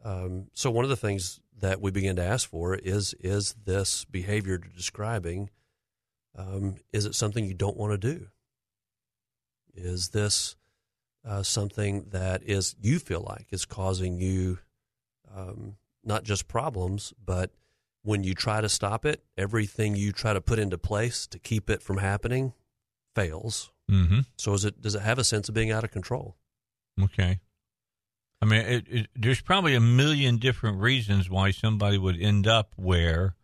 Um, 0.05 0.47
so 0.55 0.70
one 0.70 0.85
of 0.85 0.89
the 0.89 0.97
things 0.97 1.41
that 1.59 1.83
we 1.83 1.91
begin 1.91 2.17
to 2.17 2.25
ask 2.25 2.49
for 2.49 2.77
is 2.77 3.15
is 3.20 3.55
this 3.67 4.07
behavior 4.07 4.60
you're 4.62 4.73
describing 4.75 5.51
um, 6.39 6.77
is 6.93 7.05
it 7.05 7.17
something 7.17 7.44
you 7.44 7.55
don't 7.55 7.77
want 7.77 7.93
to 7.93 7.99
do? 7.99 8.28
Is 9.78 10.08
this 10.10 10.57
uh, 11.26 11.42
something 11.42 12.07
that 12.10 12.42
is 12.42 12.74
you 12.81 12.98
feel 12.98 13.24
like 13.26 13.47
is 13.50 13.65
causing 13.65 14.20
you 14.20 14.58
um, 15.34 15.76
not 16.05 16.24
just 16.24 16.48
problems, 16.48 17.12
but 17.24 17.50
when 18.02 18.24
you 18.24 18.34
try 18.34 18.60
to 18.60 18.68
stop 18.68 19.05
it, 19.05 19.23
everything 19.36 19.97
you 19.97 20.12
try 20.12 20.32
to 20.32 20.40
put 20.40 20.58
into 20.58 20.78
place 20.78 21.26
to 21.26 21.39
keep 21.39 21.68
it 21.68 21.82
from 21.82 21.98
happening 21.98 22.52
fails. 23.15 23.70
Mm-hmm. 23.90 24.20
So 24.36 24.55
is 24.55 24.65
it 24.65 24.81
does 24.81 24.94
it 24.94 25.02
have 25.02 25.18
a 25.18 25.24
sense 25.24 25.48
of 25.48 25.55
being 25.55 25.70
out 25.70 25.84
of 25.84 25.90
control? 25.90 26.36
Okay. 27.02 27.40
I 28.40 28.44
mean, 28.47 28.60
it, 28.60 28.84
it, 28.89 29.07
there's 29.16 29.40
probably 29.40 29.74
a 29.74 29.81
million 29.81 30.36
different 30.36 30.81
reasons 30.81 31.28
why 31.28 31.50
somebody 31.50 31.98
would 31.98 32.20
end 32.20 32.47
up 32.47 32.73
where 32.76 33.34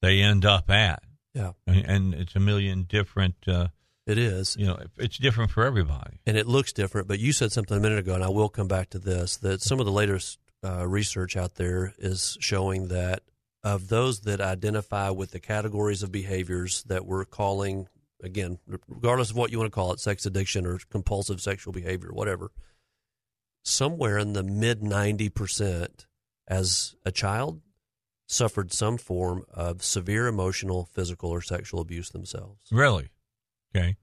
they 0.00 0.20
end 0.20 0.44
up 0.44 0.70
at. 0.70 1.02
Yeah, 1.34 1.52
and, 1.66 1.84
and 1.84 2.14
it's 2.14 2.36
a 2.36 2.40
million 2.40 2.84
different. 2.84 3.36
Uh, 3.46 3.68
it 4.08 4.18
is. 4.18 4.56
You 4.58 4.66
know, 4.66 4.78
it's 4.96 5.18
different 5.18 5.50
for 5.50 5.64
everybody, 5.64 6.18
and 6.26 6.36
it 6.36 6.46
looks 6.46 6.72
different. 6.72 7.06
But 7.06 7.20
you 7.20 7.32
said 7.32 7.52
something 7.52 7.76
a 7.76 7.80
minute 7.80 7.98
ago, 7.98 8.14
and 8.14 8.24
I 8.24 8.30
will 8.30 8.48
come 8.48 8.68
back 8.68 8.90
to 8.90 8.98
this. 8.98 9.36
That 9.36 9.62
some 9.62 9.78
of 9.78 9.86
the 9.86 9.92
latest 9.92 10.38
uh, 10.64 10.88
research 10.88 11.36
out 11.36 11.54
there 11.56 11.94
is 11.98 12.36
showing 12.40 12.88
that 12.88 13.22
of 13.62 13.88
those 13.88 14.20
that 14.20 14.40
identify 14.40 15.10
with 15.10 15.32
the 15.32 15.40
categories 15.40 16.02
of 16.02 16.10
behaviors 16.10 16.82
that 16.84 17.04
we're 17.04 17.24
calling 17.24 17.86
again, 18.22 18.58
regardless 18.88 19.30
of 19.30 19.36
what 19.36 19.52
you 19.52 19.58
want 19.58 19.70
to 19.70 19.74
call 19.74 19.92
it, 19.92 20.00
sex 20.00 20.26
addiction 20.26 20.66
or 20.66 20.78
compulsive 20.90 21.40
sexual 21.40 21.72
behavior, 21.72 22.10
whatever, 22.12 22.50
somewhere 23.62 24.18
in 24.18 24.32
the 24.32 24.42
mid 24.42 24.80
90% 24.80 26.06
as 26.48 26.96
a 27.04 27.12
child 27.12 27.60
suffered 28.26 28.72
some 28.72 28.98
form 28.98 29.44
of 29.52 29.82
severe 29.82 30.26
emotional, 30.26 30.88
physical, 30.92 31.30
or 31.30 31.40
sexual 31.40 31.80
abuse 31.80 32.10
themselves. 32.10 32.64
Really? 32.70 33.08
Okay. 33.74 33.96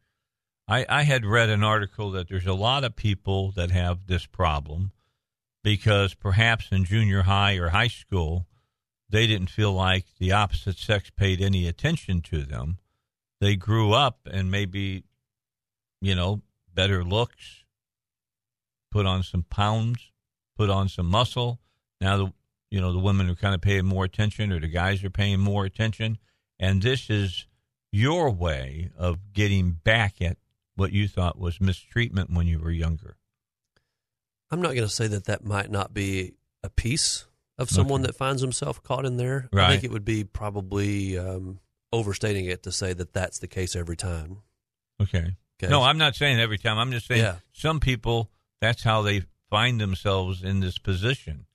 I, 0.67 0.85
I 0.89 1.03
had 1.03 1.25
read 1.25 1.49
an 1.49 1.63
article 1.63 2.11
that 2.11 2.27
there's 2.27 2.47
a 2.47 2.53
lot 2.53 2.83
of 2.83 2.95
people 2.95 3.51
that 3.51 3.71
have 3.71 4.07
this 4.07 4.25
problem 4.25 4.91
because 5.63 6.13
perhaps 6.13 6.69
in 6.71 6.85
junior 6.85 7.23
high 7.23 7.55
or 7.55 7.69
high 7.69 7.87
school, 7.87 8.47
they 9.09 9.27
didn't 9.27 9.49
feel 9.49 9.73
like 9.73 10.05
the 10.19 10.31
opposite 10.31 10.77
sex 10.77 11.11
paid 11.11 11.41
any 11.41 11.67
attention 11.67 12.21
to 12.21 12.43
them 12.43 12.79
they 13.41 13.55
grew 13.55 13.93
up 13.93 14.19
and 14.25 14.49
maybe, 14.49 15.03
you 16.01 16.15
know, 16.15 16.41
better 16.73 17.03
looks, 17.03 17.63
put 18.91 19.05
on 19.05 19.23
some 19.23 19.43
pounds, 19.43 20.11
put 20.57 20.69
on 20.69 20.89
some 20.89 21.07
muscle. 21.07 21.59
Now 22.01 22.17
the 22.17 22.33
you 22.71 22.81
know 22.81 22.91
the 22.91 22.99
women 22.99 23.29
are 23.29 23.35
kind 23.35 23.55
of 23.55 23.61
paying 23.61 23.85
more 23.85 24.05
attention, 24.05 24.51
or 24.51 24.59
the 24.59 24.67
guys 24.67 25.03
are 25.03 25.09
paying 25.09 25.39
more 25.39 25.65
attention, 25.65 26.17
and 26.59 26.81
this 26.81 27.09
is 27.09 27.45
your 27.95 28.29
way 28.29 28.89
of 28.97 29.31
getting 29.31 29.71
back 29.71 30.21
at 30.21 30.37
what 30.75 30.91
you 30.91 31.07
thought 31.07 31.39
was 31.39 31.61
mistreatment 31.61 32.29
when 32.29 32.45
you 32.45 32.59
were 32.59 32.69
younger. 32.69 33.15
I'm 34.51 34.61
not 34.61 34.75
going 34.75 34.87
to 34.87 34.93
say 34.93 35.07
that 35.07 35.25
that 35.25 35.45
might 35.45 35.71
not 35.71 35.93
be 35.93 36.33
a 36.61 36.69
piece 36.69 37.25
of 37.57 37.69
someone 37.69 38.01
okay. 38.01 38.07
that 38.07 38.17
finds 38.17 38.41
himself 38.41 38.83
caught 38.83 39.05
in 39.05 39.15
there. 39.15 39.47
Right. 39.51 39.67
I 39.67 39.71
think 39.71 39.85
it 39.85 39.91
would 39.91 40.03
be 40.03 40.25
probably 40.25 41.17
um, 41.17 41.59
overstating 41.93 42.45
it 42.45 42.63
to 42.63 42.71
say 42.71 42.91
that 42.91 43.13
that's 43.13 43.39
the 43.39 43.47
case 43.47 43.77
every 43.77 43.95
time. 43.95 44.41
Okay. 45.01 45.35
okay. 45.63 45.71
No, 45.71 45.81
I'm 45.81 45.97
not 45.97 46.15
saying 46.15 46.37
every 46.37 46.57
time. 46.57 46.77
I'm 46.77 46.91
just 46.91 47.07
saying 47.07 47.21
yeah. 47.21 47.37
some 47.53 47.79
people 47.79 48.29
that's 48.59 48.83
how 48.83 49.03
they 49.03 49.23
find 49.49 49.79
themselves 49.79 50.43
in 50.43 50.59
this 50.59 50.77
position. 50.77 51.45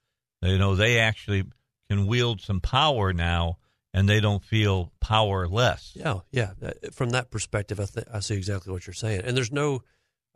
You 0.41 0.57
know, 0.57 0.75
they 0.75 1.01
actually 1.01 1.45
can 1.91 2.07
wield 2.07 2.41
some 2.41 2.61
power 2.61 3.13
now 3.13 3.59
and 3.93 4.09
they 4.09 4.21
don't 4.21 4.45
feel 4.45 4.93
powerless. 5.01 5.93
Yeah, 5.95 6.21
yeah. 6.31 6.53
From 6.93 7.11
that 7.11 7.31
perspective, 7.31 7.81
I, 7.81 7.87
th- 7.87 8.07
I 8.13 8.21
see 8.21 8.37
exactly 8.37 8.73
what 8.73 8.87
you're 8.87 8.95
saying. 8.95 9.23
And 9.25 9.37
there's 9.37 9.53
no, 9.53 9.83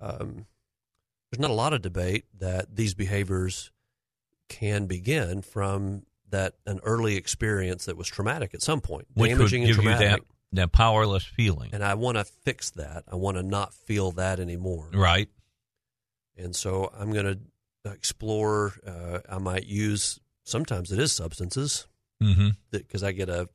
um, 0.01 0.47
there's 1.31 1.41
not 1.41 1.51
a 1.51 1.55
lot 1.55 1.73
of 1.73 1.83
debate 1.83 2.25
that 2.39 2.75
these 2.75 2.95
behaviors 2.95 3.71
can 4.49 4.87
begin 4.87 5.43
from 5.43 6.05
that 6.31 6.55
an 6.67 6.81
early 6.83 7.17
experience 7.17 7.85
that 7.85 7.97
was 7.97 8.09
traumatic 8.09 8.55
at 8.55 8.63
some 8.63 8.81
point, 8.81 9.07
Which 9.15 9.31
damaging 9.31 9.63
would 9.63 9.71
and 9.71 9.75
traumatic. 9.77 10.01
You 10.01 10.17
that, 10.53 10.61
that 10.61 10.73
powerless 10.73 11.25
feeling. 11.25 11.71
And 11.73 11.85
I 11.85 11.95
want 11.95 12.17
to 12.17 12.25
fix 12.25 12.71
that. 12.71 13.05
I 13.11 13.17
want 13.17 13.37
to 13.37 13.43
not 13.43 13.73
feel 13.73 14.11
that 14.13 14.41
anymore. 14.41 14.91
Right. 14.93 15.29
And 16.37 16.57
so 16.57 16.93
I'm 16.99 17.13
going 17.13 17.27
to 17.27 17.91
explore. 17.93 18.73
Uh, 18.85 19.21
I 19.29 19.39
might 19.39 19.67
use. 19.67 20.19
Sometimes 20.43 20.93
it 20.93 20.99
is 20.99 21.13
substances 21.13 21.87
because 22.71 23.03
mm-hmm. 23.03 23.07
I 23.07 23.13
get 23.13 23.29
a 23.29 23.49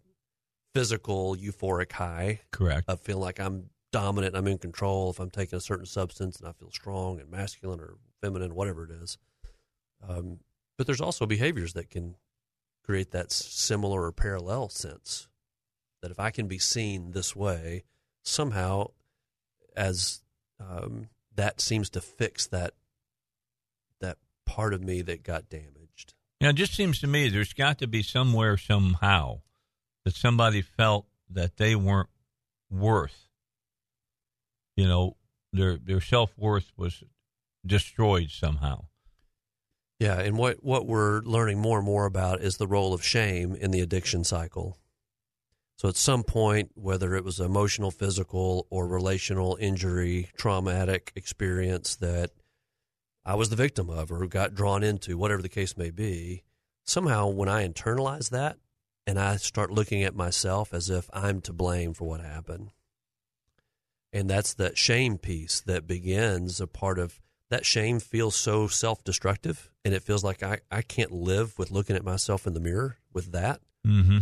physical 0.73 1.35
euphoric 1.35 1.91
high. 1.91 2.41
Correct. 2.51 2.85
I 2.87 2.95
feel 2.95 3.17
like 3.17 3.39
I'm 3.39 3.69
dominant. 3.91 4.35
I'm 4.35 4.47
in 4.47 4.57
control. 4.57 5.09
If 5.09 5.19
I'm 5.19 5.29
taking 5.29 5.57
a 5.57 5.61
certain 5.61 5.85
substance 5.85 6.39
and 6.39 6.47
I 6.47 6.51
feel 6.53 6.71
strong 6.71 7.19
and 7.19 7.29
masculine 7.29 7.79
or 7.79 7.95
feminine, 8.21 8.55
whatever 8.55 8.85
it 8.85 8.91
is. 8.91 9.17
Um, 10.07 10.39
but 10.77 10.87
there's 10.87 11.01
also 11.01 11.25
behaviors 11.25 11.73
that 11.73 11.89
can 11.89 12.15
create 12.83 13.11
that 13.11 13.31
similar 13.31 14.03
or 14.03 14.11
parallel 14.11 14.69
sense 14.69 15.27
that 16.01 16.11
if 16.11 16.19
I 16.19 16.31
can 16.31 16.47
be 16.47 16.59
seen 16.59 17.11
this 17.11 17.35
way, 17.35 17.83
somehow, 18.23 18.91
as 19.75 20.21
um, 20.59 21.09
that 21.35 21.61
seems 21.61 21.89
to 21.91 22.01
fix 22.01 22.47
that 22.47 22.73
that 23.99 24.17
part 24.45 24.73
of 24.73 24.81
me 24.81 25.01
that 25.01 25.23
got 25.23 25.49
damaged. 25.49 25.88
Now, 26.41 26.49
it 26.49 26.53
just 26.53 26.73
seems 26.73 26.99
to 27.01 27.07
me 27.07 27.27
there's 27.27 27.53
got 27.53 27.79
to 27.79 27.87
be 27.87 28.01
somewhere, 28.01 28.57
somehow, 28.57 29.41
that 30.05 30.15
somebody 30.15 30.61
felt 30.61 31.05
that 31.29 31.57
they 31.57 31.75
weren't 31.75 32.09
worth. 32.69 33.27
You 34.77 34.87
know, 34.87 35.17
their 35.51 35.77
their 35.77 36.01
self 36.01 36.37
worth 36.37 36.71
was 36.77 37.03
destroyed 37.65 38.29
somehow. 38.31 38.85
Yeah, 39.99 40.19
and 40.19 40.37
what, 40.37 40.63
what 40.63 40.87
we're 40.87 41.19
learning 41.21 41.59
more 41.59 41.79
and 41.79 41.85
more 41.85 42.05
about 42.05 42.39
is 42.39 42.55
the 42.55 42.67
role 42.67 42.93
of 42.93 43.03
shame 43.03 43.53
in 43.55 43.71
the 43.71 43.81
addiction 43.81 44.23
cycle. 44.23 44.77
So 45.77 45.89
at 45.89 45.97
some 45.97 46.23
point, 46.23 46.71
whether 46.75 47.15
it 47.15 47.25
was 47.25 47.41
emotional, 47.41 47.91
physical, 47.91 48.65
or 48.69 48.87
relational 48.87 49.57
injury, 49.59 50.29
traumatic 50.37 51.11
experience 51.15 51.97
that 51.97 52.31
I 53.29 53.35
was 53.35 53.51
the 53.51 53.55
victim 53.55 53.91
of 53.91 54.11
or 54.11 54.25
got 54.25 54.55
drawn 54.55 54.81
into, 54.81 55.15
whatever 55.15 55.43
the 55.43 55.49
case 55.49 55.77
may 55.77 55.91
be, 55.91 56.41
somehow 56.83 57.27
when 57.27 57.47
I 57.47 57.67
internalize 57.67 58.31
that 58.31 58.57
and 59.05 59.19
I 59.19 59.35
start 59.35 59.69
looking 59.69 60.01
at 60.01 60.15
myself 60.15 60.73
as 60.73 60.89
if 60.89 61.07
I'm 61.13 61.39
to 61.41 61.53
blame 61.53 61.93
for 61.93 62.05
what 62.05 62.21
happened, 62.21 62.71
and 64.11 64.27
that's 64.27 64.55
that 64.55 64.79
shame 64.79 65.19
piece 65.19 65.61
that 65.61 65.85
begins 65.85 66.59
a 66.59 66.65
part 66.65 66.97
of 66.97 67.21
that 67.51 67.67
shame 67.67 67.99
feels 67.99 68.35
so 68.35 68.67
self 68.67 69.03
destructive 69.03 69.69
and 69.85 69.93
it 69.93 70.01
feels 70.01 70.23
like 70.23 70.41
I, 70.41 70.61
I 70.71 70.81
can't 70.81 71.11
live 71.11 71.59
with 71.59 71.69
looking 71.69 71.95
at 71.95 72.03
myself 72.03 72.47
in 72.47 72.55
the 72.55 72.59
mirror 72.59 72.97
with 73.13 73.31
that. 73.33 73.61
Mm-hmm. 73.85 74.19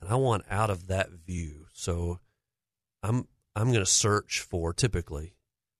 And 0.00 0.10
I 0.10 0.16
want 0.16 0.42
out 0.50 0.68
of 0.70 0.88
that 0.88 1.10
view. 1.10 1.66
So 1.72 2.18
I'm 3.04 3.28
I'm 3.54 3.72
gonna 3.72 3.86
search 3.86 4.40
for 4.40 4.72
typically 4.72 5.34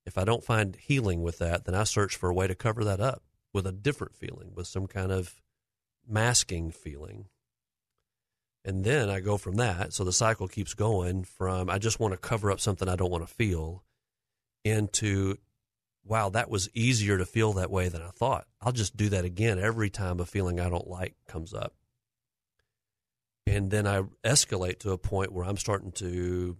if 0.08 0.18
I 0.18 0.24
don't 0.24 0.42
find 0.42 0.74
healing 0.76 1.22
with 1.22 1.38
that, 1.38 1.64
then 1.64 1.74
I 1.74 1.84
search 1.84 2.16
for 2.16 2.28
a 2.28 2.34
way 2.34 2.46
to 2.46 2.54
cover 2.54 2.82
that 2.84 3.00
up 3.00 3.22
with 3.52 3.66
a 3.66 3.72
different 3.72 4.16
feeling, 4.16 4.52
with 4.54 4.66
some 4.66 4.86
kind 4.86 5.12
of 5.12 5.40
masking 6.08 6.70
feeling. 6.70 7.26
And 8.64 8.84
then 8.84 9.08
I 9.08 9.20
go 9.20 9.36
from 9.36 9.56
that. 9.56 9.92
So 9.92 10.04
the 10.04 10.12
cycle 10.12 10.48
keeps 10.48 10.74
going 10.74 11.24
from 11.24 11.70
I 11.70 11.78
just 11.78 12.00
want 12.00 12.12
to 12.12 12.18
cover 12.18 12.50
up 12.50 12.60
something 12.60 12.88
I 12.88 12.96
don't 12.96 13.10
want 13.10 13.26
to 13.26 13.32
feel 13.32 13.84
into 14.64 15.36
wow, 16.04 16.30
that 16.30 16.48
was 16.48 16.70
easier 16.74 17.18
to 17.18 17.26
feel 17.26 17.52
that 17.52 17.70
way 17.70 17.88
than 17.88 18.00
I 18.00 18.08
thought. 18.08 18.46
I'll 18.62 18.72
just 18.72 18.96
do 18.96 19.10
that 19.10 19.26
again 19.26 19.58
every 19.58 19.90
time 19.90 20.20
a 20.20 20.24
feeling 20.24 20.58
I 20.58 20.70
don't 20.70 20.88
like 20.88 21.14
comes 21.26 21.52
up. 21.52 21.74
And 23.46 23.70
then 23.70 23.86
I 23.86 24.04
escalate 24.24 24.80
to 24.80 24.92
a 24.92 24.98
point 24.98 25.32
where 25.32 25.44
I'm 25.44 25.58
starting 25.58 25.92
to 25.92 26.56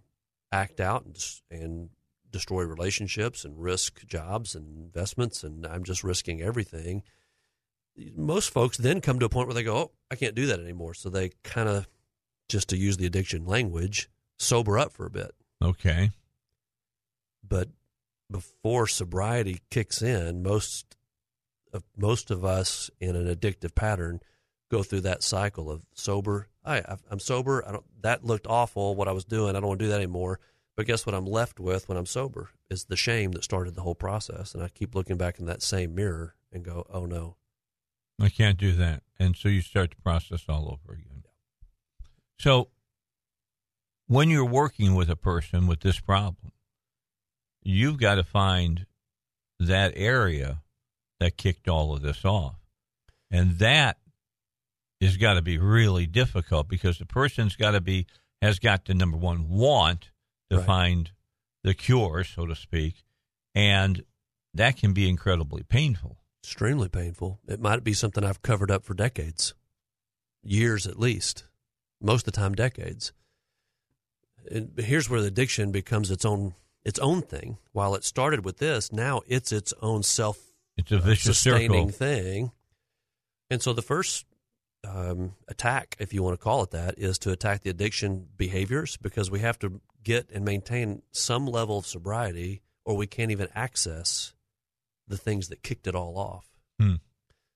act 0.51 0.79
out 0.79 1.05
and, 1.05 1.61
and 1.61 1.89
destroy 2.31 2.63
relationships 2.63 3.45
and 3.45 3.61
risk 3.61 4.05
jobs 4.05 4.55
and 4.55 4.77
investments, 4.77 5.43
and 5.43 5.65
I'm 5.65 5.83
just 5.83 6.03
risking 6.03 6.41
everything. 6.41 7.03
Most 8.15 8.51
folks 8.51 8.77
then 8.77 9.01
come 9.01 9.19
to 9.19 9.25
a 9.25 9.29
point 9.29 9.47
where 9.47 9.53
they 9.53 9.63
go, 9.63 9.75
Oh, 9.75 9.91
I 10.09 10.15
can't 10.15 10.35
do 10.35 10.45
that 10.47 10.59
anymore. 10.59 10.93
So 10.93 11.09
they 11.09 11.31
kind 11.43 11.67
of, 11.67 11.87
just 12.47 12.69
to 12.69 12.77
use 12.77 12.97
the 12.97 13.05
addiction 13.05 13.45
language, 13.45 14.09
sober 14.37 14.79
up 14.79 14.91
for 14.91 15.05
a 15.05 15.11
bit. 15.11 15.31
Okay. 15.61 16.11
But 17.47 17.69
before 18.31 18.87
sobriety 18.87 19.61
kicks 19.69 20.01
in, 20.01 20.43
most 20.43 20.95
of 21.73 21.83
most 21.97 22.31
of 22.31 22.45
us 22.45 22.89
in 22.99 23.15
an 23.15 23.33
addictive 23.33 23.75
pattern 23.75 24.19
go 24.69 24.83
through 24.83 25.01
that 25.01 25.23
cycle 25.23 25.69
of 25.69 25.83
sober. 25.93 26.47
I, 26.63 26.83
I'm 27.09 27.19
sober. 27.19 27.63
I 27.67 27.71
don't. 27.71 27.85
That 28.01 28.23
looked 28.23 28.47
awful. 28.47 28.95
What 28.95 29.07
I 29.07 29.11
was 29.11 29.25
doing. 29.25 29.55
I 29.55 29.59
don't 29.59 29.67
want 29.67 29.79
to 29.79 29.85
do 29.85 29.89
that 29.89 29.97
anymore. 29.97 30.39
But 30.79 30.87
guess 30.87 31.05
what? 31.05 31.13
I'm 31.13 31.25
left 31.25 31.59
with 31.59 31.89
when 31.89 31.97
I'm 31.97 32.05
sober 32.05 32.51
is 32.69 32.85
the 32.85 32.95
shame 32.95 33.33
that 33.33 33.43
started 33.43 33.75
the 33.75 33.81
whole 33.81 33.95
process, 33.95 34.53
and 34.55 34.63
I 34.63 34.69
keep 34.69 34.95
looking 34.95 35.17
back 35.17 35.37
in 35.37 35.45
that 35.45 35.61
same 35.61 35.93
mirror 35.93 36.35
and 36.53 36.63
go, 36.63 36.87
"Oh 36.89 37.05
no, 37.05 37.35
I 38.17 38.29
can't 38.29 38.57
do 38.57 38.71
that." 38.71 39.03
And 39.19 39.35
so 39.35 39.49
you 39.49 39.59
start 39.59 39.89
the 39.89 40.01
process 40.01 40.45
all 40.47 40.69
over 40.69 40.93
again. 40.93 41.23
So 42.39 42.69
when 44.07 44.29
you're 44.29 44.45
working 44.45 44.95
with 44.95 45.09
a 45.09 45.17
person 45.17 45.67
with 45.67 45.81
this 45.81 45.99
problem, 45.99 46.53
you've 47.61 47.99
got 47.99 48.15
to 48.15 48.23
find 48.23 48.85
that 49.59 49.91
area 49.97 50.61
that 51.19 51.35
kicked 51.35 51.67
all 51.67 51.93
of 51.93 52.01
this 52.01 52.23
off. 52.23 52.55
And 53.29 53.59
that 53.59 53.97
has 55.01 55.17
got 55.17 55.33
to 55.33 55.41
be 55.41 55.57
really 55.57 56.07
difficult 56.07 56.69
because 56.69 56.99
the 56.99 57.05
person's 57.05 57.57
got 57.57 57.71
to 57.71 57.81
be, 57.81 58.05
has 58.41 58.59
got 58.59 58.85
to, 58.85 58.93
number 58.93 59.17
one, 59.17 59.49
want 59.49 60.11
to 60.49 60.57
Right. 60.57 60.65
find 60.65 61.11
the 61.63 61.73
cure, 61.73 62.23
so 62.23 62.45
to 62.45 62.55
speak. 62.55 63.03
And 63.55 64.03
that 64.53 64.77
can 64.77 64.93
be 64.93 65.07
incredibly 65.09 65.63
painful. 65.63 66.17
extremely 66.43 66.87
painful." 66.89 67.39
It 67.47 67.59
might 67.59 67.83
be 67.83 67.93
something 67.93 68.23
I've 68.23 68.41
covered 68.41 68.71
up 68.71 68.83
for 68.85 68.93
decades, 68.93 69.53
years 70.41 70.87
at 70.87 70.97
least, 70.97 71.43
most 72.01 72.21
of 72.27 72.33
the 72.33 72.39
time 72.39 72.55
decades. 72.55 73.11
And 74.49 74.71
here's 74.79 75.09
where 75.09 75.21
the 75.21 75.27
addiction 75.27 75.71
becomes 75.71 76.09
its 76.09 76.25
own 76.25 76.55
its 76.85 76.97
own 76.99 77.21
thing. 77.21 77.57
While 77.73 77.93
it 77.93 78.05
started 78.05 78.45
with 78.45 78.57
this, 78.57 78.91
now 78.91 79.21
it's 79.27 79.51
its 79.51 79.73
own 79.81 80.01
self 80.01 80.39
It's 80.77 80.91
a 80.93 80.97
vicious 80.99 81.37
sustaining 81.37 81.91
circle. 81.91 82.07
thing. 82.07 82.51
And 83.49 83.61
so 83.61 83.73
the 83.73 83.81
first 83.81 84.25
um, 84.85 85.35
attack, 85.49 85.97
if 85.99 86.13
you 86.13 86.23
want 86.23 86.39
to 86.39 86.43
call 86.43 86.63
it 86.63 86.71
that, 86.71 86.97
is 86.97 87.19
to 87.19 87.31
attack 87.31 87.63
the 87.63 87.69
addiction 87.69 88.29
behaviors 88.37 88.95
because 88.95 89.29
we 89.29 89.39
have 89.41 89.59
to 89.59 89.81
get 90.03 90.29
and 90.31 90.45
maintain 90.45 91.01
some 91.11 91.45
level 91.45 91.77
of 91.77 91.85
sobriety 91.85 92.61
or 92.85 92.95
we 92.95 93.07
can't 93.07 93.31
even 93.31 93.47
access 93.53 94.33
the 95.07 95.17
things 95.17 95.49
that 95.49 95.63
kicked 95.63 95.87
it 95.87 95.95
all 95.95 96.17
off. 96.17 96.47
Hmm. 96.79 96.95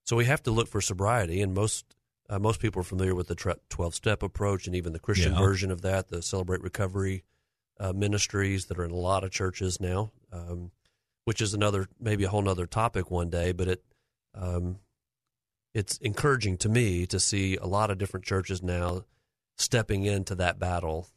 So 0.04 0.16
we 0.16 0.26
have 0.26 0.44
to 0.44 0.52
look 0.52 0.68
for 0.68 0.82
sobriety, 0.82 1.42
and 1.42 1.54
most 1.54 1.96
uh, 2.30 2.40
most 2.40 2.60
people 2.60 2.82
are 2.82 2.86
familiar 2.86 3.16
with 3.16 3.28
the 3.28 3.56
twelve 3.70 3.96
step 3.96 4.24
approach, 4.24 4.68
and 4.68 4.76
even 4.76 4.94
the 4.94 5.00
Christian 5.00 5.34
Yeah. 5.34 5.40
version 5.40 5.72
of 5.72 5.82
that, 5.82 6.10
the 6.10 6.22
Celebrate 6.22 6.62
Recovery 6.62 7.24
uh, 7.80 7.94
ministries 7.94 8.66
that 8.66 8.78
are 8.78 8.86
in 8.86 8.92
a 8.92 8.96
lot 8.96 9.24
of 9.24 9.32
churches 9.32 9.80
now, 9.80 10.12
um, 10.32 10.72
which 11.26 11.42
is 11.42 11.54
another 11.54 11.88
maybe 12.00 12.24
a 12.26 12.30
whole 12.30 12.42
nother 12.42 12.66
topic 12.66 13.10
one 13.10 13.30
day. 13.30 13.52
But 13.54 13.68
it 13.68 13.84
um, 14.36 14.80
it's 15.74 15.98
encouraging 15.98 16.58
to 16.58 16.70
me 16.70 17.06
to 17.08 17.20
see 17.20 17.56
a 17.56 17.66
lot 17.66 17.90
of 17.90 17.98
different 17.98 18.26
churches 18.26 18.62
now 18.62 19.06
stepping 19.58 20.04
into 20.04 20.36
that 20.36 20.60
battle 20.60 21.10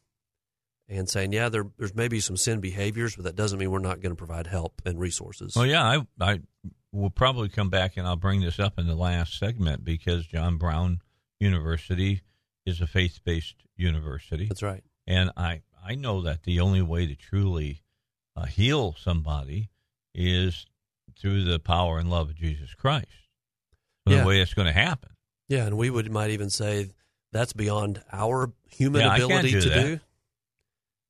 and 0.88 1.08
saying, 1.08 1.32
yeah, 1.32 1.48
there, 1.48 1.66
there's 1.78 1.94
maybe 1.94 2.20
some 2.20 2.36
sin 2.36 2.60
behaviors, 2.60 3.16
but 3.16 3.24
that 3.24 3.36
doesn't 3.36 3.58
mean 3.58 3.70
we're 3.70 3.78
not 3.80 4.00
going 4.00 4.12
to 4.12 4.16
provide 4.16 4.46
help 4.46 4.80
and 4.84 4.98
resources. 5.00 5.54
Well, 5.56 5.66
yeah, 5.66 5.82
I, 5.84 6.06
I 6.20 6.40
will 6.92 7.10
probably 7.10 7.48
come 7.48 7.70
back 7.70 7.96
and 7.96 8.06
I'll 8.06 8.16
bring 8.16 8.40
this 8.40 8.58
up 8.60 8.78
in 8.78 8.86
the 8.86 8.94
last 8.94 9.38
segment 9.38 9.84
because 9.84 10.26
John 10.26 10.56
Brown 10.58 11.00
University 11.40 12.22
is 12.64 12.80
a 12.80 12.86
faith 12.86 13.20
based 13.24 13.56
university. 13.76 14.46
That's 14.46 14.62
right. 14.62 14.82
And 15.06 15.30
I, 15.36 15.62
I 15.86 15.94
know 15.94 16.22
that 16.22 16.42
the 16.44 16.60
only 16.60 16.82
way 16.82 17.06
to 17.06 17.14
truly 17.14 17.82
uh, 18.36 18.46
heal 18.46 18.94
somebody 18.98 19.70
is 20.14 20.66
through 21.18 21.44
the 21.44 21.58
power 21.58 21.98
and 21.98 22.10
love 22.10 22.30
of 22.30 22.36
Jesus 22.36 22.74
Christ. 22.74 23.06
So 24.06 24.14
Yeah. 24.14 24.20
The 24.22 24.26
way 24.26 24.40
it's 24.40 24.54
going 24.54 24.66
to 24.66 24.72
happen. 24.72 25.10
Yeah, 25.48 25.66
and 25.66 25.76
we 25.76 25.90
would 25.90 26.10
might 26.10 26.30
even 26.30 26.50
say 26.50 26.90
that's 27.32 27.52
beyond 27.52 28.02
our 28.12 28.52
human 28.68 29.02
Yeah, 29.02 29.14
ability 29.14 29.50
do 29.52 29.60
to 29.60 29.68
that. 29.68 29.80
do. 29.84 30.00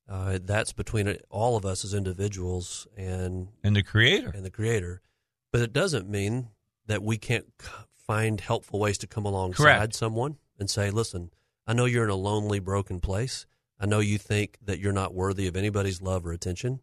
Uh, 0.09 0.39
that's 0.43 0.73
between 0.73 1.17
all 1.31 1.57
of 1.57 1.67
us 1.67 1.85
as 1.85 1.93
individuals 1.93 2.86
and 2.97 3.49
and 3.65 3.75
the 3.75 3.83
Creator 3.83 4.31
and 4.35 4.44
the 4.44 4.51
Creator. 4.51 5.01
But 5.52 5.62
it 5.62 5.73
doesn't 5.73 6.09
mean 6.09 6.49
that 6.86 7.02
we 7.02 7.18
can't 7.18 7.47
c- 7.60 7.68
find 8.07 8.41
helpful 8.41 8.78
ways 8.78 8.99
to 8.99 9.07
come 9.09 9.25
alongside 9.26 9.65
Correct. 9.65 9.94
someone 9.94 10.36
and 10.59 10.70
say, 10.70 10.91
"Listen, 10.91 11.31
I 11.67 11.73
know 11.73 11.86
you're 11.86 12.05
in 12.05 12.10
a 12.10 12.15
lonely, 12.15 12.60
broken 12.60 13.01
place. 13.01 13.47
I 13.81 13.86
know 13.86 13.99
you 13.99 14.17
think 14.18 14.59
that 14.62 14.78
you're 14.78 14.93
not 14.93 15.12
worthy 15.12 15.49
of 15.49 15.57
anybody's 15.57 16.01
love 16.01 16.25
or 16.25 16.33
attention. 16.33 16.81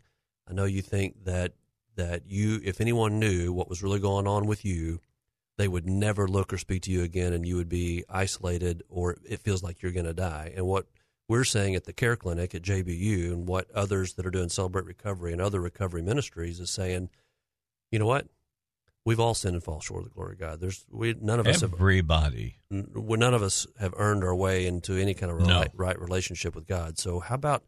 I 0.47 0.53
know 0.53 0.65
you 0.65 0.81
think 0.81 1.23
that 1.23 1.53
that 1.95 2.23
you, 2.27 2.59
if 2.63 2.81
anyone 2.81 3.19
knew 3.19 3.53
what 3.53 3.69
was 3.69 3.81
really 3.83 3.99
going 3.99 4.27
on 4.27 4.47
with 4.47 4.65
you, 4.65 4.99
they 5.57 5.67
would 5.67 5.87
never 5.87 6.27
look 6.27 6.51
or 6.51 6.57
speak 6.57 6.81
to 6.83 6.91
you 6.91 7.03
again, 7.03 7.31
and 7.31 7.45
you 7.45 7.55
would 7.55 7.69
be 7.69 8.03
isolated, 8.09 8.83
or 8.89 9.17
it 9.29 9.39
feels 9.39 9.61
like 9.63 9.81
you're 9.81 9.91
going 9.91 10.05
to 10.05 10.13
die. 10.13 10.51
And 10.55 10.65
what 10.65 10.87
we're 11.27 11.43
saying 11.43 11.75
at 11.75 11.85
the 11.85 11.93
Care 11.93 12.15
Clinic 12.15 12.53
at 12.53 12.61
JBU, 12.61 13.31
and 13.31 13.47
what 13.47 13.69
others 13.71 14.13
that 14.13 14.25
are 14.25 14.31
doing 14.31 14.49
Celebrate 14.49 14.85
Recovery 14.85 15.31
and 15.31 15.41
other 15.41 15.61
recovery 15.61 16.01
ministries 16.01 16.59
is 16.59 16.69
saying, 16.69 17.09
you 17.91 17.99
know 17.99 18.05
what? 18.05 18.27
We've 19.05 19.19
all 19.19 19.33
sinned 19.33 19.55
and 19.55 19.63
fall 19.63 19.81
short 19.81 20.03
of 20.03 20.09
the 20.09 20.13
glory 20.13 20.33
of 20.33 20.39
God. 20.39 20.61
There's 20.61 20.85
we 20.89 21.13
none 21.19 21.39
of 21.39 21.45
us 21.47 21.61
have 21.61 21.73
Everybody. 21.73 22.55
well, 22.71 23.19
none 23.19 23.33
of 23.33 23.43
us 23.43 23.67
have 23.79 23.93
earned 23.97 24.23
our 24.23 24.33
way 24.35 24.65
into 24.65 24.95
any 24.95 25.13
kind 25.13 25.31
of 25.31 25.39
No. 25.45 25.59
right, 25.59 25.71
right 25.73 25.99
relationship 25.99 26.55
with 26.55 26.65
God. 26.67 26.97
So 26.97 27.19
how 27.19 27.35
about 27.35 27.63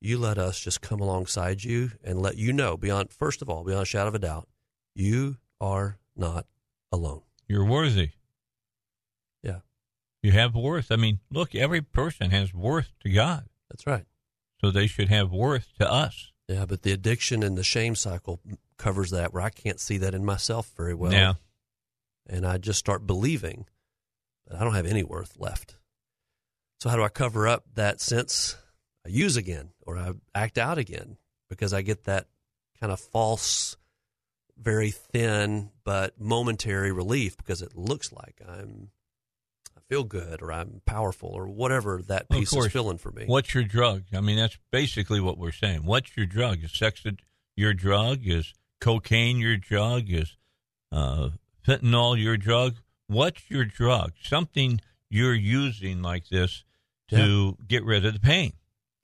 you 0.00 0.18
let 0.18 0.36
us 0.36 0.60
just 0.60 0.82
come 0.82 1.00
alongside 1.00 1.64
you 1.64 1.92
and 2.04 2.20
let 2.20 2.36
you 2.36 2.52
know 2.52 2.76
beyond 2.76 3.10
first 3.10 3.40
of 3.40 3.48
all, 3.48 3.64
beyond 3.64 3.82
a 3.82 3.86
shadow 3.86 4.08
of 4.08 4.14
a 4.14 4.18
doubt, 4.18 4.46
you 4.94 5.38
are 5.60 5.98
not 6.14 6.46
alone. 6.92 7.22
You're 7.48 7.64
worthy. 7.64 8.10
You 10.22 10.32
have 10.32 10.54
worth. 10.54 10.90
I 10.90 10.96
mean, 10.96 11.20
look, 11.30 11.54
every 11.54 11.80
person 11.80 12.30
has 12.30 12.52
worth 12.52 12.92
to 13.00 13.10
God. 13.10 13.46
That's 13.70 13.86
right. 13.86 14.04
So 14.60 14.70
they 14.70 14.86
should 14.86 15.08
have 15.08 15.30
worth 15.30 15.72
to 15.78 15.90
us. 15.90 16.32
Yeah, 16.48 16.64
but 16.66 16.82
the 16.82 16.92
addiction 16.92 17.42
and 17.42 17.56
the 17.56 17.62
shame 17.62 17.94
cycle 17.94 18.40
covers 18.78 19.10
that 19.10 19.32
where 19.32 19.42
I 19.42 19.50
can't 19.50 19.78
see 19.78 19.98
that 19.98 20.14
in 20.14 20.24
myself 20.24 20.72
very 20.76 20.94
well. 20.94 21.12
Yeah. 21.12 21.34
And 22.28 22.46
I 22.46 22.58
just 22.58 22.78
start 22.78 23.06
believing 23.06 23.66
that 24.46 24.60
I 24.60 24.64
don't 24.64 24.74
have 24.74 24.86
any 24.86 25.02
worth 25.02 25.36
left. 25.38 25.76
So 26.80 26.88
how 26.88 26.96
do 26.96 27.02
I 27.02 27.08
cover 27.08 27.46
up 27.46 27.64
that 27.74 28.00
sense 28.00 28.56
I 29.04 29.10
use 29.10 29.36
again 29.36 29.70
or 29.82 29.96
I 29.96 30.12
act 30.34 30.58
out 30.58 30.78
again 30.78 31.16
because 31.48 31.72
I 31.72 31.82
get 31.82 32.04
that 32.04 32.26
kind 32.80 32.92
of 32.92 33.00
false, 33.00 33.76
very 34.56 34.90
thin 34.90 35.70
but 35.84 36.20
momentary 36.20 36.92
relief 36.92 37.36
because 37.36 37.62
it 37.62 37.76
looks 37.76 38.12
like 38.12 38.40
I'm 38.46 38.90
feel 39.88 40.04
good 40.04 40.42
or 40.42 40.52
I'm 40.52 40.82
powerful 40.86 41.30
or 41.30 41.48
whatever 41.48 42.02
that 42.08 42.28
piece 42.28 42.52
is 42.52 42.66
filling 42.68 42.98
for 42.98 43.10
me. 43.10 43.24
What's 43.26 43.54
your 43.54 43.64
drug? 43.64 44.04
I 44.14 44.20
mean, 44.20 44.36
that's 44.36 44.58
basically 44.70 45.20
what 45.20 45.38
we're 45.38 45.52
saying. 45.52 45.84
What's 45.84 46.16
your 46.16 46.26
drug? 46.26 46.62
Is 46.62 46.76
sex 46.76 47.02
your 47.56 47.74
drug? 47.74 48.20
Is 48.24 48.52
cocaine 48.80 49.38
your 49.38 49.56
drug? 49.56 50.04
Is 50.08 50.36
uh, 50.92 51.30
fentanyl 51.66 52.20
your 52.22 52.36
drug? 52.36 52.76
What's 53.06 53.50
your 53.50 53.64
drug? 53.64 54.12
Something 54.22 54.80
you're 55.10 55.34
using 55.34 56.02
like 56.02 56.28
this 56.28 56.64
to 57.10 57.56
get 57.66 57.84
rid 57.84 58.04
of 58.04 58.12
the 58.12 58.20
pain. 58.20 58.52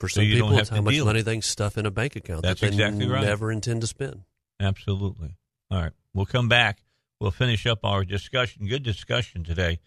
For 0.00 0.08
so 0.08 0.20
some 0.20 0.24
you 0.24 0.34
people, 0.34 0.48
don't 0.48 0.56
have 0.56 0.62
it's 0.62 0.68
to 0.70 0.74
how 0.76 0.82
much 0.82 1.00
money 1.00 1.22
they 1.22 1.40
stuff 1.40 1.78
in 1.78 1.86
a 1.86 1.90
bank 1.90 2.16
account 2.16 2.42
That's 2.42 2.60
that 2.60 2.66
they 2.66 2.72
exactly 2.72 3.08
right. 3.08 3.24
never 3.24 3.50
intend 3.50 3.80
to 3.80 3.86
spend. 3.86 4.22
Absolutely. 4.60 5.36
All 5.70 5.80
right. 5.80 5.92
We'll 6.12 6.26
come 6.26 6.48
back. 6.48 6.78
We'll 7.20 7.30
finish 7.30 7.66
up 7.66 7.80
our 7.84 8.04
discussion. 8.04 8.66
Good 8.66 8.82
discussion 8.82 9.44
today. 9.44 9.78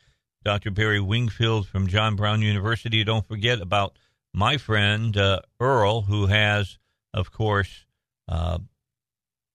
Dr. 0.47 0.71
Barry 0.71 1.01
Wingfield 1.01 1.67
from 1.67 1.87
John 1.87 2.15
Brown 2.15 2.41
University. 2.41 3.03
Don't 3.03 3.27
forget 3.27 3.59
about 3.59 3.99
my 4.33 4.55
friend 4.55 5.17
uh, 5.17 5.41
Earl, 5.59 6.03
who 6.03 6.27
has, 6.27 6.77
of 7.13 7.33
course, 7.33 7.85
uh, 8.29 8.59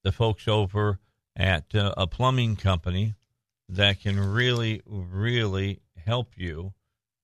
the 0.04 0.12
folks 0.12 0.46
over 0.46 0.98
at 1.34 1.74
uh, 1.74 1.94
a 1.96 2.06
plumbing 2.06 2.56
company 2.56 3.14
that 3.70 4.02
can 4.02 4.20
really, 4.20 4.82
really 4.84 5.80
help 6.04 6.32
you 6.36 6.74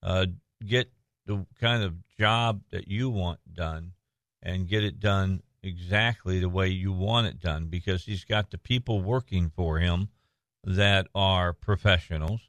uh, 0.03 0.25
get 0.67 0.91
the 1.27 1.45
kind 1.61 1.83
of 1.83 1.93
job 2.19 2.63
that 2.71 2.89
you 2.89 3.11
want 3.11 3.41
done 3.53 3.93
and 4.41 4.67
get 4.67 4.83
it 4.83 4.99
done 4.99 5.43
exactly 5.63 6.41
the 6.41 6.49
way 6.49 6.69
you 6.69 6.91
want 6.91 7.27
it 7.27 7.39
done 7.39 7.67
because 7.67 8.07
he's 8.07 8.25
got 8.25 8.51
the 8.51 8.57
people 8.57 9.03
working 9.03 9.51
for 9.55 9.79
him 9.79 10.09
that 10.65 11.07
are 11.15 11.53
professionals. 11.53 12.41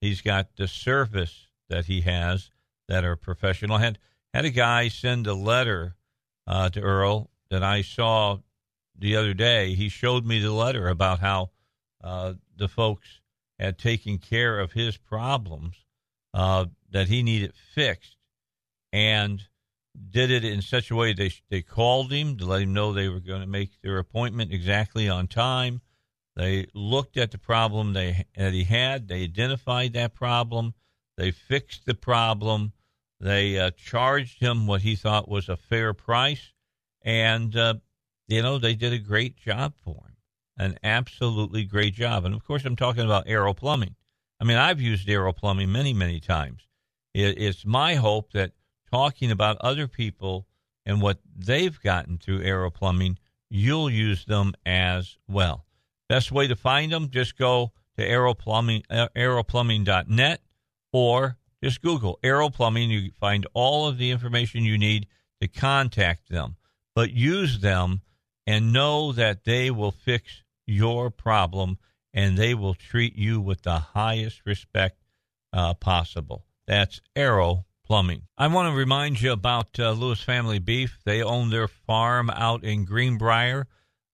He's 0.00 0.22
got 0.22 0.56
the 0.56 0.68
service 0.68 1.48
that 1.68 1.86
he 1.86 2.00
has 2.02 2.50
that 2.88 3.04
are 3.04 3.16
professional. 3.16 3.78
Had 3.78 3.98
had 4.32 4.44
a 4.44 4.50
guy 4.50 4.88
send 4.88 5.26
a 5.26 5.34
letter 5.34 5.96
uh, 6.46 6.68
to 6.70 6.80
Earl 6.80 7.30
that 7.50 7.62
I 7.62 7.82
saw 7.82 8.38
the 8.98 9.16
other 9.16 9.34
day. 9.34 9.74
He 9.74 9.88
showed 9.88 10.24
me 10.24 10.40
the 10.40 10.52
letter 10.52 10.88
about 10.88 11.20
how 11.20 11.50
uh, 12.02 12.34
the 12.56 12.68
folks 12.68 13.20
had 13.58 13.78
taken 13.78 14.18
care 14.18 14.58
of 14.58 14.72
his 14.72 14.96
problems 14.96 15.84
uh, 16.32 16.66
that 16.90 17.08
he 17.08 17.22
needed 17.22 17.52
fixed, 17.74 18.16
and 18.92 19.42
did 20.10 20.30
it 20.30 20.44
in 20.44 20.62
such 20.62 20.90
a 20.90 20.94
way 20.94 21.12
they 21.12 21.32
they 21.50 21.60
called 21.60 22.12
him 22.12 22.36
to 22.38 22.46
let 22.46 22.62
him 22.62 22.72
know 22.72 22.92
they 22.92 23.08
were 23.08 23.20
going 23.20 23.40
to 23.40 23.46
make 23.46 23.80
their 23.82 23.98
appointment 23.98 24.52
exactly 24.52 25.08
on 25.08 25.26
time. 25.26 25.80
They 26.36 26.66
looked 26.74 27.16
at 27.16 27.32
the 27.32 27.38
problem 27.38 27.92
they 27.92 28.24
that 28.36 28.52
he 28.52 28.64
had. 28.64 29.08
They 29.08 29.24
identified 29.24 29.92
that 29.94 30.14
problem. 30.14 30.74
They 31.16 31.30
fixed 31.30 31.86
the 31.86 31.94
problem. 31.94 32.72
They 33.20 33.58
uh, 33.58 33.72
charged 33.72 34.40
him 34.40 34.66
what 34.66 34.82
he 34.82 34.96
thought 34.96 35.28
was 35.28 35.48
a 35.48 35.56
fair 35.56 35.92
price, 35.92 36.52
and 37.02 37.54
uh, 37.54 37.74
you 38.28 38.42
know 38.42 38.58
they 38.58 38.74
did 38.74 38.92
a 38.92 38.98
great 38.98 39.36
job 39.36 39.74
for 39.84 40.06
him, 40.06 40.16
an 40.56 40.78
absolutely 40.82 41.64
great 41.64 41.94
job. 41.94 42.24
And 42.24 42.34
of 42.34 42.44
course, 42.44 42.64
I'm 42.64 42.76
talking 42.76 43.04
about 43.04 43.24
Aero 43.26 43.52
Plumbing. 43.52 43.96
I 44.40 44.44
mean, 44.44 44.56
I've 44.56 44.80
used 44.80 45.08
Aero 45.08 45.32
Plumbing 45.32 45.70
many, 45.70 45.92
many 45.92 46.20
times. 46.20 46.66
It, 47.12 47.38
it's 47.38 47.66
my 47.66 47.96
hope 47.96 48.32
that 48.32 48.52
talking 48.90 49.30
about 49.30 49.58
other 49.60 49.86
people 49.86 50.46
and 50.86 51.02
what 51.02 51.18
they've 51.36 51.78
gotten 51.82 52.18
through 52.18 52.42
Aero 52.42 52.70
Plumbing, 52.70 53.18
you'll 53.50 53.90
use 53.90 54.24
them 54.24 54.54
as 54.64 55.18
well. 55.28 55.66
Best 56.10 56.32
way 56.32 56.48
to 56.48 56.56
find 56.56 56.90
them, 56.90 57.08
just 57.08 57.38
go 57.38 57.70
to 57.96 58.04
Aero 58.04 58.34
Plumbing, 58.34 58.82
uh, 58.90 59.06
aeroplumbing.net 59.14 60.40
or 60.92 61.36
just 61.62 61.80
Google 61.82 62.18
Aero 62.24 62.50
Plumbing. 62.50 62.90
You 62.90 63.12
find 63.20 63.46
all 63.54 63.86
of 63.86 63.96
the 63.96 64.10
information 64.10 64.64
you 64.64 64.76
need 64.76 65.06
to 65.40 65.46
contact 65.46 66.28
them. 66.28 66.56
But 66.96 67.12
use 67.12 67.60
them 67.60 68.00
and 68.44 68.72
know 68.72 69.12
that 69.12 69.44
they 69.44 69.70
will 69.70 69.92
fix 69.92 70.42
your 70.66 71.10
problem 71.10 71.78
and 72.12 72.36
they 72.36 72.54
will 72.54 72.74
treat 72.74 73.14
you 73.14 73.40
with 73.40 73.62
the 73.62 73.78
highest 73.78 74.42
respect 74.44 75.04
uh, 75.52 75.74
possible. 75.74 76.44
That's 76.66 77.00
Aero 77.14 77.66
Plumbing. 77.86 78.22
I 78.36 78.48
want 78.48 78.68
to 78.68 78.76
remind 78.76 79.20
you 79.20 79.30
about 79.30 79.78
uh, 79.78 79.92
Lewis 79.92 80.20
Family 80.20 80.58
Beef. 80.58 80.98
They 81.04 81.22
own 81.22 81.50
their 81.50 81.68
farm 81.68 82.30
out 82.30 82.64
in 82.64 82.84
Greenbrier. 82.84 83.68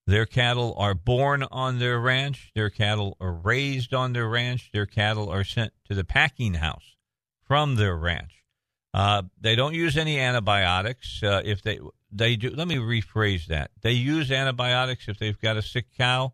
Their 0.06 0.26
cattle 0.26 0.74
are 0.78 0.94
born 0.94 1.42
on 1.50 1.78
their 1.80 1.98
ranch. 1.98 2.52
Their 2.54 2.70
cattle 2.70 3.16
are 3.20 3.32
raised 3.32 3.92
on 3.92 4.12
their 4.12 4.28
ranch. 4.28 4.70
Their 4.72 4.86
cattle 4.86 5.28
are 5.28 5.42
sent 5.42 5.72
to 5.88 5.94
the 5.94 6.04
packing 6.04 6.54
house 6.54 6.94
from 7.42 7.74
their 7.74 7.96
ranch. 7.96 8.44
Uh, 8.94 9.22
they 9.40 9.56
don't 9.56 9.74
use 9.74 9.96
any 9.96 10.18
antibiotics. 10.20 11.22
Uh, 11.22 11.42
if 11.44 11.60
they 11.62 11.80
they 12.12 12.36
do, 12.36 12.50
let 12.50 12.68
me 12.68 12.76
rephrase 12.76 13.46
that. 13.46 13.72
They 13.82 13.92
use 13.92 14.30
antibiotics 14.30 15.08
if 15.08 15.18
they've 15.18 15.40
got 15.40 15.56
a 15.56 15.62
sick 15.62 15.86
cow, 15.96 16.32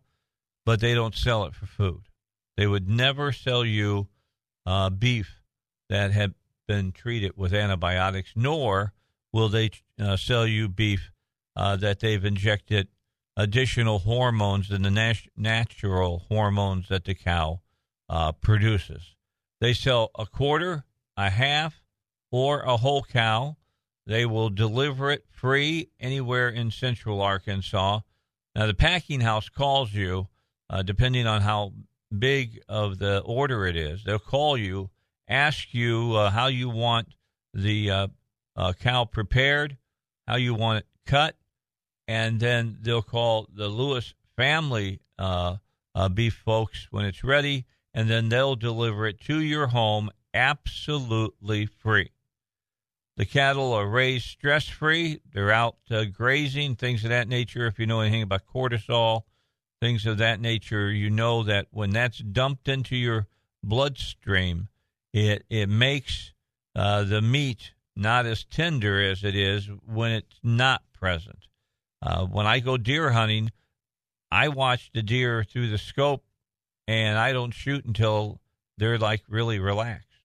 but 0.65 0.79
they 0.79 0.93
don't 0.93 1.15
sell 1.15 1.45
it 1.45 1.55
for 1.55 1.65
food. 1.65 2.03
They 2.55 2.67
would 2.67 2.87
never 2.87 3.31
sell 3.31 3.65
you 3.65 4.07
uh, 4.65 4.91
beef 4.91 5.41
that 5.89 6.11
had 6.11 6.35
been 6.67 6.91
treated 6.91 7.35
with 7.35 7.53
antibiotics, 7.53 8.33
nor 8.35 8.93
will 9.31 9.49
they 9.49 9.71
uh, 9.99 10.15
sell 10.15 10.45
you 10.45 10.69
beef 10.69 11.11
uh, 11.55 11.75
that 11.77 11.99
they've 11.99 12.23
injected 12.23 12.87
additional 13.35 13.99
hormones 13.99 14.69
than 14.69 14.83
the 14.83 14.91
nat- 14.91 15.27
natural 15.35 16.25
hormones 16.29 16.87
that 16.89 17.05
the 17.05 17.15
cow 17.15 17.61
uh, 18.09 18.31
produces. 18.31 19.15
They 19.59 19.73
sell 19.73 20.11
a 20.17 20.25
quarter, 20.25 20.83
a 21.17 21.29
half, 21.29 21.81
or 22.31 22.61
a 22.61 22.77
whole 22.77 23.03
cow. 23.03 23.57
They 24.05 24.25
will 24.25 24.49
deliver 24.49 25.11
it 25.11 25.25
free 25.31 25.89
anywhere 25.99 26.49
in 26.49 26.71
central 26.71 27.21
Arkansas. 27.21 28.01
Now, 28.55 28.67
the 28.67 28.73
packing 28.73 29.21
house 29.21 29.49
calls 29.49 29.93
you, 29.93 30.27
uh, 30.69 30.83
depending 30.83 31.25
on 31.25 31.41
how 31.41 31.73
big 32.17 32.61
of 32.69 32.99
the 32.99 33.19
order 33.19 33.65
it 33.65 33.75
is. 33.75 34.03
They'll 34.03 34.19
call 34.19 34.57
you, 34.57 34.89
ask 35.27 35.73
you 35.73 36.13
uh, 36.15 36.29
how 36.29 36.47
you 36.47 36.69
want 36.69 37.15
the 37.53 37.89
uh, 37.89 38.07
uh, 38.55 38.73
cow 38.73 39.05
prepared, 39.05 39.77
how 40.27 40.35
you 40.35 40.53
want 40.53 40.79
it 40.79 40.85
cut, 41.05 41.35
and 42.07 42.39
then 42.39 42.77
they'll 42.81 43.01
call 43.01 43.47
the 43.53 43.67
Lewis 43.67 44.13
family 44.35 44.99
uh, 45.17 45.57
uh, 45.95 46.09
beef 46.09 46.41
folks 46.45 46.87
when 46.91 47.05
it's 47.05 47.23
ready, 47.23 47.65
and 47.93 48.09
then 48.09 48.29
they'll 48.29 48.55
deliver 48.55 49.07
it 49.07 49.19
to 49.21 49.39
your 49.39 49.67
home 49.67 50.09
absolutely 50.33 51.65
free. 51.65 52.09
The 53.15 53.25
cattle 53.25 53.73
are 53.73 53.87
raised 53.87 54.25
stress 54.25 54.67
free. 54.67 55.21
They're 55.31 55.51
out 55.51 55.77
uh, 55.91 56.05
grazing, 56.05 56.75
things 56.75 57.03
of 57.03 57.11
that 57.11 57.27
nature. 57.27 57.67
If 57.67 57.77
you 57.77 57.85
know 57.85 58.01
anything 58.01 58.23
about 58.23 58.47
cortisol, 58.51 59.21
things 59.79 60.07
of 60.07 60.17
that 60.17 60.39
nature, 60.39 60.89
you 60.89 61.11
know 61.11 61.43
that 61.43 61.67
when 61.69 61.91
that's 61.91 62.17
dumped 62.17 62.67
into 62.67 62.95
your 62.95 63.27
bloodstream, 63.63 64.69
it 65.13 65.45
it 65.49 65.69
makes 65.69 66.33
uh, 66.75 67.03
the 67.03 67.21
meat 67.21 67.73
not 67.95 68.25
as 68.25 68.43
tender 68.43 68.99
as 68.99 69.23
it 69.23 69.35
is 69.35 69.69
when 69.85 70.11
it's 70.11 70.39
not 70.41 70.81
present. 70.91 71.47
Uh, 72.05 72.25
when 72.25 72.45
I 72.45 72.59
go 72.59 72.75
deer 72.75 73.11
hunting, 73.11 73.49
I 74.29 74.49
watch 74.49 74.91
the 74.93 75.01
deer 75.01 75.45
through 75.45 75.69
the 75.69 75.77
scope, 75.77 76.25
and 76.85 77.17
I 77.17 77.31
don't 77.31 77.53
shoot 77.53 77.85
until 77.85 78.41
they're 78.77 78.97
like 78.97 79.21
really 79.29 79.57
relaxed. 79.59 80.19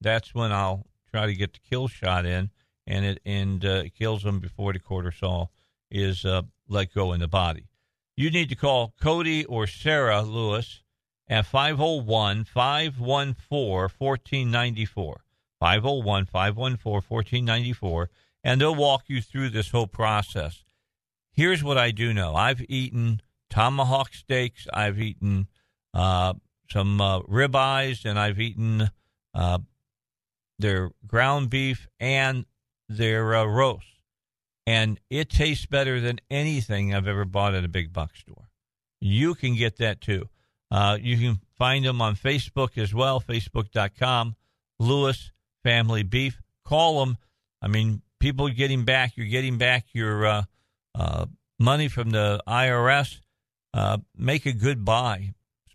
That's 0.00 0.32
when 0.32 0.52
I'll 0.52 0.86
try 1.10 1.26
to 1.26 1.34
get 1.34 1.52
the 1.52 1.58
kill 1.68 1.88
shot 1.88 2.26
in, 2.26 2.50
and 2.86 3.04
it 3.04 3.20
and 3.26 3.64
uh, 3.64 3.84
kills 3.98 4.22
them 4.22 4.38
before 4.38 4.72
the 4.72 4.78
cortisol 4.78 5.48
is 5.90 6.24
uh, 6.24 6.42
let 6.68 6.94
go 6.94 7.12
in 7.12 7.18
the 7.18 7.26
body. 7.26 7.64
You 8.16 8.30
need 8.30 8.48
to 8.50 8.54
call 8.54 8.94
Cody 9.00 9.44
or 9.44 9.66
Sarah 9.66 10.22
Lewis 10.22 10.82
at 11.28 11.46
501 11.46 12.44
514 12.44 13.90
1494. 13.98 15.20
501 15.58 16.26
514 16.26 17.02
1494, 17.08 18.10
and 18.44 18.60
they'll 18.60 18.74
walk 18.76 19.04
you 19.08 19.20
through 19.20 19.48
this 19.48 19.70
whole 19.70 19.88
process. 19.88 20.62
Here's 21.36 21.62
what 21.62 21.76
I 21.76 21.90
do 21.90 22.14
know 22.14 22.34
I've 22.34 22.62
eaten 22.66 23.20
tomahawk 23.50 24.14
steaks, 24.14 24.66
I've 24.72 24.98
eaten 24.98 25.48
uh, 25.92 26.32
some 26.70 27.00
uh, 27.00 27.20
ribeyes, 27.20 28.06
and 28.06 28.18
I've 28.18 28.40
eaten 28.40 28.90
uh, 29.34 29.58
their 30.58 30.90
ground 31.06 31.50
beef 31.50 31.88
and 32.00 32.46
their 32.88 33.34
uh, 33.34 33.44
roast. 33.44 33.86
And 34.66 34.98
it 35.10 35.28
tastes 35.28 35.66
better 35.66 36.00
than 36.00 36.20
anything 36.30 36.94
I've 36.94 37.06
ever 37.06 37.26
bought 37.26 37.54
at 37.54 37.64
a 37.64 37.68
big 37.68 37.92
box 37.92 38.20
store. 38.20 38.48
You 39.00 39.34
can 39.34 39.54
get 39.54 39.76
that 39.76 40.00
too. 40.00 40.28
Uh, 40.70 40.98
you 41.00 41.18
can 41.18 41.40
find 41.56 41.84
them 41.84 42.00
on 42.00 42.16
Facebook 42.16 42.78
as 42.78 42.94
well, 42.94 43.20
facebook.com, 43.20 44.34
Lewis 44.80 45.30
Family 45.62 46.02
Beef. 46.02 46.40
Call 46.64 47.04
them. 47.04 47.18
I 47.60 47.68
mean, 47.68 48.00
people 48.18 48.48
getting 48.48 48.84
back, 48.84 49.16
you're 49.16 49.26
getting 49.26 49.58
back 49.58 49.84
your 49.92 50.46
uh, 50.96 51.26
money 51.58 51.88
from 51.88 52.10
the 52.10 52.42
IRS. 52.48 53.20
Uh, 53.74 53.98
make 54.16 54.46
a 54.46 54.52
good 54.52 54.84
buy. 54.84 55.34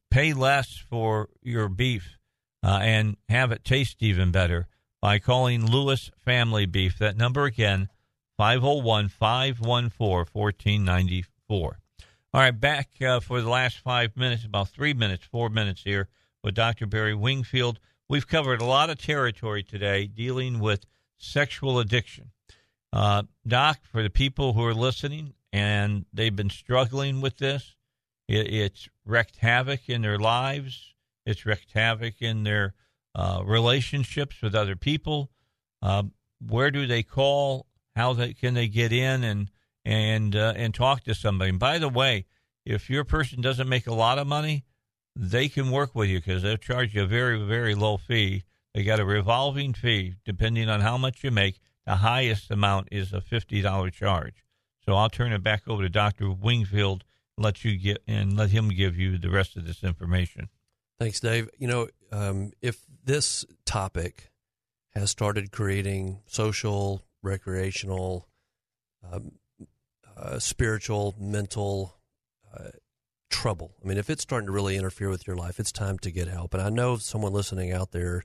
Pay 0.09 0.33
less 0.33 0.77
for 0.89 1.29
your 1.41 1.69
beef. 1.69 2.17
uh, 2.63 2.79
and 2.81 3.17
have 3.29 3.51
it 3.51 3.63
taste 3.63 3.97
even 4.03 4.31
better 4.31 4.67
by 5.01 5.17
calling 5.19 5.65
Lewis 5.65 6.11
Family 6.23 6.65
Beef. 6.65 6.97
That 6.99 7.17
number 7.17 7.45
again, 7.45 7.89
501 8.37 9.09
514 9.09 10.25
1494. 10.31 11.79
All 12.33 12.41
right, 12.41 12.51
back 12.51 12.89
uh, 13.01 13.19
for 13.19 13.41
the 13.41 13.49
last 13.49 13.77
five 13.79 14.15
minutes, 14.15 14.45
about 14.45 14.69
three 14.69 14.93
minutes, 14.93 15.25
four 15.25 15.49
minutes 15.49 15.83
here 15.83 16.07
with 16.43 16.55
Dr. 16.55 16.85
Barry 16.85 17.13
Wingfield. 17.15 17.79
We've 18.07 18.27
covered 18.27 18.61
a 18.61 18.65
lot 18.65 18.89
of 18.89 18.99
territory 18.99 19.63
today 19.63 20.07
dealing 20.07 20.59
with 20.59 20.85
sexual 21.17 21.79
addiction. 21.79 22.31
Uh, 22.93 23.23
Doc, 23.47 23.79
for 23.83 24.03
the 24.03 24.09
people 24.09 24.53
who 24.53 24.65
are 24.65 24.73
listening 24.73 25.33
and 25.53 26.05
they've 26.13 26.35
been 26.35 26.49
struggling 26.49 27.21
with 27.21 27.37
this, 27.37 27.75
it, 28.27 28.53
it's 28.53 28.89
wreaked 29.05 29.37
havoc 29.37 29.87
in 29.87 30.01
their 30.01 30.17
lives, 30.17 30.93
it's 31.25 31.45
wreaked 31.45 31.71
havoc 31.73 32.21
in 32.21 32.43
their 32.43 32.73
uh, 33.15 33.41
relationships 33.45 34.41
with 34.41 34.55
other 34.55 34.75
people. 34.75 35.31
Uh, 35.81 36.03
where 36.45 36.71
do 36.71 36.85
they 36.85 37.03
call? 37.03 37.67
How 37.95 38.13
they, 38.13 38.33
can 38.33 38.53
they 38.53 38.67
get 38.67 38.93
in 38.93 39.23
and 39.23 39.51
and 39.83 40.35
uh, 40.35 40.53
and 40.55 40.73
talk 40.73 41.03
to 41.03 41.13
somebody? 41.13 41.49
And 41.49 41.59
by 41.59 41.77
the 41.77 41.89
way, 41.89 42.25
if 42.65 42.89
your 42.89 43.03
person 43.03 43.41
doesn't 43.41 43.67
make 43.67 43.87
a 43.87 43.93
lot 43.93 44.17
of 44.17 44.27
money, 44.27 44.63
they 45.15 45.49
can 45.49 45.71
work 45.71 45.93
with 45.93 46.09
you 46.09 46.19
because 46.19 46.41
they'll 46.41 46.57
charge 46.57 46.95
you 46.95 47.03
a 47.03 47.07
very 47.07 47.43
very 47.43 47.75
low 47.75 47.97
fee. 47.97 48.43
They 48.73 48.83
got 48.83 49.01
a 49.01 49.05
revolving 49.05 49.73
fee 49.73 50.15
depending 50.23 50.69
on 50.69 50.79
how 50.79 50.97
much 50.97 51.23
you 51.23 51.31
make. 51.31 51.59
The 51.85 51.95
highest 51.95 52.51
amount 52.51 52.89
is 52.91 53.13
a 53.13 53.21
fifty 53.21 53.61
dollar 53.61 53.89
charge. 53.89 54.43
So 54.85 54.95
I'll 54.95 55.09
turn 55.09 55.31
it 55.31 55.43
back 55.43 55.67
over 55.67 55.83
to 55.83 55.89
Doctor 55.89 56.29
Wingfield. 56.29 57.03
Let 57.37 57.63
you 57.63 57.77
get 57.77 58.03
and 58.07 58.37
let 58.37 58.51
him 58.51 58.69
give 58.69 58.97
you 58.97 59.17
the 59.17 59.29
rest 59.29 59.57
of 59.57 59.65
this 59.65 59.83
information. 59.83 60.49
Thanks, 60.99 61.19
Dave. 61.19 61.49
You 61.57 61.67
know, 61.67 61.87
um, 62.11 62.51
if 62.61 62.85
this 63.03 63.45
topic 63.65 64.31
has 64.93 65.09
started 65.09 65.51
creating 65.51 66.21
social, 66.27 67.03
recreational, 67.23 68.27
um, 69.11 69.31
uh, 70.15 70.37
spiritual, 70.37 71.15
mental 71.19 71.95
uh, 72.55 72.69
trouble, 73.29 73.73
I 73.83 73.87
mean, 73.87 73.97
if 73.97 74.09
it's 74.09 74.21
starting 74.21 74.47
to 74.47 74.51
really 74.51 74.77
interfere 74.77 75.09
with 75.09 75.25
your 75.25 75.35
life, 75.35 75.59
it's 75.59 75.71
time 75.71 75.97
to 75.99 76.11
get 76.11 76.27
help. 76.27 76.53
And 76.53 76.61
I 76.61 76.69
know 76.69 76.97
someone 76.97 77.33
listening 77.33 77.71
out 77.71 77.91
there 77.91 78.23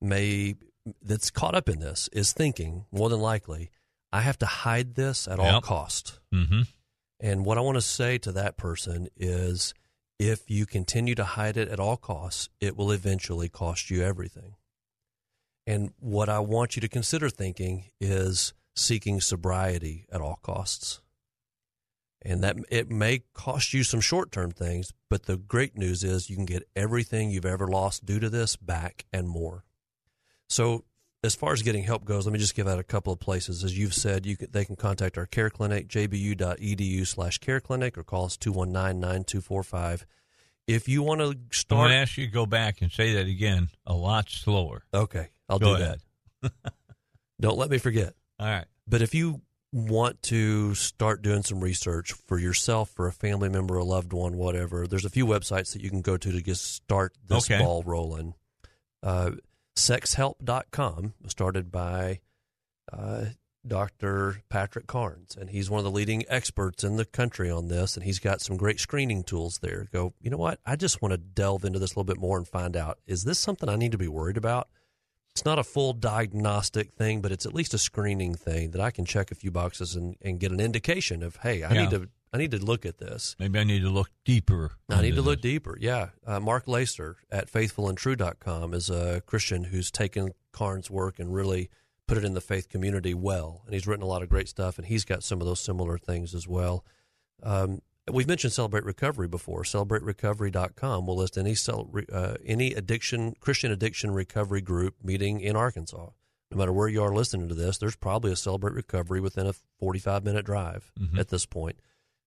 may 0.00 0.54
that's 1.02 1.30
caught 1.30 1.54
up 1.54 1.68
in 1.68 1.80
this 1.80 2.08
is 2.12 2.32
thinking 2.32 2.86
more 2.90 3.08
than 3.08 3.20
likely, 3.20 3.70
I 4.12 4.20
have 4.22 4.38
to 4.38 4.46
hide 4.46 4.94
this 4.94 5.26
at 5.28 5.38
all 5.38 5.54
Yep. 5.54 5.62
cost. 5.62 6.18
Mm-hmm. 6.34 6.62
And 7.20 7.44
what 7.44 7.56
I 7.56 7.60
want 7.60 7.76
to 7.76 7.82
say 7.82 8.18
to 8.18 8.32
that 8.32 8.56
person 8.56 9.08
is 9.16 9.74
if 10.18 10.50
you 10.50 10.66
continue 10.66 11.14
to 11.14 11.24
hide 11.24 11.56
it 11.56 11.68
at 11.68 11.80
all 11.80 11.96
costs, 11.96 12.48
it 12.60 12.76
will 12.76 12.92
eventually 12.92 13.48
cost 13.48 13.90
you 13.90 14.02
everything. 14.02 14.56
And 15.66 15.92
what 16.00 16.28
I 16.28 16.40
want 16.40 16.76
you 16.76 16.80
to 16.80 16.88
consider 16.88 17.30
thinking 17.30 17.84
is 18.00 18.52
seeking 18.74 19.20
sobriety 19.20 20.06
at 20.10 20.20
all 20.20 20.40
costs. 20.42 21.00
And 22.24 22.42
that 22.42 22.56
it 22.70 22.88
may 22.90 23.22
cost 23.34 23.72
you 23.72 23.82
some 23.82 24.00
short-term 24.00 24.52
things, 24.52 24.92
but 25.10 25.24
the 25.24 25.36
great 25.36 25.76
news 25.76 26.04
is 26.04 26.30
you 26.30 26.36
can 26.36 26.46
get 26.46 26.68
everything 26.76 27.30
you've 27.30 27.44
ever 27.44 27.66
lost 27.66 28.04
due 28.04 28.20
to 28.20 28.30
this 28.30 28.56
back 28.56 29.04
and 29.12 29.28
more. 29.28 29.64
So, 30.52 30.84
as 31.24 31.34
far 31.34 31.52
as 31.52 31.62
getting 31.62 31.84
help 31.84 32.04
goes, 32.04 32.26
let 32.26 32.32
me 32.32 32.38
just 32.38 32.54
give 32.54 32.66
out 32.68 32.78
a 32.78 32.82
couple 32.84 33.12
of 33.12 33.18
places. 33.20 33.64
As 33.64 33.78
you've 33.78 33.94
said, 33.94 34.26
you 34.26 34.36
can, 34.36 34.48
they 34.50 34.64
can 34.64 34.76
contact 34.76 35.16
our 35.16 35.24
care 35.24 35.48
clinic, 35.50 35.88
jbu.edu 35.88 37.06
slash 37.06 37.38
care 37.38 37.60
clinic, 37.60 37.96
or 37.96 38.02
call 38.02 38.24
us 38.26 38.36
219 38.36 39.00
9245. 39.00 40.04
If 40.66 40.88
you 40.88 41.02
want 41.02 41.20
to 41.20 41.28
I'm 41.28 41.40
start. 41.52 41.78
going 41.80 41.90
to 41.90 41.96
ask 41.96 42.16
you 42.18 42.26
to 42.26 42.32
go 42.32 42.44
back 42.46 42.82
and 42.82 42.90
say 42.92 43.14
that 43.14 43.26
again 43.26 43.68
a 43.86 43.94
lot 43.94 44.28
slower. 44.30 44.84
Okay, 44.92 45.28
I'll 45.48 45.58
Go 45.58 45.76
do 45.76 45.82
ahead. 45.82 46.00
that. 46.42 46.52
Don't 47.40 47.56
let 47.58 47.70
me 47.70 47.78
forget. 47.78 48.14
All 48.38 48.46
right. 48.46 48.66
But 48.86 49.00
if 49.02 49.14
you 49.14 49.40
want 49.72 50.20
to 50.24 50.74
start 50.74 51.22
doing 51.22 51.42
some 51.42 51.60
research 51.60 52.12
for 52.12 52.38
yourself, 52.38 52.90
for 52.90 53.06
a 53.06 53.12
family 53.12 53.48
member, 53.48 53.76
a 53.78 53.84
loved 53.84 54.12
one, 54.12 54.36
whatever, 54.36 54.86
there's 54.86 55.04
a 55.04 55.10
few 55.10 55.24
websites 55.26 55.72
that 55.72 55.82
you 55.82 55.88
can 55.90 56.02
go 56.02 56.16
to 56.16 56.30
to 56.32 56.40
just 56.42 56.74
start 56.74 57.14
this 57.26 57.50
Okay. 57.50 57.62
ball 57.62 57.82
rolling. 57.84 58.34
Uh, 59.02 59.32
sexhelp.com 59.76 61.14
was 61.22 61.30
started 61.30 61.70
by 61.70 62.20
uh, 62.92 63.26
Dr. 63.66 64.42
Patrick 64.48 64.86
Carnes, 64.86 65.36
and 65.38 65.50
he's 65.50 65.70
one 65.70 65.78
of 65.78 65.84
the 65.84 65.90
leading 65.90 66.24
experts 66.28 66.82
in 66.84 66.96
the 66.96 67.04
country 67.04 67.50
on 67.50 67.68
this, 67.68 67.96
and 67.96 68.04
he's 68.04 68.18
got 68.18 68.40
some 68.40 68.56
great 68.56 68.80
screening 68.80 69.22
tools 69.22 69.58
there. 69.62 69.86
Go, 69.92 70.14
you 70.20 70.30
know 70.30 70.36
what? 70.36 70.58
I 70.66 70.76
just 70.76 71.00
want 71.00 71.12
to 71.12 71.18
delve 71.18 71.64
into 71.64 71.78
this 71.78 71.90
a 71.90 71.92
little 71.98 72.04
bit 72.04 72.20
more 72.20 72.36
and 72.38 72.46
find 72.46 72.76
out 72.76 72.98
is 73.06 73.24
this 73.24 73.38
something 73.38 73.68
I 73.68 73.76
need 73.76 73.92
to 73.92 73.98
be 73.98 74.08
worried 74.08 74.36
about? 74.36 74.68
It's 75.34 75.44
not 75.44 75.58
a 75.58 75.64
full 75.64 75.94
diagnostic 75.94 76.92
thing, 76.92 77.22
but 77.22 77.32
it's 77.32 77.46
at 77.46 77.54
least 77.54 77.72
a 77.72 77.78
screening 77.78 78.34
thing 78.34 78.72
that 78.72 78.80
I 78.82 78.90
can 78.90 79.06
check 79.06 79.30
a 79.30 79.34
few 79.34 79.50
boxes 79.50 79.96
and, 79.96 80.16
and 80.20 80.38
get 80.38 80.52
an 80.52 80.60
indication 80.60 81.22
of, 81.22 81.36
hey, 81.36 81.62
I 81.62 81.72
Yeah. 81.72 81.80
need 81.82 81.90
to 81.90 82.08
I 82.32 82.38
need 82.38 82.50
to 82.52 82.58
look 82.58 82.86
at 82.86 82.98
this. 82.98 83.36
Maybe 83.38 83.58
I 83.58 83.64
need 83.64 83.80
to 83.82 83.90
look 83.90 84.10
deeper. 84.24 84.72
I 84.88 85.02
need 85.02 85.16
to 85.16 85.22
look 85.22 85.42
this. 85.42 85.50
deeper. 85.52 85.76
Yeah. 85.80 86.10
Uh, 86.26 86.40
Mark 86.40 86.66
Laaser 86.66 87.16
at 87.30 87.50
faithfulandtrue.com 87.52 88.72
is 88.74 88.88
a 88.90 89.20
Christian 89.26 89.64
who's 89.64 89.90
taken 89.90 90.30
Carnes' 90.52 90.90
work 90.90 91.18
and 91.18 91.32
really 91.34 91.68
put 92.08 92.16
it 92.18 92.24
in 92.24 92.34
the 92.34 92.40
faith 92.40 92.68
community 92.68 93.12
well. 93.14 93.62
And 93.66 93.74
he's 93.74 93.86
written 93.86 94.02
a 94.02 94.06
lot 94.08 94.22
of 94.22 94.28
great 94.28 94.48
stuff, 94.48 94.78
and 94.78 94.86
he's 94.86 95.04
got 95.04 95.22
some 95.22 95.40
of 95.40 95.46
those 95.46 95.60
similar 95.60 95.98
things 95.98 96.34
as 96.34 96.48
well. 96.48 96.84
Um, 97.42 97.82
we've 98.10 98.26
mentioned 98.28 98.52
Celebrate 98.54 98.84
Recovery 98.84 99.28
before. 99.28 99.62
CelebrateRecovery.com 99.64 101.06
will 101.06 101.16
list 101.16 101.36
any 101.38 101.54
uh, 102.12 102.34
any 102.44 102.72
addiction 102.74 103.34
Christian 103.40 103.70
addiction 103.72 104.10
recovery 104.10 104.60
group 104.60 104.94
meeting 105.02 105.40
in 105.40 105.56
Arkansas. 105.56 106.10
No 106.50 106.56
matter 106.58 106.72
where 106.72 106.88
you 106.88 107.02
are 107.02 107.14
listening 107.14 107.48
to 107.48 107.54
this, 107.54 107.78
there's 107.78 107.96
probably 107.96 108.32
a 108.32 108.36
Celebrate 108.36 108.74
Recovery 108.74 109.20
within 109.20 109.46
a 109.46 109.54
45 109.78 110.24
minute 110.24 110.44
drive 110.44 110.92
Mhm. 111.00 111.18
at 111.18 111.28
this 111.28 111.46
point. 111.46 111.78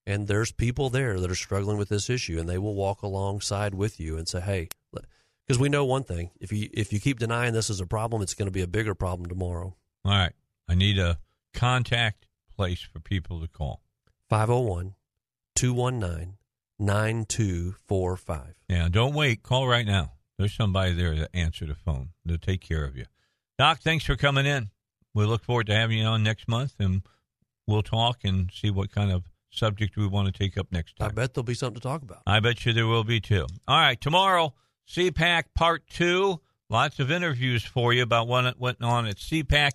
And 0.07 0.27
there's 0.27 0.51
people 0.51 0.89
there 0.89 1.19
that 1.19 1.31
are 1.31 1.35
struggling 1.35 1.77
with 1.77 1.89
this 1.89 2.09
issue, 2.09 2.39
and 2.39 2.47
they 2.47 2.57
will 2.57 2.75
walk 2.75 3.01
alongside 3.01 3.73
with 3.73 3.99
you 3.99 4.17
and 4.17 4.27
say, 4.27 4.39
"Hey," 4.39 4.69
because 5.47 5.59
we 5.59 5.69
know 5.69 5.85
one 5.85 6.03
thing: 6.03 6.31
if 6.39 6.51
you 6.51 6.69
if 6.73 6.93
you 6.93 6.99
keep 6.99 7.19
denying 7.19 7.53
this 7.53 7.69
is 7.69 7.79
a 7.79 7.87
problem, 7.87 8.21
it's 8.21 8.35
going 8.35 8.47
to 8.47 8.51
be 8.51 8.61
a 8.61 8.67
bigger 8.67 8.93
problem 8.93 9.27
tomorrow. 9.27 9.75
All 10.03 10.11
right. 10.11 10.33
I 10.67 10.75
need 10.75 10.97
a 10.99 11.19
contact 11.53 12.27
place 12.55 12.81
for 12.81 12.99
people 12.99 13.39
to 13.41 13.47
call. 13.47 13.81
501 14.29 14.95
219 15.55 16.37
9245. 16.77 18.55
Yeah, 18.67 18.89
don't 18.89 19.13
wait. 19.13 19.43
Call 19.43 19.67
right 19.67 19.85
now. 19.85 20.13
There's 20.37 20.53
somebody 20.53 20.93
there 20.93 21.15
to 21.15 21.33
answer 21.33 21.65
the 21.65 21.75
phone. 21.75 22.09
They'll 22.25 22.37
take 22.37 22.61
care 22.61 22.83
of 22.83 22.97
you. 22.97 23.05
Doc, 23.57 23.79
thanks 23.79 24.03
for 24.05 24.15
coming 24.15 24.45
in. 24.45 24.69
We 25.13 25.25
look 25.25 25.43
forward 25.43 25.67
to 25.67 25.75
having 25.75 25.99
you 25.99 26.05
on 26.05 26.23
next 26.23 26.47
month, 26.47 26.73
and 26.79 27.03
we'll 27.65 27.83
talk 27.83 28.19
and 28.25 28.51
see 28.53 28.69
what 28.69 28.91
kind 28.91 29.11
of 29.11 29.23
subject 29.55 29.97
we 29.97 30.07
want 30.07 30.27
to 30.27 30.37
take 30.37 30.57
up 30.57 30.67
next 30.71 30.97
time. 30.97 31.09
I 31.09 31.11
bet 31.11 31.33
there'll 31.33 31.43
be 31.43 31.53
something 31.53 31.81
to 31.81 31.87
talk 31.87 32.01
about. 32.01 32.21
I 32.25 32.39
bet 32.39 32.65
you 32.65 32.73
there 32.73 32.87
will 32.87 33.03
be 33.03 33.19
too. 33.19 33.45
All 33.67 33.79
right, 33.79 33.99
tomorrow, 33.99 34.53
CPAC 34.89 35.43
Part 35.55 35.87
2. 35.87 36.39
Lots 36.69 36.99
of 36.99 37.11
interviews 37.11 37.63
for 37.63 37.93
you 37.93 38.03
about 38.03 38.27
what 38.27 38.59
went 38.59 38.81
on 38.81 39.05
at 39.05 39.17
CPAC. 39.17 39.71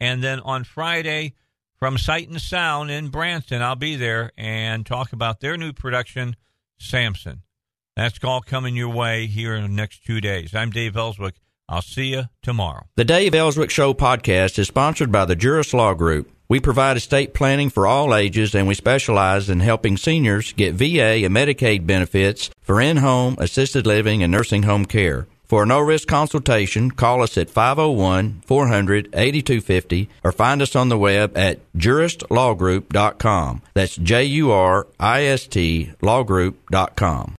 And 0.00 0.22
then 0.22 0.40
on 0.40 0.64
Friday, 0.64 1.34
from 1.78 1.98
Sight 1.98 2.28
and 2.28 2.40
Sound 2.40 2.90
in 2.90 3.08
Branson, 3.08 3.62
I'll 3.62 3.76
be 3.76 3.96
there 3.96 4.32
and 4.36 4.86
talk 4.86 5.12
about 5.12 5.40
their 5.40 5.56
new 5.56 5.72
production, 5.72 6.36
Samson. 6.78 7.42
That's 7.96 8.22
all 8.22 8.40
coming 8.40 8.76
your 8.76 8.90
way 8.90 9.26
here 9.26 9.54
in 9.54 9.62
the 9.62 9.68
next 9.68 10.04
two 10.04 10.20
days. 10.20 10.54
I'm 10.54 10.70
Dave 10.70 10.96
Elswick. 10.96 11.34
I'll 11.68 11.82
see 11.82 12.06
you 12.06 12.24
tomorrow. 12.42 12.86
The 12.94 13.04
Dave 13.04 13.34
Elswick 13.34 13.70
Show 13.70 13.92
podcast 13.92 14.58
is 14.58 14.68
sponsored 14.68 15.12
by 15.12 15.24
the 15.24 15.36
Jurist 15.36 15.74
Law 15.74 15.94
Group. 15.94 16.30
We 16.50 16.60
provide 16.60 16.96
estate 16.96 17.34
planning 17.34 17.68
for 17.68 17.86
all 17.86 18.14
ages 18.14 18.54
and 18.54 18.66
we 18.66 18.74
specialize 18.74 19.50
in 19.50 19.60
helping 19.60 19.98
seniors 19.98 20.54
get 20.54 20.74
VA 20.74 21.26
and 21.26 21.36
Medicaid 21.36 21.86
benefits 21.86 22.48
for 22.62 22.80
in-home, 22.80 23.36
assisted 23.38 23.86
living, 23.86 24.22
and 24.22 24.32
nursing 24.32 24.62
home 24.62 24.86
care. 24.86 25.26
For 25.44 25.62
a 25.62 25.66
no-risk 25.66 26.08
consultation, 26.08 26.90
call 26.90 27.22
us 27.22 27.36
at 27.36 27.48
501-400-8250 27.48 30.08
or 30.24 30.32
find 30.32 30.62
us 30.62 30.74
on 30.74 30.88
the 30.88 30.96
web 30.96 31.36
at 31.36 31.60
juristlawgroup.com. 31.74 33.62
That's 33.74 33.96
J-U-R-I-S-T 33.96 35.92
lawgroup.com. 36.02 37.34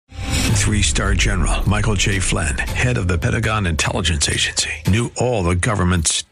Three 0.58 0.82
star 0.82 1.14
general 1.14 1.66
Michael 1.66 1.94
J. 1.94 2.18
Flynn, 2.18 2.58
head 2.58 2.98
of 2.98 3.08
the 3.08 3.16
Pentagon 3.16 3.64
Intelligence 3.64 4.28
Agency, 4.28 4.68
knew 4.86 5.10
all 5.16 5.42
the 5.42 5.56
government's 5.56 6.24